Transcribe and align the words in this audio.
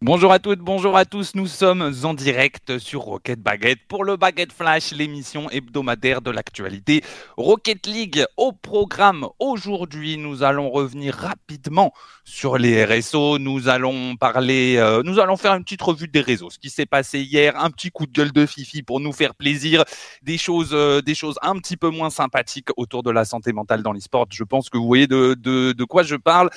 Bonjour 0.00 0.30
à 0.30 0.38
toutes, 0.38 0.60
bonjour 0.60 0.96
à 0.96 1.04
tous. 1.04 1.34
Nous 1.34 1.48
sommes 1.48 1.92
en 2.04 2.14
direct 2.14 2.78
sur 2.78 3.00
Rocket 3.00 3.40
Baguette 3.40 3.80
pour 3.88 4.04
le 4.04 4.16
Baguette 4.16 4.52
Flash, 4.52 4.92
l'émission 4.92 5.50
hebdomadaire 5.50 6.22
de 6.22 6.30
l'actualité 6.30 7.02
Rocket 7.36 7.84
League. 7.88 8.24
Au 8.36 8.52
programme 8.52 9.26
aujourd'hui, 9.40 10.16
nous 10.16 10.44
allons 10.44 10.70
revenir 10.70 11.16
rapidement 11.16 11.92
sur 12.22 12.58
les 12.58 12.84
RSO. 12.84 13.40
Nous 13.40 13.68
allons 13.68 14.14
parler, 14.14 14.76
euh, 14.76 15.02
nous 15.02 15.18
allons 15.18 15.36
faire 15.36 15.54
une 15.54 15.64
petite 15.64 15.82
revue 15.82 16.06
des 16.06 16.20
réseaux, 16.20 16.48
ce 16.48 16.60
qui 16.60 16.70
s'est 16.70 16.86
passé 16.86 17.18
hier, 17.18 17.60
un 17.60 17.70
petit 17.72 17.90
coup 17.90 18.06
de 18.06 18.12
gueule 18.12 18.30
de 18.30 18.46
Fifi 18.46 18.84
pour 18.84 19.00
nous 19.00 19.12
faire 19.12 19.34
plaisir, 19.34 19.82
des 20.22 20.38
choses, 20.38 20.70
euh, 20.74 21.02
des 21.02 21.16
choses 21.16 21.40
un 21.42 21.56
petit 21.56 21.76
peu 21.76 21.90
moins 21.90 22.10
sympathiques 22.10 22.68
autour 22.76 23.02
de 23.02 23.10
la 23.10 23.24
santé 23.24 23.52
mentale 23.52 23.82
dans 23.82 23.92
l'e-sport. 23.92 24.26
Je 24.30 24.44
pense 24.44 24.70
que 24.70 24.78
vous 24.78 24.86
voyez 24.86 25.08
de, 25.08 25.34
de, 25.34 25.72
de 25.72 25.84
quoi 25.84 26.04
je 26.04 26.14
parle. 26.14 26.50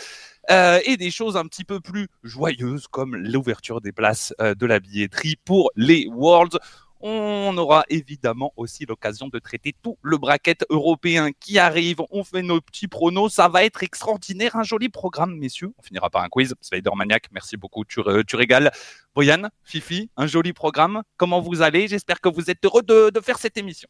Euh, 0.50 0.80
et 0.86 0.98
des 0.98 1.12
choses 1.12 1.38
un 1.38 1.46
petit 1.46 1.64
peu 1.64 1.80
plus 1.80 2.08
joyeuses 2.24 2.88
comme 2.88 3.16
l'ouverture 3.16 3.80
des 3.80 3.92
places 3.92 4.34
euh, 4.42 4.56
de 4.56 4.66
la 4.66 4.80
billetterie 4.80 5.36
pour 5.46 5.70
les 5.76 6.08
Worlds. 6.08 6.58
On 7.04 7.56
aura 7.58 7.84
évidemment 7.90 8.54
aussi 8.58 8.86
l'occasion 8.86 9.28
de 9.28 9.40
traiter 9.40 9.74
tout 9.82 9.98
le 10.04 10.18
bracket 10.18 10.66
européen 10.70 11.32
qui 11.40 11.58
arrive. 11.58 11.98
On 12.12 12.24
fait 12.24 12.44
nos 12.44 12.62
petits 12.62 12.88
pronos. 12.88 13.34
Ça 13.34 13.48
va 13.48 13.64
être 13.64 13.82
extraordinaire. 13.82 14.56
Un 14.56 14.64
joli 14.64 14.90
programme, 14.90 15.36
messieurs. 15.36 15.74
On 15.80 15.82
finira 15.82 16.12
par 16.12 16.24
un 16.24 16.30
quiz. 16.30 16.54
Spider-Maniac, 16.62 17.30
merci 17.32 17.58
beaucoup. 17.58 17.86
Tu, 17.86 18.02
tu 18.28 18.36
régales. 18.36 18.72
Boyan, 19.16 19.50
Fifi, 19.64 20.12
un 20.16 20.28
joli 20.28 20.54
programme. 20.54 21.02
Comment 21.18 21.42
vous 21.42 21.64
allez? 21.64 21.88
J'espère 21.88 22.22
que 22.22 22.30
vous 22.30 22.52
êtes 22.52 22.64
heureux 22.64 22.84
de 22.84 23.20
faire 23.20 23.40
cette 23.40 23.58
émission. 23.58 23.90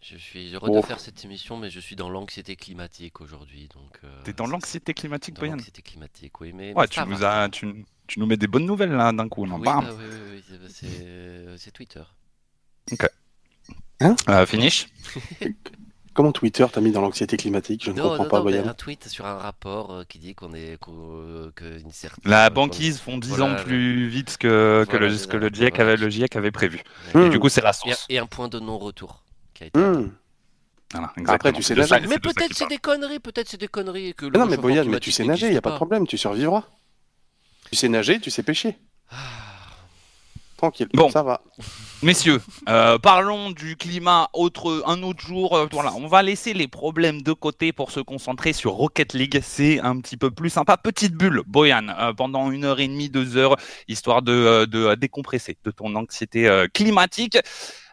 Je 0.00 0.16
suis 0.16 0.54
heureux 0.54 0.70
de 0.70 0.86
faire 0.86 1.00
cette 1.00 1.24
émission, 1.24 1.56
mais 1.56 1.70
je 1.70 1.80
suis 1.80 1.96
dans 1.96 2.08
l'anxiété 2.08 2.54
climatique 2.54 3.20
aujourd'hui. 3.20 3.68
Donc, 3.74 3.98
euh, 4.04 4.22
T'es 4.24 4.32
dans 4.32 4.46
l'anxiété 4.46 4.94
climatique, 4.94 5.34
dans 5.34 5.46
l'anxiété 5.46 5.82
climatique, 5.82 6.40
oui. 6.40 6.52
Mais, 6.52 6.72
ouais, 6.72 6.86
tu, 6.86 7.00
nous 7.00 7.24
as, 7.24 7.48
tu, 7.48 7.84
tu, 8.06 8.20
nous 8.20 8.26
mets 8.26 8.36
des 8.36 8.46
bonnes 8.46 8.66
nouvelles 8.66 8.92
là 8.92 9.12
d'un 9.12 9.28
coup. 9.28 9.44
Non 9.44 9.56
oui, 9.56 9.64
bah, 9.64 9.84
oui, 9.84 10.04
oui, 10.32 10.58
oui 10.62 11.56
c'est 11.58 11.72
Twitter. 11.72 12.02
Ok. 12.92 13.08
Hein 14.00 14.14
euh, 14.28 14.46
Finish 14.46 14.86
Comment 16.14 16.32
Twitter 16.32 16.66
t'a 16.72 16.80
mis 16.80 16.90
dans 16.90 17.00
l'anxiété 17.00 17.36
climatique? 17.36 17.84
Je 17.84 17.92
ne 17.92 18.00
comprends 18.00 18.24
non, 18.24 18.28
pas, 18.28 18.40
non, 18.40 18.68
Un 18.68 18.74
tweet 18.74 19.06
sur 19.06 19.24
un 19.24 19.36
rapport 19.36 19.92
euh, 19.92 20.04
qui 20.04 20.18
dit 20.18 20.34
qu'on 20.34 20.52
est 20.52 20.76
qu 20.80 20.90
que 21.54 21.80
une 21.80 21.92
certaine. 21.92 22.28
La 22.28 22.50
banquise 22.50 22.98
font 22.98 23.18
10 23.18 23.28
voilà, 23.28 23.44
ans 23.44 23.56
plus 23.62 24.08
vite 24.08 24.36
que, 24.36 24.84
que, 24.88 24.96
le, 24.96 25.26
que 25.26 25.36
le, 25.36 25.48
GIEC 25.48 25.78
avait, 25.78 25.96
le 25.96 26.08
GIEC 26.08 26.34
avait 26.34 26.50
prévu. 26.50 26.82
Et 27.14 27.28
du 27.28 27.38
coup, 27.38 27.48
c'est 27.48 27.60
la 27.60 27.72
source. 27.72 28.06
Et, 28.08 28.14
et 28.14 28.18
un 28.18 28.26
point 28.26 28.48
de 28.48 28.58
non-retour. 28.58 29.22
Mmh. 29.74 30.10
Voilà, 30.92 31.12
Après, 31.26 31.52
tu 31.52 31.62
sais 31.62 31.74
nager. 31.74 32.00
Mais 32.08 32.18
peut-être 32.18 32.54
c'est 32.54 32.68
des 32.68 32.78
conneries, 32.78 33.18
peut-être 33.18 33.48
c'est 33.48 33.60
des 33.60 33.68
conneries. 33.68 34.14
Que 34.14 34.26
non, 34.26 34.46
mais 34.46 34.56
Boyan, 34.56 34.84
mais 34.86 35.00
tu 35.00 35.12
sais 35.12 35.24
nager, 35.24 35.46
il 35.46 35.52
n'y 35.52 35.58
a 35.58 35.62
pas 35.62 35.72
de 35.72 35.76
problème, 35.76 36.06
tu 36.06 36.16
survivras. 36.16 36.64
Tu 37.70 37.76
sais 37.76 37.88
nager, 37.88 38.20
tu 38.20 38.30
sais 38.30 38.42
pêcher. 38.42 38.78
Tranquille, 40.56 40.88
bon. 40.92 41.08
ça 41.08 41.22
va. 41.22 41.40
Messieurs, 42.02 42.40
euh, 42.68 42.98
parlons 42.98 43.52
du 43.52 43.76
climat 43.76 44.28
autre, 44.32 44.82
un 44.86 45.04
autre 45.04 45.20
jour. 45.20 45.54
Euh, 45.54 45.66
voilà, 45.70 45.92
on 45.94 46.08
va 46.08 46.22
laisser 46.22 46.52
les 46.52 46.66
problèmes 46.66 47.22
de 47.22 47.32
côté 47.32 47.72
pour 47.72 47.92
se 47.92 48.00
concentrer 48.00 48.52
sur 48.52 48.72
Rocket 48.72 49.14
League. 49.14 49.40
C'est 49.40 49.78
un 49.78 50.00
petit 50.00 50.16
peu 50.16 50.32
plus 50.32 50.50
sympa. 50.50 50.76
Petite 50.76 51.14
bulle, 51.14 51.42
Boyan, 51.46 51.88
euh, 51.90 52.12
pendant 52.12 52.50
une 52.50 52.64
heure 52.64 52.80
et 52.80 52.88
demie, 52.88 53.08
deux 53.08 53.36
heures, 53.36 53.56
histoire 53.86 54.22
de, 54.22 54.64
de 54.64 54.96
décompresser 54.96 55.56
de 55.64 55.70
ton 55.70 55.94
anxiété 55.94 56.66
climatique. 56.74 57.38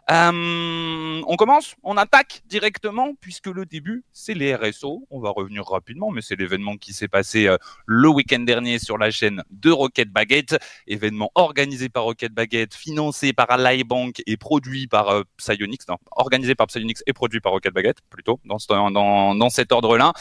Euh, 0.08 1.22
on 1.26 1.36
commence, 1.36 1.74
on 1.82 1.96
attaque 1.96 2.42
directement 2.46 3.14
puisque 3.20 3.48
le 3.48 3.66
début, 3.66 4.04
c'est 4.12 4.34
les 4.34 4.54
RSO. 4.54 5.06
On 5.10 5.20
va 5.20 5.30
revenir 5.30 5.66
rapidement, 5.66 6.10
mais 6.10 6.22
c'est 6.22 6.36
l'événement 6.36 6.76
qui 6.76 6.92
s'est 6.92 7.08
passé 7.08 7.48
euh, 7.48 7.56
le 7.86 8.08
week-end 8.08 8.38
dernier 8.38 8.78
sur 8.78 8.98
la 8.98 9.10
chaîne 9.10 9.42
de 9.50 9.70
Rocket 9.70 10.10
Baguette. 10.10 10.56
Événement 10.86 11.32
organisé 11.34 11.88
par 11.88 12.04
Rocket 12.04 12.32
Baguette, 12.32 12.74
financé 12.74 13.32
par 13.32 13.48
Bank 13.84 14.22
et 14.26 14.36
produit 14.36 14.86
par 14.86 15.08
euh, 15.08 15.22
Psyonix. 15.38 15.88
Non, 15.88 15.96
organisé 16.12 16.54
par 16.54 16.68
Psyonix 16.68 17.02
et 17.06 17.12
produit 17.12 17.40
par 17.40 17.52
Rocket 17.52 17.74
Baguette, 17.74 17.98
plutôt, 18.08 18.38
dans, 18.44 18.58
dans, 18.90 19.34
dans 19.34 19.50
cet 19.50 19.72
ordre-là. 19.72 20.12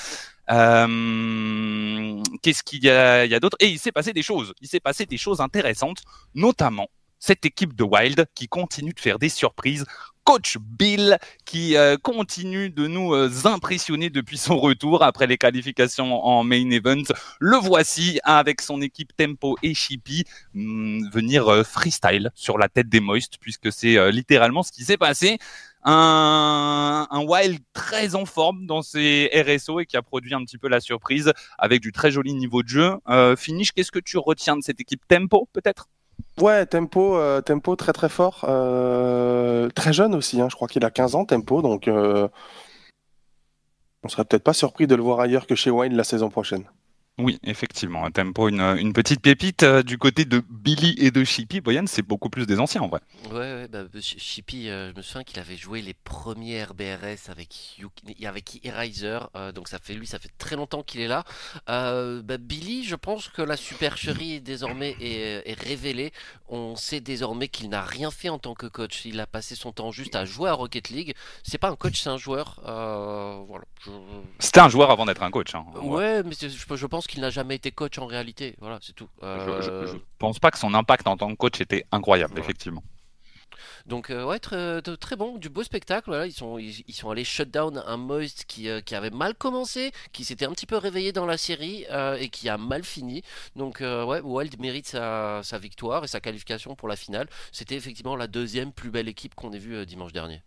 Euh, 0.50 2.24
Qu'est-ce 2.42 2.64
qu'il 2.64 2.84
y 2.84 2.90
a, 2.90 3.26
y 3.26 3.36
a 3.36 3.40
d'autre? 3.40 3.58
Et 3.60 3.68
il 3.68 3.80
s'est 3.80 3.92
passé 3.92 4.14
des 4.14 4.24
choses. 4.24 4.54
Il 4.62 4.68
s'est 4.68 4.80
passé 4.80 5.06
des 5.06 5.18
choses 5.18 5.42
intéressantes, 5.42 6.02
notamment 6.34 6.88
cette 7.20 7.46
équipe 7.46 7.76
de 7.76 7.84
Wild 7.84 8.26
qui 8.36 8.48
continue 8.48 8.94
de 8.94 9.00
faire 9.00 9.20
des 9.20 9.30
surprises. 9.30 9.86
Coach 10.26 10.58
Bill 10.60 11.20
qui 11.46 11.78
euh, 11.78 11.98
continue 11.98 12.72
de 12.72 12.88
nous 12.88 13.14
euh, 13.14 13.30
impressionner 13.46 14.10
depuis 14.10 14.40
son 14.40 14.58
retour 14.58 15.04
après 15.04 15.28
les 15.28 15.38
qualifications 15.38 16.26
en 16.26 16.44
main 16.44 16.70
event. 16.72 17.04
Le 17.40 17.58
voici 17.58 18.20
avec 18.24 18.62
son 18.62 18.82
équipe 18.82 19.16
Tempo 19.16 19.56
et 19.62 19.76
Chippy 19.76 20.24
mm, 20.56 21.10
venir 21.12 21.48
euh, 21.48 21.64
freestyle 21.64 22.32
sur 22.34 22.58
la 22.58 22.70
tête 22.70 22.90
des 22.90 23.00
Moist 23.00 23.38
puisque 23.40 23.72
c'est 23.72 24.12
littéralement 24.12 24.64
ce 24.64 24.72
qui 24.72 24.84
s'est 24.84 24.98
passé. 24.98 25.38
Un, 25.84 27.08
un, 27.12 27.24
Wild 27.24 27.60
très 27.74 28.16
en 28.16 28.26
forme 28.26 28.66
dans 28.66 28.82
ses 28.82 29.30
RSO 29.32 29.82
et 29.82 29.86
qui 29.86 29.96
a 29.96 30.02
produit 30.02 30.34
un 30.34 30.44
petit 30.44 30.58
peu 30.58 30.68
la 30.68 30.80
surprise 30.80 31.32
avec 31.60 31.82
du 31.82 31.92
très 31.92 32.10
joli 32.10 32.34
niveau 32.34 32.64
de 32.64 32.68
jeu. 32.68 32.96
Finish, 33.38 33.72
qu'est-ce 33.72 33.92
que 33.92 34.00
tu 34.00 34.18
retiens 34.18 34.58
de 34.58 34.64
cette 34.64 34.82
équipe 34.82 35.08
Tempo 35.08 35.48
peut-être? 35.54 35.88
Ouais, 36.42 36.66
tempo, 36.66 37.16
euh, 37.18 37.42
tempo 37.42 37.76
très 37.76 37.94
très 37.94 38.10
fort. 38.10 38.46
Euh, 38.48 39.70
très 39.70 39.94
jeune 39.94 40.14
aussi, 40.16 40.42
hein, 40.42 40.48
je 40.50 40.56
crois 40.56 40.68
qu'il 40.68 40.84
a 40.84 40.92
15 40.92 41.16
ans, 41.16 41.26
tempo, 41.26 41.62
donc 41.62 41.88
euh, 41.88 42.28
on 44.04 44.10
serait 44.10 44.26
peut-être 44.26 44.44
pas 44.44 44.54
surpris 44.54 44.88
de 44.88 44.96
le 44.96 45.04
voir 45.04 45.20
ailleurs 45.20 45.48
que 45.48 45.56
chez 45.56 45.72
Wild 45.72 45.96
la 45.96 46.04
saison 46.04 46.30
prochaine. 46.30 46.66
Oui, 47.18 47.40
effectivement, 47.44 48.04
un 48.06 48.12
tempo, 48.12 48.50
une, 48.50 48.60
une 48.60 48.92
petite 48.92 49.22
pépite 49.22 49.64
euh, 49.64 49.84
du 49.84 49.98
côté 49.98 50.26
de 50.26 50.44
Billy 50.50 50.96
et 50.98 51.12
de 51.12 51.24
Chippy. 51.24 51.62
Boyan, 51.62 51.86
c'est 51.88 52.02
beaucoup 52.02 52.30
plus 52.30 52.46
des 52.46 52.60
anciens 52.60 52.82
en 52.82 52.90
vrai. 52.90 53.00
Ouais, 53.32 53.38
ouais 53.38 53.68
bah, 53.70 53.84
Chippy, 54.02 54.70
euh, 54.70 54.92
je 54.92 54.98
me 54.98 55.02
souviens 55.02 55.24
qu'il 55.24 55.40
avait 55.40 55.56
joué 55.56 55.82
les 55.82 55.94
premières 55.94 56.74
BRS 56.74 57.30
avec, 57.30 57.80
avec 58.26 58.60
Eraser, 58.66 59.20
euh, 59.38 59.54
donc 59.54 59.70
ça 59.70 59.80
fait 59.80 59.94
lui, 59.94 60.06
ça 60.06 60.20
fait 60.20 60.32
très 60.38 60.58
longtemps 60.58 60.84
qu'il 60.84 61.00
est 61.00 61.08
là. 61.08 61.24
Euh, 61.70 62.22
bah, 62.22 62.38
Billy, 62.38 62.84
je 62.84 62.96
pense 62.96 63.30
que 63.30 63.42
la 63.42 63.56
supercherie 63.56 64.42
désormais 64.42 64.98
est, 65.00 65.50
est 65.50 65.60
révélée. 65.60 66.12
On 66.50 66.76
sait 66.76 67.00
désormais 67.00 67.48
qu'il 67.48 67.70
n'a 67.70 67.82
rien 67.82 68.12
fait 68.12 68.28
en 68.28 68.40
tant 68.40 68.56
que 68.56 68.68
coach. 68.68 69.06
Il 69.06 69.22
a 69.22 69.26
passé 69.26 69.56
son 69.56 69.72
temps 69.72 69.92
juste 69.92 70.18
à 70.18 70.26
jouer 70.26 70.50
à 70.50 70.54
Rocket 70.54 70.90
League. 70.90 71.16
C'est 71.44 71.60
pas 71.60 71.70
un 71.70 71.78
coach, 71.78 72.02
c'est 72.02 72.10
un 72.10 72.18
joueur. 72.18 72.60
voilà. 72.66 73.64
Je... 73.86 73.92
C'était 74.40 74.60
un 74.60 74.70
joueur 74.70 74.92
avant 74.92 75.06
d'être 75.06 75.24
un 75.24 75.32
coach. 75.32 75.56
Hein, 75.56 75.66
ouais, 75.82 76.22
mais 76.24 76.36
je, 76.40 76.76
je 76.76 76.86
pense 76.88 77.05
qu'il 77.08 77.22
n'a 77.22 77.30
jamais 77.30 77.56
été 77.56 77.72
coach 77.72 77.98
en 77.98 78.06
réalité. 78.06 78.56
Voilà, 78.60 78.80
c'est 78.82 78.94
tout. 78.94 79.10
Euh... 79.24 79.62
Je, 79.62 79.88
je, 79.88 79.94
je, 79.94 79.98
pense 80.18 80.40
pas 80.40 80.52
que 80.52 80.58
son 80.58 80.74
impact 80.74 81.08
en 81.08 81.18
tant 81.18 81.30
que 81.30 81.36
coach 81.36 81.62
était 81.62 81.86
incroyable, 81.92 82.34
voilà. 82.34 82.46
effectivement. 82.46 82.84
Donc 83.86 84.10
euh, 84.10 84.26
ouais, 84.26 84.40
très, 84.40 84.82
très, 84.82 85.16
bon, 85.16 85.38
du 85.38 85.50
beau 85.50 85.64
spectacle. 85.64 86.10
Voilà, 86.10 86.26
ils 86.26 86.34
sont 86.34 86.58
ils, 86.58 86.84
ils 86.88 86.94
sont 86.94 87.10
allés 87.10 87.24
shut 87.24 87.50
down 87.50 87.84
un 87.86 87.98
Moist 87.98 88.46
qui, 88.48 88.70
euh, 88.70 88.82
qui 88.82 88.96
avait 88.96 89.12
mal 89.12 89.36
commencé, 89.36 89.92
qui 90.12 90.24
s'était 90.24 90.46
un 90.46 90.52
petit 90.52 90.66
peu 90.66 90.78
réveillé 90.78 91.12
dans 91.12 91.26
la 91.26 91.38
série 91.38 91.86
euh, 91.92 92.18
et 92.18 92.30
qui 92.30 92.50
a 92.50 92.58
mal 92.58 92.84
fini. 92.84 93.22
Donc 93.56 93.80
ouais, 93.82 94.22
Wild 94.22 94.60
mérite 94.60 94.88
sa, 94.88 95.42
sa, 95.44 95.58
victoire 95.60 96.04
et 96.04 96.08
sa 96.08 96.20
qualification 96.20 96.76
pour 96.76 96.88
la 96.88 96.96
finale. 96.96 97.28
C'était 97.52 97.76
effectivement 97.76 98.16
la 98.16 98.28
deuxième 98.28 98.72
plus 98.72 98.90
belle 98.90 99.08
équipe 99.08 99.36
qu'on 99.36 99.54
ait 99.54 99.60
vue 99.60 99.86
dimanche 99.86 100.14
dernier 100.14 100.42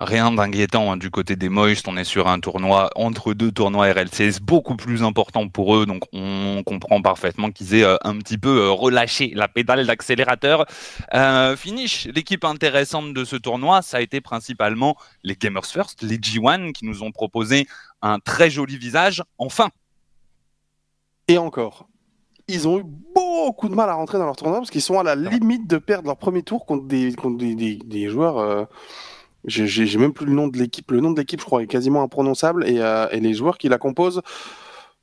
rien 0.00 0.32
d'inquiétant 0.32 0.92
hein, 0.92 0.96
du 0.96 1.10
côté 1.10 1.36
des 1.36 1.48
Moist. 1.48 1.86
On 1.88 1.96
est 1.96 2.04
sur 2.04 2.28
un 2.28 2.40
tournoi 2.40 2.90
entre 2.96 3.34
deux 3.34 3.52
tournois 3.52 3.92
RLCS 3.92 4.40
beaucoup 4.42 4.76
plus 4.76 5.02
important 5.02 5.48
pour 5.48 5.76
eux, 5.76 5.86
donc 5.86 6.02
on 6.12 6.62
comprend 6.64 7.02
parfaitement 7.02 7.50
qu'ils 7.50 7.74
aient 7.74 7.84
euh, 7.84 7.96
un 8.02 8.16
petit 8.18 8.38
peu 8.38 8.64
euh, 8.64 8.70
relâché 8.70 9.32
la 9.34 9.48
pédale 9.48 9.86
d'accélérateur. 9.86 10.66
Euh, 11.14 11.56
finish, 11.56 12.08
l'équipe 12.14 12.44
intéressante 12.44 13.14
de 13.14 13.24
ce 13.24 13.36
tournoi, 13.36 13.82
ça 13.82 13.98
a 13.98 14.00
été 14.00 14.20
principalement 14.20 14.96
les 15.22 15.36
Gamers 15.36 15.66
First, 15.66 16.02
les 16.02 16.18
G1 16.18 16.72
qui 16.72 16.84
nous 16.84 17.02
ont 17.02 17.12
proposé 17.12 17.66
un 18.02 18.18
très 18.18 18.50
joli 18.50 18.76
visage. 18.76 19.22
Enfin. 19.38 19.70
Et 21.28 21.38
encore. 21.38 21.88
Ils 22.46 22.68
ont 22.68 22.78
eu 22.78 22.84
beaucoup 23.14 23.70
de 23.70 23.74
mal 23.74 23.88
à 23.88 23.94
rentrer 23.94 24.18
dans 24.18 24.26
leur 24.26 24.36
tournoi 24.36 24.58
parce 24.58 24.70
qu'ils 24.70 24.82
sont 24.82 24.98
à 24.98 25.02
la 25.02 25.14
limite 25.14 25.66
de 25.66 25.78
perdre 25.78 26.08
leur 26.08 26.18
premier 26.18 26.42
tour 26.42 26.66
contre 26.66 26.84
des, 26.84 27.14
contre 27.14 27.38
des, 27.38 27.54
des, 27.54 27.76
des 27.76 28.08
joueurs. 28.10 28.36
Euh 28.36 28.64
j'ai 29.46 29.98
même 29.98 30.12
plus 30.12 30.26
le 30.26 30.32
nom 30.32 30.48
de 30.48 30.58
l'équipe. 30.58 30.90
Le 30.90 31.00
nom 31.00 31.10
de 31.10 31.20
l'équipe, 31.20 31.40
je 31.40 31.44
crois, 31.44 31.62
est 31.62 31.66
quasiment 31.66 32.02
imprononçable 32.02 32.68
et, 32.68 32.80
euh, 32.80 33.08
et, 33.10 33.20
les 33.20 33.34
joueurs 33.34 33.58
qui 33.58 33.68
la 33.68 33.78
composent 33.78 34.22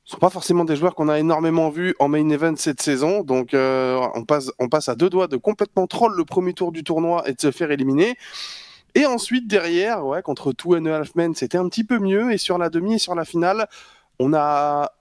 sont 0.04 0.18
pas 0.18 0.30
forcément 0.30 0.64
des 0.64 0.76
joueurs 0.76 0.94
qu'on 0.94 1.08
a 1.08 1.18
énormément 1.18 1.70
vus 1.70 1.94
en 1.98 2.08
main 2.08 2.28
event 2.28 2.54
cette 2.56 2.82
saison. 2.82 3.22
Donc, 3.22 3.54
euh, 3.54 4.00
on 4.14 4.24
passe, 4.24 4.50
on 4.58 4.68
passe 4.68 4.88
à 4.88 4.94
deux 4.94 5.08
doigts 5.08 5.28
de 5.28 5.36
complètement 5.36 5.86
troll 5.86 6.14
le 6.16 6.24
premier 6.24 6.54
tour 6.54 6.72
du 6.72 6.82
tournoi 6.82 7.22
et 7.28 7.34
de 7.34 7.40
se 7.40 7.50
faire 7.50 7.70
éliminer. 7.70 8.16
Et 8.94 9.06
ensuite, 9.06 9.46
derrière, 9.46 10.04
ouais, 10.04 10.22
contre 10.22 10.52
Two 10.52 10.76
and 10.76 10.86
a 10.86 10.98
Half 10.98 11.14
Men, 11.14 11.34
c'était 11.34 11.58
un 11.58 11.68
petit 11.68 11.84
peu 11.84 11.98
mieux. 11.98 12.32
Et 12.32 12.38
sur 12.38 12.58
la 12.58 12.68
demi 12.68 12.94
et 12.94 12.98
sur 12.98 13.14
la 13.14 13.24
finale, 13.24 13.68
on 14.18 14.34
a 14.34 14.92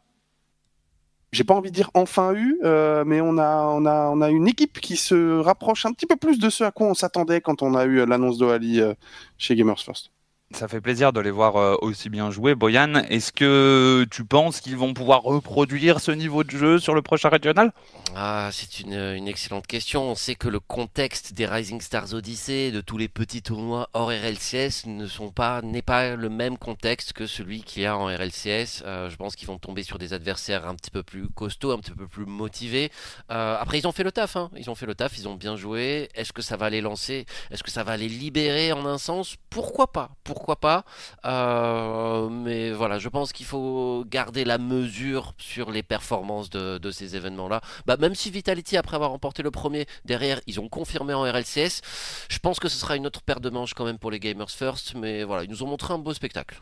j'ai 1.32 1.44
pas 1.44 1.54
envie 1.54 1.70
de 1.72 1.76
dire 1.76 1.92
enfin 1.94 2.34
eu, 2.34 2.60
euh, 2.64 3.04
mais 3.06 3.22
on 3.22 3.38
a, 3.38 3.64
on, 3.68 3.86
a, 3.86 4.10
on 4.10 4.22
a 4.22 4.30
une 4.30 4.48
équipe 4.48 4.80
qui 4.82 4.98
se 4.98 5.40
rapproche 5.40 5.86
un 5.86 5.94
petit 5.94 6.06
peu 6.06 6.18
plus 6.18 6.40
de 6.40 6.50
ce 6.50 6.64
à 6.64 6.72
quoi 6.72 6.88
on 6.88 6.94
s'attendait 6.94 7.42
quand 7.42 7.62
on 7.62 7.76
a 7.76 7.86
eu 7.86 8.06
l'annonce 8.06 8.38
d'Oali 8.38 8.82
euh, 8.82 8.94
chez 9.38 9.56
Gamers 9.56 9.80
First. 9.80 10.12
Ça 10.54 10.68
fait 10.68 10.82
plaisir 10.82 11.14
de 11.14 11.20
les 11.20 11.32
voir 11.32 11.56
euh, 11.56 11.76
aussi 11.82 12.10
bien 12.10 12.30
jouer. 12.30 12.56
Boyan, 12.56 12.96
est-ce 13.10 13.32
que 13.32 14.06
tu 14.12 14.26
penses 14.26 14.60
qu'ils 14.60 14.76
vont 14.76 14.94
pouvoir 14.94 15.22
reproduire 15.22 16.00
ce 16.00 16.12
niveau 16.12 16.44
de 16.44 16.52
jeu 16.52 16.80
sur 16.80 16.94
le 16.94 17.02
prochain 17.02 17.30
régional? 17.30 17.72
Ah, 18.16 18.50
c'est 18.52 18.82
une, 18.82 19.28
excellente 19.28 19.66
question. 19.66 20.04
On 20.04 20.16
sait 20.16 20.36
que 20.36 20.50
le 20.50 20.60
contexte 20.60 21.34
des 21.34 21.46
Rising 21.46 21.80
Stars 21.80 22.14
Odyssey, 22.14 22.72
de 22.72 22.82
tous 22.82 22.98
les 22.98 23.08
petits 23.08 23.42
tournois 23.42 23.90
hors 23.94 24.10
RLCS, 24.10 24.88
ne 24.88 25.08
sont 25.08 25.32
pas 25.32 25.62
n'est 25.62 25.82
pas 25.82 26.16
le 26.16 26.30
même 26.30 26.58
contexte 26.58 27.14
que 27.14 27.26
celui 27.26 27.64
qu'il 27.64 27.84
y 27.84 27.86
a 27.86 27.98
en 27.98 28.06
RLCS. 28.06 28.84
Euh, 28.86 29.10
je 29.10 29.16
pense 29.16 29.36
qu'ils 29.36 29.48
vont 29.48 29.58
tomber 29.58 29.84
sur 29.84 29.98
des 29.98 30.14
adversaires 30.14 30.68
un 30.68 30.76
petit 30.76 30.92
peu 30.92 31.04
plus 31.04 31.30
costauds, 31.30 31.72
un 31.72 31.78
petit 31.78 31.92
peu 31.92 32.08
plus 32.08 32.26
motivés. 32.26 32.92
Euh, 33.32 33.58
après, 33.60 33.80
ils 33.80 33.88
ont 33.88 33.94
fait 33.94 34.04
le 34.04 34.12
taf. 34.12 34.36
Hein. 34.36 34.52
Ils 34.58 34.70
ont 34.70 34.76
fait 34.76 34.86
le 34.86 34.96
taf. 34.96 35.18
Ils 35.18 35.30
ont 35.30 35.36
bien 35.36 35.56
joué. 35.56 36.10
Est-ce 36.14 36.34
que 36.34 36.42
ça 36.42 36.58
va 36.58 36.70
les 36.70 36.82
lancer? 36.82 37.26
Est-ce 37.50 37.64
que 37.64 37.72
ça 37.72 37.84
va 37.84 37.96
les 37.96 38.10
libérer 38.10 38.74
en 38.74 38.86
un 38.86 38.98
sens? 38.98 39.38
Pourquoi 39.50 39.92
pas? 39.92 40.12
Pas. 40.56 40.84
Euh, 41.26 42.30
mais 42.30 42.72
voilà, 42.72 43.00
je 43.00 43.10
pense 43.10 43.34
qu'il 43.34 43.46
faut 43.46 44.04
garder 44.08 44.44
la 44.44 44.58
mesure 44.58 45.34
sur 45.38 45.72
les 45.72 45.84
performances 45.84 46.50
de, 46.50 46.92
ces 46.92 47.16
événements-là. 47.16 47.62
Bah, 47.86 47.98
même 47.98 48.16
si 48.16 48.32
Vitality, 48.32 48.78
après 48.78 48.96
avoir 48.96 49.12
remporté 49.12 49.44
le 49.44 49.52
premier, 49.52 49.86
derrière, 50.06 50.42
ils 50.48 50.60
ont 50.60 50.68
confirmé 50.70 51.14
en 51.14 51.22
RLCS, 51.22 51.82
je 52.30 52.40
pense 52.40 52.60
que 52.60 52.68
ce 52.68 52.78
sera 52.78 52.96
une 52.96 53.08
autre 53.08 53.22
paire 53.22 53.40
de 53.40 53.50
manches 53.50 53.74
quand 53.74 53.86
même 53.86 54.00
pour 54.00 54.12
les 54.12 54.20
Gamers 54.20 54.50
First. 54.50 54.96
Mais 54.96 55.24
voilà, 55.24 55.44
ils 55.44 55.50
nous 55.50 55.64
ont 55.64 55.68
montré 55.68 55.94
un 55.94 56.00
beau 56.00 56.14
spectacle. 56.14 56.62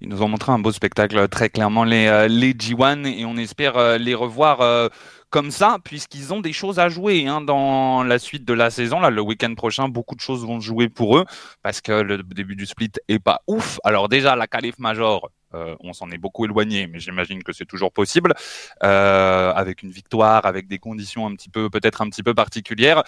Ils 0.00 0.08
nous 0.08 0.22
ont 0.22 0.28
montré 0.28 0.52
un 0.52 0.58
beau 0.58 0.72
spectacle, 0.72 1.28
très 1.28 1.50
clairement, 1.50 1.84
les, 1.84 2.06
euh, 2.06 2.26
les 2.28 2.52
G1, 2.52 3.06
et 3.06 3.24
on 3.24 3.36
espère 3.36 3.76
euh, 3.76 3.98
les 3.98 4.14
revoir 4.14 4.90
comme 5.30 5.50
ça, 5.50 5.78
puisqu'ils 5.84 6.32
ont 6.32 6.40
des 6.40 6.52
choses 6.52 6.78
à 6.78 6.88
jouer 6.88 7.26
hein, 7.26 7.40
dans 7.40 8.02
la 8.02 8.18
suite 8.18 8.44
de 8.44 8.54
la 8.54 8.70
saison. 8.70 9.00
Là, 9.00 9.10
le 9.10 9.20
week-end 9.20 9.54
prochain, 9.54 9.88
beaucoup 9.88 10.14
de 10.14 10.20
choses 10.20 10.44
vont 10.44 10.60
jouer 10.60 10.88
pour 10.88 11.18
eux, 11.18 11.24
parce 11.62 11.80
que 11.80 11.92
le 11.92 12.22
début 12.22 12.56
du 12.56 12.66
split 12.66 12.92
est 13.08 13.18
pas 13.18 13.42
ouf. 13.46 13.78
Alors 13.84 14.08
déjà, 14.08 14.36
la 14.36 14.46
qualif 14.46 14.78
major, 14.78 15.30
euh, 15.54 15.76
on 15.80 15.92
s'en 15.92 16.10
est 16.10 16.18
beaucoup 16.18 16.44
éloigné, 16.44 16.86
mais 16.86 16.98
j'imagine 17.00 17.42
que 17.42 17.52
c'est 17.52 17.66
toujours 17.66 17.92
possible, 17.92 18.34
euh, 18.82 19.52
avec 19.52 19.82
une 19.82 19.90
victoire, 19.90 20.46
avec 20.46 20.66
des 20.68 20.78
conditions 20.78 21.26
un 21.26 21.34
petit 21.34 21.50
peu, 21.50 21.68
peut-être 21.70 22.02
un 22.02 22.08
petit 22.08 22.22
peu 22.22 22.34
particulières. 22.34 23.02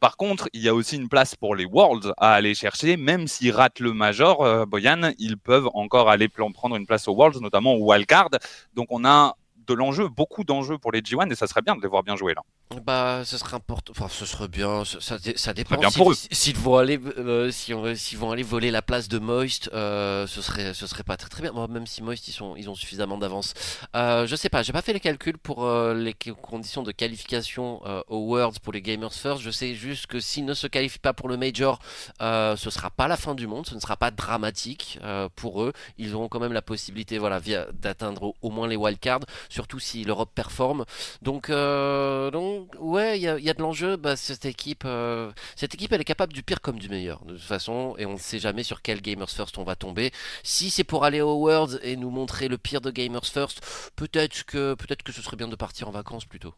Par 0.00 0.16
contre, 0.16 0.48
il 0.54 0.62
y 0.62 0.68
a 0.68 0.74
aussi 0.74 0.96
une 0.96 1.10
place 1.10 1.36
pour 1.36 1.54
les 1.54 1.66
Worlds 1.66 2.14
à 2.16 2.32
aller 2.32 2.54
chercher, 2.54 2.96
même 2.96 3.28
s'ils 3.28 3.52
ratent 3.52 3.80
le 3.80 3.92
Major, 3.92 4.42
euh, 4.42 4.64
Boyan, 4.64 5.12
ils 5.18 5.36
peuvent 5.36 5.68
encore 5.74 6.08
aller 6.08 6.28
prendre 6.28 6.74
une 6.74 6.86
place 6.86 7.06
aux 7.06 7.14
Worlds, 7.14 7.40
notamment 7.40 7.74
au 7.74 7.84
Wildcard. 7.84 8.30
Donc 8.74 8.86
on 8.90 9.04
a 9.04 9.36
de 9.70 9.74
l'enjeu, 9.74 10.08
beaucoup 10.08 10.42
d'enjeux 10.44 10.78
pour 10.78 10.90
les 10.92 11.00
G1 11.00 11.30
et 11.30 11.36
ça 11.36 11.46
serait 11.46 11.62
bien 11.62 11.76
de 11.76 11.80
les 11.80 11.88
voir 11.88 12.02
bien 12.02 12.16
jouer 12.16 12.34
là. 12.34 12.42
Bah, 12.78 13.22
ce 13.24 13.36
serait 13.36 13.56
important. 13.56 13.92
Enfin, 13.96 14.06
ce 14.08 14.24
serait 14.24 14.46
bien. 14.46 14.84
Ça, 14.84 15.16
ça 15.34 15.52
dépend. 15.52 15.76
Bien 15.76 15.90
pour 15.90 16.12
eux. 16.12 16.14
S'ils 16.14 16.56
vont 16.56 16.76
aller, 16.76 17.00
euh, 17.18 17.50
si 17.50 17.74
on, 17.74 17.96
s'ils 17.96 18.16
vont 18.16 18.30
aller 18.30 18.44
voler 18.44 18.70
la 18.70 18.80
place 18.80 19.08
de 19.08 19.18
Moist, 19.18 19.68
euh, 19.74 20.28
ce 20.28 20.40
serait, 20.40 20.72
ce 20.72 20.86
serait 20.86 21.02
pas 21.02 21.16
très 21.16 21.28
très 21.28 21.42
bien. 21.42 21.50
Moi, 21.50 21.66
même 21.66 21.88
si 21.88 22.00
Moist 22.00 22.28
ils 22.28 22.32
sont, 22.32 22.54
ils 22.54 22.70
ont 22.70 22.76
suffisamment 22.76 23.18
d'avance. 23.18 23.54
Euh, 23.96 24.24
je 24.28 24.36
sais 24.36 24.48
pas. 24.48 24.62
J'ai 24.62 24.72
pas 24.72 24.82
fait 24.82 24.92
les 24.92 25.00
calculs 25.00 25.36
pour 25.36 25.64
euh, 25.64 25.94
les 25.94 26.14
conditions 26.14 26.84
de 26.84 26.92
qualification 26.92 27.80
euh, 27.86 28.02
aux 28.06 28.28
Worlds 28.28 28.60
pour 28.60 28.72
les 28.72 28.82
Gamers 28.82 29.12
First. 29.12 29.42
Je 29.42 29.50
sais 29.50 29.74
juste 29.74 30.06
que 30.06 30.20
s'ils 30.20 30.44
ne 30.44 30.54
se 30.54 30.68
qualifient 30.68 31.00
pas 31.00 31.12
pour 31.12 31.28
le 31.28 31.36
Major, 31.36 31.80
ce 32.20 32.70
sera 32.70 32.90
pas 32.90 33.08
la 33.08 33.16
fin 33.16 33.34
du 33.34 33.48
monde. 33.48 33.66
Ce 33.66 33.74
ne 33.74 33.80
sera 33.80 33.96
pas 33.96 34.12
dramatique 34.12 35.00
pour 35.34 35.64
eux. 35.64 35.72
Ils 35.98 36.14
auront 36.14 36.28
quand 36.28 36.40
même 36.40 36.52
la 36.52 36.62
possibilité, 36.62 37.18
voilà, 37.18 37.40
d'atteindre 37.72 38.22
au, 38.22 38.36
au, 38.42 38.50
moins 38.50 38.68
les 38.68 38.76
wildcards, 38.76 39.24
surtout 39.48 39.80
si 39.80 40.04
l'Europe 40.04 40.30
performe. 40.34 40.84
Donc, 41.22 41.50
donc 41.50 42.59
ouais, 42.78 43.18
il 43.18 43.22
y 43.22 43.28
a, 43.28 43.54
de 43.54 43.60
l'enjeu. 43.60 43.96
Bah, 43.96 44.16
cette 44.16 44.44
équipe, 44.44 44.84
euh, 44.84 45.30
cette 45.56 45.74
équipe, 45.74 45.92
elle 45.92 46.00
est 46.00 46.04
capable 46.04 46.32
du 46.32 46.42
pire 46.42 46.60
comme 46.60 46.78
du 46.78 46.88
meilleur, 46.88 47.24
de 47.24 47.32
toute 47.34 47.42
façon, 47.42 47.94
et 47.98 48.06
on 48.06 48.14
ne 48.14 48.18
sait 48.18 48.38
jamais 48.38 48.62
sur 48.62 48.82
quel 48.82 49.00
Gamers 49.00 49.30
First 49.30 49.58
on 49.58 49.64
va 49.64 49.76
tomber. 49.76 50.12
Si 50.42 50.70
c'est 50.70 50.84
pour 50.84 51.04
aller 51.04 51.20
aux 51.20 51.36
Worlds 51.36 51.80
et 51.82 51.96
nous 51.96 52.10
montrer 52.10 52.48
le 52.48 52.58
pire 52.58 52.80
de 52.80 52.90
Gamers 52.90 53.26
First, 53.26 53.92
peut-être 53.96 54.44
que, 54.44 54.74
peut-être 54.74 55.02
que 55.02 55.12
ce 55.12 55.22
serait 55.22 55.36
bien 55.36 55.48
de 55.48 55.56
partir 55.56 55.88
en 55.88 55.90
vacances 55.90 56.24
plutôt. 56.24 56.54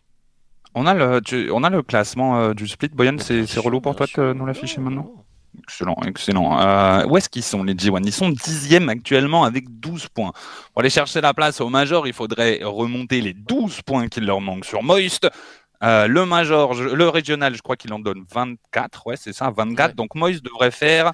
On 0.75 0.87
a 0.87 0.95
le, 0.95 1.53
on 1.53 1.65
a 1.65 1.71
le 1.71 1.83
classement 1.83 2.39
euh, 2.39 2.55
du 2.55 2.67
split. 2.67 2.89
Boyan, 2.89 3.17
c'est 3.19 3.45
relou 3.59 3.81
pour 3.81 3.95
toi 3.95 4.07
de 4.17 4.33
nous 4.33 4.47
l'afficher 4.47 4.81
maintenant 4.81 5.25
Excellent, 5.59 5.97
excellent. 6.07 6.59
Euh, 6.61 7.07
où 7.07 7.17
est-ce 7.19 7.29
qu'ils 7.29 7.43
sont 7.43 7.63
les 7.63 7.75
G1 7.75 8.03
Ils 8.05 8.13
sont 8.13 8.31
dixièmes 8.31 8.89
actuellement 8.89 9.45
avec 9.45 9.69
12 9.69 10.09
points. 10.09 10.33
Pour 10.73 10.81
aller 10.81 10.89
chercher 10.89 11.21
la 11.21 11.35
place 11.35 11.61
au 11.61 11.69
Major, 11.69 12.07
il 12.07 12.15
faudrait 12.15 12.61
remonter 12.63 13.21
les 13.21 13.35
12 13.35 13.83
points 13.83 14.09
qu'il 14.09 14.25
leur 14.25 14.41
manque 14.41 14.65
sur 14.65 14.83
Moist. 14.83 15.29
Euh, 15.83 16.07
le 16.07 16.25
Major, 16.27 16.75
le 16.75 17.09
régional, 17.09 17.55
je 17.55 17.63
crois 17.63 17.77
qu'il 17.77 17.93
en 17.93 17.99
donne 17.99 18.25
24. 18.33 19.07
Ouais, 19.07 19.17
c'est 19.17 19.33
ça, 19.33 19.51
24. 19.51 19.95
Donc 19.95 20.15
Moïse 20.15 20.43
devrait 20.43 20.71
faire. 20.71 21.13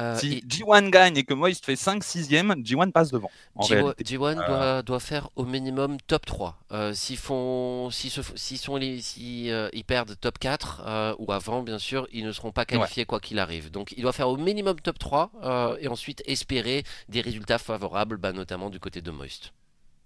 Euh, 0.00 0.18
si 0.18 0.42
G1 0.48 0.90
gagne 0.90 1.16
et 1.16 1.22
que 1.22 1.34
Moïse 1.34 1.60
fait 1.60 1.76
5 1.76 2.02
6 2.02 2.28
G1 2.28 2.90
passe 2.90 3.12
devant. 3.12 3.30
G1, 3.60 4.36
euh. 4.40 4.82
doit, 4.82 4.98
faire 4.98 5.28
au 5.36 5.44
minimum 5.44 5.98
top 6.08 6.26
3. 6.26 6.58
s'ils 6.92 7.16
font, 7.16 7.90
s'ils 7.90 8.10
sont 8.10 8.80
si, 9.00 9.50
ils 9.72 9.84
perdent 9.84 10.18
top 10.20 10.38
4 10.38 11.14
ou 11.18 11.32
avant, 11.32 11.62
bien 11.62 11.78
sûr, 11.78 12.08
ils 12.12 12.26
ne 12.26 12.32
seront 12.32 12.50
pas 12.50 12.64
qualifiés 12.64 13.04
quoi 13.06 13.20
qu'il 13.20 13.38
arrive. 13.38 13.70
Donc 13.70 13.94
il 13.96 14.02
doit 14.02 14.12
faire 14.12 14.28
au 14.28 14.36
minimum 14.36 14.80
top 14.80 14.98
3 14.98 15.76
et 15.80 15.88
ensuite 15.88 16.22
espérer 16.26 16.82
des 17.08 17.20
résultats 17.20 17.58
favorables, 17.58 18.16
bah, 18.16 18.32
notamment 18.32 18.70
du 18.70 18.80
côté 18.80 19.00
de 19.00 19.12
Moist. 19.12 19.52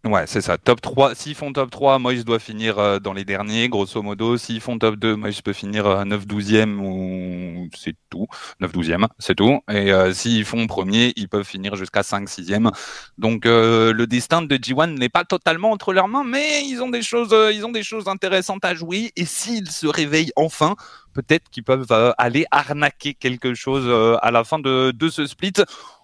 Ouais, 0.05 0.27
c'est 0.29 0.41
ça. 0.41 0.57
Top 0.59 0.81
3. 0.81 1.17
S'ils 1.17 1.35
font 1.35 1.53
top 1.53 1.71
3, 1.71 1.99
Moïse 1.99 2.25
doit 2.25 2.39
finir 2.39 2.79
euh, 2.79 3.01
dans 3.01 3.13
les 3.13 3.25
derniers, 3.25 3.69
grosso 3.69 4.01
modo. 4.01 4.37
S'ils 4.39 4.61
font 4.61 4.79
top 4.79 4.95
2, 4.95 5.17
Moïse 5.17 5.43
peut 5.43 5.53
finir 5.53 5.87
9-12e 5.87 6.79
ou 6.79 7.69
c'est 7.77 7.97
tout. 8.09 8.27
9-12e, 8.61 9.09
c'est 9.19 9.35
tout. 9.35 9.61
Et 9.69 9.93
euh, 9.93 10.13
s'ils 10.15 10.45
font 10.45 10.69
premier, 10.69 11.13
ils 11.17 11.29
peuvent 11.29 11.45
finir 11.45 11.75
jusqu'à 11.75 12.03
5-6e. 12.03 12.71
Donc 13.19 13.45
euh, 13.45 13.93
le 13.93 14.07
destin 14.07 14.41
de 14.41 14.57
G1 14.57 14.97
n'est 14.97 15.09
pas 15.09 15.25
totalement 15.25 15.73
entre 15.73 15.93
leurs 15.93 16.09
mains, 16.09 16.25
mais 16.25 16.65
ils 16.65 16.81
ont 16.81 16.91
des 16.91 17.03
choses, 17.03 17.35
ils 17.53 17.67
ont 17.67 17.73
des 17.73 17.83
choses 17.83 18.07
intéressantes 18.07 18.65
à 18.65 18.77
jouer. 18.77 19.11
Et 19.17 19.25
s'ils 19.25 19.69
se 19.69 19.89
réveillent 19.89 20.33
enfin, 20.37 20.77
peut-être 21.13 21.51
qu'ils 21.51 21.65
peuvent 21.65 22.15
aller 22.19 22.47
arnaquer 22.53 23.15
quelque 23.15 23.53
chose 23.55 23.89
à 24.23 24.31
la 24.31 24.45
fin 24.45 24.61
de 24.61 25.09
ce 25.11 25.27
split. 25.27 25.55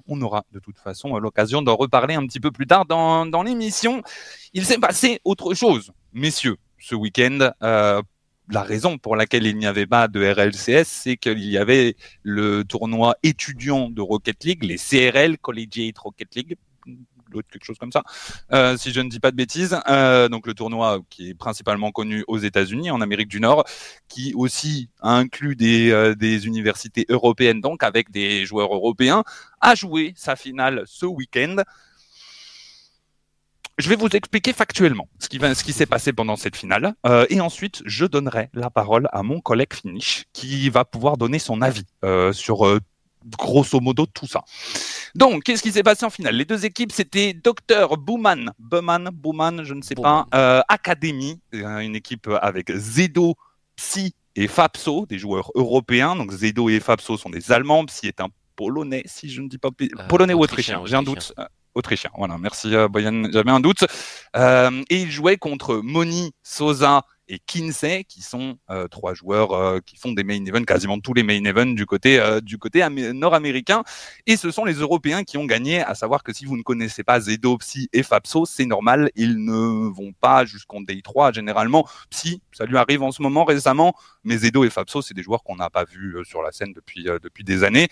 On 0.06 0.20
aura 0.22 0.44
de 0.52 0.58
toute 0.58 0.78
façon 0.78 1.16
l'occasion 1.18 1.62
d'en 1.62 1.76
reparler 1.76 2.14
un 2.14 2.26
petit 2.26 2.40
peu 2.40 2.50
plus 2.50 2.66
tard 2.66 2.84
dans, 2.84 3.42
l'émission. 3.42 4.02
Il 4.52 4.64
s'est 4.64 4.78
passé 4.78 5.20
autre 5.24 5.54
chose, 5.54 5.92
messieurs, 6.12 6.56
ce 6.78 6.94
week-end. 6.94 7.50
Euh, 7.62 8.02
la 8.50 8.62
raison 8.62 8.98
pour 8.98 9.16
laquelle 9.16 9.46
il 9.46 9.56
n'y 9.56 9.66
avait 9.66 9.86
pas 9.86 10.08
de 10.08 10.20
RLCS, 10.20 10.86
c'est 10.86 11.16
qu'il 11.16 11.44
y 11.44 11.56
avait 11.56 11.96
le 12.22 12.64
tournoi 12.64 13.16
étudiant 13.22 13.88
de 13.88 14.02
Rocket 14.02 14.44
League, 14.44 14.64
les 14.64 14.76
CRL, 14.76 15.38
Collegiate 15.38 15.96
Rocket 15.96 16.34
League, 16.34 16.56
quelque 17.42 17.64
chose 17.64 17.78
comme 17.78 17.92
ça, 17.92 18.02
euh, 18.52 18.76
si 18.76 18.92
je 18.92 19.00
ne 19.00 19.08
dis 19.08 19.20
pas 19.20 19.30
de 19.30 19.36
bêtises. 19.36 19.78
Euh, 19.88 20.28
donc 20.28 20.46
le 20.46 20.54
tournoi 20.54 21.00
qui 21.10 21.30
est 21.30 21.34
principalement 21.34 21.90
connu 21.90 22.24
aux 22.28 22.38
États-Unis, 22.38 22.90
en 22.90 23.00
Amérique 23.00 23.28
du 23.28 23.40
Nord, 23.40 23.64
qui 24.08 24.32
aussi 24.34 24.88
inclut 25.00 25.56
des, 25.56 25.90
euh, 25.90 26.14
des 26.14 26.46
universités 26.46 27.06
européennes, 27.08 27.60
donc 27.60 27.82
avec 27.82 28.10
des 28.10 28.46
joueurs 28.46 28.74
européens, 28.74 29.24
a 29.60 29.74
joué 29.74 30.12
sa 30.16 30.36
finale 30.36 30.82
ce 30.86 31.06
week-end. 31.06 31.56
Je 33.76 33.88
vais 33.88 33.96
vous 33.96 34.08
expliquer 34.08 34.52
factuellement 34.52 35.08
ce 35.18 35.28
qui, 35.28 35.72
s'est 35.72 35.86
passé 35.86 36.12
pendant 36.12 36.36
cette 36.36 36.54
finale. 36.54 36.94
Et 37.28 37.40
ensuite, 37.40 37.82
je 37.84 38.04
donnerai 38.04 38.48
la 38.54 38.70
parole 38.70 39.08
à 39.12 39.24
mon 39.24 39.40
collègue 39.40 39.74
Finish 39.74 40.26
qui 40.32 40.70
va 40.70 40.84
pouvoir 40.84 41.16
donner 41.16 41.40
son 41.40 41.60
avis 41.60 41.84
sur 42.32 42.66
euh, 42.66 42.78
grosso 43.38 43.80
modo 43.80 44.06
tout 44.06 44.26
ça. 44.26 44.44
Donc, 45.14 45.44
qu'est-ce 45.44 45.62
qui 45.62 45.72
s'est 45.72 45.82
passé 45.82 46.04
en 46.04 46.10
finale? 46.10 46.36
Les 46.36 46.44
deux 46.44 46.64
équipes, 46.64 46.92
c'était 46.92 47.32
Dr 47.32 47.96
Bouman, 47.96 48.50
Bouman, 48.58 49.10
Bouman, 49.12 49.64
je 49.64 49.74
ne 49.74 49.82
sais 49.82 49.94
pas, 49.94 50.26
euh, 50.34 50.60
Academy, 50.68 51.40
euh, 51.54 51.78
une 51.78 51.96
équipe 51.96 52.28
avec 52.42 52.72
Zedo, 52.74 53.34
Psy 53.76 54.14
et 54.36 54.48
Fapso, 54.48 55.06
des 55.06 55.18
joueurs 55.18 55.50
européens. 55.54 56.16
Donc, 56.16 56.32
Zedo 56.32 56.68
et 56.68 56.80
Fapso 56.80 57.16
sont 57.16 57.30
des 57.30 57.52
Allemands, 57.52 57.84
Psy 57.86 58.08
est 58.08 58.20
un 58.20 58.28
Polonais, 58.56 59.02
si 59.06 59.28
je 59.28 59.40
ne 59.40 59.48
dis 59.48 59.58
pas 59.58 59.70
euh, 59.80 60.08
Polonais 60.08 60.34
ou 60.34 60.40
autrichien, 60.40 60.82
j'ai 60.84 60.96
un 60.96 61.02
doute. 61.02 61.32
Autrichien, 61.74 62.10
voilà, 62.16 62.38
merci 62.38 62.72
Boyan, 62.88 63.24
j'avais 63.32 63.50
un 63.50 63.58
doute. 63.58 63.84
et 64.34 65.02
il 65.02 65.10
jouait 65.10 65.36
contre 65.38 65.80
Moni, 65.82 66.32
Sosa 66.44 67.02
et 67.28 67.38
Kinsey, 67.38 68.04
qui 68.04 68.22
sont 68.22 68.58
euh, 68.70 68.88
trois 68.88 69.14
joueurs 69.14 69.52
euh, 69.52 69.78
qui 69.84 69.96
font 69.96 70.12
des 70.12 70.24
main 70.24 70.44
events, 70.44 70.64
quasiment 70.64 70.98
tous 70.98 71.14
les 71.14 71.22
main 71.22 71.42
events 71.44 71.74
du 71.74 71.86
côté, 71.86 72.20
euh, 72.20 72.40
du 72.40 72.58
côté 72.58 72.86
nord-américain. 72.88 73.82
Et 74.26 74.36
ce 74.36 74.50
sont 74.50 74.64
les 74.64 74.74
Européens 74.74 75.24
qui 75.24 75.38
ont 75.38 75.44
gagné, 75.44 75.80
à 75.80 75.94
savoir 75.94 76.22
que 76.22 76.32
si 76.32 76.44
vous 76.44 76.56
ne 76.56 76.62
connaissez 76.62 77.02
pas 77.02 77.20
Zedo, 77.20 77.58
Psy 77.58 77.88
et 77.92 78.02
Fapso, 78.02 78.44
c'est 78.44 78.66
normal, 78.66 79.10
ils 79.14 79.42
ne 79.44 79.88
vont 79.88 80.12
pas 80.12 80.44
jusqu'en 80.44 80.80
Day 80.80 81.00
3 81.02 81.32
généralement. 81.32 81.88
Psy, 82.10 82.42
ça 82.52 82.66
lui 82.66 82.76
arrive 82.76 83.02
en 83.02 83.12
ce 83.12 83.22
moment 83.22 83.44
récemment, 83.44 83.94
mais 84.22 84.38
Zedo 84.38 84.64
et 84.64 84.70
Fapso, 84.70 85.02
c'est 85.02 85.14
des 85.14 85.22
joueurs 85.22 85.42
qu'on 85.42 85.56
n'a 85.56 85.70
pas 85.70 85.84
vus 85.84 86.16
sur 86.24 86.42
la 86.42 86.52
scène 86.52 86.72
depuis, 86.72 87.04
depuis 87.04 87.44
des 87.44 87.64
années. 87.64 87.88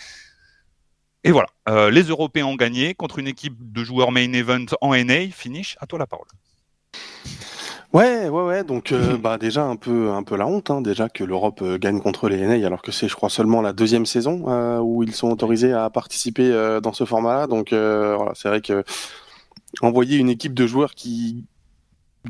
Et 1.25 1.31
voilà, 1.31 1.49
les 1.91 2.03
Européens 2.03 2.47
ont 2.47 2.57
gagné 2.57 2.95
contre 2.95 3.21
une 3.21 3.29
équipe 3.29 3.55
de 3.59 3.85
joueurs 3.85 4.11
main 4.11 4.33
event 4.33 4.67
en 4.81 4.95
NA. 4.95 5.29
Finish, 5.31 5.77
à 5.81 5.87
toi 5.87 5.99
la 5.99 6.07
parole. 6.07 6.27
Ouais, 7.93 8.29
ouais, 8.31 8.43
ouais. 8.45 8.65
Donc, 8.65 8.91
euh, 8.93 9.17
bah 9.19 9.37
déjà 9.39 9.65
un 9.65 9.77
peu, 9.77 10.11
un 10.11 10.23
peu 10.23 10.37
la 10.37 10.47
honte, 10.47 10.71
hein, 10.71 10.81
déjà 10.81 11.09
que 11.11 11.25
l'Europe 11.25 11.61
euh, 11.63 11.79
gagne 11.79 12.01
contre 12.01 12.29
les 12.29 12.39
NA, 12.47 12.67
alors 12.67 12.81
que 12.81 12.91
c'est, 12.91 13.07
je 13.09 13.15
crois, 13.15 13.29
seulement 13.29 13.61
la 13.61 13.73
deuxième 13.75 14.07
saison 14.07 14.45
euh, 14.49 14.79
où 14.79 15.03
ils 15.03 15.15
sont 15.15 15.31
autorisés 15.31 15.73
à 15.73 15.91
participer 15.91 16.51
euh, 16.51 16.81
dans 16.81 16.93
ce 16.95 17.05
format-là. 17.05 17.47
Donc, 17.47 17.71
voilà, 17.73 18.33
c'est 18.35 18.49
vrai 18.49 18.61
que 18.63 18.83
envoyer 19.83 20.19
une 20.19 20.29
équipe 20.31 20.55
de 20.55 20.67
joueurs 20.67 20.95
qui 20.95 21.47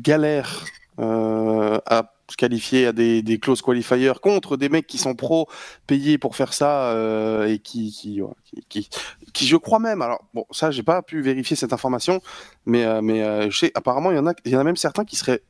galèrent 0.01 0.65
euh, 0.99 1.79
à 1.85 2.13
se 2.29 2.37
qualifier 2.37 2.87
à 2.87 2.93
des, 2.93 3.21
des 3.21 3.39
close 3.39 3.61
qualifiers 3.61 4.13
contre 4.21 4.57
des 4.57 4.69
mecs 4.69 4.87
qui 4.87 4.97
sont 4.97 5.15
pros 5.15 5.47
payés 5.87 6.17
pour 6.17 6.35
faire 6.35 6.53
ça 6.53 6.91
euh, 6.91 7.47
et 7.47 7.59
qui, 7.59 7.91
qui, 7.91 8.21
qui, 8.45 8.65
qui, 8.69 8.89
qui, 9.33 9.47
je 9.47 9.57
crois 9.57 9.79
même. 9.79 10.01
Alors 10.01 10.23
bon, 10.33 10.45
ça, 10.51 10.71
j'ai 10.71 10.83
pas 10.83 11.01
pu 11.01 11.21
vérifier 11.21 11.55
cette 11.55 11.73
information, 11.73 12.21
mais, 12.65 12.85
euh, 12.85 13.01
mais 13.01 13.23
euh, 13.23 13.49
je 13.49 13.57
sais, 13.59 13.71
apparemment, 13.75 14.11
il 14.11 14.15
y 14.17 14.19
en 14.19 14.27
a, 14.27 14.33
il 14.45 14.51
y 14.51 14.55
en 14.55 14.59
a 14.59 14.63
même 14.63 14.77
certains 14.77 15.05
qui 15.05 15.15
seraient 15.15 15.41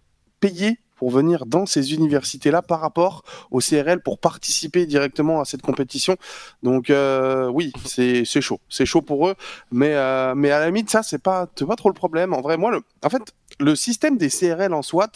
pour 0.96 1.12
venir 1.12 1.46
dans 1.46 1.66
ces 1.66 1.94
universités-là 1.94 2.62
par 2.62 2.80
rapport 2.80 3.24
au 3.52 3.60
CRL 3.60 4.02
pour 4.02 4.20
participer 4.20 4.86
directement 4.86 5.42
à 5.42 5.46
cette 5.46 5.62
compétition. 5.62 6.16
Donc 6.62 6.90
euh, 6.90 7.50
oui, 7.50 7.74
c'est 7.84 8.24
chaud, 8.26 8.60
c'est 8.70 8.86
chaud 8.86 9.02
pour 9.02 9.28
eux, 9.28 9.36
mais 9.72 9.96
euh, 9.96 10.34
mais 10.34 10.52
à 10.52 10.60
la 10.60 10.68
limite 10.68 10.90
ça 10.90 11.04
c'est 11.04 11.22
pas 11.22 11.48
pas 11.48 11.76
trop 11.76 11.90
le 11.90 11.94
problème. 11.94 12.34
En 12.34 12.42
vrai, 12.42 12.56
moi, 12.58 12.72
le, 12.72 12.82
en 13.04 13.10
fait, 13.10 13.34
le 13.60 13.76
système 13.76 14.18
des 14.18 14.30
CRL 14.30 14.74
en 14.74 14.82
SWAT 14.82 15.12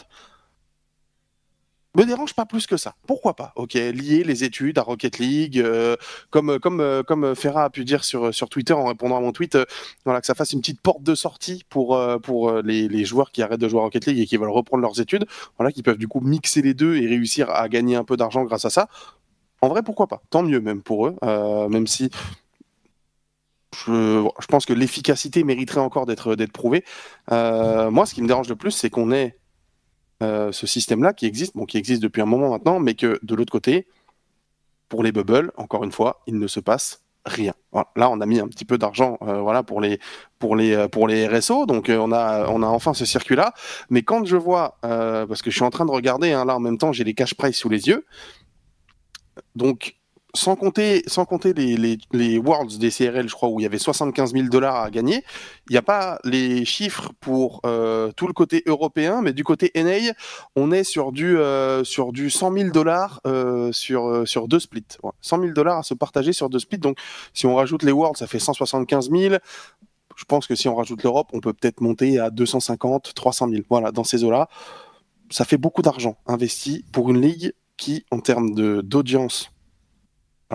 me 1.98 2.06
dérange 2.06 2.34
pas 2.34 2.46
plus 2.46 2.68
que 2.68 2.78
ça. 2.78 2.96
Pourquoi 3.08 3.36
pas 3.36 3.54
Ok, 3.56 3.74
lier 3.74 4.24
les 4.24 4.44
études 4.44 4.78
à 4.78 4.84
Rocket 4.84 5.20
League, 5.20 5.60
euh, 5.60 5.96
comme 6.30 6.60
comme 6.60 6.80
euh, 6.80 7.04
comme 7.04 7.36
Ferra 7.36 7.66
a 7.66 7.70
pu 7.70 7.86
dire 7.86 8.04
sur 8.04 8.34
sur 8.34 8.50
Twitter 8.50 8.74
en 8.74 8.86
répondant 8.86 9.18
à 9.18 9.22
mon 9.22 9.32
tweet, 9.32 9.56
euh, 9.56 9.66
voilà 10.06 10.22
que 10.22 10.28
ça 10.28 10.36
fasse 10.36 10.54
une 10.54 10.62
petite 10.62 10.82
porte 10.82 11.04
de 11.04 11.16
sortie 11.16 11.64
pour 11.70 11.96
euh, 11.96 12.20
pour 12.20 12.50
euh, 12.50 12.62
les, 12.64 13.06
joueurs 13.06 13.32
qui 13.32 13.42
arrêtent 13.42 13.60
de 13.60 13.68
jouer 13.68 13.80
à 13.80 13.84
Rocket 13.84 14.06
League 14.06 14.20
et 14.20 14.26
qui 14.26 14.38
veulent 14.38 14.50
reprendre 14.50 14.82
leurs 14.82 15.00
études, 15.00 15.26
voilà, 15.58 15.72
qui 15.72 15.84
peuvent 15.84 15.98
du 15.98 16.08
coup 16.08 16.20
mixer 16.20 16.62
les 16.62 16.74
deux 16.74 16.96
et 16.98 17.08
réussir 17.08 17.50
à 17.50 17.68
gagner 17.70 17.96
un 17.96 18.04
peu 18.04 18.18
d'argent 18.18 18.44
grâce 18.44 18.66
à 18.66 18.70
ça. 18.70 18.88
En 19.62 19.70
vrai, 19.70 19.82
pourquoi 19.84 20.08
pas 20.08 20.22
Tant 20.30 20.44
mieux 20.44 20.62
même 20.62 20.82
pour 20.82 21.08
eux, 21.08 21.16
euh, 21.24 21.68
même 21.70 21.88
si 21.88 22.10
je, 23.76 24.28
je 24.40 24.46
pense 24.48 24.66
que 24.66 24.74
l'efficacité 24.74 25.44
mériterait 25.44 25.82
encore 25.82 26.06
d'être 26.06 26.52
prouvée. 26.52 26.84
Euh, 27.32 27.92
moi, 27.92 28.06
ce 28.06 28.14
qui 28.14 28.22
me 28.22 28.28
dérange 28.28 28.50
le 28.50 28.56
plus, 28.56 28.72
c'est 28.72 28.90
qu'on 28.90 29.12
ait 29.12 29.38
euh, 30.24 30.52
ce 30.52 30.68
système-là 30.68 31.14
qui 31.14 31.26
existe, 31.26 31.56
bon, 31.56 31.66
qui 31.66 31.78
existe 31.78 32.02
depuis 32.02 32.22
un 32.22 32.26
moment 32.26 32.50
maintenant, 32.50 32.80
mais 32.80 32.96
que 32.96 33.20
de 33.24 33.36
l'autre 33.36 33.52
côté, 33.52 33.88
pour 34.90 35.04
les 35.04 35.12
bubbles, 35.12 35.52
encore 35.58 35.84
une 35.84 35.92
fois, 35.92 36.22
il 36.28 36.40
ne 36.40 36.48
se 36.48 36.60
passe 36.60 37.02
rien. 37.28 37.54
Voilà. 37.72 37.88
Là, 37.96 38.10
on 38.10 38.20
a 38.22 38.26
mis 38.26 38.40
un 38.40 38.48
petit 38.48 38.66
peu 38.66 38.78
d'argent, 38.78 39.18
euh, 39.22 39.42
voilà, 39.42 39.64
pour 39.64 39.82
les 39.82 40.00
pour 40.40 40.56
les 40.56 40.74
euh, 40.74 40.88
pour 40.88 41.08
les 41.08 41.28
RSO, 41.28 41.66
donc 41.66 41.90
euh, 41.90 41.98
on 41.98 42.12
a 42.12 42.48
on 42.50 42.64
a 42.64 42.68
enfin 42.68 42.94
ce 42.94 43.06
circuit-là. 43.06 43.54
Mais 43.90 44.02
quand 44.02 44.26
je 44.26 44.38
vois, 44.38 44.78
parce 44.82 45.42
que 45.42 45.52
je 45.52 45.56
suis 45.56 45.66
en 45.66 45.70
train 45.70 45.86
de 45.86 45.92
regarder, 45.92 46.32
hein, 46.32 46.46
là 46.46 46.56
en 46.56 46.60
même 46.60 46.78
temps, 46.78 46.92
j'ai 46.92 47.04
les 47.04 47.14
cash 47.14 47.36
price 47.36 47.58
sous 47.58 47.70
les 47.70 47.88
yeux, 47.88 48.06
donc 49.56 49.97
sans 50.36 50.56
compter, 50.56 51.04
sans 51.08 51.26
compter 51.26 51.54
les, 51.54 51.78
les, 51.78 51.98
les 52.12 52.38
Worlds 52.38 52.78
des 52.78 52.92
CRL, 52.92 53.28
je 53.28 53.34
crois, 53.34 53.50
où 53.50 53.60
il 53.60 53.64
y 53.64 53.66
avait 53.66 53.78
75 53.78 54.34
000 54.34 54.48
dollars 54.50 54.76
à 54.76 54.90
gagner, 54.92 55.24
il 55.70 55.74
n'y 55.74 55.78
a 55.78 55.82
pas 55.82 56.20
les 56.24 56.66
chiffres 56.66 57.12
pour 57.20 57.62
euh, 57.66 58.12
tout 58.16 58.28
le 58.28 58.34
côté 58.34 58.64
européen, 58.66 59.22
mais 59.22 59.34
du 59.34 59.44
côté 59.44 59.72
NA, 59.76 60.14
on 60.56 60.72
est 60.72 60.84
sur 60.84 61.12
du, 61.12 61.38
euh, 61.38 61.84
sur 61.84 62.12
du 62.12 62.30
100 62.30 62.54
000 62.54 62.70
dollars 62.72 63.22
euh, 63.26 63.72
sur, 63.72 64.28
sur 64.28 64.48
deux 64.48 64.60
splits. 64.60 64.86
Ouais. 65.02 65.12
100 65.22 65.40
000 65.42 65.54
dollars 65.54 65.80
à 65.80 65.84
se 65.84 65.94
partager 65.94 66.34
sur 66.34 66.50
deux 66.50 66.60
splits. 66.60 66.78
Donc, 66.78 66.98
si 67.34 67.46
on 67.46 67.56
rajoute 67.56 67.84
les 67.84 67.92
Worlds, 67.92 68.18
ça 68.18 68.28
fait 68.28 68.40
175 68.40 69.10
000. 69.10 69.36
Je 70.16 70.26
pense 70.26 70.48
que 70.48 70.56
si 70.56 70.68
on 70.68 70.76
rajoute 70.76 71.04
l'Europe, 71.04 71.30
on 71.34 71.40
peut 71.40 71.54
peut-être 71.54 71.80
monter 71.80 72.20
à 72.20 72.30
250, 72.30 73.14
300 73.14 73.50
000. 73.50 73.62
Voilà, 73.70 73.92
dans 73.92 74.04
ces 74.04 74.24
eaux-là. 74.24 74.50
Ça 75.30 75.46
fait 75.46 75.58
beaucoup 75.58 75.82
d'argent 75.82 76.18
investi 76.26 76.86
pour 76.92 77.10
une 77.12 77.22
ligue 77.22 77.54
qui, 77.78 78.06
en 78.12 78.20
termes 78.20 78.56
d'audience, 78.82 79.52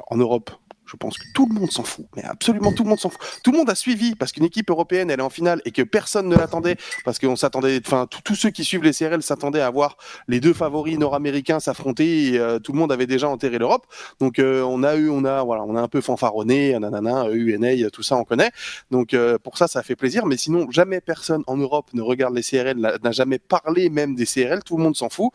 en 0.08 0.16
Europe, 0.16 0.50
je 0.84 0.96
pense 0.96 1.16
que 1.16 1.24
tout 1.32 1.46
le 1.48 1.54
monde 1.58 1.70
s'en 1.70 1.84
fout, 1.84 2.04
mais 2.16 2.22
absolument 2.24 2.70
tout 2.72 2.82
le 2.82 2.90
monde 2.90 2.98
s'en 2.98 3.08
fout. 3.08 3.20
Tout 3.42 3.52
le 3.52 3.56
monde 3.58 3.70
a 3.70 3.74
suivi 3.74 4.14
parce 4.14 4.30
qu'une 4.32 4.44
équipe 4.44 4.68
européenne, 4.68 5.10
elle 5.10 5.20
est 5.20 5.22
en 5.22 5.30
finale 5.30 5.62
et 5.64 5.70
que 5.70 5.80
personne 5.80 6.28
ne 6.28 6.36
l'attendait 6.36 6.76
parce 7.04 7.18
qu'on 7.18 7.36
s'attendait, 7.36 7.80
enfin, 7.86 8.06
tous- 8.24 8.34
ceux 8.34 8.50
qui 8.50 8.62
suivent 8.64 8.82
les 8.82 8.92
CRL 8.92 9.22
s'attendaient 9.22 9.60
à 9.62 9.70
voir 9.70 9.96
les 10.28 10.38
deux 10.40 10.52
favoris 10.52 10.98
nord-américains 10.98 11.60
s'affronter 11.60 12.38
euh, 12.38 12.58
tout 12.58 12.72
le 12.72 12.78
monde 12.78 12.92
avait 12.92 13.06
déjà 13.06 13.28
enterré 13.28 13.58
l'Europe. 13.58 13.86
Donc, 14.20 14.38
euh, 14.38 14.62
on 14.62 14.82
a 14.82 14.96
eu, 14.96 15.08
on 15.08 15.24
a, 15.24 15.42
voilà, 15.44 15.62
on 15.64 15.76
a 15.76 15.80
un 15.80 15.88
peu 15.88 16.00
fanfaronné, 16.02 16.78
nanana, 16.78 17.30
UNA, 17.30 17.88
tout 17.90 18.02
ça, 18.02 18.16
on 18.16 18.24
connaît. 18.24 18.50
Donc, 18.90 19.14
euh, 19.14 19.38
pour 19.38 19.56
ça, 19.56 19.68
ça 19.68 19.82
fait 19.82 19.96
plaisir. 19.96 20.26
Mais 20.26 20.36
sinon, 20.36 20.70
jamais 20.70 21.00
personne 21.00 21.42
en 21.46 21.56
Europe 21.56 21.88
ne 21.94 22.02
regarde 22.02 22.34
les 22.34 22.42
CRL, 22.42 22.76
n'a 22.76 23.12
jamais 23.12 23.38
parlé 23.38 23.88
même 23.88 24.14
des 24.14 24.26
CRL. 24.26 24.62
Tout 24.62 24.76
le 24.76 24.82
monde 24.82 24.96
s'en 24.96 25.08
fout. 25.08 25.30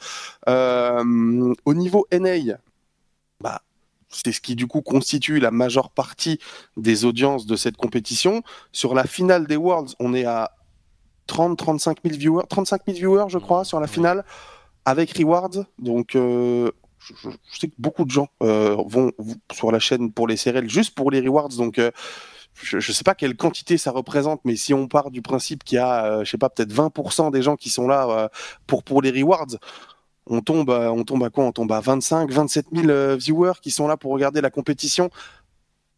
Au 0.46 1.74
niveau 1.74 2.06
NA, 2.12 2.58
bah, 3.40 3.62
c'est 4.24 4.32
ce 4.32 4.42
qui 4.42 4.56
du 4.56 4.68
coup 4.68 4.82
constitue 4.82 5.40
la 5.40 5.52
majeure 5.52 5.90
partie 5.92 6.40
des 6.76 7.06
audiences 7.06 7.46
de 7.46 7.56
cette 7.56 7.78
compétition. 7.78 8.42
Sur 8.72 8.94
la 8.96 9.06
finale 9.06 9.48
des 9.48 9.56
Worlds, 9.58 9.94
on 10.00 10.14
est 10.14 10.26
à 10.26 10.52
30-35 11.28 11.98
000 12.04 12.18
viewers, 12.18 12.44
35 12.50 12.82
000 12.88 12.98
viewers, 12.98 13.30
je 13.30 13.38
crois, 13.38 13.64
sur 13.66 13.80
la 13.80 13.88
finale, 13.88 14.24
avec 14.86 15.18
Rewards. 15.18 15.66
Donc, 15.78 16.16
euh, 16.16 16.72
je, 17.00 17.14
je- 17.22 17.30
je 17.52 17.60
sais 17.60 17.68
que 17.68 17.76
beaucoup 17.78 18.06
de 18.06 18.12
gens 18.12 18.28
euh, 18.44 18.76
vont, 18.88 19.12
sur 19.52 19.72
la 19.72 19.80
chaîne 19.80 20.12
pour 20.12 20.28
les 20.28 20.36
CRL 20.38 20.70
juste 20.70 20.96
pour 20.96 21.12
les 21.12 21.20
Rewards. 21.20 21.50
Donc, 21.50 21.80
euh, 21.80 21.92
je 22.54 22.78
ne 22.78 22.82
sais 22.82 23.04
pas 23.04 23.14
quelle 23.14 23.36
quantité 23.36 23.78
ça 23.78 23.92
représente, 23.92 24.42
mais 24.46 24.56
si 24.56 24.74
on 24.74 24.88
part 24.88 25.12
du 25.12 25.22
principe 25.22 25.64
qu'il 25.64 25.76
y 25.76 25.80
a, 25.80 26.24
je 26.24 26.32
sais 26.32 26.40
pas, 26.40 26.50
peut-être 26.50 26.74
20% 26.74 27.30
des 27.30 27.42
gens 27.44 27.56
qui 27.56 27.70
sont 27.70 27.88
là 27.88 28.30
pour, 28.66 28.84
pour 28.84 29.02
les 29.04 29.12
Rewards, 29.12 29.58
on 30.30 30.42
tombe, 30.42 30.70
à- 30.72 30.92
on 30.92 31.04
tombe 31.04 31.24
à 31.24 31.30
quoi? 31.30 31.44
On 31.46 31.52
tombe 31.52 31.72
à 31.72 31.80
25, 31.80 32.32
27 32.32 32.68
000 32.74 32.90
euh, 32.90 33.16
viewers 33.16 33.54
qui 33.62 33.72
sont 33.72 33.88
là 33.88 33.98
pour 33.98 34.12
regarder 34.12 34.42
la 34.42 34.50
compétition. 34.50 35.10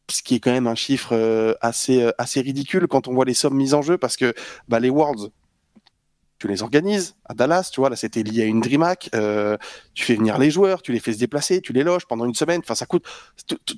Ce 0.09 0.23
qui 0.23 0.35
est 0.35 0.39
quand 0.39 0.51
même 0.51 0.67
un 0.67 0.75
chiffre 0.75 1.09
euh, 1.13 1.53
assez, 1.61 2.01
euh, 2.01 2.11
assez 2.17 2.41
ridicule 2.41 2.87
quand 2.87 3.07
on 3.07 3.13
voit 3.13 3.25
les 3.25 3.33
sommes 3.35 3.55
mises 3.55 3.73
en 3.73 3.81
jeu 3.81 3.97
parce 3.97 4.17
que 4.17 4.33
bah, 4.67 4.79
les 4.79 4.89
Worlds, 4.89 5.29
tu 6.39 6.47
les 6.47 6.63
organises 6.63 7.15
à 7.25 7.33
Dallas, 7.33 7.69
tu 7.71 7.81
vois, 7.81 7.89
là 7.89 7.95
c'était 7.97 8.23
lié 8.23 8.43
à 8.43 8.45
une 8.45 8.61
DreamHack, 8.61 9.09
euh, 9.13 9.57
tu 9.93 10.05
fais 10.05 10.15
venir 10.15 10.37
les 10.37 10.49
joueurs, 10.49 10.81
tu 10.81 10.93
les 10.93 10.99
fais 10.99 11.11
se 11.13 11.19
déplacer, 11.19 11.59
tu 11.61 11.73
les 11.73 11.83
loges 11.83 12.07
pendant 12.07 12.25
une 12.25 12.33
semaine, 12.33 12.61
enfin 12.63 12.75
ça 12.75 12.85
coûte, 12.85 13.03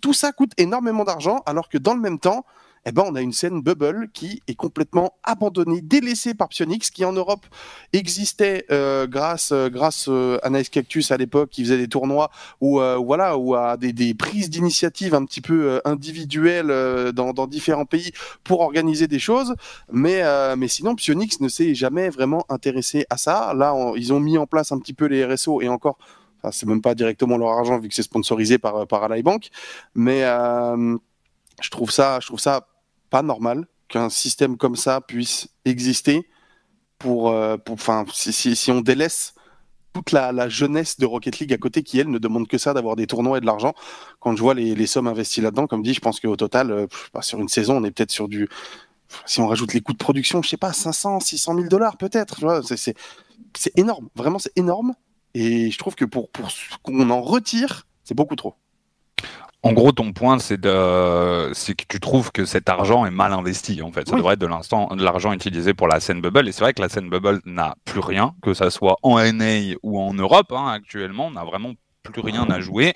tout 0.02 0.14
ça 0.14 0.32
coûte 0.32 0.52
énormément 0.58 1.04
d'argent 1.04 1.42
alors 1.48 1.70
que 1.70 1.80
dans 1.80 1.96
le 1.96 2.00
même 2.00 2.20
temps, 2.20 2.46
eh 2.86 2.92
ben, 2.92 3.04
on 3.08 3.16
a 3.16 3.22
une 3.22 3.32
scène 3.32 3.62
bubble 3.62 4.10
qui 4.12 4.42
est 4.48 4.56
complètement 4.56 5.14
abandonnée, 5.24 5.82
délaissée 5.82 6.34
par 6.34 6.50
Pionix, 6.50 6.90
qui 6.90 7.06
en 7.06 7.14
Europe 7.14 7.46
existait 7.94 8.66
euh, 8.72 9.06
grâce, 9.06 9.52
euh, 9.52 9.70
grâce 9.70 10.08
euh, 10.10 10.40
à 10.42 10.50
Nice 10.50 10.70
Cactus 10.70 11.12
à 11.12 11.18
l'époque, 11.18 11.52
qui 11.52 11.64
faisait 11.64 11.78
des 11.78 11.88
tournois 11.88 12.32
ou 12.60 12.80
voilà, 13.04 13.38
ou 13.38 13.56
à 13.56 13.78
des, 13.78 13.94
des 13.94 14.14
prises 14.14 14.50
d'initiative 14.50 15.14
un 15.14 15.26
petit 15.26 15.42
peu 15.42 15.82
individuelles 15.86 17.12
dans, 17.14 17.48
différents 17.48 17.86
pays 17.86 18.12
pour 18.44 18.62
organiser 18.62 19.08
des 19.08 19.20
choses. 19.20 19.56
Mais, 19.92 20.24
mais 20.56 20.68
sinon, 20.68 20.96
Pionix 20.96 21.40
ne 21.40 21.48
s'est 21.48 21.76
jamais 21.76 22.10
vraiment 22.10 22.46
intéressé 22.50 23.06
à 23.10 23.18
ça. 23.18 23.54
Là, 23.54 23.76
ils 23.96 24.14
ont 24.14 24.20
mis 24.20 24.38
en 24.38 24.48
place 24.48 24.72
un 24.72 24.80
petit 24.80 24.94
peu 24.94 25.06
les 25.06 25.26
RSO 25.26 25.62
et 25.62 25.70
encore. 25.70 25.98
Enfin, 26.40 26.52
c'est 26.52 26.68
même 26.68 26.82
pas 26.82 26.96
directement 26.96 27.38
leur 27.38 27.50
argent 27.50 27.80
vu 27.80 27.88
que 27.90 27.96
c'est 27.96 28.04
sponsorisé 28.04 28.58
par 28.58 28.88
par 28.88 29.04
Ally 29.04 29.22
Bank, 29.24 29.50
mais 29.96 30.22
je 30.22 31.70
trouve 31.70 31.92
ça, 31.92 32.20
je 32.22 32.28
trouve 32.28 32.40
ça 32.40 32.68
pas 33.12 33.22
normal 33.22 33.68
qu'un 33.88 34.10
système 34.10 34.58
comme 34.58 34.76
ça 34.76 35.02
puisse 35.02 35.50
exister 35.66 36.28
pour, 36.98 37.30
euh, 37.30 37.58
pour, 37.58 37.78
si, 38.14 38.34
si, 38.34 38.56
si 38.56 38.72
on 38.72 38.82
délaisse 38.82 39.36
toute 39.94 40.12
la, 40.12 40.48
jeunesse 40.48 40.98
de 40.98 41.06
Rocket 41.06 41.40
League 41.40 41.54
à 41.54 41.58
côté 41.58 41.84
qui 41.84 42.00
elle 42.00 42.10
ne 42.10 42.18
demande 42.18 42.48
que 42.48 42.58
ça 42.58 42.74
d'avoir 42.74 42.96
des 42.96 43.08
tournois 43.08 43.38
et 43.38 43.42
de 43.42 43.46
l'argent. 43.46 43.74
Quand 44.20 44.36
je 44.36 44.42
vois 44.42 44.54
les, 44.54 44.88
sommes 44.88 45.08
investies 45.08 45.42
là-dedans, 45.42 45.68
comme 45.68 45.84
dit, 45.84 45.94
je 45.94 46.00
pense 46.00 46.20
qu'au 46.20 46.36
total, 46.38 46.72
euh, 46.72 46.88
bah, 47.14 47.22
sur 47.22 47.40
une 47.40 47.50
saison, 47.50 47.78
on 47.78 47.84
est 47.84 47.92
peut-être 47.92 48.12
sur 48.12 48.30
du, 48.30 48.48
si 49.26 49.42
on 49.42 49.48
rajoute 49.48 49.74
les 49.74 49.82
coûts 49.82 49.94
de 49.94 49.98
production, 49.98 50.42
je 50.42 50.50
sais 50.50 50.58
pas, 50.58 50.72
500, 50.72 51.20
600 51.20 51.56
000 51.56 51.68
dollars 51.68 51.98
peut-être. 51.98 52.62
C'est, 52.64 53.78
énorme, 53.78 54.08
vraiment 54.16 54.40
c'est 54.40 54.58
énorme. 54.58 54.94
Et 55.34 55.72
je 55.72 55.78
trouve 55.78 55.96
que 55.96 56.06
pour, 56.06 56.30
pour 56.30 56.50
qu'on 56.82 57.10
en 57.10 57.22
retire, 57.22 57.86
c'est 58.04 58.16
beaucoup 58.16 58.36
trop. 58.36 58.56
En 59.64 59.74
gros, 59.74 59.92
ton 59.92 60.12
point, 60.12 60.40
c'est 60.40 60.60
de, 60.60 61.52
c'est 61.54 61.76
que 61.76 61.84
tu 61.88 62.00
trouves 62.00 62.32
que 62.32 62.46
cet 62.46 62.68
argent 62.68 63.06
est 63.06 63.12
mal 63.12 63.32
investi. 63.32 63.82
En 63.84 63.92
fait, 63.92 64.08
ça 64.08 64.14
Oui. 64.16 64.20
devrait 64.20 64.34
être 64.34 64.40
de 64.42 64.48
l'instant, 64.48 64.88
de 64.96 65.04
l'argent 65.04 65.34
utilisé 65.34 65.76
pour 65.76 65.88
la 65.88 66.00
scène 66.00 66.20
bubble. 66.20 66.48
Et 66.48 66.52
c'est 66.52 66.62
vrai 66.64 66.74
que 66.74 66.82
la 66.82 66.90
scène 66.90 67.10
bubble 67.10 67.42
n'a 67.46 67.76
plus 67.86 68.00
rien, 68.00 68.34
que 68.42 68.56
ça 68.56 68.72
soit 68.72 68.98
en 69.04 69.20
NA 69.20 69.76
ou 69.84 70.00
en 70.00 70.14
Europe. 70.16 70.52
hein, 70.52 70.68
actuellement, 70.70 71.28
on 71.28 71.32
n'a 71.32 71.44
vraiment 71.44 71.74
plus 72.02 72.22
rien 72.22 72.50
à 72.50 72.60
jouer. 72.60 72.96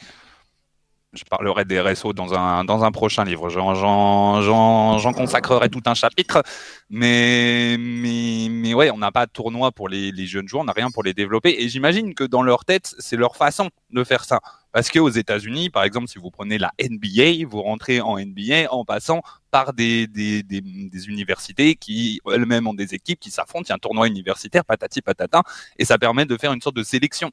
Je 1.18 1.24
parlerai 1.24 1.66
des 1.66 1.80
RSO 1.80 2.14
dans 2.14 2.34
un, 2.34 2.64
dans 2.64 2.84
un 2.84 2.92
prochain 2.92 3.24
livre. 3.24 3.50
J'en 3.50 5.14
consacrerai 5.14 5.70
tout 5.70 5.82
un 5.86 5.94
chapitre. 5.94 6.44
Mais, 6.90 7.78
mais, 7.80 8.48
mais 8.50 8.74
ouais, 8.74 8.92
on 8.92 8.98
n'a 8.98 9.12
pas 9.12 9.26
de 9.26 9.32
tournoi 9.32 9.72
pour 9.72 9.90
les, 9.90 10.12
les 10.12 10.28
jeunes 10.28 10.48
joueurs, 10.48 10.62
on 10.62 10.66
n'a 10.66 10.74
rien 10.74 10.92
pour 10.92 11.04
les 11.04 11.14
développer. 11.14 11.56
Et 11.60 11.70
j'imagine 11.70 12.14
que 12.14 12.24
dans 12.24 12.44
leur 12.44 12.66
tête, 12.66 12.96
c'est 13.00 13.18
leur 13.18 13.36
façon 13.36 13.70
de 13.92 14.04
faire 14.04 14.24
ça. 14.26 14.40
Parce 14.76 14.90
qu'aux 14.90 15.10
États-Unis, 15.10 15.70
par 15.70 15.84
exemple, 15.84 16.10
si 16.10 16.20
vous 16.20 16.32
prenez 16.32 16.58
la 16.58 16.74
NBA, 16.78 17.48
vous 17.48 17.62
rentrez 17.62 18.02
en 18.02 18.20
NBA 18.20 18.72
en 18.72 18.84
passant 18.84 19.22
par 19.50 19.72
des, 19.72 20.06
des, 20.06 20.44
des, 20.44 20.60
des 20.60 21.08
universités 21.08 21.76
qui 21.76 22.20
elles-mêmes 22.30 22.68
ont 22.68 22.74
des 22.74 22.94
équipes 22.94 23.22
qui 23.22 23.32
s'affrontent. 23.32 23.64
Il 23.68 23.70
y 23.70 23.72
a 23.72 23.76
un 23.76 23.80
tournoi 23.80 24.08
universitaire, 24.08 24.66
patati 24.66 25.02
patata, 25.02 25.44
et 25.80 25.86
ça 25.86 25.98
permet 25.98 26.26
de 26.26 26.36
faire 26.36 26.52
une 26.52 26.60
sorte 26.60 26.76
de 26.76 26.84
sélection 26.84 27.32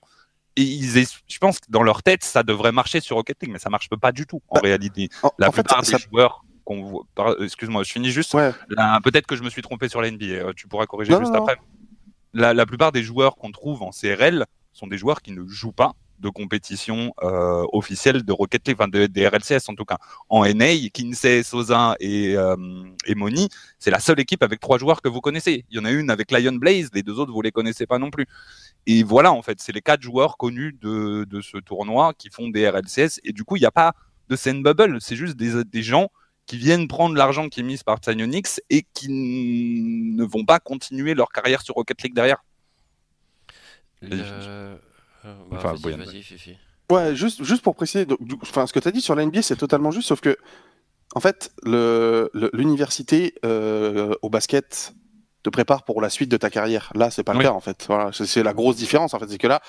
ils, 0.57 1.07
je 1.29 1.39
pense 1.39 1.59
que 1.59 1.67
dans 1.71 1.83
leur 1.83 2.03
tête, 2.03 2.25
ça 2.25 2.43
devrait 2.43 2.73
marcher 2.73 3.01
sur 3.01 3.17
Rocket 3.17 3.39
League, 3.41 3.53
mais 3.53 3.59
ça 3.59 3.71
marche 3.71 3.89
pas 3.89 4.13
du 4.13 4.27
tout 4.27 4.43
en 4.49 4.57
bah, 4.57 4.61
réalité. 4.63 5.09
la 5.39 5.51
plupart 5.51 5.83
des 5.83 5.99
joueurs 5.99 6.45
qu'on 6.65 6.83
voit, 6.85 7.37
excuse-moi, 7.41 7.83
je 7.83 7.93
finis 7.93 8.11
juste. 8.11 8.33
Peut-être 8.33 9.27
que 9.27 9.37
je 9.37 9.43
me 9.43 9.51
suis 9.51 9.63
trompé 9.63 9.89
sur 9.89 10.01
la 10.01 10.11
NBA. 10.11 10.25
Euh, 10.27 10.53
tu 10.55 10.69
pourras 10.69 10.87
corriger 10.87 11.17
juste 11.19 11.35
après. 11.35 11.57
La, 12.35 12.55
la, 12.55 12.65
plupart 12.67 12.93
des 12.93 13.03
joueurs 13.03 13.37
qu'on 13.37 13.51
trouve 13.51 13.83
en 13.83 13.91
CRL 13.91 14.47
sont 14.73 14.87
des 14.87 14.97
joueurs 14.97 15.21
qui 15.21 15.33
ne 15.33 15.47
jouent 15.47 15.73
pas 15.73 15.93
de 16.23 16.29
compétition 16.31 17.13
euh, 17.23 17.65
officielle 17.73 18.23
de 18.23 18.33
Rocket 18.33 18.67
League, 18.67 18.77
enfin 18.79 18.89
de, 18.89 19.07
des 19.07 19.27
RLCS 19.27 19.69
en 19.69 19.75
tout 19.75 19.85
cas. 19.85 19.99
En 20.31 20.47
NA, 20.47 20.89
Kinsey, 20.95 21.43
Sosa 21.43 21.97
et, 22.01 22.37
euh, 22.37 22.57
et 23.07 23.15
Moni, 23.15 23.49
c'est 23.79 23.91
la 23.91 24.01
seule 24.01 24.21
équipe 24.21 24.43
avec 24.43 24.61
trois 24.61 24.79
joueurs 24.79 25.03
que 25.03 25.09
vous 25.09 25.21
connaissez. 25.21 25.65
Il 25.71 25.77
y 25.77 25.81
en 25.81 25.85
a 25.85 25.91
une 25.91 26.11
avec 26.11 26.31
Lion 26.31 26.55
Blaze, 26.55 26.91
les 26.95 27.03
deux 27.03 27.19
autres 27.19 27.33
vous 27.33 27.43
les 27.43 27.53
connaissez 27.53 27.87
pas 27.87 27.99
non 27.99 28.11
plus. 28.11 28.27
Et 28.87 29.03
voilà, 29.03 29.33
en 29.33 29.43
fait, 29.43 29.61
c'est 29.61 29.73
les 29.73 29.83
quatre 29.83 30.03
joueurs 30.03 30.37
connus 30.37 30.77
de, 30.81 31.25
de 31.29 31.41
ce 31.41 31.59
tournoi 31.59 32.15
qui 32.17 32.31
font 32.31 32.49
des 32.49 32.69
RLCS. 32.69 33.21
Et 33.25 33.33
du 33.33 33.45
coup, 33.45 33.57
il 33.57 33.61
n'y 33.61 33.67
a 33.67 33.73
pas 33.73 33.95
de 34.29 34.37
scène 34.37 34.63
bubble, 34.63 35.01
c'est 35.01 35.17
juste 35.17 35.37
des, 35.37 35.65
des 35.65 35.83
gens 35.83 36.09
qui 36.47 36.57
viennent 36.57 36.89
prendre 36.89 37.15
l'argent 37.15 37.49
qui 37.49 37.61
est 37.61 37.63
mis 37.63 37.79
par 37.85 38.01
Psyonix 38.01 38.61
et 38.71 38.87
qui 38.95 39.09
ne 39.09 40.25
vont 40.25 40.45
pas 40.45 40.59
continuer 40.59 41.15
leur 41.15 41.31
carrière 41.31 41.63
sur 41.63 41.75
Rocket 41.75 42.03
League 42.03 42.15
derrière. 42.15 42.43
Le... 44.03 44.79
Euh, 45.25 45.35
bah, 45.51 45.59
enfin, 45.59 45.75
vas-y, 45.75 46.23
Fifi. 46.23 46.57
Ouais, 46.91 47.15
juste, 47.15 47.43
juste 47.43 47.63
pour 47.63 47.75
préciser, 47.75 48.05
donc, 48.05 48.19
enfin, 48.43 48.67
ce 48.67 48.73
que 48.73 48.81
tu 48.81 48.89
as 48.89 48.91
dit 48.91 49.01
sur 49.01 49.15
la 49.15 49.25
NBA, 49.25 49.43
c'est 49.43 49.57
totalement 49.57 49.91
juste, 49.91 50.09
sauf 50.09 50.21
que, 50.21 50.37
en 51.15 51.21
fait, 51.21 51.53
l'université 51.65 53.35
euh, 53.45 54.15
au 54.23 54.31
basket 54.31 54.95
te 55.43 55.51
prépare 55.51 55.85
pour 55.85 56.01
la 56.01 56.11
suite 56.11 56.31
de 56.31 56.37
ta 56.37 56.51
carrière. 56.51 56.93
Là, 56.95 57.11
c'est 57.11 57.25
pas 57.25 57.35
le 57.35 57.41
cas, 57.41 57.53
en 57.53 57.61
fait. 57.61 57.85
Voilà, 57.89 58.11
c'est 58.13 58.43
la 58.43 58.53
grosse 58.53 58.77
différence, 58.77 59.15
en 59.15 59.19
fait. 59.19 59.29
C'est 59.29 59.39
que 59.39 59.47
là, 59.47 59.61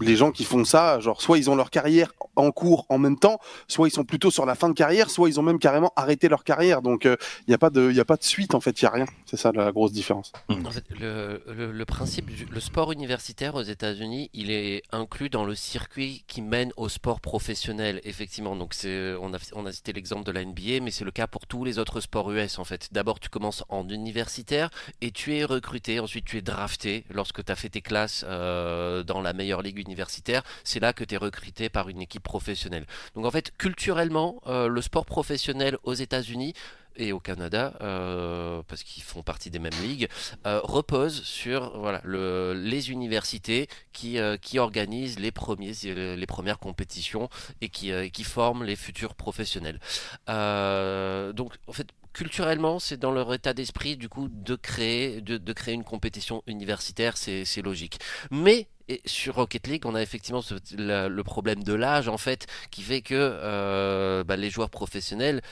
les 0.00 0.16
gens 0.16 0.30
qui 0.30 0.44
font 0.44 0.64
ça, 0.64 1.00
genre 1.00 1.20
soit 1.20 1.38
ils 1.38 1.50
ont 1.50 1.54
leur 1.54 1.70
carrière 1.70 2.12
en 2.36 2.50
cours 2.50 2.86
en 2.88 2.98
même 2.98 3.18
temps, 3.18 3.40
soit 3.66 3.88
ils 3.88 3.90
sont 3.90 4.04
plutôt 4.04 4.30
sur 4.30 4.46
la 4.46 4.54
fin 4.54 4.68
de 4.68 4.74
carrière, 4.74 5.10
soit 5.10 5.28
ils 5.28 5.40
ont 5.40 5.42
même 5.42 5.58
carrément 5.58 5.92
arrêté 5.96 6.28
leur 6.28 6.44
carrière. 6.44 6.82
Donc 6.82 7.04
il 7.04 7.10
euh, 7.10 7.16
n'y 7.48 7.54
a 7.54 7.58
pas 7.58 7.70
de, 7.70 7.90
il 7.90 7.98
a 7.98 8.04
pas 8.04 8.16
de 8.16 8.24
suite 8.24 8.54
en 8.54 8.60
fait, 8.60 8.80
il 8.80 8.84
y 8.84 8.86
a 8.86 8.90
rien. 8.90 9.06
C'est 9.24 9.36
ça 9.36 9.52
la 9.52 9.72
grosse 9.72 9.92
différence. 9.92 10.32
En 10.48 10.70
fait, 10.70 10.84
le, 11.00 11.42
le, 11.72 11.84
principe, 11.84 12.30
le 12.50 12.60
sport 12.60 12.92
universitaire 12.92 13.54
aux 13.54 13.62
États-Unis, 13.62 14.30
il 14.34 14.50
est 14.50 14.82
inclus 14.92 15.30
dans 15.30 15.44
le 15.44 15.54
circuit 15.54 16.24
qui 16.26 16.42
mène 16.42 16.72
au 16.76 16.88
sport 16.88 17.20
professionnel, 17.20 18.00
effectivement. 18.04 18.56
Donc 18.56 18.74
c'est, 18.74 19.14
on 19.20 19.32
a, 19.32 19.38
on 19.54 19.64
a 19.66 19.72
cité 19.72 19.92
l'exemple 19.92 20.24
de 20.24 20.32
la 20.32 20.44
NBA, 20.44 20.80
mais 20.82 20.90
c'est 20.90 21.04
le 21.04 21.10
cas 21.10 21.26
pour 21.26 21.46
tous 21.46 21.64
les 21.64 21.78
autres 21.78 22.00
sports 22.00 22.30
US 22.32 22.58
en 22.58 22.64
fait. 22.64 22.88
D'abord, 22.92 23.18
tu 23.18 23.28
commences 23.28 23.64
en 23.68 23.88
universitaire 23.88 24.70
et 25.00 25.10
tu 25.10 25.34
es 25.36 25.44
recruté, 25.44 26.00
ensuite 26.00 26.24
tu 26.26 26.36
es 26.36 26.42
drafté 26.42 27.04
lorsque 27.10 27.44
tu 27.44 27.50
as 27.50 27.56
fait 27.56 27.70
tes 27.70 27.80
classes 27.80 28.24
euh, 28.28 29.02
dans 29.02 29.22
la 29.22 29.32
meilleure 29.32 29.62
ligue 29.62 29.85
universitaire, 29.86 30.42
c'est 30.64 30.80
là 30.80 30.92
que 30.92 31.04
tu 31.04 31.14
es 31.14 31.18
recruté 31.18 31.68
par 31.68 31.88
une 31.88 32.00
équipe 32.00 32.22
professionnelle. 32.22 32.86
Donc 33.14 33.24
en 33.24 33.30
fait, 33.30 33.56
culturellement, 33.56 34.42
euh, 34.46 34.68
le 34.68 34.82
sport 34.82 35.06
professionnel 35.06 35.78
aux 35.84 35.94
États-Unis 35.94 36.54
et 36.98 37.12
au 37.12 37.20
Canada, 37.20 37.74
euh, 37.82 38.62
parce 38.68 38.82
qu'ils 38.82 39.02
font 39.02 39.22
partie 39.22 39.50
des 39.50 39.58
mêmes 39.58 39.78
ligues, 39.82 40.08
euh, 40.46 40.60
repose 40.62 41.22
sur 41.24 41.78
voilà, 41.78 42.00
le, 42.04 42.54
les 42.54 42.90
universités 42.90 43.68
qui, 43.92 44.18
qui 44.40 44.58
organisent 44.58 45.18
les, 45.18 45.30
premiers, 45.30 45.72
les 45.84 46.26
premières 46.26 46.58
compétitions 46.58 47.28
et 47.60 47.68
qui, 47.68 47.92
qui 48.10 48.24
forment 48.24 48.64
les 48.64 48.76
futurs 48.76 49.14
professionnels. 49.14 49.78
donc 50.26 51.52
en 51.66 51.72
fait, 51.72 51.88
culturellement, 52.16 52.78
c'est 52.78 52.96
dans 52.96 53.12
leur 53.12 53.32
état 53.34 53.52
d'esprit 53.52 53.98
du 53.98 54.08
coup 54.08 54.28
de 54.30 54.54
créer, 54.56 55.20
de 55.20 55.52
créer 55.52 55.74
une 55.74 55.84
compétition 55.84 56.42
universitaire, 56.46 57.18
c'est 57.18 57.62
logique. 57.62 57.98
Mais 58.30 58.68
et 58.88 59.00
sur 59.04 59.36
Rocket 59.36 59.66
League, 59.66 59.86
on 59.86 59.94
a 59.94 60.02
effectivement 60.02 60.42
le, 60.76 61.22
problème 61.22 61.62
de 61.62 61.74
l'âge 61.74 62.08
en 62.08 62.18
fait, 62.18 62.46
qui 62.70 62.82
fait 62.82 63.00
que 63.00 63.14
euh, 63.14 64.24
bah, 64.24 64.36
les 64.36 64.50
joueurs 64.50 64.70
professionnels, 64.70 65.42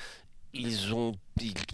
ils 0.54 0.94
ont 0.94 1.14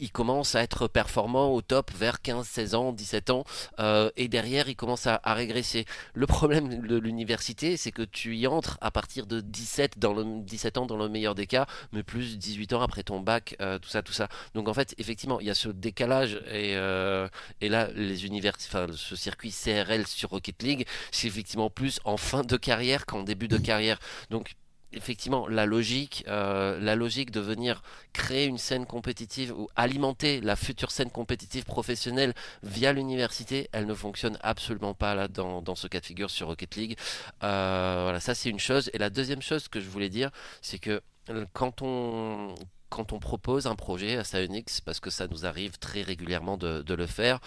ils, 0.00 0.10
commencent 0.10 0.54
à 0.54 0.62
être 0.62 0.88
performants 0.88 1.54
au 1.54 1.60
top 1.60 1.90
vers 1.92 2.22
15, 2.22 2.46
16 2.46 2.74
ans, 2.74 2.92
17 2.92 3.30
ans, 3.30 3.44
euh, 3.78 4.10
et 4.16 4.28
derrière 4.28 4.68
ils 4.68 4.76
commencent 4.76 5.06
à, 5.06 5.20
régresser. 5.34 5.84
Le 6.14 6.26
problème 6.26 6.86
de 6.86 6.96
l'université, 6.96 7.76
c'est 7.76 7.92
que 7.92 8.02
tu 8.02 8.36
y 8.36 8.46
entres 8.46 8.78
à 8.80 8.90
partir 8.90 9.26
de 9.26 9.40
17, 9.40 9.98
dans 9.98 10.14
le, 10.14 10.42
17 10.42 10.78
ans 10.78 10.86
dans 10.86 10.96
le 10.96 11.08
meilleur 11.08 11.34
des 11.34 11.46
cas, 11.46 11.66
mais 11.92 12.02
plus 12.02 12.38
18 12.38 12.72
ans 12.72 12.80
après 12.80 13.02
ton 13.02 13.20
bac, 13.20 13.56
euh, 13.60 13.78
tout 13.78 13.88
ça, 13.88 14.02
tout 14.02 14.12
ça. 14.12 14.28
Donc 14.54 14.68
en 14.68 14.74
fait, 14.74 14.94
effectivement, 14.98 15.40
il 15.40 15.46
y 15.46 15.50
a 15.50 15.54
ce 15.54 15.68
décalage, 15.68 16.34
et, 16.50 16.76
euh, 16.76 17.28
et 17.60 17.68
là, 17.68 17.88
les 17.94 18.26
univers, 18.26 18.54
enfin, 18.56 18.86
ce 18.94 19.16
circuit 19.16 19.52
CRL 19.52 20.06
sur 20.06 20.30
Rocket 20.30 20.62
League, 20.62 20.86
c'est 21.12 21.26
effectivement 21.26 21.70
plus 21.70 22.00
en 22.04 22.16
fin 22.16 22.42
de 22.42 22.56
carrière 22.56 23.06
qu'en 23.06 23.22
début 23.22 23.48
de 23.48 23.58
carrière. 23.58 23.98
Donc 24.30 24.54
effectivement 24.92 25.46
la 25.48 25.66
logique, 25.66 26.24
euh, 26.28 26.78
la 26.80 26.96
logique 26.96 27.30
de 27.30 27.40
venir 27.40 27.82
créer 28.12 28.46
une 28.46 28.58
scène 28.58 28.86
compétitive 28.86 29.52
ou 29.56 29.68
alimenter 29.76 30.40
la 30.40 30.56
future 30.56 30.90
scène 30.90 31.10
compétitive 31.10 31.64
professionnelle 31.64 32.34
via 32.62 32.92
l'université, 32.92 33.68
elle 33.72 33.86
ne 33.86 33.94
fonctionne 33.94 34.38
absolument 34.42 34.94
pas 34.94 35.14
là 35.14 35.28
dans, 35.28 35.74
ce 35.74 35.86
cas 35.86 36.00
de 36.00 36.06
figure 36.06 36.30
sur 36.30 36.48
Rocket 36.48 36.76
League. 36.76 36.98
Euh, 37.42 38.00
voilà, 38.02 38.20
ça 38.20 38.34
c'est 38.34 38.50
une 38.50 38.58
chose. 38.58 38.90
Et 38.92 38.98
la 38.98 39.10
deuxième 39.10 39.42
chose 39.42 39.68
que 39.68 39.80
je 39.80 39.88
voulais 39.88 40.08
dire, 40.08 40.30
c'est 40.60 40.78
que 40.78 41.00
euh, 41.30 41.46
quand 41.52 41.82
on 41.82 42.54
quand 42.90 43.12
on 43.12 43.20
propose 43.20 43.66
un 43.66 43.76
projet 43.76 44.16
à 44.16 44.24
Saonix, 44.24 44.80
parce 44.80 45.00
que 45.00 45.10
ça 45.10 45.28
nous 45.28 45.46
arrive 45.46 45.78
très 45.78 46.02
régulièrement 46.02 46.56
de, 46.56 46.94
le 46.94 47.06
faire, 47.06 47.38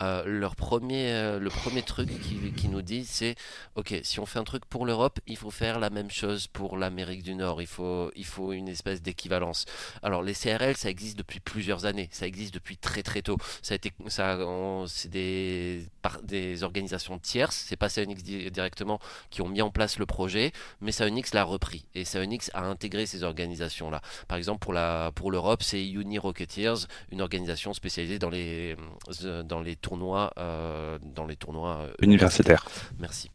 euh, 0.00 0.22
leur 0.24 0.54
premier, 0.54 1.12
euh, 1.12 1.40
le 1.40 1.50
premier 1.50 1.82
truc 1.82 2.08
qui, 2.20 2.52
qui 2.52 2.68
nous 2.68 2.82
dit 2.82 3.04
c'est 3.04 3.34
ok, 3.74 4.00
si 4.04 4.20
on 4.20 4.26
fait 4.26 4.38
un 4.38 4.44
truc 4.44 4.64
pour 4.64 4.86
l'Europe, 4.86 5.18
il 5.26 5.36
faut 5.36 5.50
faire 5.50 5.80
la 5.80 5.90
même 5.90 6.10
chose 6.10 6.46
pour 6.46 6.76
l'Amérique 6.76 7.24
du 7.24 7.34
Nord. 7.34 7.60
Il 7.60 7.66
faut, 7.66 8.12
il 8.14 8.24
faut 8.24 8.52
une 8.52 8.68
espèce 8.68 9.02
d'équivalence. 9.02 9.66
Alors 10.02 10.22
les 10.22 10.34
CRL, 10.34 10.76
ça 10.76 10.88
existe 10.88 11.18
depuis 11.18 11.40
plusieurs 11.40 11.84
années, 11.84 12.08
ça 12.12 12.26
existe 12.26 12.54
depuis 12.54 12.76
très 12.76 13.02
très 13.02 13.22
tôt. 13.22 13.36
Ça 13.60 13.74
a 13.74 13.76
été, 13.76 13.92
ça, 14.06 14.38
c'est 14.86 15.10
des, 15.10 15.84
des 16.22 16.62
organisations 16.62 17.18
tierces, 17.18 17.64
c'est 17.68 17.76
pas 17.76 17.88
Saonix 17.88 18.22
directement 18.22 19.00
qui 19.30 19.42
ont 19.42 19.48
mis 19.48 19.62
en 19.62 19.70
place 19.70 19.98
le 19.98 20.06
projet, 20.06 20.52
mais 20.80 20.92
Saonix 20.92 21.34
l'a 21.34 21.42
repris 21.42 21.84
et 21.96 22.04
Saonix 22.04 22.50
a 22.54 22.62
intégré 22.62 23.06
ces 23.06 23.24
organisations 23.24 23.90
là. 23.90 24.00
Par 24.28 24.38
exemple 24.38 24.60
pour 24.60 24.72
la 24.72 24.91
pour 25.14 25.30
l'Europe, 25.30 25.62
c'est 25.62 25.84
Uni 25.86 26.18
Rocketeers, 26.18 26.86
une 27.10 27.20
organisation 27.20 27.72
spécialisée 27.74 28.18
dans 28.18 28.30
les, 28.30 28.76
euh, 29.24 29.42
dans 29.42 29.60
les 29.60 29.76
tournois, 29.76 30.32
euh, 30.38 30.98
dans 31.02 31.26
les 31.26 31.36
tournois 31.36 31.82
euh, 31.82 31.92
universitaires. 32.00 32.66
Merci. 32.98 33.30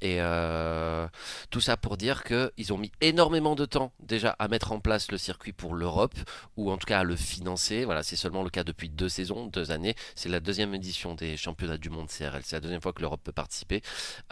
Et 0.00 0.16
euh, 0.20 1.06
tout 1.50 1.60
ça 1.60 1.76
pour 1.76 1.96
dire 1.96 2.24
qu'ils 2.24 2.72
ont 2.72 2.78
mis 2.78 2.92
énormément 3.00 3.54
de 3.54 3.64
temps 3.64 3.92
déjà 4.00 4.36
à 4.38 4.48
mettre 4.48 4.72
en 4.72 4.80
place 4.80 5.10
le 5.10 5.18
circuit 5.18 5.52
pour 5.52 5.74
l'Europe, 5.74 6.14
ou 6.56 6.70
en 6.70 6.76
tout 6.76 6.86
cas 6.86 7.00
à 7.00 7.04
le 7.04 7.16
financer. 7.16 7.84
Voilà, 7.84 8.02
c'est 8.02 8.16
seulement 8.16 8.42
le 8.42 8.50
cas 8.50 8.64
depuis 8.64 8.88
deux 8.88 9.08
saisons, 9.08 9.46
deux 9.46 9.70
années. 9.70 9.94
C'est 10.14 10.28
la 10.28 10.40
deuxième 10.40 10.74
édition 10.74 11.14
des 11.14 11.36
championnats 11.36 11.78
du 11.78 11.90
monde 11.90 12.08
CRL. 12.08 12.42
C'est 12.44 12.56
la 12.56 12.60
deuxième 12.60 12.80
fois 12.80 12.92
que 12.92 13.00
l'Europe 13.02 13.20
peut 13.22 13.32
participer. 13.32 13.82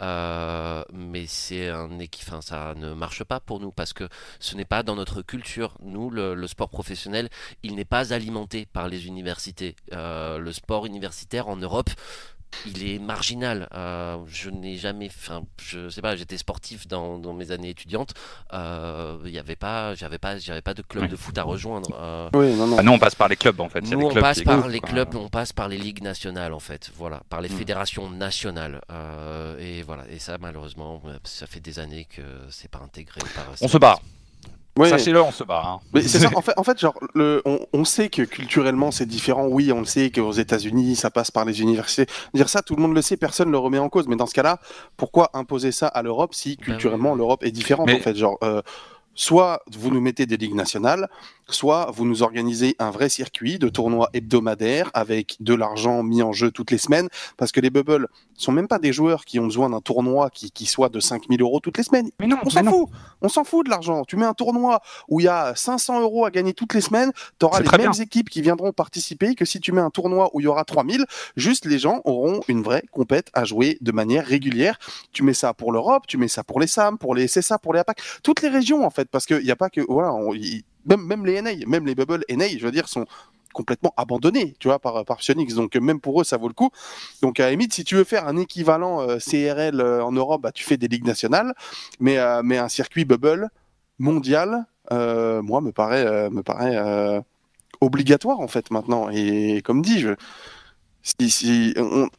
Euh, 0.01 0.83
mais 0.93 1.25
c'est 1.27 1.69
un 1.69 1.99
équipe, 1.99 2.29
ça 2.41 2.73
ne 2.75 2.93
marche 2.93 3.23
pas 3.23 3.39
pour 3.39 3.59
nous 3.59 3.71
parce 3.71 3.93
que 3.93 4.07
ce 4.39 4.55
n'est 4.55 4.65
pas 4.65 4.83
dans 4.83 4.95
notre 4.95 5.21
culture. 5.21 5.75
Nous, 5.81 6.09
le, 6.09 6.47
sport 6.47 6.69
professionnel, 6.69 7.29
il 7.63 7.75
n'est 7.75 7.85
pas 7.85 8.13
alimenté 8.13 8.65
par 8.65 8.87
les 8.87 9.07
universités. 9.07 9.75
Euh, 9.93 10.37
le 10.37 10.51
sport 10.51 10.85
universitaire 10.85 11.47
en 11.47 11.55
Europe, 11.55 11.89
il 12.65 12.87
est 12.87 12.99
marginal. 12.99 13.67
Euh, 13.73 14.17
je 14.27 14.49
n'ai 14.49 14.77
jamais, 14.77 15.07
enfin, 15.07 15.43
je 15.61 15.89
sais 15.89 16.01
pas, 16.01 16.15
j'étais 16.15 16.37
sportif 16.37 16.87
dans, 16.87 17.17
mes 17.33 17.51
années 17.51 17.69
étudiantes. 17.69 18.13
Euh, 18.53 19.17
il 19.25 19.31
n'y 19.31 19.39
avait 19.39 19.55
pas, 19.55 19.95
j'avais 19.95 20.17
pas, 20.17 20.37
j'avais 20.37 20.61
pas 20.61 20.73
de 20.73 20.81
club 20.81 21.07
de 21.07 21.15
foot 21.15 21.37
à 21.37 21.43
rejoindre. 21.43 21.89
Euh. 21.99 22.29
Oui, 22.33 22.53
non, 22.55 22.67
non. 22.67 22.77
Ah, 22.79 22.83
nous, 22.83 22.91
on 22.91 22.99
passe 22.99 23.15
par 23.15 23.27
les 23.27 23.35
clubs 23.35 23.59
en 23.59 23.69
fait. 23.69 23.81
Nous, 23.81 23.99
on 23.99 24.13
passe 24.13 24.41
par 24.41 24.67
les 24.67 24.79
clubs, 24.79 25.15
on 25.15 25.29
passe 25.29 25.53
par 25.53 25.67
les 25.67 25.77
ligues 25.77 26.01
nationales 26.01 26.53
en 26.53 26.59
fait. 26.59 26.91
Voilà, 26.95 27.21
par 27.29 27.41
les 27.41 27.49
hmm. 27.49 27.57
fédérations 27.57 28.09
nationales. 28.09 28.81
et 29.59 29.83
voilà, 29.83 30.03
et 30.09 30.19
ça, 30.19 30.37
malheureusement, 30.39 31.01
ça 31.23 31.47
fait 31.47 31.59
des 31.59 31.79
années 31.79 32.05
que 32.05 32.21
c'est 32.49 32.69
pas 32.69 32.79
intégré. 32.79 33.21
Par 33.35 33.45
on 33.61 33.67
se 33.67 33.77
bat. 33.77 33.99
Sachez-le, 34.81 35.21
on 35.21 35.31
se 35.31 35.43
bat. 35.43 35.63
Hein. 35.65 35.79
Mais 35.93 36.01
c'est 36.01 36.19
ça, 36.19 36.29
en 36.35 36.41
fait, 36.41 36.53
en 36.57 36.63
fait 36.63 36.79
genre, 36.79 36.95
le, 37.13 37.41
on, 37.73 37.85
sait 37.85 38.09
que 38.09 38.23
culturellement 38.23 38.91
c'est 38.91 39.05
différent. 39.05 39.45
Oui, 39.45 39.71
on 39.71 39.79
le 39.79 39.85
sait 39.85 40.09
qu'aux 40.09 40.31
États-Unis 40.31 40.95
ça 40.95 41.11
passe 41.11 41.31
par 41.31 41.45
les 41.45 41.61
universités. 41.61 42.11
Dire 42.33 42.49
ça, 42.49 42.61
tout 42.61 42.75
le 42.75 42.81
monde 42.81 42.95
le 42.95 43.01
sait, 43.01 43.17
personne 43.17 43.47
ne 43.47 43.51
le 43.51 43.59
remet 43.59 43.79
en 43.79 43.89
cause. 43.89 44.07
Mais 44.07 44.15
dans 44.15 44.25
ce 44.25 44.33
cas-là, 44.33 44.59
pourquoi 44.97 45.29
imposer 45.33 45.71
ça 45.71 45.87
à 45.87 46.01
l'Europe 46.01 46.33
si 46.33 46.57
bah 46.57 46.65
culturellement 46.65 47.15
l'Europe 47.15 47.43
est 47.43 47.51
différente 47.51 47.89
en 47.89 47.99
fait? 47.99 48.15
Genre, 48.15 48.37
euh, 48.43 48.61
soit 49.15 49.61
vous 49.71 49.91
nous 49.91 50.01
mettez 50.01 50.25
des 50.25 50.37
ligues 50.37 50.55
nationales, 50.55 51.07
soit 51.49 51.91
vous 51.93 52.05
nous 52.05 52.23
organisez 52.23 52.75
un 52.79 52.91
vrai 52.91 53.09
circuit 53.09 53.59
de 53.59 53.69
tournois 53.69 54.09
hebdomadaires 54.13 54.89
avec 54.93 55.37
de 55.39 55.53
l'argent 55.53 56.03
mis 56.03 56.21
en 56.21 56.31
jeu 56.31 56.51
toutes 56.51 56.71
les 56.71 56.77
semaines, 56.77 57.09
parce 57.37 57.51
que 57.51 57.59
les 57.59 57.69
bubbles 57.69 58.07
sont 58.35 58.51
même 58.51 58.67
pas 58.67 58.79
des 58.79 58.93
joueurs 58.93 59.25
qui 59.25 59.39
ont 59.39 59.45
besoin 59.45 59.69
d'un 59.69 59.81
tournoi 59.81 60.29
qui, 60.29 60.51
qui 60.51 60.65
soit 60.65 60.89
de 60.89 60.99
5000 60.99 61.41
euros 61.41 61.59
toutes 61.59 61.77
les 61.77 61.83
semaines. 61.83 62.09
Mais 62.19 62.27
non, 62.27 62.37
On 62.43 62.49
s'en 62.49 62.63
fout, 62.71 62.89
on 63.21 63.29
s'en 63.29 63.43
fout 63.43 63.65
de 63.65 63.69
l'argent. 63.69 64.03
Tu 64.05 64.15
mets 64.15 64.25
un 64.25 64.33
tournoi 64.33 64.81
où 65.07 65.19
il 65.19 65.23
y 65.23 65.27
a 65.27 65.53
500 65.55 66.01
euros 66.01 66.25
à 66.25 66.31
gagner 66.31 66.53
toutes 66.53 66.73
les 66.73 66.81
semaines, 66.81 67.11
tu 67.39 67.45
auras 67.45 67.59
les 67.59 67.65
mêmes 67.77 67.91
bien. 67.91 68.03
équipes 68.03 68.29
qui 68.29 68.41
viendront 68.41 68.71
participer 68.71 69.35
que 69.35 69.45
si 69.45 69.59
tu 69.59 69.71
mets 69.71 69.81
un 69.81 69.89
tournoi 69.91 70.29
où 70.33 70.39
il 70.39 70.43
y 70.43 70.47
aura 70.47 70.63
3000, 70.63 71.05
juste 71.35 71.65
les 71.65 71.77
gens 71.79 72.01
auront 72.05 72.41
une 72.47 72.63
vraie 72.63 72.83
compète 72.91 73.29
à 73.33 73.43
jouer 73.45 73.77
de 73.81 73.91
manière 73.91 74.25
régulière. 74.25 74.77
Tu 75.11 75.23
mets 75.23 75.33
ça 75.33 75.53
pour 75.53 75.71
l'Europe, 75.71 76.03
tu 76.07 76.17
mets 76.17 76.27
ça 76.27 76.43
pour 76.43 76.59
les 76.59 76.67
SAM, 76.67 76.97
pour 76.97 77.13
les 77.15 77.27
CSA, 77.27 77.59
pour 77.59 77.73
les 77.73 77.79
APAC, 77.81 78.01
toutes 78.23 78.41
les 78.41 78.49
régions 78.49 78.85
en 78.85 78.89
fait, 78.89 79.07
parce 79.09 79.25
qu'il 79.25 79.43
n'y 79.43 79.51
a 79.51 79.55
pas 79.55 79.69
que 79.69 79.81
voilà, 79.87 80.13
on- 80.13 80.33
même 80.85 81.25
les 81.25 81.41
NA, 81.41 81.51
même 81.67 81.85
les 81.85 81.95
bubbles 81.95 82.23
NA, 82.29 82.47
je 82.57 82.65
veux 82.65 82.71
dire, 82.71 82.87
sont 82.87 83.05
complètement 83.53 83.93
abandonnés, 83.95 84.55
tu 84.59 84.67
vois, 84.67 84.79
par 84.79 85.05
par. 85.05 85.19
Donc 85.55 85.75
même 85.75 86.01
pour 86.01 86.19
eux, 86.19 86.23
ça 86.25 86.37
vaut 86.37 86.49
le 86.49 86.53
coup. 86.53 86.71
Donc 87.21 87.39
à 87.39 87.45
la 87.45 87.51
limite, 87.51 87.73
si 87.73 87.85
tu 87.85 87.95
veux 87.95 88.03
faire 88.03 88.27
un 88.27 88.35
équivalent 88.35 89.01
euh, 89.01 89.17
CRL 89.19 89.79
euh, 89.79 90.03
en 90.03 90.11
Europe, 90.11 90.41
bah, 90.41 90.51
tu 90.51 90.65
fais 90.65 90.75
des 90.75 90.89
ligues 90.89 91.05
nationales, 91.05 91.53
mais 92.01 92.17
euh, 92.17 92.41
mais 92.43 92.57
un 92.57 92.67
circuit 92.67 93.05
bubble 93.05 93.49
mondial, 93.99 94.65
moi 94.91 95.61
me 95.61 95.71
paraît 95.71 96.29
me 96.29 96.41
paraît 96.41 97.23
obligatoire 97.79 98.39
en 98.41 98.47
fait 98.47 98.71
maintenant. 98.71 99.09
Et 99.09 99.61
comme 99.63 99.81
dit, 99.81 99.99
je 99.99 100.09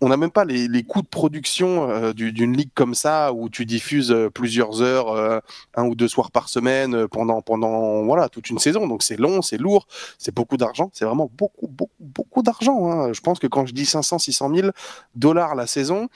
on 0.00 0.08
n'a 0.08 0.16
même 0.16 0.30
pas 0.30 0.44
les, 0.44 0.82
coûts 0.82 1.02
de 1.02 1.06
production 1.06 1.88
euh, 1.88 2.12
du- 2.12 2.32
d'une 2.32 2.56
ligue 2.56 2.70
comme 2.74 2.94
ça 2.94 3.32
où 3.32 3.48
tu 3.48 3.64
diffuses 3.64 4.12
euh, 4.12 4.28
plusieurs 4.30 4.82
heures, 4.82 5.08
euh, 5.08 5.40
un 5.74 5.84
ou 5.86 5.94
deux 5.94 6.08
soirs 6.08 6.30
par 6.30 6.48
semaine 6.48 7.08
pendant 7.08 7.40
pendant 7.40 8.04
voilà 8.04 8.28
toute 8.28 8.50
une 8.50 8.58
saison. 8.58 8.86
Donc 8.86 9.02
c'est 9.02 9.16
long, 9.16 9.40
c'est 9.42 9.56
lourd, 9.56 9.86
c'est 10.18 10.34
beaucoup 10.34 10.56
d'argent. 10.56 10.90
C'est 10.92 11.06
vraiment 11.06 11.30
beaucoup 11.32 11.66
beaucoup 11.66 11.92
beaucoup 12.00 12.42
d'argent. 12.42 12.90
hein. 12.90 13.12
Je 13.12 13.20
pense 13.20 13.38
que 13.38 13.46
quand 13.46 13.64
je 13.66 13.72
dis 13.72 13.86
500 13.86 14.18
600 14.18 14.54
000 14.54 14.68
dollars 15.14 15.54
la 15.54 15.66
saison 15.66 16.08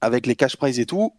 avec 0.00 0.26
les 0.26 0.36
cash 0.36 0.56
prizes 0.56 0.80
et 0.80 0.86
tout. 0.86 1.12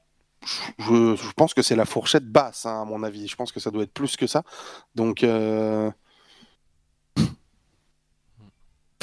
Je, 0.78 1.16
pense 1.36 1.56
que 1.56 1.64
c'est 1.64 1.76
la 1.76 1.86
fourchette 1.86 2.28
basse, 2.28 2.68
hein, 2.68 2.84
à 2.84 2.86
mon 2.86 3.02
avis. 3.02 3.28
Je 3.28 3.36
pense 3.36 3.52
que 3.52 3.60
ça 3.60 3.72
doit 3.72 3.84
être 3.84 3.94
plus 3.94 4.16
que 4.16 4.28
ça. 4.28 4.44
Donc, 4.94 5.24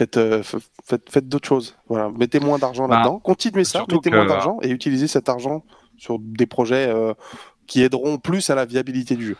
faites, 0.03 0.17
euh, 0.17 0.43
faites, 0.85 1.11
faites 1.11 1.29
d'autres 1.29 1.49
choses. 1.49 1.77
Voilà, 1.89 2.11
mettez 2.11 2.41
moins 2.41 2.59
d'argent 2.59 2.89
Bah, 2.89 2.97
là-dedans. 2.97 3.19
Continuez 3.21 3.65
ça, 3.65 3.85
mettez 3.89 4.11
que- 4.11 4.17
moins 4.17 4.27
d'argent 4.27 4.59
et 4.63 4.69
utilisez 4.71 5.07
cet 5.07 5.29
argent 5.29 5.65
sur 5.97 6.19
des 6.19 6.47
projets 6.47 6.89
euh, 6.89 7.15
qui 7.67 7.83
aideront 7.83 8.19
plus 8.19 8.51
à 8.51 8.55
la 8.55 8.65
viabilité 8.65 9.15
du 9.17 9.27
jeu. 9.29 9.37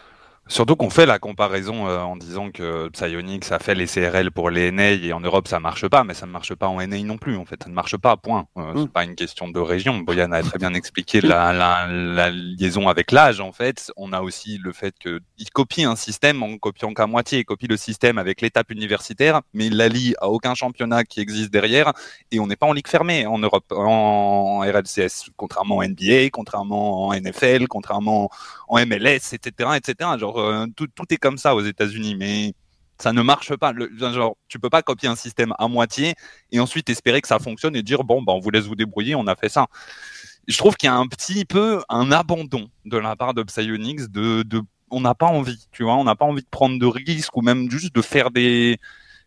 Surtout 0.53 0.77
qu'on 0.77 0.91
fait 0.91 1.07
la 1.07 1.19
comparaison 1.19 1.87
euh, 1.87 2.01
en 2.01 2.17
disant 2.17 2.51
que 2.51 2.89
Psyonix 2.91 3.51
a 3.53 3.59
fait 3.59 3.75
les 3.75 3.87
CRL 3.87 4.31
pour 4.31 4.51
les 4.51 4.71
NA 4.71 4.91
et 4.91 5.15
en 5.15 5.21
Europe 5.21 5.49
ça 5.49 5.61
marche 5.61 5.89
pas, 5.89 6.05
mais 6.05 6.13
ça 6.13 6.27
ne 6.27 6.31
marche 6.31 6.55
pas 6.55 6.69
en 6.69 6.87
NA 6.87 7.03
non 7.05 7.17
plus. 7.17 7.39
En 7.39 7.47
fait, 7.47 7.63
ça 7.63 7.71
ne 7.71 7.75
marche 7.75 7.97
pas. 7.97 8.19
Point. 8.19 8.47
Euh, 8.59 8.73
Mm. 8.75 8.83
C'est 8.83 8.93
pas 8.93 9.05
une 9.05 9.15
question 9.15 9.49
de 9.49 9.59
région. 9.59 9.99
Boyan 9.99 10.33
a 10.33 10.43
très 10.43 10.59
bien 10.59 10.75
expliqué 10.75 11.21
la, 11.21 11.53
la, 11.53 11.87
la 11.87 12.31
liaison 12.31 12.89
avec 12.89 13.13
l'âge. 13.13 13.41
En 13.41 13.53
fait, 13.53 13.93
on 13.97 14.13
a 14.13 14.21
aussi 14.21 14.59
le 14.59 14.73
fait 14.73 14.95
que 14.99 15.21
il 15.39 15.51
copie 15.51 15.85
un 15.85 15.97
système 15.97 16.43
en 16.43 16.57
copiant 16.59 16.93
qu'à 16.95 17.07
moitié. 17.07 17.41
Il 17.41 17.45
copie 17.45 17.67
le 17.67 17.77
système 17.77 18.19
avec 18.19 18.41
l'étape 18.41 18.71
universitaire, 18.71 19.41
mais 19.55 19.67
il 19.67 19.77
la 19.77 19.89
lie 19.89 20.15
à 20.21 20.29
aucun 20.29 20.55
championnat 20.55 21.05
qui 21.05 21.21
existe 21.21 21.51
derrière. 21.51 21.93
Et 22.31 22.41
on 22.41 22.47
n'est 22.47 22.57
pas 22.57 22.67
en 22.67 22.73
ligue 22.73 22.89
fermée 22.89 23.27
en 23.27 23.39
Europe, 23.39 23.73
en 23.73 24.61
RLCS, 24.61 25.31
contrairement 25.37 25.79
en 25.79 25.83
NBA, 25.83 26.31
contrairement 26.31 27.09
en 27.09 27.15
NFL, 27.15 27.69
contrairement 27.69 28.31
en 28.73 28.87
MLS, 28.87 29.35
etc., 29.35 29.71
etc. 29.77 30.11
Genre, 30.19 30.39
euh, 30.39 30.67
tout, 30.75 30.87
tout 30.95 31.05
est 31.11 31.19
comme 31.19 31.37
ça 31.37 31.55
aux 31.55 31.61
États-Unis, 31.61 32.17
mais 32.17 32.55
ça 32.99 33.13
ne 33.13 33.21
marche 33.21 33.55
pas. 33.57 33.73
Le, 33.73 33.91
genre, 33.99 34.37
tu 34.49 34.59
peux 34.59 34.71
pas 34.71 34.83
copier 34.83 35.09
un 35.11 35.17
système 35.17 35.53
à 35.59 35.69
moitié 35.69 36.15
et 36.51 36.59
ensuite 36.59 36.89
espérer 36.89 37.21
que 37.21 37.29
ça 37.29 37.39
fonctionne 37.39 37.77
et 37.77 37.83
dire 37.83 38.03
bon, 38.03 38.23
bah, 38.23 38.33
on 38.33 38.41
vous 38.41 38.51
laisse 38.51 38.65
vous 38.65 38.75
débrouiller, 38.75 39.15
on 39.15 39.27
a 39.27 39.37
fait 39.37 39.51
ça. 39.51 39.67
Je 40.49 40.57
trouve 40.57 40.77
qu'il 40.77 40.87
y 40.87 40.91
a 40.91 40.97
un 40.97 41.07
petit 41.07 41.45
peu 41.45 41.83
un 41.91 42.11
abandon 42.11 42.69
de 42.87 42.97
la 42.97 43.15
part 43.15 43.35
de 43.35 43.43
Psyonix 43.43 44.09
de, 44.09 44.43
de 44.43 44.63
on 44.91 45.01
n'a 45.01 45.15
pas 45.15 45.27
envie, 45.27 45.69
tu 45.71 45.85
vois, 45.85 45.95
on 45.97 46.05
n'a 46.05 46.17
pas 46.17 46.25
envie 46.25 46.43
de 46.43 46.49
prendre 46.51 46.79
de 46.79 46.87
risques 46.87 47.37
ou 47.37 47.43
même 47.43 47.71
juste 47.71 47.95
de 47.95 48.03
faire 48.03 48.31
des 48.31 48.79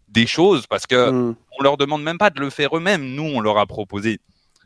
des 0.10 0.27
choses 0.27 0.65
parce 0.67 0.88
que 0.88 1.12
Mm. 1.12 1.36
on 1.60 1.63
leur 1.63 1.77
demande 1.77 2.03
même 2.03 2.17
pas 2.17 2.29
de 2.31 2.39
le 2.39 2.49
faire 2.49 2.75
eux-mêmes. 2.75 3.13
Nous, 3.15 3.23
on 3.23 3.41
leur 3.41 3.58
a 3.58 3.65
proposé. 3.65 4.19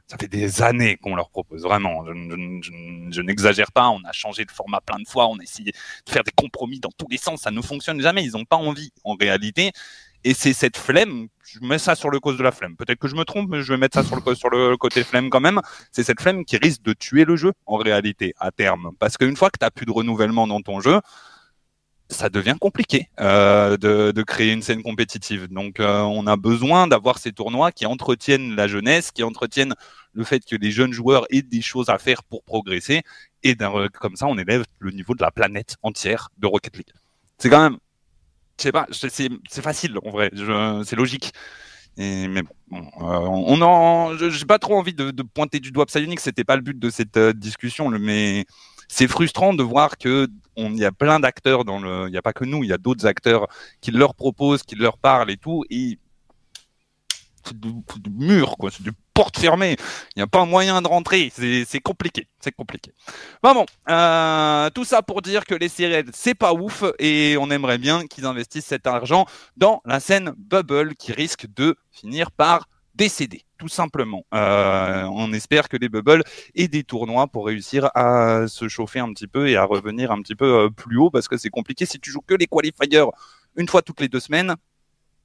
Ça 0.09 0.17
fait 0.17 0.27
des 0.27 0.63
années 0.63 0.97
qu'on 0.97 1.15
leur 1.15 1.29
propose, 1.29 1.61
vraiment. 1.61 2.03
Je, 2.03 3.21
n'exagère 3.21 3.71
pas. 3.71 3.89
On 3.89 4.03
a 4.05 4.11
changé 4.11 4.43
de 4.43 4.49
format 4.49 4.81
plein 4.81 4.97
de 4.97 5.07
fois. 5.07 5.27
On 5.27 5.37
a 5.37 5.43
essayé 5.43 5.71
de 5.71 6.11
faire 6.11 6.23
des 6.23 6.31
compromis 6.35 6.79
dans 6.79 6.89
tous 6.89 7.05
les 7.11 7.17
sens. 7.17 7.41
Ça 7.41 7.51
ne 7.51 7.61
fonctionne 7.61 8.01
jamais. 8.01 8.23
Ils 8.23 8.31
n'ont 8.31 8.45
pas 8.45 8.55
envie, 8.55 8.91
en 9.03 9.13
réalité. 9.13 9.71
Et 10.23 10.33
c'est 10.33 10.53
cette 10.53 10.77
flemme. 10.77 11.27
Je 11.43 11.59
mets 11.61 11.77
ça 11.77 11.93
sur 11.93 12.09
le 12.09 12.19
cause 12.19 12.39
de 12.39 12.43
la 12.43 12.51
flemme. 12.51 12.75
Peut-être 12.75 12.97
que 12.97 13.07
je 13.07 13.15
me 13.15 13.23
trompe, 13.23 13.49
mais 13.51 13.61
je 13.61 13.71
vais 13.71 13.77
mettre 13.77 14.01
ça 14.01 14.03
sur 14.03 14.15
le, 14.15 14.35
sur 14.35 14.49
le 14.49 14.77
côté 14.77 15.03
flemme 15.03 15.29
quand 15.29 15.41
même. 15.41 15.61
C'est 15.91 16.03
cette 16.03 16.21
flemme 16.21 16.43
qui 16.43 16.57
risque 16.57 16.81
de 16.81 16.93
tuer 16.93 17.23
le 17.23 17.35
jeu, 17.35 17.53
en 17.67 17.77
réalité, 17.77 18.33
à 18.39 18.49
terme. 18.49 18.91
Parce 18.97 19.15
qu'une 19.15 19.37
fois 19.37 19.51
que 19.51 19.59
tu 19.59 19.65
n'as 19.65 19.69
plus 19.69 19.85
de 19.85 19.91
renouvellement 19.91 20.47
dans 20.47 20.61
ton 20.61 20.79
jeu, 20.79 20.99
ça 22.09 22.29
devient 22.29 22.55
compliqué 22.59 23.09
euh, 23.19 23.77
de, 23.77 24.11
de 24.11 24.23
créer 24.23 24.51
une 24.51 24.61
scène 24.61 24.81
compétitive. 24.81 25.47
Donc, 25.47 25.79
euh, 25.79 25.99
on 26.01 26.25
a 26.27 26.35
besoin 26.35 26.87
d'avoir 26.87 27.19
ces 27.19 27.31
tournois 27.31 27.71
qui 27.71 27.85
entretiennent 27.85 28.55
la 28.55 28.67
jeunesse, 28.67 29.11
qui 29.11 29.23
entretiennent 29.23 29.75
le 30.13 30.23
fait 30.23 30.43
que 30.43 30.55
les 30.55 30.71
jeunes 30.71 30.91
joueurs 30.91 31.25
aient 31.29 31.43
des 31.43 31.61
choses 31.61 31.89
à 31.89 31.99
faire 31.99 32.23
pour 32.23 32.43
progresser. 32.43 33.03
Et 33.43 33.55
d'un- 33.55 33.87
comme 33.89 34.15
ça, 34.15 34.25
on 34.27 34.37
élève 34.37 34.65
le 34.79 34.91
niveau 34.91 35.13
de 35.13 35.21
la 35.21 35.31
planète 35.31 35.75
entière 35.83 36.29
de 36.37 36.47
Rocket 36.47 36.75
League. 36.77 36.93
C'est 37.37 37.49
quand 37.49 37.61
même, 37.61 37.77
je 38.57 38.63
sais 38.63 38.71
pas, 38.71 38.87
c'est 38.91 39.61
facile 39.61 39.97
en 40.03 40.09
vrai, 40.09 40.31
c'est 40.83 40.95
logique. 40.95 41.31
Mais 41.97 42.43
bon, 42.43 42.77
euh, 42.77 42.79
on 43.01 43.61
en, 43.61 44.17
j'ai 44.17 44.45
pas 44.45 44.57
trop 44.59 44.77
envie 44.77 44.93
de, 44.93 45.11
pointer 45.21 45.59
du 45.59 45.71
doigt 45.71 45.85
Psyonix, 45.85 46.21
c'était 46.21 46.45
pas 46.45 46.55
le 46.55 46.61
but 46.61 46.79
de 46.79 46.89
cette 46.89 47.17
euh, 47.17 47.33
discussion, 47.33 47.89
mais 47.89 48.45
c'est 48.89 49.07
frustrant 49.07 49.53
de 49.53 49.63
voir 49.63 49.97
que 49.97 50.27
on 50.57 50.73
y 50.73 50.83
a 50.83 50.91
plein 50.91 51.21
d'acteurs 51.21 51.63
dans 51.63 51.79
le, 51.79 52.07
il 52.09 52.13
y 52.13 52.17
a 52.17 52.21
pas 52.21 52.33
que 52.33 52.43
nous, 52.43 52.65
il 52.65 52.69
y 52.69 52.73
a 52.73 52.77
d'autres 52.77 53.05
acteurs 53.05 53.47
qui 53.79 53.91
leur 53.91 54.13
proposent, 54.13 54.63
qui 54.63 54.75
leur 54.75 54.97
parlent 54.97 55.31
et 55.31 55.37
tout, 55.37 55.63
et 55.69 55.97
c'est 57.45 57.57
du, 57.57 57.71
mur 58.11 58.57
quoi, 58.57 58.69
c'est 58.69 58.83
du 58.83 58.91
porte 59.13 59.39
fermée. 59.39 59.77
Il 60.15 60.19
n'y 60.19 60.23
a 60.23 60.27
pas 60.27 60.43
moyen 60.43 60.81
de 60.81 60.87
rentrer, 60.87 61.31
c'est 61.33 61.79
compliqué, 61.79 62.27
c'est 62.41 62.51
compliqué. 62.51 62.91
Bon 63.41 63.53
bon, 63.53 63.65
euh, 63.89 64.69
tout 64.71 64.83
ça 64.83 65.01
pour 65.01 65.21
dire 65.21 65.45
que 65.45 65.55
les 65.55 65.69
CRL 65.69 66.09
c'est 66.13 66.35
pas 66.35 66.53
ouf 66.53 66.83
et 66.97 67.37
on 67.39 67.49
aimerait 67.51 67.77
bien 67.77 68.05
qu'ils 68.07 68.25
investissent 68.25 68.65
cet 68.65 68.87
argent 68.87 69.25
dans 69.55 69.81
la 69.85 69.99
scène 69.99 70.33
bubble 70.37 70.95
qui 70.95 71.13
risque 71.13 71.45
de 71.55 71.77
finir 71.91 72.31
par 72.31 72.67
décéder, 72.95 73.43
tout 73.57 73.67
simplement. 73.67 74.25
Euh, 74.33 75.03
on 75.11 75.31
espère 75.33 75.69
que 75.69 75.77
les 75.77 75.89
bubbles 75.89 76.23
aient 76.55 76.67
des 76.67 76.83
tournois 76.83 77.27
pour 77.27 77.45
réussir 77.45 77.89
à 77.95 78.47
se 78.47 78.67
chauffer 78.67 78.99
un 78.99 79.13
petit 79.13 79.27
peu 79.27 79.47
et 79.47 79.55
à 79.55 79.63
revenir 79.63 80.11
un 80.11 80.21
petit 80.21 80.35
peu 80.35 80.65
euh, 80.65 80.69
plus 80.69 80.97
haut 80.97 81.09
parce 81.09 81.27
que 81.27 81.37
c'est 81.37 81.49
compliqué 81.49 81.85
si 81.85 81.99
tu 81.99 82.11
joues 82.11 82.21
que 82.25 82.33
les 82.35 82.47
qualifiers 82.47 83.03
une 83.55 83.67
fois 83.67 83.81
toutes 83.81 84.01
les 84.01 84.09
deux 84.09 84.19
semaines. 84.19 84.55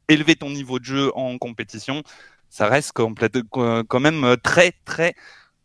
Élever 0.09 0.37
ton 0.37 0.50
niveau 0.50 0.79
de 0.79 0.85
jeu 0.85 1.11
en 1.16 1.38
compétition, 1.38 2.03
ça 2.50 2.68
reste 2.68 2.92
complète- 2.92 3.42
quand 3.50 4.00
même 4.00 4.24
euh, 4.24 4.37
très 4.37 4.72
très 4.85 5.14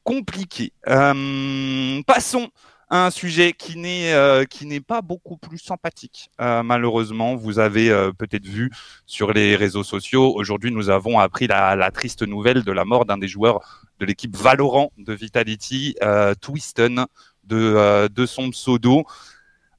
compliqué. 0.04 0.72
Euh, 0.88 2.02
passons 2.08 2.50
un 2.90 3.12
sujet 3.12 3.54
qui 3.54 3.78
n'est 3.78 4.14
euh, 4.14 4.46
qui 4.46 4.66
n'est 4.66 4.82
pas 4.82 5.02
beaucoup 5.02 5.38
plus 5.38 5.60
sympathique. 5.60 6.32
Euh, 6.42 6.64
malheureusement, 6.64 7.36
vous 7.36 7.60
avez 7.60 7.92
euh, 7.92 8.12
peut-être 8.12 8.46
vu 8.46 8.72
sur 9.06 9.32
les 9.32 9.56
réseaux 9.56 9.84
sociaux. 9.84 10.34
Aujourd'hui, 10.36 10.72
nous 10.72 10.90
avons 10.90 11.20
appris 11.20 11.48
la, 11.48 11.76
la 11.76 11.92
triste 11.92 12.24
nouvelle 12.24 12.64
de 12.64 12.72
la 12.72 12.86
mort 12.86 13.06
d'un 13.06 13.18
des 13.18 13.28
joueurs 13.28 13.60
de 14.00 14.06
l'équipe 14.06 14.36
Valorant 14.36 14.92
de 14.98 15.14
Vitality, 15.14 15.96
Twiston, 16.42 17.06
de, 17.44 18.08
de 18.08 18.26
son 18.26 18.50
pseudo. 18.52 19.04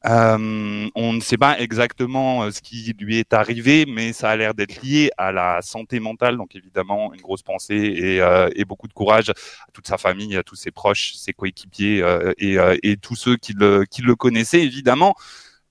Euh, 0.06 0.88
on 0.94 1.12
ne 1.12 1.20
sait 1.20 1.36
pas 1.36 1.60
exactement 1.60 2.44
euh, 2.44 2.50
ce 2.50 2.62
qui 2.62 2.94
lui 2.98 3.18
est 3.18 3.34
arrivé, 3.34 3.84
mais 3.86 4.14
ça 4.14 4.30
a 4.30 4.36
l'air 4.36 4.54
d'être 4.54 4.80
lié 4.82 5.10
à 5.18 5.30
la 5.30 5.60
santé 5.60 6.00
mentale. 6.00 6.38
Donc 6.38 6.56
évidemment, 6.56 7.12
une 7.12 7.20
grosse 7.20 7.42
pensée 7.42 7.74
et, 7.74 8.22
euh, 8.22 8.48
et 8.54 8.64
beaucoup 8.64 8.88
de 8.88 8.94
courage 8.94 9.28
à 9.28 9.34
toute 9.74 9.86
sa 9.86 9.98
famille, 9.98 10.36
à 10.36 10.42
tous 10.42 10.54
ses 10.56 10.70
proches, 10.70 11.12
ses 11.16 11.34
coéquipiers 11.34 12.02
euh, 12.02 12.32
et, 12.38 12.58
euh, 12.58 12.76
et 12.82 12.96
tous 12.96 13.14
ceux 13.14 13.36
qui 13.36 13.52
le, 13.52 13.84
qui 13.84 14.00
le 14.02 14.14
connaissaient 14.16 14.62
évidemment. 14.62 15.14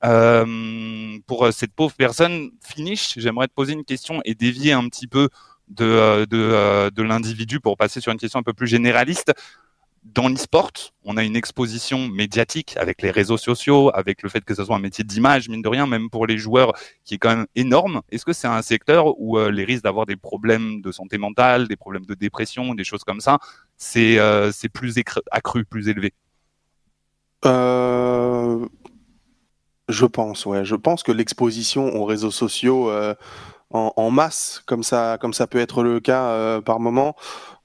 Euh, 0.05 1.17
pour 1.27 1.51
cette 1.51 1.73
pauvre 1.73 1.95
personne, 1.95 2.51
finish, 2.63 3.15
j'aimerais 3.17 3.47
te 3.47 3.53
poser 3.53 3.73
une 3.73 3.83
question 3.83 4.21
et 4.25 4.35
dévier 4.35 4.73
un 4.73 4.87
petit 4.89 5.07
peu 5.07 5.29
de, 5.69 6.25
de, 6.25 6.89
de 6.89 7.03
l'individu 7.03 7.59
pour 7.59 7.77
passer 7.77 7.99
sur 7.99 8.11
une 8.11 8.17
question 8.19 8.39
un 8.39 8.43
peu 8.43 8.53
plus 8.53 8.67
généraliste. 8.67 9.33
Dans 10.03 10.27
l'e-sport, 10.29 10.71
on 11.03 11.17
a 11.17 11.23
une 11.23 11.35
exposition 11.35 12.07
médiatique 12.07 12.75
avec 12.77 13.01
les 13.01 13.11
réseaux 13.11 13.37
sociaux, 13.37 13.91
avec 13.93 14.23
le 14.23 14.29
fait 14.29 14.43
que 14.43 14.55
ce 14.55 14.63
soit 14.63 14.75
un 14.75 14.79
métier 14.79 15.03
d'image, 15.03 15.49
mine 15.49 15.61
de 15.61 15.67
rien, 15.69 15.85
même 15.87 16.09
pour 16.09 16.25
les 16.25 16.37
joueurs, 16.37 16.73
qui 17.05 17.15
est 17.15 17.17
quand 17.17 17.35
même 17.35 17.47
énorme. 17.55 18.01
Est-ce 18.09 18.25
que 18.25 18.33
c'est 18.33 18.47
un 18.47 18.61
secteur 18.61 19.19
où 19.19 19.37
euh, 19.37 19.51
les 19.51 19.65
risques 19.65 19.83
d'avoir 19.83 20.05
des 20.05 20.15
problèmes 20.15 20.81
de 20.81 20.91
santé 20.91 21.17
mentale, 21.17 21.67
des 21.67 21.75
problèmes 21.75 22.05
de 22.05 22.15
dépression, 22.15 22.73
des 22.73 22.83
choses 22.83 23.03
comme 23.03 23.21
ça, 23.21 23.37
c'est 23.77 24.17
euh, 24.19 24.51
plus 24.73 24.95
accru, 25.31 25.65
plus 25.65 25.89
élevé? 25.89 26.13
Euh, 27.45 28.65
Je 29.89 30.05
pense, 30.05 30.45
ouais. 30.45 30.65
Je 30.65 30.75
pense 30.75 31.03
que 31.03 31.11
l'exposition 31.11 31.95
aux 31.95 32.05
réseaux 32.05 32.31
sociaux 32.31 32.91
euh, 33.75 33.89
en, 33.95 34.09
masse, 34.09 34.63
comme 34.65 34.81
ça, 34.81 35.17
comme 35.21 35.33
ça 35.33 35.45
peut 35.45 35.59
être 35.59 35.83
le 35.83 35.99
cas 35.99 36.31
euh, 36.31 36.59
par 36.61 36.79
moment, 36.79 37.15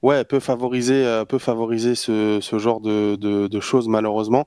ouais, 0.03 0.23
peut 0.23 0.39
favoriser, 0.39 1.03
euh, 1.05 1.25
peut 1.25 1.39
favoriser 1.39 1.95
ce, 1.95 2.39
ce 2.41 2.59
genre 2.59 2.79
de, 2.79 3.15
de, 3.15 3.59
choses 3.59 3.87
malheureusement. 3.87 4.45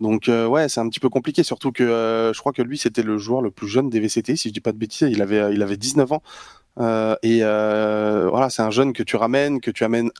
Donc 0.00 0.28
ouais, 0.28 0.68
c'est 0.68 0.80
un 0.80 0.88
petit 0.88 1.00
peu 1.00 1.08
compliqué, 1.08 1.42
surtout 1.42 1.72
que 1.72 2.30
je 2.34 2.38
crois 2.38 2.52
que 2.52 2.62
lui 2.62 2.76
c'était 2.76 3.02
le 3.02 3.16
joueur 3.16 3.40
le 3.40 3.50
plus 3.50 3.68
jeune 3.68 3.88
des 3.88 4.00
VCT, 4.00 4.36
si 4.36 4.48
je 4.48 4.52
dis 4.54 4.60
pas 4.60 4.72
de 4.72 4.78
bêtises. 4.78 5.08
Il 5.10 5.22
avait, 5.22 5.54
il 5.54 5.62
avait 5.62 5.78
19 5.78 6.12
ans. 6.12 6.22
et 7.22 7.40
voilà, 7.40 8.50
c'est 8.50 8.62
un 8.62 8.70
jeune 8.70 8.92
que 8.92 9.02
tu 9.02 9.16
ramènes, 9.16 9.60
que 9.60 9.70
tu 9.70 9.84
amènes 9.84 10.10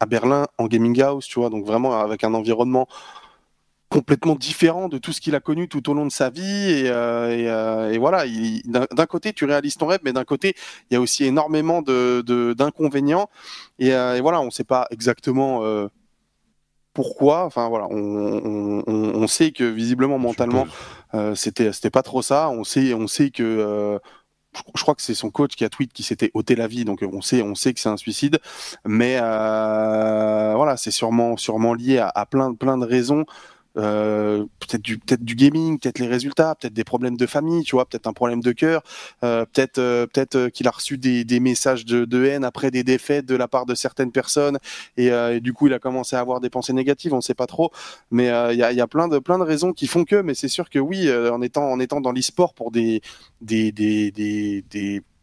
à 0.00 0.06
Berlin 0.06 0.46
en 0.58 0.66
gaming 0.66 1.00
house, 1.00 1.26
tu 1.26 1.40
vois, 1.40 1.48
donc 1.48 1.64
vraiment 1.64 1.98
avec 1.98 2.24
un 2.24 2.34
environnement 2.34 2.86
complètement 3.94 4.34
différent 4.34 4.88
de 4.88 4.98
tout 4.98 5.12
ce 5.12 5.20
qu'il 5.20 5.36
a 5.36 5.40
connu 5.40 5.68
tout 5.68 5.88
au 5.88 5.94
long 5.94 6.04
de 6.04 6.10
sa 6.10 6.28
vie. 6.28 6.42
Et, 6.42 6.88
euh, 6.88 7.92
euh, 7.92 7.96
voilà, 8.00 8.24
d'un 8.66 9.06
côté, 9.06 9.32
tu 9.32 9.44
réalises 9.44 9.76
ton 9.76 9.86
rêve, 9.86 10.00
mais 10.02 10.12
d'un 10.12 10.24
côté, 10.24 10.56
il 10.90 10.94
y 10.94 10.96
a 10.96 11.00
aussi 11.00 11.24
énormément 11.24 11.80
d'inconvénients. 11.80 13.30
De, 13.78 13.86
euh, 13.90 14.16
et, 14.16 14.20
voilà, 14.20 14.40
on 14.40 14.46
ne 14.46 14.50
sait 14.50 14.64
pas 14.64 14.88
exactement 14.90 15.62
pourquoi. 16.92 17.44
Enfin 17.44 17.68
voilà, 17.68 17.86
on, 17.88 19.26
sait 19.28 19.52
que 19.52 19.62
visiblement 19.62 20.18
mentalement, 20.18 20.66
c'était 21.36 21.72
c'était 21.72 21.90
pas 21.90 22.02
trop 22.02 22.20
ça. 22.20 22.50
On 22.50 22.64
sait 22.64 22.94
on 22.94 23.06
sait 23.06 23.30
que 23.30 24.00
je 24.76 24.82
crois 24.82 24.94
que 24.96 25.02
c'est 25.02 25.14
son 25.14 25.30
coach 25.30 25.54
qui 25.54 25.64
a 25.64 25.68
tweet 25.68 25.92
qui 25.92 26.02
s'était 26.02 26.32
ôté 26.34 26.56
la 26.56 26.66
vie, 26.66 26.84
donc 26.84 27.02
on 27.02 27.20
sait, 27.20 27.42
on 27.42 27.54
sait 27.54 27.72
que 27.74 27.80
c'est 27.80 27.88
un 27.88 27.96
suicide, 27.96 28.40
mais 28.84 29.18
voilà, 29.18 30.74
c'est 30.76 30.90
sûrement, 30.90 31.36
sûrement 31.36 31.74
lié 31.74 31.98
à, 31.98 32.08
à, 32.08 32.26
plein, 32.26 32.54
plein 32.54 32.76
de 32.76 32.86
raisons. 32.86 33.24
Euh, 33.76 34.44
peut-être 34.60 34.82
du 34.82 35.00
du 35.18 35.34
gaming, 35.34 35.78
peut-être 35.80 35.98
les 35.98 36.06
résultats, 36.06 36.54
peut-être 36.54 36.72
des 36.74 36.84
problèmes 36.84 37.16
de 37.16 37.26
famille, 37.26 37.64
tu 37.64 37.74
vois, 37.74 37.86
peut-être 37.86 38.06
un 38.06 38.12
problème 38.12 38.40
de 38.40 38.52
cœur, 38.52 38.82
euh, 39.24 39.44
peut-être 39.46 39.78
euh, 39.78 40.50
qu'il 40.50 40.68
a 40.68 40.70
reçu 40.70 40.96
des, 40.96 41.40
messages 41.40 41.84
de, 41.84 42.24
haine 42.24 42.44
après 42.44 42.70
des 42.70 42.84
défaites 42.84 43.26
de 43.26 43.34
la 43.34 43.48
part 43.48 43.66
de 43.66 43.74
certaines 43.74 44.12
personnes 44.12 44.58
et, 44.96 45.10
du 45.40 45.52
coup 45.52 45.66
il 45.66 45.74
a 45.74 45.78
commencé 45.78 46.14
à 46.16 46.20
avoir 46.20 46.40
des 46.40 46.50
pensées 46.50 46.72
négatives, 46.72 47.12
on 47.12 47.20
sait 47.20 47.34
pas 47.34 47.46
trop, 47.46 47.72
mais 48.10 48.26
il 48.52 48.56
y 48.56 48.62
a, 48.62 48.86
plein 48.86 49.08
de 49.08 49.42
raisons 49.42 49.72
qui 49.72 49.86
font 49.86 50.04
que, 50.04 50.16
mais 50.22 50.34
c'est 50.34 50.48
sûr 50.48 50.70
que 50.70 50.78
oui, 50.78 51.10
en 51.12 51.42
étant 51.42 52.00
dans 52.00 52.12
l'e-sport 52.12 52.54
pour 52.54 52.70
des 52.70 53.02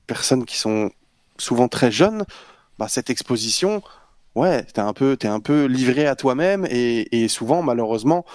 personnes 0.07 0.45
qui 0.45 0.57
sont 0.57 0.91
souvent 1.37 1.67
très 1.67 1.91
jeunes, 1.91 2.25
bah, 2.77 2.87
cette 2.87 3.09
exposition 3.09 3.81
ouais, 4.35 4.63
t'es 4.63 4.81
un 4.81 4.93
peu, 4.93 5.17
es 5.21 5.27
un 5.27 5.39
peu 5.39 5.65
livré 5.65 6.07
à 6.07 6.15
toi-même 6.15 6.65
et, 6.69 7.27
souvent, 7.27 7.61
malheureusement, 7.61 8.25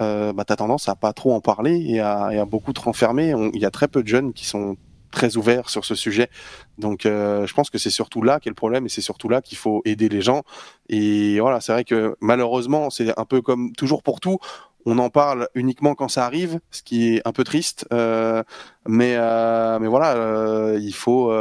euh, 0.00 0.32
bah, 0.32 0.44
t'as 0.44 0.56
tendance 0.56 0.88
à 0.88 0.94
pas 0.94 1.12
trop 1.12 1.32
en 1.34 1.40
parler 1.40 1.84
et 1.86 2.00
à, 2.00 2.44
beaucoup 2.46 2.72
te 2.72 2.80
renfermer. 2.80 3.34
Il 3.54 3.60
y 3.60 3.66
a 3.66 3.70
très 3.70 3.88
peu 3.88 4.02
de 4.02 4.08
jeunes 4.08 4.32
qui 4.32 4.46
sont 4.46 4.76
très 5.10 5.36
ouverts 5.36 5.68
sur 5.70 5.84
ce 5.84 5.94
sujet. 5.94 6.30
Donc, 6.78 7.04
euh, 7.04 7.46
je 7.46 7.54
pense 7.54 7.70
que 7.70 7.78
c'est 7.78 7.90
surtout 7.90 8.22
là 8.22 8.40
qu'est 8.40 8.50
le 8.50 8.54
problème 8.54 8.86
et 8.86 8.88
c'est 8.88 9.00
surtout 9.00 9.28
là 9.28 9.42
qu'il 9.42 9.58
faut 9.58 9.82
aider 9.84 10.08
les 10.08 10.22
gens. 10.22 10.42
Et 10.88 11.40
voilà, 11.40 11.60
c'est 11.60 11.72
vrai 11.72 11.84
que 11.84 12.16
malheureusement, 12.20 12.90
c'est 12.90 13.18
un 13.18 13.24
peu 13.24 13.42
comme 13.42 13.72
toujours 13.72 14.02
pour 14.02 14.20
tout. 14.20 14.38
On 14.86 14.98
en 14.98 15.10
parle 15.10 15.48
uniquement 15.54 15.94
quand 15.94 16.08
ça 16.08 16.24
arrive, 16.24 16.60
ce 16.70 16.82
qui 16.82 17.16
est 17.16 17.22
un 17.26 17.32
peu 17.32 17.44
triste. 17.44 17.86
Euh, 17.92 18.42
mais, 18.86 19.14
euh, 19.16 19.78
mais 19.78 19.88
voilà, 19.88 20.76
il 20.78 20.94
faut 20.94 21.32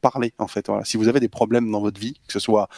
parler 0.00 0.32
en 0.38 0.46
fait. 0.46 0.68
Voilà. 0.68 0.84
Si 0.84 0.96
vous 0.96 1.08
avez 1.08 1.20
des 1.20 1.28
problèmes 1.28 1.70
dans 1.70 1.80
votre 1.80 2.00
vie, 2.00 2.20
que 2.26 2.32
ce 2.32 2.38
soit 2.38 2.68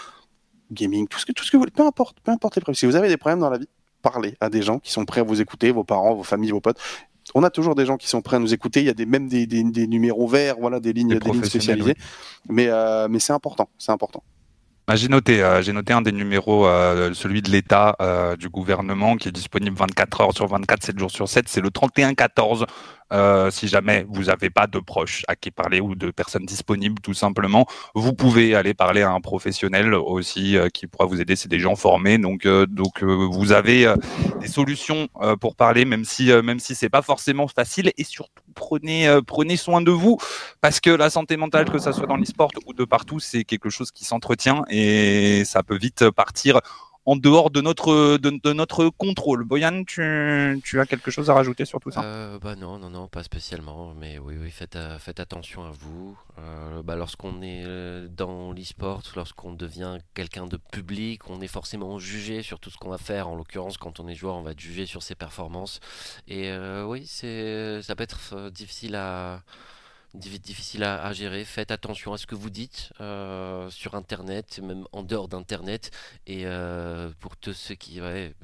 gaming, 0.70 1.06
tout 1.08 1.18
ce 1.18 1.26
que, 1.26 1.32
tout 1.32 1.44
ce 1.44 1.50
que 1.50 1.56
vous 1.56 1.62
voulez, 1.62 1.72
peu 1.72 1.84
importe, 1.84 2.18
peu 2.20 2.32
importe 2.32 2.56
les 2.56 2.60
problèmes. 2.60 2.76
Si 2.76 2.86
vous 2.86 2.96
avez 2.96 3.08
des 3.08 3.16
problèmes 3.16 3.40
dans 3.40 3.50
la 3.50 3.58
vie, 3.58 3.68
parlez 4.02 4.36
à 4.40 4.48
des 4.48 4.62
gens 4.62 4.78
qui 4.78 4.90
sont 4.92 5.04
prêts 5.04 5.20
à 5.20 5.24
vous 5.24 5.40
écouter, 5.40 5.70
vos 5.70 5.84
parents, 5.84 6.14
vos 6.14 6.22
familles, 6.22 6.50
vos 6.50 6.60
potes. 6.60 6.78
On 7.34 7.42
a 7.42 7.50
toujours 7.50 7.74
des 7.74 7.86
gens 7.86 7.96
qui 7.96 8.08
sont 8.08 8.22
prêts 8.22 8.36
à 8.36 8.38
nous 8.38 8.54
écouter. 8.54 8.80
Il 8.80 8.86
y 8.86 8.90
a 8.90 8.94
des, 8.94 9.06
même 9.06 9.28
des, 9.28 9.46
des, 9.46 9.64
des 9.64 9.86
numéros 9.88 10.28
verts, 10.28 10.56
voilà, 10.60 10.78
des 10.78 10.92
lignes, 10.92 11.18
des 11.18 11.30
lignes 11.30 11.44
spécialisées. 11.44 11.96
Mais, 12.48 12.68
euh, 12.68 13.08
mais 13.10 13.18
c'est 13.18 13.32
important, 13.32 13.68
c'est 13.78 13.90
important. 13.90 14.22
Ah, 14.88 14.94
j'ai 14.94 15.08
noté, 15.08 15.42
euh, 15.42 15.62
j'ai 15.62 15.72
noté 15.72 15.92
un 15.92 16.00
des 16.00 16.12
numéros, 16.12 16.64
euh, 16.64 17.12
celui 17.12 17.42
de 17.42 17.50
l'État, 17.50 17.96
euh, 18.00 18.36
du 18.36 18.48
gouvernement, 18.48 19.16
qui 19.16 19.26
est 19.28 19.32
disponible 19.32 19.76
24 19.76 20.20
heures 20.20 20.32
sur 20.32 20.46
24, 20.46 20.84
7 20.84 20.96
jours 21.00 21.10
sur 21.10 21.28
7. 21.28 21.48
C'est 21.48 21.60
le 21.60 21.70
3114. 21.72 22.66
Euh, 23.12 23.50
si 23.50 23.66
jamais 23.66 24.06
vous 24.08 24.24
n'avez 24.24 24.48
pas 24.48 24.68
de 24.68 24.78
proches 24.78 25.24
à 25.26 25.34
qui 25.34 25.50
parler 25.50 25.80
ou 25.80 25.96
de 25.96 26.12
personnes 26.12 26.46
disponibles, 26.46 27.00
tout 27.02 27.14
simplement, 27.14 27.66
vous 27.96 28.12
pouvez 28.12 28.54
aller 28.54 28.74
parler 28.74 29.02
à 29.02 29.10
un 29.10 29.20
professionnel 29.20 29.92
aussi 29.92 30.56
qui 30.72 30.86
pourra 30.86 31.06
vous 31.06 31.20
aider. 31.20 31.34
C'est 31.34 31.48
des 31.48 31.60
gens 31.60 31.74
formés, 31.76 32.18
donc 32.18 32.46
donc 32.46 33.02
vous 33.02 33.52
avez 33.52 33.92
des 34.40 34.48
solutions 34.48 35.08
pour 35.40 35.54
parler, 35.56 35.84
même 35.84 36.04
si 36.04 36.32
même 36.42 36.58
si 36.58 36.74
c'est 36.74 36.88
pas 36.90 37.02
forcément 37.02 37.46
facile. 37.48 37.92
Et 37.96 38.04
surtout 38.04 38.45
prenez 38.56 39.20
prenez 39.24 39.56
soin 39.56 39.80
de 39.80 39.92
vous 39.92 40.18
parce 40.60 40.80
que 40.80 40.90
la 40.90 41.10
santé 41.10 41.36
mentale, 41.36 41.70
que 41.70 41.78
ça 41.78 41.92
soit 41.92 42.06
dans 42.06 42.16
l'e-sport 42.16 42.50
ou 42.66 42.72
de 42.72 42.84
partout, 42.84 43.20
c'est 43.20 43.44
quelque 43.44 43.70
chose 43.70 43.92
qui 43.92 44.04
s'entretient 44.04 44.64
et 44.68 45.44
ça 45.44 45.62
peut 45.62 45.76
vite 45.76 46.10
partir 46.10 46.60
en 47.06 47.14
dehors 47.14 47.50
de 47.50 47.60
notre, 47.60 48.18
de, 48.18 48.52
notre 48.52 48.88
contrôle. 48.88 49.44
Boyan, 49.44 49.84
tu, 49.84 50.60
tu, 50.64 50.80
as 50.80 50.86
quelque 50.86 51.12
chose 51.12 51.30
à 51.30 51.34
rajouter 51.34 51.64
sur 51.64 51.78
tout 51.78 51.92
ça? 51.92 52.02
Euh, 52.02 52.38
bah 52.40 52.56
Non, 52.56 52.78
non, 52.78 52.90
non, 52.90 53.06
pas 53.06 53.22
spécialement. 53.22 53.94
Mais 53.94 54.18
oui, 54.18 54.34
oui 54.40 54.50
faites, 54.50 54.74
euh, 54.74 54.98
faites 54.98 55.20
attention 55.20 55.64
à 55.64 55.70
vous. 55.70 56.18
Euh, 56.38 56.82
bah, 56.82 56.96
lorsqu'on 56.96 57.42
est 57.42 57.64
dans 58.08 58.52
l'e-sport, 58.52 59.02
lorsqu'on 59.14 59.52
devient 59.52 59.98
quelqu'un 60.14 60.46
de 60.46 60.58
public, 60.72 61.30
on 61.30 61.40
est 61.40 61.46
forcément 61.46 62.00
jugé 62.00 62.42
sur 62.42 62.58
tout 62.58 62.70
ce 62.70 62.76
qu'on 62.76 62.90
va 62.90 62.98
faire. 62.98 63.28
En 63.28 63.36
l'occurrence, 63.36 63.78
quand 63.78 64.00
on 64.00 64.08
est 64.08 64.16
joueur, 64.16 64.34
on 64.34 64.42
va 64.42 64.50
être 64.50 64.60
jugé 64.60 64.84
sur 64.84 65.02
ses 65.02 65.14
performances. 65.14 65.78
Et 66.26 66.52
oui, 66.84 67.04
c'est, 67.06 67.82
ça 67.82 67.94
peut 67.94 68.04
être 68.04 68.50
difficile 68.50 68.96
à 68.96 69.42
difficile 70.16 70.84
à, 70.84 71.12
gérer. 71.12 71.44
Faites 71.44 71.70
attention 71.70 72.12
à 72.12 72.18
ce 72.18 72.26
que 72.26 72.34
vous 72.34 72.50
dites 72.50 72.92
euh, 73.00 73.70
sur 73.70 73.94
Internet, 73.94 74.60
même 74.62 74.86
en 74.92 75.02
dehors 75.02 75.28
d'Internet. 75.28 75.90
Et 76.26 76.46
euh, 76.46 77.10
pour 77.20 77.36
tous 77.36 77.52
ceux 77.52 77.74
qui, 77.74 78.00
ouais, 78.00 78.34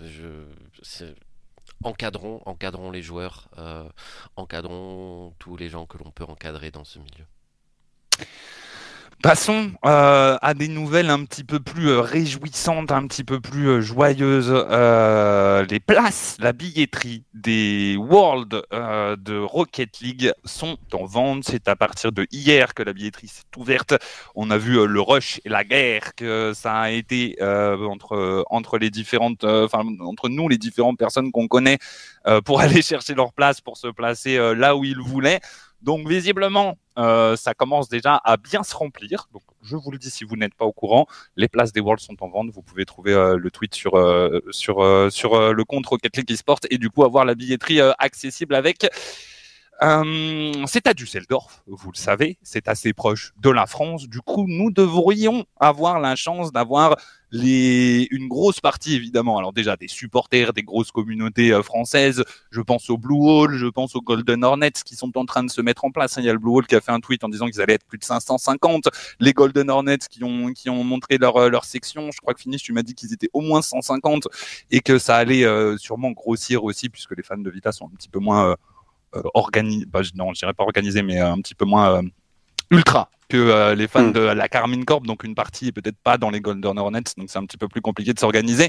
encadrons 1.82 2.90
les 2.90 3.02
joueurs, 3.02 3.48
euh, 3.58 3.88
encadrons 4.36 5.34
tous 5.38 5.56
les 5.56 5.68
gens 5.68 5.86
que 5.86 5.98
l'on 5.98 6.10
peut 6.10 6.24
encadrer 6.24 6.70
dans 6.70 6.84
ce 6.84 6.98
milieu. 6.98 7.26
Passons 9.20 9.70
euh, 9.84 10.36
à 10.42 10.54
des 10.54 10.66
nouvelles 10.66 11.08
un 11.08 11.24
petit 11.24 11.44
peu 11.44 11.60
plus 11.60 11.90
euh, 11.90 12.00
réjouissantes, 12.00 12.90
un 12.90 13.06
petit 13.06 13.22
peu 13.22 13.40
plus 13.40 13.68
euh, 13.68 13.80
joyeuses. 13.80 14.50
les 14.50 15.80
places, 15.80 16.36
la 16.40 16.52
billetterie 16.52 17.22
des 17.32 17.96
Worlds 17.96 18.62
de 18.72 19.38
Rocket 19.38 20.00
League 20.00 20.32
sont 20.44 20.76
en 20.92 21.04
vente. 21.04 21.44
C'est 21.44 21.68
à 21.68 21.76
partir 21.76 22.10
de 22.10 22.26
hier 22.32 22.74
que 22.74 22.82
la 22.82 22.92
billetterie 22.92 23.28
s'est 23.28 23.44
ouverte. 23.56 23.94
On 24.34 24.50
a 24.50 24.58
vu 24.58 24.86
le 24.86 25.00
rush 25.00 25.40
et 25.44 25.48
la 25.48 25.62
guerre 25.62 26.14
que 26.16 26.52
ça 26.54 26.74
a 26.74 26.90
été 26.90 27.36
entre 27.40 28.78
les 28.78 28.90
différentes, 28.90 29.44
entre 29.44 30.28
nous 30.28 30.48
les 30.48 30.58
différentes 30.58 30.98
personnes 30.98 31.30
qu'on 31.30 31.46
connaît 31.46 31.78
pour 32.44 32.60
aller 32.62 32.82
chercher 32.82 33.14
leur 33.14 33.32
place, 33.32 33.60
pour 33.60 33.76
se 33.76 33.88
placer 33.88 34.36
là 34.54 34.76
où 34.76 34.84
ils 34.84 35.00
voulaient. 35.00 35.40
Donc 35.82 36.08
visiblement, 36.08 36.78
euh, 36.98 37.34
ça 37.36 37.54
commence 37.54 37.88
déjà 37.88 38.20
à 38.24 38.36
bien 38.36 38.62
se 38.62 38.74
remplir. 38.74 39.28
Donc 39.32 39.42
je 39.62 39.76
vous 39.76 39.90
le 39.90 39.98
dis 39.98 40.10
si 40.10 40.24
vous 40.24 40.36
n'êtes 40.36 40.54
pas 40.54 40.64
au 40.64 40.72
courant, 40.72 41.06
les 41.36 41.48
places 41.48 41.72
des 41.72 41.80
Worlds 41.80 42.02
sont 42.02 42.22
en 42.22 42.28
vente. 42.28 42.50
Vous 42.50 42.62
pouvez 42.62 42.84
trouver 42.84 43.12
euh, 43.12 43.36
le 43.36 43.50
tweet 43.50 43.74
sur 43.74 43.96
euh, 43.96 44.40
sur 44.50 44.76
sur 45.10 45.52
le 45.52 45.64
compte 45.64 45.86
Rocket 45.86 46.16
League 46.16 46.30
Esport 46.30 46.60
et 46.70 46.78
du 46.78 46.88
coup 46.88 47.04
avoir 47.04 47.24
la 47.24 47.34
billetterie 47.34 47.80
accessible 47.98 48.54
avec. 48.54 48.86
C'est 50.66 50.86
à 50.86 50.94
Düsseldorf, 50.94 51.62
vous 51.66 51.90
le 51.90 51.96
savez, 51.96 52.38
c'est 52.42 52.68
assez 52.68 52.92
proche 52.92 53.32
de 53.40 53.50
la 53.50 53.66
France. 53.66 54.08
Du 54.08 54.20
coup, 54.20 54.46
nous 54.46 54.70
devrions 54.70 55.44
avoir 55.58 55.98
la 55.98 56.14
chance 56.14 56.52
d'avoir 56.52 56.96
une 57.32 58.28
grosse 58.28 58.60
partie 58.60 58.94
évidemment, 58.94 59.38
alors 59.38 59.52
déjà 59.52 59.76
des 59.76 59.88
supporters 59.88 60.52
des 60.52 60.62
grosses 60.62 60.90
communautés 60.90 61.52
euh, 61.52 61.62
françaises, 61.62 62.24
je 62.50 62.60
pense 62.60 62.90
au 62.90 62.98
Blue 62.98 63.16
Wall, 63.16 63.56
je 63.56 63.66
pense 63.66 63.96
aux 63.96 64.02
Golden 64.02 64.44
Hornets 64.44 64.72
qui 64.84 64.96
sont 64.96 65.16
en 65.16 65.24
train 65.24 65.42
de 65.42 65.50
se 65.50 65.62
mettre 65.62 65.84
en 65.84 65.90
place. 65.90 66.14
Il 66.18 66.24
y 66.24 66.28
a 66.28 66.32
le 66.32 66.38
Blue 66.38 66.50
Wall 66.50 66.66
qui 66.66 66.74
a 66.74 66.80
fait 66.80 66.92
un 66.92 67.00
tweet 67.00 67.24
en 67.24 67.28
disant 67.28 67.46
qu'ils 67.46 67.60
allaient 67.62 67.74
être 67.74 67.86
plus 67.86 67.98
de 67.98 68.04
550, 68.04 68.88
les 69.18 69.32
Golden 69.32 69.70
Hornets 69.70 69.98
qui 70.10 70.22
ont 70.22 70.84
montré 70.84 71.16
leur 71.18 71.36
euh, 71.38 71.48
leur 71.48 71.64
section. 71.64 72.10
Je 72.12 72.20
crois 72.20 72.34
que 72.34 72.40
Finish, 72.40 72.62
tu 72.62 72.72
m'as 72.72 72.82
dit 72.82 72.94
qu'ils 72.94 73.14
étaient 73.14 73.30
au 73.32 73.40
moins 73.40 73.62
150 73.62 74.28
et 74.70 74.80
que 74.80 74.98
ça 74.98 75.16
allait 75.16 75.44
euh, 75.44 75.78
sûrement 75.78 76.10
grossir 76.10 76.64
aussi 76.64 76.90
puisque 76.90 77.16
les 77.16 77.22
fans 77.22 77.38
de 77.38 77.50
Vita 77.50 77.72
sont 77.72 77.86
un 77.86 77.96
petit 77.96 78.10
peu 78.10 78.18
moins 78.18 78.56
organisés, 79.34 79.86
bah, 79.86 80.00
non, 80.14 80.32
je 80.34 80.40
dirais 80.40 80.54
pas 80.54 80.64
organisés, 80.64 81.02
mais 81.02 81.18
un 81.18 81.38
petit 81.38 81.54
peu 81.54 81.64
moins 81.64 82.02
ultra 82.70 83.10
que 83.32 83.38
euh, 83.38 83.74
les 83.74 83.88
fans 83.88 84.08
hmm. 84.08 84.12
de 84.12 84.20
la 84.20 84.48
Carmine 84.48 84.84
Corp, 84.84 85.06
donc 85.06 85.24
une 85.24 85.34
partie 85.34 85.68
est 85.68 85.72
peut-être 85.72 85.96
pas 86.04 86.18
dans 86.18 86.28
les 86.28 86.42
Golden 86.42 86.78
Hornets, 86.78 87.14
donc 87.16 87.30
c'est 87.30 87.38
un 87.38 87.46
petit 87.46 87.56
peu 87.56 87.66
plus 87.66 87.80
compliqué 87.80 88.12
de 88.12 88.18
s'organiser. 88.18 88.68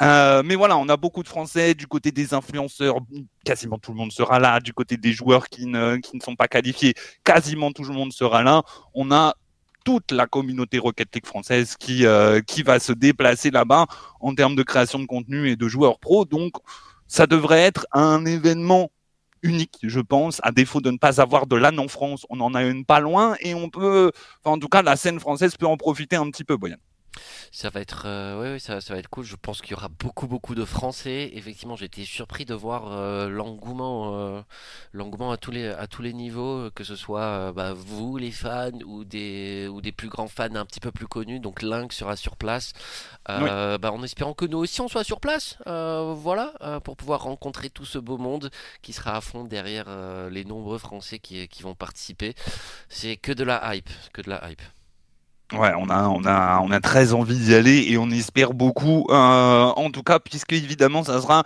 Euh, 0.00 0.42
mais 0.44 0.54
voilà, 0.54 0.76
on 0.78 0.88
a 0.88 0.96
beaucoup 0.96 1.24
de 1.24 1.28
Français 1.28 1.74
du 1.74 1.88
côté 1.88 2.12
des 2.12 2.32
influenceurs, 2.32 2.98
quasiment 3.44 3.76
tout 3.78 3.90
le 3.90 3.98
monde 3.98 4.12
sera 4.12 4.38
là. 4.38 4.60
Du 4.60 4.72
côté 4.72 4.96
des 4.96 5.12
joueurs 5.12 5.48
qui 5.48 5.66
ne, 5.66 5.96
qui 5.96 6.16
ne 6.16 6.22
sont 6.22 6.36
pas 6.36 6.46
qualifiés, 6.46 6.94
quasiment 7.24 7.72
tout 7.72 7.82
le 7.82 7.92
monde 7.92 8.12
sera 8.12 8.44
là. 8.44 8.62
On 8.94 9.10
a 9.10 9.34
toute 9.84 10.12
la 10.12 10.26
communauté 10.26 10.78
Rocket 10.78 11.12
League 11.12 11.26
française 11.26 11.74
qui, 11.76 12.06
euh, 12.06 12.40
qui 12.40 12.62
va 12.62 12.78
se 12.78 12.92
déplacer 12.92 13.50
là-bas 13.50 13.86
en 14.20 14.32
termes 14.34 14.54
de 14.54 14.62
création 14.62 15.00
de 15.00 15.06
contenu 15.06 15.50
et 15.50 15.56
de 15.56 15.66
joueurs 15.66 15.98
pro. 15.98 16.24
Donc, 16.24 16.52
ça 17.08 17.26
devrait 17.26 17.62
être 17.62 17.86
un 17.92 18.24
événement 18.26 18.92
unique, 19.42 19.78
je 19.82 20.00
pense. 20.00 20.40
À 20.42 20.52
défaut 20.52 20.80
de 20.80 20.90
ne 20.90 20.98
pas 20.98 21.20
avoir 21.20 21.46
de 21.46 21.56
l'âne 21.56 21.78
en 21.78 21.88
France, 21.88 22.26
on 22.30 22.40
en 22.40 22.54
a 22.54 22.62
une 22.64 22.84
pas 22.84 23.00
loin 23.00 23.36
et 23.40 23.54
on 23.54 23.70
peut, 23.70 24.12
en 24.44 24.58
tout 24.58 24.68
cas, 24.68 24.82
la 24.82 24.96
scène 24.96 25.20
française 25.20 25.56
peut 25.56 25.66
en 25.66 25.76
profiter 25.76 26.16
un 26.16 26.30
petit 26.30 26.44
peu, 26.44 26.56
Boyan. 26.56 26.76
Ça 27.50 27.70
va 27.70 27.80
être, 27.80 28.02
euh, 28.06 28.40
ouais, 28.40 28.52
ouais, 28.52 28.58
ça, 28.58 28.80
ça 28.80 28.94
va 28.94 29.00
être 29.00 29.08
cool. 29.08 29.24
Je 29.24 29.36
pense 29.36 29.60
qu'il 29.60 29.72
y 29.72 29.74
aura 29.74 29.88
beaucoup, 29.88 30.26
beaucoup 30.26 30.54
de 30.54 30.64
Français. 30.64 31.30
Effectivement, 31.34 31.76
j'ai 31.76 31.86
été 31.86 32.04
surpris 32.04 32.44
de 32.44 32.54
voir 32.54 32.92
euh, 32.92 33.28
l'engouement, 33.28 34.14
euh, 34.14 34.42
l'engouement 34.92 35.30
à 35.32 35.36
tous 35.36 35.50
les, 35.50 35.66
à 35.66 35.86
tous 35.86 36.02
les 36.02 36.12
niveaux, 36.12 36.70
que 36.70 36.84
ce 36.84 36.96
soit 36.96 37.20
euh, 37.20 37.52
bah, 37.52 37.72
vous, 37.74 38.16
les 38.16 38.30
fans, 38.30 38.70
ou 38.86 39.04
des, 39.04 39.68
ou 39.68 39.80
des 39.80 39.92
plus 39.92 40.08
grands 40.08 40.28
fans 40.28 40.54
un 40.54 40.64
petit 40.66 40.80
peu 40.80 40.92
plus 40.92 41.08
connus. 41.08 41.40
Donc 41.40 41.62
Link 41.62 41.92
sera 41.92 42.16
sur 42.16 42.36
place, 42.36 42.72
bah, 43.26 43.78
en 43.82 44.02
espérant 44.02 44.34
que 44.34 44.44
nous 44.44 44.58
aussi 44.58 44.80
on 44.80 44.88
soit 44.88 45.04
sur 45.04 45.20
place. 45.20 45.58
voilà, 45.66 46.52
pour 46.84 46.96
pouvoir 46.96 47.22
rencontrer 47.22 47.70
tout 47.70 47.84
ce 47.84 47.98
beau 47.98 48.18
monde 48.18 48.50
qui 48.82 48.92
sera 48.92 49.16
à 49.16 49.20
fond 49.20 49.44
derrière 49.44 49.86
les 50.30 50.44
nombreux 50.44 50.78
Français 50.78 51.18
qui, 51.18 51.48
qui 51.48 51.62
vont 51.62 51.74
participer. 51.74 52.34
C'est 52.88 53.16
que 53.16 53.32
de 53.32 53.44
la 53.44 53.74
hype, 53.74 53.90
que 54.12 54.22
de 54.22 54.30
la 54.30 54.50
hype. 54.50 54.62
Ouais, 55.54 55.72
on 55.78 55.88
a, 55.88 56.08
on 56.08 56.24
a, 56.26 56.60
on 56.62 56.70
a 56.70 56.80
très 56.80 57.14
envie 57.14 57.38
d'y 57.38 57.54
aller 57.54 57.86
et 57.88 57.96
on 57.96 58.10
espère 58.10 58.52
beaucoup. 58.52 59.06
euh, 59.10 59.14
en 59.14 59.90
tout 59.90 60.02
cas, 60.02 60.18
puisque 60.18 60.52
évidemment, 60.52 61.04
ça 61.04 61.20
sera 61.20 61.44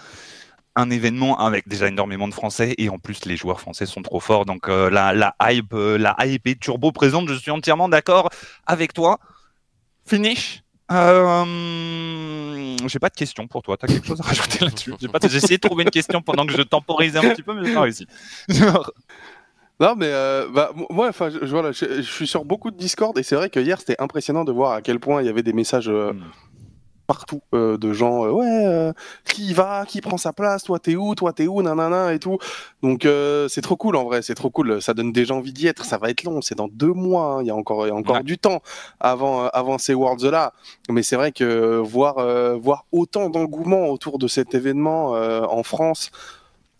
un 0.74 0.90
événement 0.90 1.38
avec 1.38 1.68
déjà 1.68 1.88
énormément 1.88 2.28
de 2.28 2.34
Français 2.34 2.74
et 2.78 2.88
en 2.88 2.98
plus 2.98 3.24
les 3.26 3.36
joueurs 3.36 3.60
français 3.60 3.86
sont 3.86 4.02
trop 4.02 4.20
forts. 4.20 4.44
Donc 4.44 4.68
euh, 4.68 4.90
la, 4.90 5.34
hype, 5.42 5.74
euh, 5.74 5.98
la 5.98 6.16
hype 6.20 6.46
est 6.46 6.58
turbo 6.58 6.92
présente. 6.92 7.28
Je 7.28 7.34
suis 7.34 7.50
entièrement 7.50 7.88
d'accord 7.88 8.30
avec 8.66 8.92
toi. 8.92 9.18
Finish. 10.06 10.62
Euh, 10.90 11.44
j'ai 12.86 12.98
pas 12.98 13.08
de 13.08 13.14
question 13.14 13.46
pour 13.46 13.62
toi. 13.62 13.76
T'as 13.76 13.86
quelque 13.86 14.06
chose 14.06 14.20
à 14.20 14.24
rajouter 14.24 14.64
là-dessus? 14.64 14.92
J'ai 15.30 15.36
essayé 15.36 15.56
de 15.56 15.66
trouver 15.66 15.84
une 15.84 15.90
question 15.90 16.20
pendant 16.22 16.44
que 16.44 16.52
je 16.52 16.62
temporisais 16.62 17.18
un 17.18 17.30
petit 17.30 17.42
peu, 17.42 17.54
mais 17.54 17.66
j'ai 17.66 17.74
pas 17.74 17.82
réussi. 17.82 18.06
Non, 19.82 19.94
mais 19.96 20.06
euh, 20.08 20.46
bah, 20.54 20.70
moi, 20.90 21.08
enfin, 21.08 21.28
je, 21.28 21.44
voilà, 21.44 21.72
je, 21.72 21.84
je 21.96 22.00
suis 22.02 22.28
sur 22.28 22.44
beaucoup 22.44 22.70
de 22.70 22.76
Discord 22.76 23.18
et 23.18 23.24
c'est 23.24 23.34
vrai 23.34 23.50
que 23.50 23.58
hier 23.58 23.80
c'était 23.80 24.00
impressionnant 24.00 24.44
de 24.44 24.52
voir 24.52 24.72
à 24.72 24.80
quel 24.80 25.00
point 25.00 25.20
il 25.22 25.26
y 25.26 25.28
avait 25.28 25.42
des 25.42 25.52
messages 25.52 25.88
euh, 25.88 26.12
Mm. 26.12 26.22
partout 27.08 27.42
euh, 27.52 27.76
de 27.76 27.92
gens, 27.92 28.24
ouais, 28.28 28.92
qui 29.24 29.48
y 29.48 29.52
va, 29.54 29.84
qui 29.86 30.00
prend 30.00 30.16
sa 30.16 30.32
place, 30.32 30.62
toi 30.62 30.78
t'es 30.78 30.94
où, 30.94 31.14
toi 31.16 31.32
t'es 31.32 31.48
où, 31.48 31.60
nanana 31.62 32.14
et 32.14 32.20
tout. 32.20 32.38
Donc 32.82 33.06
c'est 33.48 33.60
trop 33.60 33.76
cool 33.76 33.96
en 33.96 34.04
vrai, 34.04 34.22
c'est 34.22 34.36
trop 34.36 34.50
cool. 34.50 34.80
Ça 34.80 34.94
donne 34.94 35.10
déjà 35.12 35.34
envie 35.34 35.52
d'y 35.52 35.66
être. 35.66 35.84
Ça 35.84 35.98
va 35.98 36.10
être 36.10 36.22
long, 36.22 36.40
c'est 36.42 36.54
dans 36.54 36.68
deux 36.68 36.92
mois. 36.92 37.34
hein. 37.38 37.42
Il 37.42 37.48
y 37.48 37.50
a 37.50 37.54
encore, 37.56 37.84
il 37.86 37.90
y 37.90 37.92
a 37.92 37.94
encore 37.96 38.16
Ouais. 38.18 38.22
du 38.22 38.38
temps 38.38 38.62
avant, 39.00 39.48
avant 39.48 39.78
ces 39.78 39.94
Worlds 39.94 40.30
là. 40.30 40.52
Mais 40.88 41.02
c'est 41.02 41.16
vrai 41.16 41.32
que 41.32 41.76
voir, 41.78 42.14
voir 42.58 42.86
autant 42.92 43.28
d'engouement 43.30 43.88
autour 43.88 44.18
de 44.18 44.28
cet 44.28 44.54
événement 44.54 45.10
en 45.58 45.62
France. 45.64 46.12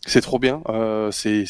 C'est 0.04 0.20
trop 0.20 0.40
bien, 0.40 0.62
euh, 0.68 1.12
c'est 1.12 1.44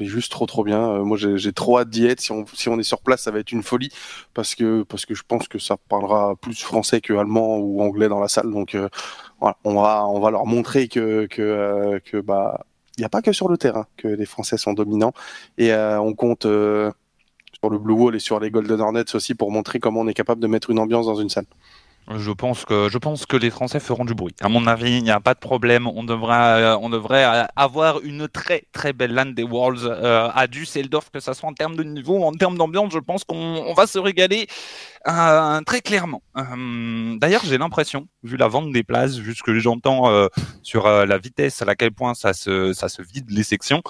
juste 0.00 0.32
trop 0.32 0.46
trop 0.46 0.64
bien. 0.64 0.90
Euh, 0.90 1.04
moi 1.04 1.16
j'ai 1.16 1.52
trop 1.52 1.78
hâte 1.78 1.88
d'y 1.88 2.06
être. 2.06 2.20
Si 2.20 2.32
on, 2.32 2.44
si 2.52 2.68
on 2.68 2.76
est 2.78 2.82
sur 2.82 3.00
place, 3.00 3.22
ça 3.22 3.30
va 3.30 3.38
être 3.38 3.52
une 3.52 3.62
folie 3.62 3.90
parce 4.34 4.56
que, 4.56 4.82
parce 4.82 5.06
que 5.06 5.14
je 5.14 5.22
pense 5.26 5.46
que 5.46 5.60
ça 5.60 5.76
parlera 5.76 6.34
plus 6.34 6.60
français 6.60 7.00
que 7.00 7.12
allemand 7.12 7.58
ou 7.58 7.80
anglais 7.80 8.08
dans 8.08 8.18
la 8.18 8.26
salle. 8.26 8.50
Donc 8.50 8.74
euh, 8.74 8.88
voilà, 9.40 9.56
on 9.62 9.74
va, 9.80 10.06
on 10.08 10.18
va 10.18 10.30
leur 10.32 10.46
montrer 10.46 10.88
que, 10.88 11.26
que, 11.26 11.42
euh, 11.42 12.00
que 12.00 12.16
bah, 12.20 12.66
il 12.98 13.02
n'y 13.02 13.04
a 13.04 13.08
pas 13.08 13.22
que 13.22 13.32
sur 13.32 13.48
le 13.48 13.56
terrain 13.56 13.86
que 13.96 14.08
les 14.08 14.26
Français 14.26 14.56
sont 14.58 14.72
dominants 14.72 15.12
et 15.56 15.72
euh, 15.72 16.00
on 16.00 16.14
compte 16.14 16.42
sur 16.42 17.70
le 17.70 17.78
Blue 17.78 17.94
Wall 17.94 18.16
et 18.16 18.18
sur 18.18 18.40
les 18.40 18.50
Golden 18.50 18.80
Hornets 18.80 19.14
aussi 19.14 19.34
pour 19.36 19.52
montrer 19.52 19.78
comment 19.78 20.00
on 20.00 20.08
est 20.08 20.14
capable 20.14 20.40
de 20.40 20.48
mettre 20.48 20.70
une 20.70 20.80
ambiance 20.80 21.06
dans 21.06 21.14
une 21.16 21.28
salle. 21.28 21.46
Je 22.10 22.32
pense 22.32 22.64
que 22.64 22.88
je 22.88 22.98
pense 22.98 23.26
que 23.26 23.36
les 23.36 23.50
Français 23.50 23.78
feront 23.78 24.04
du 24.04 24.14
bruit. 24.14 24.34
À 24.40 24.48
mon 24.48 24.66
avis, 24.66 24.96
il 24.96 25.04
n'y 25.04 25.10
a 25.10 25.20
pas 25.20 25.34
de 25.34 25.38
problème. 25.38 25.86
On 25.86 26.02
devrait 26.02 26.62
euh, 26.62 26.76
on 26.78 26.90
devrait 26.90 27.24
euh, 27.24 27.44
avoir 27.54 28.00
une 28.02 28.28
très 28.28 28.64
très 28.72 28.92
belle 28.92 29.14
LAN 29.14 29.26
des 29.26 29.44
Worlds 29.44 29.84
euh, 29.84 30.28
à 30.34 30.48
Düsseldorf, 30.48 31.10
que 31.10 31.20
ça 31.20 31.32
soit 31.32 31.48
en 31.48 31.54
termes 31.54 31.76
de 31.76 31.84
niveau, 31.84 32.24
en 32.24 32.32
termes 32.32 32.58
d'ambiance. 32.58 32.92
Je 32.92 32.98
pense 32.98 33.22
qu'on 33.22 33.36
on 33.36 33.74
va 33.74 33.86
se 33.86 33.98
régaler 33.98 34.48
très 35.04 35.80
clairement. 35.80 36.22
D'ailleurs, 36.34 37.42
j'ai 37.44 37.58
l'impression, 37.58 38.06
vu 38.22 38.36
la 38.36 38.46
vente 38.46 38.72
des 38.72 38.84
places, 38.84 39.16
vu 39.16 39.34
ce 39.34 39.42
que 39.42 39.58
j'entends 39.58 40.28
sur 40.62 40.86
la 40.88 41.18
vitesse 41.18 41.60
à 41.62 41.64
laquelle 41.64 41.92
point 41.92 42.14
ça 42.14 42.32
se 42.32 42.72
ça 42.72 42.88
se 42.88 43.02
vide 43.02 43.30
les 43.30 43.42
sections, 43.42 43.82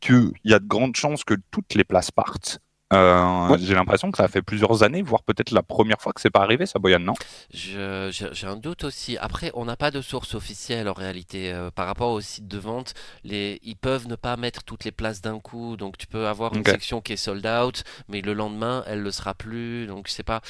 qu'il 0.00 0.32
y 0.44 0.54
a 0.54 0.58
de 0.58 0.66
grandes 0.66 0.96
chances 0.96 1.24
que 1.24 1.34
toutes 1.50 1.74
les 1.74 1.84
places 1.84 2.10
partent. 2.10 2.60
Euh, 2.92 3.48
Ouais. 3.48 3.58
J'ai 3.58 3.74
l'impression 3.74 4.10
que 4.10 4.16
ça 4.18 4.28
fait 4.28 4.42
plusieurs 4.42 4.82
années, 4.82 5.02
voire 5.02 5.22
peut-être 5.22 5.50
la 5.50 5.62
première 5.62 6.00
fois 6.00 6.12
que 6.12 6.20
c'est 6.20 6.30
pas 6.30 6.42
arrivé, 6.42 6.66
ça, 6.66 6.78
Boyan, 6.78 6.98
non? 7.00 7.14
Je- 7.52 8.10
J'ai 8.32 8.46
un 8.46 8.56
doute 8.56 8.84
aussi. 8.84 9.16
Après, 9.18 9.50
on 9.54 9.64
n'a 9.64 9.76
pas 9.76 9.90
de 9.90 10.00
source 10.00 10.34
officielle 10.34 10.88
en 10.88 10.92
réalité 10.92 11.52
euh, 11.52 11.70
par 11.70 11.86
rapport 11.86 12.10
au 12.10 12.20
site 12.20 12.46
de 12.48 12.58
vente. 12.58 12.94
Les, 13.24 13.58
ils 13.62 13.76
peuvent 13.76 14.06
ne 14.08 14.14
pas 14.16 14.36
mettre 14.36 14.62
toutes 14.64 14.84
les 14.84 14.92
places 14.92 15.20
d'un 15.20 15.38
coup, 15.40 15.76
donc 15.76 15.96
tu 15.98 16.06
peux 16.06 16.26
avoir 16.26 16.54
une 16.54 16.62
section 16.72 17.00
qui 17.00 17.12
est 17.14 17.16
sold 17.16 17.46
out, 17.46 17.82
mais 18.08 18.20
le 18.20 18.32
lendemain, 18.34 18.84
elle 18.86 19.00
le 19.00 19.10
sera 19.10 19.34
plus. 19.34 19.86
Donc 19.86 20.06
je 20.08 20.12
sais 20.12 20.22
pas. 20.22 20.40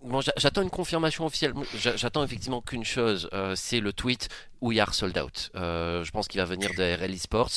Bon, 0.00 0.20
j'a- 0.20 0.32
j'attends 0.36 0.62
une 0.62 0.70
confirmation 0.70 1.26
officielle. 1.26 1.54
J'attends 1.74 2.22
effectivement 2.22 2.60
qu'une 2.62 2.84
chose, 2.84 3.28
euh, 3.32 3.54
c'est 3.56 3.80
le 3.80 3.92
tweet 3.92 4.28
We 4.60 4.78
are 4.78 4.94
sold 4.94 5.18
out. 5.18 5.50
Euh, 5.56 6.04
je 6.04 6.10
pense 6.12 6.28
qu'il 6.28 6.40
va 6.40 6.44
venir 6.44 6.70
de 6.76 6.82
RL 6.82 7.12
Esports. 7.12 7.50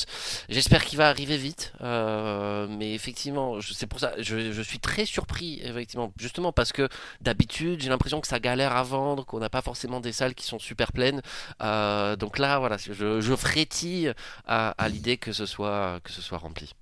J'espère 0.49 0.84
qu'il 0.84 0.97
va 0.97 1.08
arriver 1.10 1.38
vite, 1.38 1.71
euh, 1.82 2.67
mais 2.67 2.93
effectivement, 2.95 3.60
c'est 3.62 3.86
pour 3.86 3.99
ça, 3.99 4.13
je, 4.17 4.51
je 4.51 4.62
suis 4.63 4.80
très 4.80 5.06
surpris, 5.06 5.62
effectivement, 5.63 6.12
justement 6.19 6.51
parce 6.51 6.71
que 6.71 6.89
d'habitude, 7.21 7.80
j'ai 7.82 7.89
l'impression 7.89 8.19
que 8.21 8.27
ça 8.27 8.39
galère 8.39 8.75
à 8.75 8.82
vendre, 8.84 9.23
qu'on 9.25 9.39
n'a 9.39 9.49
pas 9.49 9.62
forcément 9.62 9.99
des 9.99 10.12
salles 10.12 10.34
qui 10.34 10.45
sont 10.45 10.60
super 10.60 10.91
pleines. 10.93 11.21
Donc 11.60 12.39
là, 12.39 12.58
voilà, 12.58 12.77
je, 12.77 13.36
frétille 13.36 14.13
à, 14.47 14.69
à 14.84 14.89
l'idée 14.89 15.17
que 15.17 15.32
que 15.32 16.12
ce 16.12 16.21
soit 16.21 16.38
rempli. 16.39 16.73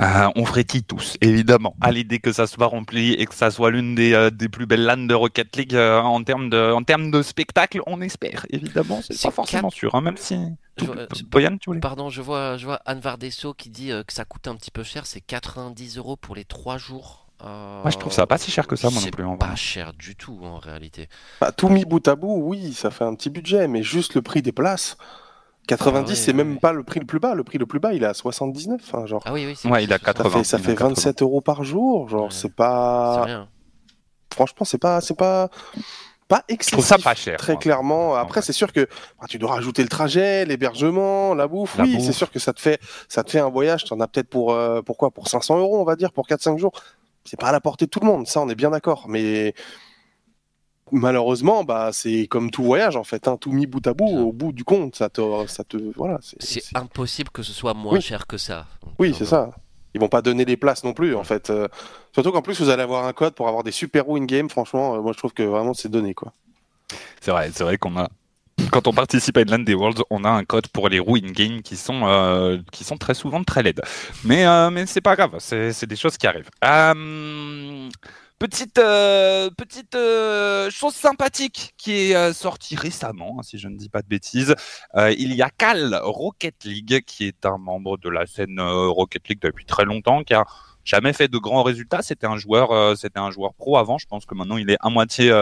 Euh, 0.00 0.28
on 0.36 0.44
frétille 0.44 0.84
tous, 0.84 1.16
évidemment, 1.20 1.74
à 1.80 1.90
l'idée 1.90 2.20
que 2.20 2.32
ça 2.32 2.46
soit 2.46 2.66
rempli 2.66 3.14
et 3.14 3.26
que 3.26 3.34
ça 3.34 3.50
soit 3.50 3.70
l'une 3.70 3.94
des, 3.96 4.12
euh, 4.14 4.30
des 4.30 4.48
plus 4.48 4.66
belles 4.66 4.84
LAN 4.84 4.96
de 5.06 5.14
Rocket 5.14 5.56
League 5.56 5.74
euh, 5.74 6.00
en 6.00 6.22
termes 6.22 6.50
de, 6.50 6.72
en 6.72 6.82
termes 6.84 7.10
de 7.10 7.20
spectacle. 7.22 7.80
On 7.86 8.00
espère, 8.00 8.46
évidemment. 8.50 9.00
C'est 9.02 9.14
C'est 9.14 9.28
pas 9.28 9.32
forcément 9.34 9.70
sûr, 9.70 9.94
hein, 9.94 10.00
même 10.00 10.16
si. 10.16 10.36
Je- 10.76 10.84
Tout- 10.84 10.94
Boyan, 11.28 11.56
tu 11.58 11.70
voulais 11.70 11.80
Pardon, 11.80 12.08
je 12.10 12.22
vois, 12.22 12.56
je 12.56 12.64
vois 12.66 12.80
Anne 12.86 13.00
Vardesso 13.00 13.54
qui 13.54 13.70
dit 13.70 13.90
euh, 13.90 14.04
que 14.04 14.12
ça 14.12 14.24
coûte 14.24 14.46
un 14.46 14.54
petit 14.54 14.70
peu 14.70 14.84
cher, 14.84 15.06
c'est 15.06 15.20
90 15.20 15.98
euros 15.98 16.16
pour 16.16 16.36
les 16.36 16.44
3 16.44 16.78
jours. 16.78 17.26
Euh, 17.44 17.82
Moi, 17.82 17.90
je 17.90 17.98
trouve 17.98 18.12
ça 18.12 18.26
pas 18.26 18.38
si 18.38 18.50
cher 18.50 18.66
que 18.66 18.76
ça, 18.76 18.90
moi 18.90 19.00
non 19.00 19.10
plus. 19.10 19.24
En 19.24 19.36
vrai. 19.36 19.38
pas 19.38 19.54
cher 19.56 19.92
du 19.92 20.14
tout 20.16 20.38
en 20.42 20.58
réalité. 20.58 21.08
Bah, 21.40 21.50
tout 21.52 21.68
mis 21.68 21.84
bout 21.84 22.06
à 22.08 22.14
bout, 22.16 22.36
oui, 22.42 22.72
ça 22.72 22.90
fait 22.90 23.04
un 23.04 23.14
petit 23.14 23.30
budget, 23.30 23.66
mais 23.68 23.82
juste 23.82 24.14
le 24.14 24.22
prix 24.22 24.42
des 24.42 24.52
places. 24.52 24.96
90, 25.68 26.04
Ah 26.06 26.08
ouais, 26.10 26.14
c'est 26.16 26.30
ouais, 26.32 26.36
même 26.36 26.54
ouais. 26.54 26.58
pas 26.58 26.72
le 26.72 26.82
prix 26.82 26.98
le 27.00 27.06
plus 27.06 27.20
bas. 27.20 27.34
Le 27.34 27.44
prix 27.44 27.58
le 27.58 27.66
plus 27.66 27.78
bas, 27.78 27.92
il 27.94 28.02
est 28.02 28.06
à 28.06 28.14
79. 28.14 28.80
hein, 28.94 29.06
genre. 29.06 29.22
Ah 29.26 29.32
oui, 29.32 29.44
oui, 29.46 29.54
c'est 29.56 29.68
Ouais, 29.68 29.84
il 29.84 29.92
a 29.92 29.98
c'est- 29.98 30.04
Ça 30.04 30.12
80. 30.12 30.30
fait, 30.38 30.44
ça 30.44 30.58
fait 30.58 30.72
80. 30.74 30.88
27 30.88 31.22
euros 31.22 31.40
par 31.40 31.62
jour. 31.64 32.08
Genre, 32.08 32.24
Ouais. 32.24 32.28
c'est 32.30 32.42
C'est 32.48 32.54
pas. 32.54 33.22
rien. 33.22 33.48
Franchement, 34.34 34.64
c'est 34.64 34.78
pas, 34.78 35.00
c'est 35.00 35.16
pas, 35.16 35.48
pas 36.28 36.44
Je 36.48 36.54
excessif. 36.54 36.72
trouve 36.74 36.84
ça 36.84 36.98
pas 36.98 37.14
cher. 37.14 37.38
Très 37.38 37.54
moi. 37.54 37.60
clairement. 37.60 38.10
En 38.10 38.14
Après, 38.16 38.42
c'est 38.42 38.52
sûr 38.52 38.72
que 38.72 38.86
bah, 39.20 39.26
tu 39.28 39.38
dois 39.38 39.52
rajouter 39.52 39.82
le 39.82 39.88
trajet, 39.88 40.44
l'hébergement, 40.44 41.34
la 41.34 41.46
bouffe. 41.48 41.76
La 41.78 41.84
oui, 41.84 41.96
bouffe. 41.96 42.04
c'est 42.06 42.12
sûr 42.12 42.30
que 42.30 42.38
ça 42.38 42.52
te 42.52 42.60
fait, 42.60 42.78
ça 43.08 43.24
te 43.24 43.30
fait 43.30 43.40
un 43.40 43.48
voyage. 43.48 43.84
T'en 43.84 43.98
as 44.00 44.06
peut-être 44.08 44.28
pour, 44.28 44.52
euh, 44.52 44.82
pourquoi 44.82 45.10
Pour 45.10 45.28
500 45.28 45.58
euros, 45.58 45.80
on 45.80 45.84
va 45.84 45.96
dire, 45.96 46.12
pour 46.12 46.26
4-5 46.26 46.58
jours. 46.58 46.72
C'est 47.24 47.38
pas 47.40 47.48
à 47.48 47.52
la 47.52 47.60
portée 47.60 47.86
de 47.86 47.90
tout 47.90 48.00
le 48.00 48.06
monde. 48.06 48.26
Ça, 48.26 48.40
on 48.40 48.48
est 48.48 48.54
bien 48.54 48.70
d'accord. 48.70 49.06
Mais 49.08 49.54
malheureusement, 50.92 51.64
bah, 51.64 51.90
c'est 51.92 52.26
comme 52.26 52.50
tout 52.50 52.62
voyage 52.62 52.96
en 52.96 53.04
fait. 53.04 53.28
hein, 53.28 53.36
tout 53.36 53.52
mis 53.52 53.66
bout 53.66 53.86
à 53.86 53.94
bout, 53.94 54.06
au 54.06 54.32
bout 54.32 54.52
du 54.52 54.64
compte, 54.64 54.96
ça 54.96 55.08
te, 55.08 55.20
ça 55.46 55.64
te, 55.64 55.76
voilà. 55.96 56.18
c'est- 56.22 56.76
impossible 56.76 57.30
que 57.30 57.42
ce 57.42 57.52
soit 57.52 57.74
moins 57.74 57.94
Oui. 57.94 58.00
cher 58.00 58.26
que 58.26 58.36
ça. 58.38 58.66
Donc, 58.82 58.92
Oui, 58.98 59.10
euh, 59.10 59.14
c'est 59.16 59.24
ça. 59.26 59.50
Ils 59.94 60.00
vont 60.00 60.08
pas 60.08 60.22
donner 60.22 60.44
les 60.44 60.56
places 60.56 60.84
non 60.84 60.92
plus, 60.92 61.14
en 61.16 61.24
fait. 61.24 61.50
Euh, 61.50 61.66
surtout 62.12 62.30
qu'en 62.30 62.42
plus, 62.42 62.60
vous 62.60 62.68
allez 62.68 62.82
avoir 62.82 63.06
un 63.06 63.12
code 63.12 63.34
pour 63.34 63.48
avoir 63.48 63.64
des 63.64 63.72
super 63.72 64.08
win 64.08 64.26
game. 64.26 64.48
Franchement, 64.50 64.94
euh, 64.94 65.00
moi, 65.00 65.12
je 65.12 65.18
trouve 65.18 65.32
que 65.32 65.42
vraiment, 65.42 65.72
c'est 65.74 65.88
donné, 65.88 66.12
quoi. 66.14 66.32
C'est 67.20 67.30
vrai, 67.30 67.50
c'est 67.54 67.64
vrai 67.64 67.78
qu'on 67.78 67.96
a. 67.98 68.08
Quand 68.70 68.86
on 68.86 68.92
participe 68.92 69.36
à 69.38 69.44
LAN 69.44 69.60
des 69.60 69.74
Worlds, 69.74 70.02
on 70.10 70.24
a 70.24 70.28
un 70.30 70.44
code 70.44 70.66
pour 70.68 70.88
les 70.88 70.98
roues 70.98 71.16
in-game 71.16 71.62
qui 71.62 71.76
sont 71.76 72.02
euh, 72.04 72.58
qui 72.72 72.82
sont 72.84 72.96
très 72.96 73.14
souvent 73.14 73.42
très 73.44 73.62
laides. 73.62 73.80
Mais 74.24 74.46
euh, 74.46 74.68
mais 74.70 74.84
c'est 74.86 75.00
pas 75.00 75.14
grave, 75.16 75.36
c'est 75.38 75.72
c'est 75.72 75.86
des 75.86 75.94
choses 75.96 76.18
qui 76.18 76.26
arrivent. 76.26 76.50
Petite 78.38 78.78
euh, 78.78 79.50
petite 79.50 79.96
euh, 79.96 80.70
chose 80.70 80.94
sympathique 80.94 81.74
qui 81.76 82.12
est 82.12 82.14
euh, 82.14 82.32
sortie 82.32 82.76
récemment, 82.76 83.38
hein, 83.38 83.42
si 83.42 83.58
je 83.58 83.66
ne 83.66 83.76
dis 83.76 83.88
pas 83.88 84.00
de 84.00 84.06
bêtises. 84.06 84.54
Euh, 84.94 85.12
il 85.18 85.34
y 85.34 85.42
a 85.42 85.50
Cal 85.50 85.98
Rocket 86.04 86.62
League 86.62 87.02
qui 87.04 87.26
est 87.26 87.44
un 87.44 87.58
membre 87.58 87.98
de 87.98 88.08
la 88.08 88.26
scène 88.26 88.60
Rocket 88.60 89.28
League 89.28 89.40
depuis 89.42 89.64
très 89.64 89.84
longtemps, 89.84 90.22
qui 90.22 90.34
a 90.34 90.44
jamais 90.84 91.12
fait 91.12 91.26
de 91.26 91.38
grands 91.38 91.64
résultats. 91.64 92.00
C'était 92.02 92.28
un 92.28 92.36
joueur, 92.36 92.96
c'était 92.96 93.18
un 93.18 93.32
joueur 93.32 93.54
pro 93.54 93.76
avant. 93.76 93.98
Je 93.98 94.06
pense 94.06 94.24
que 94.24 94.36
maintenant 94.36 94.56
il 94.56 94.70
est 94.70 94.78
à 94.78 94.88
moitié 94.88 95.32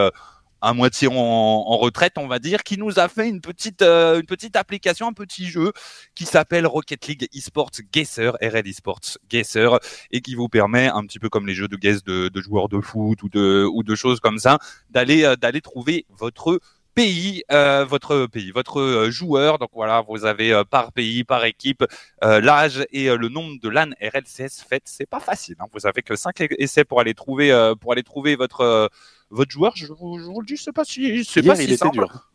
à 0.61 0.73
moitié 0.73 1.07
en, 1.11 1.77
retraite, 1.77 2.13
on 2.17 2.27
va 2.27 2.39
dire, 2.39 2.63
qui 2.63 2.77
nous 2.77 2.99
a 2.99 3.07
fait 3.07 3.29
une 3.29 3.41
petite, 3.41 3.81
euh, 3.81 4.19
une 4.19 4.25
petite 4.25 4.55
application, 4.55 5.07
un 5.07 5.13
petit 5.13 5.45
jeu 5.45 5.71
qui 6.15 6.25
s'appelle 6.25 6.65
Rocket 6.65 7.07
League 7.07 7.27
Esports 7.33 7.71
Guesser, 7.91 8.31
RL 8.41 8.67
Esports 8.67 9.17
Guesser, 9.29 9.69
et 10.11 10.21
qui 10.21 10.35
vous 10.35 10.49
permet, 10.49 10.87
un 10.87 11.03
petit 11.05 11.19
peu 11.19 11.29
comme 11.29 11.47
les 11.47 11.53
jeux 11.53 11.67
de 11.67 11.75
guess 11.75 12.03
de, 12.03 12.31
joueurs 12.41 12.69
de 12.69 12.81
foot 12.81 13.21
ou 13.23 13.29
de, 13.29 13.67
ou 13.71 13.83
de 13.83 13.95
choses 13.95 14.19
comme 14.19 14.39
ça, 14.39 14.57
d'aller, 14.89 15.23
euh, 15.23 15.35
d'aller 15.35 15.61
trouver 15.61 16.05
votre 16.09 16.59
pays, 16.95 17.43
euh, 17.51 17.85
votre 17.85 18.25
pays, 18.25 18.49
votre 18.49 19.07
joueur. 19.11 19.59
Donc 19.59 19.69
voilà, 19.73 20.01
vous 20.07 20.25
avez 20.25 20.63
par 20.71 20.91
pays, 20.91 21.23
par 21.23 21.45
équipe, 21.45 21.85
l'âge 22.23 22.87
et 22.91 23.15
le 23.15 23.29
nombre 23.29 23.59
de 23.61 23.69
LAN 23.69 23.91
RLCS 24.01 24.63
faites. 24.67 24.85
C'est 24.85 25.05
pas 25.05 25.19
facile. 25.19 25.55
Hein. 25.59 25.65
Vous 25.73 25.85
avez 25.85 26.01
que 26.01 26.15
5 26.15 26.47
essais 26.57 26.85
pour 26.85 26.99
aller 26.99 27.13
trouver, 27.13 27.51
pour 27.79 27.91
aller 27.91 28.01
trouver 28.01 28.35
votre, 28.35 28.89
votre 29.29 29.51
joueur. 29.51 29.73
Je 29.75 29.87
vous, 29.87 30.19
je 30.19 30.25
vous 30.25 30.41
le 30.41 30.45
dis, 30.45 30.57
c'est 30.57 30.71
pas 30.71 30.83
si, 30.83 31.23
c'est 31.25 31.43
pas 31.43 31.55
si 31.55 31.63
il 31.63 31.73
était 31.73 31.89
dur. 31.89 32.31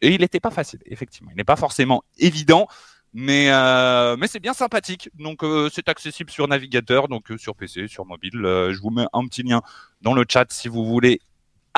Et 0.00 0.14
il 0.14 0.20
n'était 0.20 0.40
pas 0.40 0.50
facile, 0.50 0.80
effectivement. 0.86 1.30
Il 1.32 1.36
n'est 1.36 1.44
pas 1.44 1.56
forcément 1.56 2.04
évident, 2.18 2.68
mais, 3.14 3.50
euh, 3.50 4.16
mais 4.18 4.26
c'est 4.26 4.40
bien 4.40 4.52
sympathique. 4.52 5.10
Donc, 5.14 5.42
euh, 5.42 5.70
c'est 5.72 5.88
accessible 5.88 6.30
sur 6.30 6.46
navigateur, 6.48 7.08
donc 7.08 7.30
euh, 7.30 7.38
sur 7.38 7.56
PC, 7.56 7.88
sur 7.88 8.04
mobile. 8.04 8.32
Je 8.34 8.78
vous 8.80 8.90
mets 8.90 9.06
un 9.12 9.26
petit 9.26 9.42
lien 9.42 9.62
dans 10.02 10.14
le 10.14 10.24
chat 10.28 10.52
si 10.52 10.68
vous 10.68 10.84
voulez. 10.84 11.20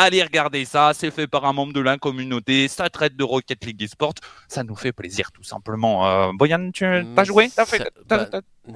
Allez 0.01 0.23
regarder 0.23 0.65
ça, 0.65 0.93
c'est 0.95 1.11
fait 1.11 1.27
par 1.27 1.45
un 1.45 1.53
membre 1.53 1.73
de 1.73 1.81
la 1.81 1.99
communauté, 1.99 2.69
ça 2.69 2.89
traite 2.89 3.17
de 3.17 3.25
Rocket 3.25 3.65
League 3.65 3.83
eSport, 3.83 4.15
ça 4.47 4.63
nous 4.63 4.77
fait 4.77 4.93
plaisir 4.93 5.33
tout 5.33 5.43
simplement. 5.43 6.07
Euh, 6.07 6.31
Boyan, 6.35 6.71
tu 6.73 6.85
as 6.85 7.25
joué? 7.25 7.49
Fait 7.49 7.91
bah, 8.09 8.29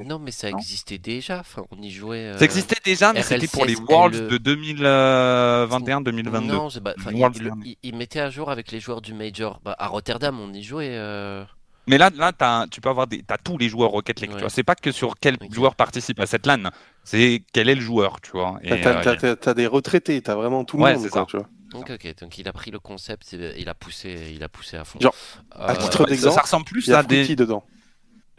Non, 0.05 0.18
mais 0.18 0.33
ça 0.33 0.51
Non. 0.51 0.59
existait 0.59 0.99
déjà. 0.99 1.39
Enfin, 1.39 1.62
on 1.70 1.81
y 1.81 1.91
jouait. 1.91 2.33
euh, 2.33 2.39
Ça 2.39 2.45
existait 2.45 2.81
déjà, 2.85 3.12
mais 3.12 3.23
c'était 3.23 3.47
pour 3.47 3.64
les 3.66 3.75
RLCS, 3.75 3.89
Worlds 3.89 4.18
LE. 4.23 4.29
de 4.31 4.39
2021-2022. 4.39 6.41
Non, 6.41 6.68
il, 6.70 7.53
il- 7.64 7.77
il 7.83 7.95
mettait 7.97 8.18
à 8.20 8.31
jour 8.31 8.51
avec 8.51 8.73
les 8.73 8.81
joueurs 8.81 9.01
du 9.01 9.14
Major. 9.14 9.61
Bah, 9.64 9.77
à 9.79 9.87
Rotterdam, 9.87 10.41
on 10.41 10.53
y 10.53 10.62
jouait. 10.64 10.91
euh, 10.97 11.45
Mais 11.87 11.99
là, 11.99 12.11
là 12.16 12.33
t'as- 12.33 12.66
tu 12.70 12.80
peux 12.80 12.89
avoir 12.89 13.07
des, 13.07 13.22
t'as 13.22 13.39
tous 13.39 13.59
les 13.59 13.68
joueurs 13.68 13.91
Rocket 13.91 14.20
League. 14.20 14.30
Tu 14.30 14.35
Ouais. 14.37 14.41
vois, 14.43 14.51
c'est 14.51 14.62
pas 14.62 14.74
que 14.76 14.93
sur 14.93 15.14
quel 15.20 15.37
joueur 15.51 15.74
participe 15.74 16.20
à 16.20 16.26
cette 16.26 16.47
LAN, 16.47 16.70
c'est 17.05 17.43
quel 17.53 17.68
est 17.68 17.74
le 17.74 17.80
joueur, 17.80 18.20
tu 18.20 18.30
vois. 18.33 18.59
Et, 18.62 18.80
T'as- 18.80 19.16
t'as- 19.16 19.51
euh, 19.51 19.55
des 19.55 19.66
retraités, 19.66 20.20
t'as 20.22 20.35
vraiment 20.37 20.64
tout 20.64 20.76
le 20.76 20.85
Ouais, 20.85 20.95
monde. 20.95 21.03
c'est 21.03 21.09
quoi, 21.11 21.22
ça. 21.22 21.26
tu 21.28 21.37
vois. 21.39 21.49
Donc, 21.72 21.91
ok, 21.91 22.14
donc 22.20 22.39
il 22.39 22.47
a 22.49 22.53
pris 22.53 22.70
le 22.70 22.78
concept, 22.78 23.33
et 23.35 23.55
il 23.59 23.68
a 23.68 23.74
poussé, 23.74 24.33
il 24.35 24.45
a 24.45 24.49
poussé 24.49 24.76
à 24.76 24.85
fond. 24.85 24.99
Genre, 25.01 25.14
Euh, 25.59 25.66
à 25.68 25.74
titre 25.76 26.01
ouais, 26.01 26.05
ça, 26.07 26.11
d'exemple, 26.11 26.35
ça 26.35 26.41
ressemble 26.43 26.64
plus 26.66 26.87
Il 26.87 26.91
y 26.91 26.93
a 26.95 26.99
à 26.99 27.03
des. 27.03 27.35
Dedans. 27.35 27.64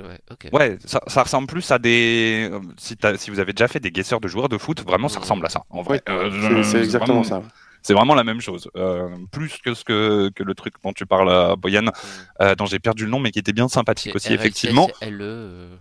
ouais. 0.02 0.20
Ouais, 0.54 0.78
ça, 0.86 1.02
ça 1.08 1.24
ressemble 1.24 1.48
plus 1.48 1.70
à 1.72 1.80
des. 1.80 2.48
euh, 2.52 2.60
Si, 2.78 2.96
si 3.18 3.30
vous 3.32 3.40
avez 3.40 3.52
déjà 3.54 3.68
fait 3.68 3.80
des 3.80 3.92
guesseurs 3.92 4.22
de 4.22 4.28
joueurs 4.28 4.50
de 4.50 4.58
foot, 4.58 4.82
vraiment, 4.86 5.10
ça 5.10 5.18
Mhm. 5.18 5.22
ressemble 5.24 5.46
à 5.48 5.50
ça. 5.50 5.64
En 5.70 5.82
vrai, 5.82 6.02
Ouais, 6.08 6.14
Euh, 6.14 6.64
C'est- 6.64 6.78
exactement 6.78 7.22
vraiment- 7.24 7.42
ça. 7.42 7.48
C'est 7.84 7.94
vraiment 7.94 8.16
la 8.16 8.24
même 8.24 8.42
chose. 8.42 8.70
Euh, 8.76 9.10
plus 9.32 9.58
que 9.58 9.74
ce 9.74 9.84
que, 9.84 10.30
que 10.34 10.44
le 10.44 10.56
truc 10.56 10.76
dont 10.84 10.94
tu 10.94 11.06
parles, 11.06 11.30
euh, 11.30 11.56
Boyan, 11.56 11.86
euh, 12.42 12.56
dont 12.56 12.66
j'ai 12.66 12.80
perdu 12.80 13.04
le 13.06 13.12
nom, 13.12 13.20
mais 13.20 13.32
qui 13.32 13.40
était 13.40 13.54
bien 13.54 13.68
sympathique 13.68 14.16
aussi, 14.16 14.34
effectivement. 14.34 14.90
LE, 15.02 15.20
euh, 15.22 15.76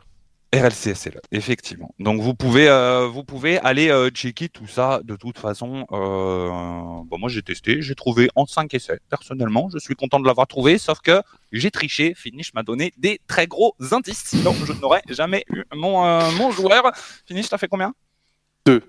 RLCSL, 0.55 1.19
effectivement. 1.31 1.95
Donc 1.99 2.21
vous 2.21 2.35
pouvez, 2.35 2.69
euh, 2.69 3.07
vous 3.07 3.25
pouvez 3.25 3.59
aller 3.61 3.89
euh, 3.91 4.11
checker 4.11 4.51
tout 4.51 4.67
ça. 4.67 5.01
De 5.03 5.17
toute 5.17 5.39
façon, 5.39 5.87
euh, 5.93 6.49
bon, 7.07 7.19
moi 7.19 7.31
j'ai 7.31 7.41
testé, 7.41 7.81
j'ai 7.81 7.95
trouvé 7.95 8.29
en 8.35 8.45
5 8.45 8.75
essais. 8.75 8.99
Personnellement, 9.09 9.71
je 9.73 9.79
suis 9.79 9.95
content 9.95 10.21
de 10.21 10.27
l'avoir 10.27 10.47
trouvé, 10.47 10.77
sauf 10.77 11.01
que 11.01 11.23
j'ai 11.53 11.71
triché. 11.71 12.13
Finish 12.15 12.53
m'a 12.53 12.63
donné 12.63 12.93
des 12.99 13.19
très 13.27 13.47
gros 13.47 13.75
indices. 13.93 14.25
Sinon, 14.27 14.55
je 14.67 14.75
n'aurais 14.75 15.03
jamais 15.09 15.45
eu 15.49 15.65
mon, 15.75 16.05
euh, 16.05 16.31
mon 16.33 16.51
joueur. 16.51 16.93
Finish, 17.27 17.49
t'as 17.49 17.57
fait 17.57 17.69
combien? 17.69 17.95
Deux. 18.67 18.83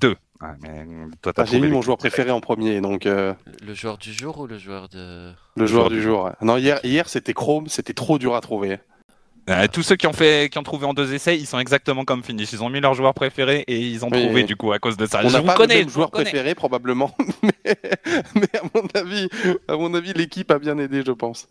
Deux. 0.00 0.16
Ouais, 0.42 0.48
mais 0.62 0.84
toi, 1.22 1.32
t'as 1.32 1.42
Ah, 1.42 1.44
J'ai 1.46 1.58
mis 1.60 1.68
mon 1.68 1.80
joueur 1.80 1.96
préféré 1.96 2.30
en 2.30 2.40
premier, 2.40 2.80
donc 2.82 3.06
euh, 3.06 3.32
le 3.62 3.72
joueur 3.72 3.96
du 3.96 4.12
jour 4.12 4.38
ou 4.40 4.46
le 4.46 4.58
joueur 4.58 4.88
de. 4.90 5.32
le 5.56 5.66
joueur 5.66 5.84
joueur 5.84 5.88
du 5.90 5.96
du 5.96 6.02
jour. 6.02 6.24
ouais. 6.24 6.32
Non, 6.42 6.58
hier, 6.58 6.78
hier 6.84 7.08
c'était 7.08 7.32
Chrome, 7.32 7.68
c'était 7.68 7.94
trop 7.94 8.18
dur 8.18 8.34
à 8.34 8.40
trouver. 8.42 8.78
Euh, 9.48 9.66
tous 9.72 9.82
ceux 9.82 9.94
qui 9.96 10.06
ont 10.08 10.12
fait, 10.12 10.50
qui 10.50 10.58
ont 10.58 10.62
trouvé 10.64 10.86
en 10.86 10.94
deux 10.94 11.14
essais, 11.14 11.38
ils 11.38 11.46
sont 11.46 11.58
exactement 11.60 12.04
comme 12.04 12.24
Finish. 12.24 12.52
Ils 12.52 12.64
ont 12.64 12.68
mis 12.68 12.80
leur 12.80 12.94
joueur 12.94 13.14
préféré 13.14 13.64
et 13.68 13.78
ils 13.78 14.04
ont 14.04 14.08
Oui, 14.10 14.24
trouvé 14.24 14.40
oui. 14.40 14.44
du 14.44 14.56
coup 14.56 14.72
à 14.72 14.78
cause 14.80 14.96
de 14.96 15.06
ça. 15.06 15.20
On 15.22 15.28
je 15.28 15.36
n'a 15.36 15.42
pas 15.42 15.54
connais, 15.54 15.74
le 15.74 15.80
même 15.80 15.88
joueur 15.90 16.10
préféré 16.10 16.54
probablement, 16.56 17.14
mais, 17.42 17.76
mais 18.34 18.48
à 18.58 18.62
mon 18.74 18.88
avis, 18.94 19.28
à 19.68 19.76
mon 19.76 19.94
avis, 19.94 20.12
l'équipe 20.14 20.50
a 20.50 20.58
bien 20.58 20.76
aidé, 20.78 21.02
je 21.06 21.12
pense. 21.12 21.46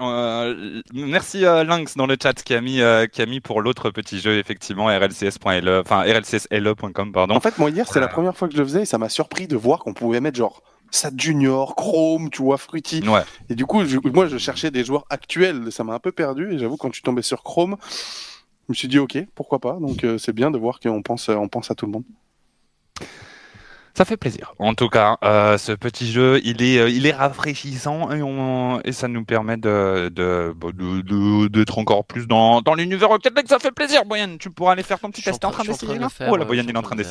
Euh, 0.00 0.80
merci 0.92 1.44
euh, 1.44 1.64
Lynx 1.64 1.96
dans 1.96 2.06
le 2.06 2.16
chat 2.22 2.34
qui 2.34 2.54
a 2.54 2.60
mis 2.60 2.80
euh, 2.80 3.06
qui 3.06 3.20
a 3.20 3.26
mis 3.26 3.40
pour 3.40 3.60
l'autre 3.62 3.90
petit 3.90 4.20
jeu 4.20 4.38
effectivement 4.38 4.86
rlcs.le 4.86 5.80
enfin 5.80 6.02
rlcsle.com 6.02 7.12
pardon. 7.12 7.34
En 7.34 7.40
fait, 7.40 7.58
moi 7.58 7.70
hier, 7.70 7.86
c'est 7.90 7.98
la 7.98 8.08
première 8.08 8.36
fois 8.36 8.46
que 8.48 8.54
je 8.54 8.58
le 8.58 8.64
faisais 8.64 8.82
et 8.82 8.84
ça 8.84 8.98
m'a 8.98 9.08
surpris 9.08 9.48
de 9.48 9.56
voir 9.56 9.80
qu'on 9.80 9.94
pouvait 9.94 10.20
mettre 10.20 10.38
genre 10.38 10.62
Sad 10.90 11.20
Junior, 11.20 11.74
Chrome, 11.76 12.30
tu 12.30 12.42
vois, 12.42 12.56
Fruity. 12.58 13.06
Ouais. 13.08 13.22
Et 13.50 13.54
du 13.54 13.66
coup, 13.66 13.84
je- 13.84 13.98
moi, 14.12 14.26
je 14.26 14.38
cherchais 14.38 14.70
des 14.70 14.84
joueurs 14.84 15.04
actuels, 15.10 15.70
ça 15.70 15.84
m'a 15.84 15.94
un 15.94 15.98
peu 15.98 16.12
perdu. 16.12 16.52
Et 16.52 16.58
j'avoue, 16.58 16.76
quand 16.76 16.88
je 16.88 16.94
suis 16.94 17.02
tombé 17.02 17.22
sur 17.22 17.42
Chrome, 17.42 17.76
je 17.80 18.72
me 18.72 18.74
suis 18.74 18.88
dit, 18.88 18.98
ok, 18.98 19.18
pourquoi 19.34 19.58
pas. 19.58 19.78
Donc, 19.80 20.04
euh, 20.04 20.18
c'est 20.18 20.32
bien 20.32 20.50
de 20.50 20.58
voir 20.58 20.80
qu'on 20.80 21.02
pense, 21.02 21.28
on 21.28 21.48
pense 21.48 21.70
à 21.70 21.74
tout 21.74 21.86
le 21.86 21.92
monde. 21.92 22.04
Ça 23.94 24.04
fait 24.04 24.16
plaisir. 24.16 24.54
En 24.60 24.74
tout 24.74 24.88
cas, 24.88 25.16
euh, 25.24 25.58
ce 25.58 25.72
petit 25.72 26.12
jeu, 26.12 26.40
il 26.44 26.62
est, 26.62 26.78
euh, 26.78 26.88
il 26.88 27.04
est 27.06 27.12
rafraîchissant 27.12 28.12
et, 28.12 28.22
on, 28.22 28.80
et 28.84 28.92
ça 28.92 29.08
nous 29.08 29.24
permet 29.24 29.56
de, 29.56 30.08
de, 30.14 30.54
bah, 30.56 30.68
de- 30.72 31.00
de- 31.00 31.48
d'être 31.48 31.78
encore 31.78 32.04
plus 32.04 32.28
dans, 32.28 32.62
dans 32.62 32.74
l'univers 32.74 33.08
Rocket 33.08 33.36
League. 33.36 33.48
Ça 33.48 33.58
fait 33.58 33.72
plaisir, 33.72 34.04
Boyan. 34.04 34.36
Tu 34.38 34.50
pourras 34.50 34.72
aller 34.72 34.84
faire 34.84 35.00
ton 35.00 35.10
petit 35.10 35.22
test. 35.22 35.40
T'es 35.40 35.46
en 35.46 35.50
train 35.50 35.64
d'essayer 35.64 35.98
là 35.98 36.06
Oh, 36.30 36.36
la 36.36 36.44
Boyan, 36.44 36.62
il 36.62 36.70
est 36.70 36.76
en 36.76 36.82
train 36.82 36.94
train 36.94 37.02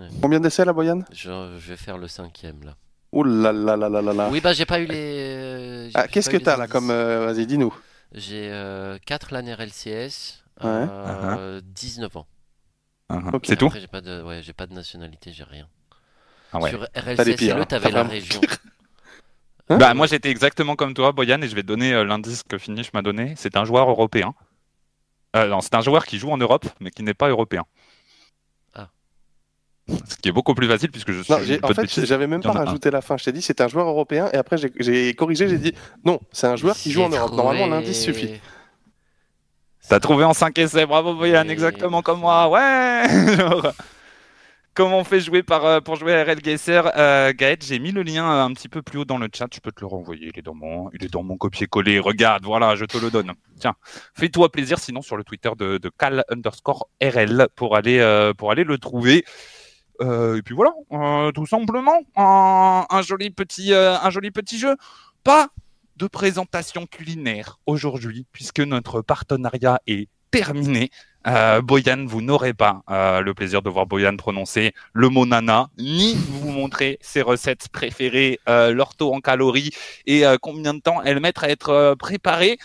d'essayer. 0.00 0.20
Combien 0.20 0.40
d'essais, 0.40 0.64
la 0.64 0.72
Boyane 0.72 1.04
Je, 1.12 1.56
je 1.58 1.68
vais 1.70 1.76
faire 1.76 1.98
le 1.98 2.08
cinquième 2.08 2.62
là. 2.64 2.76
Oh 3.12 3.24
là 3.24 3.52
là 3.52 3.76
là 3.76 3.88
là 3.88 4.02
là 4.02 4.12
là. 4.12 4.28
Oui, 4.30 4.40
bah 4.40 4.52
j'ai 4.52 4.66
pas 4.66 4.78
eu 4.80 4.86
les. 4.86 4.94
euh, 4.96 5.90
Ah, 5.94 6.06
Qu'est-ce 6.08 6.30
que 6.30 6.36
t'as 6.36 6.56
là 6.56 6.66
comme. 6.68 6.90
euh, 6.90 7.26
Vas-y, 7.26 7.46
dis-nous. 7.46 7.74
J'ai 8.12 8.50
4 9.06 9.32
LAN 9.32 9.54
RLCS, 9.56 10.42
Ouais. 10.62 10.66
euh, 10.66 11.60
19 11.64 12.16
ans. 12.16 12.26
Uh-huh. 13.10 13.34
Ok. 13.34 13.44
C'est 13.46 13.56
tout? 13.56 13.70
J'ai 13.74 13.86
pas 13.88 14.00
de, 14.00 14.22
ouais, 14.22 14.40
j'ai 14.42 14.52
pas 14.52 14.66
de 14.66 14.74
nationalité, 14.74 15.32
j'ai 15.32 15.44
rien. 15.44 15.66
ah 16.52 16.58
ouais. 16.60 16.70
Sur 16.70 16.82
RLCS, 16.94 17.50
hein. 17.50 17.64
t'avais 17.64 17.90
la 17.90 18.02
région. 18.04 18.40
Hein 19.68 19.78
Bah, 19.78 19.94
moi, 19.94 20.06
j'étais 20.08 20.30
exactement 20.30 20.74
comme 20.74 20.94
toi, 20.94 21.12
Boyan, 21.12 21.40
et 21.42 21.48
je 21.48 21.54
vais 21.54 21.62
te 21.62 21.68
donner 21.68 21.92
euh, 21.94 22.04
l'indice 22.04 22.42
que 22.42 22.58
Finish 22.58 22.92
m'a 22.92 23.02
donné. 23.02 23.34
C'est 23.36 23.56
un 23.56 23.64
joueur 23.64 23.88
européen. 23.88 24.34
Euh, 25.36 25.46
non, 25.46 25.60
c'est 25.60 25.74
un 25.76 25.80
joueur 25.80 26.06
qui 26.06 26.18
joue 26.18 26.30
en 26.32 26.36
Europe, 26.38 26.66
mais 26.80 26.90
qui 26.90 27.04
n'est 27.04 27.14
pas 27.14 27.28
européen. 27.28 27.64
Ce 30.08 30.16
qui 30.16 30.28
est 30.28 30.32
beaucoup 30.32 30.54
plus 30.54 30.68
facile 30.68 30.90
puisque 30.90 31.12
je 31.12 31.22
suis. 31.22 31.32
Non, 31.32 31.38
en 31.62 31.68
fait, 31.74 31.82
bêtises. 31.82 32.04
j'avais 32.04 32.26
même 32.26 32.42
pas 32.42 32.50
un. 32.50 32.64
rajouté 32.64 32.90
la 32.90 33.00
fin. 33.00 33.16
Je 33.16 33.24
t'ai 33.24 33.32
dit, 33.32 33.42
c'est 33.42 33.60
un 33.60 33.68
joueur 33.68 33.86
européen. 33.88 34.28
Et 34.32 34.36
après, 34.36 34.56
j'ai- 34.58 34.72
j'ai 34.78 35.14
corrigé, 35.14 35.48
j'ai 35.48 35.58
dit, 35.58 35.72
non, 36.04 36.20
c'est 36.32 36.46
un 36.46 36.56
joueur 36.56 36.76
qui 36.76 36.90
joue 36.90 37.02
en 37.02 37.08
Europe. 37.08 37.32
Normalement, 37.32 37.66
l'indice 37.66 38.02
suffit. 38.02 38.40
T'as 39.88 39.98
trouvé 39.98 40.24
en 40.24 40.34
5 40.34 40.56
essais, 40.58 40.86
bravo 40.86 41.14
Boyan, 41.14 41.48
exactement 41.48 42.00
comme 42.02 42.20
moi, 42.20 42.48
ouais 42.48 43.02
Comment 44.72 44.98
on 45.00 45.04
fait 45.04 45.18
jouer 45.20 45.42
par, 45.42 45.66
euh, 45.66 45.80
pour 45.80 45.96
jouer 45.96 46.14
à 46.14 46.22
RL 46.22 46.38
Gesser 46.44 46.80
euh, 46.96 47.32
Gaët, 47.36 47.64
j'ai 47.66 47.80
mis 47.80 47.90
le 47.90 48.02
lien 48.04 48.24
euh, 48.30 48.44
un 48.44 48.52
petit 48.52 48.68
peu 48.68 48.82
plus 48.82 49.00
haut 49.00 49.04
dans 49.04 49.18
le 49.18 49.26
chat, 49.34 49.48
je 49.52 49.58
peux 49.58 49.72
te 49.72 49.80
le 49.80 49.88
renvoyer, 49.88 50.30
il 50.32 50.38
est 50.38 50.42
dans 50.42 50.54
mon, 50.54 50.88
il 50.94 51.04
est 51.04 51.12
dans 51.12 51.24
mon 51.24 51.36
copier-coller, 51.36 51.98
regarde, 51.98 52.44
voilà, 52.44 52.76
je 52.76 52.84
te 52.84 52.96
le 52.96 53.10
donne. 53.10 53.32
Tiens, 53.58 53.74
fais-toi 54.14 54.48
plaisir 54.52 54.78
sinon 54.78 55.02
sur 55.02 55.16
le 55.16 55.24
Twitter 55.24 55.50
de, 55.58 55.78
de 55.78 55.90
cal 55.98 56.24
underscore 56.30 56.88
RL 57.02 57.48
pour 57.56 57.74
aller, 57.76 57.98
euh, 57.98 58.32
pour 58.32 58.52
aller 58.52 58.62
le 58.62 58.78
trouver. 58.78 59.24
Euh, 60.02 60.36
et 60.36 60.42
puis 60.42 60.54
voilà, 60.54 60.72
euh, 60.92 61.30
tout 61.32 61.46
simplement, 61.46 62.00
un, 62.16 62.86
un 62.88 63.02
joli 63.02 63.30
petit, 63.30 63.72
euh, 63.72 63.98
un 63.98 64.10
joli 64.10 64.30
petit 64.30 64.58
jeu. 64.58 64.76
Pas 65.24 65.48
de 65.96 66.06
présentation 66.06 66.86
culinaire 66.86 67.58
aujourd'hui, 67.66 68.26
puisque 68.32 68.60
notre 68.60 69.02
partenariat 69.02 69.80
est 69.86 70.08
terminé. 70.30 70.90
Boyan, 71.62 72.06
vous 72.06 72.22
n'aurez 72.22 72.54
pas 72.54 72.80
le 72.88 73.32
plaisir 73.34 73.60
de 73.60 73.68
voir 73.68 73.84
Boyan 73.84 74.16
prononcer 74.16 74.72
le 74.94 75.10
mot 75.10 75.26
nana, 75.26 75.68
ni 75.76 76.14
vous 76.14 76.50
montrer 76.50 76.98
ses 77.02 77.20
recettes 77.20 77.68
préférées, 77.68 78.40
leur 78.46 78.96
taux 78.96 79.12
en 79.12 79.20
calories 79.20 79.70
et 80.06 80.22
combien 80.40 80.72
de 80.72 80.80
temps 80.80 81.02
elles 81.02 81.20
mettent 81.20 81.42
à 81.42 81.50
être 81.50 81.94
préparées. 81.98 82.58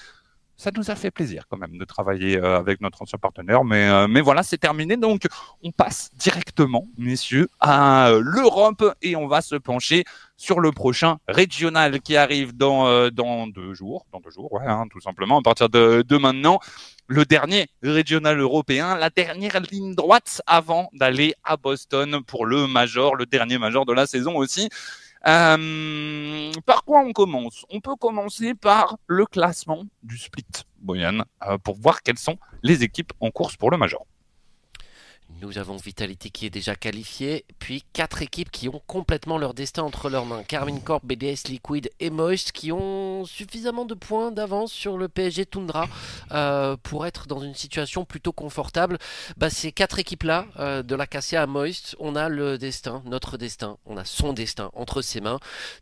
Ça 0.58 0.72
nous 0.76 0.90
a 0.90 0.96
fait 0.96 1.12
plaisir 1.12 1.44
quand 1.50 1.58
même 1.58 1.78
de 1.78 1.84
travailler 1.84 2.38
euh, 2.38 2.58
avec 2.58 2.80
notre 2.80 3.02
ancien 3.02 3.20
partenaire, 3.20 3.66
mais, 3.66 3.90
euh, 3.90 4.08
mais 4.08 4.22
voilà, 4.22 4.42
c'est 4.42 4.58
terminé. 4.58 4.96
Donc, 4.96 5.24
on 5.64 5.72
passe 5.72 6.12
directement, 6.16 6.88
messieurs, 6.98 7.50
à 7.60 8.08
euh, 8.08 8.22
l'Europe 8.24 8.96
et 9.02 9.18
on 9.18 9.28
va 9.28 9.42
se 9.42 9.56
pencher 9.56 10.06
sur 10.38 10.62
le 10.62 10.72
prochain 10.72 11.18
régional 11.28 12.00
qui 12.00 12.16
arrive 12.16 12.56
dans, 12.56 13.10
dans 13.10 13.48
deux 13.48 13.74
jours. 13.74 14.06
Dans 14.12 14.20
deux 14.20 14.32
jours, 14.32 14.52
ouais, 14.54 14.66
hein, 14.66 14.86
tout 14.90 15.00
simplement, 15.00 15.40
à 15.40 15.42
partir 15.42 15.70
de, 15.70 16.04
de 16.08 16.18
maintenant. 16.18 16.60
Le 17.08 17.24
dernier 17.24 17.68
régional 17.84 18.40
européen, 18.40 18.96
la 18.98 19.10
dernière 19.10 19.60
ligne 19.60 19.94
droite 19.94 20.42
avant 20.48 20.90
d'aller 20.94 21.36
à 21.44 21.56
Boston 21.56 22.24
pour 22.26 22.46
le 22.46 22.66
major, 22.66 23.16
le 23.16 23.26
dernier 23.26 23.60
major 23.60 23.86
de 23.86 23.94
la 23.94 24.08
saison 24.08 24.36
aussi. 24.36 24.70
Euh, 25.28 26.52
par 26.66 26.84
quoi 26.84 27.00
on 27.00 27.12
commence? 27.12 27.66
On 27.70 27.80
peut 27.82 27.96
commencer 27.96 28.54
par 28.54 28.98
le 29.08 29.26
classement 29.26 29.84
du 30.04 30.18
split, 30.18 30.46
Boyan, 30.80 31.24
euh, 31.48 31.58
pour 31.58 31.78
voir 31.78 32.04
quelles 32.04 32.20
sont 32.20 32.38
les 32.62 32.84
équipes 32.84 33.12
en 33.20 33.32
course 33.32 33.58
pour 33.58 33.72
le 33.72 33.78
major. 33.78 34.06
Nous 35.42 35.58
avons 35.58 35.76
Vitality 35.76 36.32
qui 36.32 36.46
est 36.46 36.50
déjà 36.50 36.76
qualifié, 36.76 37.44
puis 37.60 37.84
quatre 37.92 38.22
équipes 38.22 38.50
qui 38.52 38.70
ont 38.70 38.82
complètement 38.88 39.38
leur 39.38 39.54
destin 39.54 39.84
entre 39.84 40.10
leurs 40.10 40.26
mains. 40.26 40.44
Carmine 40.44 40.82
Corp, 40.82 41.06
BDS 41.06 41.50
Liquid 41.50 41.90
et 42.00 42.10
Moist 42.10 42.54
qui 42.54 42.72
ont 42.72 43.26
suffisamment 43.26 43.84
de 43.84 43.96
points 43.96 44.32
d'avance 44.32 44.72
sur 44.72 44.98
le 44.98 45.10
PSG 45.10 45.46
Tundra 45.46 45.88
euh, 46.32 46.78
pour 46.82 47.06
être 47.06 47.28
dans 47.28 47.42
une 47.42 47.54
situation 47.54 48.06
plutôt 48.06 48.32
confortable. 48.32 48.98
Bah, 49.36 49.50
ces 49.50 49.74
quatre 49.74 50.00
équipes-là, 50.00 50.48
euh, 50.58 50.84
de 50.84 50.96
la 50.96 51.06
Cassia 51.06 51.42
à 51.42 51.48
Moist, 51.48 51.98
on 52.00 52.16
a 52.16 52.30
le 52.30 52.58
destin, 52.58 53.04
notre 53.06 53.38
destin, 53.38 53.78
on 53.86 53.98
a 53.98 54.06
son 54.06 54.32
destin 54.32 54.72
entre 54.74 55.02
ses 55.02 55.20
mains. 55.20 55.40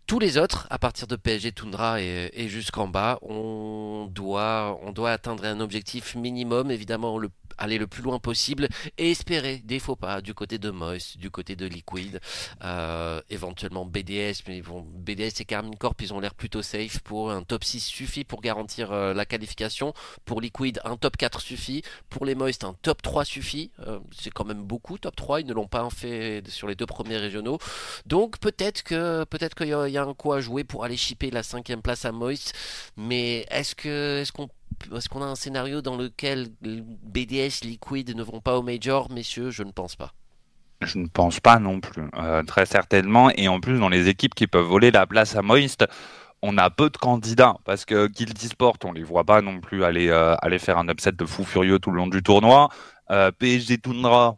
Tous 0.07 0.17
les 0.17 0.39
autres, 0.39 0.65
à 0.71 0.79
partir 0.79 1.05
de 1.05 1.15
PSG 1.15 1.51
Tundra 1.51 2.01
et, 2.01 2.47
jusqu'en 2.47 2.87
bas, 2.87 3.19
on 3.21 4.09
doit, 4.11 4.79
on 4.81 4.91
doit 4.91 5.11
atteindre 5.11 5.45
un 5.45 5.59
objectif 5.59 6.15
minimum, 6.15 6.71
évidemment 6.71 7.19
le 7.19 7.29
aller 7.57 7.77
le 7.77 7.87
plus 7.87 8.03
loin 8.03 8.19
possible 8.19 8.67
et 8.97 9.11
espérer 9.11 9.61
des 9.63 9.79
faux 9.79 9.95
pas 9.95 10.21
du 10.21 10.33
côté 10.33 10.57
de 10.57 10.69
Moist, 10.69 11.17
du 11.17 11.29
côté 11.29 11.55
de 11.55 11.65
Liquid, 11.65 12.19
euh, 12.63 13.21
éventuellement 13.29 13.85
BDS, 13.85 14.43
mais 14.47 14.61
bon, 14.61 14.81
BDS 14.81 15.41
et 15.41 15.45
Carmine 15.45 15.75
Corp, 15.75 16.01
ils 16.01 16.13
ont 16.13 16.19
l'air 16.19 16.33
plutôt 16.33 16.61
safe 16.61 16.99
pour 16.99 17.31
un 17.31 17.43
top 17.43 17.63
6 17.63 17.79
suffit 17.79 18.23
pour 18.23 18.41
garantir 18.41 18.91
euh, 18.91 19.13
la 19.13 19.25
qualification. 19.25 19.93
Pour 20.25 20.41
Liquid, 20.41 20.79
un 20.83 20.97
top 20.97 21.17
4 21.17 21.41
suffit. 21.41 21.83
Pour 22.09 22.25
les 22.25 22.35
Moist, 22.35 22.63
un 22.63 22.75
top 22.81 23.01
3 23.01 23.25
suffit. 23.25 23.71
Euh, 23.87 23.99
c'est 24.11 24.31
quand 24.31 24.45
même 24.45 24.63
beaucoup, 24.63 24.97
top 24.97 25.15
3, 25.15 25.41
ils 25.41 25.47
ne 25.47 25.53
l'ont 25.53 25.67
pas 25.67 25.87
fait 25.89 26.43
sur 26.47 26.67
les 26.67 26.75
deux 26.75 26.85
premiers 26.85 27.17
régionaux. 27.17 27.59
Donc 28.05 28.39
peut-être 28.39 28.83
que 28.83 29.23
peut-être 29.25 29.55
qu'il 29.55 29.67
y, 29.67 29.97
a 29.97 30.03
un 30.03 30.13
coup 30.13 30.33
à 30.33 30.41
jouer 30.41 30.63
pour 30.63 30.83
aller 30.83 30.97
shipper 30.97 31.31
la 31.31 31.43
cinquième 31.43 31.81
place 31.81 32.05
à 32.05 32.11
Moist, 32.11 32.53
mais 32.97 33.45
est-ce 33.49 33.75
que 33.75 34.19
est-ce 34.21 34.31
qu'on 34.31 34.49
est-ce 34.95 35.09
qu'on 35.09 35.21
a 35.21 35.25
un 35.25 35.35
scénario 35.35 35.81
dans 35.81 35.97
lequel 35.97 36.47
BDS, 36.61 37.63
Liquid 37.63 38.15
ne 38.15 38.23
vont 38.23 38.41
pas 38.41 38.57
au 38.57 38.61
Major, 38.61 39.11
messieurs? 39.11 39.51
Je 39.51 39.63
ne 39.63 39.71
pense 39.71 39.95
pas. 39.95 40.13
Je 40.81 40.97
ne 40.97 41.07
pense 41.07 41.39
pas 41.39 41.59
non 41.59 41.79
plus, 41.79 42.09
euh, 42.17 42.43
très 42.43 42.65
certainement. 42.65 43.29
Et 43.31 43.47
en 43.47 43.59
plus, 43.59 43.79
dans 43.79 43.89
les 43.89 44.09
équipes 44.09 44.35
qui 44.35 44.47
peuvent 44.47 44.65
voler 44.65 44.91
la 44.91 45.07
place 45.07 45.35
à 45.35 45.41
Moist, 45.41 45.85
on 46.41 46.57
a 46.57 46.69
peu 46.69 46.89
de 46.89 46.97
candidats 46.97 47.55
parce 47.63 47.85
que 47.85 48.07
Guild 48.07 48.37
Sport, 48.37 48.75
on 48.83 48.91
les 48.91 49.03
voit 49.03 49.23
pas 49.23 49.41
non 49.41 49.61
plus 49.61 49.83
aller, 49.85 50.09
euh, 50.09 50.35
aller 50.41 50.59
faire 50.59 50.77
un 50.77 50.87
upset 50.89 51.13
de 51.13 51.25
fou 51.25 51.45
furieux 51.45 51.79
tout 51.79 51.89
le 51.89 51.97
long 51.97 52.07
du 52.07 52.21
tournoi. 52.21 52.69
Euh, 53.11 53.31
PSG 53.31 53.77
Tundra, 53.77 54.37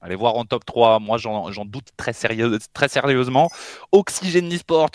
allez 0.00 0.16
voir 0.16 0.36
en 0.36 0.44
top 0.44 0.64
3, 0.64 1.00
moi 1.00 1.18
j'en 1.18 1.64
doute 1.66 1.88
très, 1.96 2.12
sérieusement. 2.12 3.50
Oxygen 3.92 4.50
Esport, 4.50 4.90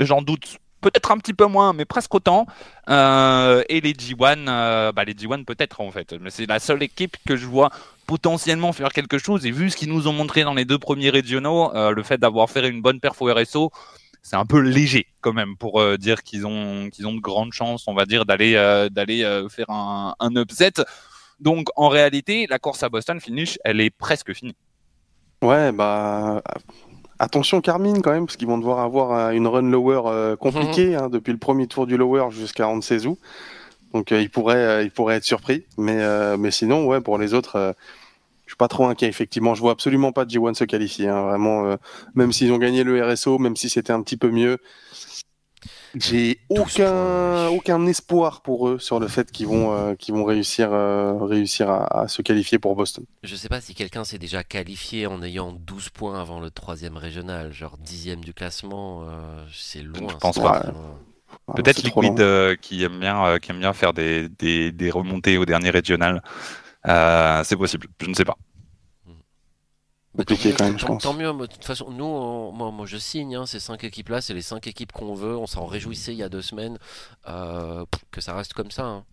j'en 0.00 0.22
doute 0.22 0.58
peut-être 0.80 1.10
un 1.10 1.18
petit 1.18 1.34
peu 1.34 1.46
moins, 1.46 1.72
mais 1.72 1.84
presque 1.84 2.14
autant. 2.14 2.46
Euh, 2.88 3.62
et 3.68 3.80
les 3.80 3.92
G1, 3.92 4.46
euh, 4.48 4.92
bah 4.92 5.04
les 5.04 5.14
G1 5.14 5.44
peut-être 5.44 5.80
en 5.80 5.90
fait. 5.90 6.14
Mais 6.20 6.30
c'est 6.30 6.46
la 6.46 6.58
seule 6.58 6.82
équipe 6.82 7.16
que 7.26 7.36
je 7.36 7.46
vois 7.46 7.70
potentiellement 8.06 8.72
faire 8.72 8.90
quelque 8.90 9.18
chose. 9.18 9.46
Et 9.46 9.50
vu 9.50 9.70
ce 9.70 9.76
qu'ils 9.76 9.90
nous 9.90 10.08
ont 10.08 10.12
montré 10.12 10.44
dans 10.44 10.54
les 10.54 10.64
deux 10.64 10.78
premiers 10.78 11.10
régionaux, 11.10 11.74
euh, 11.74 11.90
le 11.90 12.02
fait 12.02 12.18
d'avoir 12.18 12.50
fait 12.50 12.66
une 12.68 12.82
bonne 12.82 13.00
perf 13.00 13.20
au 13.20 13.32
RSO, 13.32 13.70
c'est 14.22 14.36
un 14.36 14.46
peu 14.46 14.60
léger 14.60 15.06
quand 15.20 15.32
même 15.32 15.56
pour 15.56 15.82
dire 15.96 16.22
qu'ils 16.22 16.46
ont, 16.46 16.90
qu'ils 16.90 17.06
ont 17.06 17.14
de 17.14 17.20
grandes 17.20 17.52
chances, 17.52 17.86
on 17.86 17.94
va 17.94 18.04
dire, 18.04 18.26
d'aller 18.26 18.54
d'aller 18.90 19.46
faire 19.48 19.70
un, 19.70 20.14
un 20.18 20.36
upset. 20.36 20.72
Donc 21.40 21.68
en 21.76 21.88
réalité, 21.88 22.46
la 22.50 22.58
course 22.58 22.82
à 22.82 22.88
Boston 22.88 23.20
finish, 23.20 23.58
elle 23.64 23.80
est 23.80 23.90
presque 23.90 24.34
finie. 24.34 24.56
Ouais, 25.40 25.70
bah 25.70 26.42
Attention 27.18 27.60
Carmine 27.60 28.00
quand 28.00 28.12
même, 28.12 28.26
parce 28.26 28.36
qu'ils 28.36 28.46
vont 28.46 28.58
devoir 28.58 28.78
avoir 28.78 29.32
une 29.32 29.46
run 29.46 29.62
lower 29.62 30.02
euh, 30.06 30.36
compliquée 30.36 30.94
hein, 30.94 31.08
depuis 31.08 31.32
le 31.32 31.38
premier 31.38 31.66
tour 31.66 31.86
du 31.86 31.96
lower 31.96 32.30
jusqu'à 32.30 32.68
on 32.68 32.76
ne 32.76 32.80
sait 32.80 33.06
où. 33.06 33.18
Donc 33.92 34.12
euh, 34.12 34.20
ils 34.20 34.30
pourraient, 34.30 34.56
euh, 34.56 34.82
ils 34.82 34.90
pourraient 34.90 35.16
être 35.16 35.24
surpris. 35.24 35.64
Mais, 35.76 36.00
euh, 36.00 36.36
mais 36.36 36.50
sinon, 36.50 36.86
ouais, 36.86 37.00
pour 37.00 37.18
les 37.18 37.34
autres, 37.34 37.56
euh, 37.56 37.72
je 38.46 38.52
suis 38.52 38.56
pas 38.56 38.68
trop 38.68 38.86
inquiet. 38.86 39.08
Effectivement, 39.08 39.54
je 39.54 39.60
vois 39.60 39.72
absolument 39.72 40.12
pas 40.12 40.24
G1 40.24 40.54
se 40.54 40.64
qualifier. 40.64 41.08
Hein, 41.08 41.22
vraiment, 41.22 41.76
même 42.14 42.32
s'ils 42.32 42.52
ont 42.52 42.58
gagné 42.58 42.82
le 42.82 43.02
RSO, 43.04 43.38
même 43.38 43.56
si 43.56 43.68
c'était 43.68 43.92
un 43.92 44.02
petit 44.02 44.16
peu 44.16 44.30
mieux, 44.30 44.58
j'ai 45.94 46.40
aucun, 46.48 47.48
aucun 47.48 47.86
espoir 47.86 48.42
pour 48.42 48.68
eux 48.68 48.78
sur 48.78 49.00
le 49.00 49.08
fait 49.08 49.30
qu'ils 49.30 49.46
vont, 49.46 49.72
euh, 49.72 49.94
qu'ils 49.94 50.14
vont 50.14 50.24
réussir, 50.24 50.72
euh, 50.72 51.14
réussir 51.18 51.70
à, 51.70 52.02
à, 52.02 52.08
se 52.08 52.22
qualifier 52.22 52.58
pour 52.58 52.76
Boston. 52.76 53.04
Je 53.22 53.34
sais 53.36 53.48
pas 53.48 53.60
si 53.60 53.74
quelqu'un 53.74 54.04
s'est 54.04 54.18
déjà 54.18 54.44
qualifié 54.44 55.06
en 55.06 55.22
ayant 55.22 55.52
12 55.52 55.90
points 55.90 56.20
avant 56.20 56.40
le 56.40 56.50
troisième 56.50 56.96
régional, 56.96 57.52
genre 57.52 57.78
dixième 57.78 58.22
du 58.22 58.34
classement, 58.34 59.02
euh, 59.04 59.44
c'est 59.52 59.82
loin. 59.82 60.08
Je 60.10 60.16
pense 60.16 60.38
pas. 60.38 60.66
Peut-être 61.54 61.82
Liquid 61.82 62.20
euh, 62.20 62.56
qui 62.56 62.82
aime 62.84 63.00
bien, 63.00 63.38
qui 63.38 63.50
aime 63.50 63.60
bien 63.60 63.72
faire 63.72 63.92
des, 63.92 64.28
des, 64.28 64.72
des 64.72 64.90
remontées 64.90 65.38
au 65.38 65.44
dernier 65.44 65.70
régional. 65.70 66.22
c'est 66.84 67.56
possible, 67.56 67.86
je 68.00 68.08
ne 68.08 68.14
sais 68.14 68.24
pas. 68.24 68.36
Compliqué 70.18 70.52
quand 70.52 70.64
même, 70.64 70.78
je 70.78 70.84
pense. 70.84 71.04
Tant 71.04 71.14
mieux, 71.14 71.32
de 71.32 71.46
toute 71.46 71.64
façon, 71.64 71.92
nous, 71.92 72.04
on, 72.04 72.50
moi, 72.50 72.72
moi, 72.72 72.86
je 72.86 72.96
signe 72.96 73.36
hein, 73.36 73.46
ces 73.46 73.60
cinq 73.60 73.84
équipes-là, 73.84 74.20
c'est 74.20 74.34
les 74.34 74.42
cinq 74.42 74.66
équipes 74.66 74.90
qu'on 74.90 75.14
veut, 75.14 75.36
on 75.36 75.46
s'en 75.46 75.64
réjouissait 75.64 76.12
il 76.12 76.18
y 76.18 76.24
a 76.24 76.28
deux 76.28 76.42
semaines, 76.42 76.76
euh, 77.28 77.84
que 78.10 78.20
ça 78.20 78.34
reste 78.34 78.52
comme 78.52 78.72
ça. 78.72 78.82
Hein. 78.84 79.04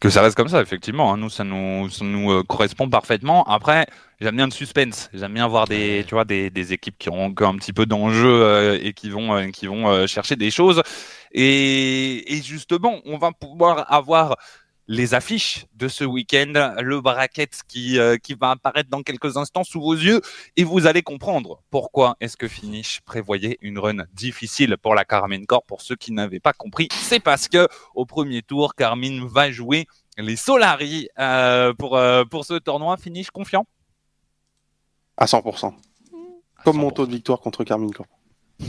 Que 0.00 0.08
ça 0.08 0.22
reste 0.22 0.34
comme 0.34 0.48
ça, 0.48 0.62
effectivement. 0.62 1.12
Hein. 1.12 1.18
Nous, 1.18 1.28
ça 1.28 1.44
nous, 1.44 1.90
ça 1.90 2.06
nous 2.06 2.32
euh, 2.32 2.42
correspond 2.42 2.88
parfaitement. 2.88 3.44
Après, 3.44 3.86
j'aime 4.18 4.36
bien 4.36 4.46
le 4.46 4.50
suspense. 4.50 5.10
J'aime 5.12 5.34
bien 5.34 5.46
voir 5.46 5.66
des, 5.66 6.04
tu 6.08 6.14
vois, 6.14 6.24
des, 6.24 6.48
des 6.48 6.72
équipes 6.72 6.96
qui 6.98 7.10
ont 7.10 7.26
encore 7.26 7.50
un 7.50 7.56
petit 7.56 7.74
peu 7.74 7.84
d'enjeu 7.84 8.42
euh, 8.42 8.78
et 8.82 8.94
qui 8.94 9.10
vont, 9.10 9.50
qui 9.50 9.66
vont 9.66 10.06
chercher 10.06 10.36
des 10.36 10.50
choses. 10.50 10.82
Et, 11.32 12.32
et 12.34 12.42
justement, 12.42 13.00
on 13.04 13.18
va 13.18 13.32
pouvoir 13.32 13.84
avoir 13.92 14.36
les 14.88 15.12
affiches 15.12 15.66
de 15.74 15.86
ce 15.86 16.02
week-end, 16.02 16.74
le 16.80 17.00
bracket 17.02 17.60
qui, 17.68 17.98
euh, 17.98 18.16
qui 18.16 18.34
va 18.34 18.52
apparaître 18.52 18.88
dans 18.88 19.02
quelques 19.02 19.36
instants 19.36 19.62
sous 19.62 19.82
vos 19.82 19.92
yeux 19.92 20.22
et 20.56 20.64
vous 20.64 20.86
allez 20.86 21.02
comprendre 21.02 21.62
pourquoi 21.70 22.16
est-ce 22.20 22.38
que 22.38 22.48
Finish 22.48 23.02
prévoyait 23.02 23.58
une 23.60 23.78
run 23.78 24.06
difficile 24.14 24.76
pour 24.80 24.94
la 24.94 25.04
Carmine 25.04 25.46
Corp. 25.46 25.66
Pour 25.66 25.82
ceux 25.82 25.94
qui 25.94 26.10
n'avaient 26.12 26.40
pas 26.40 26.54
compris, 26.54 26.88
c'est 26.90 27.20
parce 27.20 27.48
que 27.48 27.68
au 27.94 28.06
premier 28.06 28.40
tour, 28.40 28.74
Carmine 28.74 29.26
va 29.26 29.50
jouer 29.50 29.86
les 30.16 30.36
Solari 30.36 31.08
euh, 31.18 31.74
pour, 31.74 31.96
euh, 31.96 32.24
pour 32.24 32.46
ce 32.46 32.54
tournoi. 32.54 32.96
Finish 32.96 33.30
confiant? 33.30 33.66
À 35.18 35.26
100%. 35.26 35.74
Comme 36.64 36.76
100%. 36.76 36.80
mon 36.80 36.90
taux 36.90 37.06
de 37.06 37.12
victoire 37.12 37.40
contre 37.40 37.62
Carmine 37.62 37.92
Corp. 37.92 38.08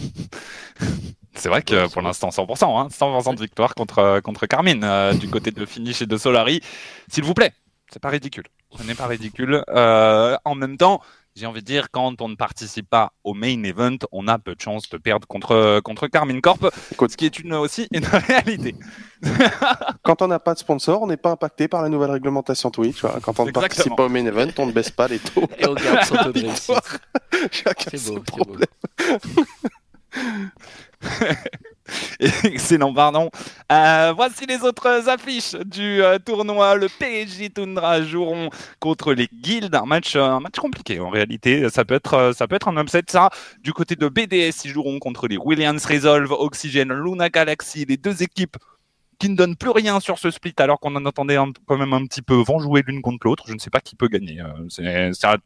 C'est 1.36 1.49
vrai 1.49 1.61
que 1.61 1.91
pour 1.91 2.01
l'instant 2.01 2.30
100%, 2.30 2.80
hein, 2.80 2.88
100% 2.89 3.36
de 3.36 3.41
victoire 3.41 3.75
contre, 3.75 4.19
contre 4.21 4.45
Carmine 4.45 4.84
euh, 4.84 5.13
du 5.13 5.30
côté 5.30 5.51
de 5.51 5.65
Finish 5.65 6.01
et 6.01 6.05
de 6.05 6.17
Solari. 6.17 6.61
S'il 7.07 7.23
vous 7.23 7.34
plaît, 7.34 7.53
c'est 7.91 8.01
pas 8.01 8.09
ridicule. 8.09 8.45
Ce 8.77 8.84
n'est 8.84 8.95
pas 8.95 9.07
ridicule. 9.07 9.63
Euh, 9.69 10.38
en 10.45 10.55
même 10.55 10.77
temps, 10.77 11.01
j'ai 11.36 11.45
envie 11.45 11.61
de 11.61 11.65
dire, 11.65 11.89
quand 11.91 12.21
on 12.21 12.27
ne 12.27 12.36
participe 12.36 12.89
pas 12.89 13.13
au 13.23 13.34
main 13.34 13.63
event, 13.63 13.97
on 14.11 14.27
a 14.27 14.38
peu 14.38 14.55
de 14.55 14.61
chances 14.61 14.89
de 14.89 14.97
perdre 14.97 15.27
contre, 15.27 15.80
contre 15.80 16.07
Carmine 16.07 16.41
Corp, 16.41 16.69
ce 16.99 17.15
qui 17.15 17.25
est 17.25 17.39
une, 17.39 17.53
aussi 17.53 17.88
une 17.91 18.05
réalité. 18.27 18.75
quand 20.03 20.21
on 20.21 20.27
n'a 20.27 20.39
pas 20.39 20.53
de 20.53 20.59
sponsor, 20.59 21.01
on 21.01 21.07
n'est 21.07 21.17
pas 21.17 21.32
impacté 21.32 21.67
par 21.67 21.82
la 21.82 21.89
nouvelle 21.89 22.11
réglementation 22.11 22.71
Twitch. 22.71 23.01
Quand 23.21 23.39
on 23.39 23.45
ne 23.45 23.51
participe 23.51 23.95
pas 23.95 24.05
au 24.05 24.09
main 24.09 24.25
event, 24.25 24.49
on 24.57 24.65
ne 24.65 24.71
baisse 24.71 24.91
pas 24.91 25.07
les 25.07 25.19
taux. 25.19 25.47
Et 25.57 25.67
on 25.67 25.73
garde 25.73 26.03
son 26.03 26.17
taux 26.17 26.32
de 26.34 26.39
réussite. 26.45 26.75
Chacun 27.51 27.97
ses 27.97 28.19
problèmes. 28.19 28.65
Excellent, 32.43 32.93
pardon. 32.93 33.30
Euh, 33.72 34.14
voici 34.16 34.45
les 34.45 34.64
autres 34.64 35.10
affiches 35.10 35.56
du 35.56 36.04
euh, 36.04 36.20
tournoi. 36.20 36.76
Le 36.76 36.88
PSG 36.88 37.50
Tundra 37.50 38.02
joueront 38.04 38.50
contre 38.80 39.14
les 39.14 39.28
Guilds. 39.34 39.74
Un 39.74 39.86
match, 39.86 40.16
euh, 40.16 40.24
un 40.24 40.39
match 40.39 40.58
compliqué 40.58 41.00
en 41.00 41.10
réalité. 41.10 41.70
Ça 41.70 41.86
peut 41.86 41.95
être, 41.95 42.32
ça 42.36 42.47
peut 42.47 42.56
être 42.56 42.68
un 42.68 42.78
upset 42.82 43.04
ça. 43.08 43.30
Du 43.64 43.74
côté 43.74 43.95
de 43.95 44.08
BDS, 44.08 44.66
ils 44.66 44.72
joueront 44.72 45.00
contre 45.00 45.28
les 45.28 45.38
Williams 45.38 45.84
Resolve, 45.86 46.32
Oxygen, 46.32 46.93
Luna 46.93 47.30
Galaxy. 47.30 47.86
Les 47.86 47.97
deux 47.97 48.22
équipes 48.24 48.58
qui 49.20 49.30
ne 49.30 49.36
donnent 49.36 49.57
plus 49.57 49.70
rien 49.70 49.99
sur 49.99 50.17
ce 50.17 50.32
split 50.32 50.53
alors 50.57 50.80
qu'on 50.80 50.95
en 50.95 51.05
attendait 51.05 51.36
un, 51.36 51.51
quand 51.67 51.78
même 51.78 51.93
un 51.93 52.05
petit 52.05 52.22
peu 52.22 52.36
vont 52.36 52.59
jouer 52.59 52.84
l'une 52.88 53.01
contre 53.01 53.28
l'autre. 53.28 53.43
Je 53.47 53.53
ne 53.53 53.59
sais 53.59 53.70
pas 53.70 53.82
qui 53.82 53.95
peut 53.95 54.07
gagner. 54.07 54.41
C'est 54.70 55.26
un, 55.26 55.38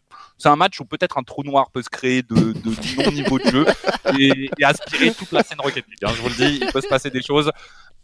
un, 0.46 0.56
match 0.56 0.80
où 0.80 0.86
peut-être 0.86 1.18
un 1.18 1.24
trou 1.24 1.44
noir 1.44 1.72
peut 1.72 1.82
se 1.82 1.90
créer 1.90 2.22
de, 2.22 2.36
de, 2.36 2.54
de 2.54 3.04
non-niveau 3.04 3.40
de 3.44 3.50
jeu 3.50 3.66
et, 4.20 4.50
et, 4.60 4.64
aspirer 4.64 5.12
toute 5.12 5.32
la 5.32 5.44
scène 5.44 5.60
Rocket 5.60 5.86
League. 5.90 6.06
Hein. 6.06 6.14
Je 6.16 6.22
vous 6.22 6.30
le 6.30 6.36
dis, 6.36 6.60
il 6.62 6.72
peut 6.72 6.82
se 6.82 6.88
passer 6.88 7.10
des 7.10 7.24
choses. 7.24 7.52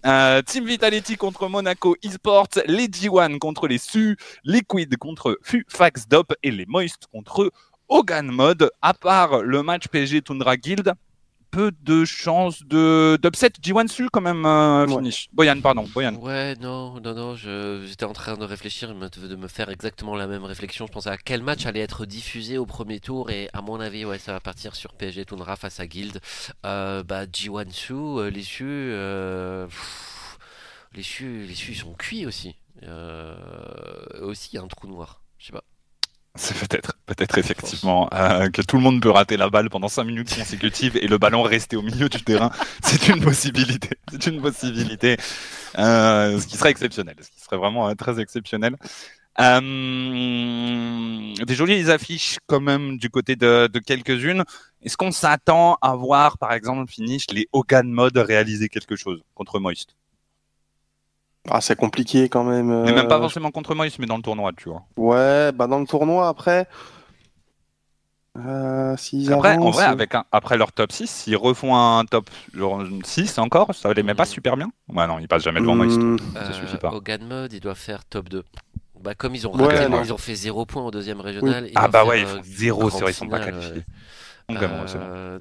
Euh, 0.05 0.41
Team 0.41 0.65
Vitality 0.65 1.17
contre 1.17 1.47
Monaco 1.49 1.95
Esports, 2.01 2.47
les 2.65 2.87
G1 2.87 3.37
contre 3.37 3.67
les 3.67 3.77
SU, 3.77 4.17
Liquid 4.45 4.97
contre 4.97 5.37
FU 5.43 5.65
Fax 5.67 6.07
Dop 6.07 6.33
et 6.41 6.51
les 6.51 6.65
Moist 6.65 7.07
contre 7.11 7.51
Hogan 7.89 8.27
Mode. 8.27 8.71
À 8.81 8.93
part 8.93 9.43
le 9.43 9.61
match 9.61 9.87
PSG 9.89 10.21
Tundra 10.21 10.55
Guild, 10.55 10.93
peu 11.51 11.71
de 11.81 12.05
chances 12.05 12.63
de 12.63 13.17
d'upset 13.21 13.51
G1 13.61 13.87
su 13.87 14.09
quand 14.09 14.21
même 14.21 14.45
euh, 14.45 14.87
finish. 14.87 15.27
Ouais. 15.27 15.35
Boyan, 15.35 15.61
pardon, 15.61 15.83
Boyan. 15.93 16.15
Ouais, 16.15 16.55
non, 16.61 16.99
non, 17.01 17.13
non, 17.13 17.35
j'étais 17.35 18.05
en 18.05 18.13
train 18.13 18.37
de 18.37 18.45
réfléchir, 18.45 18.93
de 18.93 19.35
me 19.35 19.47
faire 19.47 19.69
exactement 19.69 20.15
la 20.15 20.27
même 20.27 20.43
réflexion. 20.43 20.87
Je 20.87 20.91
pensais 20.91 21.09
à 21.09 21.17
quel 21.17 21.43
match 21.43 21.65
allait 21.65 21.79
être 21.79 22.05
diffusé 22.05 22.57
au 22.57 22.65
premier 22.65 22.99
tour 22.99 23.29
et 23.29 23.49
à 23.53 23.61
mon 23.61 23.79
avis, 23.79 24.05
ouais, 24.05 24.19
ça 24.19 24.33
va 24.33 24.39
partir 24.39 24.75
sur 24.75 24.93
PSG 24.93 25.25
Tundra 25.25 25.55
face 25.55 25.79
à 25.79 25.87
Guild. 25.87 26.19
Euh, 26.65 27.03
bah, 27.03 27.25
G1 27.25 27.71
su, 27.71 27.93
euh, 27.93 28.29
les 28.29 28.43
su, 28.43 28.65
euh, 28.65 29.65
pff, 29.67 30.37
les 30.93 31.03
su, 31.03 31.45
les 31.47 31.55
su 31.55 31.75
sont 31.75 31.93
cuits 31.93 32.25
aussi. 32.25 32.55
Euh, 32.83 33.35
aussi, 34.21 34.49
il 34.53 34.55
y 34.55 34.59
a 34.59 34.61
un 34.63 34.67
trou 34.67 34.87
noir. 34.87 35.21
Je 35.37 35.47
sais 35.47 35.51
pas. 35.53 35.63
C'est 36.35 36.55
peut-être, 36.57 36.93
peut-être 37.05 37.37
effectivement 37.37 38.07
euh, 38.13 38.49
que 38.49 38.61
tout 38.61 38.77
le 38.77 38.83
monde 38.83 39.01
peut 39.01 39.09
rater 39.09 39.35
la 39.35 39.49
balle 39.49 39.69
pendant 39.69 39.87
5 39.87 40.03
minutes 40.03 40.33
consécutives 40.35 40.95
et 40.97 41.07
le 41.07 41.17
ballon 41.17 41.41
rester 41.41 41.75
au 41.75 41.81
milieu 41.81 42.07
du 42.07 42.23
terrain. 42.23 42.51
C'est 42.83 43.07
une 43.09 43.19
possibilité. 43.21 43.89
C'est 44.11 44.27
une 44.27 44.41
possibilité. 44.41 45.17
Euh, 45.77 46.39
ce 46.39 46.47
qui 46.47 46.57
serait 46.57 46.69
exceptionnel. 46.69 47.15
Ce 47.19 47.29
qui 47.29 47.39
serait 47.41 47.57
vraiment 47.57 47.89
euh, 47.89 47.95
très 47.95 48.19
exceptionnel. 48.19 48.75
Des 49.37 49.55
jolies 51.55 51.89
affiches 51.89 52.37
quand 52.45 52.59
même 52.59 52.97
du 52.97 53.09
côté 53.09 53.35
de, 53.35 53.67
de 53.67 53.79
quelques-unes. 53.79 54.43
Est-ce 54.83 54.97
qu'on 54.97 55.11
s'attend 55.11 55.77
à 55.81 55.95
voir, 55.95 56.37
par 56.37 56.53
exemple, 56.53 56.91
finish 56.91 57.25
les 57.31 57.47
Hogan 57.53 57.89
Mode 57.89 58.17
réaliser 58.17 58.69
quelque 58.69 58.95
chose 58.95 59.23
contre 59.35 59.59
Moist? 59.59 59.95
Ah, 61.47 61.61
c'est 61.61 61.75
compliqué 61.75 62.27
quand 62.29 62.43
même. 62.43 62.83
Mais 62.83 62.91
même 62.93 63.07
pas 63.07 63.17
euh, 63.17 63.21
forcément 63.21 63.51
contre 63.51 63.73
Moist, 63.75 63.97
mais 63.99 64.05
dans 64.05 64.17
le 64.17 64.21
tournoi, 64.23 64.51
tu 64.57 64.69
vois. 64.69 64.83
Ouais, 64.97 65.51
bah 65.51 65.67
dans 65.67 65.79
le 65.79 65.87
tournoi 65.87 66.27
après. 66.27 66.67
Euh, 68.37 68.95
Après, 69.31 69.57
en 69.57 69.69
vrai, 69.71 69.85
avec 69.85 70.15
un, 70.15 70.23
après 70.31 70.57
leur 70.57 70.71
top 70.71 70.91
6, 70.91 71.09
s'ils 71.09 71.35
refont 71.35 71.75
un 71.75 72.05
top 72.05 72.29
genre 72.53 72.83
6 73.03 73.37
encore, 73.39 73.73
ça 73.73 73.91
les 73.91 74.03
met 74.03 74.13
pas 74.13 74.23
Mm. 74.23 74.27
super 74.27 74.55
bien. 74.55 74.71
Ouais, 74.87 75.07
non, 75.07 75.19
ils 75.19 75.27
passent 75.27 75.43
jamais 75.43 75.59
devant 75.59 75.75
Moist. 75.75 75.99
Hmm, 76.01 76.17
Ça 76.35 76.53
suffit 76.53 76.77
pas. 76.77 76.91
Hogan 76.93 77.25
Mode, 77.27 77.51
ils 77.53 77.59
doivent 77.59 77.75
faire 77.77 78.05
top 78.05 78.29
2. 78.29 78.43
Bah, 79.01 79.15
comme 79.15 79.33
ils 79.35 79.47
ont 79.47 79.53
Ouais, 79.55 79.65
raté, 79.75 79.89
non. 79.89 80.01
ils 80.03 80.13
ont 80.13 80.17
fait 80.17 80.35
0 80.35 80.65
points 80.65 80.83
au 80.83 80.91
deuxième 80.91 81.19
régional. 81.21 81.69
Ah 81.75 81.87
bah 81.87 82.05
ouais, 82.05 82.21
ils 82.21 82.25
euh, 82.25 82.37
font 82.37 82.41
0, 82.43 82.79
c'est 82.81 82.89
grande 82.89 83.01
vrai, 83.01 83.11
ils 83.11 83.15
sont 83.15 83.27
pas 83.27 83.39
qualifiés. 83.39 83.71
ouais. 83.73 84.55
Donc, 84.55 84.59
bon. 84.59 84.85
Euh. 84.95 85.39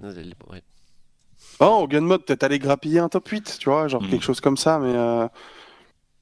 Oh, 1.61 1.81
au 1.83 1.89
gun 1.89 2.01
mode, 2.01 2.25
peut-être 2.25 2.43
aller 2.45 2.59
grappiller 2.59 3.01
un 3.01 3.09
top 3.09 3.29
8, 3.29 3.59
tu 3.61 3.69
vois, 3.69 3.87
genre 3.89 4.03
Mm. 4.03 4.09
quelque 4.11 4.23
chose 4.25 4.41
comme 4.41 4.57
ça, 4.57 4.79
mais 4.79 4.93
euh, 4.95 5.27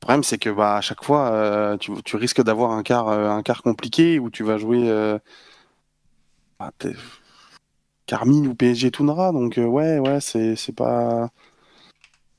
problème 0.06 0.22
c'est 0.22 0.38
que 0.38 0.50
bah, 0.50 0.76
à 0.76 0.80
chaque 0.80 1.02
fois, 1.02 1.30
euh, 1.32 1.76
tu, 1.78 1.90
tu 2.04 2.16
risques 2.16 2.40
d'avoir 2.40 2.70
un 2.70 2.84
quart, 2.84 3.08
euh, 3.08 3.28
un 3.28 3.42
quart 3.42 3.62
compliqué 3.62 4.20
où 4.20 4.30
tu 4.30 4.44
vas 4.44 4.56
jouer 4.56 4.88
euh, 4.88 5.18
bah, 6.60 6.70
Carmine 8.06 8.46
ou 8.46 8.54
PSG 8.54 8.92
Toundra, 8.92 9.32
donc 9.32 9.54
ouais, 9.56 9.98
ouais, 9.98 10.20
c'est 10.20 10.54
c'est 10.54 10.72
pas 10.74 11.28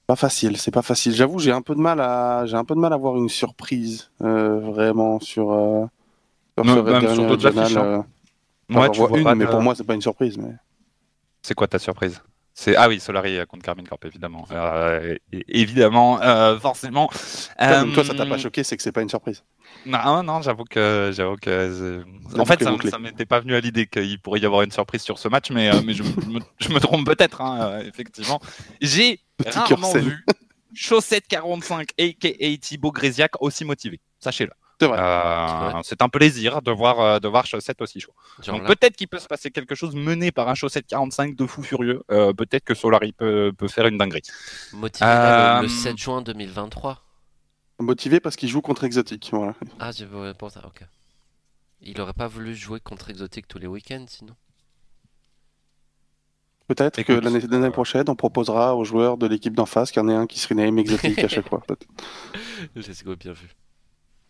pas 0.07 0.15
facile, 0.15 0.55
c'est 0.55 0.71
pas 0.71 0.81
facile. 0.81 1.13
J'avoue, 1.13 1.39
j'ai 1.39 1.51
un 1.51 1.61
peu 1.61 1.75
de 1.75 1.81
mal 1.81 1.99
à 1.99 2.45
j'ai 2.45 2.55
un 2.55 2.63
peu 2.63 2.73
de 2.73 2.79
mal 2.79 2.93
à 2.93 2.97
voir 2.97 3.17
une 3.17 3.27
surprise 3.27 4.11
vraiment 4.21 5.19
sur, 5.19 5.47
sur 6.55 6.65
Même- 6.65 6.85
ce 6.85 6.91
même 6.91 7.15
sur 7.15 7.27
d'autres 7.27 7.47
affiches, 7.47 7.75
hein. 7.75 8.05
j'en 8.69 8.89
tu 8.91 8.99
vois 8.99 9.19
une, 9.19 9.35
mais 9.35 9.45
pour 9.45 9.61
moi 9.61 9.75
c'est 9.75 9.83
pas 9.83 9.95
une 9.95 10.01
surprise. 10.01 10.37
Mais... 10.37 10.53
C'est 11.41 11.53
quoi 11.53 11.67
ta 11.67 11.79
surprise? 11.79 12.21
C'est 12.59 12.75
ah 12.75 12.87
oui 12.89 12.99
Solari 12.99 13.37
contre 13.47 13.63
Carmine 13.63 13.87
Corp 13.87 14.03
évidemment. 14.05 14.43
Euh, 14.51 15.15
évidemment 15.47 16.19
euh, 16.23 16.59
forcément. 16.59 17.07
Toi, 17.59 17.81
donc 17.83 17.93
toi, 17.93 18.03
ça 18.03 18.15
t'a 18.15 18.23
Euh, 18.23 18.29
pas 18.29 18.39
choqué, 18.39 18.63
c'est 18.63 18.75
que 18.75 18.81
c'est 18.81 18.91
pas 18.91 19.03
une 19.03 19.09
surprise. 19.09 19.43
non 19.85 20.23
non 20.23 20.41
j'avoue 20.41 20.63
que 20.63 21.11
j'avoue 21.13 21.35
que 21.35 22.03
en 22.35 22.45
fait 22.45 22.63
ça, 22.63 22.75
ça 22.89 22.97
m'était 22.97 23.27
pas 23.27 23.41
venu 23.41 23.53
à 23.53 23.59
l'idée 23.59 23.85
qu'il 23.85 24.19
pourrait 24.19 24.39
y 24.39 24.45
avoir 24.47 24.63
une 24.63 24.71
surprise 24.71 25.03
sur 25.03 25.19
ce 25.19 25.27
match 25.27 25.51
mais 25.51 25.69
mais 25.83 25.93
je, 25.93 26.01
me, 26.01 26.39
je 26.59 26.69
me 26.69 26.79
trompe 26.79 27.05
peut-être 27.05 27.41
hein, 27.41 27.79
effectivement. 27.85 28.39
J'ai 28.81 29.19
rarement 29.45 29.93
vu 29.93 30.25
Chaussette 30.73 31.27
45 31.27 31.89
aka 31.99 32.57
Thibaut 32.59 32.91
Grésiac 32.91 33.33
aussi 33.39 33.65
motivé. 33.65 34.01
Sachez-le 34.19 34.51
C'est 34.79 34.87
vrai. 34.87 34.97
Euh, 34.99 35.71
c'est 35.83 36.01
un 36.03 36.09
plaisir 36.09 36.61
de 36.61 36.71
voir 36.71 36.99
euh, 36.99 37.19
de 37.19 37.27
voir 37.27 37.45
Chaussette 37.47 37.81
aussi 37.81 37.99
chaud 37.99 38.13
Genre 38.43 38.57
Donc 38.57 38.67
peut-être 38.67 38.95
qu'il 38.95 39.07
peut 39.07 39.17
se 39.17 39.27
passer 39.27 39.49
quelque 39.49 39.73
chose 39.73 39.95
mené 39.95 40.31
par 40.31 40.47
un 40.49 40.53
chaussette 40.53 40.85
45 40.85 41.35
de 41.35 41.45
fou 41.47 41.63
furieux. 41.63 42.03
Euh, 42.11 42.31
peut-être 42.33 42.63
que 42.63 42.75
Solari 42.75 43.11
peut, 43.11 43.51
peut 43.57 43.67
faire 43.67 43.87
une 43.87 43.97
dinguerie. 43.97 44.21
motivé 44.73 45.09
le, 45.09 45.61
le 45.61 45.65
Euh, 45.65 45.67
7 45.67 45.97
juin 45.97 46.21
2023. 46.21 47.01
Motivé 47.79 48.19
parce 48.19 48.35
qu'il 48.35 48.49
joue 48.49 48.61
contre 48.61 48.83
Exotique. 48.83 49.29
Voilà. 49.31 49.53
Ah, 49.79 49.91
je 49.91 50.05
ouais, 50.05 50.33
pour 50.35 50.51
ça, 50.51 50.61
ok. 50.65 50.83
Il 51.81 51.99
aurait 52.01 52.13
pas 52.13 52.27
voulu 52.27 52.55
jouer 52.55 52.79
contre 52.79 53.09
Exotique 53.09 53.47
tous 53.47 53.59
les 53.59 53.67
week-ends 53.67 54.05
sinon 54.07 54.35
Peut-être 56.67 57.01
que 57.03 57.13
l'année 57.13 57.39
l'année 57.39 57.69
prochaine, 57.71 58.03
on 58.09 58.15
proposera 58.15 58.75
aux 58.75 58.83
joueurs 58.83 59.17
de 59.17 59.25
l'équipe 59.25 59.53
d'en 59.53 59.65
face 59.65 59.89
qu'il 59.91 60.01
y 60.01 60.05
en 60.05 60.09
ait 60.09 60.15
un 60.15 60.27
qui 60.27 60.37
se 60.39 60.47
rename 60.49 60.77
Exotique 60.79 61.19
à 61.19 61.27
chaque 61.29 61.47
fois. 61.49 61.61
peut-être. 61.65 61.87
Let's 62.75 63.03
go, 63.03 63.15
bien 63.15 63.31
vu. 63.31 63.47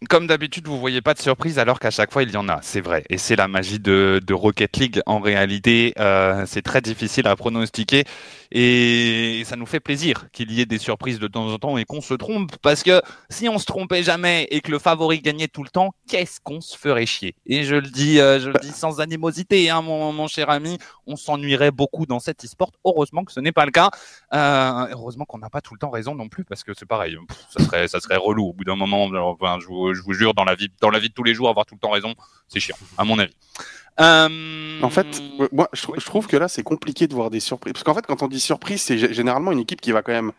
Comme 0.10 0.28
d'habitude, 0.28 0.68
vous 0.68 0.80
voyez 0.80 1.02
pas 1.02 1.16
de 1.16 1.20
surprise 1.20 1.58
alors 1.58 1.80
qu'à 1.80 1.90
chaque 1.90 2.14
fois 2.14 2.22
il 2.22 2.30
y 2.30 2.38
en 2.38 2.48
a, 2.50 2.60
c'est 2.62 2.82
vrai. 2.82 3.04
Et 3.10 3.18
c'est 3.18 3.36
la 3.36 3.48
magie 3.48 3.80
de, 3.80 4.22
Rocket 4.30 4.78
League. 4.78 5.02
En 5.08 5.20
réalité, 5.20 5.96
euh, 6.00 6.44
c'est 6.46 6.62
très 6.62 6.82
difficile 6.82 7.28
à 7.28 7.36
pronostiquer 7.36 8.04
et 8.52 9.42
ça 9.46 9.56
nous 9.56 9.66
fait 9.66 9.80
plaisir 9.80 10.28
qu'il 10.32 10.52
y 10.52 10.62
ait 10.62 10.68
des 10.68 10.78
surprises 10.78 11.18
de 11.20 11.28
temps 11.28 11.48
en 11.48 11.58
temps 11.58 11.78
et 11.80 11.86
qu'on 11.86 12.02
se 12.02 12.14
trompe 12.14 12.56
parce 12.62 12.84
que 12.84 13.02
si 13.32 13.50
on 13.50 13.58
se 13.58 13.66
trompait 13.66 14.04
jamais 14.04 14.48
et 14.52 14.62
que 14.62 14.70
le 14.70 14.78
favori 14.78 15.20
gagnait 15.20 15.48
tout 15.48 15.64
le 15.64 15.70
temps, 15.70 15.96
qu'est-ce 16.08 16.40
qu'on 16.42 16.62
se 16.62 16.78
ferait 16.78 17.08
chier? 17.08 17.34
Et 17.48 17.64
je 17.64 17.76
le 17.76 17.90
dis, 17.90 18.20
euh, 18.20 18.40
je 18.40 18.50
le 18.50 18.60
dis 18.62 18.72
sans 18.72 19.02
animosité, 19.02 19.72
hein, 19.72 19.82
mon, 19.82 20.28
cher 20.28 20.52
ami, 20.52 20.78
on 21.08 21.16
s'ennuierait 21.16 21.72
beaucoup 21.72 22.06
dans 22.06 22.20
cet 22.20 22.46
e-sport. 22.46 22.72
Heureusement 22.86 23.24
que 23.24 23.32
ce 23.32 23.40
n'est 23.40 23.52
pas 23.52 23.66
le 23.66 23.72
cas. 23.72 23.90
Euh, 24.34 24.88
heureusement 24.92 25.26
qu'on 25.26 25.40
n'a 25.40 25.50
pas 25.50 25.62
tout 25.62 25.74
le 25.74 25.80
temps 25.80 25.90
raison 25.90 26.14
non 26.14 26.30
plus 26.30 26.44
parce 26.46 26.64
que 26.64 26.74
c'est 26.76 26.86
pareil, 26.86 27.18
ça 27.50 27.64
serait, 27.64 27.88
ça 27.88 28.00
serait 28.00 28.18
relou 28.18 28.50
au 28.50 28.54
bout 28.54 28.64
d'un 28.64 28.76
moment. 28.76 29.06
Enfin, 29.06 29.58
je, 29.60 29.66
vous, 29.66 29.87
je 29.94 30.02
vous 30.02 30.14
jure, 30.14 30.34
dans 30.34 30.44
la 30.44 30.56
vie, 30.56 30.70
dans 30.82 30.90
la 30.90 31.00
vie 31.00 31.10
de 31.10 31.14
tous 31.14 31.24
les 31.24 31.34
jours, 31.34 31.50
avoir 31.50 31.66
tout 31.66 31.76
le 31.76 31.80
temps 31.80 31.92
raison, 31.92 32.14
c'est 32.48 32.60
chiant, 32.60 32.78
à 32.98 33.04
mon 33.04 33.20
avis. 33.20 33.34
Euh, 34.00 34.82
En 34.84 34.90
fait, 34.90 35.22
ouais, 35.40 35.50
moi, 35.52 35.70
je, 35.74 35.86
je 35.98 36.06
trouve 36.06 36.28
que 36.28 36.38
là, 36.38 36.48
c'est 36.48 36.64
compliqué 36.64 37.08
de 37.08 37.14
voir 37.16 37.30
des 37.30 37.40
surprises. 37.40 37.74
Parce 37.74 37.84
qu'en 37.84 37.94
fait, 37.96 38.06
quand 38.06 38.22
on 38.24 38.28
dit 38.28 38.40
surprise, 38.40 38.82
c'est 38.82 38.98
gé- 38.98 39.12
généralement 39.14 39.52
une 39.52 39.60
équipe 39.60 39.82
qui 39.82 39.92
va 39.92 40.02
quand 40.04 40.12
même 40.12 40.32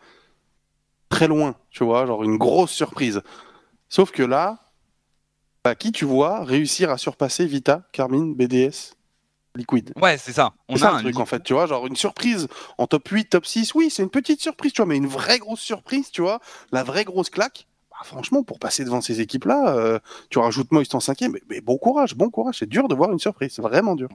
très 1.09 1.27
loin, 1.27 1.55
tu 1.71 1.83
vois, 1.83 2.05
genre 2.05 2.23
une 2.23 2.37
grosse 2.37 2.71
surprise. 2.71 3.21
Sauf 3.89 4.11
que 4.11 4.23
là, 4.23 4.59
bah, 5.63 5.75
qui 5.75 5.91
tu 5.91 6.05
vois 6.05 6.43
réussir 6.43 6.89
à 6.89 6.97
surpasser 6.97 7.45
Vita, 7.45 7.83
Carmine, 7.91 8.33
BDS, 8.35 8.93
Liquid? 9.55 9.93
Ouais, 9.99 10.17
c'est 10.17 10.31
ça. 10.31 10.53
On 10.69 10.77
ça 10.77 10.91
a 10.91 10.93
un 10.95 10.99
truc 11.01 11.17
en 11.19 11.25
fait, 11.25 11.43
tu 11.43 11.53
vois, 11.53 11.65
genre 11.65 11.87
une 11.87 11.95
surprise 11.95 12.47
en 12.77 12.85
top 12.87 13.07
8, 13.09 13.25
top 13.31 13.45
6, 13.45 13.73
oui, 13.73 13.89
c'est 13.89 14.03
une 14.03 14.09
petite 14.11 14.41
surprise, 14.41 14.71
tu 14.71 14.77
vois, 14.77 14.85
mais 14.85 14.97
une 14.97 15.07
vraie 15.07 15.39
grosse 15.39 15.59
surprise, 15.61 16.11
tu 16.11 16.21
vois, 16.21 16.39
la 16.71 16.83
vraie 16.83 17.03
grosse 17.03 17.29
claque, 17.31 17.67
bah, 17.99 18.05
franchement, 18.05 18.43
pour 18.43 18.59
passer 18.59 18.85
devant 18.85 19.01
ces 19.01 19.19
équipes-là, 19.21 19.75
euh, 19.75 19.99
tu 20.29 20.39
rajoutes 20.39 20.71
Moist 20.71 20.95
en 20.95 20.99
cinquième, 20.99 21.33
mais, 21.33 21.41
mais 21.49 21.61
bon 21.61 21.77
courage, 21.77 22.15
bon 22.15 22.29
courage, 22.29 22.55
c'est 22.59 22.69
dur 22.69 22.87
de 22.87 22.95
voir 22.95 23.11
une 23.11 23.19
surprise, 23.19 23.51
c'est 23.53 23.61
vraiment 23.61 23.95
dur. 23.95 24.07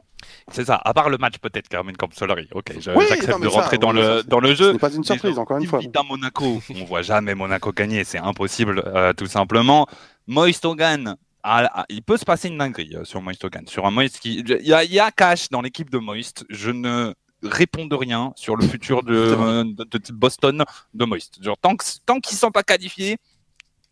C'est 0.51 0.65
ça. 0.65 0.81
À 0.85 0.95
part 0.95 1.11
le 1.11 1.19
match 1.19 1.39
peut-être, 1.39 1.69
Carmine 1.69 1.97
Camp 1.97 2.13
Solari. 2.15 2.49
Ok, 2.53 2.73
Oui, 2.97 3.05
j'accepte 3.09 3.41
de 3.43 3.49
ça, 3.51 3.61
rentrer 3.61 3.79
dans 3.79 3.91
oui, 3.91 3.97
le 4.01 4.17
ça, 4.19 4.23
dans 4.23 4.41
le 4.41 4.49
Ce 4.51 4.55
jeu. 4.55 4.73
n'est 4.73 4.79
pas 4.79 4.91
une 4.93 5.05
surprise, 5.05 5.39
encore 5.39 5.59
une 5.59 5.67
fois. 5.67 5.81
Vita 5.81 6.03
Monaco, 6.03 6.61
on 6.75 6.85
voit 6.85 7.03
jamais 7.03 7.35
Monaco 7.35 7.73
gagner, 7.73 8.05
c'est 8.05 8.19
impossible, 8.19 8.83
euh, 8.87 9.13
tout 9.13 9.27
simplement. 9.27 9.87
Moist 10.27 10.65
Hogan, 10.65 11.17
ah, 11.43 11.69
ah, 11.75 11.85
il 11.91 12.03
peut 12.03 12.17
se 12.17 12.25
passer 12.25 12.49
une 12.49 12.57
dinguerie 12.57 12.95
euh, 12.97 13.05
sur 13.05 13.21
Moist 13.21 13.45
Hogan. 13.45 13.67
Sur 13.67 13.85
un 13.85 13.91
Moist 13.91 14.19
qui. 14.19 14.39
Il 14.39 14.67
y 14.67 14.73
a, 14.73 14.83
il 14.83 14.93
y 14.93 14.99
a 14.99 15.11
Cash 15.11 15.51
dans 15.51 15.61
l'équipe 15.61 15.91
de 15.91 15.99
Moist. 15.99 16.47
Je 16.49 16.71
ne 16.71 17.13
réponds 17.43 17.85
de 17.85 17.95
rien 17.95 18.33
sur 18.37 18.57
le 18.57 18.67
futur 18.67 19.03
de, 19.03 19.63
de, 19.75 19.85
de 19.85 20.13
Boston 20.15 20.65
de 20.95 21.05
Moist. 21.05 21.43
Genre, 21.45 21.59
tant 21.59 21.77
que- 21.77 21.85
tant 22.07 22.19
qu'ils 22.19 22.37
ne 22.37 22.39
sont 22.39 22.51
pas 22.51 22.63
qualifiés, 22.63 23.19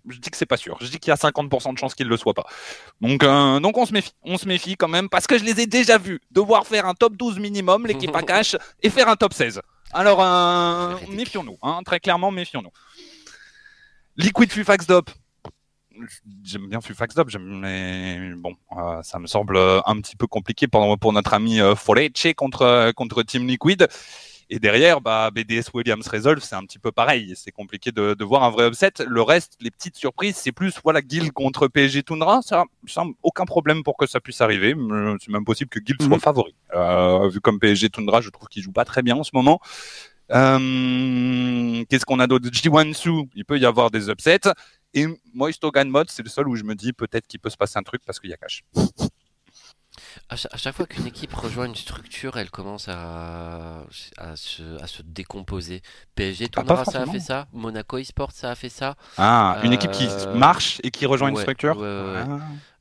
je 0.09 0.18
dis 0.18 0.30
que 0.30 0.36
c'est 0.36 0.46
pas 0.46 0.57
sûr. 0.57 0.76
Je 0.80 0.88
dis 0.88 0.98
qu'il 0.98 1.11
y 1.11 1.12
a 1.12 1.16
50% 1.16 1.72
de 1.72 1.78
chances 1.78 1.94
qu'ils 1.94 2.07
ne 2.07 2.11
le 2.11 2.16
soient 2.16 2.34
pas. 2.34 2.46
Donc, 3.00 3.22
euh, 3.22 3.61
donc 3.61 3.76
on 3.78 3.86
se 3.86 3.92
méfie. 3.92 4.12
On 4.22 4.38
se 4.38 4.46
méfie 4.46 4.76
quand 4.76 4.88
même 4.88 5.09
parce 5.09 5.26
que 5.26 5.38
je 5.38 5.44
les 5.44 5.61
ai 5.61 5.66
déjà 5.66 5.98
vus 5.98 6.20
devoir 6.30 6.66
faire 6.66 6.86
un 6.86 6.94
top 6.94 7.16
12 7.16 7.38
minimum, 7.38 7.86
l'équipe 7.86 8.14
à 8.14 8.22
cash, 8.22 8.57
et 8.82 8.90
faire 8.90 9.09
un 9.09 9.16
top 9.16 9.32
16. 9.34 9.61
Alors, 9.92 10.22
euh, 10.22 10.96
méfions-nous. 11.11 11.59
hein, 11.62 11.80
très 11.84 12.00
clairement, 12.00 12.30
méfions-nous. 12.30 12.72
Liquid 14.16 14.50
Fufax 14.50 14.86
Dop. 14.86 15.11
J'aime 16.42 16.68
bien 16.68 16.80
Fufax 16.80 17.14
Dop, 17.14 17.28
mais 17.38 18.32
bon, 18.36 18.55
euh, 18.76 19.03
ça 19.03 19.18
me 19.18 19.26
semble 19.26 19.59
un 19.59 20.00
petit 20.00 20.16
peu 20.16 20.26
compliqué 20.26 20.66
pour, 20.66 20.98
pour 20.98 21.12
notre 21.12 21.34
ami 21.34 21.61
Foleche 21.76 22.32
contre, 22.36 22.92
contre 22.96 23.22
Team 23.22 23.46
Liquid. 23.46 23.88
Et 24.55 24.59
derrière, 24.59 25.00
bah, 25.00 25.30
BDS 25.30 25.70
Williams 25.72 26.07
Resolve, 26.07 26.40
c'est 26.42 26.55
un 26.55 26.64
petit 26.66 26.78
peu 26.78 26.92
pareil. 26.92 27.32
C'est 27.36 27.53
compliqué 27.53 27.90
de, 27.90 28.12
de 28.12 28.22
voir 28.24 28.42
un 28.44 28.50
vrai 28.50 28.68
upset. 28.68 28.92
Le 29.09 29.22
reste, 29.22 29.57
les 29.62 29.70
petites 29.70 29.96
surprises, 29.96 30.36
c'est 30.36 30.53
plus 30.53 30.74
voilà 30.84 31.00
Guild 31.00 31.32
contre 31.32 31.68
PSG 31.68 32.03
Tundra. 32.03 32.42
Ça, 32.42 32.64
ça 32.86 33.03
aucun 33.22 33.46
problème 33.46 33.82
pour 33.82 33.96
que 33.96 34.07
ça 34.07 34.20
puisse 34.20 34.42
arriver. 34.42 34.74
Euh, 34.76 35.16
C'est 35.22 35.30
même 35.32 35.46
possible 35.46 35.70
que 35.70 35.78
Guild 35.78 36.03
soit 36.03 36.16
Mhm. 36.16 36.20
favori. 36.20 36.55
Euh, 36.74 37.30
vu 37.30 37.40
comme 37.40 37.59
PSG 37.59 37.88
Tundra, 37.88 38.20
je 38.20 38.28
trouve 38.28 38.46
qu'il 38.48 38.62
joue 38.62 38.72
pas 38.72 38.84
très 38.84 39.00
bien 39.00 39.16
en 39.16 39.24
ce 39.24 39.30
moment. 39.32 39.59
Euh, 40.32 41.84
Qu'est-ce 41.88 42.05
qu'on 42.05 42.20
a 42.20 42.26
d'autre? 42.26 42.46
Jiwansu, 42.53 43.28
il 43.34 43.46
peut 43.46 43.59
y 43.59 43.64
avoir 43.64 43.90
des 43.90 44.11
upsets. 44.11 44.50
Et 44.92 45.07
Moist 45.32 45.64
Hogan 45.64 45.88
Mode, 45.88 46.11
c'est 46.11 46.22
le 46.22 46.28
seul 46.28 46.46
où 46.46 46.57
je 46.57 46.64
me 46.64 46.74
dis 46.74 46.92
peut-être 46.92 47.26
qu'il 47.26 47.40
peut 47.40 47.48
se 47.48 47.57
passer 47.57 47.78
un 47.78 47.82
truc 47.82 48.03
parce 48.05 48.20
qu'il 48.20 48.28
y 48.28 48.34
a 48.34 48.36
cash. 48.36 48.62
À 50.29 50.37
cha- 50.37 50.49
à 50.53 50.57
chaque 50.57 50.75
fois 50.75 50.87
qu'une 50.87 51.07
équipe 51.07 51.33
rejoint 51.35 51.67
une 51.67 51.75
structure, 51.75 52.37
elle 52.39 52.51
commence 52.51 52.89
à, 52.89 53.85
à, 54.19 54.37
se, 54.37 54.81
à 54.83 54.87
se 54.87 55.03
décomposer. 55.03 55.83
PSG 56.15 56.45
Ah, 56.45 56.49
pas 56.49 56.65
Tournera, 56.65 56.85
ça 56.85 57.03
a 57.03 57.07
fait 57.07 57.21
ça. 57.21 57.47
Monaco 57.53 57.99
eSport, 57.99 58.33
ça 58.33 58.51
a 58.51 58.55
fait 58.55 58.69
ça. 58.69 58.97
Ah, 59.19 59.59
une 59.65 59.73
équipe 59.73 59.91
qui 59.93 60.05
Euh, 60.09 60.39
marche 60.39 60.81
et 60.83 60.91
qui 60.91 61.07
rejoint 61.07 61.29
une 61.29 61.37
structure 61.37 61.77
ouais, 61.77 61.83
ouais, 61.83 62.13
ouais. 62.15 62.25
Ah. 62.29 62.39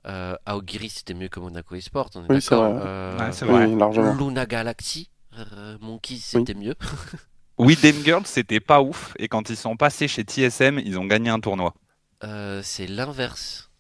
Euh, 0.08 0.36
Aogiri, 0.48 0.90
c'était 0.90 1.14
mieux 1.14 1.28
que 1.28 1.40
Monaco 1.40 1.76
eSport, 1.76 2.10
on 2.16 2.26
est 2.26 2.32
Oui, 2.32 2.42
c'est 2.42 2.56
d'accord. 2.56 2.74
vrai. 2.74 2.82
Euh, 2.86 3.92
vrai. 3.92 4.18
Luna 4.18 4.46
Galaxy, 4.46 5.10
euh, 5.38 5.78
Monkey, 5.80 6.18
c'était 6.20 6.54
mieux. 6.56 6.76
Oui, 7.58 7.78
Dame 7.82 8.04
Girls, 8.04 8.26
c'était 8.26 8.60
pas 8.60 8.82
ouf. 8.82 9.14
Et 9.20 9.28
quand 9.28 9.50
ils 9.50 9.58
sont 9.58 9.78
passés 9.78 10.08
chez 10.08 10.24
TSM, 10.24 10.80
ils 10.80 10.98
ont 10.98 11.06
gagné 11.06 11.30
un 11.30 11.40
tournoi. 11.40 11.76
Euh, 12.24 12.62
c'est 12.64 12.88
l'inverse. 12.88 13.71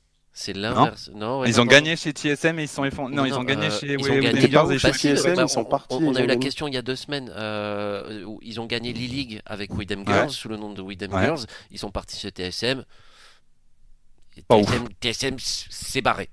C'est 0.43 0.53
l'inverse. 0.53 1.11
Non, 1.13 1.41
ouais, 1.41 1.49
Ils 1.49 1.55
non, 1.55 1.61
ont 1.61 1.65
non, 1.65 1.71
gagné 1.71 1.95
chez 1.95 2.11
TSM 2.13 2.57
et 2.57 2.63
ils 2.63 2.67
sont 2.67 2.83
effondrés. 2.83 3.13
Non, 3.15 3.25
ils 3.25 3.33
ont 3.35 3.43
gagné 3.43 3.67
euh, 3.67 3.71
chez 3.79 3.85
ils 3.93 3.99
ont 3.99 4.03
William 4.03 4.21
gagné 4.33 4.75
et 4.75 4.79
chez 4.79 4.91
TSM, 4.91 5.35
bah, 5.35 5.43
ils 5.43 5.49
sont 5.49 5.59
on- 5.61 5.65
partis, 5.65 5.95
On, 5.95 5.99
ils 6.11 6.17
a 6.17 6.21
eu 6.21 6.25
la 6.25 6.33
gagné. 6.33 6.39
question 6.39 6.67
il 6.67 6.73
y 6.73 6.77
a 6.77 6.81
deux 6.81 6.95
semaines 6.95 7.31
euh, 7.35 8.23
où 8.23 8.39
ils 8.41 8.59
ont 8.59 8.65
gagné 8.65 8.91
l'e-league 8.91 9.39
avec 9.45 9.71
Widem 9.75 9.99
Ouais. 9.99 10.05
Girls 10.07 10.31
sous 10.31 10.49
le 10.49 10.57
nom 10.57 10.73
de 10.73 10.81
Widem 10.81 11.13
Ouais. 11.13 11.25
Girls. 11.25 11.45
Ils 11.69 11.77
sont 11.77 11.91
partis 11.91 12.17
chez 12.19 12.29
TSM. 12.31 12.83
Et 14.37 14.41
Pas 14.41 14.59
TSM, 14.61 14.87
TSM 14.99 15.35
s'est 15.39 16.01
barré. 16.01 16.29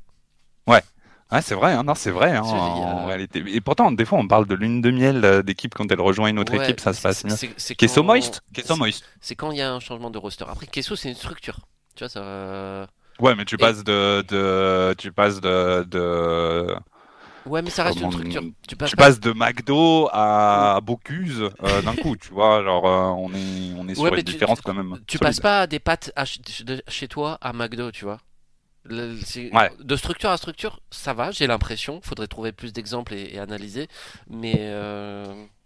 Ouais, 0.67 1.43
c'est 1.43 1.55
vrai, 1.55 1.75
hein, 1.75 1.83
non, 1.83 1.95
c'est 1.95 2.11
vrai, 2.11 2.35
hein, 2.35 3.05
réalité. 3.07 3.45
Et 3.49 3.61
pourtant, 3.61 3.93
des 3.93 4.07
fois, 4.07 4.19
on 4.19 4.27
parle 4.27 4.47
de 4.47 4.55
lune 4.55 4.81
de 4.81 4.91
miel 4.91 5.23
euh, 5.27 5.43
d'équipe 5.43 5.75
quand 5.75 5.93
elle 5.93 6.01
rejoint 6.01 6.29
une 6.29 6.39
autre 6.39 6.57
Ouais, 6.57 6.65
équipe, 6.65 6.81
ça 6.81 6.95
se 6.95 7.03
passe 7.03 7.23
mieux. 7.25 7.33
quand- 7.33 8.03
Moist 8.03 8.41
c'est- 8.55 8.77
Moist. 8.77 9.05
C'est 9.21 9.35
quand 9.35 9.51
il 9.51 9.59
y 9.59 9.61
a 9.61 9.71
un 9.71 9.79
changement 9.81 10.09
de 10.11 10.17
roster. 10.17 10.47
Après, 10.49 10.67
Kesso, 10.67 10.97
c'est 10.97 11.11
une 11.11 11.15
structure. 11.15 11.59
Tu 11.97 12.05
vois, 12.05 12.09
ça. 12.09 12.89
Ouais, 13.21 13.35
mais 13.35 13.45
tu 13.45 13.57
Et- 13.57 13.59
passes 13.59 13.83
de, 13.85 14.23
de, 14.29 14.95
tu 14.97 15.11
passes 15.13 15.41
de, 15.41 15.85
de, 15.85 16.75
Ouais, 17.47 17.63
mais 17.63 17.71
ça 17.71 17.83
reste 17.85 18.01
une 18.01 18.11
structure. 18.13 18.43
Tu 18.69 18.77
passes 18.77 18.91
tu 18.91 18.97
pas- 18.97 19.05
passes 19.05 19.21
de 19.21 19.33
McDo 19.33 20.09
à 20.13 20.81
Bocuse 20.83 21.49
euh, 21.65 21.83
d'un 21.83 21.95
coup, 21.97 22.15
tu 22.17 22.31
vois, 22.33 22.63
genre, 22.63 22.87
euh, 22.87 23.15
on 23.17 23.31
est, 23.33 23.73
on 23.79 23.89
est 23.89 23.95
sur 23.95 24.05
Ouais, 24.05 24.11
une 24.11 24.17
tu- 24.19 24.33
différence 24.33 24.61
quand 24.61 24.75
même. 24.75 24.99
Tu 25.07 25.17
solide. 25.17 25.23
passes 25.23 25.41
pas 25.41 25.67
des 25.67 25.79
pâtes 25.79 26.13
à 26.15 26.27
ch- 26.27 26.65
de 26.65 26.83
chez 26.89 27.09
toi 27.09 27.39
à 27.41 27.53
McDo, 27.53 27.91
tu 27.91 28.05
vois. 28.05 28.19
Le- 28.85 29.17
c'est- 29.25 29.53
Ouais. 29.55 29.71
De 29.81 29.97
structure 29.97 30.31
à 30.31 30.37
structure, 30.37 30.81
ça 30.91 31.15
va, 31.15 31.31
j'ai 31.31 31.47
l'impression. 31.47 32.01
Faudrait 32.03 32.27
trouver 32.27 32.53
plus 32.53 32.73
d'exemples 32.73 33.15
et, 33.15 33.35
et 33.35 33.39
analyser. 33.39 33.89
Mais. 34.29 34.55
Euh... 34.59 35.25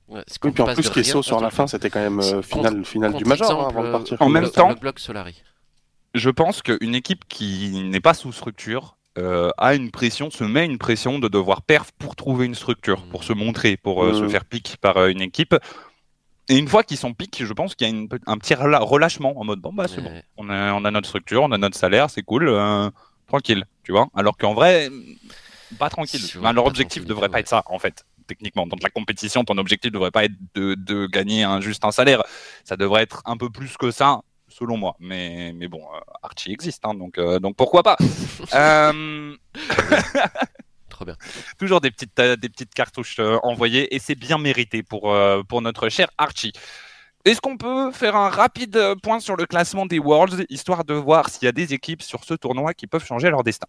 ouais, 0.09 0.23
Oui, 0.45 0.51
puis 0.53 0.63
en 0.63 0.67
plus, 0.67 0.89
à 1.17 1.23
sur 1.23 1.41
la 1.41 1.51
fin, 1.51 1.67
c'était 1.67 1.91
quand 1.91 2.01
même 2.01 2.21
euh, 2.21 2.43
Contre- 2.43 2.47
finale, 2.69 2.85
finale 2.85 3.13
du 3.15 3.25
Major 3.25 3.51
hein, 3.65 3.69
avant 3.71 3.83
de 3.85 3.91
partir. 3.91 4.17
En 4.23 4.29
même 4.29 4.49
temps- 4.51 4.75
Solari. 4.97 5.43
Je 6.15 6.31
pense 6.31 6.63
qu'une 6.63 6.95
équipe 6.95 7.25
qui 7.29 7.71
n'est 7.85 8.01
pas 8.01 8.15
sous 8.15 8.33
structure 8.33 8.97
euh, 9.19 9.51
a 9.57 9.75
une 9.75 9.91
pression, 9.91 10.31
se 10.31 10.45
met 10.45 10.65
une 10.65 10.79
pression 10.79 11.19
de 11.19 11.29
devoir 11.29 11.63
perf 11.63 11.93
pour 11.93 12.17
trouver 12.17 12.47
une 12.47 12.55
structure, 12.55 13.03
pour 13.07 13.25
se 13.25 13.33
montrer, 13.33 13.77
pour 13.77 14.05
euh, 14.05 14.15
se 14.15 14.29
faire 14.29 14.45
pique 14.45 14.77
par 14.81 14.97
euh, 14.97 15.09
une 15.09 15.23
équipe. 15.23 15.55
Et 16.49 16.57
une 16.57 16.69
fois 16.69 16.83
qu'ils 16.83 16.97
sont 16.99 17.15
pique, 17.15 17.43
je 17.45 17.53
pense 17.53 17.75
qu'il 17.75 17.87
y 17.87 17.91
a 17.91 17.95
une 17.95 18.09
un 18.27 18.37
petit 18.37 18.55
relâchement 18.55 19.39
en 19.41 19.45
mode 19.45 19.61
bon 19.61 19.73
bah 19.73 19.87
c'est 19.89 20.03
bon, 20.03 20.11
on 20.37 20.51
a, 20.51 20.73
on 20.73 20.85
a 20.85 20.91
notre 20.91 21.09
structure, 21.09 21.43
on 21.43 21.53
a 21.53 21.59
notre 21.59 21.77
salaire, 21.77 22.11
c'est 22.11 22.23
cool, 22.23 22.51
tranquille, 23.27 23.65
tu 23.85 23.93
vois. 23.93 24.09
Alors 24.15 24.37
qu'en 24.37 24.53
vrai, 24.53 24.91
pas 25.79 25.89
tranquille. 25.89 26.21
Enfin, 26.25 26.41
vrai, 26.41 26.53
leur 26.53 26.65
pas 26.65 26.71
objectif 26.71 27.07
devrait 27.07 27.29
pas 27.29 27.41
être 27.41 27.49
ça 27.49 27.63
en 27.67 27.79
fait. 27.79 28.05
Techniquement, 28.27 28.67
dans 28.67 28.77
la 28.83 28.91
compétition, 28.91 29.45
ton 29.45 29.59
objectif 29.59 29.93
devrait 29.93 30.11
pas 30.11 30.25
être 30.25 30.35
de, 30.55 30.75
de 30.75 31.07
gagner 31.07 31.43
un, 31.43 31.61
juste 31.61 31.85
un 31.85 31.91
salaire. 31.91 32.23
Ça 32.65 32.77
devrait 32.77 33.03
être 33.03 33.23
un 33.25 33.37
peu 33.37 33.51
plus 33.51 33.77
que 33.77 33.91
ça, 33.91 34.23
selon 34.53 34.77
moi. 34.77 34.97
Mais, 35.01 35.53
mais 35.55 35.69
bon, 35.69 35.83
euh, 35.83 36.01
Archie 36.23 36.53
existe, 36.53 36.85
hein, 36.85 36.95
donc, 36.95 37.19
euh, 37.19 37.39
donc 37.39 37.57
pourquoi 37.57 37.83
pas. 37.83 37.97
Euh, 38.55 39.35
Trop 40.89 41.05
bien. 41.05 41.17
toujours 41.59 41.81
des 41.81 41.91
petites, 41.91 42.21
des 42.21 42.49
petites 42.49 42.75
cartouches 42.75 43.19
envoyées 43.43 43.95
et 43.95 43.99
c'est 43.99 44.15
bien 44.15 44.39
mérité 44.39 44.83
pour, 44.83 45.15
pour 45.49 45.63
notre 45.63 45.89
cher 45.89 46.09
Archie. 46.19 46.53
Est-ce 47.25 47.41
qu'on 47.41 47.57
peut 47.57 47.93
faire 47.93 48.15
un 48.17 48.29
rapide 48.29 48.79
point 49.03 49.21
sur 49.21 49.37
le 49.37 49.47
classement 49.47 49.87
des 49.87 49.99
Worlds, 49.99 50.45
histoire 50.51 50.85
de 50.85 50.95
voir 50.95 51.29
s'il 51.31 51.45
y 51.45 51.49
a 51.49 51.53
des 51.53 51.73
équipes 51.73 52.03
sur 52.03 52.25
ce 52.25 52.35
tournoi 52.35 52.75
qui 52.75 52.87
peuvent 52.87 53.05
changer 53.05 53.31
leur 53.31 53.43
destin? 53.43 53.69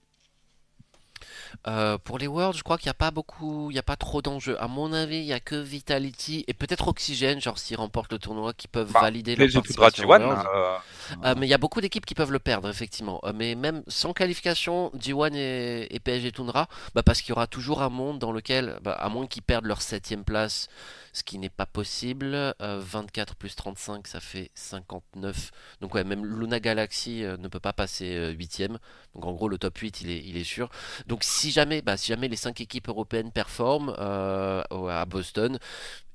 Euh, 1.67 1.97
pour 1.97 2.17
les 2.19 2.27
Worlds, 2.27 2.57
je 2.57 2.63
crois 2.63 2.77
qu'il 2.77 2.87
n'y 2.87 2.91
a 2.91 2.93
pas 2.95 3.11
beaucoup, 3.11 3.69
il 3.71 3.73
n'y 3.73 3.79
a 3.79 3.83
pas 3.83 3.95
trop 3.95 4.21
d'enjeux. 4.21 4.57
À 4.61 4.67
mon 4.67 4.93
avis, 4.93 5.17
il 5.17 5.25
n'y 5.25 5.33
a 5.33 5.39
que 5.39 5.55
Vitality 5.55 6.43
et 6.47 6.53
peut-être 6.53 6.87
Oxygène, 6.87 7.41
genre 7.41 7.57
s'ils 7.57 7.77
remportent 7.77 8.11
le 8.11 8.19
tournoi, 8.19 8.53
qui 8.53 8.67
peuvent 8.67 8.93
Bah, 8.93 8.99
valider 8.99 9.35
leur 9.35 9.49
PSG 9.49 9.61
Toudra 9.61 9.91
participation 9.91 10.05
aux 10.07 10.11
T1, 10.11 10.13
Worlds. 10.13 10.49
euh, 10.55 10.77
Euh, 11.25 11.35
mais 11.37 11.47
il 11.47 11.49
y 11.49 11.53
a 11.53 11.57
beaucoup 11.57 11.81
d'équipes 11.81 12.05
qui 12.05 12.15
peuvent 12.15 12.31
le 12.31 12.39
perdre, 12.39 12.69
effectivement. 12.69 13.21
Mais 13.35 13.55
même 13.55 13.83
sans 13.87 14.13
qualification, 14.13 14.91
G1 14.97 15.35
et, 15.35 15.87
et 15.95 15.99
PSG 15.99 16.31
Tundra, 16.31 16.67
bah 16.95 17.03
parce 17.03 17.21
qu'il 17.21 17.29
y 17.29 17.33
aura 17.33 17.47
toujours 17.47 17.81
un 17.81 17.89
monde 17.89 18.19
dans 18.19 18.31
lequel, 18.31 18.79
bah, 18.83 18.93
à 18.93 19.09
moins 19.09 19.27
qu'ils 19.27 19.43
perdent 19.43 19.65
leur 19.65 19.81
septième 19.81 20.23
place, 20.23 20.67
ce 21.13 21.23
qui 21.23 21.37
n'est 21.37 21.49
pas 21.49 21.65
possible, 21.65 22.33
euh, 22.35 22.79
24 22.81 23.35
plus 23.35 23.55
35, 23.55 24.07
ça 24.07 24.19
fait 24.19 24.51
59. 24.55 25.51
Donc 25.79 25.93
ouais, 25.95 26.03
même 26.03 26.25
Luna 26.25 26.59
Galaxy 26.59 27.23
euh, 27.23 27.37
ne 27.37 27.47
peut 27.47 27.59
pas 27.59 27.73
passer 27.73 28.15
euh, 28.15 28.31
huitième. 28.31 28.79
Donc 29.15 29.25
en 29.25 29.31
gros, 29.33 29.47
le 29.47 29.57
top 29.57 29.77
8, 29.77 30.01
il 30.01 30.09
est, 30.09 30.23
il 30.25 30.37
est 30.37 30.43
sûr. 30.43 30.69
Donc 31.07 31.23
si 31.23 31.51
jamais, 31.51 31.81
bah, 31.81 31.97
si 31.97 32.07
jamais 32.07 32.27
les 32.27 32.35
5 32.35 32.59
équipes 32.61 32.89
européennes 32.89 33.31
performent 33.31 33.95
euh, 33.99 34.63
à 34.71 35.05
Boston, 35.05 35.59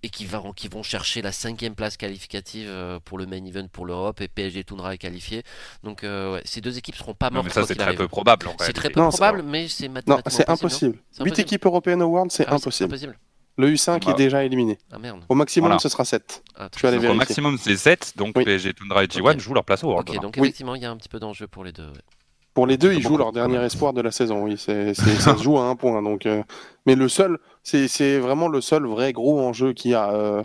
et 0.02 0.10
qui 0.10 0.26
vont, 0.26 0.52
qui 0.52 0.68
vont 0.68 0.82
chercher 0.84 1.22
la 1.22 1.32
cinquième 1.32 1.74
place 1.74 1.96
qualificative 1.96 2.68
euh, 2.68 3.00
pour 3.00 3.18
le 3.18 3.26
main 3.26 3.44
event 3.44 3.66
pour 3.68 3.84
l'Europe 3.84 4.20
et 4.20 4.28
PSG 4.28 4.62
Tundra 4.64 4.94
est 4.94 4.98
qualifié. 4.98 5.42
Donc 5.82 6.04
euh, 6.04 6.34
ouais, 6.34 6.42
ces 6.44 6.60
deux 6.60 6.78
équipes 6.78 6.94
seront 6.94 7.14
pas 7.14 7.30
non, 7.30 7.42
mortes 7.42 7.46
mais 7.46 7.50
ça 7.50 7.64
c'est 7.64 7.74
très 7.74 7.82
arrive. 7.84 7.98
peu 7.98 8.08
probable 8.08 8.46
en 8.48 8.56
C'est 8.58 8.72
très 8.72 8.90
peu 8.90 9.00
Non, 9.00 9.08
probable, 9.08 9.42
mais 9.42 9.68
c'est 9.68 9.88
Non, 10.06 10.18
mathématiquement 10.18 10.30
c'est 10.30 10.46
possible, 10.46 10.76
non 10.86 10.92
impossible. 10.92 11.02
C'est 11.10 11.24
8 11.24 11.24
impossible 11.24 11.40
équipes 11.40 11.66
européennes 11.66 12.02
au 12.02 12.06
World, 12.08 12.30
c'est 12.30 12.46
Ah 12.46 12.54
impossible. 12.54 12.94
impossible. 12.94 13.18
Le 13.58 13.70
U5 13.72 14.04
Bah. 14.06 14.12
est 14.12 14.14
déjà 14.14 14.44
éliminé. 14.44 14.78
Ah 14.92 14.98
merde. 14.98 15.20
Au 15.28 15.34
maximum, 15.34 15.68
Voilà. 15.68 15.80
ce 15.80 15.88
sera 15.88 16.04
7. 16.04 16.42
Ah, 16.56 16.68
Donc, 16.82 17.04
au 17.04 17.14
maximum 17.14 17.58
c'est 17.58 17.76
7, 17.76 18.14
donc 18.16 18.34
Oui. 18.36 18.44
PSG 18.44 18.72
Tundra 18.72 19.02
et 19.04 19.08
G1 19.08 19.32
Ok. 19.34 19.40
jouent 19.40 19.54
leur 19.54 19.64
place 19.64 19.82
au 19.84 19.88
World. 19.88 20.08
Ok, 20.08 20.20
donc 20.22 20.34
Oui. 20.38 20.44
effectivement, 20.48 20.76
il 20.76 20.82
y 20.82 20.84
a 20.86 20.90
un 20.90 20.96
petit 20.96 21.08
peu 21.08 21.18
d'enjeu 21.18 21.48
pour 21.48 21.64
les 21.64 21.72
deux. 21.72 21.86
ouais. 21.88 22.00
Pour 22.54 22.66
les 22.66 22.76
deux, 22.76 22.92
ils 22.92 23.02
jouent 23.02 23.18
leur 23.18 23.30
dernier 23.32 23.58
espoir 23.64 23.92
de 23.92 24.00
la 24.00 24.10
saison. 24.10 24.42
Oui, 24.44 24.56
c'est, 24.58 24.92
ça 24.94 25.36
se 25.36 25.42
joue 25.42 25.58
à 25.58 25.64
un 25.64 25.76
point. 25.76 26.02
Donc, 26.02 26.26
euh, 26.26 26.42
mais 26.86 26.96
le 26.96 27.08
seul, 27.08 27.38
c'est, 27.62 27.86
c'est 27.86 28.18
vraiment 28.18 28.48
le 28.48 28.60
seul 28.60 28.84
vrai 28.86 29.12
gros 29.12 29.40
enjeu 29.40 29.72
qu'il 29.74 29.92
y 29.92 29.94
a. 29.94 30.10
euh, 30.12 30.42
Hmm. 30.42 30.44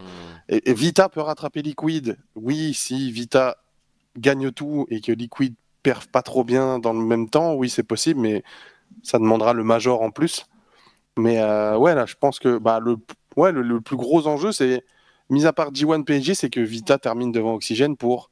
et, 0.50 0.70
et 0.70 0.74
Vita 0.76 1.10
peut 1.10 1.22
rattraper 1.22 1.62
Liquid. 1.64 2.18
Oui, 2.36 2.74
si 2.76 3.12
Vita 3.12 3.58
gagne 4.18 4.52
tout 4.52 4.86
et 4.90 5.02
que 5.02 5.12
Liquid 5.12 5.56
perd 5.82 6.06
pas 6.06 6.22
trop 6.22 6.44
bien 6.44 6.78
dans 6.80 6.94
le 6.94 7.00
même 7.04 7.30
temps, 7.30 7.54
oui, 7.56 7.70
c'est 7.70 7.84
possible, 7.84 8.20
mais 8.20 8.44
ça 9.02 9.18
demandera 9.18 9.54
le 9.54 9.64
major 9.64 10.02
en 10.04 10.12
plus. 10.12 10.46
Mais 11.18 11.40
euh, 11.40 11.78
ouais, 11.78 11.94
là, 11.96 12.06
je 12.06 12.16
pense 12.20 12.40
que 12.40 12.58
bah, 12.58 12.80
le, 12.80 12.98
ouais, 13.36 13.52
le, 13.52 13.62
le 13.62 13.82
plus 13.82 13.96
gros 13.96 14.26
enjeu, 14.28 14.52
c'est, 14.52 14.84
mis 15.30 15.46
à 15.46 15.54
part 15.54 15.72
G1 15.74 16.04
PSG, 16.04 16.34
c'est 16.36 16.50
que 16.50 16.60
Vita 16.60 16.98
termine 16.98 17.32
devant 17.32 17.54
Oxygène 17.54 17.96
pour 17.98 18.30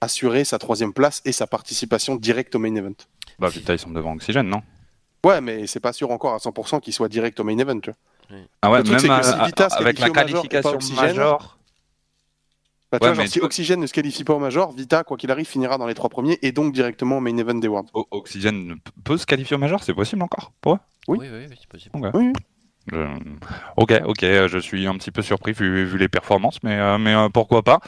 assurer 0.00 0.44
sa 0.44 0.58
troisième 0.58 0.92
place 0.92 1.22
et 1.24 1.32
sa 1.32 1.46
participation 1.46 2.16
directe 2.16 2.54
au 2.54 2.58
main 2.58 2.74
event. 2.74 2.92
Bah 3.38 3.48
Vita 3.48 3.72
ils 3.72 3.78
sont 3.78 3.90
devant 3.90 4.12
Oxygène, 4.14 4.48
non? 4.48 4.62
Ouais, 5.24 5.40
mais 5.40 5.66
c'est 5.66 5.80
pas 5.80 5.92
sûr 5.92 6.10
encore 6.10 6.34
à 6.34 6.38
100% 6.38 6.80
qu'il 6.80 6.92
soit 6.92 7.08
direct 7.08 7.40
au 7.40 7.44
main 7.44 7.56
event. 7.56 7.80
tu 7.80 7.90
vois. 7.90 8.38
Ah 8.60 8.70
ouais, 8.70 8.78
Le 8.78 8.84
truc, 8.84 9.00
c'est 9.00 9.08
même 9.08 9.20
que 9.20 9.24
si 9.26 9.32
à- 9.32 9.44
Vita 9.46 9.70
se 9.70 9.76
avec 9.76 9.98
la 9.98 10.06
major 10.08 10.26
qualification 10.26 10.74
Oxygène, 10.74 11.16
major. 11.16 11.58
Bah, 12.92 12.98
tu 12.98 13.04
Ouais, 13.06 13.10
vois, 13.10 13.14
genre, 13.14 13.26
si 13.26 13.38
tu- 13.38 13.44
Oxygène 13.44 13.80
ne 13.80 13.86
se 13.86 13.92
qualifie 13.92 14.24
pas 14.24 14.34
au 14.34 14.38
major, 14.38 14.72
Vita, 14.72 15.02
quoi 15.04 15.16
qu'il 15.16 15.30
arrive, 15.30 15.46
finira 15.46 15.78
dans 15.78 15.86
les 15.86 15.94
trois 15.94 16.10
premiers 16.10 16.38
et 16.42 16.52
donc 16.52 16.74
directement 16.74 17.18
au 17.18 17.20
main 17.20 17.36
event 17.36 17.54
des 17.54 17.68
Worlds. 17.68 17.90
O- 17.94 18.06
Oxygène 18.10 18.76
peut 19.04 19.16
se 19.16 19.24
qualifier 19.26 19.56
au 19.56 19.58
major, 19.58 19.82
c'est 19.82 19.94
possible 19.94 20.22
encore 20.22 20.52
pour 20.60 20.74
eux? 20.74 20.78
Oui. 21.08 21.18
Oui, 21.20 21.28
oui, 21.32 21.46
oui, 21.50 21.56
c'est 21.58 21.68
possible. 21.68 22.10
Oui. 22.14 22.32
Je- 22.92 23.18
Ok, 23.76 23.92
ok, 24.04 24.22
euh, 24.24 24.48
je 24.48 24.58
suis 24.58 24.86
un 24.86 24.94
petit 24.96 25.10
peu 25.10 25.22
surpris 25.22 25.52
vu, 25.52 25.84
vu 25.86 25.96
les 25.98 26.08
performances, 26.08 26.62
mais, 26.62 26.78
euh, 26.78 26.98
mais 26.98 27.14
euh, 27.14 27.28
pourquoi 27.30 27.62
pas. 27.62 27.80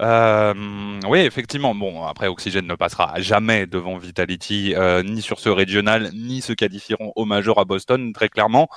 Euh, 0.00 1.00
oui, 1.08 1.20
effectivement. 1.20 1.74
Bon, 1.74 2.04
après, 2.04 2.28
Oxygène 2.28 2.66
ne 2.66 2.74
passera 2.74 3.20
jamais 3.20 3.66
devant 3.66 3.96
Vitality, 3.98 4.74
euh, 4.76 5.02
ni 5.02 5.22
sur 5.22 5.40
ce 5.40 5.48
régional, 5.48 6.10
ni 6.14 6.42
se 6.42 6.52
qualifieront 6.52 7.12
au 7.16 7.24
Major 7.24 7.58
à 7.58 7.64
Boston, 7.64 8.12
très 8.12 8.28
clairement. 8.28 8.68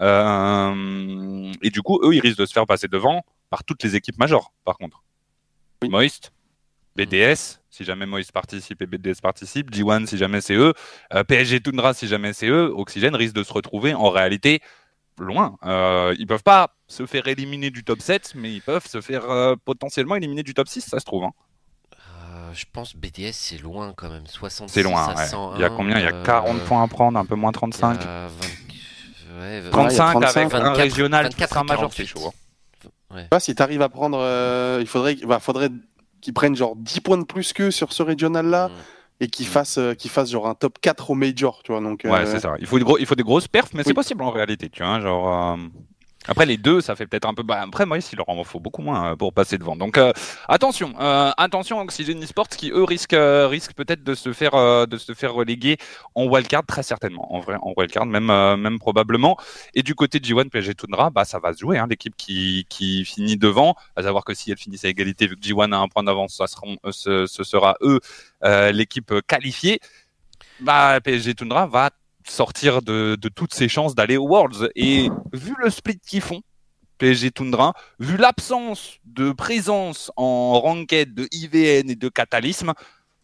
Euh, 0.00 1.52
et 1.62 1.70
du 1.70 1.82
coup, 1.82 2.00
eux, 2.02 2.14
ils 2.14 2.20
risquent 2.20 2.38
de 2.38 2.46
se 2.46 2.52
faire 2.52 2.66
passer 2.66 2.88
devant 2.88 3.22
par 3.50 3.64
toutes 3.64 3.82
les 3.82 3.96
équipes 3.96 4.18
majeures, 4.18 4.52
par 4.64 4.76
contre. 4.78 5.02
Oui. 5.82 5.88
Moist, 5.88 6.32
BDS, 6.96 7.57
si 7.78 7.84
jamais 7.84 8.04
Moist 8.06 8.32
participe 8.32 8.82
et 8.82 8.86
BDS 8.86 9.20
participe, 9.22 9.70
G1 9.70 10.04
si 10.06 10.18
jamais 10.18 10.40
c'est 10.42 10.54
eux, 10.54 10.74
euh, 11.14 11.24
PSG 11.24 11.60
Tundra 11.60 11.94
si 11.94 12.06
jamais 12.08 12.32
c'est 12.34 12.48
eux, 12.48 12.70
Oxygène 12.76 13.14
risque 13.14 13.34
de 13.34 13.42
se 13.44 13.52
retrouver 13.52 13.94
en 13.94 14.10
réalité 14.10 14.60
loin. 15.18 15.56
Euh, 15.64 16.14
ils 16.18 16.26
peuvent 16.26 16.42
pas 16.42 16.74
se 16.88 17.06
faire 17.06 17.26
éliminer 17.28 17.70
du 17.70 17.82
top 17.84 18.00
7, 18.02 18.32
mais 18.34 18.52
ils 18.52 18.62
peuvent 18.62 18.86
se 18.86 19.00
faire 19.00 19.30
euh, 19.30 19.54
potentiellement 19.64 20.16
éliminer 20.16 20.42
du 20.42 20.54
top 20.54 20.68
6, 20.68 20.82
ça 20.82 20.98
se 21.00 21.04
trouve. 21.04 21.24
hein. 21.24 21.30
Euh, 21.94 22.50
je 22.52 22.64
pense 22.72 22.94
BDS 22.96 23.32
c'est 23.32 23.58
loin 23.58 23.92
quand 23.96 24.10
même. 24.10 24.26
66 24.26 24.72
C'est 24.74 24.82
loin. 24.82 25.06
à 25.08 25.14
ouais. 25.14 25.26
101, 25.26 25.54
Il 25.56 25.60
y 25.60 25.64
a 25.64 25.70
combien? 25.70 25.98
Il 25.98 26.04
y 26.04 26.06
a 26.06 26.14
euh, 26.14 26.24
40 26.24 26.60
points 26.64 26.82
à 26.82 26.88
prendre, 26.88 27.18
un 27.18 27.24
peu 27.24 27.34
moins 27.36 27.50
il 27.50 27.54
y 27.54 27.56
a 27.56 27.60
35. 27.60 28.00
20 28.00 29.40
ouais, 29.40 29.62
35 29.70 30.12
35, 30.12 30.40
avec 30.40 30.54
un 30.54 30.58
24, 30.58 30.76
régional 30.76 31.24
24 31.26 31.48
plus 31.50 31.58
un 31.58 31.62
et 31.62 31.66
major, 31.66 31.92
c'est 31.92 32.04
48. 32.04 32.06
chaud. 32.06 32.26
hein. 32.28 32.32
Tu 33.10 33.26
vois, 33.30 33.40
si 33.40 33.54
tu 33.54 33.62
arrives 33.62 33.82
à 33.82 33.88
prendre. 33.88 34.18
euh, 34.20 34.78
il 34.80 34.86
faudrait, 34.86 35.16
bah, 35.26 35.38
faudrait 35.40 35.70
qu'ils 36.28 36.34
prennent 36.34 36.54
genre 36.54 36.76
10 36.76 37.00
points 37.00 37.16
de 37.16 37.24
plus 37.24 37.54
qu'eux 37.54 37.70
sur 37.70 37.90
ce 37.94 38.02
régional-là 38.02 38.68
Mm. 38.68 38.72
et 39.20 39.26
qu'ils 39.28 39.46
Mm. 39.46 39.48
fassent, 39.50 39.78
euh, 39.78 39.94
genre 40.26 40.46
un 40.46 40.54
top 40.54 40.78
4 40.78 41.08
au 41.10 41.14
major. 41.14 41.62
Tu 41.64 41.72
vois, 41.72 41.80
donc, 41.80 42.04
euh, 42.04 42.10
Ouais, 42.10 42.26
c'est 42.26 42.38
ça. 42.38 42.52
Il 42.60 42.66
faut, 42.66 42.78
gros, 42.78 42.98
il 42.98 43.06
faut 43.06 43.14
des 43.14 43.22
grosses 43.22 43.48
perfs, 43.48 43.72
mais 43.72 43.82
c'est 43.82 43.94
possible 43.94 44.22
en 44.22 44.30
réalité, 44.30 44.68
tu 44.68 44.82
vois. 44.82 45.00
Genre, 45.00 45.54
euh, 45.54 45.56
Après, 46.30 46.44
les 46.44 46.58
deux, 46.58 46.82
ça 46.82 46.94
fait 46.94 47.06
peut-être 47.06 47.26
un 47.26 47.32
peu. 47.32 47.42
Bah, 47.42 47.62
après, 47.62 47.86
moi, 47.86 47.98
il 47.98 48.16
leur 48.16 48.28
en 48.28 48.44
faut 48.44 48.60
beaucoup 48.60 48.82
moins 48.82 49.12
euh, 49.12 49.16
pour 49.16 49.32
passer 49.32 49.56
devant. 49.56 49.76
Donc, 49.76 49.96
euh, 49.96 50.12
attention, 50.46 50.92
euh, 51.00 51.30
attention, 51.38 51.80
Oxygen 51.80 52.22
Esports 52.22 52.48
qui, 52.48 52.70
eux, 52.70 52.84
risquent, 52.84 53.16
risquent 53.18 53.72
peut-être 53.72 54.04
de, 54.04 54.14
se 54.14 54.34
faire, 54.34 54.86
de 54.86 54.98
se 54.98 55.14
faire 55.14 55.32
reléguer 55.32 55.78
en 56.14 56.26
wildcard, 56.26 56.66
très 56.66 56.82
certainement. 56.82 57.34
En 57.34 57.40
vrai, 57.40 57.56
en 57.62 57.72
wildcard, 57.74 58.04
même, 58.04 58.26
même 58.60 58.78
probablement. 58.78 59.38
Et 59.72 59.82
du 59.82 59.94
côté 59.94 60.20
de 60.20 60.26
G1 60.26 60.50
PSG 60.50 60.74
Tundra, 60.74 61.08
bah, 61.08 61.24
ça 61.24 61.38
va 61.38 61.54
se 61.54 61.60
jouer. 61.60 61.78
Hein, 61.78 61.86
L'équipe 61.88 62.14
qui, 62.14 62.66
qui 62.68 63.06
finit 63.06 63.38
devant, 63.38 63.74
à 63.96 64.02
savoir 64.02 64.22
que 64.24 64.34
si 64.34 64.50
elle 64.50 64.58
finit 64.58 64.78
à 64.84 64.88
égalité, 64.88 65.26
vu 65.26 65.36
que 65.36 65.40
G1 65.40 65.72
a 65.72 65.78
un 65.78 65.88
point 65.88 66.02
d'avance, 66.02 66.36
ça 66.36 66.44
ce, 66.46 67.26
sera 67.26 67.76
eux, 67.80 68.00
l'équipe 68.72 69.14
qualifiée. 69.26 69.80
Bah, 70.60 71.00
PSG 71.00 71.34
Tundra 71.34 71.66
va 71.66 71.90
sortir 72.30 72.82
de, 72.82 73.16
toutes 73.34 73.54
ses 73.54 73.68
chances 73.68 73.94
d'aller 73.94 74.16
aux 74.16 74.28
Worlds. 74.28 74.70
Et 74.74 75.08
vu 75.32 75.54
le 75.58 75.70
split 75.70 75.98
qu'ils 75.98 76.20
font, 76.20 76.42
PSG 76.98 77.30
Tundra, 77.30 77.74
vu 77.98 78.16
l'absence 78.16 78.98
de 79.04 79.32
présence 79.32 80.10
en 80.16 80.60
ranked 80.60 81.14
de 81.14 81.28
IVN 81.32 81.90
et 81.90 81.94
de 81.94 82.08
Catalysme, 82.08 82.72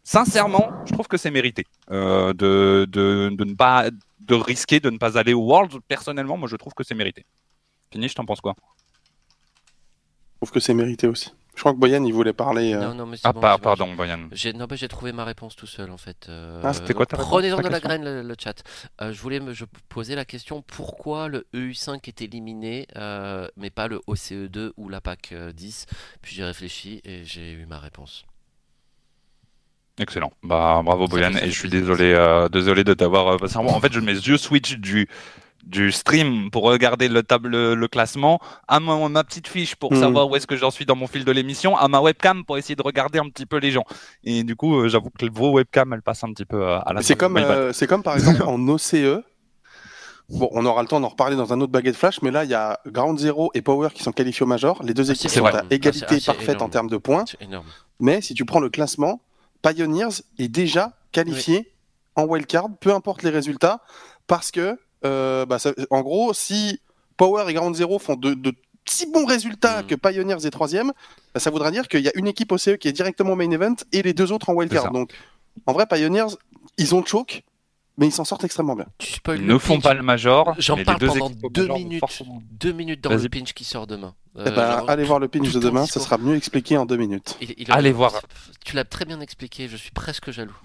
sincèrement, 0.05 0.71
je 0.87 0.93
trouve 0.93 1.09
que 1.09 1.17
c'est 1.17 1.31
mérité 1.31 1.67
euh, 1.91 2.33
de, 2.33 2.87
de, 2.91 3.31
de 3.33 3.45
ne 3.45 3.55
pas 3.55 3.91
de 4.21 4.35
risquer 4.35 4.81
de 4.81 4.91
ne 4.91 4.99
pas 4.99 5.19
aller 5.19 5.35
aux 5.35 5.45
Worlds. 5.45 5.81
Personnellement, 5.87 6.37
moi, 6.37 6.49
je 6.49 6.57
trouve 6.57 6.73
que 6.75 6.83
c'est 6.85 6.95
mérité. 6.95 7.25
Fini, 7.93 8.09
je 8.09 8.15
t'en 8.15 8.25
pense 8.25 8.41
quoi? 8.41 8.55
Je 10.35 10.37
trouve 10.39 10.51
que 10.51 10.61
c'est 10.61 10.75
mérité 10.75 11.07
aussi. 11.07 11.33
Je 11.55 11.61
crois 11.61 11.73
que 11.73 11.79
Boyan, 11.79 12.05
il 12.05 12.13
voulait 12.13 12.33
parler. 12.33 12.75
euh, 12.75 12.81
Non, 12.81 12.95
non, 12.95 13.07
mais 13.07 13.17
Ah, 13.23 13.33
bon, 13.33 13.41
par- 13.41 13.55
c'est 13.55 13.59
bon, 13.63 13.65
pardon, 13.65 13.95
Boyan. 13.95 14.29
J'ai 14.33 14.53
non, 14.53 14.67
mais 14.69 14.77
j'ai 14.77 14.89
trouvé 14.89 15.13
ma 15.13 15.25
réponse 15.25 15.55
tout 15.55 15.67
seul 15.69 15.91
en 15.91 15.97
fait. 15.97 16.27
Euh, 16.29 16.61
Ah, 16.65 16.73
c'était 16.75 16.95
quoi 16.95 17.07
ta 17.07 17.17
réponse, 17.17 17.31
Prenez-en 17.31 17.61
de 17.61 17.69
la 17.69 17.79
graine 17.81 18.05
le, 18.05 18.23
le 18.23 18.35
chat. 18.39 18.63
Euh, 19.01 19.13
je 19.13 19.21
voulais 19.21 19.39
me 19.39 19.53
je 19.55 19.65
posais 19.89 20.17
la 20.17 20.25
question 20.25 20.63
pourquoi 20.63 21.29
le 21.29 21.47
EU5 21.55 22.09
est 22.09 22.23
éliminé, 22.23 22.89
euh, 22.97 23.47
mais 23.57 23.71
pas 23.71 23.87
le 23.87 24.01
OCE2 24.09 24.73
ou 24.77 24.89
la 24.89 25.01
PAC 25.01 25.31
euh, 25.33 25.53
10. 25.53 25.87
Puis 26.23 26.35
j'ai 26.35 26.45
réfléchi 26.45 27.01
et 27.05 27.25
j'ai 27.25 27.53
eu 27.53 27.67
ma 27.67 27.79
réponse. 27.79 28.25
Excellent. 29.99 30.33
Bah, 30.43 30.83
bravo, 30.85 31.07
Boyan. 31.07 31.37
Et 31.37 31.51
je 31.51 31.57
suis 31.59 31.69
désolé, 31.69 32.13
euh, 32.15 32.49
désolé 32.49 32.83
de 32.83 32.95
t'avoir 32.95 33.29
euh, 33.29 33.37
passé 33.39 33.57
un 33.59 33.63
moment. 33.63 33.77
En 33.77 33.81
fait, 33.81 33.93
je 33.93 34.01
mes 34.01 34.13
yeux 34.13 34.37
switch 34.39 34.75
du, 34.79 35.09
du 35.67 35.91
stream 35.93 36.51
pour 36.51 36.63
regarder 36.65 37.09
le 37.09 37.23
table, 37.23 37.51
le 37.75 37.89
classement, 37.89 38.39
à 38.69 38.81
ma, 38.81 39.09
ma 39.09 39.25
petite 39.25 39.49
fiche 39.49 39.77
pour 39.77 39.93
Mhm. 39.93 40.01
savoir 40.01 40.29
où 40.29 40.37
est-ce 40.37 40.47
que 40.47 40.57
j'en 40.57 40.71
suis 40.71 40.85
dans 40.87 40.97
mon 40.97 41.07
fil 41.07 41.25
de 41.25 41.33
l'émission, 41.33 41.77
à 41.77 41.89
ma 41.89 42.01
webcam 42.01 42.45
pour 42.45 42.59
essayer 42.59 42.77
de 42.77 42.83
regarder 42.83 43.19
un 43.19 43.29
petit 43.29 43.47
peu 43.47 43.57
les 43.59 43.71
gens. 43.71 43.85
Et 44.25 44.45
du 44.45 44.57
coup, 44.57 44.77
euh, 44.77 44.89
j'avoue 44.89 45.11
que 45.11 45.27
vos 45.33 45.53
webcams, 45.53 45.93
elles 45.95 46.03
passent 46.03 46.25
un 46.25 46.33
petit 46.33 46.45
peu 46.45 46.63
euh, 46.63 46.79
à 46.81 46.93
la 46.93 47.03
C'est 47.03 47.15
fin. 47.15 47.19
comme, 47.21 47.37
euh, 47.39 47.73
c'est 47.73 47.87
comme 47.87 48.03
par 48.03 48.15
exemple 48.15 48.43
en 48.47 48.69
OCE. 48.69 49.23
Bon, 50.31 50.49
on 50.53 50.65
aura 50.65 50.81
le 50.83 50.89
temps 50.89 51.01
d'en 51.01 51.09
reparler 51.09 51.37
dans 51.37 51.53
un 51.53 51.61
autre 51.61 51.73
baguette 51.73 51.97
flash, 51.97 52.23
mais 52.23 52.31
là, 52.31 52.45
il 52.45 52.51
y 52.51 52.55
a 52.55 52.81
Ground 52.87 53.19
Zero 53.19 53.51
et 53.55 53.61
Power 53.61 53.89
qui 53.93 54.03
sont 54.03 54.13
qualifiés 54.13 54.45
au 54.45 54.47
Major. 54.47 54.83
Les 54.83 54.95
deux 54.95 55.11
Ah, 55.11 55.13
équipes 55.13 55.31
c'est 55.31 55.39
sont 55.39 55.45
vrai. 55.45 55.55
à 55.57 55.63
Ah, 55.63 55.67
égalité 55.71 56.17
ah, 56.27 56.33
parfaite 56.33 56.63
en 56.63 56.69
termes 56.71 56.89
de 56.89 56.97
points. 56.97 57.25
C'est 57.27 57.43
énorme. 57.43 57.67
Mais 58.01 58.23
si 58.23 58.33
tu 58.33 58.45
prends 58.47 58.61
le 58.61 58.71
classement, 58.71 59.21
Pioneers 59.63 60.23
est 60.39 60.49
déjà 60.49 60.93
qualifié 61.13 61.71
en 62.17 62.25
wildcard, 62.25 62.69
peu 62.81 62.95
importe 62.95 63.23
les 63.23 63.31
résultats, 63.31 63.81
parce 64.27 64.51
que, 64.51 64.79
euh, 65.05 65.47
bah, 65.47 65.59
ça- 65.59 65.73
en 65.91 66.01
gros, 66.03 66.33
si 66.35 66.81
Power 67.17 67.45
et 67.49 67.55
Ground 67.55 67.75
Zero 67.75 67.99
font 67.99 68.17
de, 68.17 68.35
de 68.35 68.53
si 68.87 69.11
bons 69.11 69.25
résultats 69.27 69.83
Mhm. 69.83 69.87
que 69.89 69.95
Pioneers 69.95 70.47
est 70.47 70.51
troisième, 70.51 70.93
bah, 71.33 71.41
ça 71.41 71.51
voudra 71.51 71.71
dire 71.71 71.89
qu'il 71.89 72.01
y 72.01 72.09
a 72.09 72.13
une 72.17 72.27
équipe 72.27 72.53
OCE 72.53 72.77
qui 72.79 72.89
est 72.89 72.93
directement 72.93 73.33
au 73.33 73.37
main 73.37 73.51
event 73.51 73.77
et 73.93 74.03
les 74.03 74.13
deux 74.13 74.31
autres 74.33 74.51
en 74.51 74.55
wildcard. 74.55 74.91
Donc, 74.93 75.13
en 75.67 75.73
vrai, 75.73 75.87
Pioneers, 75.87 76.35
ils 76.77 76.95
ont 76.95 77.05
choke, 77.05 77.45
mais 77.97 78.07
ils 78.07 78.13
s'en 78.13 78.25
sortent 78.25 78.45
extrêmement 78.45 78.75
bien. 78.75 78.87
Tu 78.99 79.21
ils 79.37 79.47
ne 79.47 79.57
font 79.57 79.75
pitch. 79.75 79.85
pas 79.85 79.95
le 79.95 80.03
major. 80.03 80.55
J'en 80.59 80.83
parle 80.85 80.99
deux 80.99 81.07
pendant 81.07 81.31
au 81.43 81.49
deux 81.49 81.69
minutes. 81.69 82.01
forcément- 82.01 82.43
Deux 82.51 82.73
minutes 82.73 83.01
dans 83.03 83.11
le 83.11 83.29
pinch 83.29 83.53
qui 83.55 83.65
sort 83.65 83.87
demain. 83.87 84.15
Eh 84.37 84.41
Euh, 84.41 84.45
ben, 84.51 84.79
genre, 84.79 84.91
allez 84.91 85.05
voir 85.05 85.21
le 85.21 85.29
tout 85.29 85.39
de 85.39 85.61
demain, 85.61 85.87
ça 85.87 86.01
sera 86.01 86.19
mieux 86.19 86.35
expliqué 86.35 86.77
en 86.77 86.87
deux 86.87 86.97
minutes. 86.97 87.37
il- 87.41 87.55
il- 87.57 87.71
Allez 87.73 87.93
voir. 87.93 88.21
Tu 88.65 88.75
l'as 88.75 88.85
très 88.85 89.05
bien 89.05 89.21
expliqué. 89.21 89.69
Je 89.69 89.77
suis 89.77 89.93
presque 89.93 90.31
jaloux. 90.33 90.57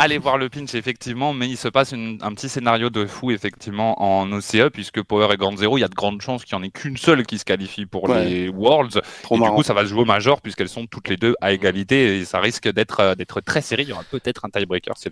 Allez 0.00 0.18
voir 0.18 0.38
le 0.38 0.48
pinch, 0.48 0.74
effectivement, 0.74 1.32
mais 1.32 1.48
il 1.48 1.56
se 1.56 1.68
passe 1.68 1.92
une- 1.92 2.18
un 2.20 2.32
petit 2.34 2.48
scénario 2.48 2.90
de 2.90 3.06
fou, 3.06 3.30
effectivement, 3.30 4.02
en 4.02 4.30
OCE, 4.32 4.68
puisque 4.72 5.00
Power 5.02 5.28
et 5.32 5.36
Grand 5.36 5.56
Zero, 5.56 5.78
il 5.78 5.82
y 5.82 5.84
a 5.84 5.88
de 5.88 5.94
grandes 5.94 6.20
chances 6.20 6.44
qu'il 6.44 6.58
n'y 6.58 6.62
en 6.64 6.66
ait 6.66 6.70
qu'une 6.70 6.96
seule 6.96 7.24
qui 7.24 7.38
se 7.38 7.44
qualifie 7.44 7.86
pour 7.86 8.08
Ouais. 8.08 8.24
les 8.24 8.48
Worlds. 8.48 9.00
Trop 9.22 9.36
et 9.36 9.38
marrant. 9.38 9.52
du 9.52 9.56
coup, 9.56 9.62
ça 9.62 9.72
va 9.72 9.82
se 9.82 9.86
jouer 9.90 10.02
au 10.02 10.04
Major, 10.04 10.40
puisqu'elles 10.40 10.68
sont 10.68 10.86
toutes 10.86 11.08
les 11.08 11.16
deux 11.16 11.36
à 11.40 11.52
égalité, 11.52 12.18
et 12.18 12.24
ça 12.24 12.40
risque 12.40 12.68
d'être 12.72 12.98
euh, 13.00 13.14
d'être 13.14 13.40
très 13.40 13.62
serré. 13.62 13.82
Il 13.82 13.88
y 13.90 13.92
aura 13.92 14.02
peut-être 14.10 14.44
un 14.44 14.48
tiebreaker 14.50 14.96
si 14.98 15.10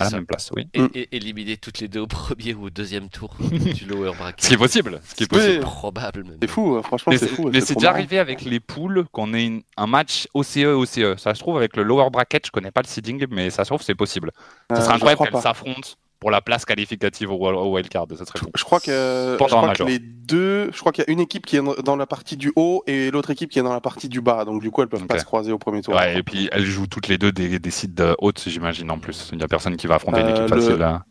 À 0.00 0.04
la 0.04 0.10
ça. 0.10 0.16
même 0.16 0.24
place, 0.26 0.50
oui. 0.56 0.66
Et, 0.72 0.80
Mm. 0.80 0.88
et- 0.94 1.16
éliminer 1.16 1.56
toutes 1.58 1.80
les 1.80 1.88
deux 1.88 2.00
au 2.00 2.06
premier 2.06 2.54
ou 2.54 2.64
au 2.64 2.70
deuxième 2.70 3.08
tour 3.10 3.34
du 3.38 3.84
lower 3.84 4.12
bracket. 4.18 4.40
Ce 4.42 4.48
qui 4.48 4.54
est 4.54 4.58
possible. 4.58 5.00
Ce 5.04 5.14
qui 5.14 5.24
est 5.24 5.26
possible. 5.26 5.52
C'est 5.54 5.60
probable. 5.60 6.24
C'est 6.40 6.48
fou, 6.50 6.76
euh, 6.76 6.82
franchement, 6.82 7.12
c'est 7.18 7.26
fou. 7.28 7.50
mais 7.52 7.60
c'est 7.60 7.74
déjà 7.74 7.90
arrivé 7.90 8.18
avec 8.18 8.42
les 8.42 8.60
poules 8.60 9.04
qu'on 9.12 9.34
ait 9.34 9.44
une- 9.44 9.62
un 9.76 9.86
match 9.86 10.26
OCE-OCE. 10.32 11.16
Ça 11.18 11.34
se 11.34 11.40
trouve 11.40 11.56
avec 11.58 11.76
le 11.76 11.82
lower 11.82 12.08
bracket, 12.10 12.46
je 12.46 12.50
connais 12.50 12.70
pas 12.70 12.80
le 12.82 12.86
seeding, 12.88 13.26
mais 13.30 13.50
ça 13.50 13.64
se 13.64 13.68
trouve 13.70 13.82
c'est 13.82 13.94
possible. 13.94 14.30
Ça 14.70 14.76
Euh, 14.76 14.80
serait 14.80 14.94
incroyable 14.94 15.28
qu'elles 15.30 15.42
s'affrontent 15.42 15.90
pour 16.24 16.30
la 16.30 16.40
place 16.40 16.64
qualificative 16.64 17.30
au, 17.30 17.34
au 17.36 17.74
wildcard. 17.74 18.06
Ça 18.16 18.24
serait 18.24 18.38
fou. 18.38 18.46
Je 18.56 18.64
crois 18.64 18.80
que, 18.80 19.36
je 19.38 19.44
crois 19.44 19.74
les 19.86 19.98
deux, 19.98 20.70
je 20.72 20.80
crois 20.80 20.90
qu'il 20.90 21.04
y 21.06 21.10
a 21.10 21.12
une 21.12 21.20
équipe 21.20 21.44
qui 21.44 21.58
est 21.58 21.82
dans 21.82 21.96
la 21.96 22.06
partie 22.06 22.38
du 22.38 22.50
haut 22.56 22.82
et 22.86 23.10
l'autre 23.10 23.28
équipe 23.28 23.50
qui 23.50 23.58
est 23.58 23.62
dans 23.62 23.74
la 23.74 23.82
partie 23.82 24.08
du 24.08 24.22
bas. 24.22 24.46
Donc 24.46 24.62
du 24.62 24.70
coup, 24.70 24.80
elles 24.80 24.88
peuvent 24.88 25.04
pas 25.04 25.18
se 25.18 25.24
croiser 25.26 25.52
au 25.52 25.58
premier 25.58 25.82
tour. 25.82 25.92
Ouais, 25.94 26.16
et 26.16 26.22
puis 26.22 26.48
elles 26.50 26.64
jouent 26.64 26.86
toutes 26.86 27.08
les 27.08 27.18
deux 27.18 27.30
des, 27.30 27.58
des 27.58 27.70
sites 27.70 27.94
de 27.94 28.16
hautes, 28.20 28.42
j'imagine 28.46 28.90
en 28.90 28.98
plus. 28.98 29.28
Il 29.32 29.36
n'y 29.38 29.44
a 29.44 29.48
personne 29.48 29.76
qui 29.76 29.86
va 29.86 29.96
affronter 29.96 30.20
une 30.22 30.28
Euh, 30.28 30.30
équipe 30.46 30.54
le- 30.54 30.60
facile. 30.62 30.76
là. 30.76 31.02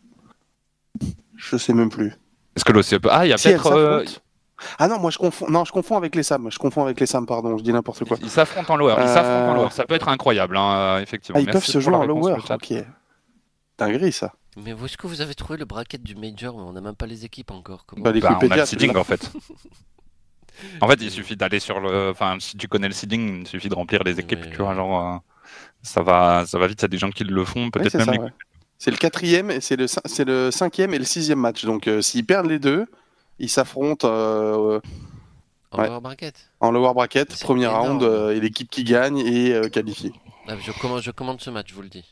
Je 1.37 1.57
sais 1.57 1.73
même 1.73 1.89
plus. 1.91 2.17
Est-ce 2.55 2.65
que 2.65 2.71
l'OCE 2.71 2.97
peut. 2.99 3.09
Ah, 3.11 3.27
il 3.27 3.29
y 3.29 3.33
a 3.33 3.37
Si 3.37 3.49
peut-être. 3.49 3.71
euh. 3.71 4.03
Ah 4.79 4.87
non, 4.87 4.97
moi 4.97 5.11
je 5.11 5.19
confonds. 5.19 5.47
Non, 5.47 5.63
je 5.63 5.71
confonds 5.71 5.97
avec 5.97 6.15
les 6.15 6.23
Sam. 6.23 6.49
Je 6.49 6.57
confonds 6.57 6.85
avec 6.85 6.99
les 6.99 7.05
Sam, 7.05 7.27
pardon. 7.27 7.55
Je 7.55 7.63
dis 7.63 7.71
n'importe 7.71 8.03
quoi. 8.05 8.17
ils 8.19 8.31
s'affrontent 8.31 8.73
en 8.73 8.77
lower. 8.77 8.95
Ils 8.99 9.07
s'affrontent 9.09 9.49
en 9.49 9.51
Euh, 9.51 9.55
lower. 9.57 9.69
Ça 9.69 9.85
peut 9.85 9.93
être 9.93 10.07
incroyable, 10.09 10.57
hein, 10.57 10.99
effectivement. 11.03 11.37
Ah, 11.37 11.41
ils 11.41 11.45
Merci 11.45 11.57
peuvent 11.71 11.71
se 11.71 11.79
jouer 11.79 11.93
en 11.93 12.03
lower. 12.07 12.37
Ok. 12.49 12.73
Dinguerie 13.77 14.11
ça. 14.11 14.33
Mais 14.57 14.73
où 14.73 14.85
est-ce 14.85 14.97
que 14.97 15.07
vous 15.07 15.21
avez 15.21 15.33
trouvé 15.35 15.57
le 15.57 15.65
bracket 15.65 16.01
du 16.03 16.15
Major 16.15 16.55
Mais 16.55 16.63
on 16.63 16.73
n'a 16.73 16.81
même 16.81 16.95
pas 16.95 17.05
les 17.07 17.25
équipes 17.25 17.51
encore. 17.51 17.85
Comment 17.85 18.03
Bah, 18.03 18.11
les- 18.11 18.19
Bah, 18.21 18.37
on 18.41 18.49
a 18.51 18.55
le 18.57 18.65
seeding 18.65 18.95
en 18.95 19.03
fait. 19.03 19.31
En 20.81 20.87
fait, 20.87 21.01
il 21.01 21.09
suffit 21.09 21.35
d'aller 21.35 21.59
sur 21.59 21.79
le. 21.79 22.11
Enfin, 22.11 22.37
si 22.39 22.55
tu 22.57 22.67
connais 22.67 22.87
le 22.87 22.93
seeding, 22.93 23.41
il 23.41 23.47
suffit 23.47 23.69
de 23.69 23.73
remplir 23.75 24.03
les 24.03 24.19
équipes. 24.19 24.41
Ouais. 24.43 24.51
Tu 24.51 24.57
vois, 24.57 24.75
genre, 24.75 25.15
euh, 25.15 25.17
ça 25.81 26.03
va, 26.03 26.45
ça 26.45 26.59
va 26.59 26.67
vite. 26.67 26.79
Il 26.79 26.83
y 26.83 26.85
a 26.85 26.89
des 26.89 26.97
gens 26.99 27.09
qui 27.09 27.23
le 27.23 27.43
font, 27.43 27.71
peut-être 27.71 27.89
c'est 27.89 27.97
même. 27.97 28.05
ça. 28.05 28.11
les- 28.11 28.19
ouais. 28.19 28.29
C'est 28.77 28.91
le 28.91 28.97
quatrième 28.97 29.49
et 29.49 29.61
c'est 29.61 29.75
le, 29.75 29.87
c'est 29.87 30.25
le 30.25 30.51
cinquième 30.51 30.93
et 30.93 30.99
le 30.99 31.05
sixième 31.05 31.39
match. 31.39 31.65
Donc 31.65 31.87
euh, 31.87 32.01
s'ils 32.03 32.25
perdent 32.25 32.45
les 32.45 32.59
deux, 32.59 32.85
ils 33.39 33.49
s'affrontent 33.49 34.07
euh, 34.07 34.79
En 35.71 35.81
lower 35.83 35.99
bracket 36.01 36.49
en 36.59 36.71
lower 36.71 36.93
bracket, 36.93 37.39
premier 37.41 37.63
énorme. 37.63 37.87
round 37.87 38.03
euh, 38.03 38.35
et 38.35 38.39
l'équipe 38.39 38.69
qui 38.69 38.83
gagne 38.83 39.17
est 39.19 39.53
euh, 39.53 39.69
qualifiée. 39.69 40.13
Ah, 40.47 40.55
je, 40.61 40.71
commande, 40.71 41.01
je 41.01 41.11
commande 41.11 41.41
ce 41.41 41.49
match, 41.49 41.67
je 41.69 41.73
vous 41.73 41.81
le 41.81 41.89
dis. 41.89 42.05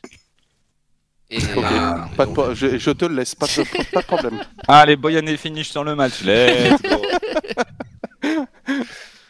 Et, 1.32 1.38
Ok. 1.56 1.64
Pas 2.16 2.26
de 2.26 2.32
po- 2.32 2.54
je, 2.54 2.78
je 2.78 2.90
te 2.90 3.04
le 3.06 3.14
laisse, 3.16 3.34
pas 3.34 3.46
de, 3.46 3.90
pas 3.92 4.00
de 4.02 4.06
problème. 4.06 4.40
Allez, 4.68 4.96
Boyané 4.96 5.36
finish 5.36 5.70
sur 5.70 5.82
le 5.82 5.94
match. 5.96 6.22
Let's 6.22 6.80
go. 6.82 7.02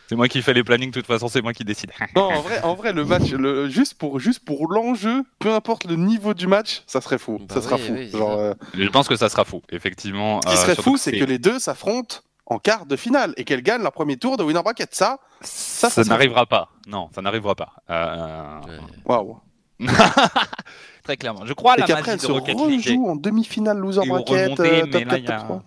c'est 0.09 0.17
moi 0.17 0.29
qui 0.29 0.43
fais 0.43 0.53
les 0.53 0.65
plannings. 0.65 0.91
De 0.91 0.95
toute 1.01 1.07
façon, 1.07 1.29
c'est 1.29 1.41
moi 1.43 1.53
qui 1.53 1.65
décide. 1.65 1.91
Non, 2.15 2.23
en 2.25 2.41
vrai, 2.41 2.61
en 2.63 2.75
vrai, 2.75 2.93
le 2.93 3.05
match, 3.05 3.31
le, 3.31 3.69
juste 3.69 3.95
pour, 3.95 4.19
juste 4.21 4.45
pour 4.45 4.69
l'enjeu, 4.71 5.23
peu 5.39 5.55
importe 5.55 5.85
le 5.87 5.97
niveau 5.97 6.35
du 6.35 6.47
match, 6.47 6.83
ça 6.87 7.01
serait 7.01 7.19
fou. 7.19 7.39
Bah 7.41 7.55
ça 7.55 7.63
sera 7.63 7.77
oui, 7.77 7.83
fou. 7.87 7.93
oui, 7.95 8.11
Genre, 8.11 8.39
euh, 8.39 8.55
Je 8.75 8.89
pense 8.89 9.09
que 9.09 9.17
ça 9.17 9.29
sera 9.29 9.45
fou, 9.45 9.63
effectivement. 9.71 10.41
ce 10.43 10.49
qui 10.49 10.55
Euh, 10.55 10.57
serait 10.59 10.75
fou, 10.75 10.97
c'est 10.97 11.13
que 11.13 11.25
les 11.25 11.39
deux 11.39 11.59
s'affrontent 11.59 12.17
en 12.47 12.59
quart 12.59 12.85
de 12.87 12.97
finale 12.97 13.33
et 13.37 13.45
qu'elles 13.45 13.63
gagnent 13.63 13.83
leur 13.83 13.93
premier 13.93 14.17
tour 14.17 14.37
de 14.37 14.43
winner 14.43 14.61
bracket. 14.63 14.93
Ça, 14.95 15.19
ça, 15.41 15.89
ça 15.89 16.03
n'arrivera 16.05 16.45
pas. 16.47 16.69
Non, 16.87 17.09
ça 17.15 17.23
n'arrivera 17.23 17.55
pas. 17.55 17.73
Ouais. 17.89 18.77
waouh. 19.07 19.39
Très 21.05 21.17
clairement. 21.17 21.45
Je 21.47 21.53
crois 21.53 21.73
à 21.75 21.77
la 21.79 21.87
magie 21.87 22.17
de 22.17 22.21
se 22.21 22.31
Rocket 22.31 22.57
League. 22.57 22.85
rejouent 22.87 23.09
en 23.09 23.17
demi-finale 23.17 23.79
loser 23.79 24.07
bracket, 24.07 24.61
euh, 24.61 24.83
mais 24.87 24.91
top 24.91 25.05
là, 25.05 25.11
4, 25.11 25.19
il 25.19 25.23
y 25.23 25.27
top 25.27 25.35
a- 25.35 25.39
3. 25.39 25.63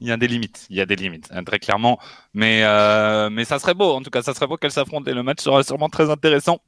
Il 0.00 0.06
y 0.06 0.12
a 0.12 0.16
des 0.16 0.28
limites, 0.28 0.66
il 0.70 0.76
y 0.76 0.80
a 0.80 0.86
des 0.86 0.94
limites, 0.94 1.28
hein, 1.32 1.42
très 1.42 1.58
clairement. 1.58 1.98
Mais, 2.32 2.62
euh, 2.62 3.30
mais 3.30 3.44
ça 3.44 3.58
serait 3.58 3.74
beau, 3.74 3.92
en 3.94 4.00
tout 4.00 4.10
cas, 4.10 4.22
ça 4.22 4.32
serait 4.32 4.46
beau 4.46 4.56
qu'elles 4.56 4.70
s'affrontent 4.70 5.10
et 5.10 5.14
le 5.14 5.24
match 5.24 5.40
sera 5.42 5.62
sûrement 5.64 5.88
très 5.88 6.08
intéressant. 6.08 6.58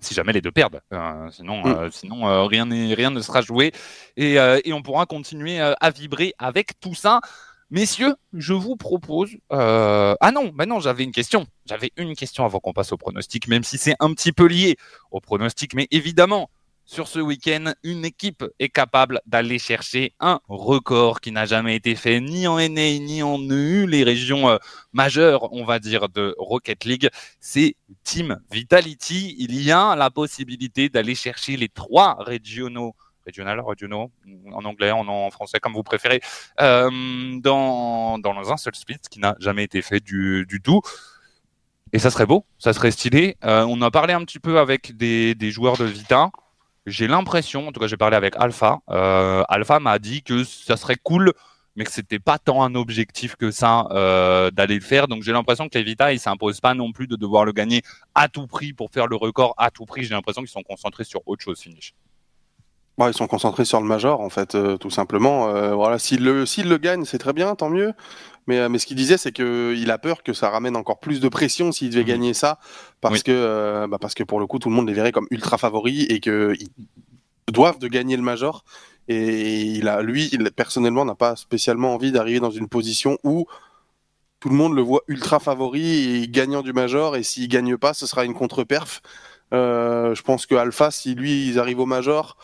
Si 0.00 0.14
jamais 0.14 0.32
les 0.32 0.40
deux 0.40 0.52
perdent, 0.52 0.80
Euh, 0.92 1.28
sinon, 1.32 1.62
Mm. 1.64 1.66
euh, 1.66 1.88
sinon 1.90 2.28
euh, 2.28 2.44
rien, 2.44 2.64
n'est- 2.66 2.94
rien 2.94 3.10
ne 3.10 3.20
sera 3.20 3.40
joué 3.40 3.72
et, 4.16 4.38
euh, 4.38 4.60
et 4.64 4.72
on 4.72 4.80
pourra 4.82 5.04
continuer 5.06 5.60
euh, 5.60 5.74
à 5.80 5.90
vibrer 5.90 6.32
avec 6.38 6.78
tout 6.78 6.94
ça. 6.94 7.20
Messieurs, 7.70 8.14
je 8.32 8.54
vous 8.54 8.76
propose. 8.76 9.30
euh, 9.52 10.14
Ah 10.20 10.30
non, 10.32 10.50
bah 10.54 10.64
non, 10.64 10.80
j'avais 10.80 11.04
une 11.04 11.12
question. 11.12 11.46
J'avais 11.66 11.92
une 11.98 12.14
question 12.16 12.44
avant 12.46 12.60
qu'on 12.60 12.72
passe 12.72 12.92
au 12.92 12.96
pronostic, 12.96 13.46
même 13.46 13.62
si 13.64 13.76
c'est 13.76 13.94
un 14.00 14.12
petit 14.14 14.32
peu 14.32 14.46
lié 14.46 14.76
au 15.10 15.20
pronostic, 15.20 15.74
mais 15.74 15.86
évidemment, 15.90 16.48
sur 16.86 17.06
ce 17.08 17.18
week-end, 17.18 17.74
une 17.82 18.06
équipe 18.06 18.42
est 18.58 18.70
capable 18.70 19.20
d'aller 19.26 19.58
chercher 19.58 20.14
un 20.20 20.40
record 20.48 21.20
qui 21.20 21.30
n'a 21.30 21.44
jamais 21.44 21.76
été 21.76 21.94
fait 21.94 22.18
ni 22.20 22.46
en 22.46 22.56
NA 22.58 22.98
ni 23.00 23.22
en 23.22 23.38
EU, 23.38 23.86
les 23.86 24.02
régions 24.02 24.48
euh, 24.48 24.56
majeures, 24.94 25.52
on 25.52 25.64
va 25.66 25.78
dire, 25.78 26.08
de 26.08 26.34
Rocket 26.38 26.86
League. 26.86 27.10
C'est 27.40 27.76
Team 28.04 28.40
Vitality. 28.50 29.36
Il 29.38 29.62
y 29.62 29.70
a 29.70 29.94
la 29.94 30.08
possibilité 30.10 30.88
d'aller 30.88 31.14
chercher 31.14 31.58
les 31.58 31.68
trois 31.68 32.16
régionaux 32.20 32.94
Regional, 33.28 33.60
Regional, 33.60 34.08
en 34.52 34.64
anglais, 34.64 34.90
en, 34.90 35.30
français, 35.30 35.60
comme 35.60 35.74
vous 35.74 35.82
préférez, 35.82 36.20
euh, 36.60 36.90
dans, 37.40 38.18
dans 38.18 38.52
un 38.52 38.56
seul 38.56 38.74
split, 38.74 39.00
qui 39.10 39.20
n'a 39.20 39.36
jamais 39.38 39.64
été 39.64 39.82
fait 39.82 40.00
du, 40.00 40.46
du 40.48 40.60
tout. 40.62 40.80
Et 41.92 41.98
ça 41.98 42.10
serait 42.10 42.26
beau, 42.26 42.44
ça 42.58 42.72
serait 42.72 42.90
stylé. 42.90 43.36
Euh, 43.44 43.64
on 43.68 43.80
a 43.82 43.90
parlé 43.90 44.14
un 44.14 44.24
petit 44.24 44.38
peu 44.38 44.58
avec 44.58 44.96
des, 44.96 45.34
des 45.34 45.50
joueurs 45.50 45.76
de 45.76 45.84
Vita. 45.84 46.30
J'ai 46.86 47.06
l'impression, 47.06 47.68
en 47.68 47.72
tout 47.72 47.80
cas 47.80 47.86
j'ai 47.86 47.98
parlé 47.98 48.16
avec 48.16 48.34
Alpha, 48.38 48.78
euh, 48.88 49.42
Alpha 49.48 49.78
m'a 49.78 49.98
dit 49.98 50.22
que 50.22 50.42
ça 50.44 50.78
serait 50.78 50.96
cool, 51.02 51.32
mais 51.76 51.84
que 51.84 51.92
c'était 51.92 52.18
pas 52.18 52.38
tant 52.38 52.62
un 52.62 52.74
objectif 52.74 53.36
que 53.36 53.50
ça 53.50 53.86
d'aller 54.52 54.74
le 54.74 54.80
faire. 54.80 55.06
Donc 55.06 55.22
j'ai 55.22 55.32
l'impression 55.32 55.68
que 55.68 55.76
les 55.76 55.84
Vita, 55.84 56.12
ils 56.14 56.18
s'imposent 56.18 56.60
pas 56.60 56.72
non 56.72 56.92
plus 56.92 57.06
de 57.06 57.16
devoir 57.16 57.44
le 57.44 57.52
gagner 57.52 57.82
à 58.14 58.28
tout 58.28 58.46
prix 58.46 58.72
pour 58.72 58.90
faire 58.90 59.06
le 59.06 59.16
record 59.16 59.54
à 59.58 59.70
tout 59.70 59.84
prix. 59.84 60.04
J'ai 60.04 60.14
l'impression 60.14 60.40
qu'ils 60.40 60.50
sont 60.50 60.62
concentrés 60.62 61.04
sur 61.04 61.20
autre 61.26 61.44
chose, 61.44 61.60
finish. 61.60 61.92
Ouais, 62.98 63.10
ils 63.10 63.14
sont 63.14 63.28
concentrés 63.28 63.64
sur 63.64 63.80
le 63.80 63.86
major, 63.86 64.20
en 64.20 64.28
fait, 64.28 64.56
euh, 64.56 64.76
tout 64.76 64.90
simplement. 64.90 65.48
Euh, 65.54 65.72
voilà, 65.74 65.98
s'il 66.00 66.24
le, 66.24 66.44
s'il 66.46 66.68
le 66.68 66.78
gagne, 66.78 67.04
c'est 67.04 67.18
très 67.18 67.32
bien, 67.32 67.54
tant 67.54 67.70
mieux. 67.70 67.92
Mais, 68.48 68.58
euh, 68.58 68.68
mais 68.68 68.78
ce 68.80 68.86
qu'il 68.86 68.96
disait, 68.96 69.18
c'est 69.18 69.30
qu'il 69.30 69.88
a 69.90 69.98
peur 69.98 70.24
que 70.24 70.32
ça 70.32 70.50
ramène 70.50 70.74
encore 70.74 70.98
plus 70.98 71.20
de 71.20 71.28
pression 71.28 71.70
s'il 71.70 71.90
devait 71.90 72.00
Mhm. 72.02 72.08
gagner 72.08 72.34
ça, 72.34 72.58
parce 73.00 73.14
Oui. 73.16 73.22
que, 73.22 73.86
bah, 73.88 73.98
parce 74.00 74.14
que 74.14 74.24
pour 74.24 74.40
le 74.40 74.46
coup, 74.48 74.58
tout 74.58 74.68
le 74.68 74.74
monde 74.74 74.88
les 74.88 74.94
verrait 74.94 75.12
comme 75.12 75.28
ultra 75.30 75.58
favoris 75.58 76.06
et 76.08 76.18
qu'ils 76.18 76.56
doivent 77.52 77.78
de 77.78 77.86
gagner 77.86 78.16
le 78.16 78.22
major. 78.22 78.64
Et 79.06 79.62
il 79.62 79.86
a, 79.88 80.02
lui, 80.02 80.28
il, 80.32 80.50
personnellement, 80.50 81.04
n'a 81.04 81.14
pas 81.14 81.36
spécialement 81.36 81.94
envie 81.94 82.10
d'arriver 82.10 82.40
dans 82.40 82.50
une 82.50 82.68
position 82.68 83.16
où 83.22 83.46
tout 84.40 84.48
le 84.48 84.56
monde 84.56 84.74
le 84.74 84.82
voit 84.82 85.02
ultra 85.08 85.38
favori 85.38 86.22
et 86.22 86.28
gagnant 86.28 86.62
du 86.62 86.72
major. 86.72 87.14
Et 87.16 87.22
s'il 87.22 87.46
gagne 87.48 87.76
pas, 87.76 87.94
ce 87.94 88.06
sera 88.06 88.24
une 88.24 88.34
contre-perf. 88.34 89.02
Je 89.52 90.22
pense 90.22 90.46
que 90.46 90.56
Alpha, 90.56 90.90
si 90.90 91.14
lui, 91.14 91.46
ils 91.48 91.58
arrivent 91.58 91.80
au 91.80 91.86
major, 91.86 92.36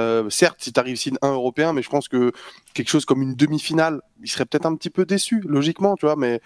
euh, 0.00 0.30
certes, 0.30 0.56
si 0.60 0.72
tu 0.72 0.80
arrives 0.80 0.96
signe 0.96 1.16
1 1.22 1.32
européen, 1.32 1.72
mais 1.72 1.82
je 1.82 1.90
pense 1.90 2.08
que 2.08 2.32
quelque 2.74 2.88
chose 2.88 3.04
comme 3.04 3.22
une 3.22 3.34
demi-finale, 3.34 4.00
il 4.22 4.30
serait 4.30 4.46
peut-être 4.46 4.66
un 4.66 4.74
petit 4.74 4.90
peu 4.90 5.04
déçu, 5.04 5.40
logiquement, 5.46 5.96
tu 5.96 6.06
vois, 6.06 6.16
mais 6.16 6.40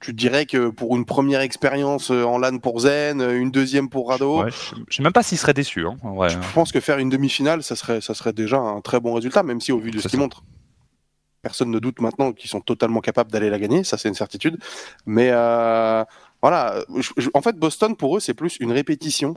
tu 0.00 0.12
dirais 0.12 0.46
que 0.46 0.68
pour 0.68 0.96
une 0.96 1.04
première 1.04 1.40
expérience 1.42 2.10
euh, 2.10 2.24
en 2.24 2.38
LAN 2.38 2.58
pour 2.58 2.80
Zen, 2.80 3.20
euh, 3.20 3.38
une 3.40 3.52
deuxième 3.52 3.88
pour 3.88 4.08
Rado, 4.08 4.42
Ouais, 4.42 4.50
je, 4.50 4.74
je 4.88 4.96
sais 4.96 5.02
même 5.02 5.12
pas 5.12 5.22
s'il 5.22 5.38
serait 5.38 5.54
déçu. 5.54 5.86
Hein. 5.86 5.96
Ouais. 6.02 6.28
je 6.28 6.38
pense 6.54 6.72
que 6.72 6.80
faire 6.80 6.98
une 6.98 7.08
demi-finale, 7.08 7.62
ça 7.62 7.76
serait, 7.76 8.00
ça 8.00 8.12
serait 8.14 8.32
déjà 8.32 8.56
un 8.58 8.80
très 8.80 8.98
bon 8.98 9.14
résultat, 9.14 9.44
même 9.44 9.60
si 9.60 9.70
au 9.70 9.78
vu 9.78 9.92
de 9.92 10.00
ce 10.00 10.08
qu'ils 10.08 10.18
montrent, 10.18 10.42
personne 11.40 11.70
ne 11.70 11.78
doute 11.78 12.00
maintenant 12.00 12.32
qu'ils 12.32 12.50
sont 12.50 12.60
totalement 12.60 13.00
capables 13.00 13.30
d'aller 13.30 13.50
la 13.50 13.58
gagner, 13.60 13.84
ça 13.84 13.96
c'est 13.96 14.08
une 14.08 14.14
certitude. 14.14 14.58
Mais 15.06 15.28
euh, 15.32 16.04
voilà, 16.40 16.84
je- 16.96 17.10
je- 17.16 17.30
en 17.34 17.40
fait, 17.42 17.56
Boston 17.56 17.94
pour 17.96 18.16
eux, 18.16 18.20
c'est 18.20 18.34
plus 18.34 18.56
une 18.58 18.72
répétition 18.72 19.36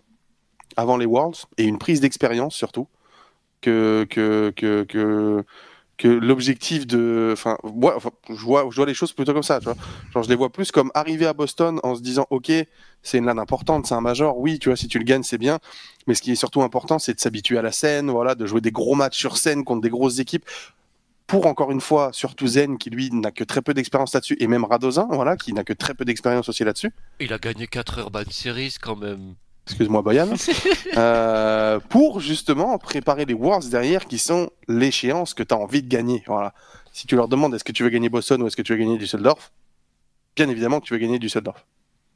avant 0.78 0.98
les 0.98 1.06
Worlds 1.06 1.46
et 1.58 1.64
une 1.66 1.78
prise 1.78 2.02
d'expérience 2.02 2.56
surtout 2.56 2.88
que 3.66 4.52
que 4.56 4.86
que 4.88 5.44
que, 5.98 6.08
l'objectif 6.08 6.86
de 6.86 7.30
enfin 7.34 7.58
moi 7.64 7.94
enfin, 7.96 8.12
je 8.30 8.36
vois 8.36 8.68
je 8.70 8.76
vois 8.76 8.86
les 8.86 8.94
choses 8.94 9.14
plutôt 9.14 9.34
comme 9.34 9.44
ça 9.44 9.60
tu 9.60 9.66
vois. 9.66 9.76
Genre 10.14 10.24
je 10.24 10.30
les 10.30 10.36
vois 10.36 10.52
plus 10.52 10.72
comme 10.72 10.92
arriver 10.94 11.26
à 11.26 11.34
Boston 11.34 11.80
en 11.84 11.96
se 11.96 12.02
disant 12.02 12.28
ok 12.30 12.52
c'est 13.02 13.18
une 13.18 13.26
LAN 13.26 13.38
importante 13.38 13.88
c'est 13.88 13.96
un 13.96 14.02
major 14.02 14.38
oui 14.38 14.60
tu 14.60 14.70
vois 14.70 14.76
si 14.76 14.88
tu 14.88 15.00
le 15.00 15.06
gagnes 15.06 15.24
c'est 15.24 15.38
bien. 15.38 15.60
Mais 16.06 16.14
ce 16.14 16.22
qui 16.22 16.32
est 16.32 16.36
surtout 16.36 16.62
important 16.62 17.00
c'est 17.00 17.14
de 17.14 17.20
s'habituer 17.20 17.58
à 17.58 17.62
la 17.62 17.72
scène 17.72 18.12
voilà 18.12 18.36
de 18.36 18.46
jouer 18.46 18.62
des 18.62 18.72
gros 18.72 18.96
matchs 18.96 19.18
sur 19.18 19.38
scène 19.38 19.64
contre 19.64 19.82
des 19.82 19.90
grosses 19.90 20.20
équipes. 20.20 20.46
Pour 21.28 21.48
encore 21.48 21.72
une 21.72 21.82
fois 21.82 22.12
surtout 22.12 22.48
Zen 22.48 22.78
qui 22.78 22.90
lui 22.90 23.10
n'a 23.12 23.32
que 23.32 23.44
très 23.44 23.62
peu 23.62 23.74
d'expérience 23.74 24.14
là-dessus 24.14 24.38
et 24.40 24.48
même 24.48 24.66
Radozin 24.66 25.08
voilà 25.12 25.38
qui 25.38 25.54
n'a 25.54 25.64
que 25.64 25.74
très 25.74 25.94
peu 25.94 26.06
d'expérience 26.06 26.50
aussi 26.50 26.64
là-dessus. 26.64 26.92
Il 27.20 27.32
a 27.34 27.40
gagné 27.40 27.68
4 27.68 28.00
Urban 28.00 28.24
Series 28.30 28.76
quand 28.82 28.98
même. 28.98 29.36
Excuse-moi 29.66 30.02
Boyan, 30.02 30.30
euh, 30.98 31.80
pour 31.90 32.20
justement 32.20 32.78
préparer 32.78 33.26
les 33.26 33.34
Worlds 33.34 33.70
derrière 33.70 34.06
qui 34.06 34.18
sont 34.18 34.50
l'échéance 34.68 35.34
que 35.34 35.44
tu 35.44 35.54
as 35.54 35.58
envie 35.58 35.82
de 35.82 35.88
gagner. 35.88 36.24
Voilà. 36.28 36.54
Si 36.94 37.08
tu 37.08 37.16
leur 37.16 37.28
demandes 37.28 37.54
est-ce 37.56 37.64
que 37.64 37.72
tu 37.72 37.84
veux 37.84 37.90
gagner 37.90 38.10
Boston 38.10 38.42
ou 38.42 38.48
est-ce 38.48 38.56
que 38.56 38.62
tu 38.62 38.74
veux 38.74 38.80
gagner 38.80 38.98
Düsseldorf, 38.98 39.52
bien 40.36 40.48
évidemment 40.50 40.80
que 40.80 40.86
tu 40.86 40.94
veux 40.94 41.00
gagner 41.00 41.20
Düsseldorf. 41.20 41.66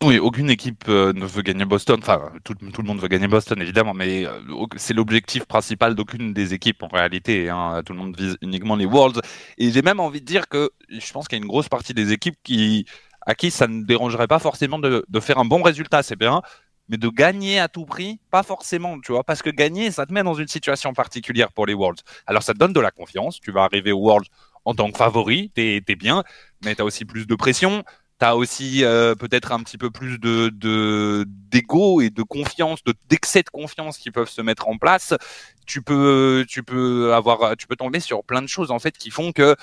Oui, 0.02 0.18
aucune 0.18 0.50
équipe 0.50 0.86
euh, 0.88 1.12
ne 1.12 1.26
veut 1.26 1.42
gagner 1.42 1.66
Boston. 1.66 2.00
Enfin, 2.02 2.32
tout, 2.46 2.54
tout 2.54 2.82
le 2.82 2.88
monde 2.88 3.02
veut 3.02 3.10
gagner 3.10 3.28
Boston, 3.28 3.62
évidemment, 3.62 3.94
mais 3.94 4.26
euh, 4.26 4.40
c'est 4.78 4.94
l'objectif 4.94 5.44
principal 5.44 5.94
d'aucune 5.94 6.34
des 6.34 6.54
équipes 6.54 6.84
en 6.84 6.88
réalité. 6.88 7.50
hein. 7.50 7.82
Tout 7.86 7.92
le 7.92 8.00
monde 8.00 8.16
vise 8.18 8.38
uniquement 8.42 8.78
les 8.78 8.86
Worlds. 8.86 9.20
Et 9.58 9.72
j'ai 9.72 9.82
même 9.82 10.00
envie 10.00 10.22
de 10.22 10.26
dire 10.26 10.48
que 10.48 10.70
je 10.88 11.12
pense 11.12 11.28
qu'il 11.28 11.38
y 11.38 11.42
a 11.42 11.44
une 11.44 11.50
grosse 11.50 11.68
partie 11.68 11.94
des 11.94 12.14
équipes 12.14 12.38
qui, 12.46 12.86
à 13.26 13.36
qui 13.36 13.52
ça 13.52 13.68
ne 13.68 13.84
dérangerait 13.84 14.28
pas 14.28 14.40
forcément 14.40 14.80
de, 14.80 15.06
de 15.06 15.20
faire 15.20 15.38
un 15.38 15.44
bon 15.46 15.62
résultat, 15.62 16.02
c'est 16.02 16.16
bien, 16.18 16.42
mais 16.90 16.98
de 16.98 17.08
gagner 17.10 17.60
à 17.60 17.68
tout 17.68 17.86
prix, 17.86 18.20
pas 18.32 18.44
forcément, 18.44 19.00
tu 19.00 19.12
vois, 19.12 19.24
parce 19.24 19.42
que 19.42 19.50
gagner, 19.50 19.92
ça 19.92 20.06
te 20.06 20.14
met 20.14 20.24
dans 20.24 20.34
une 20.34 20.48
situation 20.48 20.94
particulière 20.94 21.52
pour 21.52 21.66
les 21.66 21.74
Worlds. 21.74 22.02
Alors, 22.28 22.44
ça 22.44 22.54
te 22.54 22.58
donne 22.60 22.74
de 22.74 22.80
la 22.80 22.92
confiance. 22.92 23.40
Tu 23.40 23.52
vas 23.52 23.64
arriver 23.64 23.92
aux 23.92 24.00
Worlds 24.00 24.28
en 24.66 24.74
tant 24.76 24.92
que 24.92 24.98
favori, 24.98 25.52
t'es 25.56 25.84
es 25.88 25.96
bien, 25.96 26.24
mais 26.64 26.76
tu 26.76 26.82
as 26.82 26.86
aussi 26.86 27.06
plus 27.06 27.26
de 27.28 27.36
pression. 27.36 27.84
T'as 28.18 28.34
aussi 28.34 28.84
euh, 28.84 29.16
peut-être 29.16 29.54
un 29.54 29.60
petit 29.64 29.78
peu 29.78 29.92
plus 29.92 30.20
de 30.20 30.50
de- 30.54 31.26
d'ego 31.30 32.02
et 32.02 32.10
de 32.10 32.22
confiance, 32.24 32.84
de 32.84 32.94
d'excès 33.10 33.44
de 33.44 33.50
confiance 33.50 33.98
qui 33.98 34.12
peuvent 34.12 34.30
se 34.30 34.42
mettre 34.42 34.68
en 34.68 34.78
place. 34.78 35.14
Tu 35.66 35.82
peux 35.82 36.46
tu 36.48 36.62
peux 36.64 37.14
avoir 37.14 37.56
tu 37.56 37.66
peux 37.68 37.78
tomber 37.78 38.02
sur 38.02 38.24
plein 38.26 38.42
de 38.42 38.48
choses 38.48 38.72
en 38.72 38.80
fait 38.80 38.98
qui 38.98 39.10
font 39.10 39.32
que 39.32 39.56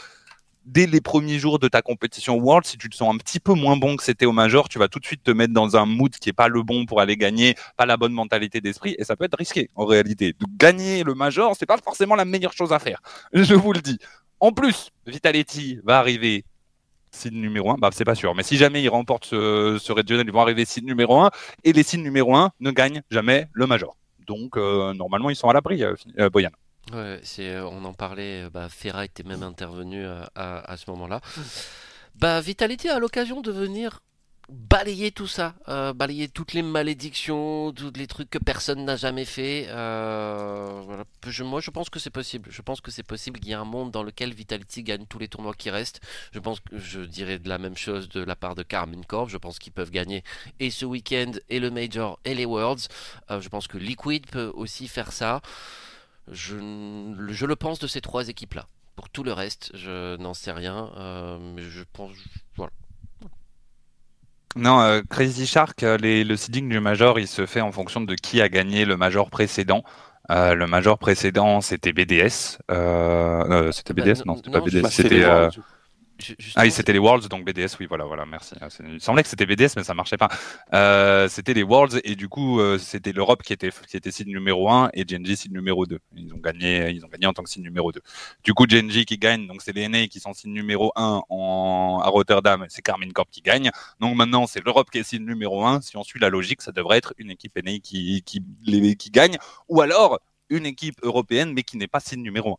dès 0.67 0.87
les 0.87 1.01
premiers 1.01 1.39
jours 1.39 1.59
de 1.59 1.69
ta 1.69 1.81
compétition 1.81 2.37
World, 2.37 2.67
si 2.67 2.77
tu 2.77 2.91
te 2.91 2.97
sens 2.97 3.15
un 3.15 3.17
petit 3.17 3.41
peu 3.41 3.55
moins 3.55 3.77
bon 3.77 3.97
que 3.97 4.03
c'était 4.03 4.27
au 4.27 4.33
Major, 4.33 4.69
tu 4.69 4.79
vas 4.79 4.89
tout 4.89 4.99
de 4.99 5.07
suite 5.07 5.23
te 5.23 5.31
mettre 5.31 5.55
dans 5.55 5.77
un 5.77 5.87
mood 5.87 6.13
qui 6.15 6.29
est 6.29 6.35
pas 6.35 6.49
le 6.49 6.63
bon 6.63 6.85
pour 6.85 7.01
aller 7.01 7.17
gagner, 7.17 7.55
pas 7.77 7.87
la 7.87 7.97
bonne 7.97 8.13
mentalité 8.13 8.61
d'esprit, 8.61 8.97
et 8.99 9.05
ça 9.05 9.17
peut 9.17 9.25
être 9.25 9.39
risqué 9.39 9.71
en 9.77 9.87
réalité. 9.87 10.33
De 10.33 10.47
gagner 10.59 11.05
le 11.05 11.15
Major, 11.15 11.55
c'est 11.57 11.67
pas 11.67 11.79
forcément 11.79 12.17
la 12.17 12.25
meilleure 12.25 12.53
chose 12.53 12.73
à 12.73 12.79
faire. 12.79 13.01
Je 13.33 13.55
vous 13.55 13.73
le 13.73 13.81
dis. 13.81 13.99
En 14.41 14.53
plus, 14.53 14.91
Vitality 15.07 15.79
va 15.85 15.99
arriver 15.99 16.45
seed 17.13 17.33
numéro 17.33 17.71
1, 17.71 17.77
bah 17.79 17.89
c'est 17.93 18.05
pas 18.05 18.15
sûr, 18.15 18.35
mais 18.35 18.43
si 18.43 18.59
jamais 18.59 18.83
ils 18.83 18.89
remportent 18.89 19.25
ce, 19.25 19.79
ce 19.81 19.93
regional, 19.93 20.27
ils 20.27 20.33
vont 20.33 20.43
arriver 20.43 20.65
seed 20.65 20.85
numéro 20.85 21.21
1, 21.21 21.31
et 21.65 21.73
les 21.73 21.83
seed 21.83 22.01
numéro 22.01 22.35
1 22.37 22.51
ne 22.61 22.71
gagnent 22.73 23.03
jamais 23.11 23.49
le 23.53 23.67
Major. 23.67 23.97
Donc 24.27 24.57
euh, 24.57 24.93
normalement 24.93 25.31
ils 25.31 25.37
sont 25.37 25.49
à 25.49 25.53
l'abri, 25.53 25.83
euh, 25.83 25.95
euh, 26.19 26.29
Boyan. 26.29 26.51
Ouais, 26.93 27.21
c'est, 27.25 27.49
euh, 27.51 27.67
on 27.67 27.85
en 27.85 27.93
parlait, 27.95 28.45
euh, 28.45 28.51
bah, 28.51 28.69
Ferra 28.69 29.05
était 29.05 29.25
même 29.25 29.43
intervenu 29.43 30.07
à, 30.07 30.31
à- 30.37 30.71
à 30.73 30.77
ce 30.77 30.89
moment-là. 30.91 31.21
Bah, 32.15 32.41
Vitality 32.41 32.89
a 32.89 32.99
l'occasion 32.99 33.41
de 33.41 33.51
venir 33.51 34.01
balayer 34.49 35.11
tout 35.11 35.27
ça, 35.27 35.57
euh, 35.67 35.93
balayer 35.93 36.29
toutes 36.29 36.53
les 36.53 36.63
malédictions, 36.63 37.73
tous 37.73 37.91
les 37.97 38.07
trucs 38.07 38.31
que 38.31 38.39
personne 38.39 38.85
n'a 38.85 38.95
jamais 38.95 39.25
fait. 39.25 39.67
euh, 39.71 40.81
voilà. 40.85 41.03
Je- 41.27 41.43
moi, 41.43 41.61
je 41.61 41.73
pense 41.73 41.91
que 41.91 41.99
c'est 41.99 42.11
possible. 42.11 42.49
Je 42.53 42.63
pense 42.63 42.81
que 42.81 42.93
c'est 42.93 43.03
possible 43.03 43.41
qu'il 43.41 43.49
y 43.49 43.53
ait 43.53 43.57
un 43.57 43.65
monde 43.65 43.91
dans 43.91 44.05
lequel 44.05 44.33
Vitality 44.33 44.85
gagne 44.85 45.05
tous 45.07 45.19
les 45.19 45.27
tournois 45.27 45.55
qui 45.55 45.69
restent. 45.71 46.01
Je 46.31 46.39
pense 46.39 46.61
que 46.61 46.79
je 46.79 47.01
dirais 47.01 47.41
de 47.41 47.49
la 47.49 47.59
même 47.59 47.77
chose 47.77 48.09
de 48.09 48.23
la 48.23 48.37
part 48.37 48.55
de 48.55 48.63
Carmine 48.63 49.05
Corp. 49.05 49.29
Je 49.29 49.37
pense 49.39 49.59
qu'ils 49.59 49.73
peuvent 49.73 49.91
gagner 49.91 50.23
et 50.61 50.71
ce 50.71 50.85
week-end, 50.85 51.33
et 51.51 51.59
le 51.59 51.73
Major, 51.73 52.21
et 52.25 52.37
les 52.37 52.45
Worlds. 52.47 52.87
Euh, 53.33 53.41
je 53.41 53.49
pense 53.49 53.67
que 53.67 53.79
Liquid 53.79 54.29
peut 54.31 54.53
aussi 54.55 54.87
faire 54.87 55.11
ça. 55.11 55.41
Je, 56.31 56.57
le 56.57 57.57
pense 57.57 57.79
de 57.79 57.87
ces 57.87 58.01
trois 58.01 58.29
équipes-là. 58.29 58.67
Pour 58.97 59.09
tout 59.11 59.23
le 59.23 59.33
reste, 59.33 59.71
je 59.75 60.17
n'en 60.17 60.35
sais 60.35 60.53
rien. 60.53 60.91
euh, 60.97 61.39
mais 61.55 61.63
je 61.63 61.83
pense. 61.93 62.13
Voilà. 62.57 62.73
Non, 64.57 64.81
euh, 64.81 65.03
Crazy 65.11 65.47
Shark, 65.47 65.83
euh, 65.83 65.99
les- 65.99 66.25
le 66.25 66.35
seeding 66.37 66.69
du 66.69 66.81
Major, 66.81 67.19
il 67.19 67.29
se 67.29 67.45
fait 67.45 67.61
en 67.61 67.73
fonction 67.73 68.01
de 68.01 68.15
qui 68.15 68.41
a 68.41 68.49
gagné 68.49 68.87
le 68.87 68.97
Major 68.97 69.29
précédent. 69.29 69.85
Euh, 70.31 70.55
le 70.55 70.67
Major 70.67 70.99
précédent, 70.99 71.61
c'était 71.61 71.93
BDS. 71.93 72.59
Euh, 72.71 73.45
euh, 73.69 73.73
c'était 73.73 73.93
Bah, 73.93 74.03
BDS 74.05 74.25
non- 74.25 74.33
Non, 74.33 74.37
c'était 74.37 74.51
pas 74.51 74.61
BDS. 74.61 74.83
Bah, 74.83 74.91
C'était 74.91 75.25
Ah 76.57 76.63
oui, 76.63 76.71
c'était 76.71 76.95
les 76.95 76.99
Worlds, 76.99 77.29
donc 77.29 77.45
BDS, 77.45 77.77
oui, 77.79 77.87
voilà, 77.87 78.05
voilà, 78.07 78.25
merci. 78.25 78.55
Ah, 78.61 78.69
Il 78.89 79.01
semblait 79.03 79.23
que 79.23 79.29
c'était 79.29 79.45
BDS, 79.45 79.75
mais 79.77 79.85
ça 79.85 79.93
marchait 79.93 80.17
pas. 80.17 80.29
Euh, 80.73 81.29
c'était 81.29 81.53
les 81.53 81.63
Worlds, 81.63 82.01
et 82.05 82.17
du 82.17 82.29
coup, 82.29 82.59
euh, 82.59 82.79
c'était 82.79 83.13
l'Europe 83.13 83.43
qui 83.43 83.53
était, 83.53 83.71
qui 83.87 83.97
était 83.99 84.11
seed 84.11 84.27
numéro 84.29 84.71
1 84.71 84.91
et 84.95 85.05
Genji 85.07 85.37
seed 85.37 85.53
numéro 85.53 85.85
2. 85.85 85.99
Ils 86.17 86.33
ont 86.33 86.39
gagné, 86.39 86.89
ils 86.91 87.05
ont 87.05 87.09
gagné 87.09 87.27
en 87.27 87.35
tant 87.35 87.43
que 87.43 87.51
seed 87.51 87.63
numéro 87.63 87.93
2. 87.93 88.01
Du 88.45 88.55
coup, 88.55 88.65
Genji 88.69 89.05
qui 89.05 89.19
gagne, 89.19 89.47
donc 89.47 89.61
c'est 89.61 89.73
les 89.75 89.89
NA 89.89 90.07
qui 90.07 90.19
sont 90.21 90.33
seed 90.33 90.51
numéro 90.51 90.91
1 90.97 91.23
en, 91.29 92.01
à 92.03 92.09
Rotterdam, 92.09 92.65
c'est 92.71 92.83
Carmine 92.83 93.13
Corp 93.13 93.29
qui 93.31 93.43
gagne. 93.43 93.71
Donc 94.01 94.17
maintenant, 94.17 94.47
c'est 94.47 94.65
l'Europe 94.65 94.91
qui 94.91 94.99
est 94.99 95.03
seed 95.05 95.23
numéro 95.23 95.65
1. 95.67 95.83
Si 95.83 95.97
on 95.99 96.03
suit 96.03 96.19
la 96.21 96.31
logique, 96.31 96.63
ça 96.63 96.73
devrait 96.73 96.97
être 96.99 97.13
une 97.19 97.31
équipe 97.31 97.57
NA 97.63 97.79
qui, 97.81 98.23
qui, 98.25 98.43
les- 98.65 98.97
qui 98.97 99.11
gagne, 99.11 99.37
ou 99.69 99.83
alors 99.83 100.19
une 100.49 100.65
équipe 100.65 100.97
européenne, 101.03 101.53
mais 101.53 101.63
qui 101.63 101.77
n'est 101.77 101.89
pas 101.89 102.01
seed 102.01 102.21
numéro 102.21 102.53
1 102.55 102.57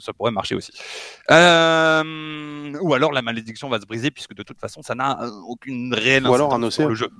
ça 0.00 0.12
pourrait 0.12 0.30
marcher 0.32 0.54
aussi. 0.54 0.72
Euh, 1.30 2.72
ou 2.80 2.94
alors 2.94 3.12
la 3.12 3.22
malédiction 3.22 3.68
va 3.68 3.80
se 3.80 3.86
briser 3.86 4.10
puisque 4.10 4.34
de 4.34 4.42
toute 4.42 4.60
façon 4.60 4.82
ça 4.82 4.94
n'a 4.94 5.22
euh, 5.22 5.30
aucune 5.46 5.94
réelle 5.94 6.26
Ou 6.26 6.34
alors 6.34 6.52
un 6.54 6.62
OCE. 6.62 6.78
le 6.80 6.94
jeu. 6.94 7.10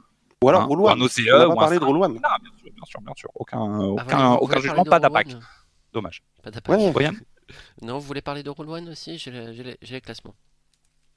Ou 0.42 0.48
alors 0.48 0.62
Hein, 0.62 0.66
Roll 0.66 0.80
ou 0.80 0.86
One. 0.88 0.98
un 1.00 1.04
OCE, 1.04 1.20
On 1.32 1.52
un 1.52 1.54
parlé 1.54 1.78
de 1.78 1.84
Roll 1.84 1.96
One. 1.98 2.12
Non, 2.14 2.18
bien 2.20 2.50
sûr, 2.58 2.70
bien 2.74 2.84
sûr, 2.84 3.00
bien 3.00 3.12
sûr. 3.16 3.30
Aucun, 3.34 3.58
Ah, 3.58 3.78
aucun, 3.86 4.30
aucun 4.34 4.60
jugement, 4.60 4.84
parler 4.84 5.00
pas 5.08 5.08
Roll. 5.08 5.16
One 5.34 5.40
Dommage. 5.92 6.22
Pas 6.42 6.50
d'attaque. 6.50 6.78
Ouais. 6.96 7.10
Non, 7.80 7.98
vous 7.98 8.06
voulez 8.06 8.22
parler 8.22 8.42
de 8.42 8.50
Roll 8.50 8.68
One 8.68 8.88
aussi 8.88 9.18
J'ai 9.18 9.30
les, 9.30 9.76
j'ai 9.80 9.94
les- 9.94 10.00
classements. 10.00 10.34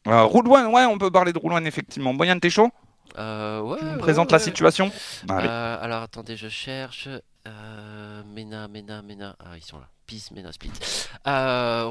euh, 0.07 0.23
One, 0.31 0.47
ouais, 0.67 0.85
on 0.85 0.97
peut 0.97 1.09
parler 1.11 1.33
de 1.33 1.39
One 1.41 1.65
effectivement. 1.65 2.13
Boyan, 2.13 2.37
t'es 2.39 2.49
chaud? 2.49 2.69
Euh, 3.17 3.61
ouais, 3.61 3.77
Tu 3.79 3.85
me 3.85 3.91
ouais, 3.93 3.97
présentes 3.97 4.31
la 4.31 4.39
situation? 4.39 4.91
Euh, 5.29 5.77
alors 5.81 6.03
attendez, 6.03 6.35
je 6.37 6.49
cherche. 6.49 7.07
Euh, 7.47 8.23
Mena, 8.25 8.67
Mena, 8.67 9.01
Mena. 9.01 9.35
Ah, 9.39 9.55
ils 9.57 9.63
sont 9.63 9.79
là. 9.79 9.87
Peace 10.05 10.31
Mena 10.31 10.51
Split. 10.51 10.71
Euh, 11.27 11.89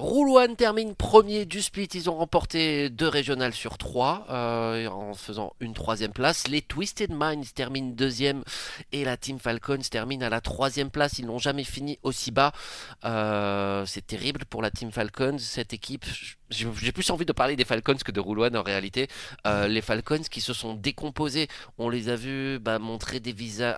termine 0.57 0.95
premier 0.95 1.45
du 1.47 1.63
split. 1.63 1.89
Ils 1.95 2.09
ont 2.09 2.17
remporté 2.17 2.91
deux 2.91 3.09
régionales 3.09 3.53
sur 3.53 3.79
trois 3.79 4.27
euh, 4.31 4.89
en 4.89 5.15
faisant 5.15 5.55
une 5.61 5.75
troisième 5.75 6.13
place. 6.13 6.49
Les 6.49 6.63
Twisted 6.63 7.13
Minds 7.13 7.53
terminent 7.55 7.93
deuxième 7.95 8.45
et 8.93 9.05
la 9.05 9.17
Team 9.17 9.39
Falcons 9.39 9.83
termine 9.91 10.23
à 10.23 10.31
la 10.31 10.41
troisième 10.41 10.91
place. 10.91 11.19
Ils 11.19 11.27
n'ont 11.27 11.39
jamais 11.39 11.65
fini 11.65 11.99
aussi 12.03 12.31
bas. 12.31 12.53
Euh, 13.05 13.85
c'est 13.87 14.07
terrible 14.07 14.45
pour 14.45 14.63
la 14.63 14.71
Team 14.71 14.93
Falcons. 14.93 15.39
Cette 15.39 15.73
équipe, 15.73 16.05
j'ai 16.51 16.93
plus 16.93 17.11
envie 17.11 17.27
de 17.27 17.33
parler 17.33 17.57
des 17.57 17.65
Falcons 17.65 17.97
que 18.05 18.13
de 18.13 18.21
en 18.25 18.63
réalité. 18.63 19.09
Les 19.45 19.81
Falcons 19.81 20.23
qui 20.31 20.41
se 20.41 20.53
sont 20.53 20.75
décomposés, 20.75 21.49
on 21.79 21.89
les 21.89 22.09
a 22.09 22.17
vus 22.17 22.59
bah, 22.59 22.79
montrer 22.79 23.21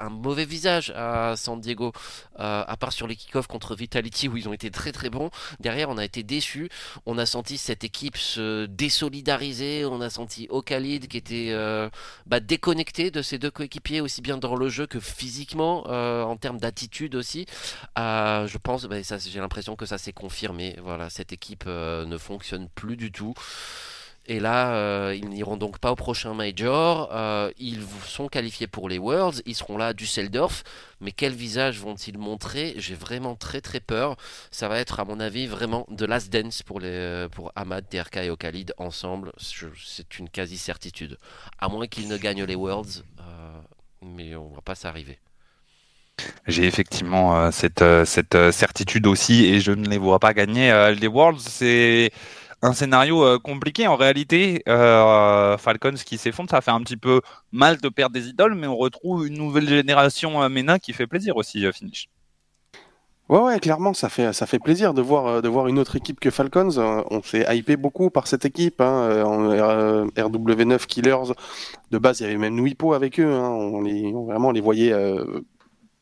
un 0.00 0.08
mauvais 0.08 0.44
visage 0.44 0.90
à 0.96 1.34
San 1.36 1.60
Diego, 1.60 1.92
à 2.38 2.76
part 2.78 2.92
sur 2.92 3.06
les 3.06 3.16
kick-offs 3.16 3.46
contre 3.46 3.74
Vitality 3.74 4.25
où 4.28 4.36
ils 4.36 4.48
ont 4.48 4.52
été 4.52 4.70
très 4.70 4.92
très 4.92 5.10
bons. 5.10 5.30
Derrière, 5.60 5.90
on 5.90 5.98
a 5.98 6.04
été 6.04 6.22
déçus. 6.22 6.68
On 7.06 7.18
a 7.18 7.26
senti 7.26 7.58
cette 7.58 7.84
équipe 7.84 8.16
se 8.16 8.66
désolidariser. 8.66 9.84
On 9.84 10.00
a 10.00 10.10
senti 10.10 10.46
Okalid 10.50 11.08
qui 11.08 11.16
était 11.16 11.48
euh, 11.50 11.88
bah, 12.26 12.40
déconnecté 12.40 13.10
de 13.10 13.22
ses 13.22 13.38
deux 13.38 13.50
coéquipiers, 13.50 14.00
aussi 14.00 14.22
bien 14.22 14.36
dans 14.36 14.54
le 14.54 14.68
jeu 14.68 14.86
que 14.86 15.00
physiquement, 15.00 15.86
en 15.86 16.36
termes 16.36 16.58
d'attitude 16.58 17.14
aussi. 17.14 17.46
je 17.96 18.58
pense, 18.58 18.84
bah, 18.86 18.96
j'ai 19.00 19.40
l'impression 19.40 19.76
que 19.76 19.86
ça 19.86 19.98
s'est 19.98 20.12
confirmé. 20.12 20.76
Voilà, 20.82 21.10
cette 21.10 21.32
équipe 21.32 21.66
ne 21.66 22.18
fonctionne 22.18 22.68
plus 22.74 22.96
du 22.96 23.12
tout. 23.12 23.34
Et 24.28 24.40
là, 24.40 24.74
euh, 24.74 25.16
ils 25.16 25.28
n'iront 25.28 25.56
donc 25.56 25.78
pas 25.78 25.92
au 25.92 25.94
prochain 25.94 26.34
Major. 26.34 27.08
Euh, 27.12 27.50
ils 27.58 27.82
sont 28.06 28.26
qualifiés 28.26 28.66
pour 28.66 28.88
les 28.88 28.98
Worlds. 28.98 29.40
Ils 29.46 29.54
seront 29.54 29.78
là 29.78 29.88
à 29.88 29.92
Düsseldorf. 29.92 30.64
Mais 31.00 31.12
quel 31.12 31.32
visage 31.32 31.78
vont-ils 31.78 32.18
montrer? 32.18 32.74
J'ai 32.76 32.96
vraiment 32.96 33.36
très 33.36 33.60
très 33.60 33.78
peur. 33.78 34.16
Ça 34.50 34.66
va 34.68 34.80
être, 34.80 34.98
à 34.98 35.04
mon 35.04 35.20
avis, 35.20 35.46
vraiment 35.46 35.86
de 35.90 36.04
last 36.06 36.32
dance 36.32 36.62
pour, 36.62 36.80
pour 37.30 37.52
Ahmad, 37.54 37.88
TRK 37.88 38.16
et 38.16 38.30
Okalid 38.30 38.74
ensemble. 38.78 39.30
C'est 39.38 40.18
une 40.18 40.28
quasi-certitude. 40.28 41.18
À 41.58 41.68
moins 41.68 41.86
qu'ils 41.86 42.08
ne 42.08 42.16
gagnent 42.16 42.44
les 42.44 42.56
Worlds. 42.56 43.04
Euh, 43.20 43.60
mais 44.02 44.34
on 44.34 44.48
va 44.48 44.60
pas 44.60 44.74
s'arriver. 44.74 45.18
J'ai 46.48 46.64
effectivement 46.64 47.52
cette, 47.52 47.84
cette 48.06 48.50
certitude 48.50 49.06
aussi 49.06 49.44
et 49.44 49.60
je 49.60 49.72
ne 49.72 49.86
les 49.86 49.98
vois 49.98 50.18
pas 50.18 50.32
gagner. 50.32 50.94
les 50.98 51.06
Worlds, 51.08 51.40
c'est 51.40 52.10
un 52.62 52.72
scénario 52.72 53.22
euh, 53.22 53.38
compliqué 53.38 53.86
en 53.86 53.96
réalité. 53.96 54.62
Euh, 54.68 55.56
Falcons 55.58 55.94
qui 56.04 56.18
s'effondre, 56.18 56.50
ça 56.50 56.60
fait 56.60 56.70
un 56.70 56.80
petit 56.80 56.96
peu 56.96 57.20
mal 57.52 57.78
de 57.78 57.88
perdre 57.88 58.14
des 58.14 58.28
idoles, 58.28 58.54
mais 58.54 58.66
on 58.66 58.76
retrouve 58.76 59.26
une 59.26 59.34
nouvelle 59.34 59.68
génération 59.68 60.42
euh, 60.42 60.48
MENA 60.48 60.78
qui 60.78 60.92
fait 60.92 61.06
plaisir 61.06 61.36
aussi, 61.36 61.64
finish. 61.72 62.08
Ouais, 63.28 63.40
ouais, 63.40 63.58
clairement, 63.58 63.92
ça 63.92 64.08
fait, 64.08 64.58
plaisir 64.60 64.94
de 64.94 65.02
voir, 65.02 65.66
une 65.66 65.80
autre 65.80 65.96
équipe 65.96 66.20
que 66.20 66.30
Falcons. 66.30 66.78
On 67.10 67.22
s'est 67.22 67.44
hypé 67.56 67.76
beaucoup 67.76 68.08
par 68.08 68.28
cette 68.28 68.44
équipe. 68.44 68.80
Hein. 68.80 69.24
RW9 70.16 70.86
Killers, 70.86 71.32
de 71.90 71.98
base, 71.98 72.20
il 72.20 72.22
y 72.22 72.26
avait 72.26 72.38
même 72.38 72.54
Nuipo 72.54 72.94
avec 72.94 73.18
eux. 73.18 73.32
Hein. 73.32 73.48
On, 73.50 73.80
les 74.52 74.60
voyait 74.60 74.94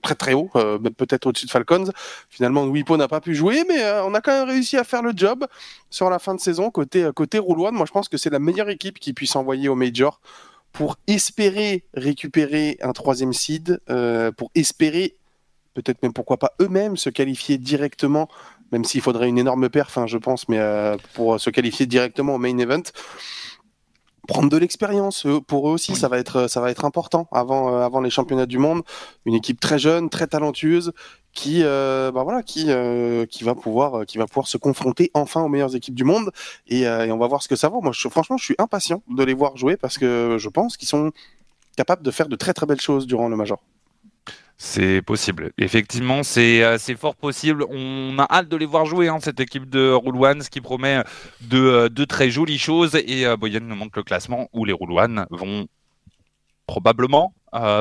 très 0.05 0.15
très 0.15 0.35
haut, 0.35 0.51
euh, 0.55 0.79
peut-être 0.79 1.27
au-dessus 1.27 1.47
de 1.47 1.51
Falcons. 1.51 1.91
Finalement, 2.29 2.65
Wipo 2.65 2.97
n'a 2.97 3.09
pas 3.09 3.21
pu 3.21 3.35
jouer, 3.35 3.65
mais 3.69 3.83
euh, 3.83 4.05
on 4.05 4.15
a 4.15 4.21
quand 4.21 4.33
même 4.33 4.49
réussi 4.49 4.77
à 4.77 4.85
faire 4.85 5.03
le 5.03 5.13
job 5.17 5.47
sur 5.91 6.11
la 6.11 6.21
fin 6.21 6.35
de 6.35 6.41
saison 6.41 6.71
côté 6.71 7.03
euh, 7.03 7.13
côté 7.13 7.39
Rouloine. 7.39 7.75
Moi, 7.75 7.87
je 7.87 7.93
pense 7.93 8.09
que 8.09 8.17
c'est 8.17 8.31
la 8.31 8.39
meilleure 8.39 8.69
équipe 8.69 9.01
qui 9.01 9.13
puisse 9.13 9.35
envoyer 9.35 9.69
au 9.69 9.75
Major 9.75 10.21
pour 10.73 10.97
espérer 11.07 11.85
récupérer 11.95 12.77
un 12.83 12.93
troisième 12.93 13.33
seed, 13.33 13.81
pour 14.37 14.51
espérer 14.57 15.15
peut-être 15.75 16.03
même 16.03 16.13
pourquoi 16.13 16.37
pas 16.37 16.53
eux-mêmes 16.61 16.97
se 16.97 17.11
qualifier 17.11 17.59
directement, 17.59 18.29
même 18.73 18.85
s'il 18.85 19.01
faudrait 19.01 19.29
une 19.29 19.39
énorme 19.39 19.69
perf, 19.69 19.97
hein, 19.99 20.09
je 20.09 20.19
pense, 20.19 20.49
mais 20.49 20.61
pour 21.13 21.39
se 21.39 21.49
qualifier 21.51 21.87
directement 21.87 22.35
au 22.35 22.39
main 22.39 22.59
event 22.59 22.83
prendre 24.27 24.49
de 24.49 24.57
l'expérience 24.57 25.27
pour 25.47 25.69
eux 25.69 25.73
aussi 25.73 25.95
ça 25.95 26.09
va 26.09 26.19
être 26.19 26.49
ça 26.49 26.61
va 26.61 26.71
être 26.71 26.85
important 26.85 27.29
avant 27.33 27.75
euh, 27.75 27.81
avant 27.81 28.01
les 28.01 28.11
championnats 28.11 28.47
du 28.47 28.59
monde. 28.59 28.83
Une 29.25 29.35
équipe 29.35 29.61
très 29.61 29.79
jeune 29.79 30.11
très 30.11 30.27
talentueuse 30.27 30.93
qui 31.33 31.63
euh, 31.63 32.13
bah 32.13 32.23
voilà 32.23 32.43
qui 32.43 32.67
euh, 32.69 33.27
qui 33.27 33.45
va 33.45 33.55
pouvoir 33.55 34.07
qui 34.07 34.19
va 34.19 34.27
pouvoir 34.27 34.49
se 34.49 34.57
confronter 34.57 35.11
enfin 35.15 35.43
aux 35.43 35.49
meilleures 35.49 35.77
équipes 35.77 35.95
du 35.95 36.05
monde. 36.05 36.31
Et, 36.69 36.87
on 36.89 37.19
va 37.19 37.27
voir 37.27 37.43
ce 37.43 37.49
que 37.49 37.57
ça 37.57 37.69
vaut. 37.69 37.81
Moi 37.81 37.93
franchement 38.11 38.37
je 38.37 38.45
suis 38.45 38.57
impatient 38.59 39.03
de 39.09 39.23
les 39.25 39.35
voir 39.35 39.57
jouer 39.57 39.77
parce 39.77 39.99
que 39.99 40.37
je 40.39 40.49
pense 40.49 40.77
qu'ils 40.77 40.89
sont 40.89 41.13
capables 41.77 42.03
de 42.03 42.11
faire 42.11 42.29
de 42.29 42.37
très 42.37 42.55
très 42.55 42.67
belles 42.67 42.81
choses 42.81 43.07
durant 43.07 43.29
le 43.29 43.37
major 43.37 43.61
c'est 44.57 45.03
possible. 45.03 45.53
Effectivement, 45.59 46.21
euh, 46.37 46.77
c'est 46.79 46.97
fort 46.97 47.17
possible. 47.17 47.65
On 47.71 48.19
a 48.19 48.27
hâte 48.31 48.49
de 48.49 48.57
les 48.57 48.67
voir 48.67 48.87
jouer, 48.87 49.09
hein, 49.09 49.19
cette 49.21 49.41
équipe 49.41 49.69
de 49.69 49.91
Roule 49.91 50.43
ce 50.43 50.51
qui 50.51 50.61
promet 50.61 51.03
de, 51.41 51.59
euh, 51.59 51.89
de, 51.89 52.05
très 52.05 52.31
jolies 52.31 52.59
choses. 52.59 52.95
Et 52.95 53.27
euh, 53.27 53.37
Boyan 53.37 53.61
nous 53.61 53.75
montre 53.75 53.99
le 53.99 54.05
classement 54.05 54.49
où 54.53 54.65
les 54.65 54.73
Roule 54.73 54.95
vont 55.31 55.67
probablement 56.67 57.35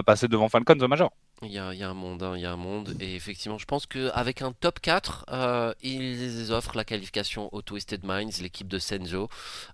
passer 0.05 0.27
devant 0.27 0.49
Falcons 0.49 0.79
au 0.79 0.87
Major. 0.87 1.11
Il 1.45 1.51
y, 1.51 1.57
a, 1.57 1.89
un 1.89 1.93
monde, 1.93 2.23
hein, 2.23 2.33
il 2.35 2.41
y 2.41 2.45
a 2.45 2.51
un 2.51 2.57
monde, 2.57 2.95
et 2.99 3.15
effectivement, 3.15 3.57
je 3.57 3.65
pense 3.65 3.85
qu'avec 3.85 4.41
un 4.41 4.51
top 4.53 4.79
4, 4.79 5.25
euh, 5.31 5.73
ils 5.81 6.51
offrent 6.51 6.77
la 6.77 6.85
qualification 6.85 7.49
au 7.53 7.61
Twisted 7.61 8.03
Minds, 8.03 8.41
l'équipe 8.41 8.67
de 8.67 8.79
Senzo, 8.79 9.29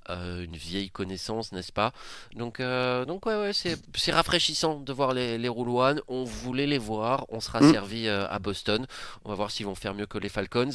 euh, 0.09 0.43
une 0.43 0.55
vieille 0.55 0.89
connaissance, 0.89 1.51
n'est-ce 1.51 1.71
pas? 1.71 1.93
Donc, 2.35 2.59
euh, 2.59 3.05
donc 3.05 3.25
ouais, 3.25 3.35
ouais 3.35 3.51
c'est 3.53 4.11
rafraîchissant 4.11 4.79
de 4.79 4.93
voir 4.93 5.13
les, 5.13 5.37
les 5.37 5.49
Roulouanes. 5.49 6.01
On 6.07 6.23
voulait 6.23 6.67
les 6.67 6.77
voir, 6.77 7.25
on 7.29 7.39
sera 7.39 7.61
mm. 7.61 7.71
servi 7.71 8.09
à 8.09 8.39
Boston. 8.39 8.87
On 9.25 9.29
va 9.29 9.35
voir 9.35 9.51
s'ils 9.51 9.65
vont 9.65 9.75
faire 9.75 9.93
mieux 9.93 10.07
que 10.07 10.17
les 10.17 10.29
Falcons. 10.29 10.69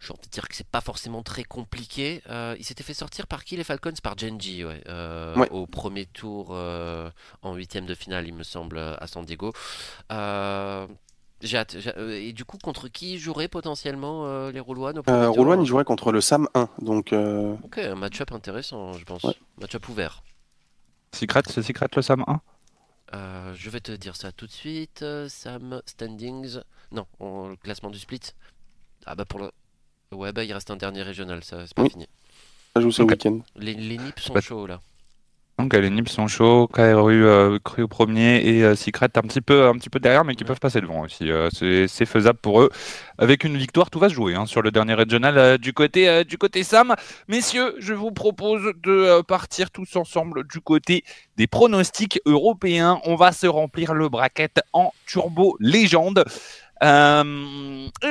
J'ai 0.00 0.12
envie 0.12 0.26
de 0.26 0.32
dire 0.32 0.48
que 0.48 0.56
c'est 0.56 0.66
pas 0.66 0.80
forcément 0.80 1.22
très 1.22 1.44
compliqué. 1.44 2.22
ils 2.58 2.64
s'étaient 2.64 2.84
fait 2.84 2.94
sortir 2.94 3.26
par 3.26 3.44
qui 3.44 3.56
les 3.56 3.64
Falcons? 3.64 3.92
Par 4.02 4.16
Genji, 4.16 4.64
ouais, 4.64 5.50
au 5.50 5.66
premier 5.66 6.06
tour 6.06 6.50
en 6.50 7.54
huitième 7.54 7.86
de 7.86 7.94
finale, 7.94 8.26
il 8.26 8.34
me 8.34 8.42
semble, 8.42 8.78
à 8.78 9.06
San 9.06 9.24
Diego. 9.24 9.52
Euh, 10.12 10.21
euh, 10.22 10.86
et 12.12 12.32
du 12.32 12.44
coup, 12.44 12.58
contre 12.58 12.88
qui 12.88 13.18
jouerait 13.18 13.48
potentiellement 13.48 14.26
euh, 14.26 14.52
les 14.52 14.60
Roulouanes 14.60 15.02
euh, 15.08 15.28
Roulouane, 15.28 15.62
ils 15.62 15.66
joueraient 15.66 15.84
contre 15.84 16.12
le 16.12 16.20
SAM 16.20 16.48
1. 16.54 16.68
Donc, 16.80 17.12
Ok, 17.64 17.78
un 17.78 17.94
match-up 17.94 18.32
intéressant, 18.32 18.92
je 18.92 19.04
pense. 19.04 19.26
Match-up 19.60 19.88
ouvert. 19.88 20.22
Secret, 21.14 21.42
c'est 21.46 21.62
Secret 21.62 21.88
le 21.94 22.02
SAM 22.02 22.24
1 23.12 23.52
Je 23.54 23.70
vais 23.70 23.80
te 23.80 23.92
dire 23.92 24.16
ça 24.16 24.32
tout 24.32 24.46
de 24.46 24.52
suite. 24.52 25.04
SAM 25.28 25.82
Standings. 25.86 26.60
Non, 26.92 27.06
le 27.20 27.56
classement 27.56 27.90
du 27.90 27.98
split. 27.98 28.20
Ah 29.06 29.14
bah 29.14 29.24
pour 29.24 29.40
le. 29.40 29.50
Ouais, 30.12 30.32
bah 30.32 30.44
il 30.44 30.52
reste 30.52 30.70
un 30.70 30.76
dernier 30.76 31.02
régional, 31.02 31.42
ça 31.42 31.66
c'est 31.66 31.74
pas 31.74 31.88
fini. 31.88 32.06
Ça 32.74 32.80
joue 32.80 32.92
ce 32.92 33.02
week-end. 33.02 33.40
Les, 33.56 33.74
les 33.74 33.98
nips 33.98 34.20
sont 34.20 34.40
chauds 34.40 34.66
là. 34.66 34.80
Donc 35.58 35.74
les 35.74 35.90
Nips 35.90 36.10
sont 36.10 36.28
chauds, 36.28 36.66
KRU 36.66 37.24
euh, 37.24 37.58
cru 37.62 37.82
au 37.82 37.88
premier 37.88 38.38
et 38.38 38.64
euh, 38.64 38.74
Secret 38.74 39.10
un 39.16 39.20
petit 39.20 39.42
peu 39.42 39.68
un 39.68 39.74
petit 39.74 39.90
peu 39.90 40.00
derrière 40.00 40.24
mais 40.24 40.34
qui 40.34 40.44
peuvent 40.44 40.58
passer 40.58 40.80
devant 40.80 41.02
aussi. 41.02 41.30
Euh, 41.30 41.50
c'est 41.52 42.06
faisable 42.06 42.38
pour 42.38 42.62
eux. 42.62 42.70
Avec 43.18 43.44
une 43.44 43.56
victoire, 43.56 43.90
tout 43.90 43.98
va 43.98 44.08
se 44.08 44.14
jouer 44.14 44.34
hein, 44.34 44.46
sur 44.46 44.62
le 44.62 44.70
dernier 44.70 44.94
régional 44.94 45.58
du 45.58 45.72
côté 45.74 46.24
du 46.24 46.38
côté 46.38 46.64
Sam. 46.64 46.96
Messieurs, 47.28 47.76
je 47.78 47.92
vous 47.92 48.10
propose 48.12 48.72
de 48.82 49.20
partir 49.22 49.70
tous 49.70 49.94
ensemble 49.96 50.46
du 50.48 50.60
côté 50.60 51.04
des 51.36 51.46
pronostics 51.46 52.20
européens. 52.24 53.00
On 53.04 53.14
va 53.14 53.30
se 53.30 53.46
remplir 53.46 53.92
le 53.92 54.08
bracket 54.08 54.60
en 54.72 54.92
turbo 55.06 55.56
légende. 55.60 56.24
et 56.82 56.86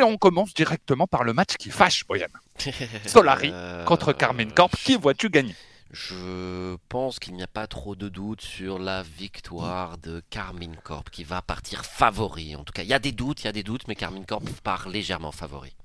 on 0.04 0.18
commence 0.18 0.54
directement 0.54 1.08
par 1.08 1.24
le 1.24 1.34
match 1.34 1.56
qui 1.58 1.72
fâche, 1.72 2.06
Boyan. 2.08 2.28
Solari 3.08 3.52
contre 3.86 4.14
Carmen 4.14 4.52
Corp. 4.52 4.76
Qui 4.76 4.96
vois-tu 4.96 5.30
gagner? 5.30 5.56
Je 5.94 6.78
pense 6.89 7.20
qu'il 7.20 7.34
n'y 7.34 7.44
a 7.44 7.48
pas 7.48 7.68
trop 7.68 7.96
de 7.96 8.08
doutes 8.08 8.42
sur 8.42 8.80
la 8.80 9.04
victoire 9.04 9.98
de 9.98 10.22
Carmine 10.30 10.78
Corp 10.84 11.10
qui 11.10 11.24
va 11.24 11.42
partir 11.42 11.86
favori. 11.86 12.56
En 12.56 12.64
tout 12.64 12.74
cas, 12.74 12.84
il 12.84 12.89
y 12.89 12.94
a 12.94 13.00
des 13.00 13.12
doutes, 13.12 13.44
il 13.44 13.46
y 13.46 13.50
a 13.50 13.52
des 13.52 13.64
doutes, 13.64 13.88
mais 13.88 13.96
Carmine 13.96 14.26
Corp 14.26 14.44
part 14.64 14.88
légèrement 14.88 15.32
favori. 15.32 15.76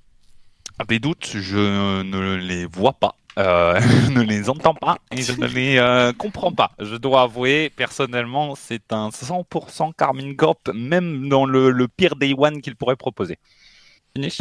Ah, 0.79 0.85
des 0.85 0.99
doutes, 0.99 1.27
je 1.27 2.03
ne 2.03 2.35
les 2.37 2.67
vois 2.67 2.93
pas, 2.93 3.17
euh, 3.39 3.81
ne 4.11 4.21
les 4.21 4.49
entends 4.49 4.75
pas 4.75 4.99
et 5.11 5.23
je 5.23 5.33
ne 5.33 5.47
les 5.47 5.79
euh, 5.79 6.13
comprends 6.13 6.53
pas. 6.53 6.73
Je 6.79 6.97
dois 6.97 7.23
avouer, 7.23 7.71
personnellement, 7.71 8.55
c'est 8.55 8.93
un 8.93 9.09
100% 9.09 9.93
Carmine 9.95 10.37
Corp, 10.37 10.69
même 10.73 11.29
dans 11.29 11.47
le, 11.47 11.89
pire 11.89 12.15
Day 12.17 12.35
One 12.37 12.61
qu'il 12.61 12.77
pourrait 12.77 12.97
proposer. 12.97 13.39
Finish 14.15 14.41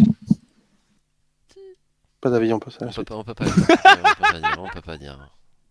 Pas 2.22 2.30
d'avis, 2.30 2.54
on 2.54 2.60
peut 2.60 2.72
ça. 2.72 2.86
On 3.10 3.24
peut 3.24 3.34
pas 3.34 3.46
dire. 3.46 3.56
On 4.60 4.70
peut 4.70 4.82
pas 4.82 4.98
dire. 4.98 5.18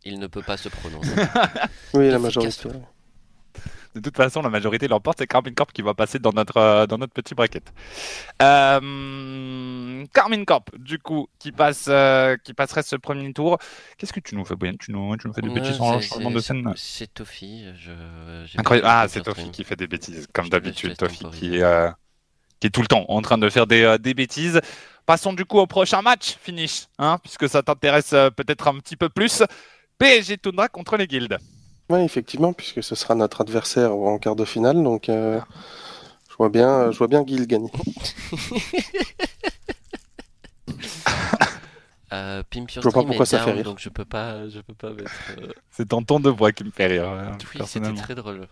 Il 0.05 0.19
ne 0.19 0.27
peut 0.27 0.43
pas 0.43 0.57
se 0.57 0.69
prononcer. 0.69 1.15
oui, 1.95 2.11
la 2.11 2.19
majorité. 2.19 2.69
De 3.95 4.01
toute 4.01 4.17
façon, 4.17 4.43
la 4.43 4.51
majorité 4.51 4.89
l'emporte. 4.89 5.19
C'est 5.19 5.27
Carmine 5.27 5.55
Corp 5.55 5.73
qui 5.73 5.83
va 5.83 5.95
passer 5.95 6.19
dans 6.19 6.33
notre, 6.33 6.57
euh, 6.57 6.87
dans 6.87 6.99
notre 6.99 7.13
petit 7.13 7.35
bracket. 7.35 7.73
Euh, 8.43 10.05
Carmine 10.13 10.45
Corp, 10.45 10.77
du 10.77 10.99
coup, 10.99 11.29
qui, 11.39 11.53
passe, 11.53 11.87
euh, 11.89 12.37
qui 12.43 12.55
passerait 12.55 12.83
ce 12.83 12.97
premier 12.97 13.33
tour. 13.33 13.59
Qu'est-ce 13.97 14.13
que 14.13 14.19
tu 14.19 14.35
nous 14.35 14.45
fais, 14.45 14.57
Boyan 14.57 14.75
tu 14.81 14.91
nous, 14.91 15.17
tu 15.17 15.29
nous 15.29 15.33
fais 15.33 15.43
des 15.43 15.49
bêtises 15.49 15.81
en 15.81 16.01
changement 16.01 16.33
de 16.33 16.41
scène 16.41 16.73
C'est 16.77 17.15
Tofi. 17.15 17.67
Incroyable. 18.57 18.89
Ah, 18.91 19.07
c'est 19.09 19.23
Tofi 19.23 19.51
qui 19.53 19.63
fait 19.63 19.77
des 19.77 19.87
bêtises, 19.87 20.27
comme 20.33 20.49
d'habitude. 20.49 20.97
Tofi 20.97 21.25
qui, 21.31 21.63
qui 22.61 22.69
est 22.69 22.71
tout 22.71 22.81
le 22.81 22.87
temps 22.87 23.05
en 23.09 23.21
train 23.21 23.39
de 23.39 23.49
faire 23.51 23.67
des, 23.67 23.83
euh, 23.83 23.99
des 23.99 24.15
bêtises. 24.15 24.61
Passons 25.05 25.35
du 25.35 25.45
coup 25.45 25.59
au 25.59 25.67
prochain 25.67 26.01
match, 26.01 26.37
finish, 26.41 26.87
hein, 26.99 27.19
puisque 27.23 27.47
ça 27.47 27.63
t'intéresse 27.63 28.15
euh, 28.15 28.31
peut-être 28.31 28.69
un 28.69 28.79
petit 28.79 28.97
peu 28.97 29.11
plus. 29.11 29.43
PSG 30.05 30.39
Tundra 30.39 30.69
contre 30.69 30.97
les 30.97 31.07
Guildes. 31.07 31.39
Oui, 31.91 32.01
effectivement, 32.01 32.53
puisque 32.53 32.83
ce 32.83 32.95
sera 32.95 33.15
notre 33.15 33.41
adversaire 33.41 33.93
en 33.95 34.19
quart 34.19 34.37
de 34.37 34.45
finale, 34.45 34.83
donc 34.83 35.09
euh, 35.09 35.41
je 36.31 36.37
vois 36.37 36.49
bien, 36.51 36.91
je 36.91 36.99
vois 36.99 37.09
bien 37.09 37.23
Guild 37.23 37.47
gagner. 37.47 37.71
Euh, 42.13 42.43
Je 42.53 42.61
vois 42.61 42.83
pas 42.83 42.91
Stream 42.91 43.07
pourquoi 43.07 43.25
est 43.25 43.29
ça 43.29 43.39
fait 43.41 43.53
rire. 43.53 43.65
donc 43.65 43.81
je 43.81 43.89
peux 43.89 44.05
pas, 44.05 44.49
je 44.49 44.61
peux 44.61 44.75
pas 44.75 44.91
mettre. 44.91 45.11
euh, 45.31 45.49
C'est 45.71 45.89
ton 45.89 46.03
ton 46.03 46.21
de 46.21 46.31
voix 46.31 46.53
qui 46.53 46.63
me 46.63 46.71
fait 46.71 46.87
rire, 46.87 47.09
euh, 47.11 47.31
Oui, 47.55 47.67
c'était 47.67 47.93
très 47.95 48.15
drôle. 48.15 48.47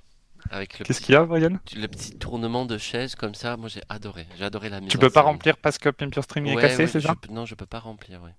Avec 0.50 0.78
le 0.80 0.84
Qu'est-ce 0.84 0.98
petit, 0.98 1.06
qu'il 1.06 1.12
y 1.14 1.16
a, 1.16 1.24
Brian 1.24 1.50
le 1.76 1.86
petit 1.86 2.18
tournement 2.18 2.66
de 2.66 2.76
chaise 2.76 3.14
comme 3.14 3.34
ça, 3.34 3.56
moi 3.56 3.68
j'ai 3.68 3.82
adoré. 3.88 4.26
J'ai 4.36 4.44
adoré 4.44 4.68
la 4.68 4.80
mise 4.80 4.88
Tu 4.90 4.98
peux 4.98 5.10
pas 5.10 5.20
scène. 5.20 5.28
remplir 5.30 5.56
parce 5.58 5.78
que 5.78 5.90
Pimp 5.90 6.12
Your 6.16 6.24
Stream 6.24 6.46
est 6.46 6.56
Ouais, 6.56 6.62
cassé, 6.62 6.82
ouais, 6.82 6.86
c'est 6.88 7.00
je 7.00 7.06
ça? 7.06 7.14
peux- 7.14 7.32
Non, 7.32 7.46
je 7.46 7.54
peux 7.54 7.66
pas 7.66 7.78
remplir, 7.78 8.20
ouais. 8.22 8.34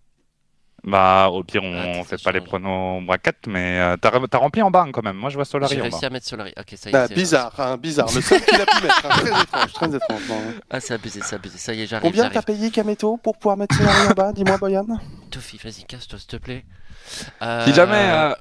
Bah, 0.85 1.29
au 1.31 1.43
pire, 1.43 1.63
on 1.63 1.79
Attends, 1.93 2.03
fait 2.03 2.21
pas 2.21 2.33
les 2.33 2.41
pronos 2.41 3.01
braquettes, 3.05 3.47
mais 3.47 3.79
euh, 3.79 3.95
t'as 3.95 4.11
t'as 4.27 4.37
rempli 4.37 4.61
en 4.61 4.69
bas 4.69 4.81
hein, 4.85 4.91
quand 4.91 5.01
même. 5.01 5.15
Moi, 5.15 5.29
je 5.29 5.35
vois 5.35 5.45
Solari 5.45 5.73
J'ai 5.75 5.79
en 5.81 5.85
bas. 5.85 5.89
réussi 5.91 6.05
à 6.05 6.09
mettre 6.09 6.27
Solari. 6.27 6.53
Ok, 6.59 6.73
ça 6.75 6.89
y 6.89 6.93
est. 6.93 6.95
Ah, 6.97 7.07
c'est- 7.07 7.13
bizarre, 7.13 7.53
hein, 7.57 7.77
bizarre. 7.77 8.09
Le 8.13 8.19
seul 8.19 8.41
qu'il 8.43 8.59
a 8.59 8.65
pu 8.65 8.81
mettre. 8.83 9.05
hein, 9.05 9.09
Très 9.11 9.41
étrange, 9.43 9.73
très 9.73 9.85
étrange. 9.95 10.21
non. 10.27 10.41
Ah, 10.69 10.79
c'est 10.81 10.93
abusé, 10.95 11.21
c'est 11.23 11.35
abusé. 11.35 11.57
Ça 11.57 11.73
y 11.73 11.83
est, 11.83 11.87
j'arrive. 11.87 12.05
Combien 12.05 12.23
j'arrive. 12.23 12.33
t'as 12.35 12.41
payé 12.41 12.69
Kameto 12.69 13.15
pour 13.15 13.37
pouvoir 13.37 13.55
mettre 13.55 13.75
Solari 13.77 14.07
en 14.07 14.11
bas 14.13 14.33
Dis-moi, 14.33 14.57
Boyan? 14.57 14.85
Tofi, 15.31 15.57
vas-y, 15.63 15.85
casse-toi, 15.85 16.19
s'il 16.19 16.27
te 16.27 16.35
plaît. 16.35 16.65
Si 17.07 17.25
Euh, 17.41 17.73
jamais. 17.73 17.95
euh, 18.09 18.33
T'as 18.33 18.37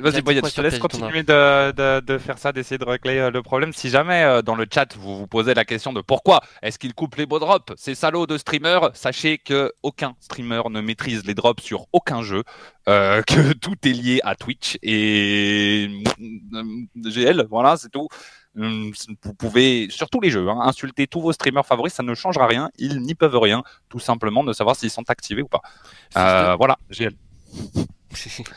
Vas-y, 0.00 0.22
quoi 0.40 0.48
je 0.50 0.54
te 0.54 0.60
laisse 0.62 0.74
continuer 0.80 1.22
de, 1.24 1.72
de- 1.72 2.00
de 2.00 2.18
faire 2.18 2.38
ça, 2.38 2.52
d'essayer 2.52 2.78
de 2.78 2.84
régler 2.84 3.18
euh, 3.18 3.30
le 3.30 3.42
problème. 3.42 3.72
Si 3.72 3.88
jamais 3.90 4.22
euh, 4.22 4.42
dans 4.42 4.54
le 4.54 4.66
chat 4.72 4.96
vous 4.96 5.18
vous 5.18 5.26
posez 5.26 5.54
la 5.54 5.64
question 5.64 5.92
de 5.92 6.00
pourquoi 6.00 6.40
est-ce 6.62 6.78
qu'il 6.78 6.94
coupe 6.94 7.16
les 7.16 7.26
beaux 7.26 7.40
drops, 7.40 7.72
ces 7.76 7.94
salauds 7.96 8.26
de 8.26 8.38
streamers, 8.38 8.90
sachez 8.94 9.38
que 9.38 9.72
aucun 9.82 10.14
streamer 10.20 10.62
ne 10.70 10.80
maîtrise 10.80 11.24
les 11.26 11.34
drops 11.34 11.62
sur 11.62 11.86
aucun 11.92 12.22
jeu, 12.22 12.44
euh, 12.88 13.22
que 13.26 13.52
tout 13.54 13.74
est 13.84 13.92
lié 13.92 14.20
à 14.22 14.36
Twitch 14.36 14.78
et 14.82 15.88
GL, 16.94 17.46
voilà, 17.50 17.76
c'est 17.76 17.90
tout. 17.90 18.08
Hum, 18.56 18.92
Vous 19.22 19.34
pouvez, 19.34 19.88
sur 19.90 20.08
tous 20.10 20.20
les 20.20 20.30
jeux, 20.30 20.48
hein, 20.48 20.60
insulter 20.62 21.06
tous 21.06 21.20
vos 21.20 21.32
streamers 21.32 21.66
favoris, 21.66 21.92
ça 21.92 22.02
ne 22.02 22.14
changera 22.14 22.46
rien. 22.46 22.70
Ils 22.78 23.00
n'y 23.02 23.14
peuvent 23.14 23.36
rien, 23.38 23.62
tout 23.88 24.00
simplement 24.00 24.42
de 24.42 24.52
savoir 24.52 24.74
s'ils 24.74 24.90
sont 24.90 25.08
activés 25.10 25.42
ou 25.42 25.48
pas. 25.48 25.60
Euh, 26.16 26.56
Voilà, 26.56 26.76
GL, 26.90 27.12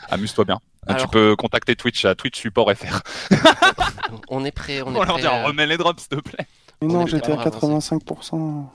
amuse-toi 0.08 0.44
bien. 0.44 0.58
Tu 0.88 0.92
Alors- 0.94 1.10
peux 1.10 1.36
contacter 1.36 1.76
Twitch 1.76 2.04
à 2.04 2.14
Twitch 2.14 2.38
Support 2.40 2.72
FR. 2.74 3.00
On 4.28 4.44
est 4.44 4.50
prêt, 4.52 4.82
on 4.82 4.90
est 4.94 4.94
leur 4.94 5.14
prêt. 5.14 5.20
dit, 5.22 5.26
euh, 5.26 5.44
remets 5.46 5.66
les 5.66 5.76
drops, 5.76 6.00
s'il 6.02 6.08
te 6.08 6.16
plaît. 6.16 6.46
Mais 6.80 6.88
On 6.88 6.92
non, 6.92 7.06
j'étais 7.06 7.32
à 7.32 7.36
vraiment 7.36 7.56
avancé. 7.56 7.94
85%. 7.96 8.66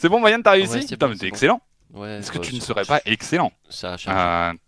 C'est 0.00 0.08
bon, 0.08 0.20
Moyenne, 0.20 0.42
t'as 0.42 0.52
réussi 0.52 0.74
Ouais, 0.74 0.80
Putain, 0.86 1.06
bon, 1.06 1.12
mais 1.12 1.18
t'es 1.18 1.26
bon. 1.26 1.32
excellent. 1.34 1.60
Ouais, 1.92 2.18
Est-ce 2.18 2.32
que 2.32 2.38
bah, 2.38 2.44
tu 2.44 2.54
ne 2.54 2.60
serais 2.60 2.84
pas 2.84 3.00
excellent 3.04 3.52
Ça 3.68 3.92
a 3.94 3.96
chargé. 3.96 4.20
Euh, 4.20 4.58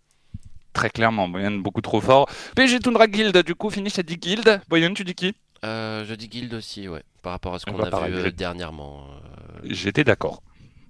Très 0.73 0.89
clairement, 0.89 1.27
Moyenne, 1.27 1.61
beaucoup 1.61 1.81
trop 1.81 2.01
fort. 2.01 2.27
PSG 2.55 2.79
Tundra 2.79 3.07
Guild, 3.07 3.35
du 3.43 3.55
coup, 3.55 3.69
finish 3.69 3.97
à 3.97 4.03
10 4.03 4.17
Guild. 4.17 4.61
Moyenne, 4.69 4.93
tu 4.93 5.03
dis 5.05 5.15
qui? 5.15 5.33
Euh, 5.63 6.05
je 6.05 6.13
dis 6.15 6.27
Guild 6.27 6.53
aussi, 6.53 6.87
ouais. 6.89 7.01
Par 7.21 7.31
rapport 7.31 7.55
à 7.55 7.59
ce 7.59 7.63
Eh 7.67 7.71
qu'on 7.71 7.77
ben, 7.77 7.85
a 7.85 7.89
pareil, 7.89 8.11
vu 8.13 8.19
euh, 8.19 8.31
dernièrement. 8.31 9.05
euh, 9.09 9.59
J'étais 9.63 10.03
d'accord. 10.03 10.43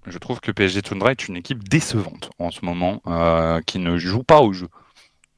Je 0.07 0.17
trouve 0.17 0.39
que 0.39 0.51
PSG 0.51 0.81
Tundra 0.83 1.11
est 1.11 1.27
une 1.27 1.35
équipe 1.37 1.67
décevante 1.67 2.29
en 2.39 2.51
ce 2.51 2.63
moment, 2.63 3.01
euh, 3.07 3.61
qui 3.61 3.79
ne 3.79 3.97
joue 3.97 4.23
pas 4.23 4.41
au 4.41 4.53
jeu. 4.53 4.67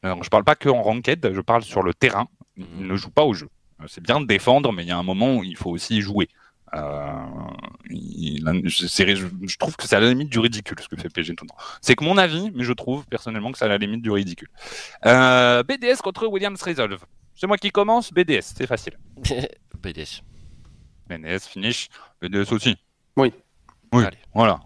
Alors, 0.03 0.23
je 0.23 0.29
parle 0.29 0.43
pas 0.43 0.55
que 0.55 0.69
en 0.69 0.81
ranked, 0.83 1.31
je 1.33 1.41
parle 1.41 1.63
sur 1.63 1.83
le 1.83 1.93
terrain. 1.93 2.27
Il 2.57 2.65
Mhm. 2.65 2.87
ne 2.87 2.95
joue 2.95 3.09
pas 3.11 3.23
au 3.23 3.33
jeu. 3.33 3.47
Euh, 3.81 3.85
C'est 3.87 4.01
bien 4.03 4.19
de 4.19 4.25
défendre, 4.25 4.71
mais 4.73 4.83
il 4.83 4.87
y 4.87 4.91
a 4.91 4.97
un 4.97 5.03
moment 5.03 5.35
où 5.37 5.43
il 5.43 5.55
faut 5.55 5.69
aussi 5.69 6.01
jouer. 6.01 6.27
Euh, 6.73 7.23
il- 7.89 8.43
je, 8.65 8.87
c'est- 8.87 9.15
je- 9.15 9.27
je 9.43 9.57
trouve 9.57 9.77
que 9.77 9.87
c'est 9.87 9.95
à 9.95 9.99
la 10.01 10.09
limite 10.09 10.29
du 10.29 10.39
ridicule 10.39 10.77
ce 10.81 10.87
que 10.89 10.97
fait 10.97 11.07
PSG 11.09 11.35
Tundra. 11.35 11.55
C'est 11.81 11.95
que 11.95 12.03
mon 12.03 12.17
avis, 12.17 12.51
mais 12.53 12.63
je 12.65 12.73
trouve 12.73 13.05
personnellement 13.07 13.51
que 13.53 13.57
c'est 13.57 13.65
à 13.65 13.69
la 13.69 13.77
limite 13.77 14.01
du 14.01 14.11
ridicule. 14.11 14.49
Euh, 15.05 15.63
BDS 15.63 16.01
contre 16.03 16.27
Williams 16.27 16.61
Resolve. 16.61 16.99
C'est 17.35 17.47
moi 17.47 17.57
qui 17.57 17.69
commence, 17.71 18.11
BDS, 18.11 18.53
c'est 18.57 18.67
facile. 18.67 18.97
BDS. 19.81 20.21
BDS 21.07 21.47
finish, 21.47 21.87
BDS 22.21 22.51
aussi. 22.51 22.75
Oui. 23.15 23.31
Oui, 23.93 24.03
Allez. 24.05 24.17
voilà. 24.33 24.59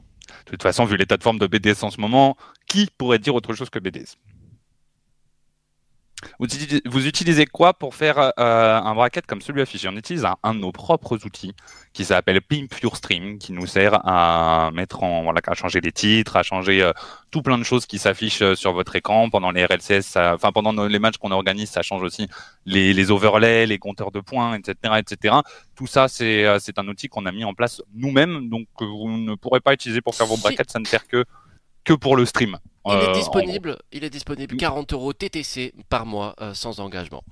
De 0.45 0.52
toute 0.52 0.64
façon, 0.64 0.85
vu 0.85 0.98
l'état 0.98 1.18
de 1.18 1.23
forme 1.23 1.39
de 1.39 1.48
BDS 1.48 1.84
en 1.84 1.89
ce 1.91 1.99
moment, 1.99 2.35
qui 2.68 2.89
pourrait 2.98 3.19
dire 3.19 3.35
autre 3.35 3.53
chose 3.53 3.69
que 3.69 3.80
BDS 3.80 4.15
vous 6.39 6.45
utilisez, 6.45 6.81
vous 6.85 7.07
utilisez 7.07 7.45
quoi 7.45 7.73
pour 7.73 7.95
faire 7.95 8.18
euh, 8.19 8.31
un 8.38 8.93
bracket 8.95 9.26
comme 9.26 9.41
celui 9.41 9.61
affiché 9.61 9.88
On 9.89 9.95
utilise 9.95 10.26
un, 10.26 10.35
un 10.43 10.53
de 10.53 10.60
nos 10.60 10.72
propres 10.72 11.26
outils 11.26 11.53
qui 11.93 12.06
s'appelle 12.06 12.41
Pimp 12.41 12.73
Your 12.81 12.95
Stream, 12.95 13.38
qui 13.38 13.52
nous 13.52 13.65
sert 13.68 13.99
à 14.07 14.72
mettre 14.73 15.03
en, 15.03 15.23
voilà, 15.23 15.41
à 15.45 15.53
changer 15.53 15.81
les 15.81 15.91
titres, 15.91 16.35
à 16.38 16.43
changer 16.43 16.81
euh, 16.81 16.93
tout 17.31 17.41
plein 17.41 17.57
de 17.57 17.64
choses 17.64 17.85
qui 17.85 17.98
s'affichent 17.99 18.41
euh, 18.41 18.56
sur 18.56 18.73
votre 18.73 18.95
écran 18.95 19.30
pendant 19.30 19.52
les 19.52 19.65
RLCS, 19.65 20.15
enfin 20.18 20.52
pendant 20.52 20.73
nos- 20.73 20.88
les 20.88 20.99
matchs 20.99 21.18
qu'on 21.18 21.31
organise, 21.31 21.69
ça 21.69 21.81
change 21.81 22.02
aussi 22.03 22.27
les, 22.65 22.93
les 22.93 23.11
overlays, 23.11 23.65
les 23.65 23.77
compteurs 23.80 24.11
de 24.11 24.19
points, 24.19 24.56
etc., 24.56 24.76
etc. 24.99 25.35
Tout 25.76 25.88
ça, 25.88 26.07
c'est 26.07 26.45
un 26.77 26.88
outil 26.88 27.07
qu'on 27.10 27.26
a 27.26 27.31
mis 27.31 27.43
en 27.43 27.53
place 27.53 27.81
nous-mêmes, 27.95 28.49
donc 28.49 28.68
que 28.77 28.85
vous 28.85 29.10
ne 29.10 29.35
pourrez 29.35 29.60
pas 29.60 29.73
utiliser 29.73 30.02
pour 30.02 30.15
faire 30.15 30.27
vos 30.27 30.38
brackets, 30.38 30.69
ça 30.72 30.80
ne 30.80 30.85
sert 30.85 31.07
que 31.07 31.26
que 31.84 31.94
pour 31.94 32.16
le 32.16 32.26
stream. 32.26 32.58
Il 32.86 32.91
Euh, 32.94 33.02
est 33.02 33.08
en 33.10 33.12
disponible, 33.14 33.78
il 33.91 34.03
est 34.03 34.10
disponible 34.10 34.56
Mm. 34.56 34.58
40 34.58 34.94
euros 34.94 35.14
TTC 35.14 35.74
par 35.90 36.06
mois 36.06 36.36
euh, 36.41 36.53
sans 36.53 36.80
engagement. 36.80 37.24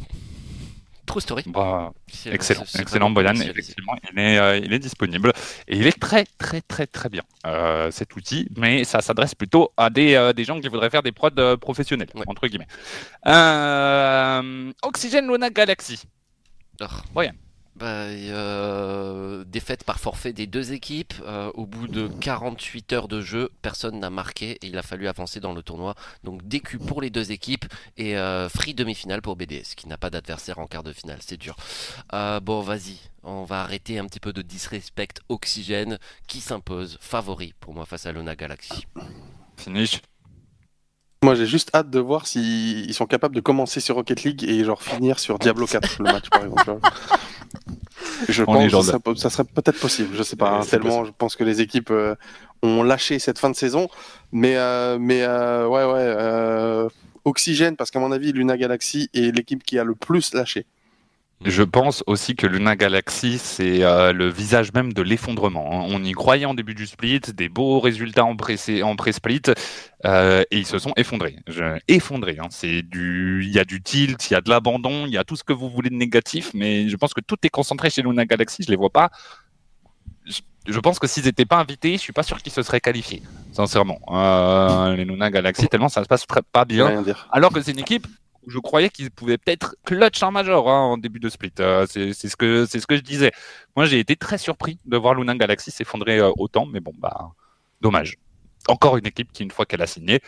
True 1.08 1.22
story. 1.22 1.42
Bah, 1.48 1.92
Excellent, 2.28 2.66
excellent 2.78 3.10
Boyan, 3.10 3.34
effectivement, 3.34 3.96
il 4.14 4.20
est, 4.20 4.38
euh, 4.38 4.58
il 4.64 4.72
est 4.72 4.78
disponible 4.78 5.34
et 5.68 5.76
il 5.76 5.88
est 5.88 6.00
très 6.00 6.24
très 6.38 6.62
très 6.62 6.86
très 6.86 7.10
bien 7.10 7.24
euh, 7.48 7.90
cet 7.90 8.16
outil, 8.16 8.48
mais 8.56 8.84
ça 8.84 9.02
s'adresse 9.02 9.34
plutôt 9.34 9.72
à 9.76 9.90
des, 9.90 10.14
euh, 10.14 10.34
des 10.34 10.44
gens 10.44 10.60
qui 10.62 10.68
voudraient 10.68 10.92
faire 10.92 11.02
des 11.02 11.12
prods 11.12 11.30
euh, 11.40 11.58
professionnels, 11.58 12.10
Ouais. 12.14 12.26
entre 12.28 12.46
guillemets. 12.48 12.68
Euh, 13.26 14.72
Oxygène 14.84 15.28
Luna 15.32 15.50
Galaxy. 15.50 16.00
Oh. 16.82 16.86
Boyan. 17.14 17.34
Bah, 17.80 18.08
euh, 18.08 19.46
défaite 19.46 19.86
par 19.86 20.02
forfait 20.02 20.34
des 20.34 20.48
deux 20.48 20.74
équipes. 20.74 21.14
Euh, 21.26 21.50
au 21.54 21.66
bout 21.66 21.88
de 21.88 22.10
48 22.10 22.92
heures 22.92 23.08
de 23.08 23.22
jeu, 23.22 23.50
personne 23.62 24.00
n'a 24.00 24.10
marqué 24.10 24.52
et 24.62 24.68
il 24.68 24.78
a 24.78 24.82
fallu 24.82 25.08
avancer 25.08 25.40
dans 25.40 25.54
le 25.54 25.64
tournoi. 25.64 25.96
Donc 26.26 26.46
DQ 26.46 26.80
pour 26.80 27.02
les 27.02 27.10
deux 27.10 27.32
équipes 27.32 27.66
et 27.96 28.18
euh, 28.18 28.50
free 28.50 28.74
demi-finale 28.74 29.22
pour 29.22 29.38
BDS 29.38 29.76
qui 29.78 29.88
n'a 29.88 29.98
pas 29.98 30.10
d'adversaire 30.10 30.60
en 30.60 30.68
quart 30.68 30.84
de 30.84 30.92
finale. 30.92 31.20
C'est 31.22 31.38
dur. 31.38 31.56
Bon, 32.12 32.60
vas-y, 32.60 32.98
on 33.24 33.46
va 33.46 33.62
arrêter 33.62 33.98
un 33.98 34.06
petit 34.08 34.20
peu 34.20 34.34
de 34.34 34.42
disrespect 34.42 35.22
oxygène 35.30 36.00
qui 36.28 36.42
s'impose 36.42 36.98
favori 37.00 37.54
pour 37.62 37.74
moi 37.74 37.86
face 37.86 38.06
à 38.06 38.12
Luna 38.12 38.36
Galaxy. 38.36 38.86
Finish. 39.56 40.02
Moi, 41.22 41.36
j'ai 41.36 41.46
juste 41.46 41.70
hâte 41.76 41.90
de 41.90 42.00
voir 42.00 42.28
s'ils 42.28 42.94
sont 42.94 43.06
capables 43.06 43.36
de 43.36 43.42
commencer 43.42 43.82
sur 43.82 43.96
Rocket 43.96 44.24
League 44.24 44.46
et 44.48 44.64
genre 44.64 44.82
finir 44.82 45.20
sur 45.20 45.38
Diablo 45.38 45.66
4 45.68 45.98
le 46.02 46.12
match, 46.14 46.30
par 46.30 46.44
exemple. 46.46 46.78
Je 48.30 48.44
En 48.44 48.46
pense 48.46 48.64
que 48.64 48.70
ça, 48.70 48.84
serait- 48.84 49.16
ça 49.18 49.30
serait 49.30 49.44
peut-être 49.44 49.80
possible. 49.82 50.16
Je 50.16 50.24
sais 50.24 50.38
pas. 50.38 50.50
Hein, 50.60 50.62
tellement, 50.70 51.04
je 51.04 51.12
pense 51.18 51.36
que 51.36 51.44
les 51.44 51.60
équipes 51.62 51.92
euh, 51.92 52.16
ont 52.64 52.84
lâché 52.84 53.20
cette 53.20 53.38
fin 53.40 53.50
de 53.50 53.56
saison. 53.56 53.90
Mais, 54.32 54.56
euh, 54.56 54.98
mais 55.00 55.24
euh, 55.24 55.68
ouais, 55.68 55.84
ouais. 55.86 56.88
Oxygène, 57.26 57.76
parce 57.76 57.92
qu'à 57.92 58.00
mon 58.00 58.12
avis, 58.14 58.32
Luna 58.32 58.58
Galaxy 58.58 59.10
est 59.14 59.36
l'équipe 59.36 59.64
qui 59.64 59.78
a 59.78 59.84
le 59.84 59.96
plus 59.96 60.34
lâché. 60.34 60.66
Je 61.46 61.64
pense 61.64 62.04
aussi 62.06 62.36
que 62.36 62.46
Luna 62.46 62.76
Galaxy, 62.76 63.38
c'est 63.38 63.82
euh, 63.84 64.12
le 64.12 64.28
visage 64.30 64.74
même 64.74 64.92
de 64.92 65.02
l'effondrement. 65.02 65.70
hein. 65.72 65.86
On 65.90 66.04
y 66.04 66.12
croyait 66.12 66.44
en 66.46 66.54
début 66.54 66.76
du 66.76 66.86
split, 66.86 67.22
des 67.34 67.48
beaux 67.48 67.80
résultats 67.80 68.26
en 68.26 68.36
pré- 68.36 68.84
en 68.84 68.98
pré-split, 68.98 69.44
euh, 70.06 70.44
et 70.52 70.58
ils 70.58 70.66
se 70.66 70.78
sont 70.80 70.92
effondrés. 70.98 71.38
Je- 71.48 71.80
effondrés. 71.88 72.38
hein. 72.42 72.48
C'est 72.50 72.82
du, 72.82 73.46
il 73.46 73.52
y 73.54 73.60
a 73.60 73.64
du 73.64 73.82
tilt, 73.82 74.30
il 74.30 74.34
y 74.34 74.36
a 74.36 74.42
de 74.42 74.50
l'abandon, 74.50 75.06
il 75.06 75.14
y 75.14 75.18
a 75.18 75.24
tout 75.24 75.38
ce 75.38 75.46
que 75.46 75.54
vous 75.54 75.70
voulez 75.70 75.90
de 75.90 75.96
négatif, 75.96 76.52
mais 76.54 76.90
je 76.90 76.96
pense 76.98 77.14
que 77.14 77.22
tout 77.22 77.38
est 77.44 77.50
concentré 77.50 77.90
chez 77.90 78.02
Luna 78.02 78.26
Galaxy. 78.26 78.64
Je 78.64 78.70
les 78.70 78.76
vois 78.78 78.90
pas. 78.90 79.10
Je, 80.26 80.42
je 80.68 80.80
pense 80.82 81.00
que 81.00 81.08
s'ils 81.08 81.24
n'étaient 81.24 81.46
pas 81.46 81.58
invités, 81.60 81.94
je 81.94 82.00
suis 82.02 82.12
pas 82.14 82.24
sûr 82.24 82.42
qu'ils 82.42 82.52
se 82.52 82.62
seraient 82.64 82.82
qualifiés. 82.82 83.24
Sincèrement, 83.54 84.00
Euh, 84.12 84.94
les 84.98 85.06
Luna 85.06 85.32
Galaxy, 85.32 85.70
tellement 85.70 85.88
ça 85.88 86.04
se 86.04 86.08
passe 86.10 86.26
pas 86.52 86.66
bien. 86.66 86.88
rien 86.90 87.02
dire. 87.02 87.30
Alors 87.32 87.54
que 87.54 87.62
c'est 87.62 87.72
une 87.72 87.80
équipe 87.80 88.08
je 88.50 88.60
croyais 88.60 88.90
qu'ils 88.90 89.12
pouvaient 89.12 89.38
peut-être 89.38 89.76
clutch 89.86 90.22
un 90.24 90.32
major 90.32 90.70
hein, 90.70 90.82
en 90.82 90.98
début 90.98 91.20
de 91.20 91.30
split. 91.30 91.54
Euh, 91.60 91.86
c'est 91.90 92.14
c'est 92.14 92.30
ce 92.30 92.36
que 92.36 92.66
c'est 92.66 92.80
ce 92.80 92.88
que 92.88 92.96
je 92.96 93.02
disais. 93.02 93.32
Moi, 93.76 93.86
j'ai 93.86 94.00
été 94.00 94.16
très 94.16 94.38
surpris 94.38 94.80
de 94.86 94.98
voir 94.98 95.14
Luna 95.16 95.36
Galaxy 95.36 95.72
s'effondrer 95.72 96.20
euh, 96.20 96.32
autant, 96.38 96.66
mais 96.66 96.80
bon, 96.80 96.94
bah, 96.98 97.32
dommage. 97.82 98.18
Encore 98.68 98.98
une 98.98 99.08
équipe 99.08 99.32
qui, 99.32 99.44
une 99.44 99.52
fois 99.52 99.66
qu'elle 99.66 99.82
a 99.82 99.88
signé, 99.88 100.22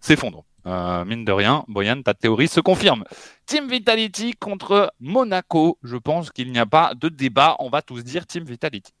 s'effondre. 0.00 0.44
Euh, 0.66 1.04
mine 1.04 1.24
de 1.24 1.32
rien, 1.32 1.64
Boyan, 1.68 2.02
ta 2.02 2.14
théorie 2.14 2.48
se 2.48 2.60
confirme. 2.60 3.04
Team 3.46 3.68
Vitality 3.68 4.34
contre 4.34 4.92
Monaco. 5.00 5.78
Je 5.82 5.96
pense 5.96 6.30
qu'il 6.30 6.52
n'y 6.52 6.58
a 6.58 6.66
pas 6.66 6.94
de 6.94 7.08
débat. 7.08 7.56
On 7.58 7.68
va 7.68 7.82
tous 7.82 8.02
dire 8.02 8.26
Team 8.26 8.44
Vitality. 8.44 8.92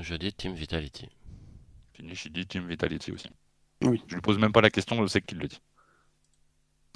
Je 0.00 0.14
dis 0.16 0.32
Team 0.32 0.54
Vitality. 0.54 1.08
Finish, 1.94 2.26
il 2.26 2.32
dit 2.32 2.46
Team 2.46 2.66
Vitality 2.66 3.12
aussi. 3.12 3.28
Oui. 3.82 4.02
Je 4.08 4.14
lui 4.14 4.20
pose 4.20 4.38
même 4.38 4.52
pas 4.52 4.60
la 4.60 4.70
question, 4.70 5.00
je 5.02 5.06
sais 5.06 5.20
qu'il 5.20 5.38
le 5.38 5.46
dit. 5.46 5.60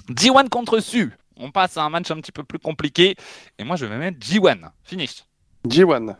G1 0.09 0.49
contre 0.49 0.79
Su. 0.79 1.11
On 1.37 1.51
passe 1.51 1.77
à 1.77 1.83
un 1.83 1.89
match 1.89 2.11
un 2.11 2.17
petit 2.17 2.31
peu 2.31 2.43
plus 2.43 2.59
compliqué. 2.59 3.15
Et 3.57 3.63
moi, 3.63 3.75
je 3.75 3.85
vais 3.85 3.97
mettre 3.97 4.19
G1. 4.19 4.69
Finish. 4.83 5.23
G1. 5.67 6.05
Par 6.13 6.15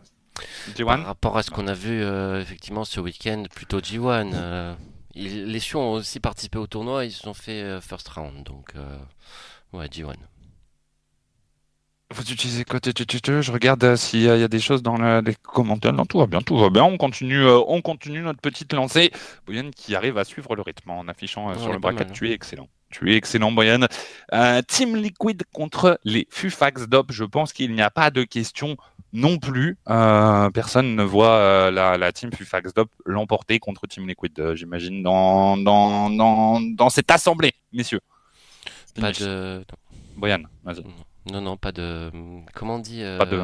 G1 0.74 1.02
rapport 1.04 1.36
à 1.36 1.42
ce 1.42 1.50
qu'on 1.50 1.68
a 1.68 1.74
vu 1.74 2.02
euh, 2.02 2.40
effectivement 2.40 2.84
ce 2.84 3.00
week-end, 3.00 3.44
plutôt 3.54 3.80
G1. 3.80 4.32
euh, 4.34 4.74
ils- 5.14 5.44
les 5.46 5.60
Sioux 5.60 5.78
ont 5.78 5.92
aussi 5.92 6.20
participé 6.20 6.58
au 6.58 6.66
tournoi, 6.66 7.04
ils 7.04 7.12
se 7.12 7.20
sont 7.20 7.34
fait 7.34 7.62
euh, 7.62 7.80
first 7.80 8.08
round. 8.08 8.42
Donc, 8.44 8.70
euh, 8.76 8.98
ouais, 9.72 9.86
G1. 9.88 10.14
Vous 12.14 12.30
utilisez 12.30 12.64
quoi 12.64 12.78
Je 12.84 13.52
regarde 13.52 13.82
euh, 13.84 13.96
s'il 13.96 14.20
y 14.20 14.28
a 14.28 14.48
des 14.48 14.60
choses 14.60 14.82
dans 14.82 14.96
le- 14.98 15.20
les 15.20 15.34
commentaires. 15.34 15.94
Non, 15.94 16.04
tout 16.04 16.18
va 16.18 16.26
bien, 16.26 16.40
tout 16.42 16.58
va 16.58 16.68
bien. 16.68 16.84
On 16.84 16.98
continue, 16.98 17.40
euh, 17.42 17.58
on 17.68 17.80
continue 17.80 18.20
notre 18.20 18.40
petite 18.40 18.72
lancée. 18.74 19.10
Boyan 19.46 19.70
qui 19.74 19.94
arrive 19.94 20.18
à 20.18 20.24
suivre 20.24 20.54
le 20.54 20.60
rythme 20.62 20.90
en 20.90 21.08
affichant 21.08 21.48
euh, 21.48 21.54
Ouais, 21.54 21.58
sur 21.58 21.68
le 21.68 21.76
est 21.76 21.80
pas 21.80 21.88
bracket. 21.92 22.00
mal, 22.00 22.08
hein. 22.10 22.12
Tu 22.14 22.28
es 22.28 22.32
excellent. 22.32 22.68
Tu 22.92 23.12
es 23.12 23.16
excellent, 23.16 23.50
Boyan. 23.50 23.86
Euh, 24.32 24.62
Team 24.62 24.94
Liquid 24.94 25.42
contre 25.52 25.98
les 26.04 26.28
Fufax 26.30 26.86
Dop. 26.86 27.10
Je 27.10 27.24
pense 27.24 27.52
qu'il 27.52 27.72
n'y 27.74 27.82
a 27.82 27.90
pas 27.90 28.10
de 28.10 28.22
question 28.22 28.76
non 29.12 29.38
plus. 29.38 29.76
Euh, 29.88 30.50
personne 30.50 30.94
ne 30.94 31.02
voit 31.02 31.34
euh, 31.34 31.70
la, 31.70 31.98
la 31.98 32.12
Team 32.12 32.30
Fufax 32.32 32.72
Dop 32.74 32.90
l'emporter 33.04 33.58
contre 33.58 33.86
Team 33.86 34.06
Liquid, 34.06 34.38
euh, 34.38 34.54
j'imagine, 34.54 35.02
dans, 35.02 35.56
dans, 35.56 36.10
dans, 36.10 36.60
dans 36.60 36.90
cette 36.90 37.10
assemblée, 37.10 37.52
messieurs. 37.72 38.00
Pas 39.00 39.12
de. 39.12 39.64
Boyan, 40.16 40.42
vas-y. 40.64 40.84
Non, 41.30 41.40
non, 41.40 41.56
pas 41.56 41.72
de. 41.72 42.10
Comment 42.54 42.76
on 42.76 42.78
dit 42.78 43.02
Pas 43.18 43.26
de. 43.26 43.42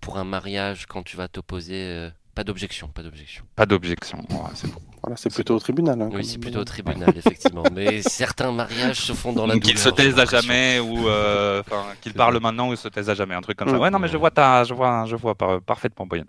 Pour 0.00 0.18
un 0.18 0.24
mariage, 0.24 0.86
quand 0.86 1.02
tu 1.02 1.16
vas 1.16 1.28
t'opposer, 1.28 2.10
pas 2.34 2.44
d'objection, 2.44 2.88
pas 2.88 3.02
d'objection. 3.02 3.44
Pas 3.56 3.66
d'objection. 3.66 4.18
Ouais, 4.30 4.50
c'est 4.54 4.72
bon. 4.72 4.80
Voilà, 5.02 5.16
c'est 5.16 5.32
plutôt 5.32 5.54
au 5.54 5.58
tribunal. 5.60 6.00
hein, 6.02 6.10
Oui, 6.12 6.24
c'est 6.24 6.38
plutôt 6.38 6.58
au 6.60 6.64
tribunal, 6.64 7.12
effectivement. 7.16 7.62
Mais 7.74 8.02
certains 8.02 8.52
mariages 8.52 9.00
se 9.00 9.12
font 9.12 9.32
dans 9.32 9.46
la 9.46 9.54
Qu'il 9.54 9.62
douleur. 9.74 9.78
se 9.78 9.88
taise 9.90 10.14
j'ai 10.16 10.22
à 10.22 10.24
jamais 10.24 10.80
ou 10.80 11.08
euh, 11.08 11.60
enfin, 11.60 11.84
qu'il 12.00 12.12
C'est 12.12 12.18
parle 12.18 12.34
ça. 12.34 12.40
maintenant 12.40 12.68
ou 12.68 12.76
se 12.76 12.88
taise 12.88 13.08
à 13.08 13.14
jamais, 13.14 13.34
un 13.34 13.40
truc 13.40 13.56
comme 13.58 13.68
ça. 13.68 13.76
Mm. 13.76 13.80
Ouais, 13.80 13.90
non, 13.90 13.98
mais 13.98 14.08
je 14.08 14.16
vois 14.16 14.30
ta, 14.30 14.64
je 14.64 14.74
vois, 14.74 15.04
je 15.06 15.16
vois 15.16 15.34
par- 15.34 15.60
parfaitement, 15.62 16.06
Boyan. 16.06 16.24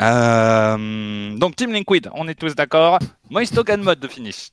Euh, 0.00 1.36
donc 1.36 1.56
Team 1.56 1.72
Liquid, 1.72 2.10
on 2.14 2.26
est 2.28 2.34
tous 2.34 2.54
d'accord. 2.54 2.98
Moist 3.30 3.56
Hogan 3.56 3.82
mode 3.82 4.00
de 4.00 4.08
finish. 4.08 4.50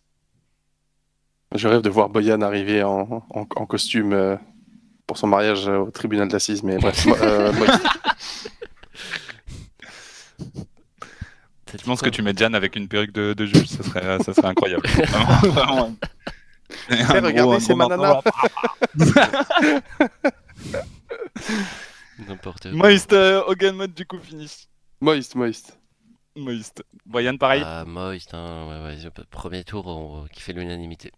Je 1.56 1.68
rêve 1.68 1.82
de 1.82 1.90
voir 1.90 2.10
Boyan 2.10 2.42
arriver 2.42 2.84
en, 2.84 3.24
en, 3.32 3.48
en 3.56 3.66
costume 3.66 4.14
euh, 4.14 4.36
pour 5.08 5.18
son 5.18 5.28
mariage 5.28 5.68
au 5.68 5.90
tribunal 5.90 6.28
d'assises, 6.28 6.62
mais 6.62 6.78
bref. 6.78 7.06
moi, 7.06 7.18
euh, 7.22 7.54
moi, 7.54 7.68
T'as 7.68 7.78
dit 7.78 7.84
Je 11.78 11.84
pense 11.84 12.00
quoi 12.00 12.10
que 12.10 12.16
tu 12.16 12.22
mets 12.22 12.34
Jan 12.36 12.54
avec 12.54 12.76
une 12.76 12.88
perruque 12.88 13.12
de, 13.12 13.34
de 13.34 13.46
juge, 13.46 13.68
ça 13.68 13.84
serait, 13.84 14.20
ça 14.24 14.34
serait 14.34 14.48
incroyable. 14.48 14.88
Vraiment, 15.08 15.52
vraiment. 15.52 15.96
Eh, 16.92 17.20
regardez, 17.20 17.60
c'est 17.60 17.76
ma 17.76 17.88
morceau. 17.88 18.30
N'importe 22.28 22.64
quoi. 22.64 22.72
Moist 22.72 23.14
euh, 23.14 23.44
Hogan 23.48 23.76
mode 23.76 23.94
du 23.94 24.06
coup 24.06 24.20
finish. 24.20 24.68
Moist, 25.02 25.36
moist. 25.36 25.78
Moist. 26.36 26.84
Boyan 27.06 27.38
pareil. 27.38 27.64
Ah, 27.66 27.86
Moist, 27.86 28.34
hein, 28.34 28.68
ouais, 28.68 28.84
ouais, 28.86 28.98
je- 29.02 29.10
premier 29.32 29.64
tour 29.64 29.88
on- 29.88 30.28
qui 30.32 30.42
fait 30.42 30.54
l'unanimité. 30.54 31.12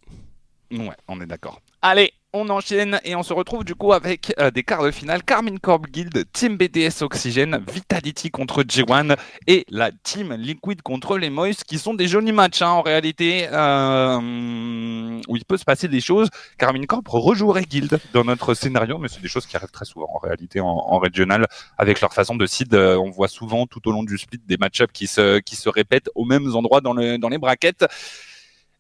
Ouais, 0.72 0.95
on 1.07 1.19
est 1.22 1.26
d'accord. 1.26 1.61
Allez, 1.82 2.14
on 2.34 2.49
enchaîne 2.49 2.99
et 3.03 3.16
on 3.16 3.24
se 3.24 3.34
retrouve 3.34 3.66
du 3.66 3.76
coup 3.76 3.91
avec 3.91 4.34
euh, 4.40 4.52
des 4.52 4.64
quarts 4.64 4.84
de 4.84 4.91
finale. 4.91 5.24
Carmine 5.24 5.60
Corp 5.60 5.88
Guild, 5.88 6.26
Team 6.32 6.56
BDS 6.56 7.02
Oxygène, 7.02 7.64
Vitality 7.72 8.32
contre 8.32 8.64
G1 8.64 9.18
et 9.48 9.66
la 9.70 9.91
Team 9.91 10.34
Liquid 10.34 10.82
contre 10.82 11.18
les 11.18 11.30
Moist 11.30 11.66
qui 11.66 11.78
sont 11.78 11.94
des 11.94 12.08
jolis 12.08 12.32
matchs 12.32 12.62
hein, 12.62 12.70
en 12.70 12.82
réalité 12.82 13.48
euh, 13.52 15.20
où 15.28 15.36
il 15.36 15.44
peut 15.45 15.58
se 15.58 15.66
passer 15.66 15.90
des 15.90 15.99
choses. 15.99 16.30
Carmine 16.58 16.88
Corp 16.88 17.08
rejouerait 17.08 17.64
Guild 17.64 17.99
dans 18.14 18.24
notre 18.24 18.53
scénario, 18.53 18.98
mais 18.98 19.10
c'est 19.10 19.22
des 19.22 19.28
choses 19.28 19.45
qui 19.45 19.58
arrivent 19.58 19.72
très 19.72 19.86
souvent 19.86 20.10
en 20.14 20.20
réalité 20.20 20.62
en, 20.62 20.99
régional 20.99 21.48
avec 21.78 21.99
leur 21.99 22.14
façon 22.14 22.36
de 22.36 22.45
seed. 22.45 22.74
euh, 22.74 22.95
on 22.95 23.10
voit 23.10 23.28
souvent 23.28 23.66
tout 23.66 23.86
au 23.90 23.91
long 23.91 24.03
du 24.03 24.18
split 24.18 24.41
des 24.45 24.58
match-ups 24.58 24.94
qui 24.94 25.08
se, 25.08 25.40
qui 25.40 25.56
se 25.56 25.68
répètent 25.68 26.10
aux 26.16 26.26
mêmes 26.26 26.56
endroits 26.56 26.80
dans, 26.80 26.94
dans 26.94 27.30
les 27.30 27.38
brackets. 27.38 27.86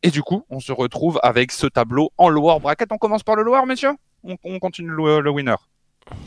Et 0.03 0.09
du 0.11 0.21
coup, 0.23 0.45
on 0.49 0.59
se 0.59 0.71
retrouve 0.71 1.19
avec 1.23 1.51
ce 1.51 1.67
tableau 1.67 2.11
en 2.17 2.29
lower 2.29 2.59
bracket. 2.59 2.91
On 2.91 2.97
commence 2.97 3.23
par 3.23 3.35
le 3.35 3.43
lower, 3.43 3.65
messieurs? 3.67 3.93
On, 4.23 4.35
on 4.43 4.59
continue 4.59 4.89
le, 4.89 5.19
le 5.21 5.29
winner. 5.29 5.55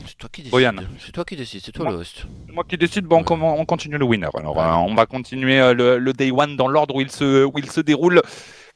C'est 0.06 0.16
toi 0.16 0.28
qui 0.32 0.42
décides. 0.42 0.52
Boyan. 0.52 0.74
C'est 1.04 1.12
toi 1.12 1.24
qui 1.24 1.36
décides, 1.36 1.60
c'est 1.64 1.72
toi 1.72 1.84
Moi. 1.84 1.92
le 1.94 1.98
host. 1.98 2.24
C'est 2.46 2.52
moi 2.54 2.64
qui 2.66 2.78
décide, 2.78 3.04
bon, 3.04 3.16
on, 3.16 3.18
Ouais. 3.18 3.24
commen- 3.24 3.56
on 3.58 3.64
continue 3.64 3.98
le 3.98 4.04
winner. 4.04 4.28
Alors, 4.34 4.56
Ouais. 4.56 4.62
euh, 4.62 4.74
on 4.76 4.94
va 4.94 5.06
continuer 5.06 5.60
euh, 5.60 5.74
le, 5.74 5.98
le 5.98 6.12
day 6.12 6.30
one 6.30 6.56
dans 6.56 6.68
l'ordre 6.68 6.94
où 6.94 7.00
il 7.00 7.10
se, 7.10 7.44
où 7.44 7.52
il 7.58 7.68
se 7.70 7.80
déroule. 7.80 8.22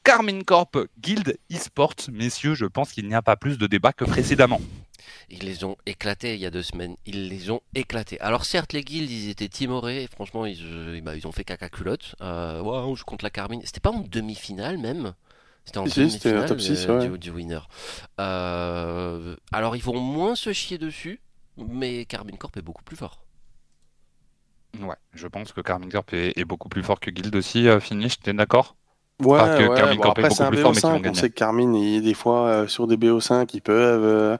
Carmine 0.03 0.43
Corp, 0.43 0.77
Guild 0.99 1.37
eSports. 1.49 1.95
Messieurs, 2.11 2.53
je 2.53 2.65
pense 2.65 2.91
qu'il 2.91 3.07
n'y 3.07 3.15
a 3.15 3.21
pas 3.21 3.35
plus 3.37 3.57
de 3.57 3.67
débat 3.67 3.93
que 3.93 4.03
précédemment. 4.05 4.59
Ils 5.31 5.43
les 5.45 5.63
ont 5.63 5.77
éclatés 5.85 6.35
il 6.35 6.39
y 6.41 6.45
a 6.45 6.51
deux 6.51 6.63
semaines. 6.63 6.95
Ils 7.05 7.29
les 7.29 7.51
ont 7.51 7.61
éclatés. 7.75 8.19
Alors 8.21 8.45
certes, 8.45 8.73
les 8.73 8.83
guilds, 8.83 9.11
ils 9.11 9.29
étaient 9.29 9.47
timorés. 9.49 10.03
Et 10.03 10.07
franchement, 10.07 10.45
ils, 10.45 10.59
euh, 10.63 10.99
bah, 11.01 11.15
ils 11.15 11.27
ont 11.27 11.31
fait 11.31 11.43
caca 11.43 11.69
culotte. 11.69 12.15
Euh, 12.21 12.61
ouais, 12.61 12.69
on 12.77 12.95
joue 12.95 13.05
contre 13.05 13.23
la 13.25 13.29
Carmine. 13.29 13.61
C'était 13.63 13.79
pas 13.79 13.91
en 13.91 13.99
demi-finale 14.01 14.77
même. 14.77 15.13
C'était 15.65 15.79
en 15.79 15.87
Si, 15.87 15.99
demi-finale 15.99 16.45
top 16.45 16.59
six, 16.61 16.87
euh, 16.89 16.99
ouais. 16.99 17.09
du, 17.09 17.17
du 17.19 17.31
winner. 17.31 17.59
Euh, 18.19 19.35
alors 19.51 19.75
ils 19.75 19.83
vont 19.83 19.99
moins 19.99 20.35
se 20.35 20.53
chier 20.53 20.77
dessus. 20.77 21.21
Mais 21.57 22.05
Carmine 22.05 22.37
Corp 22.37 22.55
est 22.57 22.61
beaucoup 22.61 22.83
plus 22.83 22.95
fort. 22.97 23.23
Ouais, 24.79 24.95
je 25.13 25.27
pense 25.27 25.51
que 25.53 25.61
Carmine 25.61 25.91
Corp 25.91 26.13
est, 26.13 26.37
est 26.37 26.45
beaucoup 26.45 26.69
plus 26.69 26.83
fort 26.83 26.99
que 26.99 27.09
Guild 27.11 27.35
aussi. 27.35 27.67
euh, 27.67 27.79
finish, 27.79 28.19
t'es 28.19 28.33
d'accord? 28.33 28.75
Ouais, 29.21 29.49
que 29.57 29.67
ouais, 29.67 29.75
Carmine 29.75 29.97
bon, 29.97 30.01
Corp 30.01 30.17
est 30.19 30.23
après 30.23 30.29
beaucoup 30.29 30.35
c'est 30.35 30.43
un 30.43 30.51
plus 30.51 30.57
fort, 30.57 30.73
mais 30.73 30.81
qu'ils 30.81 30.95
vont 30.95 30.99
BO5. 30.99 31.09
On 31.09 31.13
sait 31.13 31.29
que 31.29 31.35
Carmine, 31.35 31.75
il, 31.75 32.01
des 32.01 32.13
fois, 32.13 32.47
euh, 32.47 32.67
sur 32.67 32.87
des 32.87 32.97
BO5, 32.97 33.49
ils 33.53 33.61
peuvent 33.61 34.03
euh, 34.03 34.37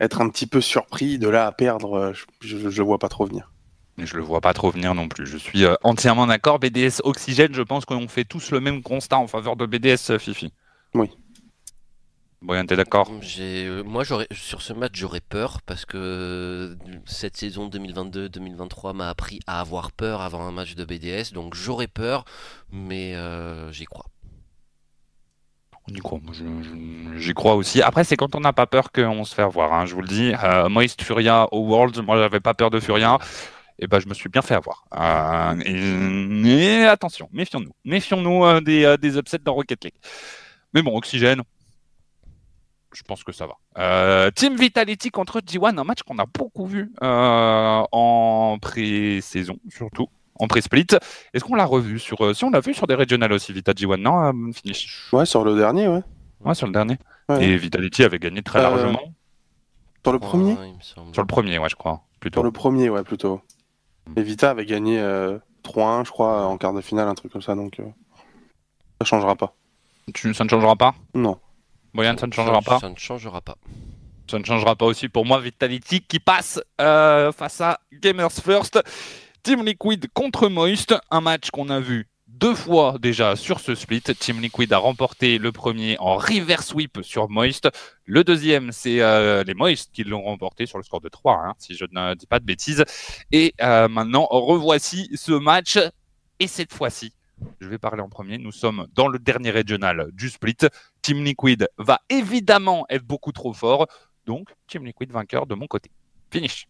être 0.00 0.20
un 0.20 0.28
petit 0.28 0.46
peu 0.46 0.60
surpris. 0.60 1.18
De 1.18 1.28
là 1.28 1.46
à 1.46 1.52
perdre, 1.52 1.94
euh, 1.98 2.12
je, 2.40 2.70
je 2.70 2.82
vois 2.82 2.98
pas 2.98 3.08
trop 3.08 3.26
venir. 3.26 3.50
Je 3.98 4.16
le 4.16 4.22
vois 4.22 4.40
pas 4.40 4.54
trop 4.54 4.70
venir 4.70 4.94
non 4.94 5.08
plus. 5.08 5.26
Je 5.26 5.36
suis 5.36 5.64
euh, 5.64 5.74
entièrement 5.82 6.26
d'accord. 6.26 6.58
BDS 6.58 7.00
Oxygène, 7.02 7.54
je 7.54 7.62
pense 7.62 7.84
qu'on 7.84 8.06
fait 8.06 8.24
tous 8.24 8.50
le 8.52 8.60
même 8.60 8.82
constat 8.82 9.18
en 9.18 9.26
faveur 9.26 9.56
de 9.56 9.66
BDS, 9.66 10.10
euh, 10.10 10.18
Fifi. 10.18 10.52
Oui. 10.94 11.10
Boyan, 12.40 12.66
t'es 12.66 12.76
d'accord? 12.76 13.10
J'ai, 13.20 13.68
moi, 13.84 14.04
j'aurais, 14.04 14.28
sur 14.30 14.62
ce 14.62 14.72
match, 14.72 14.92
j'aurais 14.94 15.20
peur 15.20 15.60
parce 15.62 15.84
que 15.84 16.78
cette 17.04 17.36
saison 17.36 17.68
2022-2023 17.68 18.94
m'a 18.94 19.08
appris 19.08 19.40
à 19.48 19.58
avoir 19.58 19.90
peur 19.90 20.20
avant 20.20 20.46
un 20.46 20.52
match 20.52 20.76
de 20.76 20.84
BDS. 20.84 21.32
Donc 21.32 21.54
j'aurais 21.54 21.88
peur, 21.88 22.24
mais 22.70 23.16
euh, 23.16 23.72
j'y 23.72 23.86
crois. 23.86 24.06
On 25.90 25.94
y 25.94 27.18
J'y 27.18 27.34
crois 27.34 27.54
aussi. 27.54 27.82
Après, 27.82 28.04
c'est 28.04 28.16
quand 28.16 28.34
on 28.34 28.40
n'a 28.40 28.52
pas 28.52 28.66
peur 28.66 28.92
qu'on 28.92 29.24
se 29.24 29.34
fait 29.34 29.42
avoir. 29.42 29.72
hein, 29.72 29.86
je 29.86 29.94
vous 29.94 30.02
le 30.02 30.08
dis. 30.08 30.32
Euh, 30.42 30.68
Moist 30.68 31.02
Furia 31.02 31.48
au 31.52 31.66
World, 31.66 31.98
moi, 32.04 32.16
j'avais 32.18 32.40
pas 32.40 32.54
peur 32.54 32.70
de 32.70 32.80
Furia. 32.80 33.18
Et 33.78 33.86
ben, 33.86 34.00
je 34.00 34.08
me 34.08 34.14
suis 34.14 34.28
bien 34.28 34.42
fait 34.42 34.54
avoir. 34.54 34.84
Euh, 34.94 35.60
et, 35.64 36.84
attention, 36.84 37.28
méfions-nous. 37.32 37.72
Méfions-nous 37.84 38.44
euh, 38.44 38.96
des, 38.96 39.18
upsets 39.18 39.38
dans 39.38 39.54
Rocket 39.54 39.84
League. 39.84 39.94
Mais 40.74 40.82
bon, 40.82 40.96
Oxygène, 40.96 41.42
je 42.92 43.02
pense 43.02 43.24
que 43.24 43.32
ça 43.32 43.46
va. 43.46 44.30
Team 44.32 44.56
Vitality 44.56 45.10
contre 45.10 45.40
G1, 45.40 45.78
un 45.78 45.84
match 45.84 46.02
qu'on 46.02 46.18
a 46.18 46.26
beaucoup 46.26 46.66
vu 46.66 46.92
en 47.00 48.58
pré-saison, 48.60 49.58
surtout. 49.70 50.08
En 50.38 50.46
pré-split. 50.46 50.86
Est-ce 51.34 51.44
qu'on 51.44 51.54
l'a 51.56 51.64
revu 51.64 51.98
sur. 51.98 52.24
euh, 52.24 52.34
si 52.34 52.44
on 52.44 52.50
l'a 52.50 52.60
vu 52.60 52.72
sur 52.74 52.86
des 52.86 52.94
regionals 52.94 53.32
aussi, 53.32 53.52
Vita 53.52 53.72
G1, 53.72 53.96
non 54.00 54.22
euh, 54.22 54.52
Finish? 54.52 55.08
Ouais, 55.12 55.26
sur 55.26 55.44
le 55.44 55.56
dernier, 55.56 55.88
ouais. 55.88 56.02
Ouais, 56.44 56.54
sur 56.54 56.66
le 56.66 56.72
dernier. 56.72 56.96
Ouais. 57.28 57.44
Et 57.44 57.56
Vitality 57.56 58.04
avait 58.04 58.18
gagné 58.20 58.42
très 58.42 58.60
Euh, 58.60 58.62
largement. 58.62 59.00
Sur 60.04 60.12
le 60.12 60.18
premier. 60.20 60.56
Sur 60.80 61.22
le 61.22 61.26
premier, 61.26 61.58
ouais, 61.58 61.68
je 61.68 61.74
crois. 61.76 62.02
Plutôt. 62.20 62.40
Sur 62.40 62.44
le 62.44 62.52
premier, 62.52 62.88
ouais, 62.88 63.02
plutôt. 63.02 63.40
Et 64.16 64.22
Vita 64.22 64.50
avait 64.50 64.64
gagné 64.64 64.98
euh, 65.00 65.38
3-1, 65.64 66.04
je 66.06 66.10
crois, 66.10 66.46
en 66.46 66.56
quart 66.56 66.72
de 66.72 66.80
finale, 66.80 67.08
un 67.08 67.14
truc 67.14 67.30
comme 67.32 67.42
ça, 67.42 67.54
donc 67.54 67.78
euh, 67.80 67.84
ça 69.00 69.04
changera 69.04 69.34
pas. 69.36 69.54
Tu- 70.14 70.32
ça 70.32 70.44
ne 70.44 70.48
changera 70.48 70.76
pas? 70.76 70.94
Non. 71.14 71.38
Boyan, 71.92 72.16
ça 72.16 72.26
ne 72.26 72.32
changera 72.32 72.62
pas? 72.62 72.78
Ça 72.78 72.88
ne 72.88 72.96
changera 72.96 73.40
pas. 73.40 73.56
Ça 74.30 74.38
ne 74.38 74.44
changera 74.44 74.76
pas 74.76 74.86
aussi 74.86 75.08
pour 75.08 75.26
moi, 75.26 75.40
Vitality 75.40 76.00
qui 76.00 76.20
passe 76.20 76.60
euh, 76.80 77.32
face 77.32 77.60
à 77.60 77.80
Gamers 77.92 78.32
First. 78.32 78.80
Team 79.42 79.64
Liquid 79.64 80.08
contre 80.12 80.48
Moist, 80.48 80.94
un 81.10 81.20
match 81.20 81.50
qu'on 81.50 81.68
a 81.68 81.80
vu 81.80 82.08
deux 82.26 82.54
fois 82.54 82.96
déjà 83.00 83.36
sur 83.36 83.60
ce 83.60 83.74
split. 83.74 84.02
Team 84.02 84.40
Liquid 84.40 84.72
a 84.72 84.78
remporté 84.78 85.38
le 85.38 85.52
premier 85.52 85.96
en 85.98 86.16
reverse 86.16 86.68
sweep 86.68 86.98
sur 87.02 87.28
Moist. 87.28 87.68
Le 88.04 88.24
deuxième, 88.24 88.72
c'est 88.72 89.00
euh, 89.00 89.42
les 89.44 89.54
Moist 89.54 89.90
qui 89.92 90.04
l'ont 90.04 90.22
remporté 90.22 90.66
sur 90.66 90.78
le 90.78 90.84
score 90.84 91.00
de 91.00 91.08
3, 91.08 91.34
hein, 91.34 91.54
si 91.58 91.74
je 91.74 91.84
ne 91.90 92.14
dis 92.14 92.26
pas 92.26 92.40
de 92.40 92.44
bêtises. 92.44 92.84
Et 93.32 93.54
euh, 93.60 93.88
maintenant, 93.88 94.26
revoici 94.30 95.10
ce 95.14 95.32
match. 95.32 95.78
Et 96.40 96.46
cette 96.46 96.72
fois-ci, 96.72 97.12
je 97.60 97.68
vais 97.68 97.78
parler 97.78 98.02
en 98.02 98.08
premier. 98.08 98.38
Nous 98.38 98.52
sommes 98.52 98.86
dans 98.94 99.08
le 99.08 99.18
dernier 99.18 99.50
régional 99.50 100.08
du 100.12 100.28
split. 100.28 100.56
Team 101.02 101.24
Liquid 101.24 101.68
va 101.78 102.00
évidemment 102.08 102.86
être 102.88 103.04
beaucoup 103.04 103.32
trop 103.32 103.52
fort. 103.52 103.86
Donc, 104.26 104.48
Team 104.66 104.84
Liquid 104.84 105.10
vainqueur 105.10 105.46
de 105.46 105.54
mon 105.54 105.66
côté. 105.66 105.90
Finish. 106.30 106.68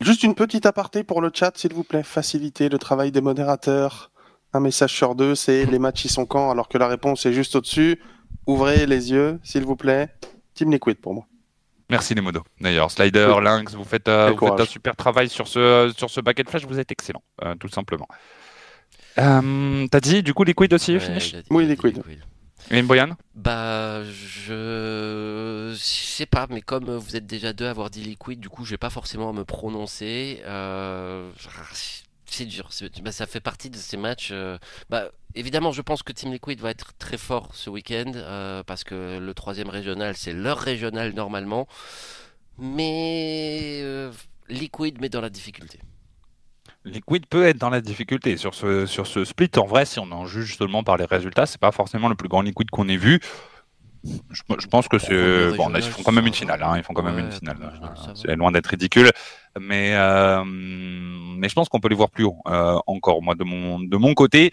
Juste 0.00 0.22
une 0.22 0.34
petite 0.34 0.64
aparté 0.66 1.04
pour 1.04 1.20
le 1.20 1.30
chat, 1.32 1.52
s'il 1.56 1.74
vous 1.74 1.84
plaît. 1.84 2.02
Faciliter 2.02 2.68
le 2.68 2.78
travail 2.78 3.12
des 3.12 3.20
modérateurs. 3.20 4.10
Un 4.52 4.60
message 4.60 4.92
sur 4.94 5.14
deux, 5.14 5.34
c'est 5.34 5.64
les 5.66 5.78
matchs 5.78 6.06
ils 6.06 6.10
sont 6.10 6.26
quand 6.26 6.50
alors 6.50 6.68
que 6.68 6.78
la 6.78 6.88
réponse 6.88 7.24
est 7.26 7.32
juste 7.32 7.54
au-dessus. 7.54 8.00
Ouvrez 8.46 8.86
les 8.86 9.12
yeux, 9.12 9.38
s'il 9.44 9.64
vous 9.64 9.76
plaît. 9.76 10.08
Team 10.54 10.72
Liquid 10.72 10.96
pour 11.00 11.14
moi. 11.14 11.26
Merci 11.90 12.14
les 12.14 12.20
modos. 12.20 12.42
D'ailleurs, 12.60 12.90
Slider, 12.90 13.32
Oui. 13.36 13.44
Lynx, 13.44 13.74
vous 13.74 13.84
faites, 13.84 14.08
euh, 14.08 14.28
Quel 14.30 14.38
vous 14.38 14.46
faites 14.56 14.60
un 14.60 14.64
super 14.70 14.96
travail 14.96 15.28
sur 15.28 15.46
ce, 15.48 15.92
sur 15.96 16.08
ce 16.08 16.20
bucket 16.20 16.48
flash, 16.48 16.64
vous 16.64 16.78
êtes 16.78 16.90
excellent, 16.92 17.22
euh, 17.44 17.54
tout 17.56 17.68
simplement. 17.68 18.06
Euh, 19.18 19.86
T'as 19.90 20.00
dit 20.00 20.22
du 20.22 20.32
coup 20.32 20.44
Liquid 20.44 20.72
aussi, 20.72 20.92
Ouais, 20.94 21.00
finish 21.00 21.32
dit- 21.34 21.42
Oui, 21.50 21.66
Liquid. 21.66 22.00
Et 22.70 22.82
Boyan 22.82 23.16
Bah, 23.34 24.02
je... 24.04 25.74
sais 25.76 26.26
pas, 26.26 26.46
mais 26.50 26.60
comme 26.60 26.90
vous 26.96 27.16
êtes 27.16 27.26
déjà 27.26 27.52
deux 27.52 27.66
à 27.66 27.70
avoir 27.70 27.90
dit 27.90 28.02
Liquid, 28.02 28.38
du 28.40 28.48
coup, 28.48 28.64
je 28.64 28.70
vais 28.70 28.78
pas 28.78 28.90
forcément 28.90 29.32
me 29.32 29.44
prononcer. 29.44 30.42
Euh, 30.44 31.30
C'est 32.26 32.44
dur. 32.44 32.70
bah, 33.02 33.12
ça 33.12 33.26
fait 33.26 33.40
partie 33.40 33.70
de 33.70 33.76
ces 33.76 33.96
matchs. 33.96 34.30
euh, 34.32 34.58
Bah, 34.88 35.10
évidemment, 35.34 35.72
je 35.72 35.82
pense 35.82 36.02
que 36.02 36.12
Team 36.12 36.32
Liquid 36.32 36.60
va 36.60 36.70
être 36.70 36.92
très 36.98 37.18
fort 37.18 37.50
ce 37.54 37.70
week-end 37.70 38.12
euh, 38.14 38.62
parce 38.64 38.84
que 38.84 39.18
le 39.18 39.34
troisième 39.34 39.68
régional, 39.68 40.16
c'est 40.16 40.32
leur 40.32 40.58
régional 40.58 41.12
normalement. 41.14 41.66
Mais 42.58 43.82
Liquid 44.48 45.00
met 45.00 45.08
dans 45.08 45.20
la 45.20 45.30
difficulté. 45.30 45.80
Liquid 46.84 47.26
peut 47.26 47.44
être 47.46 47.58
dans 47.58 47.70
la 47.70 47.80
difficulté 47.80 48.36
sur 48.36 48.54
ce, 48.54 48.86
sur 48.86 49.06
ce 49.06 49.24
split. 49.24 49.50
En 49.56 49.66
vrai, 49.66 49.84
si 49.84 49.98
on 49.98 50.10
en 50.12 50.26
juge 50.26 50.56
seulement 50.56 50.82
par 50.82 50.96
les 50.96 51.04
résultats, 51.04 51.46
c'est 51.46 51.60
pas 51.60 51.72
forcément 51.72 52.08
le 52.08 52.14
plus 52.14 52.28
grand 52.28 52.42
Liquid 52.42 52.70
qu'on 52.70 52.88
ait 52.88 52.96
vu. 52.96 53.20
Je, 54.02 54.42
je 54.58 54.66
pense 54.66 54.88
que 54.88 54.98
c'est. 54.98 55.56
Bon, 55.56 55.68
là, 55.68 55.78
ils 55.78 55.84
font 55.84 56.02
quand 56.02 56.12
même 56.12 56.26
une 56.26 56.32
finale. 56.32 56.62
hein, 56.62 56.74
ils 56.78 56.82
font 56.82 56.94
quand 56.94 57.02
même 57.02 57.16
Ouais, 57.16 57.20
une 57.20 57.32
finale. 57.32 57.58
C'est 58.14 58.34
loin 58.34 58.50
d'être 58.50 58.68
ridicule. 58.68 59.10
Mais, 59.60 59.94
euh, 59.94 60.42
mais 60.44 61.50
je 61.50 61.54
pense 61.54 61.68
qu'on 61.68 61.80
peut 61.80 61.88
les 61.88 61.96
voir 61.96 62.10
plus 62.10 62.24
haut 62.24 62.38
euh, 62.48 62.78
encore, 62.86 63.20
moi, 63.22 63.34
de 63.34 63.44
mon, 63.44 63.78
de 63.78 63.96
mon 63.98 64.14
côté. 64.14 64.52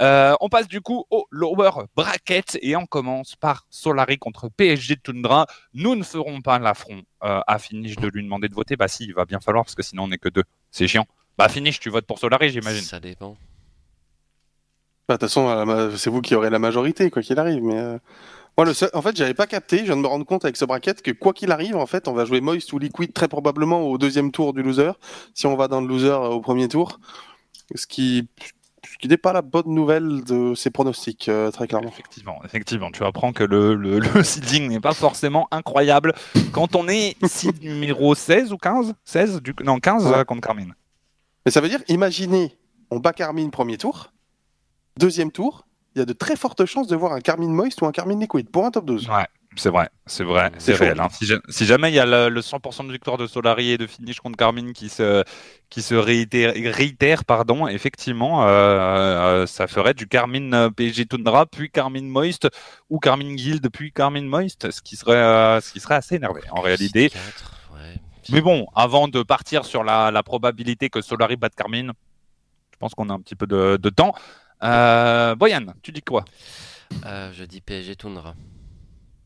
Euh, 0.00 0.34
on 0.40 0.48
passe 0.50 0.68
du 0.68 0.80
coup 0.82 1.04
au 1.10 1.26
lower 1.30 1.70
bracket 1.96 2.58
et 2.62 2.76
on 2.76 2.86
commence 2.86 3.36
par 3.36 3.66
Solari 3.70 4.18
contre 4.18 4.48
PSG 4.50 4.96
Tundra. 4.96 5.46
Nous 5.74 5.94
ne 5.94 6.02
ferons 6.02 6.40
pas 6.42 6.58
l'affront 6.58 7.02
euh, 7.24 7.40
à 7.46 7.58
Finish 7.58 7.96
de 7.96 8.08
lui 8.08 8.22
demander 8.22 8.48
de 8.48 8.54
voter. 8.54 8.76
Bah 8.76 8.88
si, 8.88 9.04
il 9.04 9.14
va 9.14 9.24
bien 9.24 9.40
falloir 9.40 9.64
parce 9.64 9.74
que 9.74 9.82
sinon 9.82 10.04
on 10.04 10.08
n'est 10.08 10.18
que 10.18 10.28
deux. 10.30 10.44
C'est 10.70 10.88
chiant. 10.88 11.06
Bah 11.38 11.48
Finish, 11.48 11.80
tu 11.80 11.90
votes 11.90 12.06
pour 12.06 12.18
Solari, 12.18 12.50
j'imagine. 12.50 12.82
Ça 12.82 13.00
dépend. 13.00 13.36
Bah, 15.08 15.14
De 15.16 15.20
toute 15.20 15.28
façon, 15.28 15.92
c'est 15.96 16.10
vous 16.10 16.20
qui 16.20 16.34
aurez 16.34 16.50
la 16.50 16.58
majorité, 16.58 17.10
quoi 17.10 17.22
qu'il 17.22 17.38
arrive. 17.38 17.62
Mais 17.62 17.78
euh, 17.78 17.98
moi, 18.56 18.66
le 18.66 18.74
seul... 18.74 18.90
en 18.94 19.02
fait, 19.02 19.16
j'avais 19.16 19.34
pas 19.34 19.46
capté. 19.46 19.78
Je 19.78 19.84
viens 19.84 19.96
de 19.96 20.02
me 20.02 20.06
rendre 20.06 20.26
compte 20.26 20.44
avec 20.44 20.56
ce 20.56 20.64
bracket 20.64 21.02
que 21.02 21.10
quoi 21.10 21.32
qu'il 21.32 21.50
arrive, 21.50 21.76
en 21.76 21.86
fait, 21.86 22.06
on 22.06 22.12
va 22.12 22.24
jouer 22.24 22.40
Moist 22.40 22.72
ou 22.72 22.78
Liquid 22.78 23.12
très 23.12 23.28
probablement 23.28 23.80
au 23.82 23.98
deuxième 23.98 24.30
tour 24.30 24.52
du 24.52 24.62
loser, 24.62 24.92
si 25.34 25.46
on 25.46 25.56
va 25.56 25.68
dans 25.68 25.80
le 25.80 25.86
loser 25.88 26.08
euh, 26.10 26.28
au 26.28 26.40
premier 26.40 26.68
tour. 26.68 27.00
Ce 27.74 27.86
qui, 27.86 28.28
ce 28.84 28.98
qui 28.98 29.08
n'est 29.08 29.16
pas 29.16 29.32
la 29.32 29.40
bonne 29.42 29.68
nouvelle 29.74 30.22
de 30.24 30.54
ces 30.54 30.70
pronostics, 30.70 31.28
euh, 31.30 31.50
très 31.50 31.66
clairement. 31.66 31.88
Effectivement, 31.88 32.40
effectivement, 32.44 32.90
tu 32.90 33.02
apprends 33.04 33.32
que 33.32 33.42
le, 33.44 33.74
le, 33.74 33.98
le 34.14 34.22
seeding 34.22 34.68
n'est 34.68 34.80
pas 34.80 34.92
forcément 34.94 35.48
incroyable 35.50 36.12
quand 36.52 36.76
on 36.76 36.86
est 36.88 37.16
seed 37.26 37.62
numéro 37.62 38.14
16 38.14 38.52
ou 38.52 38.58
15 38.58 38.94
16 39.04 39.40
du... 39.40 39.54
Non, 39.64 39.80
15 39.80 40.06
Ouais. 40.06 40.18
euh, 40.18 40.24
contre 40.24 40.42
Carmine. 40.42 40.74
Mais 41.44 41.50
ça 41.52 41.60
veut 41.60 41.68
dire, 41.68 41.80
imaginez, 41.88 42.56
on 42.90 42.98
bat 42.98 43.12
Carmine 43.12 43.50
premier 43.50 43.76
tour, 43.78 44.12
deuxième 44.98 45.32
tour, 45.32 45.66
il 45.94 45.98
y 45.98 46.02
a 46.02 46.04
de 46.06 46.12
très 46.12 46.36
fortes 46.36 46.64
chances 46.66 46.86
de 46.88 46.96
voir 46.96 47.12
un 47.12 47.20
Carmine 47.20 47.52
Moist 47.52 47.80
ou 47.82 47.86
un 47.86 47.92
Carmine 47.92 48.20
Liquid 48.20 48.48
pour 48.50 48.64
un 48.64 48.70
top 48.70 48.86
12. 48.86 49.08
Ouais, 49.08 49.26
c'est 49.56 49.68
vrai, 49.68 49.90
c'est 50.06 50.24
vrai, 50.24 50.50
c'est 50.56 50.72
réel. 50.74 50.98
hein. 51.00 51.08
Si, 51.12 51.26
ja- 51.26 51.40
si 51.50 51.66
jamais 51.66 51.90
il 51.90 51.94
y 51.94 51.98
a 51.98 52.06
le, 52.06 52.30
le 52.30 52.40
100% 52.40 52.86
de 52.86 52.92
victoire 52.92 53.18
de 53.18 53.26
Solari 53.26 53.72
et 53.72 53.76
de 53.78 53.86
finish 53.86 54.18
contre 54.20 54.38
Carmine 54.38 54.72
qui 54.72 54.88
se, 54.88 55.22
qui 55.68 55.82
se 55.82 55.94
réitère, 55.94 56.54
réitère, 56.54 57.26
pardon, 57.26 57.68
effectivement, 57.68 58.46
euh, 58.46 58.48
euh, 58.48 59.46
ça 59.46 59.66
ferait 59.66 59.92
du 59.92 60.06
Carmine 60.08 60.54
euh, 60.54 60.70
PSG 60.70 61.04
Tundra, 61.04 61.44
puis 61.44 61.70
Carmine 61.70 62.08
Moist, 62.08 62.48
ou 62.88 62.98
Carmine 62.98 63.34
Guild, 63.36 63.68
puis 63.70 63.92
Carmine 63.92 64.26
Moist, 64.26 64.70
ce 64.70 64.80
qui 64.80 64.96
serait, 64.96 65.16
euh, 65.16 65.60
ce 65.60 65.72
qui 65.72 65.80
serait 65.80 65.96
assez 65.96 66.14
énervé 66.14 66.40
en 66.50 66.62
réalité. 66.62 67.10
Quatre, 67.10 67.60
ouais. 67.74 68.00
Mais 68.30 68.40
bon, 68.40 68.66
avant 68.74 69.08
de 69.08 69.22
partir 69.22 69.64
sur 69.64 69.84
la, 69.84 70.10
la 70.10 70.22
probabilité 70.22 70.90
que 70.90 71.00
Solari 71.00 71.36
batte 71.36 71.54
Carmine, 71.54 71.92
je 72.72 72.78
pense 72.78 72.94
qu'on 72.94 73.10
a 73.10 73.12
un 73.12 73.20
petit 73.20 73.34
peu 73.34 73.46
de, 73.46 73.78
de 73.80 73.90
temps. 73.90 74.14
Euh, 74.62 75.34
Boyan, 75.34 75.66
tu 75.82 75.92
dis 75.92 76.02
quoi? 76.02 76.24
Euh, 77.06 77.32
je 77.32 77.44
dis 77.44 77.60
PSG 77.60 77.96
Tundra. 77.96 78.34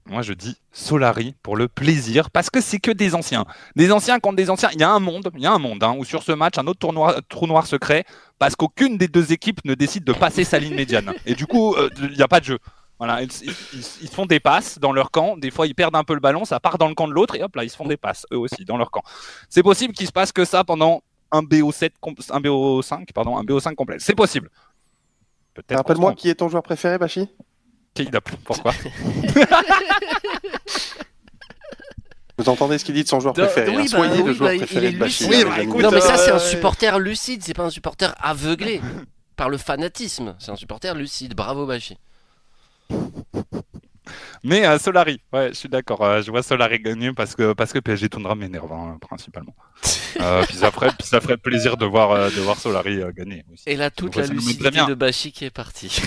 Moi, 0.09 0.23
je 0.23 0.33
dis 0.35 0.57
Solari 0.71 1.35
pour 1.43 1.57
le 1.57 1.67
plaisir, 1.67 2.31
parce 2.31 2.49
que 2.49 2.61
c'est 2.61 2.79
que 2.79 2.93
des 2.93 3.15
anciens. 3.17 3.45
Des 3.75 3.91
anciens 3.91 4.21
contre 4.21 4.37
des 4.37 4.51
anciens. 4.51 4.71
Il 4.73 4.81
y 4.81 4.85
a 4.85 4.91
un 4.91 5.01
monde, 5.01 5.31
il 5.35 5.43
y 5.43 5.47
a 5.47 5.53
un 5.53 5.59
monde, 5.59 5.83
hein, 5.83 5.97
où 5.99 6.05
sur 6.05 6.23
ce 6.23 6.31
match, 6.31 6.59
un 6.59 6.67
autre 6.69 6.79
tournoi, 6.79 7.21
trou 7.29 7.49
noir 7.49 7.67
secret, 7.67 8.05
parce 8.39 8.55
qu'aucune 8.55 8.99
des 8.99 9.09
deux 9.09 9.33
équipes 9.33 9.65
ne 9.65 9.75
décide 9.75 10.05
de 10.05 10.13
passer 10.13 10.45
sa 10.45 10.61
ligne 10.61 10.77
médiane. 10.77 11.13
Et 11.27 11.35
du 11.35 11.47
coup, 11.47 11.75
euh, 11.75 11.91
il 11.99 12.17
n'y 12.17 12.23
a 12.23 12.29
pas 12.29 12.39
de 12.39 12.45
jeu. 12.45 12.59
Voilà, 12.99 13.23
ils, 13.23 13.29
ils- 13.43 13.51
ils- 13.75 13.79
ils 14.03 14.09
se 14.09 14.15
font 14.15 14.25
des 14.27 14.41
passes 14.41 14.79
dans 14.79 14.93
leur 14.93 15.11
camp. 15.11 15.37
Des 15.37 15.51
fois, 15.51 15.67
ils 15.67 15.75
perdent 15.75 15.97
un 15.97 16.05
peu 16.05 16.15
le 16.15 16.21
ballon, 16.21 16.45
ça 16.47 16.61
part 16.61 16.79
dans 16.79 16.89
le 16.89 16.95
camp 16.95 17.07
de 17.09 17.13
l'autre, 17.13 17.35
et 17.37 17.43
hop 17.43 17.55
là, 17.57 17.63
ils 17.65 17.71
se 17.71 17.77
font 17.77 17.87
des 17.87 17.97
passes, 17.99 18.25
eux 18.33 18.39
aussi, 18.39 18.65
dans 18.65 18.77
leur 18.79 18.91
camp. 18.91 19.03
C'est 19.51 19.63
possible 19.63 19.93
qu'il 19.93 20.07
se 20.07 20.13
passe 20.13 20.33
que 20.33 20.45
ça 20.47 20.65
pendant 20.65 21.03
un 21.33 21.43
BO7, 21.43 21.91
com- 22.01 22.15
un 22.31 22.41
BO5, 22.41 23.13
pardon, 23.13 23.37
un 23.37 23.43
BO5 23.45 23.75
complet. 23.75 23.97
C'est 23.99 24.15
possible. 24.15 24.49
Peut-être. 25.55 25.77
Rappelle-moi 25.79 26.15
qui 26.15 26.29
est 26.31 26.37
ton 26.37 26.49
joueur 26.49 26.63
préféré, 26.63 26.97
Bashi 26.99 27.27
trompe. 27.95 28.09
K-Dap. 28.09 28.31
Pourquoi? 28.45 28.73
Vous 32.39 32.49
entendez 32.51 32.77
ce 32.79 32.85
qu'il 32.85 32.95
dit 32.95 33.03
de 33.03 33.09
son 33.09 33.19
joueur 33.21 33.33
De- 33.35 33.43
préféré 33.43 33.75
oui, 33.75 33.83
hein. 33.85 33.87
Soyez 33.87 34.11
bah 34.11 34.17
le 34.19 34.23
oui, 34.31 34.35
joueur 34.35 34.51
bah, 34.53 34.57
préféré 34.59 34.93
de. 34.93 35.03
Oui, 35.03 35.45
bah, 35.45 35.63
écoute, 35.63 35.83
non, 35.83 35.91
mais 35.91 36.01
ça, 36.03 36.17
c'est 36.19 36.31
un 36.31 36.37
euh, 36.37 36.39
supporter 36.39 36.99
lucide, 36.99 37.43
c'est 37.43 37.55
pas 37.55 37.65
un 37.65 37.71
supporter 37.71 38.15
aveuglé 38.21 38.81
par 39.37 39.49
le 39.49 39.57
fanatisme. 39.57 40.37
C'est 40.39 40.51
un 40.51 40.57
supporter 40.57 40.95
lucide. 40.95 41.35
Bravo, 41.35 41.65
Bashi. 41.67 41.97
Mais 44.45 44.65
euh, 44.65 44.79
Solari, 44.79 45.21
ouais, 45.33 45.49
je 45.49 45.55
suis 45.55 45.69
d'accord. 45.69 46.03
euh, 46.05 46.23
je 46.23 46.31
vois 46.31 46.43
Solari 46.43 46.79
gagner 46.79 47.13
parce 47.13 47.35
que 47.35 47.53
parce 47.53 47.73
que 47.73 47.81
PSG 47.81 48.09
Tundra 48.09 48.35
m'énerve 48.37 48.73
hein, 48.73 48.97
principalement. 49.01 49.55
Euh, 50.21 50.45
puis 50.47 50.57
ça 50.57 50.71
ferait 50.71 50.91
puis 50.97 51.07
ça 51.09 51.21
ferait 51.21 51.37
plaisir 51.37 51.77
de 51.77 51.85
voir 51.85 52.13
euh, 52.13 52.31
de 52.31 52.41
voir 52.41 52.57
Solari 52.57 53.03
euh, 53.03 53.11
gagner 53.13 53.45
aussi. 53.53 53.65
Et 53.67 53.77
là, 53.77 53.91
toute 53.91 54.15
la 54.15 54.25
très 54.25 54.35
lucidité 54.35 54.71
bien. 54.71 54.87
de 54.87 54.95
Bashi 54.95 55.33
qui 55.33 55.45
est 55.45 55.51
partie. 55.51 56.01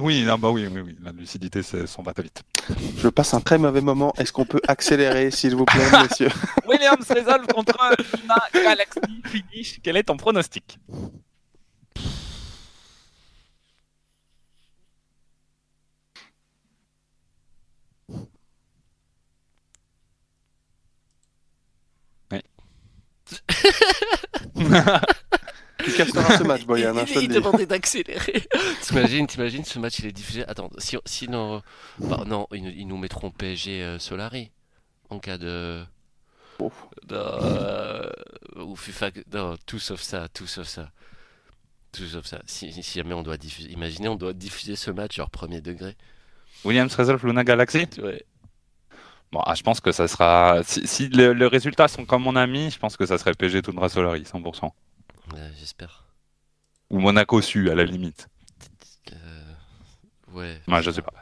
Oui, 0.00 0.24
non, 0.24 0.38
bah 0.38 0.50
oui, 0.50 0.66
oui, 0.66 0.80
oui. 0.80 0.96
La 1.04 1.12
lucidité, 1.12 1.62
c'est 1.62 1.86
son 1.86 2.02
va 2.02 2.12
vite. 2.20 2.42
Je 2.98 3.06
passe 3.08 3.32
un 3.32 3.40
très 3.40 3.58
mauvais 3.58 3.80
moment. 3.80 4.12
Est-ce 4.18 4.32
qu'on 4.32 4.44
peut 4.44 4.60
accélérer, 4.66 5.30
s'il 5.30 5.54
vous 5.54 5.64
plaît, 5.64 5.86
messieurs 6.02 6.30
Williams 6.66 7.06
résolve 7.08 7.46
contre 7.46 7.78
Galaxy 8.52 9.00
Finish. 9.24 9.80
Quel 9.84 9.96
est 9.96 10.02
ton 10.02 10.16
pronostic? 10.16 10.80
Tu 25.84 25.92
casseras 25.92 26.38
ce 26.38 26.44
match, 26.44 26.64
Boyan, 26.64 26.96
hein, 26.96 27.04
il 27.14 27.28
dis. 27.28 27.28
demandait 27.28 27.66
d'accélérer. 27.66 28.46
t'imagines, 28.82 29.26
t'imagines, 29.26 29.64
ce 29.64 29.78
match 29.78 29.98
il 29.98 30.06
est 30.06 30.12
diffusé. 30.12 30.44
Attends, 30.46 30.70
si, 30.78 30.96
sinon, 31.04 31.62
bah, 31.98 32.22
non, 32.26 32.46
ils, 32.52 32.66
ils 32.78 32.86
nous 32.86 32.96
mettront 32.96 33.30
PSG 33.30 33.82
euh, 33.82 33.98
Solari 33.98 34.50
en 35.10 35.18
cas 35.18 35.36
de. 35.36 35.84
Oh. 36.60 36.72
de, 37.06 37.16
euh, 37.16 38.10
ou 38.56 38.76
FIFA, 38.76 39.10
non, 39.32 39.56
tout 39.66 39.80
sauf 39.80 40.00
ça, 40.00 40.28
tout 40.32 40.46
sauf 40.46 40.66
ça. 40.68 40.90
Tout 41.92 42.06
sauf 42.06 42.24
ça. 42.24 42.40
Si, 42.46 42.72
si 42.72 42.98
jamais 42.98 43.14
on 43.14 43.22
doit 43.22 43.36
diffuser, 43.36 43.70
imaginez, 43.70 44.08
on 44.08 44.16
doit 44.16 44.32
diffuser 44.32 44.76
ce 44.76 44.90
match 44.90 45.16
genre 45.16 45.30
premier 45.30 45.60
degré. 45.60 45.96
Williams 46.64 46.94
résolve 46.94 47.26
Luna 47.26 47.44
Galaxy 47.44 47.86
Ouais. 48.02 48.24
Bon, 49.32 49.40
ah, 49.44 49.54
je 49.54 49.62
pense 49.62 49.80
que 49.80 49.92
ça 49.92 50.06
sera. 50.06 50.60
Si, 50.64 50.86
si 50.86 51.08
le, 51.08 51.32
le 51.32 51.46
résultat 51.46 51.88
sont 51.88 52.04
comme 52.04 52.22
mon 52.22 52.36
ami, 52.36 52.70
je 52.70 52.78
pense 52.78 52.96
que 52.96 53.06
ça 53.06 53.18
serait 53.18 53.34
PSG 53.34 53.62
Tundra 53.62 53.88
Solari, 53.88 54.22
100%. 54.22 54.64
Ouais, 54.64 54.70
J'espère. 55.58 56.04
Ou 56.90 57.00
Monaco 57.00 57.40
Su, 57.40 57.70
à 57.70 57.74
la 57.74 57.84
limite. 57.84 58.28
Euh, 59.12 59.16
ouais. 60.32 60.60
Ouais, 60.68 60.82
je 60.82 60.90
sais 60.90 61.02
pas. 61.02 61.12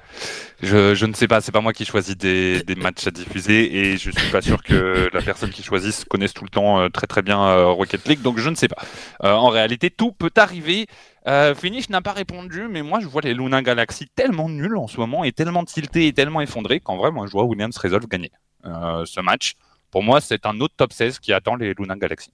Je, 0.63 0.95
je 0.95 1.07
ne 1.07 1.15
sais 1.15 1.27
pas, 1.27 1.41
c'est 1.41 1.51
pas 1.53 1.61
moi 1.61 1.73
qui 1.73 1.85
choisis 1.85 2.17
des, 2.17 2.63
des 2.63 2.75
matchs 2.75 3.07
à 3.07 3.11
diffuser 3.11 3.75
et 3.75 3.97
je 3.97 4.11
suis 4.11 4.31
pas 4.31 4.43
sûr 4.43 4.63
que 4.63 5.09
la 5.13 5.23
personne 5.23 5.51
qui 5.51 5.63
choisisse 5.63 6.05
connaisse 6.05 6.35
tout 6.35 6.45
le 6.45 6.51
temps 6.51 6.81
euh, 6.81 6.89
très 6.89 7.07
très 7.07 7.23
bien 7.23 7.43
euh, 7.43 7.67
Rocket 7.67 8.07
League, 8.07 8.23
donc 8.23 8.39
je 8.39 8.49
ne 8.49 8.55
sais 8.55 8.69
pas. 8.69 8.83
Euh, 9.25 9.33
en 9.33 9.49
réalité, 9.49 9.91
tout 9.91 10.13
peut 10.13 10.31
arriver. 10.37 10.87
Euh, 11.29 11.55
Finish 11.55 11.89
n'a 11.89 12.03
pas 12.03 12.13
répondu, 12.13 12.67
mais 12.69 12.83
moi 12.83 12.99
je 13.01 13.07
vois 13.07 13.23
les 13.23 13.33
Luna 13.35 13.63
Galaxy 13.63 14.09
tellement 14.09 14.49
nuls 14.49 14.77
en 14.77 14.89
ce 14.89 14.97
moment 14.97 15.23
et 15.23 15.33
tellement 15.33 15.65
tiltés 15.65 16.09
et 16.09 16.13
tellement 16.13 16.41
effondrés 16.41 16.81
qu'en 16.81 16.97
vrai, 16.97 17.13
moi 17.13 17.27
je 17.27 17.33
vois 17.33 17.45
Williams 17.45 17.77
Resolve 17.79 18.09
gagner 18.09 18.33
euh, 18.65 19.05
ce 19.07 19.21
match. 19.21 19.55
Pour 19.91 20.03
moi, 20.03 20.21
c'est 20.21 20.47
un 20.47 20.59
autre 20.61 20.75
top 20.77 20.93
16 20.93 21.19
qui 21.19 21.33
attend 21.33 21.55
les 21.55 21.75
Luna 21.75 21.95
Galaxy. 21.97 22.33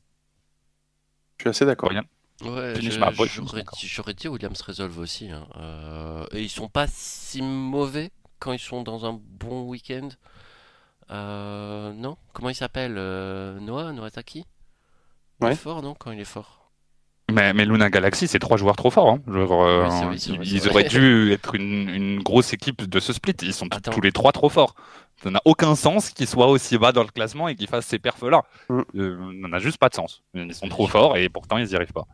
Je 1.38 1.42
suis 1.42 1.48
assez 1.50 1.66
d'accord. 1.66 1.90
Ouais, 2.42 2.74
j'aurais 3.82 4.14
dit, 4.14 4.28
Williams 4.28 4.62
Resolve 4.62 4.96
aussi. 4.98 5.28
hein. 5.30 5.46
Euh, 5.56 6.24
et 6.32 6.40
ils 6.42 6.48
sont 6.48 6.68
pas 6.68 6.86
si 6.86 7.42
mauvais 7.42 8.12
quand 8.38 8.52
ils 8.52 8.60
sont 8.60 8.82
dans 8.82 9.06
un 9.06 9.20
bon 9.20 9.62
week-end. 9.64 10.08
Euh, 11.10 11.92
non? 11.94 12.16
Comment 12.32 12.50
il 12.50 12.54
s'appelle 12.54 12.94
euh, 12.96 13.58
Noah 13.58 13.92
Noataki 13.92 14.44
Il 15.40 15.46
est 15.48 15.54
fort, 15.56 15.82
non 15.82 15.94
Quand 15.94 16.12
il 16.12 16.20
est 16.20 16.24
fort? 16.24 16.57
Mais, 17.30 17.52
mais 17.52 17.66
Luna 17.66 17.90
Galaxy, 17.90 18.26
c'est 18.26 18.38
trois 18.38 18.56
joueurs 18.56 18.76
trop 18.76 18.90
forts. 18.90 19.10
hein. 19.10 19.20
Genre, 19.30 19.62
euh, 19.64 19.84
Oui, 19.86 19.90
c'est 19.90 20.04
vrai, 20.04 20.18
c'est 20.18 20.32
vrai, 20.32 20.46
ils 20.46 20.68
auraient 20.68 20.84
dû 20.84 21.32
être 21.32 21.54
une, 21.54 21.88
une 21.90 22.22
grosse 22.22 22.54
équipe 22.54 22.88
de 22.88 23.00
ce 23.00 23.12
split. 23.12 23.34
Ils 23.42 23.52
sont 23.52 23.66
Attends. 23.70 23.90
tous 23.90 24.00
les 24.00 24.12
trois 24.12 24.32
trop 24.32 24.48
forts. 24.48 24.74
Ça 25.22 25.30
n'a 25.30 25.42
aucun 25.44 25.74
sens 25.74 26.08
qu'il 26.10 26.26
soit 26.26 26.46
aussi 26.46 26.78
bas 26.78 26.92
dans 26.92 27.02
le 27.02 27.08
classement 27.10 27.48
et 27.48 27.54
qu'il 27.54 27.66
fasse 27.66 27.84
ces 27.86 27.98
perfs-là. 27.98 28.44
Mm. 28.70 28.80
Euh, 28.96 29.32
ça 29.42 29.48
n'a 29.48 29.58
juste 29.58 29.76
pas 29.78 29.88
de 29.90 29.94
sens. 29.94 30.22
Ils 30.32 30.54
sont 30.54 30.68
trop 30.68 30.86
forts 30.86 31.16
et 31.18 31.28
pourtant 31.28 31.58
ils 31.58 31.66
n'y 31.66 31.74
arrivent 31.74 31.92
pas. 31.92 32.06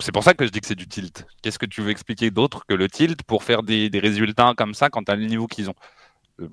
C'est 0.00 0.12
pour 0.12 0.22
ça 0.24 0.32
que 0.34 0.46
je 0.46 0.50
dis 0.50 0.60
que 0.60 0.66
c'est 0.66 0.74
du 0.74 0.88
tilt. 0.88 1.26
Qu'est-ce 1.42 1.58
que 1.58 1.66
tu 1.66 1.82
veux 1.82 1.90
expliquer 1.90 2.30
d'autre 2.30 2.64
que 2.66 2.74
le 2.74 2.88
tilt 2.88 3.22
pour 3.24 3.44
faire 3.44 3.62
des, 3.62 3.90
des 3.90 3.98
résultats 3.98 4.54
comme 4.56 4.72
ça 4.74 4.88
quand 4.88 5.04
tu 5.04 5.12
as 5.12 5.16
le 5.16 5.26
niveau 5.26 5.46
qu'ils 5.46 5.68
ont? 5.68 5.74
Euh, 6.40 6.48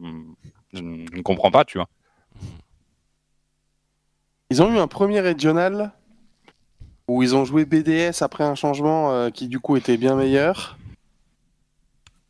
je, 0.74 0.80
je 0.80 0.84
ne 0.84 1.22
comprends 1.22 1.52
pas, 1.52 1.64
tu 1.64 1.78
vois. 1.78 1.88
Ils 4.50 4.62
ont 4.62 4.74
eu 4.74 4.78
un 4.78 4.88
premier 4.88 5.22
régional 5.22 5.94
où 7.08 7.24
ils 7.24 7.36
ont 7.36 7.46
joué 7.46 7.66
BDS 7.66 8.22
après 8.22 8.44
un 8.44 8.56
changement 8.56 9.12
euh, 9.12 9.30
qui 9.30 9.48
du 9.48 9.60
coup 9.60 9.78
était 9.78 9.98
bien 9.98 10.16
meilleur. 10.16 10.78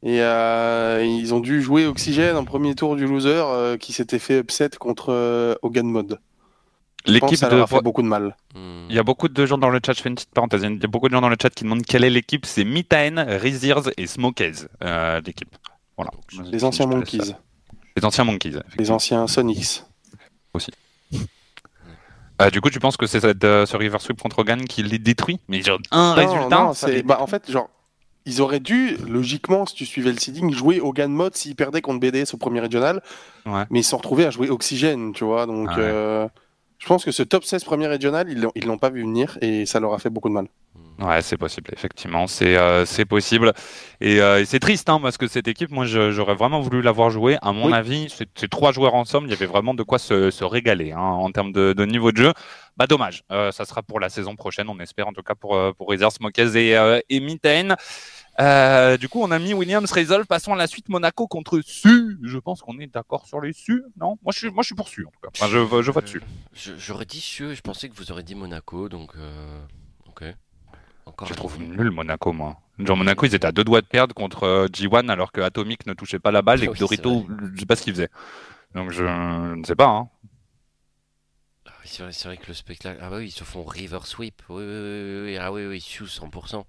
Et 0.04 0.22
euh, 0.22 1.06
ils 1.06 1.34
ont 1.34 1.40
dû 1.40 1.62
jouer 1.62 1.86
Oxygène 1.86 2.36
en 2.36 2.44
premier 2.44 2.74
tour 2.74 2.96
du 2.96 3.06
loser 3.06 3.44
euh, 3.46 3.78
qui 3.78 3.94
s'était 3.94 4.18
fait 4.18 4.40
upset 4.40 4.72
contre 4.80 5.14
euh, 5.14 5.56
Hogan 5.62 5.88
Mod. 5.88 6.20
L'équipe 7.06 7.38
ça 7.38 7.50
de. 7.50 7.56
leur 7.56 7.64
a 7.66 7.68
fait 7.68 7.82
beaucoup 7.82 8.02
de 8.02 8.08
mal. 8.08 8.36
Hmm. 8.56 8.86
Il 8.90 8.96
y 8.96 9.00
a 9.00 9.04
beaucoup 9.04 9.28
de 9.28 9.46
gens 9.46 9.58
dans 9.58 9.70
le 9.70 9.80
chat, 9.84 9.94
je 9.94 10.02
fais 10.02 10.10
une 10.10 10.16
petite 10.16 10.32
parenthèse, 10.32 10.64
il 10.64 10.82
y 10.82 10.86
a 10.86 10.88
beaucoup 10.88 11.08
de 11.08 11.14
gens 11.14 11.22
dans 11.22 11.30
le 11.30 11.38
chat 11.40 11.50
qui 11.50 11.64
demandent 11.64 11.86
quelle 11.86 12.04
est 12.04 12.10
l'équipe. 12.10 12.46
C'est 12.46 12.64
Mitaen, 12.64 13.26
Riziers 13.28 13.74
et 13.98 14.08
Smokez, 14.08 14.54
euh, 14.84 15.22
l'équipe. 15.26 15.56
Voilà. 15.98 16.12
Les 16.52 16.64
anciens 16.64 16.88
Monkeys. 16.88 17.36
Les 17.96 18.06
anciens 18.06 18.24
Monkeys. 18.24 18.60
les 18.78 18.92
anciens 18.92 19.28
Sonics. 19.28 19.84
Euh, 22.42 22.50
du 22.50 22.60
coup, 22.62 22.70
tu 22.70 22.80
penses 22.80 22.98
que 22.98 23.06
c'est 23.08 23.24
euh, 23.44 23.66
ce 23.66 23.78
River 23.78 23.98
Sweep 24.00 24.22
contre 24.22 24.40
Hogan 24.40 24.66
qui 24.66 24.84
les 24.84 25.00
détruit 25.00 25.40
Mais 25.48 25.62
genre, 25.62 25.80
un 25.92 26.10
Non, 26.10 26.16
résultat 26.16 26.64
non, 26.64 26.74
les- 26.88 27.04
bah, 27.04 27.18
en 27.22 27.28
fait, 27.28 27.50
genre, 27.52 27.70
ils 28.26 28.42
auraient 28.42 28.60
dû, 28.60 28.98
logiquement, 29.08 29.66
si 29.66 29.76
tu 29.76 29.86
suivais 29.86 30.12
le 30.12 30.18
seeding, 30.20 30.54
jouer 30.54 30.80
Hogan 30.80 31.12
Mod 31.12 31.36
s'ils 31.36 31.56
perdaient 31.56 31.82
contre 31.82 32.00
BDS 32.00 32.34
au 32.34 32.38
premier 32.38 32.60
régional. 32.60 33.02
Ouais. 33.46 33.64
Mais 33.70 33.80
ils 33.80 33.84
se 33.84 33.92
sont 33.92 33.98
retrouvés 33.98 34.26
à 34.26 34.30
jouer 34.32 34.50
Oxygène, 34.50 35.14
tu 35.14 35.24
vois. 35.24 35.46
Donc, 35.46 35.70
Ah 35.72 35.76
ouais. 35.78 35.84
euh, 35.84 36.28
je 36.80 36.88
pense 36.88 37.04
que 37.06 37.12
ce 37.12 37.24
top 37.24 37.44
16 37.44 37.64
premier 37.64 37.88
régional, 37.88 38.28
ils 38.30 38.48
ils 38.56 38.66
l'ont 38.66 38.78
pas 38.78 38.90
vu 38.90 39.02
venir 39.02 39.38
et 39.42 39.66
ça 39.66 39.80
leur 39.80 39.94
a 39.94 40.00
fait 40.00 40.10
beaucoup 40.10 40.30
de 40.30 40.34
mal. 40.34 40.48
Ouais, 41.02 41.22
c'est 41.24 41.38
possible, 41.38 41.72
effectivement, 41.74 42.28
c'est 42.28 42.56
euh, 42.58 42.86
c'est 42.86 43.06
possible. 43.06 43.54
Et, 44.02 44.22
euh, 44.22 44.42
et 44.42 44.46
c'est 44.46 44.60
triste, 44.60 44.88
hein, 44.88 45.00
parce 45.02 45.18
que 45.18 45.28
cette 45.28 45.48
équipe, 45.48 45.72
moi, 45.72 45.86
j'aurais 45.86 46.36
vraiment 46.36 46.60
voulu 46.62 46.82
l'avoir 46.84 47.10
jouée. 47.10 47.38
À 47.42 47.52
mon 47.54 47.68
Oui. 47.68 47.74
avis, 47.74 48.08
c'est 48.36 48.50
trois 48.50 48.72
joueurs 48.72 48.94
ensemble, 48.94 49.28
il 49.28 49.32
y 49.32 49.34
avait 49.34 49.48
vraiment 49.48 49.74
de 49.74 49.82
quoi 49.84 49.98
se, 49.98 50.30
se 50.30 50.44
régaler 50.44 50.92
hein, 50.92 51.00
en 51.00 51.32
termes 51.32 51.54
de, 51.54 51.74
de 51.74 51.86
niveau 51.86 52.12
de 52.12 52.18
jeu. 52.18 52.34
Bah, 52.78 52.86
dommage, 52.88 53.24
Euh, 53.32 53.52
ça 53.52 53.66
sera 53.66 53.82
pour 53.82 54.00
la 54.00 54.10
saison 54.10 54.36
prochaine, 54.36 54.70
on 54.70 54.80
espère, 54.80 55.08
en 55.08 55.14
tout 55.14 55.24
cas 55.24 55.34
pour, 55.36 55.58
pour 55.76 55.88
Reserve, 55.90 56.14
Smokez 56.14 56.56
et, 56.56 57.00
et 57.10 57.20
Mitten. 57.20 57.76
Euh, 58.40 58.98
du 58.98 59.10
coup, 59.10 59.22
on 59.24 59.32
a 59.32 59.40
mis 59.40 59.54
Williams 59.54 59.92
Resolve. 59.92 60.26
Passons 60.26 60.54
à 60.54 60.56
la 60.56 60.68
suite. 60.68 60.88
Monaco 60.88 61.28
contre 61.28 61.62
Su. 61.66 62.18
Je 62.24 62.38
pense 62.38 62.62
qu'on 62.62 62.80
est 62.80 62.88
d'accord 62.88 63.26
sur 63.26 63.42
les 63.42 63.54
Su, 63.54 63.84
non? 64.00 64.18
Moi 64.24 64.32
je, 64.34 64.38
suis, 64.40 64.50
moi, 64.52 64.62
je 64.64 64.68
suis 64.68 64.76
pour 64.76 64.88
Su, 64.88 65.06
en 65.06 65.12
tout 65.12 65.20
cas. 65.22 65.30
Enfin, 65.36 65.48
je, 65.52 65.82
je 65.82 65.92
vote 65.92 66.08
Su. 66.08 66.22
J'aurais 66.78 67.06
dit 67.06 67.20
et 67.42 67.56
je 67.56 67.62
pensais 67.62 67.90
que 67.90 67.96
vous 67.96 68.12
aurez 68.12 68.24
dit 68.24 68.36
Monaco, 68.36 68.88
donc 68.88 69.12
ok. 70.08 70.24
Encore 71.06 71.28
Je 71.28 71.34
trouve 71.34 71.60
nul. 71.60 71.92
Monaco, 71.92 72.32
moi. 72.32 72.58
Genre 72.80 72.98
Monaco, 72.98 73.26
ils 73.26 73.36
étaient 73.36 73.46
à 73.46 73.52
deux 73.52 73.64
doigts 73.64 73.82
de 73.82 73.86
perdre 73.88 74.16
contre 74.16 74.44
euh, 74.44 74.68
G1 74.68 75.10
alors 75.10 75.32
que 75.32 75.42
Atomic 75.42 75.86
ne 75.86 75.94
touchait 75.94 76.20
pas 76.20 76.32
la 76.32 76.42
balle 76.42 76.64
et 76.64 76.68
que 76.68 76.72
Oui, 76.72 76.78
c'est 76.90 77.02
Dorito, 77.02 77.28
je 77.54 77.60
sais 77.60 77.66
pas 77.66 77.76
ce 77.76 77.84
qu'il 77.84 77.94
faisait. 77.94 78.10
Donc 78.76 78.92
je, 78.92 79.06
je 79.06 79.56
ne 79.56 79.64
sais 79.64 79.76
pas. 79.76 79.88
Hein. 79.88 80.10
Ah 81.68 81.72
oui, 81.84 81.86
c'est 81.90 82.04
vrai, 82.04 82.12
vrai 82.26 82.38
que 82.38 82.48
le 82.48 82.54
spectacle. 82.54 83.00
Ah 83.04 83.10
bah 83.10 83.18
oui, 83.18 83.28
ils 83.28 83.32
se 83.32 83.44
font 83.44 83.64
river 83.64 84.00
sweep. 84.06 84.42
Oui, 84.50 84.64
oui, 84.64 84.66
oui, 84.66 85.22
oui. 85.26 85.38
Ah 85.38 85.52
oui, 85.52 85.66
oui, 85.68 85.82
Cieux 85.82 86.06
100%. 86.06 86.64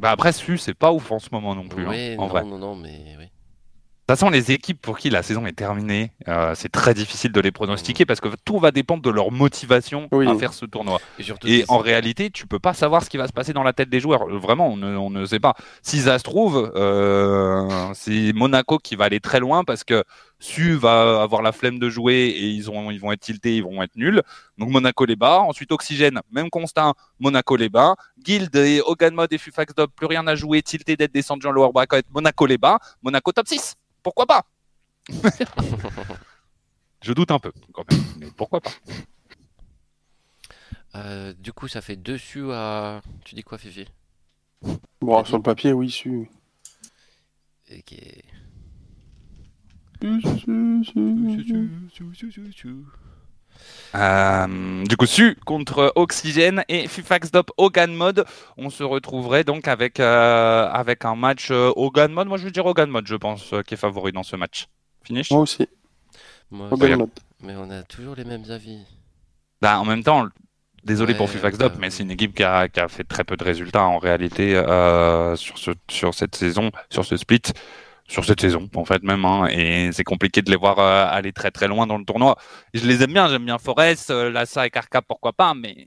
Bah 0.00 0.10
après, 0.10 0.32
Su, 0.32 0.56
c'est 0.58 0.74
pas 0.74 0.92
ouf 0.92 1.12
en 1.12 1.18
ce 1.18 1.28
moment 1.32 1.54
non 1.54 1.68
plus, 1.68 1.84
hein, 1.86 1.90
Oui, 1.90 2.14
en 2.16 2.22
non, 2.22 2.28
vrai. 2.28 2.44
non, 2.44 2.58
non, 2.58 2.74
mais 2.74 3.16
oui. 3.18 3.30
De 4.10 4.14
toute 4.16 4.18
façon, 4.22 4.30
les 4.32 4.50
équipes 4.50 4.82
pour 4.82 4.98
qui 4.98 5.08
la 5.08 5.22
saison 5.22 5.46
est 5.46 5.52
terminée, 5.52 6.10
euh, 6.26 6.52
c'est 6.56 6.68
très 6.68 6.94
difficile 6.94 7.30
de 7.30 7.40
les 7.40 7.52
pronostiquer 7.52 8.04
parce 8.04 8.18
que 8.20 8.26
tout 8.44 8.58
va 8.58 8.72
dépendre 8.72 9.04
de 9.04 9.10
leur 9.10 9.30
motivation 9.30 10.08
Oui. 10.10 10.26
à 10.26 10.34
faire 10.34 10.52
ce 10.52 10.66
tournoi. 10.66 10.98
Et, 11.20 11.22
surtout 11.22 11.46
Et 11.46 11.58
des- 11.58 11.64
en 11.68 11.78
réalité, 11.78 12.28
tu 12.30 12.48
peux 12.48 12.58
pas 12.58 12.74
savoir 12.74 13.04
ce 13.04 13.08
qui 13.08 13.18
va 13.18 13.28
se 13.28 13.32
passer 13.32 13.52
dans 13.52 13.62
la 13.62 13.72
tête 13.72 13.88
des 13.88 14.00
joueurs. 14.00 14.26
Vraiment, 14.26 14.66
on 14.66 14.76
ne, 14.76 14.96
on 14.96 15.10
ne 15.10 15.24
sait 15.26 15.38
pas. 15.38 15.54
Si 15.82 16.00
ça 16.00 16.18
se 16.18 16.24
trouve, 16.24 16.72
euh, 16.74 17.68
c'est 17.94 18.32
Monaco 18.32 18.78
qui 18.78 18.96
va 18.96 19.04
aller 19.04 19.20
très 19.20 19.38
loin 19.38 19.62
parce 19.62 19.84
que 19.84 20.02
Su 20.40 20.74
va 20.74 21.22
avoir 21.22 21.42
la 21.42 21.52
flemme 21.52 21.78
de 21.78 21.88
jouer 21.88 22.14
et 22.34 22.48
ils, 22.48 22.68
ont, 22.68 22.90
ils 22.90 22.98
vont 22.98 23.12
être 23.12 23.20
tiltés, 23.20 23.58
ils 23.58 23.62
vont 23.62 23.80
être 23.80 23.94
nuls. 23.94 24.22
Donc 24.58 24.70
Monaco 24.70 25.04
les 25.04 25.14
bas. 25.14 25.38
Ensuite 25.38 25.70
Oxygène, 25.70 26.18
même 26.32 26.50
constat, 26.50 26.94
Monaco 27.20 27.54
les 27.54 27.68
bas. 27.68 27.94
Guild 28.18 28.56
et 28.56 28.80
Hogan 28.84 29.14
Mod 29.14 29.32
et 29.32 29.38
Fufax 29.38 29.72
Dub, 29.76 29.90
plus 29.94 30.06
rien 30.06 30.26
à 30.26 30.34
jouer, 30.34 30.62
tilté 30.62 30.96
d'être 30.96 31.12
descendu 31.14 31.46
en 31.46 31.52
lower 31.52 31.70
bracket, 31.72 32.06
Monaco 32.12 32.44
les 32.46 32.58
bas. 32.58 32.80
Monaco 33.04 33.30
top 33.30 33.46
6. 33.46 33.76
Pourquoi 34.02 34.26
pas? 34.26 34.46
Je 37.02 37.12
doute 37.12 37.30
un 37.30 37.38
peu 37.38 37.52
quand 37.72 37.90
même, 37.90 38.00
mais 38.18 38.26
pourquoi 38.36 38.60
pas? 38.60 38.70
Euh, 40.96 41.32
du 41.34 41.52
coup, 41.52 41.68
ça 41.68 41.80
fait 41.80 41.96
dessus 41.96 42.50
à. 42.52 43.00
Tu 43.24 43.34
dis 43.34 43.42
quoi, 43.42 43.58
Fifi? 43.58 43.86
Bon, 45.00 45.24
sur 45.24 45.36
le 45.38 45.42
papier, 45.42 45.72
oui, 45.72 45.90
su. 45.90 46.28
Ok. 47.72 47.94
Euh, 53.94 54.84
du 54.84 54.96
coup, 54.96 55.06
Su 55.06 55.36
contre 55.44 55.92
Oxygène 55.96 56.64
et 56.68 56.86
Fufax 56.86 57.30
Dop 57.30 57.50
Hogan 57.56 57.92
Mode. 57.92 58.24
On 58.56 58.70
se 58.70 58.84
retrouverait 58.84 59.44
donc 59.44 59.66
avec, 59.68 59.98
euh, 60.00 60.68
avec 60.70 61.04
un 61.04 61.16
match 61.16 61.48
euh, 61.50 61.72
Hogan 61.76 62.12
Mode. 62.12 62.28
Moi, 62.28 62.38
je 62.38 62.44
veux 62.44 62.50
dire 62.50 62.66
Hogan 62.66 62.88
Mode, 62.88 63.06
je 63.06 63.16
pense, 63.16 63.52
euh, 63.52 63.62
qui 63.62 63.74
est 63.74 63.76
favori 63.76 64.12
dans 64.12 64.22
ce 64.22 64.36
match. 64.36 64.68
Finish 65.02 65.30
Moi 65.30 65.40
aussi. 65.40 65.66
Moi, 66.50 66.68
Hogan 66.70 66.82
Regarde. 66.82 67.00
Mod. 67.00 67.10
mais 67.42 67.54
on 67.56 67.70
a 67.70 67.82
toujours 67.82 68.14
les 68.14 68.24
mêmes 68.24 68.44
avis. 68.50 68.78
Bah, 69.60 69.78
En 69.80 69.84
même 69.84 70.02
temps, 70.04 70.26
désolé 70.84 71.12
Ouais, 71.12 71.18
pour 71.18 71.28
Fufax 71.30 71.58
bah, 71.58 71.68
Dop, 71.68 71.78
mais 71.80 71.90
c'est 71.90 72.02
une 72.04 72.10
équipe 72.10 72.34
qui 72.34 72.44
a, 72.44 72.68
qui 72.68 72.80
a 72.80 72.88
fait 72.88 73.04
très 73.04 73.24
peu 73.24 73.36
de 73.36 73.44
résultats 73.44 73.84
en 73.84 73.98
réalité 73.98 74.54
euh, 74.56 75.36
sur, 75.36 75.58
ce, 75.58 75.72
sur 75.90 76.14
cette 76.14 76.36
saison, 76.36 76.70
sur 76.90 77.04
ce 77.04 77.16
split. 77.16 77.42
Sur 78.10 78.24
cette 78.24 78.40
saison, 78.40 78.68
en 78.74 78.84
fait, 78.84 79.02
même, 79.04 79.24
hein, 79.24 79.46
et 79.50 79.90
c'est 79.92 80.02
compliqué 80.04 80.42
de 80.42 80.50
les 80.50 80.56
voir 80.56 80.78
euh, 80.80 81.06
aller 81.08 81.32
très 81.32 81.50
très 81.52 81.68
loin 81.68 81.86
dans 81.86 81.96
le 81.96 82.04
tournoi. 82.04 82.36
Je 82.74 82.84
les 82.86 83.02
aime 83.04 83.12
bien, 83.12 83.28
j'aime 83.28 83.44
bien 83.44 83.58
Forest, 83.58 84.10
euh, 84.10 84.30
Lassa 84.30 84.66
et 84.66 84.70
Karka, 84.70 85.00
pourquoi 85.00 85.32
pas, 85.32 85.54
mais 85.54 85.86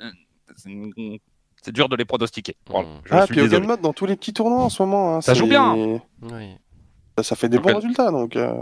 euh, 0.00 1.16
c'est 1.62 1.72
dur 1.72 1.88
de 1.88 1.96
les 1.96 2.04
pronostiquer. 2.04 2.56
Voilà, 2.68 2.88
Mm. 2.88 3.00
je 3.04 3.14
Ah, 3.14 3.26
suis 3.26 3.34
puis 3.34 3.42
désolé. 3.42 3.56
Hogan 3.58 3.68
Mod 3.68 3.80
dans 3.82 3.92
tous 3.92 4.06
les 4.06 4.16
petits 4.16 4.32
tournois 4.32 4.62
en 4.64 4.68
ce 4.68 4.82
moment. 4.82 5.16
hein, 5.16 5.20
Ça 5.20 5.34
joue 5.34 5.46
bien. 5.46 5.74
Oui. 5.74 6.00
Ça, 7.18 7.22
ça 7.22 7.36
fait 7.36 7.48
des 7.50 7.58
bons 7.58 7.74
résultats, 7.74 8.10
donc. 8.10 8.36
euh, 8.36 8.54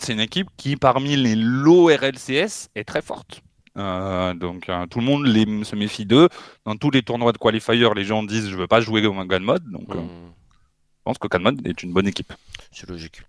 c'est 0.00 0.12
une 0.14 0.20
équipe 0.20 0.48
qui, 0.56 0.76
parmi 0.76 1.14
les 1.16 1.34
low 1.36 1.86
RLCS, 1.88 2.70
est 2.74 2.84
très 2.84 3.02
forte. 3.02 3.42
Euh, 3.78 4.32
donc 4.34 4.68
euh, 4.68 4.86
tout 4.86 4.98
le 5.00 5.04
monde 5.04 5.26
les, 5.26 5.64
se 5.64 5.76
méfie 5.76 6.04
d'eux. 6.06 6.28
Dans 6.66 6.76
tous 6.76 6.90
les 6.90 7.02
tournois 7.02 7.32
de 7.32 7.38
qualifier, 7.38 7.88
les 7.94 8.04
gens 8.04 8.22
disent 8.22 8.48
je 8.50 8.56
veux 8.56 8.66
pas 8.66 8.80
jouer 8.80 9.02
comme 9.02 9.22
Ganmod. 9.26 9.62
Donc 9.70 9.88
euh, 9.90 10.00
Hmm, 10.00 10.32
je 10.40 10.41
pense 11.04 11.18
que 11.18 11.28
Ganmod 11.28 11.66
est 11.66 11.82
une 11.82 11.92
bonne 11.92 12.06
équipe. 12.06 12.32
C'est 12.70 12.88
logique. 12.88 13.22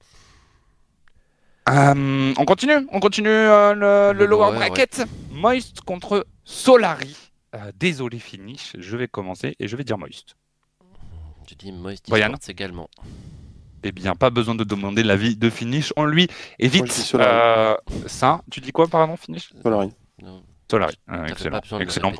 Euh, 1.69 2.33
on 2.37 2.45
continue, 2.45 2.87
on 2.91 2.99
continue 2.99 3.29
euh, 3.29 3.73
le, 3.73 4.13
le 4.13 4.19
Le 4.19 4.25
lower 4.25 4.47
lower, 4.47 4.57
bracket. 4.57 5.05
Moist 5.31 5.81
contre 5.81 6.27
Solari. 6.43 7.15
Euh, 7.55 7.71
désolé 7.75 8.19
finish, 8.19 8.73
je 8.77 8.97
vais 8.97 9.07
commencer 9.07 9.55
et 9.59 9.67
je 9.67 9.75
vais 9.75 9.83
dire 9.83 9.97
Moist. 9.97 10.35
Je 11.49 11.55
dis 11.55 11.71
Moist 11.71 12.09
également. 12.49 12.89
Eh 13.83 13.91
bien, 13.91 14.15
pas 14.15 14.29
besoin 14.29 14.55
de 14.55 14.63
demander 14.63 15.03
l'avis 15.03 15.35
de 15.35 15.49
finish. 15.49 15.93
On 15.97 16.05
lui 16.05 16.27
évite 16.57 17.09
je 17.11 17.17
euh, 17.17 17.75
ça. 18.07 18.41
Tu 18.49 18.61
dis 18.61 18.71
quoi, 18.71 18.87
pardon, 18.87 19.17
finish 19.17 19.53
Solari. 19.61 19.91
Non. 20.21 20.41
Solari. 20.71 20.97
Euh, 21.11 21.25
fait 21.27 21.31
excellent. 21.31 21.59
pas 21.59 21.79
excellent. 21.81 22.13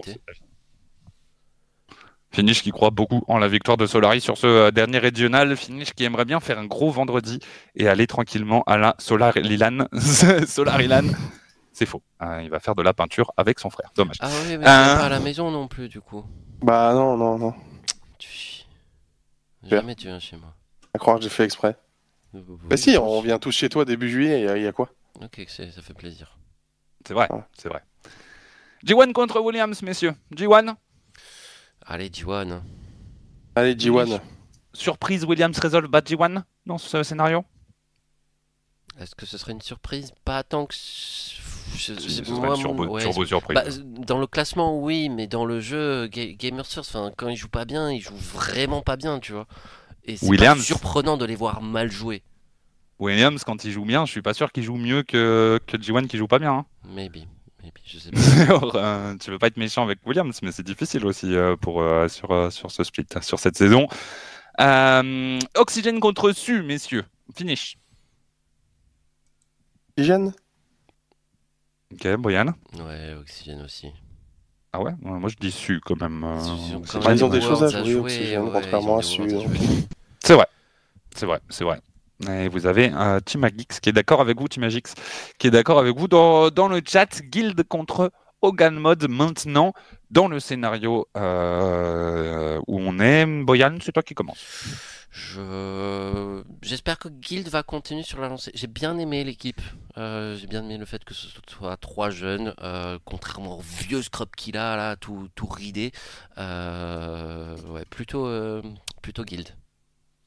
Finish 2.34 2.64
qui 2.64 2.72
croit 2.72 2.90
beaucoup 2.90 3.24
en 3.28 3.38
la 3.38 3.48
victoire 3.48 3.78
de 3.78 3.86
Solari 3.86 4.20
sur 4.20 4.38
ce 4.38 4.48
euh, 4.48 4.72
dernier 4.72 4.98
régional. 4.98 5.56
Finish 5.56 5.94
qui 5.94 6.04
aimerait 6.04 6.26
bien 6.26 6.40
faire 6.40 6.58
un 6.60 6.66
gros 6.66 6.90
vendredi 6.92 7.40
et 7.76 7.88
aller 7.88 8.08
tranquillement 8.08 8.64
à 8.66 8.78
la 8.78 8.96
Solar 8.98 9.34
Lilan. 9.38 9.86
Solar 10.48 10.78
Lilan. 10.80 11.04
C'est 11.72 11.86
faux. 11.86 12.02
Euh, 12.22 12.42
il 12.44 12.50
va 12.50 12.60
faire 12.60 12.76
de 12.76 12.82
la 12.82 12.94
peinture 12.94 13.32
avec 13.38 13.60
son 13.60 13.70
frère. 13.70 13.92
Dommage. 13.96 14.18
Ah 14.20 14.30
oui, 14.46 14.58
mais 14.58 14.64
Euh. 14.66 14.96
pas 14.96 15.06
à 15.06 15.10
la 15.10 15.20
maison 15.20 15.52
non 15.52 15.68
plus, 15.68 15.90
du 15.90 16.02
coup. 16.02 16.24
Bah 16.62 16.94
non, 16.94 17.18
non, 17.18 17.38
non. 17.38 17.54
Tu. 18.18 18.30
Jamais 19.64 19.96
tu 19.96 20.08
viens 20.08 20.20
chez 20.20 20.36
moi. 20.38 20.54
À 20.94 21.00
croire 21.00 21.18
que 21.18 21.24
j'ai 21.24 21.30
fait 21.30 21.44
exprès. 21.46 21.76
Oui, 22.34 22.42
Bah 22.66 22.78
si, 22.78 22.98
on 22.98 23.22
vient 23.22 23.38
tous 23.38 23.52
chez 23.52 23.70
toi 23.70 23.86
début 23.86 24.10
juillet, 24.10 24.42
il 24.42 24.46
y, 24.46 24.50
a- 24.50 24.58
y 24.58 24.68
a 24.68 24.72
quoi? 24.72 24.90
Ok, 25.24 25.44
c'est- 25.48 25.72
ça 25.72 25.82
fait 25.84 25.94
plaisir. 25.94 26.38
C'est 27.08 27.14
vrai. 27.14 27.28
Ouais. 27.32 27.42
C'est 27.58 27.70
vrai. 27.70 27.82
G1 28.86 29.12
contre 29.14 29.40
Williams, 29.40 29.82
messieurs. 29.84 30.14
G1. 30.36 30.76
Allez, 31.86 32.10
Diwan. 32.10 32.64
Allez, 33.56 33.76
G1. 33.76 34.20
Surprise, 34.74 35.26
Williams 35.26 35.58
résolve 35.60 35.88
bat 35.88 36.02
G1 36.02 36.44
dans 36.66 36.78
ce 36.78 37.04
scénario? 37.04 37.44
Est-ce 39.00 39.16
que 39.16 39.26
ce 39.26 39.38
serait 39.38 39.52
une 39.54 39.62
surprise? 39.62 40.12
Pas 40.26 40.44
tant 40.44 40.66
que. 40.66 40.74
Je- 40.74 41.94
Ce 41.94 41.94
je- 41.96 42.24
serait 42.24 42.36
moi, 42.40 42.56
une 42.56 42.62
turbo, 42.62 42.88
ouais, 42.88 43.02
turbo 43.04 43.26
surprise. 43.26 43.56
Bah, 43.56 43.64
dans 44.06 44.20
le 44.20 44.28
classement, 44.28 44.80
oui, 44.80 45.10
mais 45.10 45.26
dans 45.28 45.46
le 45.46 45.60
jeu, 45.60 46.08
Ga- 46.08 46.34
Gamers 46.34 46.66
First, 46.68 46.96
quand 47.18 47.28
ils 47.30 47.36
jouent 47.36 47.50
pas 47.50 47.66
bien, 47.66 47.92
ils 47.92 48.00
jouent 48.02 48.16
vraiment 48.16 48.82
pas 48.82 48.96
bien, 48.96 49.20
tu 49.20 49.32
vois. 49.34 49.48
Et 50.04 50.18
c'est 50.18 50.26
surprenant 50.62 51.18
de 51.18 51.26
les 51.26 51.36
voir 51.36 51.62
mal 51.62 51.92
jouer. 51.92 52.24
Williams, 53.00 53.44
quand 53.44 53.64
il 53.66 53.72
joue 53.72 53.86
bien, 53.86 54.06
je 54.06 54.12
suis 54.12 54.22
pas 54.22 54.34
sûr 54.36 54.52
qu'il 54.52 54.64
joue 54.64 54.76
mieux 54.78 55.02
que, 55.04 55.60
que 55.66 55.78
G1 55.78 56.08
qui 56.08 56.18
joue 56.18 56.28
pas 56.28 56.40
bien. 56.40 56.54
hein. 56.54 56.66
Maybe. 56.88 57.24
Maybe. 57.64 57.74
Je 57.86 57.98
sais 57.98 58.12
pas. 58.12 58.20
Alors, 58.44 58.76
euh, 58.76 59.16
tu 59.18 59.32
veux 59.32 59.40
pas 59.40 59.48
être 59.48 59.58
méchant 59.58 59.84
avec 59.84 60.00
Williams, 60.06 60.38
mais 60.44 60.52
c'est 60.52 60.64
difficile 60.64 61.06
aussi 61.06 61.34
euh, 61.36 61.56
pour, 61.56 61.82
euh, 61.82 62.08
sur, 62.08 62.32
euh, 62.32 62.50
sur 62.50 62.70
ce 62.72 62.84
split, 62.84 63.06
sur 63.22 63.40
cette 63.40 63.58
saison. 63.58 63.88
Euh, 64.60 65.40
oxygène 65.56 66.00
contre 66.00 66.32
Su, 66.34 66.62
messieurs. 66.64 67.06
Finish. 67.36 67.78
Oxygène? 69.98 70.34
Ok, 71.94 72.08
Brian. 72.18 72.54
Ouais, 72.80 73.14
Oxygène 73.20 73.62
aussi. 73.62 73.88
Ah 74.74 74.82
ouais, 74.82 74.92
Ouais, 75.04 75.20
moi 75.20 75.30
je 75.30 75.36
dis 75.40 75.52
Su 75.52 75.80
quand 75.86 76.00
même. 76.02 76.24
euh, 76.24 76.40
Ils 76.70 76.76
ont 76.76 76.82
quand 76.82 77.08
même 77.08 77.16
ils 77.16 77.24
ont 77.24 77.30
des 77.30 77.42
choses 77.42 77.64
à 77.64 77.70
jouer, 77.84 77.96
Oxygène, 77.96 78.50
contrairement 78.52 78.98
à 78.98 79.02
Su, 79.04 79.22
hein. 79.22 79.40
C'est 80.24 80.34
vrai, 80.34 80.48
c'est 81.16 81.26
vrai, 81.28 81.40
c'est 81.50 81.64
vrai. 81.64 81.80
Et 82.30 82.48
vous 82.48 82.66
avez 82.66 82.92
euh, 82.94 83.20
Timagix 83.20 83.80
qui 83.82 83.90
est 83.90 83.94
d'accord 83.94 84.22
avec 84.22 84.40
vous, 84.40 84.48
Timagix, 84.48 84.94
qui 85.38 85.48
est 85.48 85.52
d'accord 85.52 85.80
avec 85.80 85.98
vous 85.98 86.08
dans, 86.08 86.50
le 86.50 86.82
chat. 86.86 87.22
Guild 87.24 87.64
contre 87.68 88.12
Hogan 88.42 88.76
Mode 88.76 89.10
maintenant 89.10 89.74
dans 90.12 90.28
le 90.28 90.40
scénario 90.40 91.08
euh, 91.18 92.60
où 92.68 92.80
on 92.80 93.00
est. 93.00 93.26
Boyan, 93.26 93.78
c'est 93.82 93.92
toi 93.92 94.04
qui 94.04 94.14
commence. 94.14 94.38
Je... 95.12 96.44
J'espère 96.62 96.98
que 96.98 97.08
Guild 97.08 97.48
va 97.48 97.64
continuer 97.64 98.04
sur 98.04 98.20
la 98.20 98.30
lancée. 98.30 98.52
J'ai 98.54 98.68
bien 98.68 98.98
aimé 98.98 99.24
l'équipe. 99.24 99.62
Euh, 99.98 100.36
j'ai 100.36 100.48
bien 100.48 100.64
aimé 100.64 100.78
le 100.78 100.86
fait 100.86 101.04
que 101.04 101.14
ce 101.14 101.28
soit 101.48 101.78
trois 101.78 102.10
jeunes, 102.10 102.54
euh, 102.62 102.98
contrairement 103.06 103.60
au 103.60 103.62
vieux 103.62 104.02
scrub 104.02 104.30
qu'il 104.36 104.58
a 104.58 104.76
là, 104.76 104.96
tout, 104.96 105.30
tout 105.36 105.48
ridé. 105.48 105.92
Ouais, 106.38 107.86
plutôt 107.90 109.24
Guild. 109.24 109.56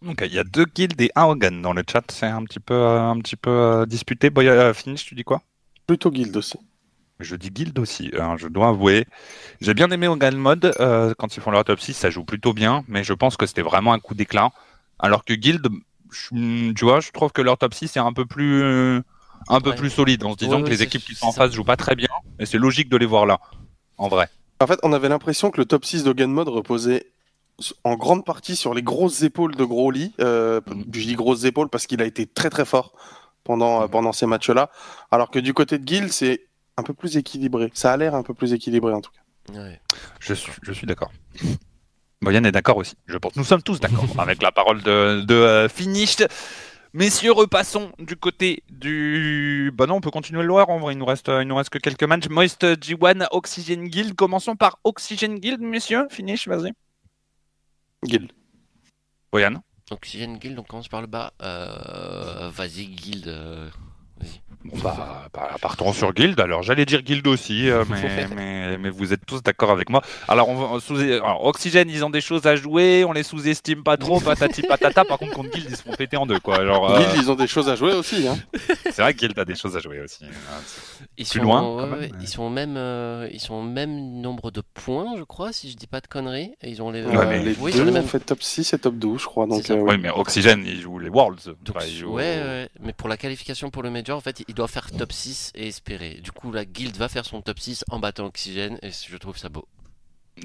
Ok, 0.04 0.22
il 0.26 0.34
y 0.34 0.38
a 0.38 0.44
deux 0.44 0.66
guilds 0.66 1.00
et 1.00 1.10
un 1.16 1.24
Hogan 1.24 1.62
dans 1.62 1.72
le 1.72 1.82
chat. 1.90 2.02
C'est 2.10 2.26
un 2.26 2.44
petit 2.44 2.60
peu, 2.60 2.74
euh, 2.74 3.00
un 3.00 3.18
petit 3.18 3.36
peu 3.36 3.50
euh, 3.50 3.86
disputé. 3.86 4.30
Boyan, 4.30 4.52
euh, 4.52 4.74
Finish, 4.74 5.04
tu 5.04 5.14
dis 5.14 5.24
quoi? 5.24 5.40
Plutôt 5.86 6.10
guild 6.10 6.36
aussi. 6.36 6.58
Je 7.18 7.34
dis 7.34 7.50
guild 7.50 7.78
aussi, 7.78 8.10
hein, 8.18 8.36
je 8.36 8.46
dois 8.46 8.68
avouer. 8.68 9.06
J'ai 9.62 9.72
bien 9.72 9.90
aimé 9.90 10.06
Hogan 10.06 10.36
Mode 10.36 10.74
euh, 10.80 11.14
quand 11.16 11.34
ils 11.34 11.40
font 11.42 11.50
leur 11.50 11.60
autopsie, 11.60 11.94
ça 11.94 12.10
joue 12.10 12.24
plutôt 12.24 12.52
bien, 12.52 12.84
mais 12.88 13.04
je 13.04 13.14
pense 13.14 13.38
que 13.38 13.46
c'était 13.46 13.62
vraiment 13.62 13.94
un 13.94 13.98
coup 13.98 14.14
d'éclat. 14.14 14.50
Alors 14.98 15.24
que 15.24 15.32
Guild, 15.32 15.66
je- 16.12 16.72
tu 16.72 16.84
vois, 16.84 17.00
je 17.00 17.10
trouve 17.12 17.32
que 17.32 17.40
leur 17.40 17.54
autopsie 17.54 17.88
c'est 17.88 18.00
un 18.00 18.12
peu 18.12 18.26
plus, 18.26 18.62
euh, 18.62 19.00
un 19.48 19.60
peu 19.62 19.70
Ouais. 19.70 19.76
plus 19.76 19.88
solide 19.88 20.24
en 20.24 20.32
se 20.32 20.36
disant 20.36 20.58
Ouais, 20.58 20.64
que 20.64 20.68
les 20.68 20.82
équipes 20.82 21.04
qui 21.04 21.14
sont 21.14 21.28
en 21.28 21.32
face 21.32 21.52
jouent 21.52 21.64
pas 21.64 21.76
très 21.78 21.96
bien, 21.96 22.08
et 22.38 22.44
c'est 22.44 22.58
logique 22.58 22.90
de 22.90 22.98
les 22.98 23.06
voir 23.06 23.24
là, 23.24 23.40
en 23.96 24.08
vrai. 24.08 24.28
En 24.60 24.66
fait, 24.66 24.78
on 24.82 24.92
avait 24.92 25.08
l'impression 25.08 25.50
que 25.50 25.58
le 25.58 25.64
top 25.64 25.86
6 25.86 26.04
de 26.04 26.24
Mode 26.26 26.48
reposait 26.48 27.06
en 27.84 27.96
grande 27.96 28.24
partie 28.24 28.56
sur 28.56 28.74
les 28.74 28.82
grosses 28.82 29.22
épaules 29.22 29.54
de 29.54 29.64
Broly. 29.64 30.12
Euh, 30.20 30.60
Mhm. 30.66 30.84
Je 30.92 31.00
dis 31.06 31.14
grosses 31.14 31.44
épaules 31.44 31.68
parce 31.68 31.86
qu'il 31.86 32.02
a 32.02 32.04
été 32.04 32.26
très 32.26 32.50
très 32.50 32.64
fort 32.64 32.92
pendant, 33.44 33.80
euh, 33.80 33.84
Mhm. 33.84 33.90
pendant 33.90 34.12
ces 34.12 34.26
matchs-là. 34.26 34.70
Alors 35.10 35.30
que 35.30 35.38
du 35.38 35.54
côté 35.54 35.78
de 35.78 35.84
Guild, 35.84 36.12
c'est 36.12 36.46
un 36.76 36.82
peu 36.82 36.92
plus 36.94 37.16
équilibré. 37.16 37.70
Ça 37.74 37.92
a 37.92 37.96
l'air 37.96 38.14
un 38.14 38.22
peu 38.22 38.34
plus 38.34 38.52
équilibré 38.52 38.92
en 38.92 39.00
tout 39.00 39.10
cas. 39.12 39.58
Ouais. 39.58 39.80
Je 40.20 40.34
suis, 40.34 40.52
je 40.62 40.72
suis 40.72 40.86
d'accord. 40.86 41.10
Boyan 42.22 42.44
est 42.44 42.52
d'accord 42.52 42.76
aussi, 42.78 42.94
je 43.06 43.16
pense. 43.18 43.36
Nous 43.36 43.44
sommes 43.44 43.62
tous 43.62 43.78
d'accord 43.80 44.04
avec 44.18 44.42
la 44.42 44.50
parole 44.52 44.82
de, 44.82 45.22
de 45.22 45.34
euh, 45.34 45.68
Finished. 45.68 46.26
Messieurs, 46.92 47.32
repassons 47.32 47.92
du 47.98 48.16
côté 48.16 48.62
du. 48.70 49.70
Bah 49.74 49.86
non, 49.86 49.96
on 49.96 50.00
peut 50.00 50.10
continuer 50.10 50.40
le 50.40 50.48
loir 50.48 50.70
en 50.70 50.78
vrai. 50.78 50.94
Il 50.94 50.98
nous 50.98 51.04
reste, 51.04 51.28
il 51.28 51.46
nous 51.46 51.54
reste 51.56 51.68
que 51.70 51.78
quelques 51.78 52.04
matchs. 52.04 52.28
Moist 52.30 52.64
G1, 52.64 53.26
Oxygen 53.32 53.84
Guild. 53.84 54.14
Commençons 54.14 54.56
par 54.56 54.78
Oxygen 54.82 55.34
Guild, 55.38 55.60
messieurs. 55.60 56.06
Finish, 56.10 56.48
vas-y. 56.48 56.72
Guild. 58.06 58.32
Oxygène 59.90 60.38
Guild, 60.38 60.58
on 60.58 60.62
commence 60.64 60.88
par 60.88 61.00
le 61.00 61.06
bas. 61.06 61.32
Euh, 61.42 62.50
Vas-y, 62.50 62.86
Guild. 62.86 63.28
euh, 63.28 63.70
vas-y. 64.18 64.40
Bon, 64.64 64.76
bah, 64.82 65.28
bah, 65.32 65.50
partons 65.60 65.92
sur 65.92 66.12
Guild. 66.12 66.40
Alors, 66.40 66.62
j'allais 66.62 66.84
dire 66.86 67.02
Guild 67.02 67.26
aussi, 67.28 67.70
euh, 67.70 67.84
mais, 67.88 68.26
mais, 68.34 68.78
mais 68.78 68.90
vous 68.90 69.12
êtes 69.12 69.24
tous 69.24 69.40
d'accord 69.42 69.70
avec 69.70 69.90
moi. 69.90 70.02
Alors, 70.26 70.48
on 70.48 70.54
va 70.74 70.80
sous 70.80 70.96
alors, 70.96 71.44
Oxygène, 71.44 71.88
ils 71.88 72.04
ont 72.04 72.10
des 72.10 72.20
choses 72.20 72.46
à 72.46 72.56
jouer. 72.56 73.04
On 73.04 73.12
les 73.12 73.22
sous-estime 73.22 73.84
pas 73.84 73.96
trop. 73.96 74.18
Patati 74.20 74.62
patata. 74.62 75.04
Par 75.04 75.18
contre, 75.18 75.34
contre 75.34 75.50
Guild, 75.50 75.66
ils 75.70 75.76
se 75.76 75.82
font 75.82 75.92
péter 75.92 76.16
en 76.16 76.26
deux, 76.26 76.40
quoi. 76.40 76.56
Alors, 76.56 76.90
euh, 76.90 76.98
Guild, 76.98 77.10
ils 77.22 77.30
ont 77.30 77.36
des 77.36 77.46
choses 77.46 77.68
à 77.68 77.76
jouer 77.76 77.92
aussi. 77.92 78.26
Hein. 78.26 78.36
c'est 78.90 79.02
vrai 79.02 79.14
que 79.14 79.18
Guild 79.20 79.38
a 79.38 79.44
des 79.44 79.54
choses 79.54 79.76
à 79.76 79.80
jouer 79.80 80.00
aussi. 80.00 80.24
Ils 81.18 81.26
Plus 81.26 81.38
sont, 81.38 81.44
loin, 81.44 81.76
ouais, 81.76 81.98
ouais, 81.98 82.10
ils 82.20 82.28
sont 82.28 82.42
au 82.42 82.50
même, 82.50 82.76
euh, 82.76 83.28
ils 83.32 83.40
sont 83.40 83.54
au 83.54 83.62
même 83.62 84.20
nombre 84.20 84.50
de 84.50 84.62
points, 84.74 85.14
je 85.16 85.22
crois, 85.22 85.52
si 85.52 85.70
je 85.70 85.76
dis 85.76 85.86
pas 85.86 86.00
de 86.00 86.06
conneries. 86.08 86.52
Et 86.62 86.70
ils 86.70 86.82
ont 86.82 86.90
les, 86.90 87.04
Ouais, 87.04 87.16
Euh, 87.16 87.24
mais- 87.28 87.42
les 87.42 87.54
oui, 87.60 87.70
ils 87.74 87.80
ont 87.80 87.84
les 87.84 88.02
fait 88.02 88.18
top 88.20 88.42
6 88.42 88.72
et 88.72 88.78
top 88.78 88.96
12, 88.96 89.20
je 89.20 89.26
crois. 89.26 89.46
Donc, 89.46 89.62
Oui, 89.70 89.96
mais 89.98 90.10
Oxygène, 90.10 90.64
ils 90.66 90.80
jouent 90.80 90.98
les 90.98 91.08
Worlds. 91.08 91.44
Donc, 91.64 91.76
Enfin, 91.76 91.86
ils 91.86 91.96
jouent- 91.98 92.12
ouais, 92.14 92.22
ouais, 92.42 92.68
mais 92.80 92.92
pour 92.92 93.08
la 93.08 93.16
qualification 93.16 93.70
pour 93.70 93.82
le 93.82 93.90
Major, 93.90 94.16
en 94.16 94.20
fait, 94.20 94.42
il 94.48 94.54
doit 94.54 94.68
faire 94.68 94.90
top 94.90 95.12
6 95.12 95.52
et 95.54 95.68
espérer. 95.68 96.20
Du 96.22 96.32
coup, 96.32 96.52
la 96.52 96.64
Guild 96.64 96.96
va 96.96 97.08
faire 97.08 97.24
son 97.24 97.42
top 97.42 97.58
6 97.58 97.84
en 97.90 97.98
battant 97.98 98.26
Oxygène 98.26 98.78
et 98.82 98.90
je 98.90 99.16
trouve 99.16 99.36
ça 99.36 99.48
beau. 99.48 99.66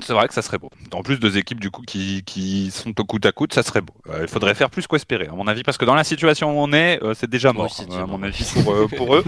C'est 0.01 0.13
vrai 0.13 0.25
que 0.29 0.33
ça 0.33 0.41
serait 0.41 0.57
beau. 0.57 0.69
En 0.93 1.03
plus, 1.03 1.19
deux 1.19 1.37
équipes 1.37 1.59
du 1.59 1.69
coup 1.69 1.81
qui, 1.81 2.23
qui 2.23 2.71
sont 2.71 2.97
au 2.97 3.03
coude 3.03 3.25
à 3.25 3.33
coude, 3.33 3.51
ça 3.53 3.61
serait 3.61 3.81
beau. 3.81 3.93
Euh, 4.07 4.19
il 4.21 4.27
faudrait 4.29 4.55
faire 4.55 4.69
plus 4.69 4.87
qu'espérer, 4.87 5.27
à 5.27 5.33
mon 5.33 5.47
avis, 5.47 5.63
parce 5.63 5.77
que 5.77 5.83
dans 5.83 5.95
la 5.95 6.05
situation 6.05 6.57
où 6.57 6.63
on 6.63 6.71
est, 6.71 7.03
euh, 7.03 7.13
c'est 7.13 7.29
déjà 7.29 7.51
mort, 7.51 7.75
euh, 7.77 7.85
déjà 7.85 8.03
à 8.03 8.05
mon 8.05 8.23
avis, 8.23 8.49
pour, 8.63 8.73
euh, 8.73 8.87
pour 8.97 9.15
eux. 9.15 9.23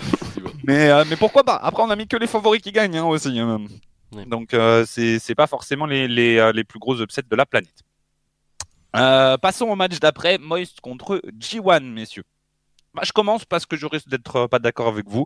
Mais, 0.64 1.04
mais 1.06 1.18
pourquoi 1.18 1.44
pas? 1.44 1.58
Après, 1.58 1.84
on 1.84 1.90
a 1.90 1.98
mis 1.98 2.08
que 2.08 2.16
les 2.16 2.28
favoris 2.28 2.62
qui 2.62 2.72
gagnent 2.72 2.98
hein, 2.98 3.04
aussi. 3.04 3.38
hein. 3.40 3.60
Oui. 4.14 4.26
Donc, 4.26 4.56
c'est 4.86 5.20
c'est 5.20 5.36
pas 5.36 5.48
forcément 5.48 5.86
les, 5.86 6.08
les, 6.08 6.52
les 6.54 6.64
plus 6.64 6.80
gros 6.80 7.02
upsets 7.02 7.24
de 7.30 7.36
la 7.36 7.46
planète. 7.46 7.84
Passons 8.94 9.66
au 9.66 9.76
match 9.76 10.00
d'après, 10.00 10.38
Moist 10.38 10.80
contre 10.80 11.22
G1, 11.40 11.84
messieurs. 11.84 12.24
Bah, 12.94 13.02
je 13.04 13.12
commence 13.12 13.44
parce 13.46 13.66
que 13.66 13.76
je 13.76 13.86
risque 13.88 14.08
d'être 14.08 14.36
euh, 14.36 14.48
pas 14.48 14.60
d'accord 14.60 14.88
avec 14.88 15.08
vous, 15.08 15.26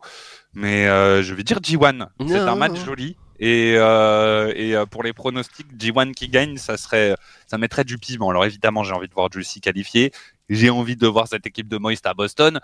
mais 0.54 0.88
euh, 0.88 1.22
je 1.22 1.34
vais 1.34 1.44
dire 1.44 1.60
G1. 1.60 2.08
C'est 2.28 2.38
un 2.38 2.46
Non. 2.46 2.56
match 2.56 2.84
joli 2.86 3.18
et, 3.40 3.74
euh, 3.78 4.54
et 4.56 4.74
pour 4.90 5.04
les 5.04 5.12
pronostics, 5.14 5.68
G1 5.78 6.14
qui 6.14 6.30
gagne, 6.30 6.58
ça 6.58 6.78
serait, 6.78 7.16
ça 7.46 7.58
mettrait 7.58 7.84
du 7.84 7.98
piment. 7.98 8.30
Alors 8.30 8.46
évidemment, 8.46 8.84
j'ai 8.84 8.94
envie 8.94 9.10
de 9.10 9.14
voir 9.14 9.30
Juicy 9.32 9.60
qualifié, 9.60 10.12
j'ai 10.50 10.70
envie 10.70 10.96
de 10.96 11.08
voir 11.08 11.28
cette 11.28 11.46
équipe 11.46 11.68
de 11.68 11.78
Moist 11.78 12.06
à 12.06 12.14
Boston, 12.14 12.60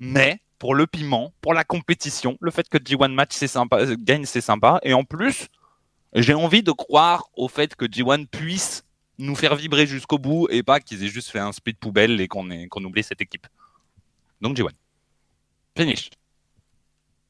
mais 0.00 0.40
pour 0.58 0.74
le 0.74 0.86
piment, 0.88 1.32
pour 1.40 1.54
la 1.54 1.62
compétition, 1.62 2.36
le 2.40 2.50
fait 2.50 2.68
que 2.68 2.78
G1 2.78 3.12
match 3.12 3.30
c'est 3.32 3.46
sympa, 3.48 3.84
gagne 3.96 4.24
c'est 4.24 4.40
sympa, 4.40 4.80
et 4.82 4.94
en 4.94 5.04
plus, 5.04 5.46
j'ai 6.14 6.34
envie 6.34 6.62
de 6.64 6.72
croire 6.72 7.28
au 7.36 7.48
fait 7.48 7.76
que 7.76 7.84
G1 7.84 8.26
puisse 8.26 8.82
nous 9.18 9.36
faire 9.36 9.54
vibrer 9.54 9.86
jusqu'au 9.86 10.18
bout 10.18 10.48
et 10.50 10.64
pas 10.64 10.80
qu'ils 10.80 11.04
aient 11.04 11.08
juste 11.08 11.30
fait 11.30 11.38
un 11.38 11.52
split 11.52 11.74
poubelle 11.74 12.20
et 12.20 12.26
qu'on 12.26 12.48
qu'on 12.68 12.82
oublie 12.82 13.04
cette 13.04 13.20
équipe. 13.20 13.46
Donc 14.40 14.56
G1. 14.56 14.68
Finish. 15.76 16.10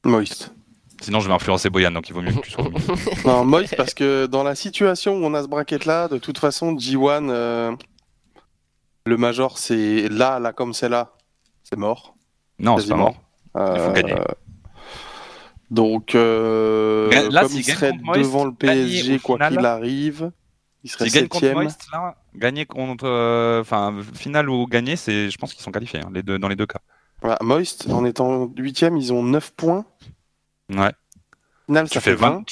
Moist. 0.04 0.52
Sinon, 1.00 1.20
je 1.20 1.28
vais 1.28 1.34
influencer 1.34 1.70
Boyan, 1.70 1.90
donc 1.90 2.08
il 2.08 2.14
vaut 2.14 2.22
mieux 2.22 2.32
que 2.32 2.40
tu 2.40 2.50
sois. 2.50 2.64
Non, 3.24 3.44
Moist, 3.44 3.76
parce 3.76 3.94
que 3.94 4.26
dans 4.26 4.42
la 4.42 4.54
situation 4.54 5.14
où 5.16 5.24
on 5.24 5.34
a 5.34 5.42
ce 5.42 5.48
bracket-là, 5.48 6.08
de 6.08 6.18
toute 6.18 6.38
façon, 6.38 6.74
G1, 6.74 7.28
euh, 7.30 7.76
le 9.06 9.16
Major, 9.16 9.58
c'est 9.58 10.08
là, 10.08 10.38
là, 10.38 10.52
comme 10.52 10.72
c'est 10.72 10.88
là, 10.88 11.12
c'est 11.62 11.76
mort. 11.76 12.14
Non, 12.58 12.78
c'est 12.78 12.88
pas 12.88 12.96
mort. 12.96 13.14
Il 13.56 13.60
faut 13.60 13.60
Euh, 13.60 13.92
gagner. 13.92 14.14
Donc, 15.70 16.14
euh, 16.14 17.10
là, 17.30 17.42
comme 17.42 17.52
il 17.52 17.64
serait 17.64 17.92
Moist, 18.02 18.20
devant 18.22 18.44
le 18.44 18.52
PSG, 18.52 19.18
quoi 19.18 19.38
qu'il 19.48 19.64
arrive, 19.64 20.30
il 20.84 20.90
serait 20.90 21.06
S'ils 21.08 21.14
gagnent 21.14 21.28
contre. 21.28 21.52
Moist, 21.54 21.86
là, 21.92 22.16
gagner 22.36 22.66
contre. 22.66 23.04
euh, 23.06 23.60
Enfin, 23.60 23.96
finale 24.14 24.48
ou 24.48 24.66
gagner, 24.66 24.94
c'est, 24.96 25.30
je 25.30 25.36
pense 25.38 25.52
qu'ils 25.54 25.62
sont 25.64 25.72
qualifiés, 25.72 26.00
hein, 26.00 26.10
les 26.14 26.22
deux, 26.22 26.38
dans 26.38 26.48
les 26.48 26.56
deux 26.56 26.66
cas. 26.66 26.80
Voilà, 27.20 27.38
Moist, 27.42 27.88
en 27.90 28.04
étant 28.04 28.50
huitième, 28.56 28.96
ils 28.96 29.12
ont 29.12 29.22
9 29.22 29.52
points. 29.54 29.84
Ouais. 30.70 30.92
Finale, 31.66 31.88
Tu 31.88 31.94
ça 31.94 32.00
fais 32.00 32.10
fait 32.10 32.16
20. 32.16 32.30
20. 32.30 32.44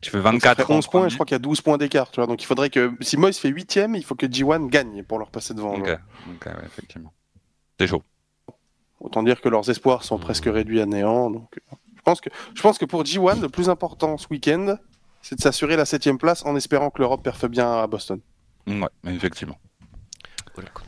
Tu 0.00 0.10
fais 0.10 0.18
Donc, 0.18 0.24
ça 0.42 0.54
24 0.54 0.66
fait 0.66 0.72
11 0.72 0.86
en 0.86 0.90
points, 0.90 1.00
et 1.00 1.02
premier. 1.02 1.10
je 1.10 1.14
crois 1.16 1.26
qu'il 1.26 1.34
y 1.34 1.36
a 1.36 1.38
12 1.40 1.60
points 1.62 1.78
d'écart. 1.78 2.10
Tu 2.10 2.16
vois, 2.20 2.26
donc 2.26 2.40
il 2.42 2.46
faudrait 2.46 2.70
que 2.70 2.92
si 3.00 3.16
Moist 3.16 3.40
fait 3.40 3.48
huitième, 3.48 3.94
il 3.96 4.04
faut 4.04 4.14
que 4.14 4.26
G1 4.26 4.68
gagne 4.68 5.02
pour 5.02 5.18
leur 5.18 5.30
passer 5.30 5.54
devant. 5.54 5.74
Ok, 5.74 5.86
là. 5.88 5.98
ok, 6.34 6.46
ouais, 6.46 6.52
effectivement. 6.66 7.12
C'est 7.80 7.86
chaud. 7.86 8.02
Autant 9.00 9.22
dire 9.22 9.40
que 9.40 9.48
leurs 9.48 9.68
espoirs 9.70 10.02
sont 10.04 10.18
Mmh. 10.18 10.20
presque 10.20 10.44
réduits 10.46 10.80
à 10.80 10.86
néant. 10.86 11.30
Donc, 11.30 11.48
euh, 11.72 11.76
je 11.96 12.02
pense 12.02 12.20
que 12.20 12.30
je 12.54 12.60
pense 12.62 12.78
que 12.78 12.84
pour 12.84 13.02
G1, 13.04 13.40
le 13.40 13.48
plus 13.48 13.68
important 13.70 14.16
ce 14.18 14.26
week-end, 14.30 14.76
c'est 15.22 15.36
de 15.36 15.40
s'assurer 15.40 15.76
la 15.76 15.84
septième 15.84 16.18
place 16.18 16.44
en 16.44 16.56
espérant 16.56 16.90
que 16.90 17.00
l'Europe 17.00 17.22
perfe 17.22 17.46
bien 17.46 17.70
à 17.82 17.86
Boston. 17.86 18.20
Ouais, 18.66 18.88
effectivement. 19.04 19.58
Voilà, 20.54 20.70
quoi. 20.70 20.84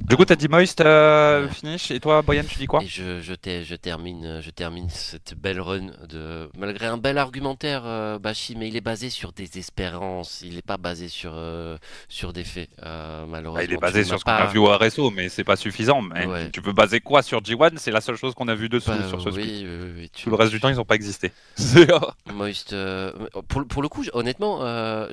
Du 0.00 0.16
coup, 0.16 0.24
t'as 0.24 0.34
dit 0.34 0.48
Moist, 0.48 0.80
euh, 0.80 1.48
finish, 1.50 1.92
et 1.92 2.00
toi, 2.00 2.20
Boyan, 2.22 2.42
tu 2.42 2.58
dis 2.58 2.66
quoi 2.66 2.82
Et 2.82 2.86
je, 2.88 3.20
je, 3.20 3.32
ter- 3.32 3.62
je 3.64 3.76
termine, 3.76 4.24
euh, 4.24 4.40
je 4.40 4.50
termine 4.50 4.88
cette 4.88 5.34
belle 5.40 5.60
run 5.60 5.86
de 6.08 6.48
malgré 6.58 6.86
un 6.86 6.96
bel 6.96 7.16
argumentaire, 7.16 7.82
euh, 7.84 8.18
Bashi, 8.18 8.56
mais 8.56 8.66
il 8.66 8.76
est 8.76 8.80
basé 8.80 9.08
sur 9.08 9.32
des 9.32 9.58
espérances. 9.58 10.40
Il 10.44 10.56
n'est 10.56 10.62
pas 10.62 10.78
basé 10.78 11.06
sur 11.06 11.32
euh, 11.36 11.76
sur 12.08 12.32
des 12.32 12.42
faits. 12.42 12.70
Malheureusement, 12.82 13.52
Bah, 13.54 13.62
Il 13.64 13.72
est 13.72 13.76
basé 13.76 14.02
sur 14.02 14.18
ce 14.18 14.24
qu'on 14.24 14.32
a 14.32 14.46
vu 14.46 14.58
au 14.58 14.66
RSO, 14.66 15.10
mais 15.10 15.28
c'est 15.28 15.44
pas 15.44 15.54
suffisant. 15.56 16.02
Mais 16.02 16.26
Ouais. 16.26 16.50
Tu 16.50 16.60
peux 16.60 16.72
baser 16.72 16.98
quoi 17.00 17.22
sur 17.22 17.40
G1 17.40 17.76
C'est 17.76 17.92
la 17.92 18.00
seule 18.00 18.16
chose 18.16 18.34
qu'on 18.34 18.48
a 18.48 18.54
vu 18.56 18.68
dessous 18.68 18.90
Bah, 18.90 19.06
sur 19.08 19.20
ce 19.20 19.30
split. 19.30 19.64
oui, 19.64 19.66
oui, 19.80 19.90
oui, 19.96 20.10
tu- 20.12 20.24
Tout 20.24 20.30
le 20.30 20.36
reste 20.36 20.50
du 20.50 20.58
temps, 20.60 20.70
ils 20.70 20.76
n'ont 20.76 20.84
pas 20.84 20.96
existé. 20.96 21.30
Moist, 22.34 22.74
pour, 23.48 23.64
pour 23.66 23.82
le 23.82 23.88
coup, 23.88 24.04
honnêtement, 24.12 24.58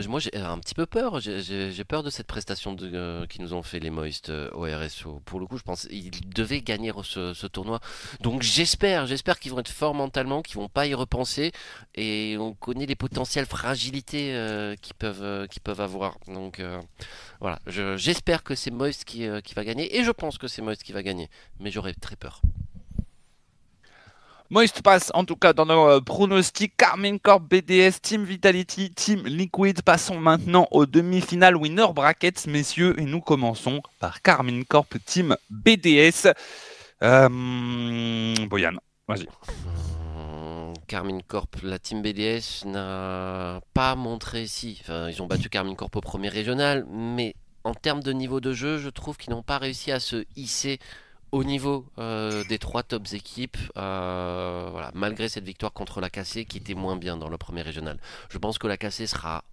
moi 0.07 0.19
j'ai 0.19 0.35
un 0.35 0.57
petit 0.57 0.73
peu 0.73 0.87
peur. 0.87 1.19
J'ai- 1.19 1.83
peur 1.87 2.01
de 2.03 2.09
cette 2.09 2.27
prestation 2.27 2.73
de, 2.73 3.25
qu'ils 3.27 3.41
nous 3.43 3.53
ont 3.53 3.61
fait 3.63 3.79
les 3.79 3.91
Moist 3.91 4.31
au 4.53 4.61
RSO. 4.63 4.76
Pour 5.25 5.39
le 5.39 5.45
coup, 5.47 5.57
je 5.57 5.63
pense 5.63 5.87
qu'ils 5.87 6.11
devaient 6.29 6.61
gagner 6.61 6.91
ce, 7.03 7.47
tournoi. 7.47 7.79
Donc 8.21 8.41
j'espère, 8.41 9.05
j'espère 9.07 9.39
qu'ils 9.39 9.51
vont 9.51 9.59
être 9.59 9.69
forts 9.69 9.93
mentalement, 9.93 10.41
qu'ils 10.41 10.57
vont 10.57 10.69
pas 10.69 10.87
y 10.87 10.93
repenser. 10.93 11.51
Et 11.95 12.35
on 12.39 12.53
connaît 12.53 12.85
les 12.85 12.95
potentielles 12.95 13.45
fragilités 13.45 14.33
euh, 14.33 14.75
qu'ils 14.75 14.95
peuvent, 14.95 15.23
euh, 15.23 15.47
qu'ils 15.47 15.61
peuvent 15.61 15.81
avoir. 15.81 16.17
Donc 16.27 16.59
euh, 16.59 16.81
voilà, 17.39 17.59
Je- 17.67 17.97
j'espère 17.97 18.43
que 18.43 18.55
c'est 18.55 18.71
Moist 18.71 19.03
qui, 19.05 19.27
qui 19.43 19.53
va 19.53 19.63
gagner. 19.63 19.97
Et 19.97 20.03
je 20.03 20.11
pense 20.11 20.37
que 20.37 20.47
c'est 20.47 20.61
Moist 20.61 20.83
qui 20.83 20.91
va 20.93 21.03
gagner. 21.03 21.29
Mais 21.59 21.71
j'aurais 21.71 21.93
très 21.93 22.15
peur. 22.15 22.41
Moist 24.49 24.81
passe 24.81 25.11
en 25.13 25.25
tout 25.25 25.35
cas 25.35 25.51
dans 25.51 25.65
nos 25.65 25.89
euh, 25.89 25.99
pronostics. 25.99 26.77
Carmine 26.77 27.19
Corp, 27.19 27.43
BDS, 27.43 27.99
Team 28.01 28.23
Vitality, 28.23 28.91
Team 28.91 29.25
Liquid. 29.25 29.81
Passons 29.81 30.19
maintenant 30.19 30.67
aux 30.71 30.85
demi-finales 30.85 31.57
winner 31.57 31.87
brackets, 31.93 32.47
messieurs. 32.47 32.97
Et 32.97 33.03
nous 33.03 33.19
commençons 33.19 33.81
par 33.99 34.21
Carmine 34.21 34.63
Corp, 34.63 34.87
Team 35.05 35.35
BDS. 35.49 36.29
Euh, 37.03 38.35
Boyan, 38.45 38.77
vas-y. 39.05 39.27
Hum, 40.15 40.73
Carmine 40.87 41.23
Corp, 41.23 41.57
la 41.61 41.77
team 41.77 42.01
BDS 42.01 42.65
n'a 42.65 43.59
pas 43.73 43.95
montré 43.95 44.47
si. 44.47 44.77
Enfin, 44.81 45.09
ils 45.09 45.21
ont 45.21 45.27
battu 45.27 45.49
Carmine 45.49 45.75
Corp 45.75 45.93
au 45.97 46.01
premier 46.01 46.29
régional, 46.29 46.85
mais 46.89 47.35
en 47.65 47.73
termes 47.73 48.01
de 48.01 48.13
niveau 48.13 48.39
de 48.39 48.53
jeu, 48.53 48.77
je 48.77 48.87
trouve 48.87 49.17
qu'ils 49.17 49.33
n'ont 49.33 49.43
pas 49.43 49.57
réussi 49.57 49.91
à 49.91 49.99
se 49.99 50.23
hisser 50.37 50.79
au 51.31 51.43
niveau 51.43 51.85
euh, 51.99 52.43
des 52.45 52.59
trois 52.59 52.83
tops 52.83 53.13
équipes, 53.13 53.57
euh, 53.77 54.89
malgré 54.93 55.29
cette 55.29 55.43
victoire 55.45 55.73
contre 55.73 56.01
la 56.01 56.09
KC 56.09 56.45
qui 56.45 56.57
était 56.57 56.73
moins 56.75 56.95
bien 56.97 57.17
dans 57.17 57.29
le 57.29 57.37
premier 57.37 57.61
régional. 57.61 57.99
Je 58.29 58.37
pense 58.37 58.57
que 58.57 58.67
la 58.67 58.77
KC 58.77 59.07
sera 59.07 59.43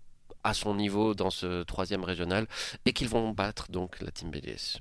à 0.44 0.54
son 0.54 0.74
niveau 0.74 1.14
dans 1.14 1.30
ce 1.30 1.62
troisième 1.64 2.04
régional 2.04 2.46
et 2.86 2.92
qu'ils 2.92 3.08
vont 3.08 3.30
battre 3.32 3.70
donc 3.70 4.00
la 4.00 4.10
team 4.12 4.30
BDS. 4.30 4.78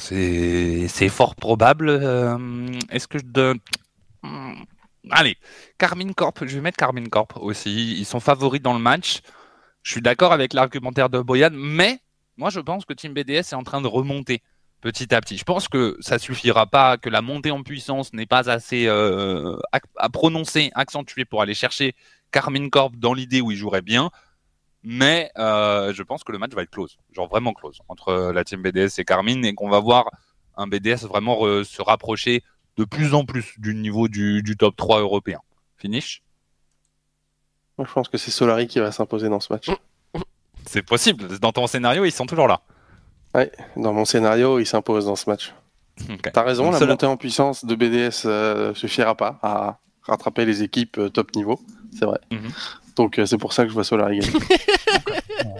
C'est 0.00 0.88
c'est 0.88 1.08
fort 1.08 1.34
probable. 1.36 1.88
euh, 1.88 2.68
Est-ce 2.90 3.06
que 3.08 3.18
je 3.18 3.24
donne. 3.24 3.58
Hmm, 4.22 4.64
Allez, 5.10 5.38
Carmine 5.78 6.14
Corp, 6.14 6.44
je 6.46 6.56
vais 6.56 6.62
mettre 6.62 6.78
Carmine 6.78 7.08
Corp 7.10 7.36
aussi. 7.38 7.98
Ils 7.98 8.06
sont 8.06 8.20
favoris 8.20 8.62
dans 8.62 8.74
le 8.74 8.80
match. 8.80 9.20
Je 9.82 9.92
suis 9.92 10.02
d'accord 10.02 10.32
avec 10.32 10.54
l'argumentaire 10.54 11.10
de 11.10 11.20
Boyan, 11.20 11.50
mais 11.52 12.00
moi 12.38 12.50
je 12.50 12.60
pense 12.60 12.84
que 12.86 12.94
Team 12.94 13.14
BDS 13.14 13.32
est 13.52 13.54
en 13.54 13.64
train 13.64 13.82
de 13.82 13.88
remonter 13.88 14.42
petit 14.84 15.14
à 15.14 15.20
petit. 15.22 15.38
Je 15.38 15.44
pense 15.44 15.66
que 15.66 15.96
ça 16.00 16.18
suffira 16.18 16.66
pas, 16.66 16.98
que 16.98 17.08
la 17.08 17.22
montée 17.22 17.50
en 17.50 17.62
puissance 17.62 18.12
n'est 18.12 18.26
pas 18.26 18.50
assez 18.50 18.86
euh, 18.86 19.56
à, 19.72 19.80
à 19.96 20.10
prononcer, 20.10 20.70
accentuée 20.74 21.24
pour 21.24 21.40
aller 21.40 21.54
chercher 21.54 21.94
Carmine 22.30 22.68
Corp 22.68 22.94
dans 22.96 23.14
l'idée 23.14 23.40
où 23.40 23.50
il 23.50 23.56
jouerait 23.56 23.80
bien. 23.80 24.10
Mais 24.82 25.30
euh, 25.38 25.94
je 25.94 26.02
pense 26.02 26.22
que 26.22 26.32
le 26.32 26.38
match 26.38 26.52
va 26.52 26.60
être 26.62 26.70
close, 26.70 26.98
genre 27.12 27.26
vraiment 27.28 27.54
close, 27.54 27.78
entre 27.88 28.30
la 28.34 28.44
team 28.44 28.60
BDS 28.60 28.98
et 28.98 29.04
Carmine, 29.06 29.42
et 29.46 29.54
qu'on 29.54 29.70
va 29.70 29.80
voir 29.80 30.10
un 30.58 30.66
BDS 30.66 31.06
vraiment 31.08 31.36
re- 31.36 31.64
se 31.64 31.80
rapprocher 31.80 32.42
de 32.76 32.84
plus 32.84 33.14
en 33.14 33.24
plus 33.24 33.54
du 33.56 33.74
niveau 33.74 34.08
du, 34.08 34.42
du 34.42 34.56
top 34.58 34.76
3 34.76 35.00
européen. 35.00 35.40
Finish? 35.78 36.22
Moi, 37.78 37.86
je 37.88 37.92
pense 37.94 38.08
que 38.08 38.18
c'est 38.18 38.30
Solari 38.30 38.66
qui 38.66 38.78
va 38.80 38.92
s'imposer 38.92 39.30
dans 39.30 39.40
ce 39.40 39.50
match. 39.50 39.70
C'est 40.66 40.82
possible, 40.82 41.38
dans 41.38 41.52
ton 41.52 41.66
scénario, 41.66 42.04
ils 42.04 42.12
sont 42.12 42.26
toujours 42.26 42.48
là. 42.48 42.60
Dans 43.76 43.92
mon 43.92 44.04
scénario, 44.04 44.58
il 44.58 44.66
s'impose 44.66 45.06
dans 45.06 45.16
ce 45.16 45.28
match. 45.28 45.52
T'as 46.32 46.42
raison, 46.42 46.70
Donc, 46.70 46.80
la 46.80 46.86
montée 46.86 47.06
en 47.06 47.16
puissance 47.16 47.64
de 47.64 47.74
BDS 47.74 48.22
euh, 48.26 48.74
suffira 48.74 49.14
pas 49.14 49.38
à 49.42 49.78
rattraper 50.02 50.44
les 50.44 50.62
équipes 50.62 50.98
euh, 50.98 51.08
top 51.08 51.34
niveau, 51.36 51.60
c'est 51.96 52.04
vrai. 52.04 52.18
Mhm. 52.32 52.50
Donc 52.96 53.18
euh, 53.18 53.26
c'est 53.26 53.38
pour 53.38 53.52
ça 53.52 53.62
que 53.64 53.68
je 53.70 53.74
vois 53.74 53.84
Solari 53.84 54.18
gagner. 54.20 54.32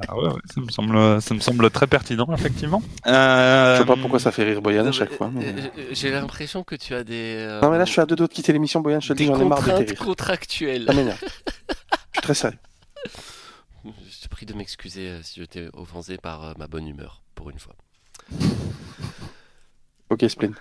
Ah 0.09 0.17
ouais, 0.17 0.29
ouais, 0.29 0.41
ça, 0.55 0.61
me 0.61 0.71
semble, 0.71 1.21
ça 1.23 1.35
me 1.35 1.41
semble 1.41 1.71
très 1.71 1.87
pertinent, 1.87 2.27
effectivement. 2.33 2.83
Euh, 3.07 3.75
Je 3.77 3.81
sais 3.81 3.87
pas 3.87 3.97
pourquoi 3.97 4.19
ça 4.19 4.31
fait 4.33 4.45
rire 4.45 4.63
Boyan 4.63 4.87
à 4.87 4.93
chaque 4.93 5.13
fois. 5.13 5.31
mais- 5.33 5.47
Euh, 5.47 5.53
euh, 5.79 5.83
J'ai 5.93 6.11
l'impression 6.11 6.63
que 6.63 6.75
tu 6.75 6.95
as 6.95 7.05
des. 7.05 7.35
euh, 7.39 7.61
Non 7.61 7.71
mais 7.71 7.79
là 7.79 7.85
je 7.85 7.91
suis 7.93 8.01
à 8.01 8.07
deux 8.07 8.15
doigts 8.17 8.27
de 8.29 8.33
quitter 8.33 8.53
l'émission 8.53 8.81
Boyan, 8.81 9.01
je 9.01 9.09
te 9.09 9.13
dis 9.15 9.27
j'en 9.27 9.39
ai 9.41 9.45
marre 9.45 9.63
de 9.63 9.71
tes 9.73 9.85
rires. 9.93 9.99
contractuelles. 9.99 10.87
M'énerve. 10.95 11.19
Je 11.21 11.75
suis 12.13 12.23
très 12.23 12.35
sérieux. 12.35 12.59
Je 13.85 14.23
te 14.23 14.29
prie 14.29 14.47
de 14.47 14.55
m'excuser 14.55 15.09
euh, 15.09 15.21
si 15.23 15.41
je 15.41 15.45
t'ai 15.45 15.69
offensé 15.75 16.17
par 16.17 16.45
euh, 16.45 16.53
ma 16.59 16.67
bonne 16.67 16.87
humeur, 16.89 17.21
pour 17.45 17.51
une 17.51 17.59
fois. 17.59 17.75
Ok 20.09 20.25
Splin. 20.31 20.53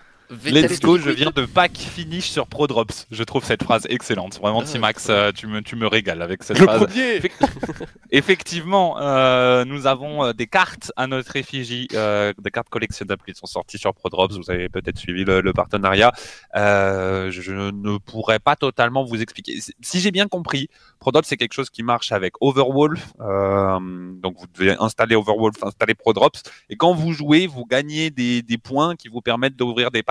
Let's 0.45 0.79
go, 0.79 0.97
je 0.97 1.09
viens 1.11 1.31
de 1.35 1.45
pack 1.45 1.77
finish 1.77 2.29
sur 2.29 2.47
Pro 2.47 2.67
Drops. 2.67 3.07
Je 3.11 3.23
trouve 3.23 3.43
cette 3.43 3.63
phrase 3.63 3.85
excellente. 3.89 4.39
Vraiment, 4.39 4.59
Ah, 4.59 4.63
vrai. 4.63 4.71
euh, 5.09 5.31
tu 5.31 5.47
me, 5.47 5.61
tu 5.61 5.75
me 5.75 5.87
régales 5.87 6.21
avec 6.21 6.43
cette 6.43 6.59
Le 6.59 6.65
phrase. 6.65 6.85
premier 6.85 7.21
Effectivement, 8.11 8.99
euh, 8.99 9.65
nous 9.65 9.87
avons 9.87 10.23
euh, 10.23 10.33
des 10.33 10.47
cartes 10.47 10.91
à 10.95 11.07
notre 11.07 11.35
effigie, 11.35 11.87
euh, 11.93 12.33
des 12.41 12.51
cartes 12.51 12.69
collectionnables 12.69 13.21
qui 13.25 13.33
sont 13.35 13.45
sorties 13.47 13.77
sur 13.77 13.93
ProDrops. 13.93 14.35
Vous 14.37 14.49
avez 14.51 14.69
peut-être 14.69 14.97
suivi 14.97 15.23
le, 15.25 15.41
le 15.41 15.53
partenariat. 15.53 16.11
Euh, 16.55 17.31
je 17.31 17.51
ne 17.53 17.97
pourrais 17.97 18.39
pas 18.39 18.55
totalement 18.55 19.03
vous 19.03 19.21
expliquer. 19.21 19.59
Si 19.81 19.99
j'ai 19.99 20.11
bien 20.11 20.27
compris, 20.27 20.69
ProDrops 20.99 21.27
c'est 21.27 21.37
quelque 21.37 21.53
chose 21.53 21.69
qui 21.69 21.83
marche 21.83 22.11
avec 22.11 22.33
Overwolf. 22.41 23.13
Euh, 23.21 23.79
donc 24.21 24.35
vous 24.39 24.45
devez 24.53 24.75
installer 24.79 25.15
Overwolf, 25.15 25.61
installer 25.63 25.93
ProDrops, 25.95 26.41
et 26.69 26.75
quand 26.75 26.93
vous 26.93 27.13
jouez, 27.13 27.47
vous 27.47 27.65
gagnez 27.65 28.09
des, 28.11 28.41
des 28.41 28.57
points 28.57 28.95
qui 28.95 29.07
vous 29.07 29.21
permettent 29.21 29.55
d'ouvrir 29.55 29.91
des 29.91 30.03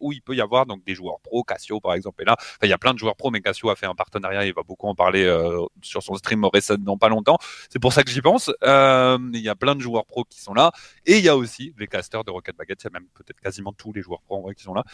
où 0.00 0.12
il 0.12 0.22
peut 0.22 0.34
y 0.34 0.40
avoir 0.40 0.66
donc 0.66 0.84
des 0.84 0.94
joueurs 0.94 1.20
pro, 1.20 1.42
Cassio 1.44 1.80
par 1.80 1.94
exemple. 1.94 2.22
Et 2.22 2.24
là, 2.24 2.36
il 2.62 2.68
y 2.68 2.72
a 2.72 2.78
plein 2.78 2.94
de 2.94 2.98
joueurs 2.98 3.16
pro, 3.16 3.30
mais 3.30 3.40
Cassio 3.40 3.70
a 3.70 3.76
fait 3.76 3.86
un 3.86 3.94
partenariat. 3.94 4.44
Il 4.44 4.54
va 4.54 4.62
beaucoup 4.62 4.86
en 4.86 4.94
parler 4.94 5.24
euh, 5.24 5.64
sur 5.82 6.02
son 6.02 6.14
stream 6.14 6.44
récent 6.44 6.74
dans 6.78 6.98
pas 6.98 7.08
longtemps. 7.08 7.38
C'est 7.68 7.78
pour 7.78 7.92
ça 7.92 8.02
que 8.02 8.10
j'y 8.10 8.22
pense. 8.22 8.50
Euh, 8.64 9.18
il 9.32 9.40
y 9.40 9.48
a 9.48 9.56
plein 9.56 9.74
de 9.74 9.80
joueurs 9.80 10.06
pro 10.06 10.24
qui 10.24 10.40
sont 10.40 10.54
là. 10.54 10.72
Et 11.06 11.18
il 11.18 11.24
y 11.24 11.28
a 11.28 11.36
aussi 11.36 11.74
les 11.78 11.86
casters 11.86 12.24
de 12.24 12.30
Rocket 12.30 12.56
Baguette. 12.56 12.82
Il 12.82 12.84
y 12.84 12.88
a 12.88 12.90
même 12.92 13.08
peut-être 13.14 13.40
quasiment 13.40 13.72
tous 13.72 13.92
les 13.92 14.02
joueurs 14.02 14.20
pro 14.22 14.36
en 14.36 14.42
vrai 14.42 14.54
qui 14.54 14.62
sont 14.62 14.74
là. 14.74 14.84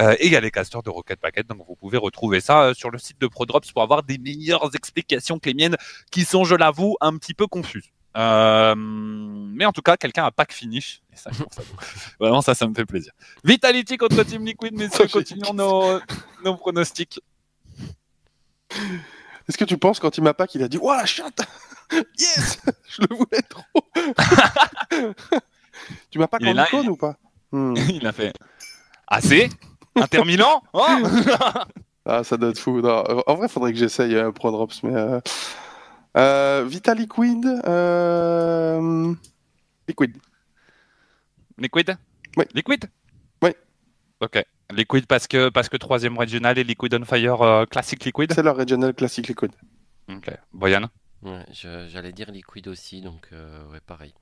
Euh, 0.00 0.14
et 0.18 0.26
il 0.26 0.32
y 0.32 0.36
a 0.36 0.40
les 0.40 0.50
casters 0.50 0.82
de 0.82 0.90
Rocket 0.90 1.20
Baguette. 1.20 1.46
Donc 1.46 1.64
vous 1.66 1.76
pouvez 1.76 1.98
retrouver 1.98 2.40
ça 2.40 2.62
euh, 2.62 2.74
sur 2.74 2.90
le 2.90 2.98
site 2.98 3.20
de 3.20 3.26
ProDrops 3.26 3.72
pour 3.72 3.82
avoir 3.82 4.02
des 4.02 4.18
meilleures 4.18 4.74
explications 4.74 5.38
que 5.38 5.48
les 5.48 5.54
miennes 5.54 5.76
qui 6.10 6.24
sont, 6.24 6.44
je 6.44 6.54
l'avoue, 6.54 6.96
un 7.00 7.16
petit 7.16 7.34
peu 7.34 7.46
confuses. 7.46 7.90
Euh, 8.18 8.74
mais 8.76 9.64
en 9.64 9.72
tout 9.72 9.82
cas, 9.82 9.96
quelqu'un 9.96 10.24
a 10.24 10.30
pack 10.30 10.52
finish. 10.52 11.02
Et 11.12 11.16
ça, 11.16 11.30
je. 11.32 11.42
Vraiment, 12.20 12.42
ça, 12.42 12.54
ça 12.54 12.66
me 12.66 12.74
fait 12.74 12.84
plaisir. 12.84 13.12
Vitality 13.44 13.96
contre 13.96 14.22
Team 14.24 14.44
Liquid, 14.44 14.74
messieurs, 14.74 15.06
continuons 15.06 15.54
nos, 15.54 16.00
nos 16.44 16.56
pronostics. 16.56 17.20
Est-ce 19.48 19.56
que 19.56 19.64
tu 19.64 19.78
penses 19.78 20.00
quand 20.00 20.16
il 20.18 20.22
m'a 20.22 20.34
pas 20.34 20.46
qu'il 20.46 20.62
a 20.62 20.68
dit 20.68 20.78
Ouah 20.78 20.96
la 20.98 21.06
chatte 21.06 21.40
Yes 22.18 22.60
Je 22.88 23.02
le 23.02 23.16
voulais 23.16 23.42
trop 23.48 23.64
Tu 26.10 26.18
m'as 26.18 26.26
pas 26.26 26.38
quand 26.38 26.46
icône 26.46 26.88
ou 26.88 26.96
pas? 26.96 27.16
Hmm. 27.50 27.74
Il 27.88 28.06
a 28.06 28.12
fait 28.12 28.34
assez 29.06 29.48
Inter 29.94 30.24
Milan 30.24 30.62
Oh 30.74 30.86
Ah, 32.04 32.24
ça 32.24 32.36
doit 32.36 32.50
être 32.50 32.58
fou. 32.58 32.80
Non, 32.80 33.04
en 33.26 33.34
vrai, 33.34 33.48
faudrait 33.48 33.72
que 33.72 33.78
j'essaye 33.78 34.14
euh, 34.14 34.32
ProDrops, 34.32 34.82
mais. 34.82 34.94
Euh... 34.94 35.20
Euh, 36.18 36.64
Vita 36.66 36.94
Liquid. 36.94 37.46
Euh... 37.66 39.14
Liquid. 39.86 40.16
Liquid? 41.56 41.96
Oui. 42.36 42.44
Liquid? 42.54 42.84
Oui. 43.42 43.50
Ok. 44.20 44.44
Liquid 44.70 45.06
parce 45.06 45.26
que, 45.26 45.48
parce 45.48 45.68
que 45.68 45.76
troisième 45.76 46.18
régional 46.18 46.58
et 46.58 46.64
Liquid 46.64 46.94
on 46.94 47.04
Fire 47.04 47.42
euh, 47.42 47.64
classique 47.66 48.04
Liquid? 48.04 48.32
C'est 48.34 48.42
leur 48.42 48.56
Regional 48.56 48.94
Classic 48.94 49.26
Liquid. 49.26 49.52
Ok. 50.10 50.30
Boyan 50.52 50.88
Ouais, 51.22 51.44
j'allais 51.52 52.12
dire 52.12 52.30
liquide 52.30 52.68
aussi, 52.68 53.00
donc 53.00 53.28
euh, 53.32 53.66
ouais, 53.72 53.80
pareil. 53.84 54.14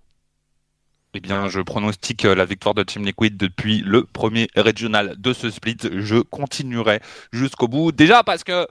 Eh 1.12 1.20
bien, 1.20 1.48
je 1.48 1.60
pronostique 1.60 2.24
la 2.24 2.44
victoire 2.44 2.74
de 2.74 2.82
Team 2.82 3.04
Liquid 3.04 3.36
depuis 3.36 3.80
le 3.80 4.04
premier 4.04 4.48
régional 4.54 5.14
de 5.18 5.32
ce 5.32 5.50
split. 5.50 5.76
Je 5.90 6.16
continuerai 6.16 7.00
jusqu'au 7.32 7.68
bout. 7.68 7.92
Déjà 7.92 8.22
parce 8.22 8.44
que 8.44 8.66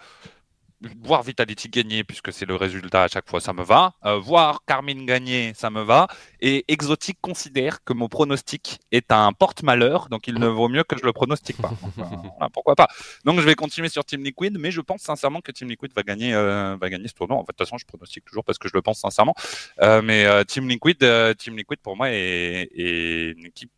voir 1.01 1.23
Vitality 1.23 1.69
gagner, 1.69 2.03
puisque 2.03 2.31
c'est 2.33 2.45
le 2.45 2.55
résultat 2.55 3.03
à 3.03 3.07
chaque 3.07 3.29
fois, 3.29 3.39
ça 3.39 3.53
me 3.53 3.63
va. 3.63 3.93
Euh, 4.05 4.17
voir 4.17 4.63
Carmine 4.65 5.05
gagner, 5.05 5.53
ça 5.55 5.69
me 5.69 5.81
va. 5.81 6.07
Et 6.41 6.65
Exotic 6.67 7.17
considère 7.21 7.83
que 7.83 7.93
mon 7.93 8.07
pronostic 8.07 8.79
est 8.91 9.11
un 9.11 9.31
porte-malheur, 9.33 10.09
donc 10.09 10.27
il 10.27 10.35
ne 10.35 10.47
vaut 10.47 10.67
mieux 10.67 10.83
que 10.83 10.97
je 10.97 11.03
le 11.03 11.13
pronostique 11.13 11.57
pas. 11.61 11.71
Voilà, 11.95 12.49
pourquoi 12.51 12.75
pas 12.75 12.87
Donc 13.23 13.39
je 13.39 13.45
vais 13.45 13.55
continuer 13.55 13.89
sur 13.89 14.03
Team 14.03 14.23
Liquid, 14.23 14.57
mais 14.59 14.71
je 14.71 14.81
pense 14.81 15.01
sincèrement 15.01 15.41
que 15.41 15.51
Team 15.51 15.69
Liquid 15.69 15.91
va 15.95 16.03
gagner, 16.03 16.33
euh, 16.33 16.75
va 16.79 16.89
gagner 16.89 17.07
ce 17.07 17.13
tournoi. 17.13 17.37
En 17.37 17.41
fait, 17.41 17.51
de 17.51 17.57
toute 17.57 17.67
façon, 17.67 17.77
je 17.77 17.85
pronostique 17.85 18.25
toujours 18.25 18.43
parce 18.43 18.57
que 18.57 18.67
je 18.67 18.73
le 18.73 18.81
pense 18.81 18.99
sincèrement. 18.99 19.35
Euh, 19.81 20.01
mais 20.01 20.25
Team 20.45 20.67
Liquid, 20.67 21.05
Team 21.37 21.57
Liquid 21.57 21.79
pour 21.81 21.95
moi 21.95 22.09
est, 22.11 22.69
est 22.75 23.31
une 23.37 23.45
équipe 23.45 23.71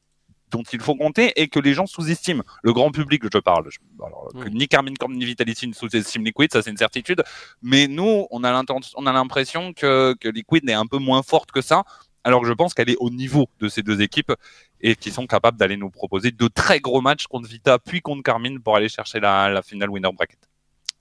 dont 0.49 0.63
il 0.71 0.79
faut 0.81 0.95
compter 0.95 1.33
et 1.41 1.47
que 1.49 1.59
les 1.59 1.73
gens 1.73 1.85
sous-estiment. 1.85 2.43
Le 2.63 2.73
grand 2.73 2.91
public, 2.91 3.23
je 3.31 3.37
parle. 3.39 3.65
Je- 3.69 3.79
alors, 4.05 4.29
que 4.33 4.47
ni 4.49 4.67
Carmine 4.67 4.97
Corp 4.97 5.11
ni 5.11 5.25
Vitality 5.25 5.67
ne 5.67 5.73
sous-estiment 5.73 6.23
Liquid, 6.25 6.51
ça 6.53 6.61
c'est 6.61 6.69
une 6.71 6.77
certitude. 6.77 7.23
Mais 7.61 7.87
nous, 7.87 8.27
on 8.31 8.43
a 8.43 8.51
l'intention, 8.51 8.97
on 8.97 9.05
a 9.07 9.11
l'impression 9.13 9.73
que, 9.73 10.15
que 10.19 10.29
Liquid 10.29 10.69
est 10.69 10.73
un 10.73 10.85
peu 10.85 10.97
moins 10.99 11.21
forte 11.23 11.51
que 11.51 11.61
ça. 11.61 11.83
Alors 12.23 12.41
que 12.41 12.47
je 12.47 12.53
pense 12.53 12.73
qu'elle 12.73 12.89
est 12.89 12.97
au 12.99 13.09
niveau 13.09 13.47
de 13.59 13.69
ces 13.69 13.83
deux 13.83 14.01
équipes 14.01 14.33
et 14.81 14.95
qui 14.95 15.11
sont 15.11 15.27
capables 15.27 15.57
d'aller 15.57 15.77
nous 15.77 15.89
proposer 15.89 16.31
de 16.31 16.47
très 16.49 16.79
gros 16.81 16.99
matchs 16.99 17.25
contre 17.27 17.47
Vita 17.47 17.79
puis 17.79 18.01
contre 18.01 18.21
Carmine 18.23 18.59
pour 18.59 18.75
aller 18.75 18.89
chercher 18.89 19.19
la, 19.21 19.49
la 19.49 19.61
finale 19.61 19.89
winner 19.89 20.11
bracket. 20.11 20.39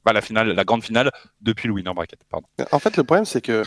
Pas 0.04 0.12
la 0.12 0.20
finale, 0.20 0.52
la 0.52 0.64
grande 0.64 0.84
finale 0.84 1.10
depuis 1.40 1.66
le 1.66 1.74
winner 1.74 1.92
bracket. 1.92 2.20
Pardon. 2.30 2.46
En 2.70 2.78
fait, 2.78 2.96
le 2.96 3.02
problème, 3.02 3.24
c'est 3.24 3.40
que 3.40 3.64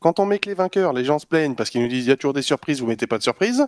quand 0.00 0.18
on 0.18 0.26
met 0.26 0.40
que 0.40 0.48
les 0.48 0.54
vainqueurs, 0.56 0.92
les 0.92 1.04
gens 1.04 1.20
se 1.20 1.26
plaignent 1.26 1.54
parce 1.54 1.70
qu'ils 1.70 1.80
nous 1.80 1.86
disent 1.88 2.06
il 2.06 2.08
y 2.08 2.12
a 2.12 2.16
toujours 2.16 2.34
des 2.34 2.42
surprises, 2.42 2.80
vous 2.80 2.88
mettez 2.88 3.06
pas 3.06 3.18
de 3.18 3.22
surprises. 3.22 3.64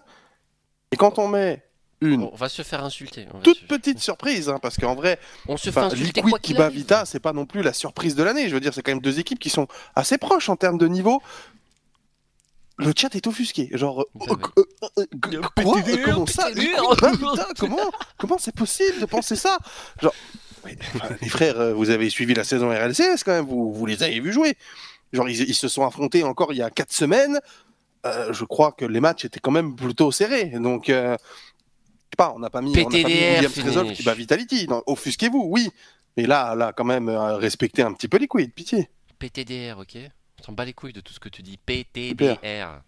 Et 0.92 0.96
quand 0.96 1.18
on 1.18 1.28
met 1.28 1.62
une 2.00 2.22
On 2.22 2.36
va 2.36 2.48
se 2.48 2.62
faire 2.62 2.84
insulter. 2.84 3.26
on 3.32 3.38
va 3.38 3.42
toute 3.42 3.58
se- 3.58 3.64
petite 3.64 3.98
surprise, 3.98 4.48
hein, 4.48 4.58
parce 4.62 4.76
qu'en 4.76 4.94
vrai, 4.94 5.18
On 5.48 5.56
se 5.56 5.64
fait 5.64 5.70
enfin, 5.70 5.86
insulter 5.86 6.04
Liquid 6.20 6.30
quoi 6.30 6.38
qui 6.38 6.54
bat. 6.54 6.68
Vita, 6.68 7.04
c'est 7.04 7.18
pas 7.20 7.32
non 7.32 7.44
plus 7.44 7.62
la 7.62 7.72
surprise 7.72 8.14
de 8.14 8.22
l'année. 8.22 8.48
Je 8.48 8.54
veux 8.54 8.60
dire, 8.60 8.72
c'est 8.72 8.82
quand 8.82 8.92
même 8.92 9.00
deux 9.00 9.18
équipes 9.18 9.38
qui 9.40 9.50
sont 9.50 9.66
assez 9.96 10.16
proches 10.16 10.48
en 10.48 10.56
termes 10.56 10.78
de 10.78 10.86
niveau. 10.86 11.20
Le 12.78 12.92
chat 12.96 13.12
est 13.16 13.26
offusqué. 13.26 13.68
Genre, 13.72 14.02
euh, 14.02 14.36
euh, 14.96 15.04
euh, 15.18 15.40
quoi 15.54 15.72
Comment 15.96 16.26
ça 16.26 16.48
Comment 17.58 17.90
Comment 18.16 18.38
c'est 18.38 18.54
possible 18.54 19.00
de 19.00 19.06
penser 19.06 19.34
ça? 19.34 19.58
Genre, 20.00 20.14
mais, 20.64 20.78
enfin, 20.94 21.08
les 21.20 21.28
frères, 21.28 21.74
vous 21.74 21.90
avez 21.90 22.08
suivi 22.10 22.34
la 22.34 22.44
saison 22.44 22.68
RLCS 22.70 23.24
quand 23.24 23.32
même, 23.32 23.46
vous, 23.46 23.72
vous 23.74 23.86
les 23.86 24.04
avez 24.04 24.20
vus 24.20 24.32
jouer. 24.32 24.54
Genre, 25.12 25.28
ils, 25.28 25.40
ils 25.48 25.54
se 25.54 25.66
sont 25.66 25.84
affrontés 25.84 26.22
encore 26.22 26.52
il 26.52 26.58
y 26.58 26.62
a 26.62 26.70
quatre 26.70 26.92
semaines. 26.92 27.40
Euh, 28.06 28.32
je 28.32 28.44
crois 28.44 28.72
que 28.72 28.84
les 28.84 29.00
matchs 29.00 29.24
étaient 29.24 29.40
quand 29.40 29.50
même 29.50 29.74
plutôt 29.74 30.12
serrés. 30.12 30.46
Donc, 30.46 30.88
euh, 30.88 31.16
je 31.18 31.24
sais 31.24 32.16
pas, 32.16 32.32
on 32.34 32.38
n'a 32.38 32.50
pas 32.50 32.60
mis, 32.60 32.70
on 32.70 32.76
n'a 32.76 32.84
pas 32.84 32.90
mis 32.90 33.02
PTDR 33.02 33.34
Williams 33.34 33.58
Resolve 33.64 33.92
qui 33.92 34.02
bat 34.02 34.14
Vitality. 34.14 34.66
Non, 34.68 34.82
Offusquez-vous, 34.86 35.48
oui. 35.50 35.70
Mais 36.16 36.26
là, 36.26 36.54
là, 36.54 36.72
quand 36.72 36.84
même, 36.84 37.08
euh, 37.08 37.36
respectez 37.36 37.82
un 37.82 37.92
petit 37.92 38.08
peu 38.08 38.18
Liquid, 38.18 38.52
pitié. 38.52 38.88
PTDR, 39.18 39.78
ok 39.78 39.98
On 40.40 40.42
s'en 40.44 40.52
bat 40.52 40.64
les 40.64 40.72
couilles 40.72 40.92
de 40.92 41.00
tout 41.00 41.12
ce 41.12 41.20
que 41.20 41.28
tu 41.28 41.42
dis. 41.42 41.56
PTDR. 41.58 42.36
PTDR 42.36 42.82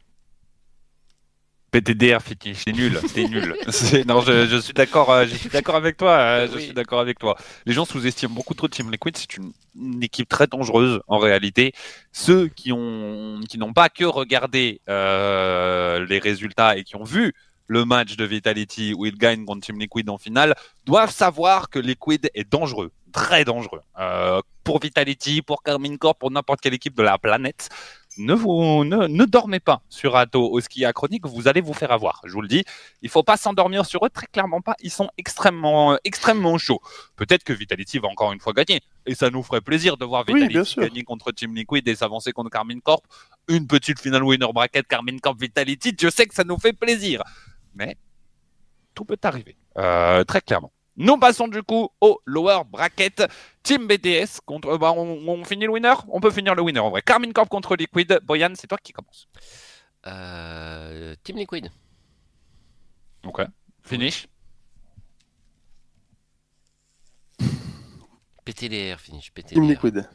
finish, 1.72 2.62
c'est 2.64 2.72
nul, 2.72 2.98
c'est 3.06 3.24
nul. 3.24 3.54
Non, 4.06 4.20
je, 4.20 4.46
je 4.46 4.56
suis 4.56 4.72
d'accord, 4.72 5.10
euh, 5.10 5.26
je 5.26 5.34
suis 5.36 5.48
d'accord 5.48 5.76
avec 5.76 5.96
toi. 5.96 6.10
euh, 6.12 6.48
je 6.50 6.56
Oui. 6.56 6.62
suis 6.64 6.72
d'accord 6.72 7.00
avec 7.00 7.18
toi. 7.18 7.36
Les 7.66 7.72
gens 7.72 7.84
sous-estiment 7.84 8.34
beaucoup 8.34 8.54
trop 8.54 8.68
Team 8.68 8.90
Liquid. 8.90 9.16
C'est 9.16 9.36
une, 9.36 9.52
une 9.76 10.02
équipe 10.02 10.28
très 10.28 10.46
dangereuse 10.46 11.00
en 11.06 11.18
réalité. 11.18 11.72
Ceux 12.12 12.48
qui 12.48 12.72
ont, 12.72 13.40
qui 13.48 13.58
n'ont 13.58 13.72
pas 13.72 13.88
que 13.88 14.04
regardé 14.04 14.80
euh, 14.88 16.04
les 16.06 16.18
résultats 16.18 16.76
et 16.76 16.84
qui 16.84 16.96
ont 16.96 17.04
vu 17.04 17.32
le 17.68 17.84
match 17.84 18.16
de 18.16 18.24
Vitality 18.24 18.94
où 18.96 19.06
ils 19.06 19.16
gagnent 19.16 19.44
contre 19.44 19.64
Team 19.66 19.78
Liquid 19.78 20.08
en 20.10 20.18
finale 20.18 20.54
doivent 20.86 21.12
savoir 21.12 21.70
que 21.70 21.78
Liquid 21.78 22.28
est 22.34 22.50
dangereux, 22.50 22.90
très 23.12 23.44
dangereux. 23.44 23.80
Pour 24.64 24.80
Vitality, 24.80 25.40
pour 25.40 25.62
Carmine 25.62 25.96
Corp, 25.96 26.18
pour 26.18 26.30
n'importe 26.32 26.60
quelle 26.60 26.74
équipe 26.74 26.96
de 26.96 27.02
la 27.02 27.16
planète 27.18 27.68
ne, 28.20 28.34
vous, 28.34 28.84
ne, 28.84 29.06
ne 29.06 29.24
dormez 29.24 29.60
pas 29.60 29.82
sur 29.88 30.16
Atto 30.16 30.50
au 30.50 30.60
ski 30.60 30.84
achronique, 30.84 31.26
vous 31.26 31.48
allez 31.48 31.60
vous 31.60 31.72
faire 31.72 31.90
avoir. 31.90 32.20
Je 32.24 32.32
vous 32.32 32.42
le 32.42 32.48
dis, 32.48 32.64
il 33.02 33.08
faut 33.08 33.22
pas 33.22 33.36
s'endormir 33.36 33.86
sur 33.86 34.04
eux, 34.04 34.10
très 34.10 34.26
clairement 34.26 34.60
pas. 34.60 34.74
Ils 34.80 34.90
sont 34.90 35.10
extrêmement, 35.18 35.92
euh, 35.92 35.96
extrêmement 36.04 36.58
chauds. 36.58 36.80
Peut-être 37.16 37.44
que 37.44 37.52
Vitality 37.52 37.98
va 37.98 38.08
encore 38.08 38.32
une 38.32 38.40
fois 38.40 38.52
gagner. 38.52 38.80
Et 39.06 39.14
ça 39.14 39.30
nous 39.30 39.42
ferait 39.42 39.60
plaisir 39.60 39.96
de 39.96 40.04
voir 40.04 40.24
Vitality 40.24 40.74
gagner 40.76 41.02
contre 41.02 41.32
Team 41.32 41.54
Liquid 41.54 41.86
et 41.88 41.94
s'avancer 41.94 42.32
contre 42.32 42.50
Carmine 42.50 42.80
Corp. 42.80 43.04
Une 43.48 43.66
petite 43.66 43.98
finale 43.98 44.22
winner 44.22 44.52
bracket 44.52 44.86
Carmine 44.86 45.20
Corp 45.20 45.40
Vitality, 45.40 45.94
je 45.98 46.08
sais 46.08 46.26
que 46.26 46.34
ça 46.34 46.44
nous 46.44 46.58
fait 46.58 46.72
plaisir. 46.72 47.22
Mais 47.74 47.96
tout 48.94 49.04
peut 49.04 49.18
arriver, 49.22 49.56
euh, 49.78 50.24
très 50.24 50.40
clairement. 50.40 50.72
Nous 51.00 51.16
passons 51.16 51.48
du 51.48 51.62
coup 51.62 51.88
au 52.02 52.20
lower 52.26 52.60
bracket. 52.70 53.22
Team 53.62 53.86
BDS 53.86 54.40
contre. 54.44 54.76
bah, 54.76 54.92
on, 54.94 55.26
on 55.26 55.44
finit 55.44 55.64
le 55.64 55.72
winner? 55.72 55.94
On 56.08 56.20
peut 56.20 56.30
finir 56.30 56.54
le 56.54 56.60
winner 56.60 56.80
en 56.80 56.90
vrai. 56.90 57.00
Carmine 57.00 57.32
Corp 57.32 57.48
contre 57.48 57.74
Liquid. 57.74 58.20
Boyan, 58.22 58.52
c'est 58.54 58.66
toi 58.66 58.76
qui 58.76 58.92
commence. 58.92 59.26
Euh, 60.06 61.14
Team 61.24 61.38
Liquid. 61.38 61.70
Ok. 63.24 63.40
Finish. 63.82 64.28
PTDR, 68.44 68.98
finish. 69.00 69.32
PTDR. 69.32 69.54
Team 69.54 69.68
Liquid. 69.70 70.08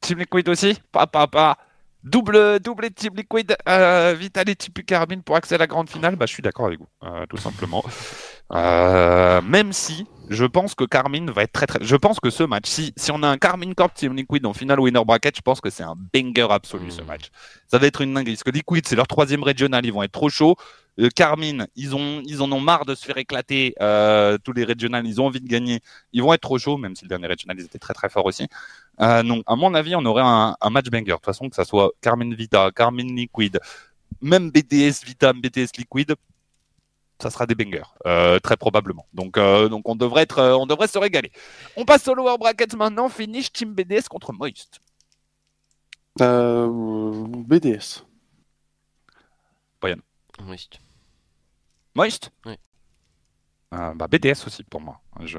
Team 0.00 0.18
Liquid 0.20 0.48
aussi 0.48 0.74
Pas, 0.92 1.08
pas, 1.08 1.26
pas. 1.26 1.58
Double, 2.04 2.60
double 2.60 2.92
Team 2.92 3.16
Liquid, 3.16 3.56
euh, 3.68 4.14
Vitality 4.16 4.70
puis 4.70 4.84
Carmine 4.84 5.24
pour 5.24 5.34
accéder 5.34 5.56
à 5.56 5.58
la 5.58 5.66
grande 5.66 5.90
finale. 5.90 6.14
Bah, 6.14 6.26
je 6.26 6.32
suis 6.34 6.42
d'accord 6.42 6.66
avec 6.66 6.78
vous, 6.78 6.86
euh, 7.02 7.26
tout 7.26 7.38
simplement. 7.38 7.82
Euh, 8.52 9.40
même 9.42 9.72
si 9.72 10.06
je 10.28 10.44
pense 10.44 10.74
que 10.74 10.84
Carmine 10.84 11.30
va 11.30 11.42
être 11.42 11.52
très 11.52 11.66
très. 11.66 11.78
Je 11.82 11.96
pense 11.96 12.20
que 12.20 12.30
ce 12.30 12.42
match, 12.44 12.68
si, 12.68 12.92
si 12.96 13.10
on 13.12 13.22
a 13.22 13.28
un 13.28 13.38
Carmine 13.38 13.74
Corp 13.74 13.92
Team 13.94 14.14
Liquid 14.16 14.44
en 14.46 14.52
finale 14.54 14.80
winner 14.80 15.04
bracket, 15.04 15.36
je 15.36 15.40
pense 15.40 15.60
que 15.60 15.70
c'est 15.70 15.82
un 15.82 15.94
banger 16.12 16.46
absolu 16.50 16.90
ce 16.90 17.02
Mm. 17.02 17.06
match. 17.06 17.30
Ça 17.68 17.78
va 17.78 17.86
être 17.86 18.00
une 18.00 18.14
dinguerie. 18.14 18.34
Parce 18.34 18.44
que 18.44 18.50
Liquid, 18.50 18.86
c'est 18.86 18.96
leur 18.96 19.06
troisième 19.08 19.42
régional, 19.42 19.84
ils 19.84 19.92
vont 19.92 20.02
être 20.02 20.12
trop 20.12 20.28
chauds. 20.28 20.56
Euh, 20.98 21.08
Carmine, 21.14 21.66
ils, 21.76 21.94
ont, 21.94 22.22
ils 22.24 22.40
en 22.40 22.50
ont 22.52 22.60
marre 22.60 22.86
de 22.86 22.94
se 22.94 23.04
faire 23.04 23.18
éclater 23.18 23.74
euh, 23.82 24.38
tous 24.42 24.52
les 24.52 24.64
régionales, 24.64 25.06
ils 25.06 25.20
ont 25.20 25.26
envie 25.26 25.40
de 25.40 25.48
gagner. 25.48 25.80
Ils 26.12 26.22
vont 26.22 26.32
être 26.32 26.40
trop 26.40 26.58
chauds, 26.58 26.78
même 26.78 26.96
si 26.96 27.04
le 27.04 27.08
dernier 27.08 27.26
régional, 27.26 27.56
ils 27.58 27.64
étaient 27.64 27.78
très 27.78 27.94
très 27.94 28.08
forts 28.08 28.24
aussi. 28.26 28.48
Euh, 29.00 29.22
donc, 29.22 29.42
à 29.46 29.56
mon 29.56 29.74
avis, 29.74 29.94
on 29.94 30.04
aurait 30.06 30.22
un, 30.24 30.56
un 30.60 30.70
match 30.70 30.86
banger. 30.86 31.04
De 31.04 31.12
toute 31.12 31.24
façon, 31.24 31.48
que 31.48 31.54
ça 31.56 31.64
soit 31.64 31.90
Carmine 32.00 32.34
Vita, 32.34 32.70
Carmine 32.74 33.14
Liquid, 33.14 33.60
même 34.22 34.50
BDS 34.50 35.04
Vita, 35.04 35.32
BDS 35.32 35.68
Liquid, 35.78 36.14
ça 37.20 37.30
sera 37.30 37.46
des 37.46 37.54
bangers, 37.54 37.82
euh, 38.06 38.38
très 38.38 38.56
probablement. 38.56 39.06
Donc, 39.14 39.38
euh, 39.38 39.68
donc 39.68 39.88
on 39.88 39.96
devrait 39.96 40.22
être, 40.22 40.38
euh, 40.38 40.56
on 40.56 40.66
devrait 40.66 40.88
se 40.88 40.98
régaler. 40.98 41.32
On 41.76 41.84
passe 41.84 42.06
au 42.08 42.14
lower 42.14 42.36
bracket 42.38 42.74
maintenant. 42.74 43.08
Finish 43.08 43.52
Team 43.52 43.74
BDS 43.74 44.08
contre 44.08 44.32
Moist. 44.32 44.80
Euh, 46.20 46.68
BDS. 46.68 48.02
Moist. 50.40 50.78
Moist. 51.94 52.30
Oui. 52.44 52.56
Euh, 53.74 53.94
bah, 53.94 54.06
BDS 54.06 54.46
aussi 54.46 54.62
pour 54.64 54.80
moi. 54.80 55.00
Je, 55.20 55.38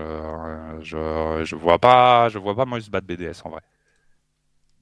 je, 0.81 1.41
je 1.45 1.55
vois 1.55 1.77
pas, 1.79 2.29
je 2.29 2.39
vois 2.39 2.55
pas 2.55 2.65
Moist 2.65 2.89
battre 2.89 3.07
BDS 3.07 3.41
en 3.45 3.49
vrai. 3.51 3.61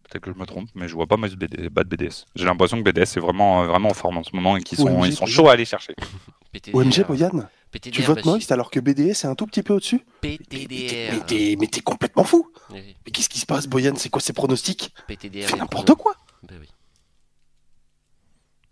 Peut-être 0.10 0.24
que 0.24 0.32
je 0.32 0.38
me 0.38 0.46
trompe, 0.46 0.70
mais 0.76 0.88
je 0.88 0.94
vois 0.94 1.08
pas 1.08 1.18
Moist 1.18 1.36
BD 1.36 1.70
battre 1.70 1.90
BDS. 1.90 2.26
J'ai 2.36 2.46
l'impression 2.46 2.82
que 2.82 2.90
BDS 2.90 3.18
est 3.18 3.20
vraiment, 3.20 3.64
euh, 3.64 3.68
vraiment 3.68 3.90
en 3.90 3.94
forme 3.94 4.18
en 4.18 4.24
ce 4.24 4.36
moment 4.36 4.56
et 4.56 4.62
qu'ils 4.62 4.78
sont, 4.78 4.88
OMG, 4.88 5.08
ils 5.08 5.16
sont 5.16 5.26
chauds 5.26 5.48
à 5.50 5.54
aller 5.54 5.66
chercher. 5.66 5.96
OMG, 6.74 7.06
Boyan, 7.06 7.50
PTDR, 7.72 7.96
tu 7.96 8.02
votes. 8.04 8.24
Moist 8.24 8.50
alors 8.52 8.72
que 8.72 8.80
BDS 8.80 9.10
est 9.12 9.26
un 9.26 9.36
tout 9.36 9.46
petit 9.46 9.62
peu 9.64 9.74
au-dessus? 9.74 10.06
Mais 10.24 10.38
t'es- 10.38 10.60
PTDR. 10.60 11.12
mais 11.14 11.20
t'es 11.26 11.56
mais 11.60 11.68
t'es 11.68 11.82
complètement 11.82 12.24
fou 12.24 12.50
Oui, 12.72 12.96
Mais 13.06 13.12
qu'est-ce 13.12 13.28
qui 13.28 13.40
se 13.40 13.46
passe, 13.46 13.68
Boyan? 13.68 13.96
C'est 13.98 14.10
quoi 14.10 14.22
ces 14.22 14.32
pronostics? 14.32 14.94
PTDR. 15.08 15.48
Fais 15.50 15.58
n'importe 15.58 15.94
quoi 15.96 16.16
Bah 16.44 16.54
oui. 16.60 16.68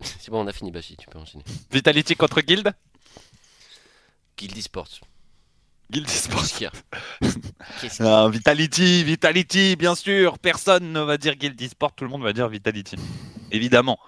C'est 0.00 0.30
bon, 0.30 0.42
on 0.42 0.46
a 0.46 0.52
fini, 0.52 0.70
Bashi, 0.70 0.96
tu 0.96 1.06
peux 1.08 1.18
enchaîner. 1.18 1.44
Vitality 1.70 2.14
contre 2.16 2.40
Guild? 2.40 2.72
Guild 4.38 4.56
Esports. 4.56 5.00
Guild 5.90 6.08
Esports. 6.08 6.40
Qu'est-ce 6.42 6.54
qu'il 6.56 6.64
y 6.64 6.66
a 6.66 6.72
Qu'est-ce 7.80 7.96
qu'il 7.96 8.06
y 8.06 8.08
a 8.08 8.24
Ah, 8.24 8.28
Vitality, 8.28 9.04
Vitality, 9.04 9.76
bien 9.76 9.94
sûr. 9.94 10.38
Personne 10.38 10.92
ne 10.92 11.00
va 11.00 11.16
dire 11.18 11.36
Guild 11.36 11.60
Esports, 11.60 11.94
tout 11.94 12.04
le 12.04 12.10
monde 12.10 12.22
va 12.22 12.32
dire 12.32 12.48
Vitality. 12.48 12.96
Évidemment. 13.50 13.98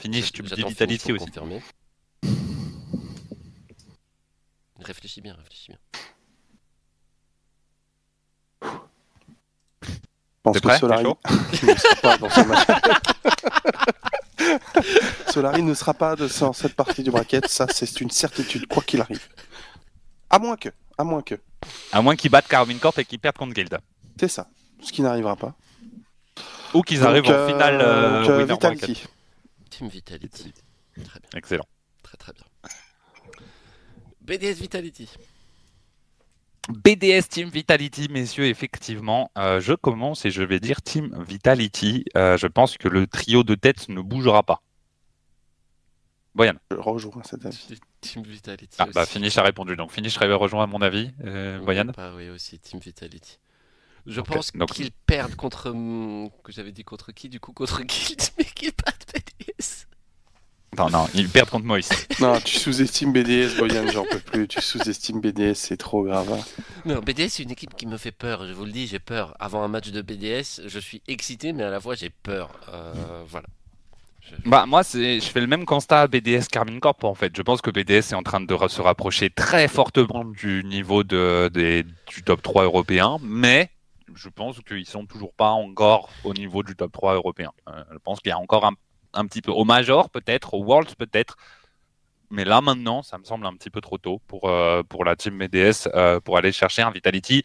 Finish, 0.00 0.32
tu 0.32 0.42
me 0.42 0.48
dis 0.48 0.62
Vitality 0.62 1.12
aussi. 1.12 1.26
confirmer. 1.26 1.62
Réfléchis 4.80 5.20
bien, 5.20 5.34
réfléchis 5.34 5.68
bien. 5.68 5.78
Je 8.62 9.88
pense 10.42 10.54
T'es 10.54 10.60
que 10.60 10.66
prêt 10.68 10.78
Solari 10.80 11.04
chaud 11.04 11.18
ne 11.62 11.74
sera 11.76 11.94
pas 12.02 12.18
dans 12.18 12.30
ce 12.30 12.40
match. 12.40 12.66
Solari 15.32 15.62
ne 15.62 15.74
sera 15.74 15.94
pas 15.94 16.16
de, 16.16 16.28
dans 16.40 16.52
cette 16.52 16.74
partie 16.74 17.04
du 17.04 17.12
bracket, 17.12 17.46
ça 17.46 17.66
c'est 17.72 18.00
une 18.00 18.10
certitude, 18.10 18.66
quoi 18.66 18.82
qu'il 18.82 19.00
arrive. 19.00 19.28
À 20.30 20.40
moins 20.40 20.56
que, 20.56 20.70
à 21.02 21.04
moins 21.04 21.22
que, 21.22 21.34
À 21.90 22.00
moins 22.00 22.14
qu'ils 22.16 22.30
battent 22.30 22.48
Carmine 22.48 22.78
Corp 22.78 22.96
et 22.98 23.04
qu'ils 23.04 23.18
perdent 23.18 23.36
contre 23.36 23.54
Guild. 23.54 23.76
c'est 24.18 24.28
ça, 24.28 24.48
ce 24.80 24.92
qui 24.92 25.02
n'arrivera 25.02 25.36
pas. 25.36 25.54
Ou 26.74 26.82
qu'ils 26.82 27.02
arrivent 27.02 27.26
en 27.26 27.32
euh, 27.32 27.48
finale 27.48 27.80
euh, 27.82 28.20
donc, 28.22 28.30
euh. 28.30 28.44
Vitality. 28.46 29.04
Team 29.68 29.88
Vitality. 29.88 30.54
Très 30.94 31.20
bien, 31.20 31.30
Excellent. 31.34 31.66
très 32.02 32.16
très 32.16 32.32
bien. 32.32 32.44
BDS 34.20 34.60
Vitality. 34.60 35.08
BDS 36.68 37.28
Team 37.28 37.48
Vitality, 37.48 38.08
messieurs, 38.08 38.46
effectivement, 38.46 39.30
euh, 39.36 39.60
je 39.60 39.72
commence 39.74 40.24
et 40.24 40.30
je 40.30 40.44
vais 40.44 40.60
dire 40.60 40.80
Team 40.80 41.12
Vitality. 41.28 42.04
Euh, 42.16 42.36
je 42.36 42.46
pense 42.46 42.78
que 42.78 42.86
le 42.86 43.08
trio 43.08 43.42
de 43.42 43.56
tête 43.56 43.88
ne 43.88 44.00
bougera 44.00 44.44
pas. 44.44 44.62
Boyan. 46.36 46.54
Je 46.70 46.76
rejoins 46.76 47.22
cet 47.24 47.44
avis. 47.44 47.80
Team 48.02 48.22
Vitality. 48.24 48.76
Ah, 48.78 48.86
bah. 48.92 49.06
Finish 49.06 49.38
a 49.38 49.42
répondu. 49.42 49.74
Donc 49.76 49.90
Finish 49.92 50.18
rejoint 50.18 50.64
à 50.64 50.66
mon 50.66 50.82
avis. 50.82 51.10
Euh, 51.24 51.58
Boyan. 51.60 51.86
bah 51.96 52.12
oui, 52.14 52.28
aussi, 52.28 52.58
Team 52.58 52.78
Vitality. 52.80 53.38
Je 54.06 54.20
pense 54.20 54.52
donc- 54.52 54.72
qu'ils 54.72 54.90
perdent 54.90 55.36
contre. 55.36 55.70
hum, 55.70 56.28
que 56.44 56.52
j'avais 56.52 56.72
dit 56.72 56.84
contre 56.84 57.12
qui 57.12 57.28
Du 57.28 57.40
coup, 57.40 57.52
contre 57.52 57.82
Guild, 57.84 58.20
mais 58.36 58.44
qu'ils 58.44 58.72
battent 58.84 59.06
BDS. 59.14 59.86
Non, 60.76 60.88
non, 60.88 61.06
ils 61.14 61.28
perdent 61.28 61.50
contre 61.50 61.66
Moïse. 61.66 61.90
Non, 62.20 62.40
tu 62.40 62.58
sous-estimes 62.58 63.12
BDS, 63.12 63.56
Boyan, 63.58 63.86
j'en 63.88 64.04
peux 64.04 64.18
plus. 64.18 64.48
Tu 64.48 64.60
sous-estimes 64.60 65.20
BDS, 65.20 65.54
c'est 65.54 65.76
trop 65.76 66.02
grave. 66.02 66.42
Non, 66.86 66.98
BDS, 67.00 67.28
c'est 67.28 67.42
une 67.42 67.50
équipe 67.50 67.74
qui 67.76 67.86
me 67.86 67.98
fait 67.98 68.10
peur, 68.10 68.46
je 68.46 68.52
vous 68.54 68.64
le 68.64 68.72
dis, 68.72 68.86
j'ai 68.86 68.98
peur. 68.98 69.36
Avant 69.38 69.62
un 69.62 69.68
match 69.68 69.90
de 69.90 70.00
BDS, 70.02 70.62
je 70.66 70.78
suis 70.78 71.02
excité, 71.08 71.52
mais 71.52 71.62
à 71.62 71.70
la 71.70 71.78
fois, 71.80 71.94
j'ai 71.94 72.08
peur. 72.10 72.58
Euh, 72.72 73.22
voilà. 73.28 73.46
Bah 74.46 74.66
moi 74.66 74.82
je 74.82 75.20
fais 75.20 75.40
le 75.40 75.46
même 75.46 75.64
constat 75.64 76.02
à 76.02 76.06
BDS 76.06 76.46
Carmine 76.50 76.80
Corp 76.80 77.04
en 77.04 77.14
fait. 77.14 77.36
Je 77.36 77.42
pense 77.42 77.60
que 77.60 77.70
BDS 77.70 78.12
est 78.12 78.14
en 78.14 78.22
train 78.22 78.40
de 78.40 78.56
se 78.68 78.80
rapprocher 78.80 79.30
très 79.30 79.68
fortement 79.68 80.24
du 80.24 80.64
niveau 80.64 81.04
de, 81.04 81.50
du 81.52 82.22
top 82.22 82.42
3 82.42 82.64
européen, 82.64 83.18
mais 83.22 83.70
je 84.14 84.28
pense 84.28 84.60
qu'ils 84.60 84.86
sont 84.86 85.06
toujours 85.06 85.32
pas 85.34 85.50
encore 85.50 86.10
au 86.24 86.34
niveau 86.34 86.62
du 86.62 86.76
top 86.76 86.92
3 86.92 87.14
européen. 87.14 87.50
Euh, 87.68 87.84
je 87.92 87.98
pense 87.98 88.20
qu'il 88.20 88.30
y 88.30 88.32
a 88.32 88.38
encore 88.38 88.64
un, 88.64 88.74
un 89.14 89.26
petit 89.26 89.42
peu 89.42 89.52
au 89.52 89.64
Major 89.64 90.10
peut-être, 90.10 90.54
au 90.54 90.64
Worlds 90.64 90.94
peut-être, 90.96 91.36
Mais 92.30 92.44
là, 92.44 92.60
maintenant, 92.62 93.02
ça 93.02 93.18
me 93.18 93.24
semble 93.24 93.46
un 93.46 93.54
petit 93.54 93.70
peu 93.70 93.80
trop 93.82 93.98
tôt 93.98 94.20
pour, 94.26 94.48
euh, 94.48 94.82
pour 94.82 95.04
la 95.04 95.16
team 95.16 95.38
BDS 95.38 95.88
euh, 95.94 96.18
pour 96.20 96.38
aller 96.38 96.52
chercher 96.52 96.82
un 96.82 96.90
Vitality 96.90 97.42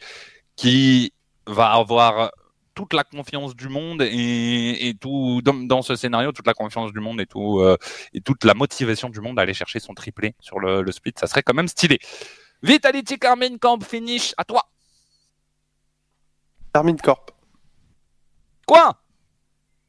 qui 0.56 1.12
va 1.46 1.72
avoir 1.72 2.32
toute 2.78 2.92
la 2.92 3.02
confiance 3.02 3.56
du 3.56 3.68
monde 3.68 4.02
et, 4.02 4.88
et 4.88 4.94
tout 4.94 5.42
dans, 5.42 5.54
dans, 5.54 5.82
ce 5.82 5.96
scénario, 5.96 6.30
toute 6.30 6.46
la 6.46 6.54
confiance 6.54 6.92
du 6.92 7.00
monde 7.00 7.20
et 7.20 7.26
tout 7.26 7.58
euh, 7.58 7.76
et 8.12 8.20
toute 8.20 8.44
la 8.44 8.54
motivation 8.54 9.08
du 9.08 9.20
monde 9.20 9.36
à 9.40 9.42
aller 9.42 9.52
chercher 9.52 9.80
son 9.80 9.94
triplé 9.94 10.36
sur 10.38 10.60
le, 10.60 10.82
le 10.82 10.92
split. 10.92 11.12
Ça 11.18 11.26
serait 11.26 11.42
quand 11.42 11.54
même 11.54 11.66
stylé. 11.66 11.98
Vitality 12.62 13.18
Carmine 13.18 13.58
Camp 13.58 13.82
finish 13.82 14.32
à 14.36 14.44
toi. 14.44 14.62
Carmine 16.72 17.00
Corp. 17.00 17.32
Quoi? 18.64 18.96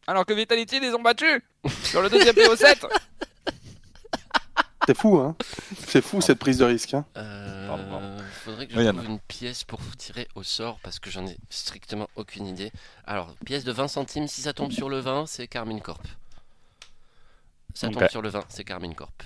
Alors 0.07 0.25
que 0.25 0.33
Vitality 0.33 0.79
les 0.79 0.95
ont 0.95 1.03
battus 1.03 1.43
sur 1.83 2.01
le 2.01 2.09
deuxième 2.09 2.33
PO7 2.33 2.87
C'est 4.87 4.97
fou, 4.97 5.17
hein 5.17 5.35
C'est 5.87 6.01
fou 6.01 6.21
cette 6.21 6.39
prise 6.39 6.57
de 6.57 6.65
risque. 6.65 6.95
Hein 6.95 7.05
euh, 7.17 8.17
faudrait 8.49 8.67
que 8.67 8.73
je 8.73 8.79
Oui, 8.79 8.87
trouve 8.87 9.05
une 9.05 9.19
pièce 9.19 9.63
pour 9.63 9.79
vous 9.79 9.95
tirer 9.95 10.27
au 10.35 10.43
sort 10.43 10.79
parce 10.81 10.99
que 10.99 11.09
j'en 11.09 11.25
ai 11.25 11.37
strictement 11.49 12.09
aucune 12.15 12.47
idée. 12.47 12.71
Alors, 13.05 13.35
pièce 13.45 13.63
de 13.63 13.71
20 13.71 13.87
centimes, 13.87 14.27
si 14.27 14.41
ça 14.41 14.53
tombe 14.53 14.71
sur 14.71 14.89
le 14.89 14.99
20, 14.99 15.25
c'est 15.27 15.47
Carmine 15.47 15.81
Corp. 15.81 16.01
Ça 17.73 17.89
tombe 17.89 18.07
sur 18.09 18.21
le 18.21 18.29
20, 18.29 18.45
c'est 18.49 18.63
Carmine 18.63 18.95
Corp. 18.95 19.23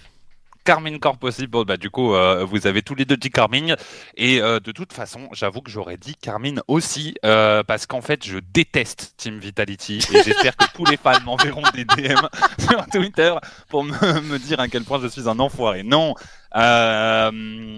Carmine 0.64 1.00
Corp 1.00 1.24
aussi. 1.24 1.48
Bon, 1.48 1.64
bah, 1.64 1.78
du 1.78 1.90
coup, 1.90 2.14
euh, 2.14 2.45
vous 2.45 2.68
avez 2.68 2.82
tous 2.82 2.95
les 2.95 3.06
deux 3.06 3.18
dit 3.18 3.30
Carmine. 3.30 3.76
Et 4.16 4.41
euh, 4.41 4.60
de 4.60 4.72
toute 4.72 4.94
façon, 4.94 5.28
j'avoue 5.34 5.62
que 5.62 5.70
j'aurais 5.70 5.98
dit 5.98 6.16
Carmine 6.16 6.62
aussi, 6.68 7.16
euh, 7.26 7.64
parce 7.64 7.86
qu'en 7.86 8.02
fait, 8.02 8.26
je 8.26 8.38
déteste 8.40 9.14
Team 9.18 9.40
Vitality. 9.40 10.00
Et 10.14 10.24
j'espère 10.24 10.56
que 10.56 10.66
tous 10.74 10.86
les 10.86 10.98
fans 10.98 11.20
m'enverront 11.26 11.64
des 11.74 11.86
DM 11.86 12.20
sur 12.60 12.86
Twitter 12.88 13.34
pour 13.70 13.84
me, 13.84 14.22
me 14.22 14.40
dire 14.40 14.60
à 14.60 14.68
quel 14.68 14.84
point 14.84 15.02
je 15.02 15.08
suis 15.08 15.28
un 15.28 15.40
enfoiré. 15.40 15.84
Non. 15.84 16.16
Euh, 16.56 17.32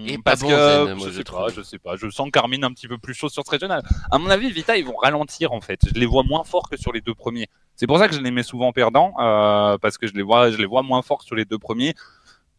Et 0.06 0.18
parce 0.18 0.40
bon, 0.40 0.48
que 0.48 0.54
Zen, 0.54 0.94
moi, 0.94 1.06
je, 1.08 1.12
je 1.12 1.16
sais 1.16 1.24
pas, 1.24 1.46
je 1.48 1.62
sais 1.62 1.78
pas, 1.78 1.96
je 1.96 2.10
sens 2.10 2.30
Carmine 2.30 2.64
un 2.64 2.70
petit 2.72 2.88
peu 2.88 2.98
plus 2.98 3.14
chaud 3.14 3.28
sur 3.28 3.44
ce 3.44 3.50
régional. 3.50 3.82
À 4.10 4.18
mon 4.18 4.28
avis, 4.28 4.50
Vita, 4.50 4.76
ils 4.76 4.84
vont 4.84 4.96
ralentir 4.96 5.52
en 5.52 5.60
fait. 5.60 5.80
Je 5.94 5.98
les 5.98 6.06
vois 6.06 6.22
moins 6.22 6.44
forts 6.44 6.68
que 6.68 6.76
sur 6.76 6.92
les 6.92 7.00
deux 7.00 7.14
premiers. 7.14 7.46
C'est 7.74 7.86
pour 7.86 7.98
ça 7.98 8.08
que 8.08 8.14
je 8.14 8.20
les 8.20 8.30
mets 8.30 8.42
souvent 8.42 8.72
perdants, 8.72 9.14
euh, 9.20 9.78
parce 9.78 9.98
que 9.98 10.06
je 10.06 10.12
les 10.14 10.22
vois, 10.22 10.50
je 10.50 10.58
les 10.58 10.66
vois 10.66 10.82
moins 10.82 11.02
forts 11.02 11.22
sur 11.22 11.34
les 11.36 11.44
deux 11.44 11.58
premiers 11.58 11.94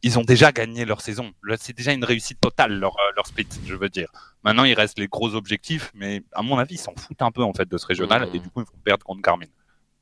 ils 0.03 0.19
ont 0.19 0.23
déjà 0.23 0.51
gagné 0.51 0.85
leur 0.85 1.01
saison. 1.01 1.31
C'est 1.59 1.75
déjà 1.75 1.91
une 1.91 2.03
réussite 2.03 2.39
totale 2.39 2.73
leur, 2.79 2.93
euh, 2.93 3.11
leur 3.15 3.25
split, 3.25 3.47
je 3.65 3.73
veux 3.73 3.89
dire. 3.89 4.09
Maintenant, 4.43 4.63
il 4.63 4.75
reste 4.75 4.99
les 4.99 5.07
gros 5.07 5.33
objectifs, 5.33 5.91
mais 5.95 6.21
à 6.33 6.43
mon 6.43 6.59
avis, 6.59 6.75
ils 6.75 6.79
s'en 6.79 6.93
foutent 6.95 7.21
un 7.23 7.31
peu 7.31 7.41
en 7.43 7.51
fait 7.53 7.67
de 7.67 7.77
ce 7.79 7.85
régional 7.87 8.27
Mhm. 8.27 8.35
et 8.35 8.39
du 8.39 8.49
coup, 8.49 8.61
ils 8.61 8.65
vont 8.71 8.79
perdre 8.83 9.03
contre 9.03 9.23
Carmine. 9.23 9.49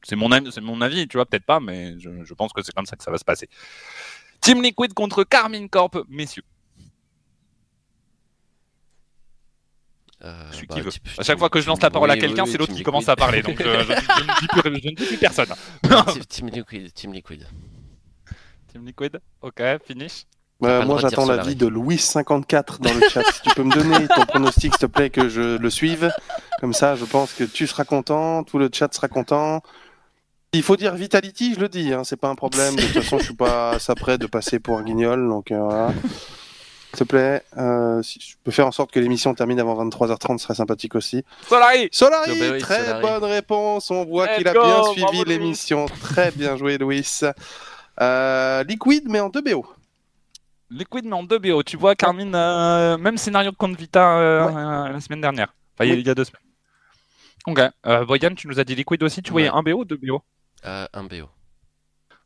C'est 0.04 0.16
mon, 0.18 0.30
mon 0.62 0.82
avis, 0.82 1.08
tu 1.08 1.18
vois, 1.18 1.26
peut-être 1.26 1.46
pas, 1.46 1.60
mais 1.62 1.98
je, 1.98 2.10
je 2.24 2.34
pense 2.34 2.52
que 2.54 2.62
c'est 2.62 2.74
comme 2.76 2.86
ça 2.86 2.96
que 2.98 3.04
ça 3.04 3.10
va 3.10 3.18
se 3.18 3.24
passer. 3.24 3.48
Team 4.46 4.62
Liquid 4.62 4.94
contre 4.94 5.24
Carmine 5.24 5.68
Corp, 5.68 5.98
messieurs. 6.08 6.44
Euh, 10.24 10.52
Celui 10.52 10.68
bah, 10.68 10.76
qui 10.76 10.82
veut. 10.82 10.92
tu- 10.92 11.00
À 11.18 11.24
chaque 11.24 11.40
fois 11.40 11.50
que 11.50 11.60
je 11.60 11.68
lance 11.68 11.82
la 11.82 11.90
parole 11.90 12.12
à 12.12 12.18
quelqu'un, 12.18 12.44
oui, 12.44 12.50
c'est 12.52 12.58
l'autre 12.60 12.70
Team 12.72 12.78
qui 12.78 12.84
commence 12.84 13.02
Liquid. 13.08 13.12
à 13.12 13.16
parler. 13.16 13.42
Donc, 13.42 13.60
euh, 13.62 13.84
je, 13.84 13.94
je 13.94 14.24
ne 14.24 14.40
dis 14.40 14.48
plus, 14.48 14.62
je 14.84 14.90
ne 14.90 14.96
dis 14.96 15.06
plus 15.08 15.18
personne. 15.18 15.48
Team- 16.30 16.50
Liquid, 16.50 16.94
Team 16.94 17.12
Liquid. 17.14 17.48
Team 18.72 18.86
Liquid, 18.86 19.20
ok, 19.42 19.62
finish. 19.84 20.26
Euh, 20.64 20.82
le 20.82 20.86
moi, 20.86 21.00
j'attends 21.00 21.26
l'avis 21.26 21.56
de 21.56 21.66
Louis54 21.68 22.80
dans 22.80 22.94
le 22.94 23.10
chat. 23.10 23.24
si 23.34 23.42
tu 23.42 23.50
peux 23.56 23.64
me 23.64 23.74
donner 23.74 24.08
ton 24.08 24.26
pronostic, 24.28 24.74
s'il 24.74 24.80
te 24.80 24.86
plaît, 24.86 25.10
que 25.10 25.28
je 25.28 25.58
le 25.58 25.70
suive. 25.72 26.12
Comme 26.62 26.74
ça, 26.74 26.96
je 26.96 27.04
pense 27.06 27.34
que 27.34 27.44
tu 27.44 27.66
seras 27.66 27.84
content, 27.84 28.44
tout 28.44 28.60
le 28.60 28.70
chat 28.72 28.94
sera 28.94 29.08
content. 29.08 29.62
Il 30.56 30.64
faut 30.64 30.77
dire 30.77 30.95
Vitality, 30.95 31.53
je 31.53 31.60
le 31.60 31.68
dis, 31.68 31.94
hein, 31.94 32.03
c'est 32.06 32.15
pas 32.15 32.30
un 32.30 32.36
problème. 32.36 32.76
De 32.76 32.82
toute 32.82 32.94
façon, 32.94 33.19
je 33.19 33.26
suis 33.26 33.36
pas 33.36 33.72
assez 33.76 33.94
prêt 33.94 34.18
de 34.18 34.26
passer 34.26 34.60
pour 34.60 34.77
un 34.77 34.84
guignol, 34.84 35.27
donc. 35.27 35.52
Euh, 35.52 35.90
S'il 36.94 36.99
te 36.99 37.03
plaît, 37.03 37.44
euh, 37.57 38.02
si 38.02 38.22
je 38.22 38.36
peux 38.41 38.52
faire 38.52 38.65
en 38.65 38.72
sorte 38.72 38.90
que 38.90 39.02
l'émission 39.02 39.34
termine 39.34 39.60
avant 39.60 39.76
23h30, 39.86 40.38
ce 40.38 40.44
serait 40.45 40.56
sympathique 40.56 40.95
aussi. 40.95 41.26
Solari 41.45 41.90
Solari 41.91 42.57
Très 42.60 43.02
bonne 43.02 43.26
réponse, 43.26 43.91
on 43.91 44.06
voit 44.06 44.30
qu'il 44.30 44.48
a 44.48 44.53
bien 44.53 44.84
suivi 44.94 45.26
l'émission. 45.26 45.88
Très 45.88 46.32
bien 46.32 46.56
joué, 46.56 46.77
Louis. 46.77 47.06
Euh, 47.99 48.64
Liquid, 48.64 49.10
mais 49.10 49.19
en 49.19 49.27
2BO. 49.27 49.65
Liquid, 50.69 51.03
mais 51.03 51.15
en 51.15 51.23
2BO. 51.26 51.64
Tu 51.65 51.76
vois, 51.76 51.95
Carmine, 51.95 52.34
euh, 52.34 52.98
même 52.98 53.18
scénario 53.18 53.52
de 53.52 53.57
Conte 53.57 53.77
Vita 53.77 54.90
la 54.90 55.02
semaine 55.02 55.22
dernière. 55.22 55.53
Enfin, 55.77 55.90
il 55.90 55.99
y 55.99 56.10
a 56.10 56.15
deux 56.15 56.23
semaines. 56.23 56.41
Ok. 57.45 58.06
Boyan, 58.07 58.36
tu 58.36 58.48
nous 58.48 58.57
as 58.57 58.64
dit 58.64 58.73
Liquid 58.73 59.03
aussi, 59.03 59.22
tu 59.22 59.32
voyais 59.32 59.49
ouais. 59.49 59.73
1BO 59.73 59.82
ou 59.82 59.84
2BO 59.86 60.22
un 60.66 61.04
BO. 61.04 61.30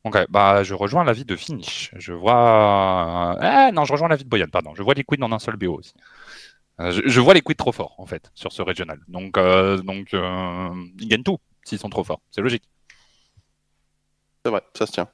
Ok, 0.05 0.17
bah, 0.29 0.63
je 0.63 0.73
rejoins 0.73 1.03
l'avis 1.03 1.25
de 1.25 1.35
Finish. 1.35 1.91
Je 1.95 2.13
vois. 2.13 3.37
Ah 3.41 3.71
non, 3.71 3.85
je 3.85 3.91
rejoins 3.91 4.07
l'avis 4.07 4.23
de 4.23 4.29
Boyan, 4.29 4.47
pardon. 4.47 4.73
Je 4.75 4.81
vois 4.81 4.93
Liquid 4.93 5.21
en 5.23 5.31
un 5.31 5.39
seul 5.39 5.57
BO 5.57 5.77
aussi. 5.77 5.93
Euh, 6.79 6.91
je, 6.91 7.01
je, 7.05 7.19
vois 7.19 7.33
Liquid 7.33 7.57
trop 7.57 7.73
forts 7.73 7.95
en 7.97 8.05
fait, 8.05 8.31
sur 8.33 8.53
ce 8.53 8.61
régional. 8.61 8.99
Donc, 9.09 9.37
euh, 9.37 9.77
donc 9.77 10.13
ils 10.13 11.07
gagnent 11.07 11.23
tout 11.23 11.37
s'ils 11.65 11.79
sont 11.79 11.89
trop 11.89 12.03
forts. 12.03 12.21
C'est 12.31 12.41
logique. 12.41 12.63
C'est 14.45 14.51
vrai, 14.51 14.63
ça 14.73 14.85
se 14.85 14.93
tient 14.93 15.09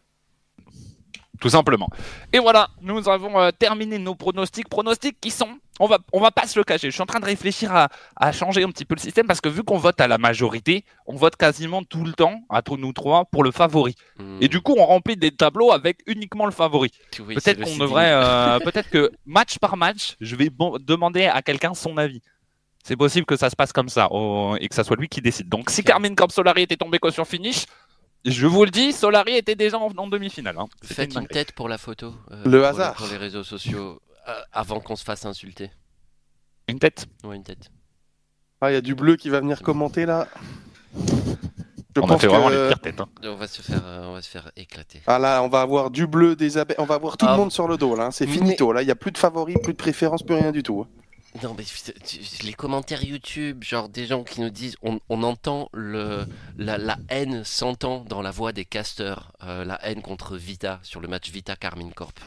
tout 1.40 1.50
simplement. 1.50 1.90
Et 2.34 2.40
voilà, 2.40 2.70
nous 2.82 3.08
avons 3.10 3.40
euh, 3.40 3.52
terminé 3.52 3.98
nos 4.00 4.16
pronostics. 4.16 4.70
Pronostics 4.70 5.20
qui 5.20 5.32
sont, 5.32 5.50
on 5.80 5.88
va, 5.88 5.98
on 6.14 6.20
va 6.20 6.32
pas 6.32 6.48
se 6.48 6.58
le 6.60 6.64
cacher. 6.64 6.90
Je 6.90 6.94
suis 6.94 7.02
en 7.02 7.06
train 7.06 7.20
de 7.20 7.26
réfléchir 7.26 7.76
à, 7.76 7.90
à 8.16 8.32
changer 8.32 8.64
un 8.64 8.70
petit 8.70 8.86
peu 8.86 8.96
le 8.96 9.00
système 9.02 9.28
parce 9.28 9.42
que 9.42 9.50
vu 9.50 9.64
qu'on 9.64 9.78
vote 9.78 10.00
à 10.02 10.08
la 10.08 10.18
majorité, 10.18 10.86
on 11.06 11.16
vote 11.16 11.36
quasiment 11.36 11.84
tout 11.84 12.04
le 12.04 12.14
temps, 12.14 12.42
à 12.50 12.62
tous 12.62 12.78
nous 12.78 12.94
trois, 12.94 13.26
pour 13.26 13.44
le 13.44 13.52
favori. 13.52 13.96
Hmm. 14.20 14.38
Et 14.42 14.48
du 14.48 14.62
coup, 14.62 14.76
on 14.78 14.86
remplit 14.86 15.18
des 15.18 15.32
tableaux 15.32 15.72
avec 15.72 16.00
uniquement 16.08 16.46
le 16.46 16.52
favori. 16.52 16.92
Oui, 17.20 17.36
peut-être 17.36 17.62
qu'on 17.62 17.78
devrait, 17.78 18.12
euh, 18.12 18.60
peut-être 18.64 18.90
que 18.90 19.12
match 19.26 19.58
par 19.60 19.78
match, 19.78 20.16
je 20.22 20.36
vais 20.36 20.50
bon- 20.50 20.78
demander 20.80 21.26
à 21.26 21.42
quelqu'un 21.42 21.74
son 21.74 21.98
avis. 21.98 22.22
C'est 22.84 22.96
possible 22.96 23.26
que 23.26 23.36
ça 23.36 23.50
se 23.50 23.56
passe 23.56 23.74
comme 23.74 23.90
ça 23.90 24.08
et 24.60 24.68
que 24.70 24.76
ça 24.76 24.84
soit 24.84 24.96
lui 24.96 25.08
qui 25.10 25.20
décide. 25.20 25.50
Donc, 25.50 25.72
si. 25.72 25.84
Carmine 25.84 26.14
Corp 26.16 26.32
Solari 26.32 26.62
était 26.62 26.78
tombé 26.78 27.00
que 27.00 27.10
sur 27.10 27.26
finish, 27.26 27.66
je 28.26 28.48
vous 28.48 28.66
le 28.66 28.72
dis, 28.72 28.92
Solari 28.92 29.36
était 29.36 29.56
déjà 29.56 29.78
en, 29.78 29.90
en 29.96 30.08
demi-finale. 30.08 30.58
hein. 30.58 30.66
Faites 30.84 31.16
une 31.16 31.28
tête 31.28 31.52
pour 31.54 31.70
la 31.70 31.78
photo. 31.78 32.14
euh, 32.32 32.44
Le 32.46 32.60
pour 32.60 32.68
hasard. 32.68 32.96
Pour 32.96 33.08
les 33.08 33.18
réseaux 33.18 33.44
sociaux, 33.44 34.02
euh, 34.28 34.34
avant 34.52 34.80
qu'on 34.80 34.96
se 34.96 35.04
fasse 35.04 35.26
insulter. 35.26 35.72
Une 36.68 36.80
tête. 36.80 37.06
Ouais, 37.24 37.36
une 37.36 37.44
tête. 37.44 37.70
Ah, 38.62 38.72
il 38.72 38.74
y 38.74 38.78
a 38.78 38.82
du 38.82 38.96
bleu 38.96 39.16
qui 39.16 39.30
va 39.30 39.40
venir 39.42 39.62
commenter 39.62 40.06
là. 40.06 40.28
Je 41.96 42.02
on 42.02 42.10
a 42.10 42.18
fait 42.18 42.28
vraiment 42.28 42.50
que- 42.50 42.54
les 42.64 42.68
pires 42.70 42.80
têtes. 42.80 43.00
hein. 43.00 43.08
On 43.24 43.36
va 43.36 43.48
se 43.48 43.62
faire, 43.62 43.82
euh, 43.86 44.08
on 44.10 44.14
va 44.14 44.22
se 44.22 44.30
faire 44.30 44.52
éclater. 44.58 45.02
Ah 45.08 45.18
là, 45.18 45.42
on 45.44 45.48
va 45.48 45.62
avoir 45.62 45.92
du 45.92 46.08
bleu, 46.08 46.36
des 46.36 46.58
abeilles, 46.58 46.76
on 46.80 46.84
va 46.86 46.96
avoir 46.96 47.16
tout 47.16 47.26
Ah, 47.30 47.34
le 47.34 47.38
monde 47.38 47.52
sur 47.54 47.68
le 47.70 47.78
dos 47.78 47.96
là. 47.96 48.06
hein. 48.08 48.12
C'est 48.12 48.26
mais- 48.26 48.34
finito 48.34 48.74
là. 48.74 48.82
Il 48.82 48.88
y 48.88 48.92
a 48.92 48.96
plus 48.96 49.12
de 49.12 49.18
favoris, 49.18 49.56
plus 49.64 49.72
de 49.74 49.78
préférences, 49.78 50.22
plus 50.24 50.36
rien 50.36 50.52
du 50.52 50.62
tout. 50.64 50.86
Non, 51.44 51.54
mais 51.58 51.66
les 52.44 52.54
commentaires 52.54 53.04
YouTube, 53.04 53.64
genre 53.64 53.90
des 53.90 54.08
gens 54.08 54.24
qui 54.24 54.40
nous 54.42 54.50
disent, 54.50 54.78
on, 54.82 55.00
on 55.10 55.22
entend 55.24 55.70
le, 55.74 56.26
la, 56.58 56.78
la 56.78 56.98
haine 57.10 57.44
s'entend 57.44 58.06
dans 58.08 58.22
la 58.22 58.32
voix 58.32 58.54
des 58.54 58.64
casteurs, 58.66 59.34
euh, 59.44 59.66
la 59.66 59.78
haine 59.86 60.02
contre 60.02 60.38
Vita 60.38 60.80
sur 60.82 61.02
le 61.02 61.08
match 61.10 61.30
Vita 61.30 61.56
Carmine 61.58 61.92
Corp. 61.94 62.18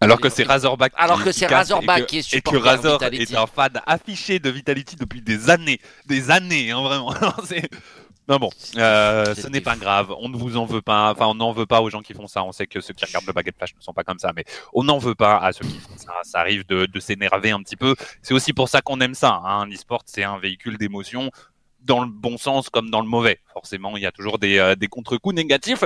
Alors 0.00 0.20
que 0.20 0.28
c'est 0.28 0.42
Razorback. 0.42 0.92
Alors 0.96 1.18
qui- 1.18 1.24
que 1.26 1.32
c'est 1.32 1.46
casse 1.46 1.50
et 1.70 1.74
Razorback 1.74 2.00
que- 2.02 2.06
qui 2.10 2.16
est 2.16 2.20
Et 2.20 2.22
que 2.42 2.48
supporter 2.50 2.58
Razor 2.62 2.92
Vitality. 2.98 3.32
est 3.32 3.36
un 3.36 3.46
fan 3.46 3.80
affiché 3.86 4.38
de 4.40 4.50
Vitality 4.50 4.96
depuis 4.96 5.22
des 5.22 5.48
années. 5.48 5.80
Des 6.06 6.30
années, 6.30 6.72
hein, 6.72 6.82
vraiment. 6.82 7.14
Non 8.28 8.36
bon, 8.36 8.50
euh, 8.76 9.34
ce 9.34 9.48
n'est 9.48 9.60
pas 9.60 9.74
grave. 9.76 10.14
On 10.20 10.28
ne 10.28 10.36
vous 10.36 10.56
en 10.56 10.64
veut 10.64 10.80
pas. 10.80 11.10
Enfin, 11.10 11.26
on 11.26 11.34
n'en 11.34 11.52
veut 11.52 11.66
pas 11.66 11.80
aux 11.80 11.90
gens 11.90 12.02
qui 12.02 12.14
font 12.14 12.28
ça. 12.28 12.44
On 12.44 12.52
sait 12.52 12.68
que 12.68 12.80
ceux 12.80 12.94
qui 12.94 13.04
regardent 13.04 13.26
le 13.26 13.32
Baguette 13.32 13.56
Flash 13.56 13.74
ne 13.74 13.80
sont 13.80 13.92
pas 13.92 14.04
comme 14.04 14.20
ça, 14.20 14.32
mais 14.34 14.44
on 14.72 14.84
n'en 14.84 14.98
veut 14.98 15.16
pas 15.16 15.38
à 15.38 15.52
ceux 15.52 15.64
qui 15.64 15.78
font 15.78 15.96
ça. 15.96 16.12
Ça 16.22 16.38
arrive 16.38 16.64
de, 16.66 16.86
de 16.86 17.00
s'énerver 17.00 17.50
un 17.50 17.60
petit 17.60 17.76
peu. 17.76 17.96
C'est 18.22 18.32
aussi 18.32 18.52
pour 18.52 18.68
ça 18.68 18.80
qu'on 18.80 19.00
aime 19.00 19.14
ça. 19.14 19.40
Hein. 19.44 19.66
L'e-sport, 19.66 20.02
c'est 20.06 20.22
un 20.22 20.38
véhicule 20.38 20.78
d'émotion 20.78 21.30
dans 21.80 22.00
le 22.00 22.08
bon 22.08 22.38
sens 22.38 22.70
comme 22.70 22.90
dans 22.90 23.00
le 23.00 23.08
mauvais. 23.08 23.40
Forcément, 23.52 23.96
il 23.96 24.04
y 24.04 24.06
a 24.06 24.12
toujours 24.12 24.38
des, 24.38 24.58
euh, 24.58 24.76
des 24.76 24.86
contre-coups 24.86 25.34
négatifs. 25.34 25.84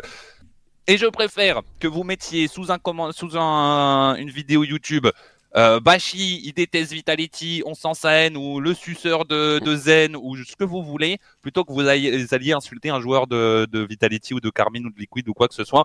Et 0.88 0.98
je 0.98 1.06
préfère 1.06 1.62
que 1.80 1.88
vous 1.88 2.04
mettiez 2.04 2.46
sous, 2.46 2.70
un 2.70 2.78
sous 3.12 3.36
un, 3.36 4.14
une 4.16 4.30
vidéo 4.30 4.62
YouTube 4.62 5.08
euh, 5.56 5.80
Bashi, 5.80 6.40
il 6.44 6.52
déteste 6.52 6.92
Vitality, 6.92 7.62
on 7.64 7.74
sent 7.74 7.94
sa 7.94 8.10
haine, 8.12 8.36
ou 8.36 8.60
le 8.60 8.74
suceur 8.74 9.24
de, 9.24 9.58
de 9.58 9.76
Zen, 9.76 10.16
ou 10.16 10.36
ce 10.36 10.56
que 10.56 10.64
vous 10.64 10.82
voulez, 10.82 11.18
plutôt 11.42 11.64
que 11.64 11.72
vous 11.72 11.86
alliez, 11.86 12.26
alliez 12.32 12.52
insulter 12.52 12.90
un 12.90 13.00
joueur 13.00 13.26
de, 13.26 13.66
de 13.70 13.80
Vitality 13.80 14.34
ou 14.34 14.40
de 14.40 14.50
Carmine 14.50 14.86
ou 14.86 14.90
de 14.90 14.98
Liquid 14.98 15.28
ou 15.28 15.34
quoi 15.34 15.48
que 15.48 15.54
ce 15.54 15.64
soit. 15.64 15.84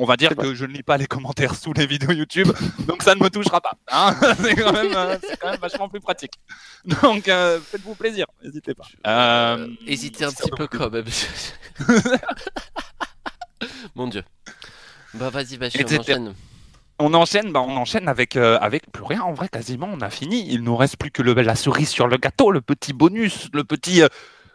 On 0.00 0.04
va 0.04 0.16
dire 0.16 0.36
que 0.36 0.54
je 0.54 0.64
ne 0.64 0.72
lis 0.72 0.84
pas 0.84 0.96
les 0.96 1.06
commentaires 1.06 1.56
sous 1.56 1.72
les 1.72 1.84
vidéos 1.84 2.12
YouTube, 2.12 2.46
donc 2.86 3.02
ça 3.02 3.16
ne 3.16 3.20
me 3.20 3.28
touchera 3.30 3.60
pas. 3.60 3.72
hein. 3.90 4.14
c'est 4.40 4.54
quand, 4.54 4.72
même, 4.72 4.92
euh, 4.94 5.18
c'est 5.20 5.36
quand 5.38 5.50
même 5.50 5.58
vachement 5.60 5.88
plus 5.88 5.98
pratique. 6.00 6.34
Donc 7.02 7.26
euh, 7.28 7.58
faites-vous 7.60 7.96
plaisir, 7.96 8.26
n'hésitez 8.44 8.74
pas. 8.74 8.84
Euh, 9.08 9.56
Euh, 9.58 9.68
hésitez 9.88 10.24
un 10.24 10.30
petit 10.30 10.50
peu 10.56 10.68
quand 10.68 10.88
même. 10.88 11.04
Mon 13.96 14.06
dieu. 14.06 14.22
Bah 15.14 15.30
vas-y, 15.30 15.54
Etc. 15.54 15.84
on 15.96 16.00
enchaîne. 16.00 16.34
On 17.00 17.14
enchaîne, 17.14 17.52
bah 17.52 17.60
on 17.60 17.76
enchaîne 17.76 18.08
avec, 18.08 18.34
euh, 18.34 18.58
avec 18.60 18.90
plus 18.90 19.04
rien. 19.04 19.22
En 19.22 19.32
vrai, 19.32 19.48
quasiment, 19.48 19.88
on 19.92 20.00
a 20.00 20.10
fini. 20.10 20.46
Il 20.50 20.62
nous 20.62 20.76
reste 20.76 20.96
plus 20.96 21.12
que 21.12 21.22
le, 21.22 21.32
la 21.34 21.54
cerise 21.54 21.90
sur 21.90 22.08
le 22.08 22.16
gâteau, 22.16 22.50
le 22.50 22.60
petit 22.60 22.92
bonus, 22.92 23.48
le 23.52 23.62
petit 23.62 24.02
euh, 24.02 24.08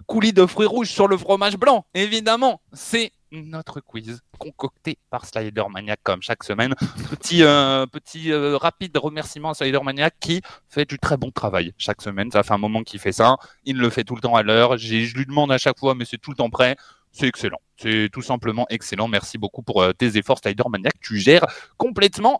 coulis 0.08 0.34
de 0.34 0.46
fruits 0.46 0.68
rouges 0.68 0.90
sur 0.90 1.08
le 1.08 1.18
fromage 1.18 1.58
blanc. 1.58 1.86
Évidemment, 1.94 2.60
c'est 2.74 3.14
notre 3.32 3.80
quiz 3.80 4.22
concocté 4.38 4.98
par 5.10 5.26
Slider 5.26 5.64
Maniac 5.72 6.02
comme 6.04 6.22
chaque 6.22 6.44
semaine. 6.44 6.76
Petit, 7.10 7.44
euh, 7.44 7.86
petit 7.86 8.34
rapide 8.34 8.98
remerciement 8.98 9.52
à 9.52 9.54
Slider 9.54 9.80
Maniac 9.82 10.14
qui 10.20 10.42
fait 10.68 10.86
du 10.86 11.00
très 11.00 11.16
bon 11.16 11.32
travail 11.32 11.74
chaque 11.78 12.02
semaine. 12.02 12.30
Ça 12.30 12.44
fait 12.44 12.54
un 12.54 12.58
moment 12.58 12.84
qu'il 12.84 13.00
fait 13.00 13.14
ça. 13.14 13.38
Il 13.64 13.78
le 13.78 13.90
fait 13.90 14.04
tout 14.04 14.16
le 14.16 14.22
temps 14.22 14.36
à 14.36 14.44
l'heure. 14.44 14.78
Je 14.78 15.16
lui 15.16 15.26
demande 15.26 15.52
à 15.52 15.58
chaque 15.58 15.80
fois, 15.80 15.96
mais 15.96 16.04
c'est 16.04 16.18
tout 16.18 16.32
le 16.32 16.36
temps 16.36 16.50
prêt. 16.50 16.76
C'est 17.14 17.28
excellent. 17.28 17.60
C'est 17.78 18.10
tout 18.12 18.22
simplement 18.22 18.66
excellent. 18.70 19.08
Merci 19.08 19.38
beaucoup 19.38 19.64
pour 19.64 19.82
euh, 19.82 19.94
tes 19.94 20.18
efforts, 20.18 20.40
Slider 20.40 20.64
Maniac. 20.70 20.94
Tu 21.02 21.18
gères 21.20 21.46
complètement. 21.78 22.40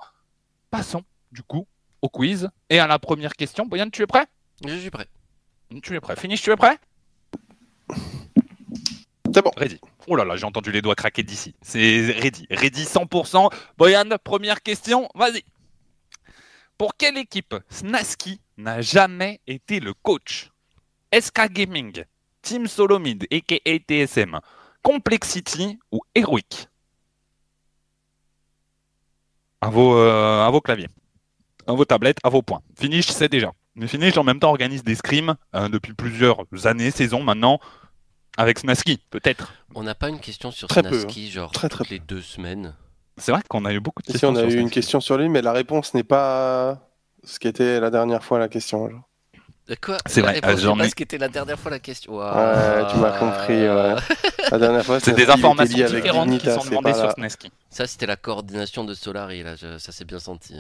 Passons 0.70 1.04
du 1.32 1.44
coup 1.44 1.68
au 2.02 2.10
quiz 2.10 2.50
et 2.70 2.80
à 2.80 2.88
la 2.88 3.00
première 3.00 3.34
question. 3.34 3.66
Boyan, 3.66 3.90
tu 3.90 4.02
es 4.02 4.08
prêt? 4.08 4.26
Je 4.66 4.76
suis 4.76 4.90
prêt. 4.90 5.08
Tu 5.82 5.96
es 5.96 6.00
prêt. 6.00 6.16
Finish, 6.16 6.42
tu 6.42 6.52
es 6.52 6.56
prêt? 6.56 6.78
C'est 9.34 9.42
bon. 9.42 9.52
Ready. 9.58 9.80
Oh 10.08 10.16
là 10.16 10.26
là, 10.26 10.36
j'ai 10.36 10.46
entendu 10.46 10.72
les 10.72 10.82
doigts 10.82 10.96
craquer 10.96 11.24
d'ici. 11.24 11.56
C'est 11.62 12.12
ready. 12.20 12.46
Ready 12.50 12.84
100%. 12.84 13.50
Boyan, 13.78 14.10
première 14.24 14.62
question, 14.62 15.10
vas-y. 15.16 15.44
Pour 16.78 16.96
quelle 16.98 17.18
équipe 17.18 17.56
Snaski 17.70 18.42
n'a 18.58 18.82
jamais 18.82 19.40
été 19.48 19.80
le 19.80 19.94
coach? 19.94 20.52
SK 21.14 21.52
Gaming, 21.52 22.04
Team 22.42 22.68
Solomid, 22.68 23.28
aka 23.32 23.78
TSM, 23.78 24.40
Complexity 24.84 25.80
ou 25.92 26.02
Heroic 26.14 26.68
à 29.62 29.70
vos, 29.70 29.96
euh, 29.98 30.46
à 30.46 30.50
vos 30.52 30.60
claviers, 30.62 30.90
à 31.68 31.72
vos 31.74 31.86
tablettes, 31.86 32.18
à 32.24 32.30
vos 32.30 32.42
points. 32.42 32.62
Finish, 32.78 33.08
c'est 33.08 33.30
déjà. 33.30 33.54
Mais 33.76 33.88
Finish, 33.88 34.18
en 34.18 34.24
même 34.24 34.40
temps, 34.40 34.50
organise 34.50 34.84
des 34.84 34.96
scrims 34.96 35.36
euh, 35.56 35.70
depuis 35.70 35.94
plusieurs 35.94 36.46
années, 36.66 36.92
saisons 36.92 37.24
maintenant, 37.24 37.60
avec 38.38 38.60
Snaski, 38.60 39.02
peut-être. 39.10 39.54
On 39.74 39.84
n'a 39.84 39.96
pas 39.96 40.10
une 40.10 40.20
question 40.20 40.52
sur 40.52 40.68
Très 40.68 40.84
peu, 40.84 41.00
Snaski, 41.00 41.32
genre 41.32 41.52
Très, 41.52 41.70
très 41.70 41.86
toutes 41.86 41.92
les 41.92 42.00
deux 42.00 42.22
semaines. 42.22 42.76
C'est 43.18 43.32
vrai 43.32 43.42
qu'on 43.48 43.64
a 43.66 43.72
eu 43.74 43.80
beaucoup 43.80 44.02
de 44.02 44.08
Ici, 44.08 44.14
questions. 44.14 44.30
on 44.30 44.36
a 44.36 44.42
sur 44.42 44.50
eu 44.50 44.60
une 44.60 44.70
question 44.70 45.00
sur 45.00 45.18
lui, 45.18 45.30
mais 45.30 45.42
la 45.42 45.54
réponse 45.54 45.94
n'est 45.94 46.04
pas 46.04 46.90
ce 47.24 47.40
qui 47.40 47.48
était 47.48 47.80
la 47.80 47.90
dernière 47.90 48.24
fois 48.24 48.40
la 48.40 48.50
question. 48.50 48.90
genre. 48.90 49.04
De 49.70 49.76
quoi 49.76 49.98
C'est 50.06 50.20
vrai, 50.22 50.42
euh, 50.44 50.58
j'en 50.58 50.78
ai- 50.80 50.90
ce 50.90 50.96
qui 50.96 51.04
était 51.04 51.18
la 51.18 51.30
dernière 51.30 51.58
fois 51.58 51.72
la 51.72 51.80
question. 51.80 52.18
Ouais, 52.18 52.86
tu 52.92 52.98
m'as 52.98 53.18
compris, 53.18 53.54
ouais. 53.70 53.96
La 54.52 54.60
dernière 54.60 54.84
fois, 54.86 55.00
C'est 55.00 55.14
des 55.16 55.30
informations 55.30 55.86
différentes 55.88 56.38
qui 56.38 56.50
sont 56.52 56.66
demandées 56.66 56.94
sur 56.94 57.12
Snaski. 57.12 57.52
Ça, 57.70 57.88
c'était 57.88 58.06
la 58.06 58.18
coordination 58.18 58.84
de 58.84 58.94
Solari, 58.94 59.42
là, 59.44 59.56
je- 59.56 59.78
ça 59.78 59.92
s'est 59.94 60.06
bien 60.06 60.20
senti. 60.20 60.56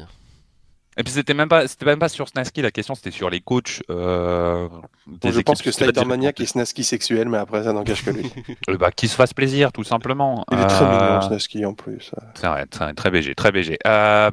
Et 0.95 1.01
puis 1.03 1.11
c'était 1.11 1.34
même 1.34 1.49
pas, 1.49 1.67
c'était 1.67 1.85
même 1.85 1.97
pas 1.97 2.07
sur 2.07 2.27
Snaski 2.30 2.61
la 2.61 2.69
question, 2.69 2.93
c'était 2.93 3.09
sur 3.09 3.31
les 3.31 3.41
coachs. 3.41 3.81
Euh, 3.89 4.69
des 5.07 5.31
Je 5.31 5.41
pense 5.41 5.63
que 5.63 5.71
Slider 5.71 6.05
Maniac 6.05 6.39
est. 6.39 6.45
Snaski 6.45 6.84
sexuel, 6.84 7.30
mais 7.30 7.39
après, 7.39 7.63
ça 7.63 7.73
n'engage 7.73 8.05
que 8.05 8.11
lui. 8.11 8.31
Euh, 8.69 8.77
bah, 8.77 8.91
qui 8.91 9.07
se 9.07 9.15
fasse 9.15 9.34
plaisir, 9.34 9.71
tout 9.71 9.84
simplement. 9.84 10.45
Il 10.51 10.59
est 10.59 10.67
très 10.67 10.85
Euh, 10.85 10.91
mignon, 10.91 11.21
Snaski, 11.21 11.65
en 11.65 11.73
plus. 11.73 12.11
C'est 12.35 12.45
vrai, 12.47 12.67
très, 12.67 12.93
très 12.93 13.09
BG, 13.09 13.34
très 13.34 13.51
BG. 13.51 13.80
Euh, 13.88 14.30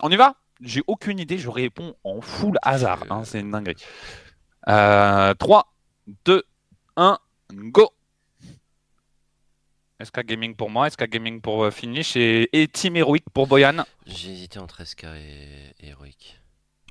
on 0.00 0.10
y 0.10 0.16
va? 0.16 0.34
J'ai 0.60 0.82
aucune 0.86 1.18
idée, 1.18 1.38
je 1.38 1.48
réponds 1.48 1.94
en 2.04 2.20
full 2.20 2.58
hasard. 2.62 3.04
hein, 3.10 3.22
c'est 3.24 3.40
une 3.40 3.50
dinguerie. 3.50 3.76
Euh, 4.68 5.34
3, 5.34 5.72
2, 6.24 6.42
1, 6.96 7.18
go 7.52 7.90
SK 10.02 10.24
Gaming 10.26 10.54
pour 10.54 10.70
moi, 10.70 10.88
SK 10.90 11.08
Gaming 11.08 11.40
pour 11.40 11.64
euh, 11.64 11.70
Finish 11.70 12.16
et, 12.16 12.48
et 12.52 12.68
Team 12.68 12.96
Heroic 12.96 13.24
pour 13.34 13.46
Boyan? 13.48 13.84
J'ai 14.06 14.30
hésité 14.32 14.58
entre 14.60 14.84
SK 14.84 15.04
et, 15.04 15.74
et 15.80 15.88
Heroic. 15.88 16.38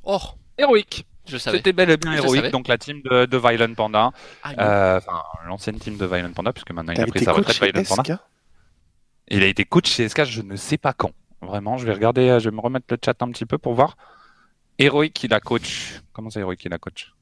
Oh 0.04 0.20
Heroic 0.58 1.06
Je 1.26 1.38
savais. 1.38 1.58
C'était 1.58 1.72
bel 1.74 1.90
et 1.90 1.98
bien 1.98 2.14
Heroic, 2.14 2.50
donc 2.52 2.68
la 2.68 2.78
team 2.78 3.02
de, 3.04 3.26
de 3.26 3.38
Violent 3.38 3.74
Panda. 3.76 4.12
Ah. 4.44 4.52
Euh, 4.60 4.98
Enfin, 4.98 5.24
l'ancienne 5.46 5.80
team 5.80 5.98
de 5.98 6.06
Violent 6.06 6.34
Panda, 6.34 6.52
puisque 6.52 6.72
maintenant 6.72 6.94
il 6.94 7.02
a 7.02 7.06
pris 7.06 7.24
sa 7.24 7.32
retraite, 7.32 7.62
Violent 7.62 7.84
Panda. 7.88 8.28
Il 9.30 9.44
a 9.44 9.48
été 9.48 9.64
coach 9.66 9.90
chez 9.90 10.08
SK, 10.10 10.24
je 10.26 10.42
ne 10.42 10.56
sais 10.56 10.78
pas 10.78 10.94
quand. 10.94 11.12
Vraiment, 11.42 11.78
je 11.78 11.86
vais 11.86 11.94
regarder, 11.94 12.30
euh, 12.30 12.40
je 12.40 12.50
vais 12.50 12.56
me 12.56 12.62
remettre 12.62 12.88
le 12.90 12.98
chat 13.04 13.22
un 13.22 13.32
petit 13.32 13.46
peu 13.46 13.58
pour 13.58 13.74
voir. 13.74 13.98
Heroic, 14.80 15.24
il 15.24 15.34
a 15.34 15.40
coach. 15.40 16.02
Comment 16.14 16.30
ça, 16.30 16.40
Heroic, 16.40 16.58
il 16.66 16.74
a 16.74 16.78
coach? 16.78 17.14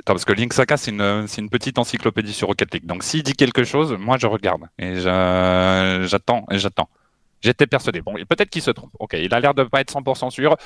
Attends, 0.00 0.12
parce 0.14 0.26
que 0.26 0.34
Link 0.34 0.52
Saka, 0.52 0.76
c'est 0.76 0.90
une, 0.90 1.26
c'est 1.26 1.40
une 1.40 1.48
petite 1.48 1.78
encyclopédie 1.78 2.34
sur 2.34 2.48
Rocket 2.48 2.74
League. 2.74 2.86
Donc, 2.86 3.02
s'il 3.02 3.22
dit 3.22 3.32
quelque 3.32 3.64
chose, 3.64 3.92
moi, 3.98 4.18
je 4.18 4.26
regarde. 4.26 4.64
Et 4.78 5.00
j'attends, 5.00 6.44
et 6.50 6.58
j'attends. 6.58 6.90
J'étais 7.40 7.66
persuadé. 7.66 8.02
Bon, 8.02 8.14
peut-être 8.28 8.50
qu'il 8.50 8.60
se 8.60 8.70
trompe. 8.70 8.90
Ok, 8.98 9.14
il 9.14 9.32
a 9.32 9.40
l'air 9.40 9.54
de 9.54 9.64
pas 9.64 9.80
être 9.80 9.92
100% 9.92 10.30
sûr. 10.30 10.56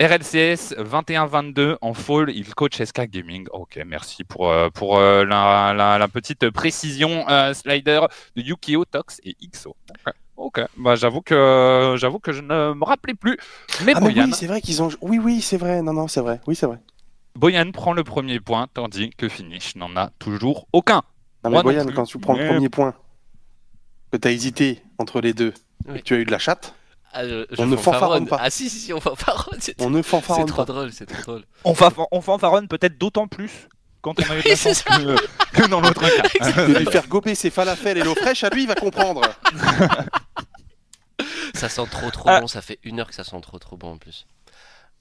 RLCS 0.00 0.74
21-22 0.78 1.76
en 1.82 1.92
fall, 1.92 2.30
il 2.30 2.54
coach 2.54 2.82
SK 2.82 3.02
Gaming. 3.10 3.46
Ok, 3.52 3.78
merci 3.86 4.24
pour, 4.24 4.48
euh, 4.50 4.70
pour 4.70 4.96
euh, 4.96 5.24
la, 5.26 5.74
la- 5.76 5.98
la 5.98 6.08
petite 6.08 6.48
précision 6.50 7.28
euh, 7.28 7.52
slider 7.52 8.00
de 8.34 8.40
Yukio, 8.42 8.86
Tox 8.86 9.20
et 9.24 9.36
XO. 9.52 9.76
Ok. 10.38 10.62
Bah, 10.78 10.94
j'avoue 10.96 11.20
que 11.20 11.96
j'avoue 11.98 12.18
que 12.18 12.32
je 12.32 12.40
ne 12.40 12.72
me 12.72 12.82
rappelais 12.84 13.12
plus. 13.14 13.36
Mais 13.84 13.92
Ah, 13.94 14.00
mais 14.00 14.12
Boyan, 14.12 14.24
oui, 14.24 14.32
c'est 14.32 14.46
vrai 14.46 14.62
qu'ils 14.62 14.82
ont. 14.82 14.88
Oui, 15.02 15.18
oui, 15.18 15.42
c'est 15.42 15.58
vrai. 15.58 15.82
Non, 15.82 15.92
non, 15.92 16.08
c'est 16.08 16.22
vrai. 16.22 16.40
Oui, 16.46 16.56
c'est 16.56 16.64
vrai. 16.64 16.78
Boyan 17.34 17.70
prend 17.70 17.92
le 17.92 18.02
premier 18.02 18.40
point, 18.40 18.68
tandis 18.72 19.10
que 19.10 19.28
Finish 19.28 19.76
n'en 19.76 19.94
a 19.96 20.08
toujours 20.18 20.66
aucun. 20.72 21.02
Non, 21.44 21.50
Moi 21.50 21.62
mais 21.62 21.74
non 21.74 21.82
Boyan, 21.84 21.94
quand 21.94 22.04
tu 22.06 22.18
prends 22.18 22.34
Mais- 22.34 22.44
le 22.46 22.54
premier 22.54 22.68
point, 22.70 22.94
que 24.10 24.16
t'as 24.16 24.30
hésité 24.30 24.82
entre 24.98 25.20
les 25.20 25.34
deux, 25.34 25.52
et 25.86 25.90
Oui. 25.92 25.98
que 25.98 26.04
tu 26.04 26.14
as 26.14 26.18
eu 26.18 26.24
de 26.24 26.30
la 26.30 26.38
chatte, 26.38 26.74
Ah, 27.12 27.26
je- 27.26 27.44
je 27.50 27.60
on 27.62 27.66
ne 27.66 27.76
fanfaronne. 27.76 28.26
pas. 28.26 28.38
Ah 28.40 28.50
si, 28.50 28.70
si, 28.70 28.78
si, 28.78 28.92
on 28.92 29.00
fanfaronne. 29.00 29.58
C'est 29.60 29.80
on 29.82 29.90
ne 29.90 30.00
c'est 30.02 30.08
fanfaronne 30.08 30.46
trop 30.46 30.64
pas. 30.64 30.72
drôle, 30.72 30.92
c'est 30.92 31.06
trop 31.06 31.22
drôle. 31.22 31.44
On, 31.64 31.74
fa 31.74 31.90
on 32.12 32.20
fanfaronne 32.20 32.68
peut-être 32.68 32.98
d'autant 32.98 33.26
plus 33.26 33.50
quand 34.00 34.14
on 34.20 34.30
a 34.30 34.36
eu 34.36 34.42
la 34.48 34.56
c'est 34.56 34.74
chance 34.74 34.82
que, 34.82 35.16
que 35.62 35.66
dans 35.68 35.80
l'autre 35.80 36.00
cas. 36.08 36.66
De 36.66 36.78
lui 36.78 36.86
faire 36.86 37.06
gober 37.08 37.34
ses 37.34 37.50
falafels 37.50 37.98
et 37.98 38.02
l'eau 38.04 38.14
fraîche, 38.14 38.44
à 38.44 38.48
lui, 38.50 38.62
il 38.62 38.68
va 38.68 38.74
comprendre. 38.74 39.22
Ça 41.54 41.68
sent 41.68 41.86
trop 41.90 42.10
trop 42.10 42.28
Ah. 42.28 42.40
bon, 42.40 42.46
ça 42.46 42.62
fait 42.62 42.78
une 42.84 43.00
heure 43.00 43.08
que 43.08 43.14
ça 43.14 43.24
sent 43.24 43.40
trop 43.42 43.58
trop 43.58 43.76
bon 43.76 43.92
en 43.92 43.98
plus. 43.98 44.26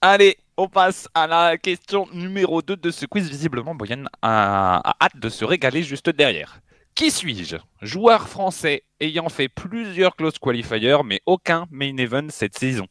Allez, 0.02 0.38
on 0.58 0.68
passe 0.68 1.08
à 1.14 1.28
la 1.28 1.58
question 1.58 2.08
numéro 2.14 2.62
2 2.62 2.76
de 2.76 2.92
ce 2.92 3.06
quiz. 3.06 3.30
Visiblement, 3.30 3.76
Boyan 3.76 4.06
a, 4.22 4.82
a 4.84 4.96
hâte 5.06 5.16
de 5.18 5.30
se 5.30 5.46
régaler 5.46 5.84
juste 5.84 6.10
derrière. 6.10 6.60
Qui 7.00 7.12
suis-je? 7.12 7.56
Joueur 7.82 8.28
français 8.28 8.84
ayant 9.00 9.30
fait 9.30 9.48
plusieurs 9.48 10.18
close 10.18 10.38
qualifiers, 10.38 11.02
mais 11.06 11.22
aucun 11.26 11.66
main 11.72 11.96
event 11.96 12.28
cette 12.30 12.58
saison. 12.58 12.88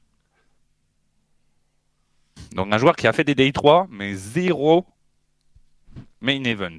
Donc 2.53 2.73
un 2.73 2.79
joueur 2.79 2.97
qui 2.97 3.07
a 3.07 3.13
fait 3.13 3.25
des 3.25 3.35
Day 3.35 3.53
3, 3.53 3.87
mais 3.91 4.15
zéro 4.15 4.87
main 6.23 6.43
event. 6.45 6.79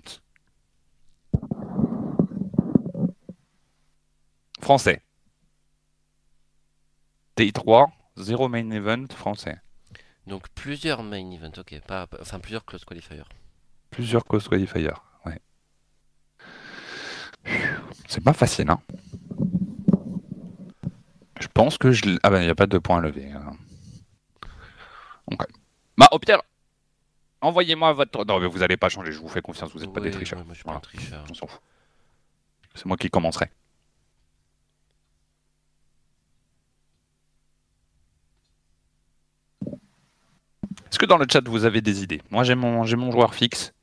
Français. 4.60 5.04
Day 7.36 7.52
3, 7.52 7.92
zéro 8.18 8.50
main 8.50 8.72
event 8.72 9.06
français. 9.14 9.60
Donc 10.26 10.50
plusieurs 10.56 11.04
main 11.04 11.30
events, 11.30 11.60
ok, 11.60 11.80
pas, 11.86 12.08
enfin 12.20 12.40
plusieurs 12.40 12.66
close 12.66 12.84
qualifiers. 12.86 13.22
Plusieurs 13.92 14.26
cause 14.26 14.48
qualifiers. 14.48 14.90
C'est 18.08 18.24
pas 18.24 18.34
facile, 18.34 18.70
hein. 18.70 18.80
Je 21.40 21.48
pense 21.54 21.78
que 21.78 21.92
je... 21.92 22.18
Ah 22.24 22.30
ben, 22.30 22.42
il 22.42 22.46
n'y 22.46 22.50
a 22.52 22.56
pas 22.56 22.68
de 22.68 22.78
point 22.78 22.98
à 22.98 23.02
lever. 23.02 23.32
hein. 23.32 23.54
Ok. 25.28 25.46
Bah, 25.98 26.08
au 26.12 26.20
pire, 26.20 26.42
envoyez-moi 27.42 27.94
votre... 27.94 28.26
Non, 28.26 28.40
mais 28.40 28.48
vous 28.48 28.64
allez 28.64 28.78
pas 28.78 28.90
changer, 28.90 29.12
je 29.12 29.20
vous 29.20 29.28
fais 29.28 29.42
confiance, 29.42 29.72
vous 29.72 29.80
n'êtes 29.80 29.94
pas 29.94 30.02
des 30.02 30.12
tricheurs. 30.12 30.40
ouais, 30.40 30.46
moi 30.46 30.54
je 30.54 30.60
suis 30.60 30.64
Voilà. 30.66 30.80
pas 30.80 30.88
un 30.88 30.90
tricheur. 30.98 31.24
On 31.30 31.34
s'en 31.34 31.48
fout. 31.48 31.62
C'est 32.76 32.86
moi 32.86 32.98
qui 32.98 33.10
commencerai. 33.10 33.50
Est-ce 40.90 40.98
que 41.00 41.06
dans 41.06 41.18
le 41.18 41.26
chat 41.32 41.48
vous 41.48 41.66
avez 41.66 41.82
des 41.82 42.04
idées? 42.04 42.22
Moi 42.32 42.44
j'ai 42.44 42.56
mon, 42.56 42.84
j'ai 42.84 42.96
mon 42.96 43.12
joueur 43.12 43.34
fixe. 43.36 43.74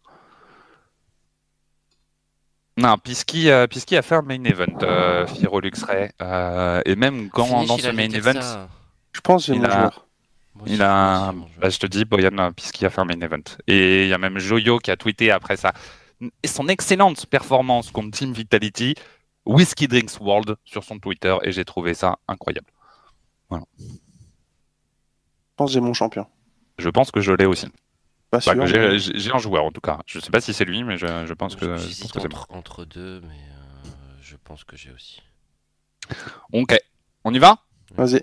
Non, 2.79 2.99
Pisky, 2.99 3.49
euh, 3.51 3.67
Pisky 3.67 3.97
a 3.97 4.03
fait 4.03 4.17
un 4.17 4.23
main 4.23 4.43
event, 4.45 4.67
euh, 4.83 5.27
Firo 5.27 5.61
Luxray. 5.61 6.13
euh, 6.21 6.83
et 6.85 6.95
même 6.95 7.31
quand 7.31 7.45
Finish, 7.47 7.69
dans 7.69 7.79
ce 7.79 7.87
a 7.89 7.93
main 7.93 8.11
event, 8.11 8.33
ça. 8.41 8.69
Je 9.13 9.21
pense 9.23 9.47
que 9.47 9.53
j'ai 9.53 9.59
Il 9.59 9.63
mon 9.63 9.69
a- 9.69 9.93
il 10.67 10.83
a, 10.83 11.33
bah, 11.59 11.69
je 11.71 11.79
te 11.79 11.87
dis, 11.87 12.05
Boyan, 12.05 12.37
euh, 12.39 12.51
Pisky 12.51 12.85
a 12.87 12.91
fait 12.91 13.01
un 13.01 13.05
main 13.07 13.21
event. 13.21 13.43
Et 13.67 14.05
il 14.05 14.09
y 14.09 14.13
a 14.13 14.19
même 14.19 14.39
Joyo 14.39 14.79
qui 14.79 14.91
a 14.91 14.97
tweeté 14.97 15.31
après 15.31 15.57
ça. 15.57 15.73
Et 16.43 16.49
son 16.49 16.69
excellente 16.69 17.27
performance 17.27 17.91
contre 17.91 18.17
Team 18.17 18.33
Vitality, 18.33 18.95
Whiskey 19.47 19.87
Drinks 19.87 20.19
World 20.21 20.57
sur 20.65 20.83
son 20.85 20.99
Twitter, 20.99 21.35
et 21.43 21.53
j'ai 21.53 21.65
trouvé 21.65 21.95
ça 21.95 22.17
incroyable. 22.29 22.69
Je 23.51 23.57
pense 25.57 25.69
que 25.71 25.73
j'ai 25.75 25.81
mon 25.81 25.95
champion. 25.95 26.27
Je 26.79 26.89
pense 26.91 27.11
que 27.11 27.21
je 27.21 27.33
l'ai 27.33 27.47
aussi. 27.47 27.69
Pas 28.31 28.39
Enfin, 28.39 28.53
sûr. 28.67 28.73
que 28.73 28.99
j'ai 28.99 29.31
un 29.33 29.39
joueur 29.39 29.65
en 29.65 29.71
tout 29.71 29.81
cas. 29.81 30.01
Je 30.07 30.19
sais 30.19 30.31
pas 30.31 30.41
si 30.41 30.53
c'est 30.53 30.65
lui, 30.65 30.83
mais 30.85 30.97
je, 30.99 31.07
je 31.27 31.33
pense 31.35 31.55
que, 31.57 31.77
je 31.77 32.01
pense 32.03 32.13
que 32.13 32.19
moi. 32.29 32.41
entre, 32.41 32.47
entre 32.55 32.85
deux, 32.85 33.21
mais 33.21 33.29
euh, 33.29 33.89
je 34.21 34.37
pense 34.37 34.65
que 34.65 34.77
j'ai 34.77 34.91
aussi. 34.93 35.23
Ok, 36.53 36.77
on 37.25 37.33
y 37.35 37.39
va? 37.39 37.59
Vas-y. 37.95 38.23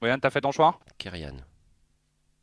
Boyan, 0.00 0.18
t'as 0.18 0.30
fait 0.30 0.40
ton 0.40 0.50
choix? 0.52 0.78
Kyrian. 0.98 1.36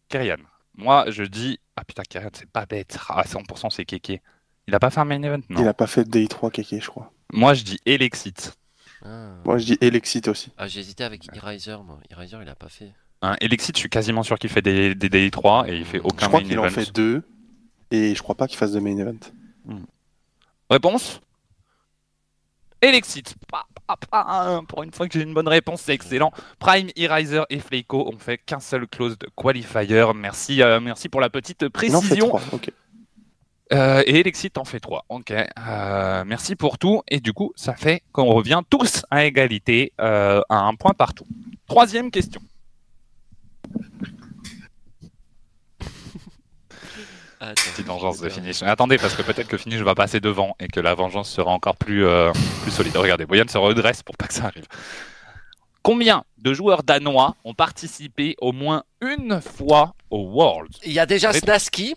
Kyrian. 0.10 0.38
Moi, 0.76 1.06
je 1.10 1.24
dis. 1.24 1.60
Ah 1.76 1.84
putain, 1.84 2.04
Kyrian, 2.04 2.30
c'est 2.34 2.50
pas 2.50 2.66
bête. 2.66 2.98
Ah, 3.10 3.24
100% 3.24 3.70
c'est 3.72 3.86
Kéké. 3.86 4.22
Il 4.68 4.76
a 4.76 4.80
pas 4.80 4.90
fait 4.90 5.00
un 5.00 5.06
main 5.06 5.22
event? 5.24 5.40
Non. 5.50 5.62
Il 5.62 5.68
a 5.68 5.74
pas 5.74 5.88
fait 5.88 6.04
de 6.04 6.10
Day 6.10 6.28
3 6.28 6.52
Keke, 6.52 6.82
je 6.82 6.88
crois. 6.88 7.12
Moi, 7.34 7.54
je 7.54 7.64
dis 7.64 7.80
Elexit. 7.86 8.58
Ah, 9.04 9.36
Moi, 9.46 9.58
je 9.60 9.66
dis 9.66 9.78
Elexit 9.82 10.28
aussi. 10.28 10.52
Ah, 10.58 10.68
j'ai 10.68 10.82
hésité 10.82 11.04
avec 11.04 11.28
Eraser, 11.36 11.78
moi. 11.86 12.00
Eraser, 12.10 12.38
il 12.42 12.50
a 12.50 12.56
pas 12.56 12.70
fait. 12.70 12.94
Hein, 13.22 13.36
Elexit, 13.42 13.76
je 13.76 13.80
suis 13.80 13.90
quasiment 13.90 14.24
sûr 14.24 14.38
qu'il 14.38 14.50
fait 14.50 14.62
des, 14.62 14.94
des 14.96 15.10
Day 15.10 15.30
3 15.32 15.70
et 15.70 15.78
il 15.78 15.86
fait 15.86 16.00
aucun 16.00 16.26
Je 16.26 16.28
crois 16.28 16.40
main 16.42 16.46
qu'il 16.46 16.54
event. 16.54 16.66
en 16.66 16.70
fait 16.70 16.92
deux. 16.94 17.24
Et 17.92 18.14
je 18.14 18.22
crois 18.22 18.36
pas 18.36 18.48
qu'il 18.48 18.58
fasse 18.58 18.72
de 18.74 18.80
main 18.80 18.98
event. 18.98 19.18
Réponse? 20.70 21.22
Elexit. 22.82 23.36
Pa. 23.50 23.66
Pour 24.68 24.84
une 24.84 24.92
fois 24.92 25.08
que 25.08 25.14
j'ai 25.18 25.24
une 25.24 25.34
bonne 25.34 25.48
réponse, 25.48 25.82
c'est 25.82 25.94
excellent. 25.94 26.32
Prime, 26.60 26.90
Eraser 26.96 27.44
et 27.50 27.60
Fleiko 27.60 28.08
ont 28.14 28.20
fait 28.20 28.38
qu'un 28.38 28.60
seul 28.60 28.86
close 28.88 29.18
de 29.18 29.28
qualifier. 29.36 30.06
Merci, 30.14 30.62
euh, 30.62 30.80
merci 30.80 31.10
pour 31.10 31.22
la 31.22 31.30
petite 31.30 31.62
fait 31.62 31.70
précision. 31.70 32.38
Euh, 33.74 34.04
et 34.06 34.20
Elexit 34.20 34.58
en 34.58 34.66
fait 34.66 34.80
3. 34.80 35.06
Ok. 35.10 35.32
Euh, 35.32 36.24
merci 36.26 36.56
pour 36.56 36.78
tout. 36.78 37.02
Et 37.08 37.20
du 37.20 37.34
coup, 37.34 37.52
ça 37.56 37.74
fait 37.76 38.04
qu'on 38.12 38.26
revient 38.26 38.62
tous 38.70 39.04
à 39.10 39.26
égalité 39.26 39.94
euh, 40.00 40.42
à 40.50 40.60
un 40.60 40.76
point 40.76 40.94
partout. 40.94 41.26
Troisième 41.66 42.12
question. 42.12 42.42
Ah, 47.40 47.54
Petite 47.54 47.86
vengeance 47.86 48.20
de 48.20 48.30
finish. 48.30 48.64
Attendez, 48.64 48.98
parce 48.98 49.14
que 49.14 49.22
peut-être 49.22 49.48
que 49.48 49.58
finish 49.58 49.80
va 49.82 49.94
passer 49.94 50.20
devant 50.20 50.56
et 50.60 50.68
que 50.68 50.80
la 50.80 50.96
vengeance 50.96 51.30
sera 51.30 51.52
encore 51.52 51.76
plus, 51.76 52.04
euh, 52.04 52.32
plus 52.64 52.72
solide. 52.72 52.98
Regardez, 52.98 53.28
Boyan 53.28 53.48
se 53.48 53.60
redresse 53.60 54.02
pour 54.02 54.18
pas 54.18 54.26
que 54.28 54.34
ça 54.34 54.46
arrive. 54.46 54.66
Combien 55.84 56.24
de 56.40 56.54
joueurs 56.54 56.82
danois 56.82 57.36
ont 57.46 57.54
participé 57.54 58.36
au 58.40 58.52
moins 58.54 58.84
une 59.02 59.40
fois 59.40 59.94
au 60.10 60.26
Worlds? 60.32 60.80
Il 60.84 60.92
y 60.92 61.00
a 61.00 61.06
déjà 61.06 61.30
Réponse. 61.30 61.44
Snasky. 61.44 61.96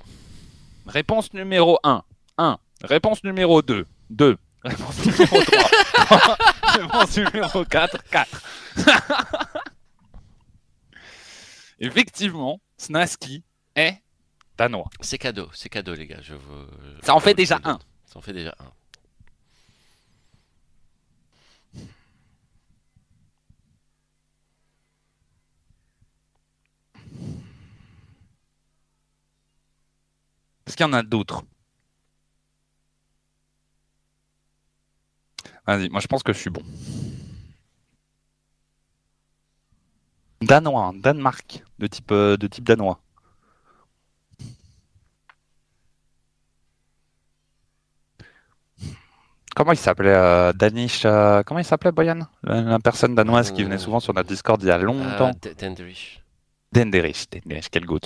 Réponse 0.86 1.32
numéro 1.32 1.78
1. 1.84 2.02
1. 2.36 2.58
Réponse 2.84 3.24
numéro 3.24 3.62
2. 3.62 3.86
2. 4.10 4.36
Réponse 4.62 5.06
numéro 5.06 5.40
3. 5.42 6.36
Réponse 6.80 7.16
numéro 7.16 7.64
4. 7.64 7.98
4. 8.10 8.42
Effectivement, 11.80 12.60
Snaski 12.76 13.42
est 13.74 14.02
danois. 14.58 14.90
C'est 15.00 15.18
cadeau, 15.18 15.48
c'est 15.54 15.70
cadeau, 15.70 15.94
les 15.94 16.06
gars. 16.06 16.20
Je 16.20 16.34
veux... 16.34 16.68
Ça 17.02 17.14
en 17.14 17.20
fait 17.20 17.34
déjà 17.34 17.58
un. 17.64 17.78
Ça 18.04 18.18
en 18.18 18.20
fait 18.20 18.34
déjà 18.34 18.54
un. 18.58 18.70
Est-ce 30.66 30.76
qu'il 30.76 30.86
y 30.86 30.88
en 30.88 30.92
a 30.92 31.02
d'autres? 31.02 31.42
Vas-y, 35.66 35.88
moi 35.88 36.00
je 36.00 36.06
pense 36.06 36.22
que 36.22 36.32
je 36.32 36.38
suis 36.38 36.50
bon. 36.50 36.62
Danois, 40.42 40.86
hein, 40.86 40.94
Danemark, 40.94 41.62
de 41.78 41.86
type, 41.86 42.12
euh, 42.12 42.36
de 42.36 42.46
type 42.46 42.64
danois. 42.64 42.98
Comment 49.54 49.72
il 49.72 49.78
s'appelait 49.78 50.14
euh, 50.14 50.52
Danish 50.54 51.04
euh, 51.04 51.42
Comment 51.44 51.60
il 51.60 51.64
s'appelait 51.64 51.92
Boyan 51.92 52.20
la, 52.42 52.62
la 52.62 52.78
personne 52.78 53.14
danoise 53.14 53.50
qui 53.50 53.64
venait 53.64 53.78
souvent 53.78 54.00
sur 54.00 54.14
notre 54.14 54.28
Discord 54.28 54.62
il 54.62 54.68
y 54.68 54.70
a 54.70 54.78
longtemps. 54.78 55.32
Denderich. 55.58 56.22
Denderich, 56.72 57.28
Denderich, 57.30 57.68
quel 57.70 57.84
goût. 57.84 57.98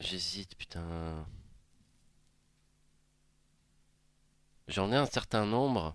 J'hésite, 0.00 0.56
putain. 0.56 1.26
J'en 4.68 4.90
ai 4.90 4.96
un 4.96 5.06
certain 5.06 5.44
nombre. 5.44 5.94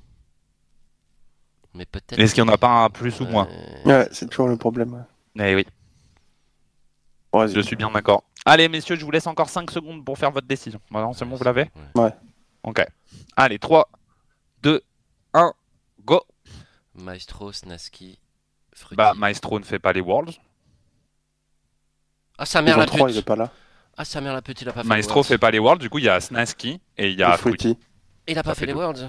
Mais 1.77 1.85
peut-être. 1.85 2.17
Est-ce 2.19 2.33
qu'il 2.33 2.43
n'y 2.43 2.49
en 2.49 2.53
a 2.53 2.57
pas 2.57 2.83
un 2.85 2.89
plus 2.89 3.21
ou 3.21 3.25
moins 3.25 3.47
Euh, 3.47 3.85
Ouais, 3.85 4.09
c'est 4.11 4.27
toujours 4.29 4.47
le 4.47 4.57
problème. 4.57 5.05
Eh 5.39 5.55
oui. 5.55 5.65
Je 7.53 7.61
suis 7.61 7.75
bien 7.75 7.91
d'accord. 7.91 8.23
Allez, 8.45 8.67
messieurs, 8.67 8.95
je 8.95 9.05
vous 9.05 9.11
laisse 9.11 9.27
encore 9.27 9.49
5 9.49 9.69
secondes 9.69 10.03
pour 10.03 10.17
faire 10.17 10.31
votre 10.31 10.47
décision. 10.47 10.79
Voilà, 10.89 11.09
c'est 11.13 11.25
bon, 11.25 11.35
vous 11.35 11.43
l'avez 11.43 11.69
ouais. 11.95 12.11
Ok. 12.63 12.83
Allez, 13.35 13.59
3, 13.59 13.87
2, 14.63 14.81
1, 15.33 15.53
go 16.03 16.23
Maestro, 16.95 17.51
Snaski, 17.51 18.17
Fruity. 18.73 18.95
Bah, 18.95 19.13
Maestro 19.15 19.59
ne 19.59 19.65
fait 19.65 19.77
pas 19.77 19.93
les 19.93 20.01
Worlds. 20.01 20.33
Ah, 22.39 22.45
sa 22.45 22.61
mère 22.63 22.77
la 22.77 22.87
pute. 22.87 23.01
il 23.09 23.17
est 23.17 23.21
pas 23.21 23.35
là. 23.35 23.51
Ah, 23.97 24.05
sa 24.05 24.19
mère 24.21 24.33
la 24.33 24.41
pute, 24.41 24.61
il 24.61 24.69
a 24.69 24.73
pas 24.73 24.81
fait 24.81 24.87
Maestro 24.87 25.15
les 25.15 25.17
Worlds. 25.17 25.27
fait 25.27 25.37
pas 25.37 25.51
les 25.51 25.59
Worlds, 25.59 25.81
du 25.81 25.89
coup, 25.89 25.99
il 25.99 26.05
y 26.05 26.09
a 26.09 26.19
Snaski 26.19 26.81
et 26.97 27.09
il 27.11 27.19
y 27.19 27.23
a 27.23 27.35
Et 27.35 27.37
Fruity. 27.37 27.65
Fruity. 27.75 27.79
Il 28.27 28.39
a 28.39 28.43
pas 28.43 28.51
Ça 28.51 28.55
fait 28.55 28.61
fait 28.61 28.65
les. 28.67 28.73
Worlds. 28.73 29.07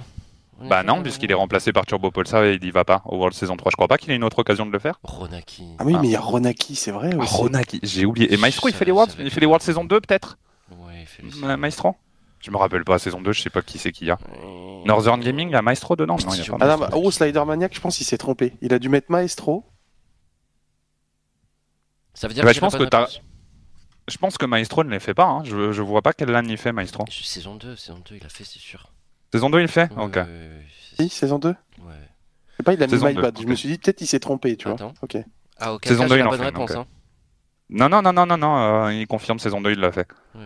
Bah 0.61 0.83
non, 0.83 1.03
puisqu'il 1.03 1.31
est 1.31 1.35
remplacé 1.35 1.73
par 1.73 1.87
Turbo 1.87 2.11
Polsa 2.11 2.45
et 2.47 2.55
il 2.55 2.65
y 2.65 2.71
va 2.71 2.85
pas 2.85 3.03
au 3.07 3.17
World 3.17 3.35
saison 3.35 3.57
3. 3.57 3.71
Je 3.71 3.77
crois 3.77 3.87
pas 3.89 3.97
qu'il 3.99 4.11
ait 4.11 4.17
une 4.17 4.25
autre 4.25 4.41
occasion 4.41 4.67
de 4.67 4.73
le 4.73 4.79
faire. 4.79 4.99
Ronaki. 5.05 5.65
Ah 5.79 5.85
oui, 5.85 5.95
Ah. 5.97 6.01
mais 6.03 6.09
il 6.09 6.11
y 6.11 6.17
a 6.17 6.21
Ronaki, 6.21 6.75
c'est 6.75 6.91
vrai 6.91 7.11
Ah, 7.13 7.19
aussi. 7.23 7.35
Ronaki, 7.35 7.81
j'ai 7.83 8.05
oublié. 8.05 8.33
Et 8.33 8.37
Maestro, 8.37 8.69
il 8.69 8.75
fait 8.75 8.85
les 8.85 8.91
Worlds 8.93 9.15
Il 9.21 9.31
fait 9.31 9.41
les 9.41 9.47
Worlds 9.47 9.63
saison 9.65 9.85
2 9.85 10.01
peut-être? 10.01 10.37
Ouais, 10.73 11.01
il 11.03 11.07
fait 11.07 11.23
les 11.23 11.31
Ma- 11.47 11.57
Maestro? 11.57 11.95
Je 12.41 12.51
me 12.51 12.57
rappelle 12.57 12.85
pas, 12.85 12.99
saison 12.99 13.21
2, 13.21 13.33
je 13.33 13.43
sais 13.43 13.51
pas 13.51 13.63
qui 13.63 13.79
c'est 13.79 13.93
qui 13.93 14.07
y 14.07 14.11
a. 14.11 14.19
Northern 14.85 15.21
Gaming, 15.21 15.49
il 15.49 15.53
y 15.53 15.57
a 15.57 15.63
Maestro 15.63 15.97
dedans 15.97 16.17
Non, 16.17 16.33
il 16.35 16.39
y 16.39 16.49
a 16.49 16.57
pas 16.57 16.57
Ah 16.61 16.67
non, 16.77 16.79
bah, 16.79 16.91
oh, 16.95 17.11
Slider 17.11 17.45
Maniac, 17.45 17.75
je 17.75 17.81
pense 17.81 17.97
qu'il 17.97 18.07
s'est 18.07 18.19
trompé. 18.19 18.55
Il 18.63 18.73
a 18.75 18.79
dû 18.79 18.89
mettre 18.89 19.11
Maestro. 19.11 19.65
Ça 22.15 22.29
veut 22.29 22.35
dire 22.35 22.45
Bah, 22.45 22.51
que 22.51 22.57
je 22.57 22.61
pense 22.61 22.77
que. 22.77 22.85
Je 24.09 24.17
pense 24.17 24.39
que 24.39 24.47
Maestro 24.47 24.85
ne 24.85 24.91
les 24.91 25.01
fait 25.01 25.13
pas. 25.15 25.27
hein. 25.27 25.45
Je, 25.45 25.71
je 25.73 25.83
vois 25.83 26.01
pas 26.01 26.13
quelle 26.15 26.31
lane 26.31 26.49
il 26.49 26.57
fait, 26.57 26.73
Maestro. 26.73 27.05
Saison 27.11 27.57
2, 27.57 27.77
saison 27.77 28.03
2, 28.09 28.17
il 28.17 28.25
a 28.25 28.29
fait, 28.31 28.45
c'est 28.45 28.59
sûr. 28.59 28.91
Saison 29.33 29.51
2, 29.51 29.61
il 29.61 29.69
fait 29.69 29.91
Ouais, 29.93 30.05
Ok. 30.05 30.15
ouais, 30.17 30.23
ouais, 30.23 30.67
Si, 31.01 31.09
saison 31.09 31.39
2 31.39 31.49
ouais. 31.51 31.55
C'est 32.57 32.63
pas, 32.65 32.73
il 32.75 32.83
a 32.83 32.87
mis 32.87 32.91
Saison 32.93 33.07
My 33.07 33.15
deux, 33.15 33.23
Bad. 33.23 33.39
Je 33.41 33.47
me 33.47 33.55
suis 33.55 33.69
dit, 33.69 33.79
peut-être 33.79 34.01
il 34.01 34.07
s'est 34.07 34.19
trompé, 34.21 34.57
tu 34.57 34.65
vois. 34.67 34.75
Attends. 34.75 34.95
Ok. 35.03 35.17
Ah, 35.59 35.75
ok, 35.75 35.85
Saison 35.87 36.03
là, 36.05 36.09
deux, 36.09 36.15
j'ai 36.15 36.21
il 36.21 36.23
la 36.23 36.27
en 36.27 36.31
bonne 36.31 36.39
fait, 36.41 36.45
réponse. 36.47 36.73
donc, 36.73 36.87
Hein. 36.87 36.87
Non, 37.71 37.89
non, 37.89 38.01
non, 38.03 38.13
non, 38.13 38.27
non, 38.27 38.37
non, 38.39 38.59
euh, 38.87 38.95
il 38.95 39.07
confirme 39.07 39.39
saison 39.39 39.61
2, 39.61 39.73
il 39.73 39.79
l'a 39.79 39.93
fait. 39.93 40.09
Ouais. 40.35 40.41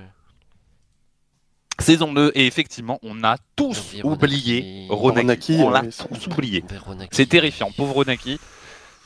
Saison 1.78 2.12
2, 2.12 2.32
et 2.34 2.46
effectivement, 2.46 2.98
on 3.02 3.24
a 3.24 3.36
tous 3.56 3.94
Oublié 4.04 4.04
oublié 4.04 4.86
Ronaki. 4.90 5.56
On 5.60 5.70
l'a 5.70 5.82
ouais, 5.82 5.90
c'est- 5.90 6.06
tous 6.08 6.26
oublié. 6.26 6.64
Ronaki. 6.84 7.08
C'est 7.12 7.26
terrifiant, 7.26 7.70
pauvre 7.76 7.94
Ronaki. 7.94 8.38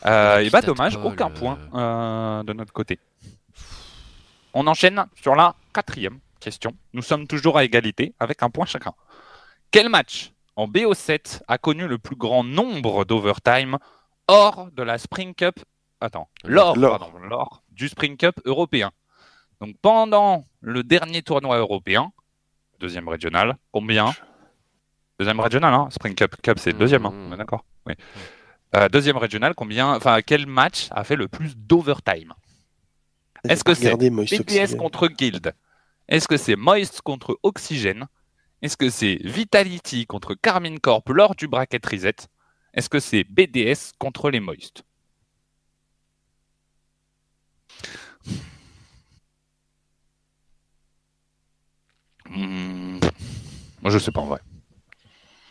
Euh, 0.05 0.39
et 0.39 0.51
bah 0.51 0.61
dommage, 0.61 0.97
aucun 1.03 1.31
point 1.31 1.59
euh, 1.75 2.43
de 2.43 2.53
notre 2.53 2.73
côté. 2.73 2.99
On 4.55 4.67
enchaîne 4.67 5.05
sur 5.21 5.35
la 5.35 5.55
quatrième 5.73 6.19
question. 6.41 6.73
Nous 6.93 7.03
sommes 7.03 7.27
toujours 7.27 7.57
à 7.59 7.65
égalité 7.65 8.15
avec 8.21 8.43
un 8.43 8.51
point 8.51 8.67
chacun. 8.67 8.93
Quel 9.77 9.91
match 9.91 10.33
en 10.57 10.69
BO7 10.69 11.43
a 11.49 11.59
connu 11.59 11.87
le 11.87 11.99
plus 11.99 12.17
grand 12.17 12.43
nombre 12.43 13.05
d'overtime 13.05 13.77
hors 14.27 14.71
de 14.73 14.83
la 14.83 14.97
Spring 14.97 15.35
Cup? 15.35 15.61
Attends, 16.01 16.31
lors, 16.45 16.79
Lors. 16.79 16.99
pardon, 16.99 17.19
lors 17.19 17.63
du 17.73 17.87
Spring 17.91 18.17
Cup 18.17 18.41
européen. 18.47 18.91
Donc 19.61 19.77
pendant 19.83 20.47
le 20.63 20.83
dernier 20.83 21.21
tournoi 21.21 21.59
européen, 21.59 22.11
deuxième 22.81 23.07
régional, 23.07 23.59
combien? 23.71 24.15
Deuxième 25.19 25.41
régional, 25.41 25.75
hein 25.75 25.89
Spring 25.91 26.15
Cup, 26.15 26.37
Cup 26.43 26.59
c'est 26.59 26.73
le 26.73 26.79
deuxième, 26.79 27.05
hein 27.05 27.13
est 27.35 27.37
d'accord? 27.37 27.67
Oui. 27.85 27.93
Euh, 28.77 28.89
deuxième 28.89 29.19
régional, 29.19 29.55
combien 29.55 29.95
Enfin, 29.95 30.23
quel 30.23 30.47
match 30.47 30.89
a 30.91 31.05
fait 31.05 31.17
le 31.17 31.29
plus 31.29 31.55
d'overtime? 31.55 32.33
Est-ce 33.47 33.63
que 33.63 33.75
c'est 33.75 33.95
BTS 33.95 34.79
contre 34.79 35.09
Guild? 35.09 35.53
Est-ce 36.09 36.27
que 36.27 36.39
c'est 36.39 36.57
Moist 36.57 37.03
contre 37.03 37.39
Oxygène? 37.43 38.07
Est-ce 38.63 38.77
que 38.77 38.91
c'est 38.91 39.17
Vitality 39.25 40.07
contre 40.07 40.35
Carmine 40.35 40.81
Corp 40.81 41.09
lors 41.11 41.35
du 41.35 41.47
bracket 41.49 41.85
reset? 41.87 42.17
Est-ce 42.75 42.89
que 42.89 43.01
c'est 43.01 43.25
BDS 43.25 43.93
contre 43.99 44.31
les 44.31 44.41
Moist? 44.41 44.83
Hmm, 52.29 52.99
Moi 53.83 53.91
je 53.91 53.99
sais 53.99 54.11
pas 54.11 54.21
en 54.21 54.27
vrai. 54.27 54.41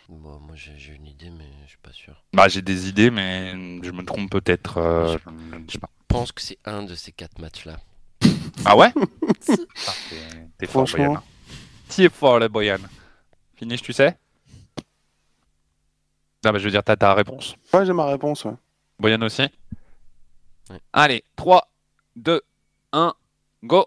Bon, 0.09 0.39
moi 0.39 0.55
j'ai 0.55 0.93
une 0.93 1.07
idée, 1.07 1.29
mais 1.31 1.49
je 1.63 1.69
suis 1.69 1.77
pas 1.79 1.91
sûr. 1.93 2.23
Bah 2.33 2.47
j'ai 2.47 2.61
des 2.61 2.89
idées 2.89 3.09
mais 3.11 3.51
je 3.83 3.91
me 3.91 4.03
trompe 4.03 4.29
peut-être. 4.29 4.77
euh, 4.77 5.17
je 5.69 5.77
pense 6.07 6.31
que 6.31 6.41
c'est 6.41 6.59
un 6.65 6.83
de 6.83 6.95
ces 6.95 7.11
quatre 7.11 7.39
matchs-là. 7.39 7.77
Ah 8.65 8.75
ouais? 8.77 8.91
Ah, 9.87 9.95
t'es- 10.09 10.21
T'es 10.57 10.67
fort, 10.67 10.87
Franchement. 10.87 11.17
T'es 11.89 12.09
fort, 12.09 12.39
le 12.39 12.47
Boyan. 12.47 12.77
Finish, 13.55 13.81
tu 13.81 13.93
sais? 13.93 14.17
Non, 16.43 16.51
mais 16.51 16.59
je 16.59 16.65
veux 16.65 16.71
dire, 16.71 16.83
t'as 16.83 16.95
ta 16.95 17.13
réponse. 17.13 17.55
Ouais, 17.73 17.85
j'ai 17.85 17.93
ma 17.93 18.05
réponse, 18.05 18.45
ouais. 18.45 18.53
Boyan 18.99 19.21
aussi? 19.21 19.41
Ouais. 20.69 20.79
Allez, 20.93 21.23
3, 21.35 21.67
2, 22.15 22.41
1, 22.91 23.13
go 23.63 23.85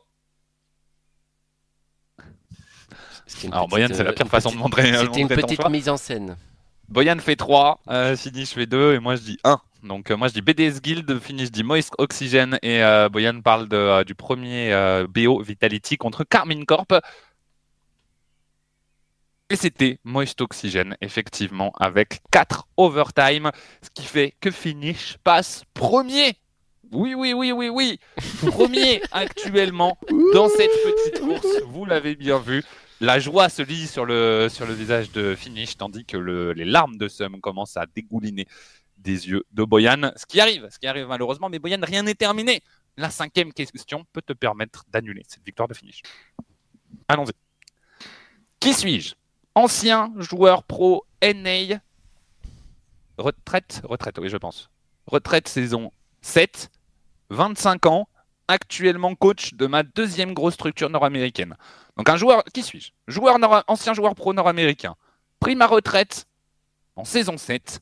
Alors, 3.53 3.69
Boyan, 3.69 3.89
c'est 3.93 4.03
la 4.05 4.11
euh, 4.11 4.13
pire 4.15 4.27
façon 4.27 4.49
de 4.51 4.55
petite- 4.55 4.63
montrer, 4.63 4.93
C'était 4.97 5.21
une 5.21 5.29
petite 5.29 5.61
choix. 5.61 5.71
mise 5.71 5.89
en 5.89 5.97
scène. 5.97 6.37
Boyan 6.89 7.19
fait 7.19 7.37
3, 7.37 7.79
euh, 7.89 8.17
Finish 8.17 8.51
fait 8.55 8.67
2, 8.67 8.95
et 8.95 8.99
moi 8.99 9.17
je 9.17 9.23
dis 9.23 9.39
1. 9.45 9.61
Donc 9.83 10.11
euh, 10.11 10.17
moi 10.17 10.29
je 10.29 10.33
dis 10.33 10.41
BDS 10.41 10.81
Guild, 10.81 11.21
Finish 11.21 11.47
je 11.49 11.53
dis 11.53 11.63
Moist 11.63 11.93
Oxygen 11.99 12.59
et 12.63 12.83
euh, 12.83 13.09
Boyan 13.11 13.41
parle 13.43 13.69
de, 13.69 13.77
euh, 13.77 14.05
du 14.05 14.15
premier 14.15 14.73
euh, 14.73 15.07
BO 15.07 15.41
Vitality 15.43 15.97
contre 15.99 16.25
Carmine 16.25 16.65
Corp. 16.65 16.93
Et 19.51 19.57
c'était 19.57 19.99
Moist 20.05 20.41
Oxygen, 20.43 20.95
effectivement, 21.01 21.73
avec 21.81 22.21
4 22.31 22.69
overtime, 22.77 23.51
ce 23.83 23.89
qui 23.95 24.05
fait 24.05 24.35
que 24.41 24.51
Finish 24.51 25.17
passe 25.25 25.63
premier. 25.73 26.37
Oui, 26.93 27.15
oui, 27.15 27.33
oui, 27.33 27.53
oui, 27.53 27.69
oui. 27.71 27.99
Premier 28.47 29.01
actuellement 29.13 29.97
dans 30.35 30.49
cette 30.51 30.71
petite 30.71 31.21
course. 31.21 31.47
Vous 31.67 31.85
l'avez 31.87 32.15
bien 32.15 32.39
vu. 32.39 32.63
La 33.01 33.19
joie 33.21 33.49
se 33.49 33.63
lit 33.63 33.87
sur 33.87 34.05
le, 34.05 34.49
sur 34.51 34.67
le 34.67 34.75
visage 34.75 35.13
de 35.13 35.35
Finish, 35.35 35.77
tandis 35.79 36.05
que 36.05 36.17
le- 36.17 36.53
les 36.53 36.65
larmes 36.65 36.97
de 36.99 37.09
Sum 37.09 37.41
commencent 37.41 37.77
à 37.77 37.87
dégouliner 37.87 38.47
des 38.99 39.29
yeux 39.29 39.45
de 39.53 39.65
Boyan. 39.65 40.11
Ce 40.17 40.27
qui 40.27 40.41
arrive, 40.41 40.69
ce 40.71 40.79
qui 40.79 40.87
arrive 40.87 41.07
malheureusement, 41.07 41.49
mais 41.49 41.59
Boyan, 41.59 41.79
rien 41.83 42.03
n'est 42.03 42.15
terminé. 42.17 42.63
La 42.97 43.09
cinquième 43.11 43.53
question 43.53 44.05
peut 44.13 44.23
te 44.23 44.33
permettre 44.33 44.85
d'annuler 44.89 45.23
cette 45.29 45.45
victoire 45.45 45.69
de 45.69 45.75
Finish. 45.75 46.03
Allons-y. 47.07 47.33
Qui 48.61 48.75
suis-je? 48.75 49.15
Ancien 49.59 50.13
joueur 50.19 50.63
pro 50.63 51.05
NA. 51.21 51.81
Retraite 53.19 53.81
Retraite, 53.83 54.17
oui, 54.19 54.29
je 54.29 54.37
pense. 54.37 54.71
Retraite 55.09 55.49
saison 55.49 55.91
7. 56.23 56.71
25 57.31 57.87
ans. 57.87 58.09
Actuellement 58.47 59.17
coach 59.17 59.55
de 59.55 59.67
ma 59.67 59.83
deuxième 59.83 60.33
grosse 60.33 60.55
structure 60.55 60.89
nord-américaine. 60.91 61.57
Donc 61.97 62.09
un 62.09 62.17
joueur, 62.17 62.45
qui 62.55 62.63
suis-je? 62.63 62.93
Joueur 63.09 63.41
nord- 63.41 63.65
ancien 63.67 63.95
joueur 63.95 64.15
pro 64.15 64.33
nord-américain. 64.33 64.95
Pris 65.41 65.57
ma 65.57 65.67
retraite 65.67 66.29
en 66.95 67.05
saison 67.05 67.37
7. 67.37 67.81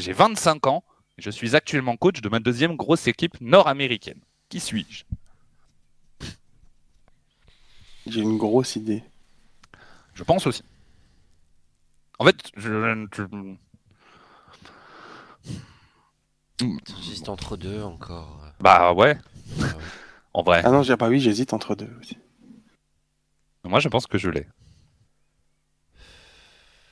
J'ai 0.00 0.12
25 0.12 0.66
ans. 0.66 0.82
Je 1.18 1.30
suis 1.30 1.54
actuellement 1.54 1.96
coach 1.96 2.20
de 2.20 2.28
ma 2.28 2.40
deuxième 2.40 2.74
grosse 2.74 3.06
équipe 3.06 3.40
nord-américaine. 3.40 4.18
Qui 4.48 4.58
suis-je? 4.58 5.04
J'ai 8.08 8.22
une 8.22 8.38
grosse 8.38 8.74
idée. 8.74 9.04
Je 10.14 10.24
pense 10.24 10.48
aussi. 10.48 10.64
En 12.22 12.24
fait, 12.24 12.52
je, 12.56 13.06
je- 13.16 13.56
J'hésite 17.02 17.28
entre 17.28 17.56
deux 17.56 17.82
encore. 17.82 18.46
bah 18.60 18.92
ouais, 18.92 19.18
Euh, 19.58 19.64
en 20.34 20.42
vrai. 20.44 20.62
Ah 20.64 20.70
non, 20.70 20.84
j'ai 20.84 20.96
pas 20.96 21.08
oui, 21.08 21.18
j'hésite 21.18 21.52
entre 21.52 21.74
deux 21.74 21.90
aussi. 22.00 22.16
Moi, 23.64 23.80
je 23.80 23.88
pense 23.88 24.06
que 24.06 24.18
je 24.18 24.30
l'ai. 24.30 24.46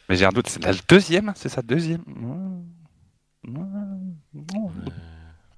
Mais 0.09 0.17
j'ai 0.17 0.25
un 0.25 0.31
doute. 0.31 0.49
C'est 0.49 0.65
la 0.65 0.73
deuxième 0.89 1.33
C'est 1.37 1.49
sa 1.49 1.63
deuxième. 1.63 2.03
Non. 2.09 2.65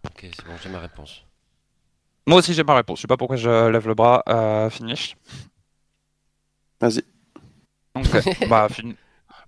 ok, 0.04 0.20
c'est 0.20 0.44
bon, 0.44 0.52
j'ai 0.62 0.68
ma 0.68 0.80
réponse. 0.80 1.24
Moi 2.26 2.40
aussi, 2.40 2.52
j'ai 2.52 2.62
ma 2.64 2.74
réponse. 2.74 2.98
Je 2.98 3.02
sais 3.02 3.08
pas 3.08 3.16
pourquoi 3.16 3.36
je 3.36 3.68
lève 3.70 3.88
le 3.88 3.94
bras. 3.94 4.22
Euh, 4.28 4.68
finish. 4.68 5.16
Vas-y. 6.78 7.02
Ok. 7.94 8.46
bah, 8.50 8.68
fin- 8.68 8.92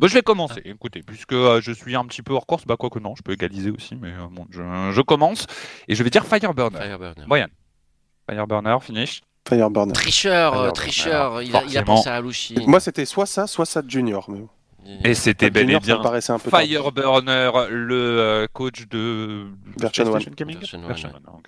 Bah, 0.05 0.09
je 0.09 0.15
vais 0.15 0.23
commencer. 0.23 0.61
Écoutez, 0.65 1.03
puisque 1.03 1.33
euh, 1.33 1.61
je 1.63 1.73
suis 1.73 1.97
un 1.97 2.05
petit 2.05 2.23
peu 2.23 2.35
hors 2.35 2.47
course, 2.47 2.65
bah 2.67 2.77
quoi 2.77 2.91
que 2.91 2.99
non, 2.99 3.15
je 3.17 3.23
peux 3.23 3.33
égaliser 3.33 3.71
aussi, 3.71 3.97
mais 3.97 4.09
euh, 4.11 4.27
bon, 4.31 4.47
je, 4.51 4.61
je 4.93 5.01
commence 5.01 5.47
et 5.89 5.95
je 5.95 6.03
vais 6.03 6.11
dire 6.11 6.27
Fireburner. 6.27 6.79
Fireburner. 6.79 7.27
Boyan. 7.27 7.47
Fireburner, 8.29 8.77
finish. 8.83 9.23
Fireburner. 9.49 9.93
Tricheur, 9.93 10.55
euh, 10.55 10.61
Alors, 10.63 10.73
tricheur, 10.73 11.43
il, 11.43 11.55
a, 11.57 11.63
il 11.63 11.79
a 11.79 11.85
forcément. 11.85 11.85
pensé 11.97 12.09
à 12.09 12.15
Alushi. 12.17 12.55
Moi, 12.67 12.81
c'était 12.81 13.05
soit 13.05 13.27
ça, 13.27 13.47
soit 13.47 13.67
ça 13.67 13.83
de 13.83 13.91
Junior. 13.91 14.29
Mais... 14.31 14.45
Et 15.05 15.15
c'était 15.15 15.49
bel 15.51 15.71
et 15.71 15.79
bien. 15.79 16.03
Fireburner, 16.39 17.51
le 17.71 18.47
coach 18.53 18.87
de 18.89 19.47
Version 19.79 20.05
PlayStation 20.05 20.31
One. 20.31 20.35
Gaming 20.37 20.59
Version 20.59 21.09
One. 21.09 21.23
One. 21.27 21.43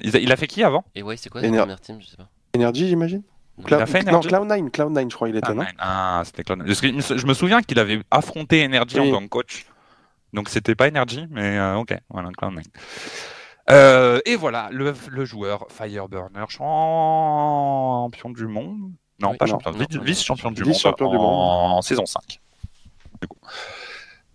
Il 0.00 0.16
a, 0.16 0.18
il 0.20 0.32
a 0.32 0.36
fait 0.36 0.46
qui 0.46 0.62
avant? 0.62 0.84
Et 0.94 1.02
ouais, 1.02 1.16
c'est 1.18 1.28
quoi 1.28 1.42
Ener- 1.42 1.52
la 1.56 1.58
première 1.62 1.80
team 1.80 1.98
Je 2.00 2.06
sais 2.06 2.16
pas. 2.16 2.28
Energy, 2.56 2.88
j'imagine? 2.88 3.22
Il 3.58 3.64
Cloud... 3.64 3.80
a 3.80 3.86
fait 3.86 4.02
Non, 4.04 4.18
Energy 4.20 4.28
Cloud9, 4.28 4.70
Cloud9, 4.70 5.10
je 5.10 5.14
crois, 5.16 5.28
il 5.28 5.36
était, 5.36 5.48
Ah, 5.50 5.54
non 5.54 5.62
nine. 5.62 5.72
Ah, 5.78 6.22
c'était 6.24 6.42
Cloud9. 6.42 6.66
Parce 6.66 6.80
que 6.80 6.86
il 6.86 6.94
me 6.96 7.00
sou- 7.00 7.18
je 7.18 7.26
me 7.26 7.34
souviens 7.34 7.60
qu'il 7.62 7.78
avait 7.78 8.00
affronté 8.10 8.64
Energy 8.64 9.00
Oui. 9.00 9.10
en 9.10 9.14
tant 9.14 9.22
que 9.22 9.28
coach. 9.28 9.66
Donc 10.32 10.48
c'était 10.48 10.74
pas 10.74 10.88
Energy, 10.88 11.26
mais 11.30 11.58
euh, 11.58 11.76
ok, 11.76 11.94
voilà, 12.10 12.28
Cloud9. 12.30 12.62
Euh, 13.70 14.20
et 14.24 14.36
voilà, 14.36 14.68
le, 14.72 14.94
le 15.10 15.24
joueur 15.24 15.66
Fireburner, 15.70 16.44
champion 16.48 18.30
du 18.30 18.46
monde. 18.46 18.92
Non, 19.20 19.32
Oui, 19.32 19.36
pas 19.36 19.46
non, 19.46 19.58
champion, 19.58 19.72
vice- 19.72 19.98
vice-champion 20.02 20.50
du 20.52 20.62
monde, 20.62 20.72
vice-champion 20.72 21.10
du 21.10 21.16
en, 21.16 21.20
monde. 21.22 21.72
en 21.78 21.82
saison 21.82 22.06
5. 22.06 22.40
Du 23.20 23.26
coup. 23.28 23.38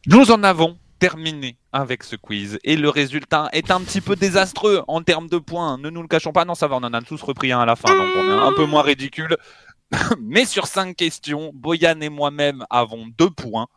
Nous 0.07 0.29
en 0.31 0.43
avons 0.43 0.77
terminé 1.03 1.57
avec 1.73 2.01
ce 2.01 2.15
quiz 2.15 2.59
et 2.63 2.77
le 2.77 2.87
résultat 2.87 3.49
est 3.51 3.71
un 3.71 3.81
petit 3.81 3.99
peu 3.99 4.15
désastreux 4.15 4.85
en 4.87 5.01
termes 5.01 5.27
de 5.27 5.37
points. 5.37 5.77
Ne 5.77 5.89
nous 5.89 6.01
le 6.01 6.07
cachons 6.07 6.31
pas, 6.31 6.45
non 6.45 6.55
ça 6.55 6.69
va, 6.69 6.77
on 6.77 6.83
en 6.83 6.93
a 6.93 7.01
tous 7.01 7.21
repris 7.21 7.51
un 7.51 7.59
à 7.59 7.65
la 7.65 7.75
fin, 7.75 7.93
donc 7.93 8.07
on 8.15 8.23
est 8.23 8.47
un 8.47 8.53
peu 8.53 8.65
moins 8.65 8.83
ridicule. 8.83 9.35
Mais 10.21 10.45
sur 10.45 10.65
5 10.65 10.95
questions, 10.95 11.51
Boyan 11.53 11.99
et 11.99 12.07
moi-même 12.07 12.65
avons 12.69 13.05
2 13.17 13.29
points. 13.31 13.67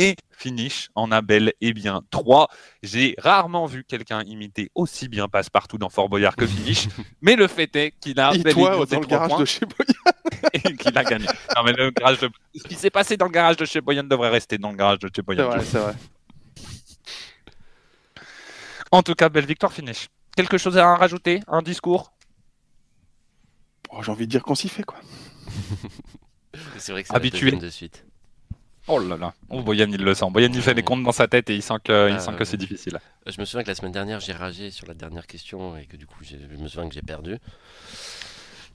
Et 0.00 0.14
Finish 0.30 0.90
en 0.94 1.10
a 1.10 1.22
bel 1.22 1.52
et 1.60 1.72
bien 1.72 2.02
3. 2.12 2.48
J'ai 2.84 3.16
rarement 3.18 3.66
vu 3.66 3.82
quelqu'un 3.82 4.22
imiter 4.22 4.70
aussi 4.76 5.08
bien 5.08 5.26
Passe-Partout 5.26 5.76
dans 5.76 5.88
Fort 5.88 6.08
Boyard 6.08 6.36
que 6.36 6.46
Finish. 6.46 6.86
mais 7.20 7.34
le 7.34 7.48
fait 7.48 7.74
est 7.74 7.90
qu'il 8.00 8.20
a 8.20 8.32
Et 8.32 8.38
bel 8.38 8.52
et 8.52 8.54
toi, 8.54 8.70
bien 8.70 8.78
dans 8.78 8.86
ses 8.86 8.94
le 8.94 9.00
trois 9.02 9.10
garage 9.18 9.30
points 9.30 9.40
de 9.40 9.44
chez 9.44 9.66
et 10.52 10.76
qu'il 10.76 10.96
a 10.96 11.02
gagné. 11.02 11.26
Non, 11.56 11.64
mais 11.64 11.72
le 11.72 11.90
garage 11.90 12.20
de... 12.20 12.30
Ce 12.54 12.62
qui 12.62 12.76
s'est 12.76 12.90
passé 12.90 13.16
dans 13.16 13.26
le 13.26 13.32
garage 13.32 13.56
de 13.56 13.64
chez 13.64 13.80
Boyan 13.80 14.04
devrait 14.04 14.28
rester 14.30 14.56
dans 14.56 14.70
le 14.70 14.76
garage 14.76 15.00
de 15.00 15.08
chez 15.08 15.12
C'est 15.16 15.22
Boyan. 15.22 15.46
vrai, 15.48 15.64
c'est 15.64 15.78
vrai. 15.78 15.94
En 18.92 19.02
tout 19.02 19.14
cas, 19.16 19.28
belle 19.28 19.46
victoire 19.46 19.72
Finish. 19.72 20.06
Quelque 20.36 20.58
chose 20.58 20.78
à 20.78 20.94
rajouter? 20.94 21.40
Un 21.48 21.62
discours? 21.62 22.12
Oh, 23.90 24.00
J'ai 24.02 24.12
envie 24.12 24.26
de 24.26 24.30
dire 24.30 24.44
qu'on 24.44 24.54
s'y 24.54 24.68
fait, 24.68 24.84
quoi. 24.84 25.00
C'est 26.78 26.92
vrai 26.92 27.02
que 27.02 27.08
c'est 27.08 27.14
Habitué. 27.14 27.50
de 27.52 27.68
suite. 27.68 28.04
Oh 28.88 28.98
là 28.98 29.16
là. 29.16 29.34
Oh, 29.50 29.62
Boyan, 29.62 29.88
il 29.90 30.02
le 30.02 30.14
sent. 30.14 30.26
Boyan, 30.30 30.48
il 30.52 30.62
fait 30.62 30.74
les 30.74 30.82
comptes 30.82 31.02
dans 31.02 31.12
sa 31.12 31.28
tête 31.28 31.50
et 31.50 31.54
il 31.54 31.62
sent 31.62 31.74
que, 31.84 32.10
il 32.10 32.20
sent 32.20 32.32
que 32.38 32.44
c'est 32.44 32.56
difficile. 32.56 32.96
Euh, 33.26 33.30
Je 33.30 33.38
me 33.40 33.44
souviens 33.44 33.62
que 33.62 33.68
la 33.68 33.74
semaine 33.74 33.92
dernière, 33.92 34.20
j'ai 34.20 34.32
ragé 34.32 34.70
sur 34.70 34.86
la 34.86 34.94
dernière 34.94 35.26
question 35.26 35.76
et 35.76 35.84
que 35.84 35.96
du 35.96 36.06
coup, 36.06 36.22
je 36.22 36.36
me 36.36 36.68
souviens 36.68 36.88
que 36.88 36.94
j'ai 36.94 37.02
perdu. 37.02 37.36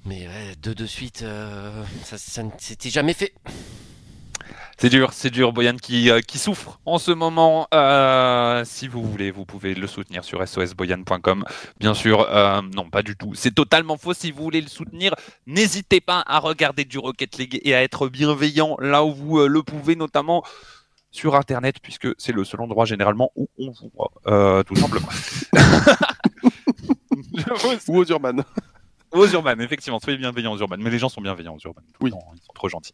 Mais 0.06 0.28
ouais, 0.28 0.56
deux 0.62 0.76
de 0.76 0.86
suite, 0.86 1.22
euh, 1.24 1.84
ça, 2.04 2.18
ça 2.18 2.44
ne 2.44 2.52
s'était 2.60 2.90
jamais 2.90 3.14
fait. 3.14 3.34
C'est 4.84 4.90
dur, 4.90 5.14
c'est 5.14 5.30
dur. 5.30 5.54
Boyan 5.54 5.78
qui, 5.78 6.12
euh, 6.12 6.20
qui 6.20 6.38
souffre 6.38 6.78
en 6.86 6.98
ce 6.98 7.12
moment. 7.12 7.70
Euh, 7.74 8.66
si 8.66 8.90
vous 8.90 9.02
voulez, 9.02 9.32
vous 9.32 9.46
pouvez 9.46 9.76
le 9.76 9.88
soutenir 9.88 10.26
sur 10.26 10.46
sosboyan.com. 10.46 11.46
Bien 11.80 11.94
sûr, 11.94 12.28
euh, 12.30 12.62
non, 12.76 12.90
pas 12.90 13.02
du 13.02 13.16
tout. 13.16 13.32
C'est 13.34 13.56
totalement 13.56 13.96
faux. 13.96 14.14
Si 14.14 14.32
vous 14.32 14.44
voulez 14.44 14.60
le 14.60 14.68
soutenir, 14.68 15.16
n'hésitez 15.48 16.02
pas 16.02 16.22
à 16.28 16.40
regarder 16.40 16.84
du 16.84 16.98
Rocket 16.98 17.38
League 17.38 17.62
et 17.64 17.74
à 17.74 17.82
être 17.82 18.10
bienveillant 18.10 18.76
là 18.78 19.06
où 19.06 19.14
vous 19.14 19.48
le 19.48 19.64
pouvez, 19.64 19.96
notamment 19.96 20.44
sur 21.12 21.38
Internet, 21.38 21.78
puisque 21.82 22.10
c'est 22.18 22.34
le 22.34 22.44
seul 22.44 22.60
endroit 22.60 22.84
généralement 22.84 23.32
où 23.38 23.48
on 23.58 23.72
vous 23.72 23.90
voit, 23.96 24.64
tout 24.66 24.76
simplement. 24.76 25.08
Ou 27.88 28.00
aux 28.00 28.06
Urban. 28.06 28.44
aux 29.12 29.28
Urban, 29.28 29.60
effectivement, 29.60 30.02
soyez 30.02 30.18
bienveillants 30.18 30.52
aux 30.52 30.60
Urban. 30.60 30.76
Mais 30.78 30.90
les 30.90 31.00
gens 31.00 31.08
sont 31.08 31.22
bienveillants 31.22 31.56
aux 31.56 31.66
Urban. 31.66 31.82
tout 31.94 32.04
Oui. 32.04 32.12
temps, 32.12 32.20
ils 32.36 32.42
sont 32.42 32.52
trop 32.54 32.68
gentils. 32.68 32.92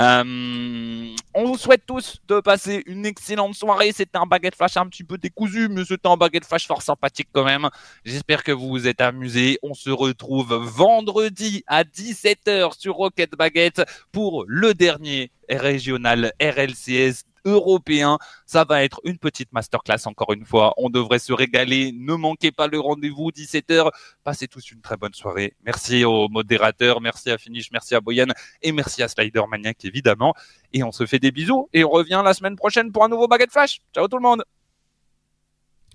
Euh, 0.00 1.14
on 1.34 1.44
vous 1.44 1.56
souhaite 1.56 1.86
tous 1.86 2.18
de 2.26 2.40
passer 2.40 2.82
une 2.86 3.06
excellente 3.06 3.54
soirée. 3.54 3.92
C'était 3.92 4.18
un 4.18 4.26
baguette 4.26 4.56
flash 4.56 4.76
un 4.76 4.86
petit 4.86 5.04
peu 5.04 5.18
décousu, 5.18 5.68
mais 5.68 5.84
c'était 5.84 6.08
un 6.08 6.16
baguette 6.16 6.44
flash 6.44 6.66
fort 6.66 6.82
sympathique 6.82 7.28
quand 7.32 7.44
même. 7.44 7.68
J'espère 8.04 8.42
que 8.42 8.52
vous 8.52 8.68
vous 8.68 8.86
êtes 8.88 9.00
amusés. 9.00 9.58
On 9.62 9.74
se 9.74 9.90
retrouve 9.90 10.54
vendredi 10.54 11.62
à 11.66 11.84
17h 11.84 12.78
sur 12.78 12.94
Rocket 12.94 13.32
Baguette 13.32 13.82
pour 14.10 14.44
le 14.48 14.74
dernier 14.74 15.30
régional 15.48 16.32
RLCS 16.40 17.24
européen. 17.44 18.18
Ça 18.46 18.64
va 18.64 18.84
être 18.84 19.00
une 19.04 19.18
petite 19.18 19.52
masterclass 19.52 20.06
encore 20.06 20.32
une 20.32 20.44
fois. 20.44 20.74
On 20.76 20.90
devrait 20.90 21.18
se 21.18 21.32
régaler. 21.32 21.92
Ne 21.92 22.14
manquez 22.14 22.52
pas 22.52 22.66
le 22.66 22.80
rendez-vous 22.80 23.30
17h. 23.30 23.90
Passez 24.22 24.48
tous 24.48 24.70
une 24.70 24.80
très 24.80 24.96
bonne 24.96 25.14
soirée. 25.14 25.54
Merci 25.64 26.04
aux 26.04 26.28
modérateurs, 26.28 27.00
merci 27.00 27.30
à 27.30 27.38
Finish, 27.38 27.70
merci 27.72 27.94
à 27.94 28.00
Boyan 28.00 28.26
et 28.62 28.72
merci 28.72 29.02
à 29.02 29.08
Slider 29.08 29.42
Maniac 29.48 29.84
évidemment. 29.84 30.34
Et 30.72 30.82
on 30.82 30.92
se 30.92 31.06
fait 31.06 31.18
des 31.18 31.30
bisous 31.30 31.68
et 31.72 31.84
on 31.84 31.90
revient 31.90 32.22
la 32.24 32.34
semaine 32.34 32.56
prochaine 32.56 32.92
pour 32.92 33.04
un 33.04 33.08
nouveau 33.08 33.28
Baguette 33.28 33.52
Flash. 33.52 33.80
Ciao 33.94 34.08
tout 34.08 34.16
le 34.16 34.22
monde 34.22 34.44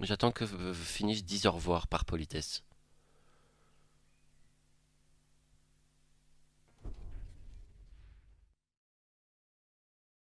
J'attends 0.01 0.31
que 0.31 0.45
euh, 0.45 0.73
finisse 0.73 1.25
10 1.25 1.45
au 1.47 1.51
revoir 1.51 1.87
par 1.87 2.05
politesse. 2.05 2.63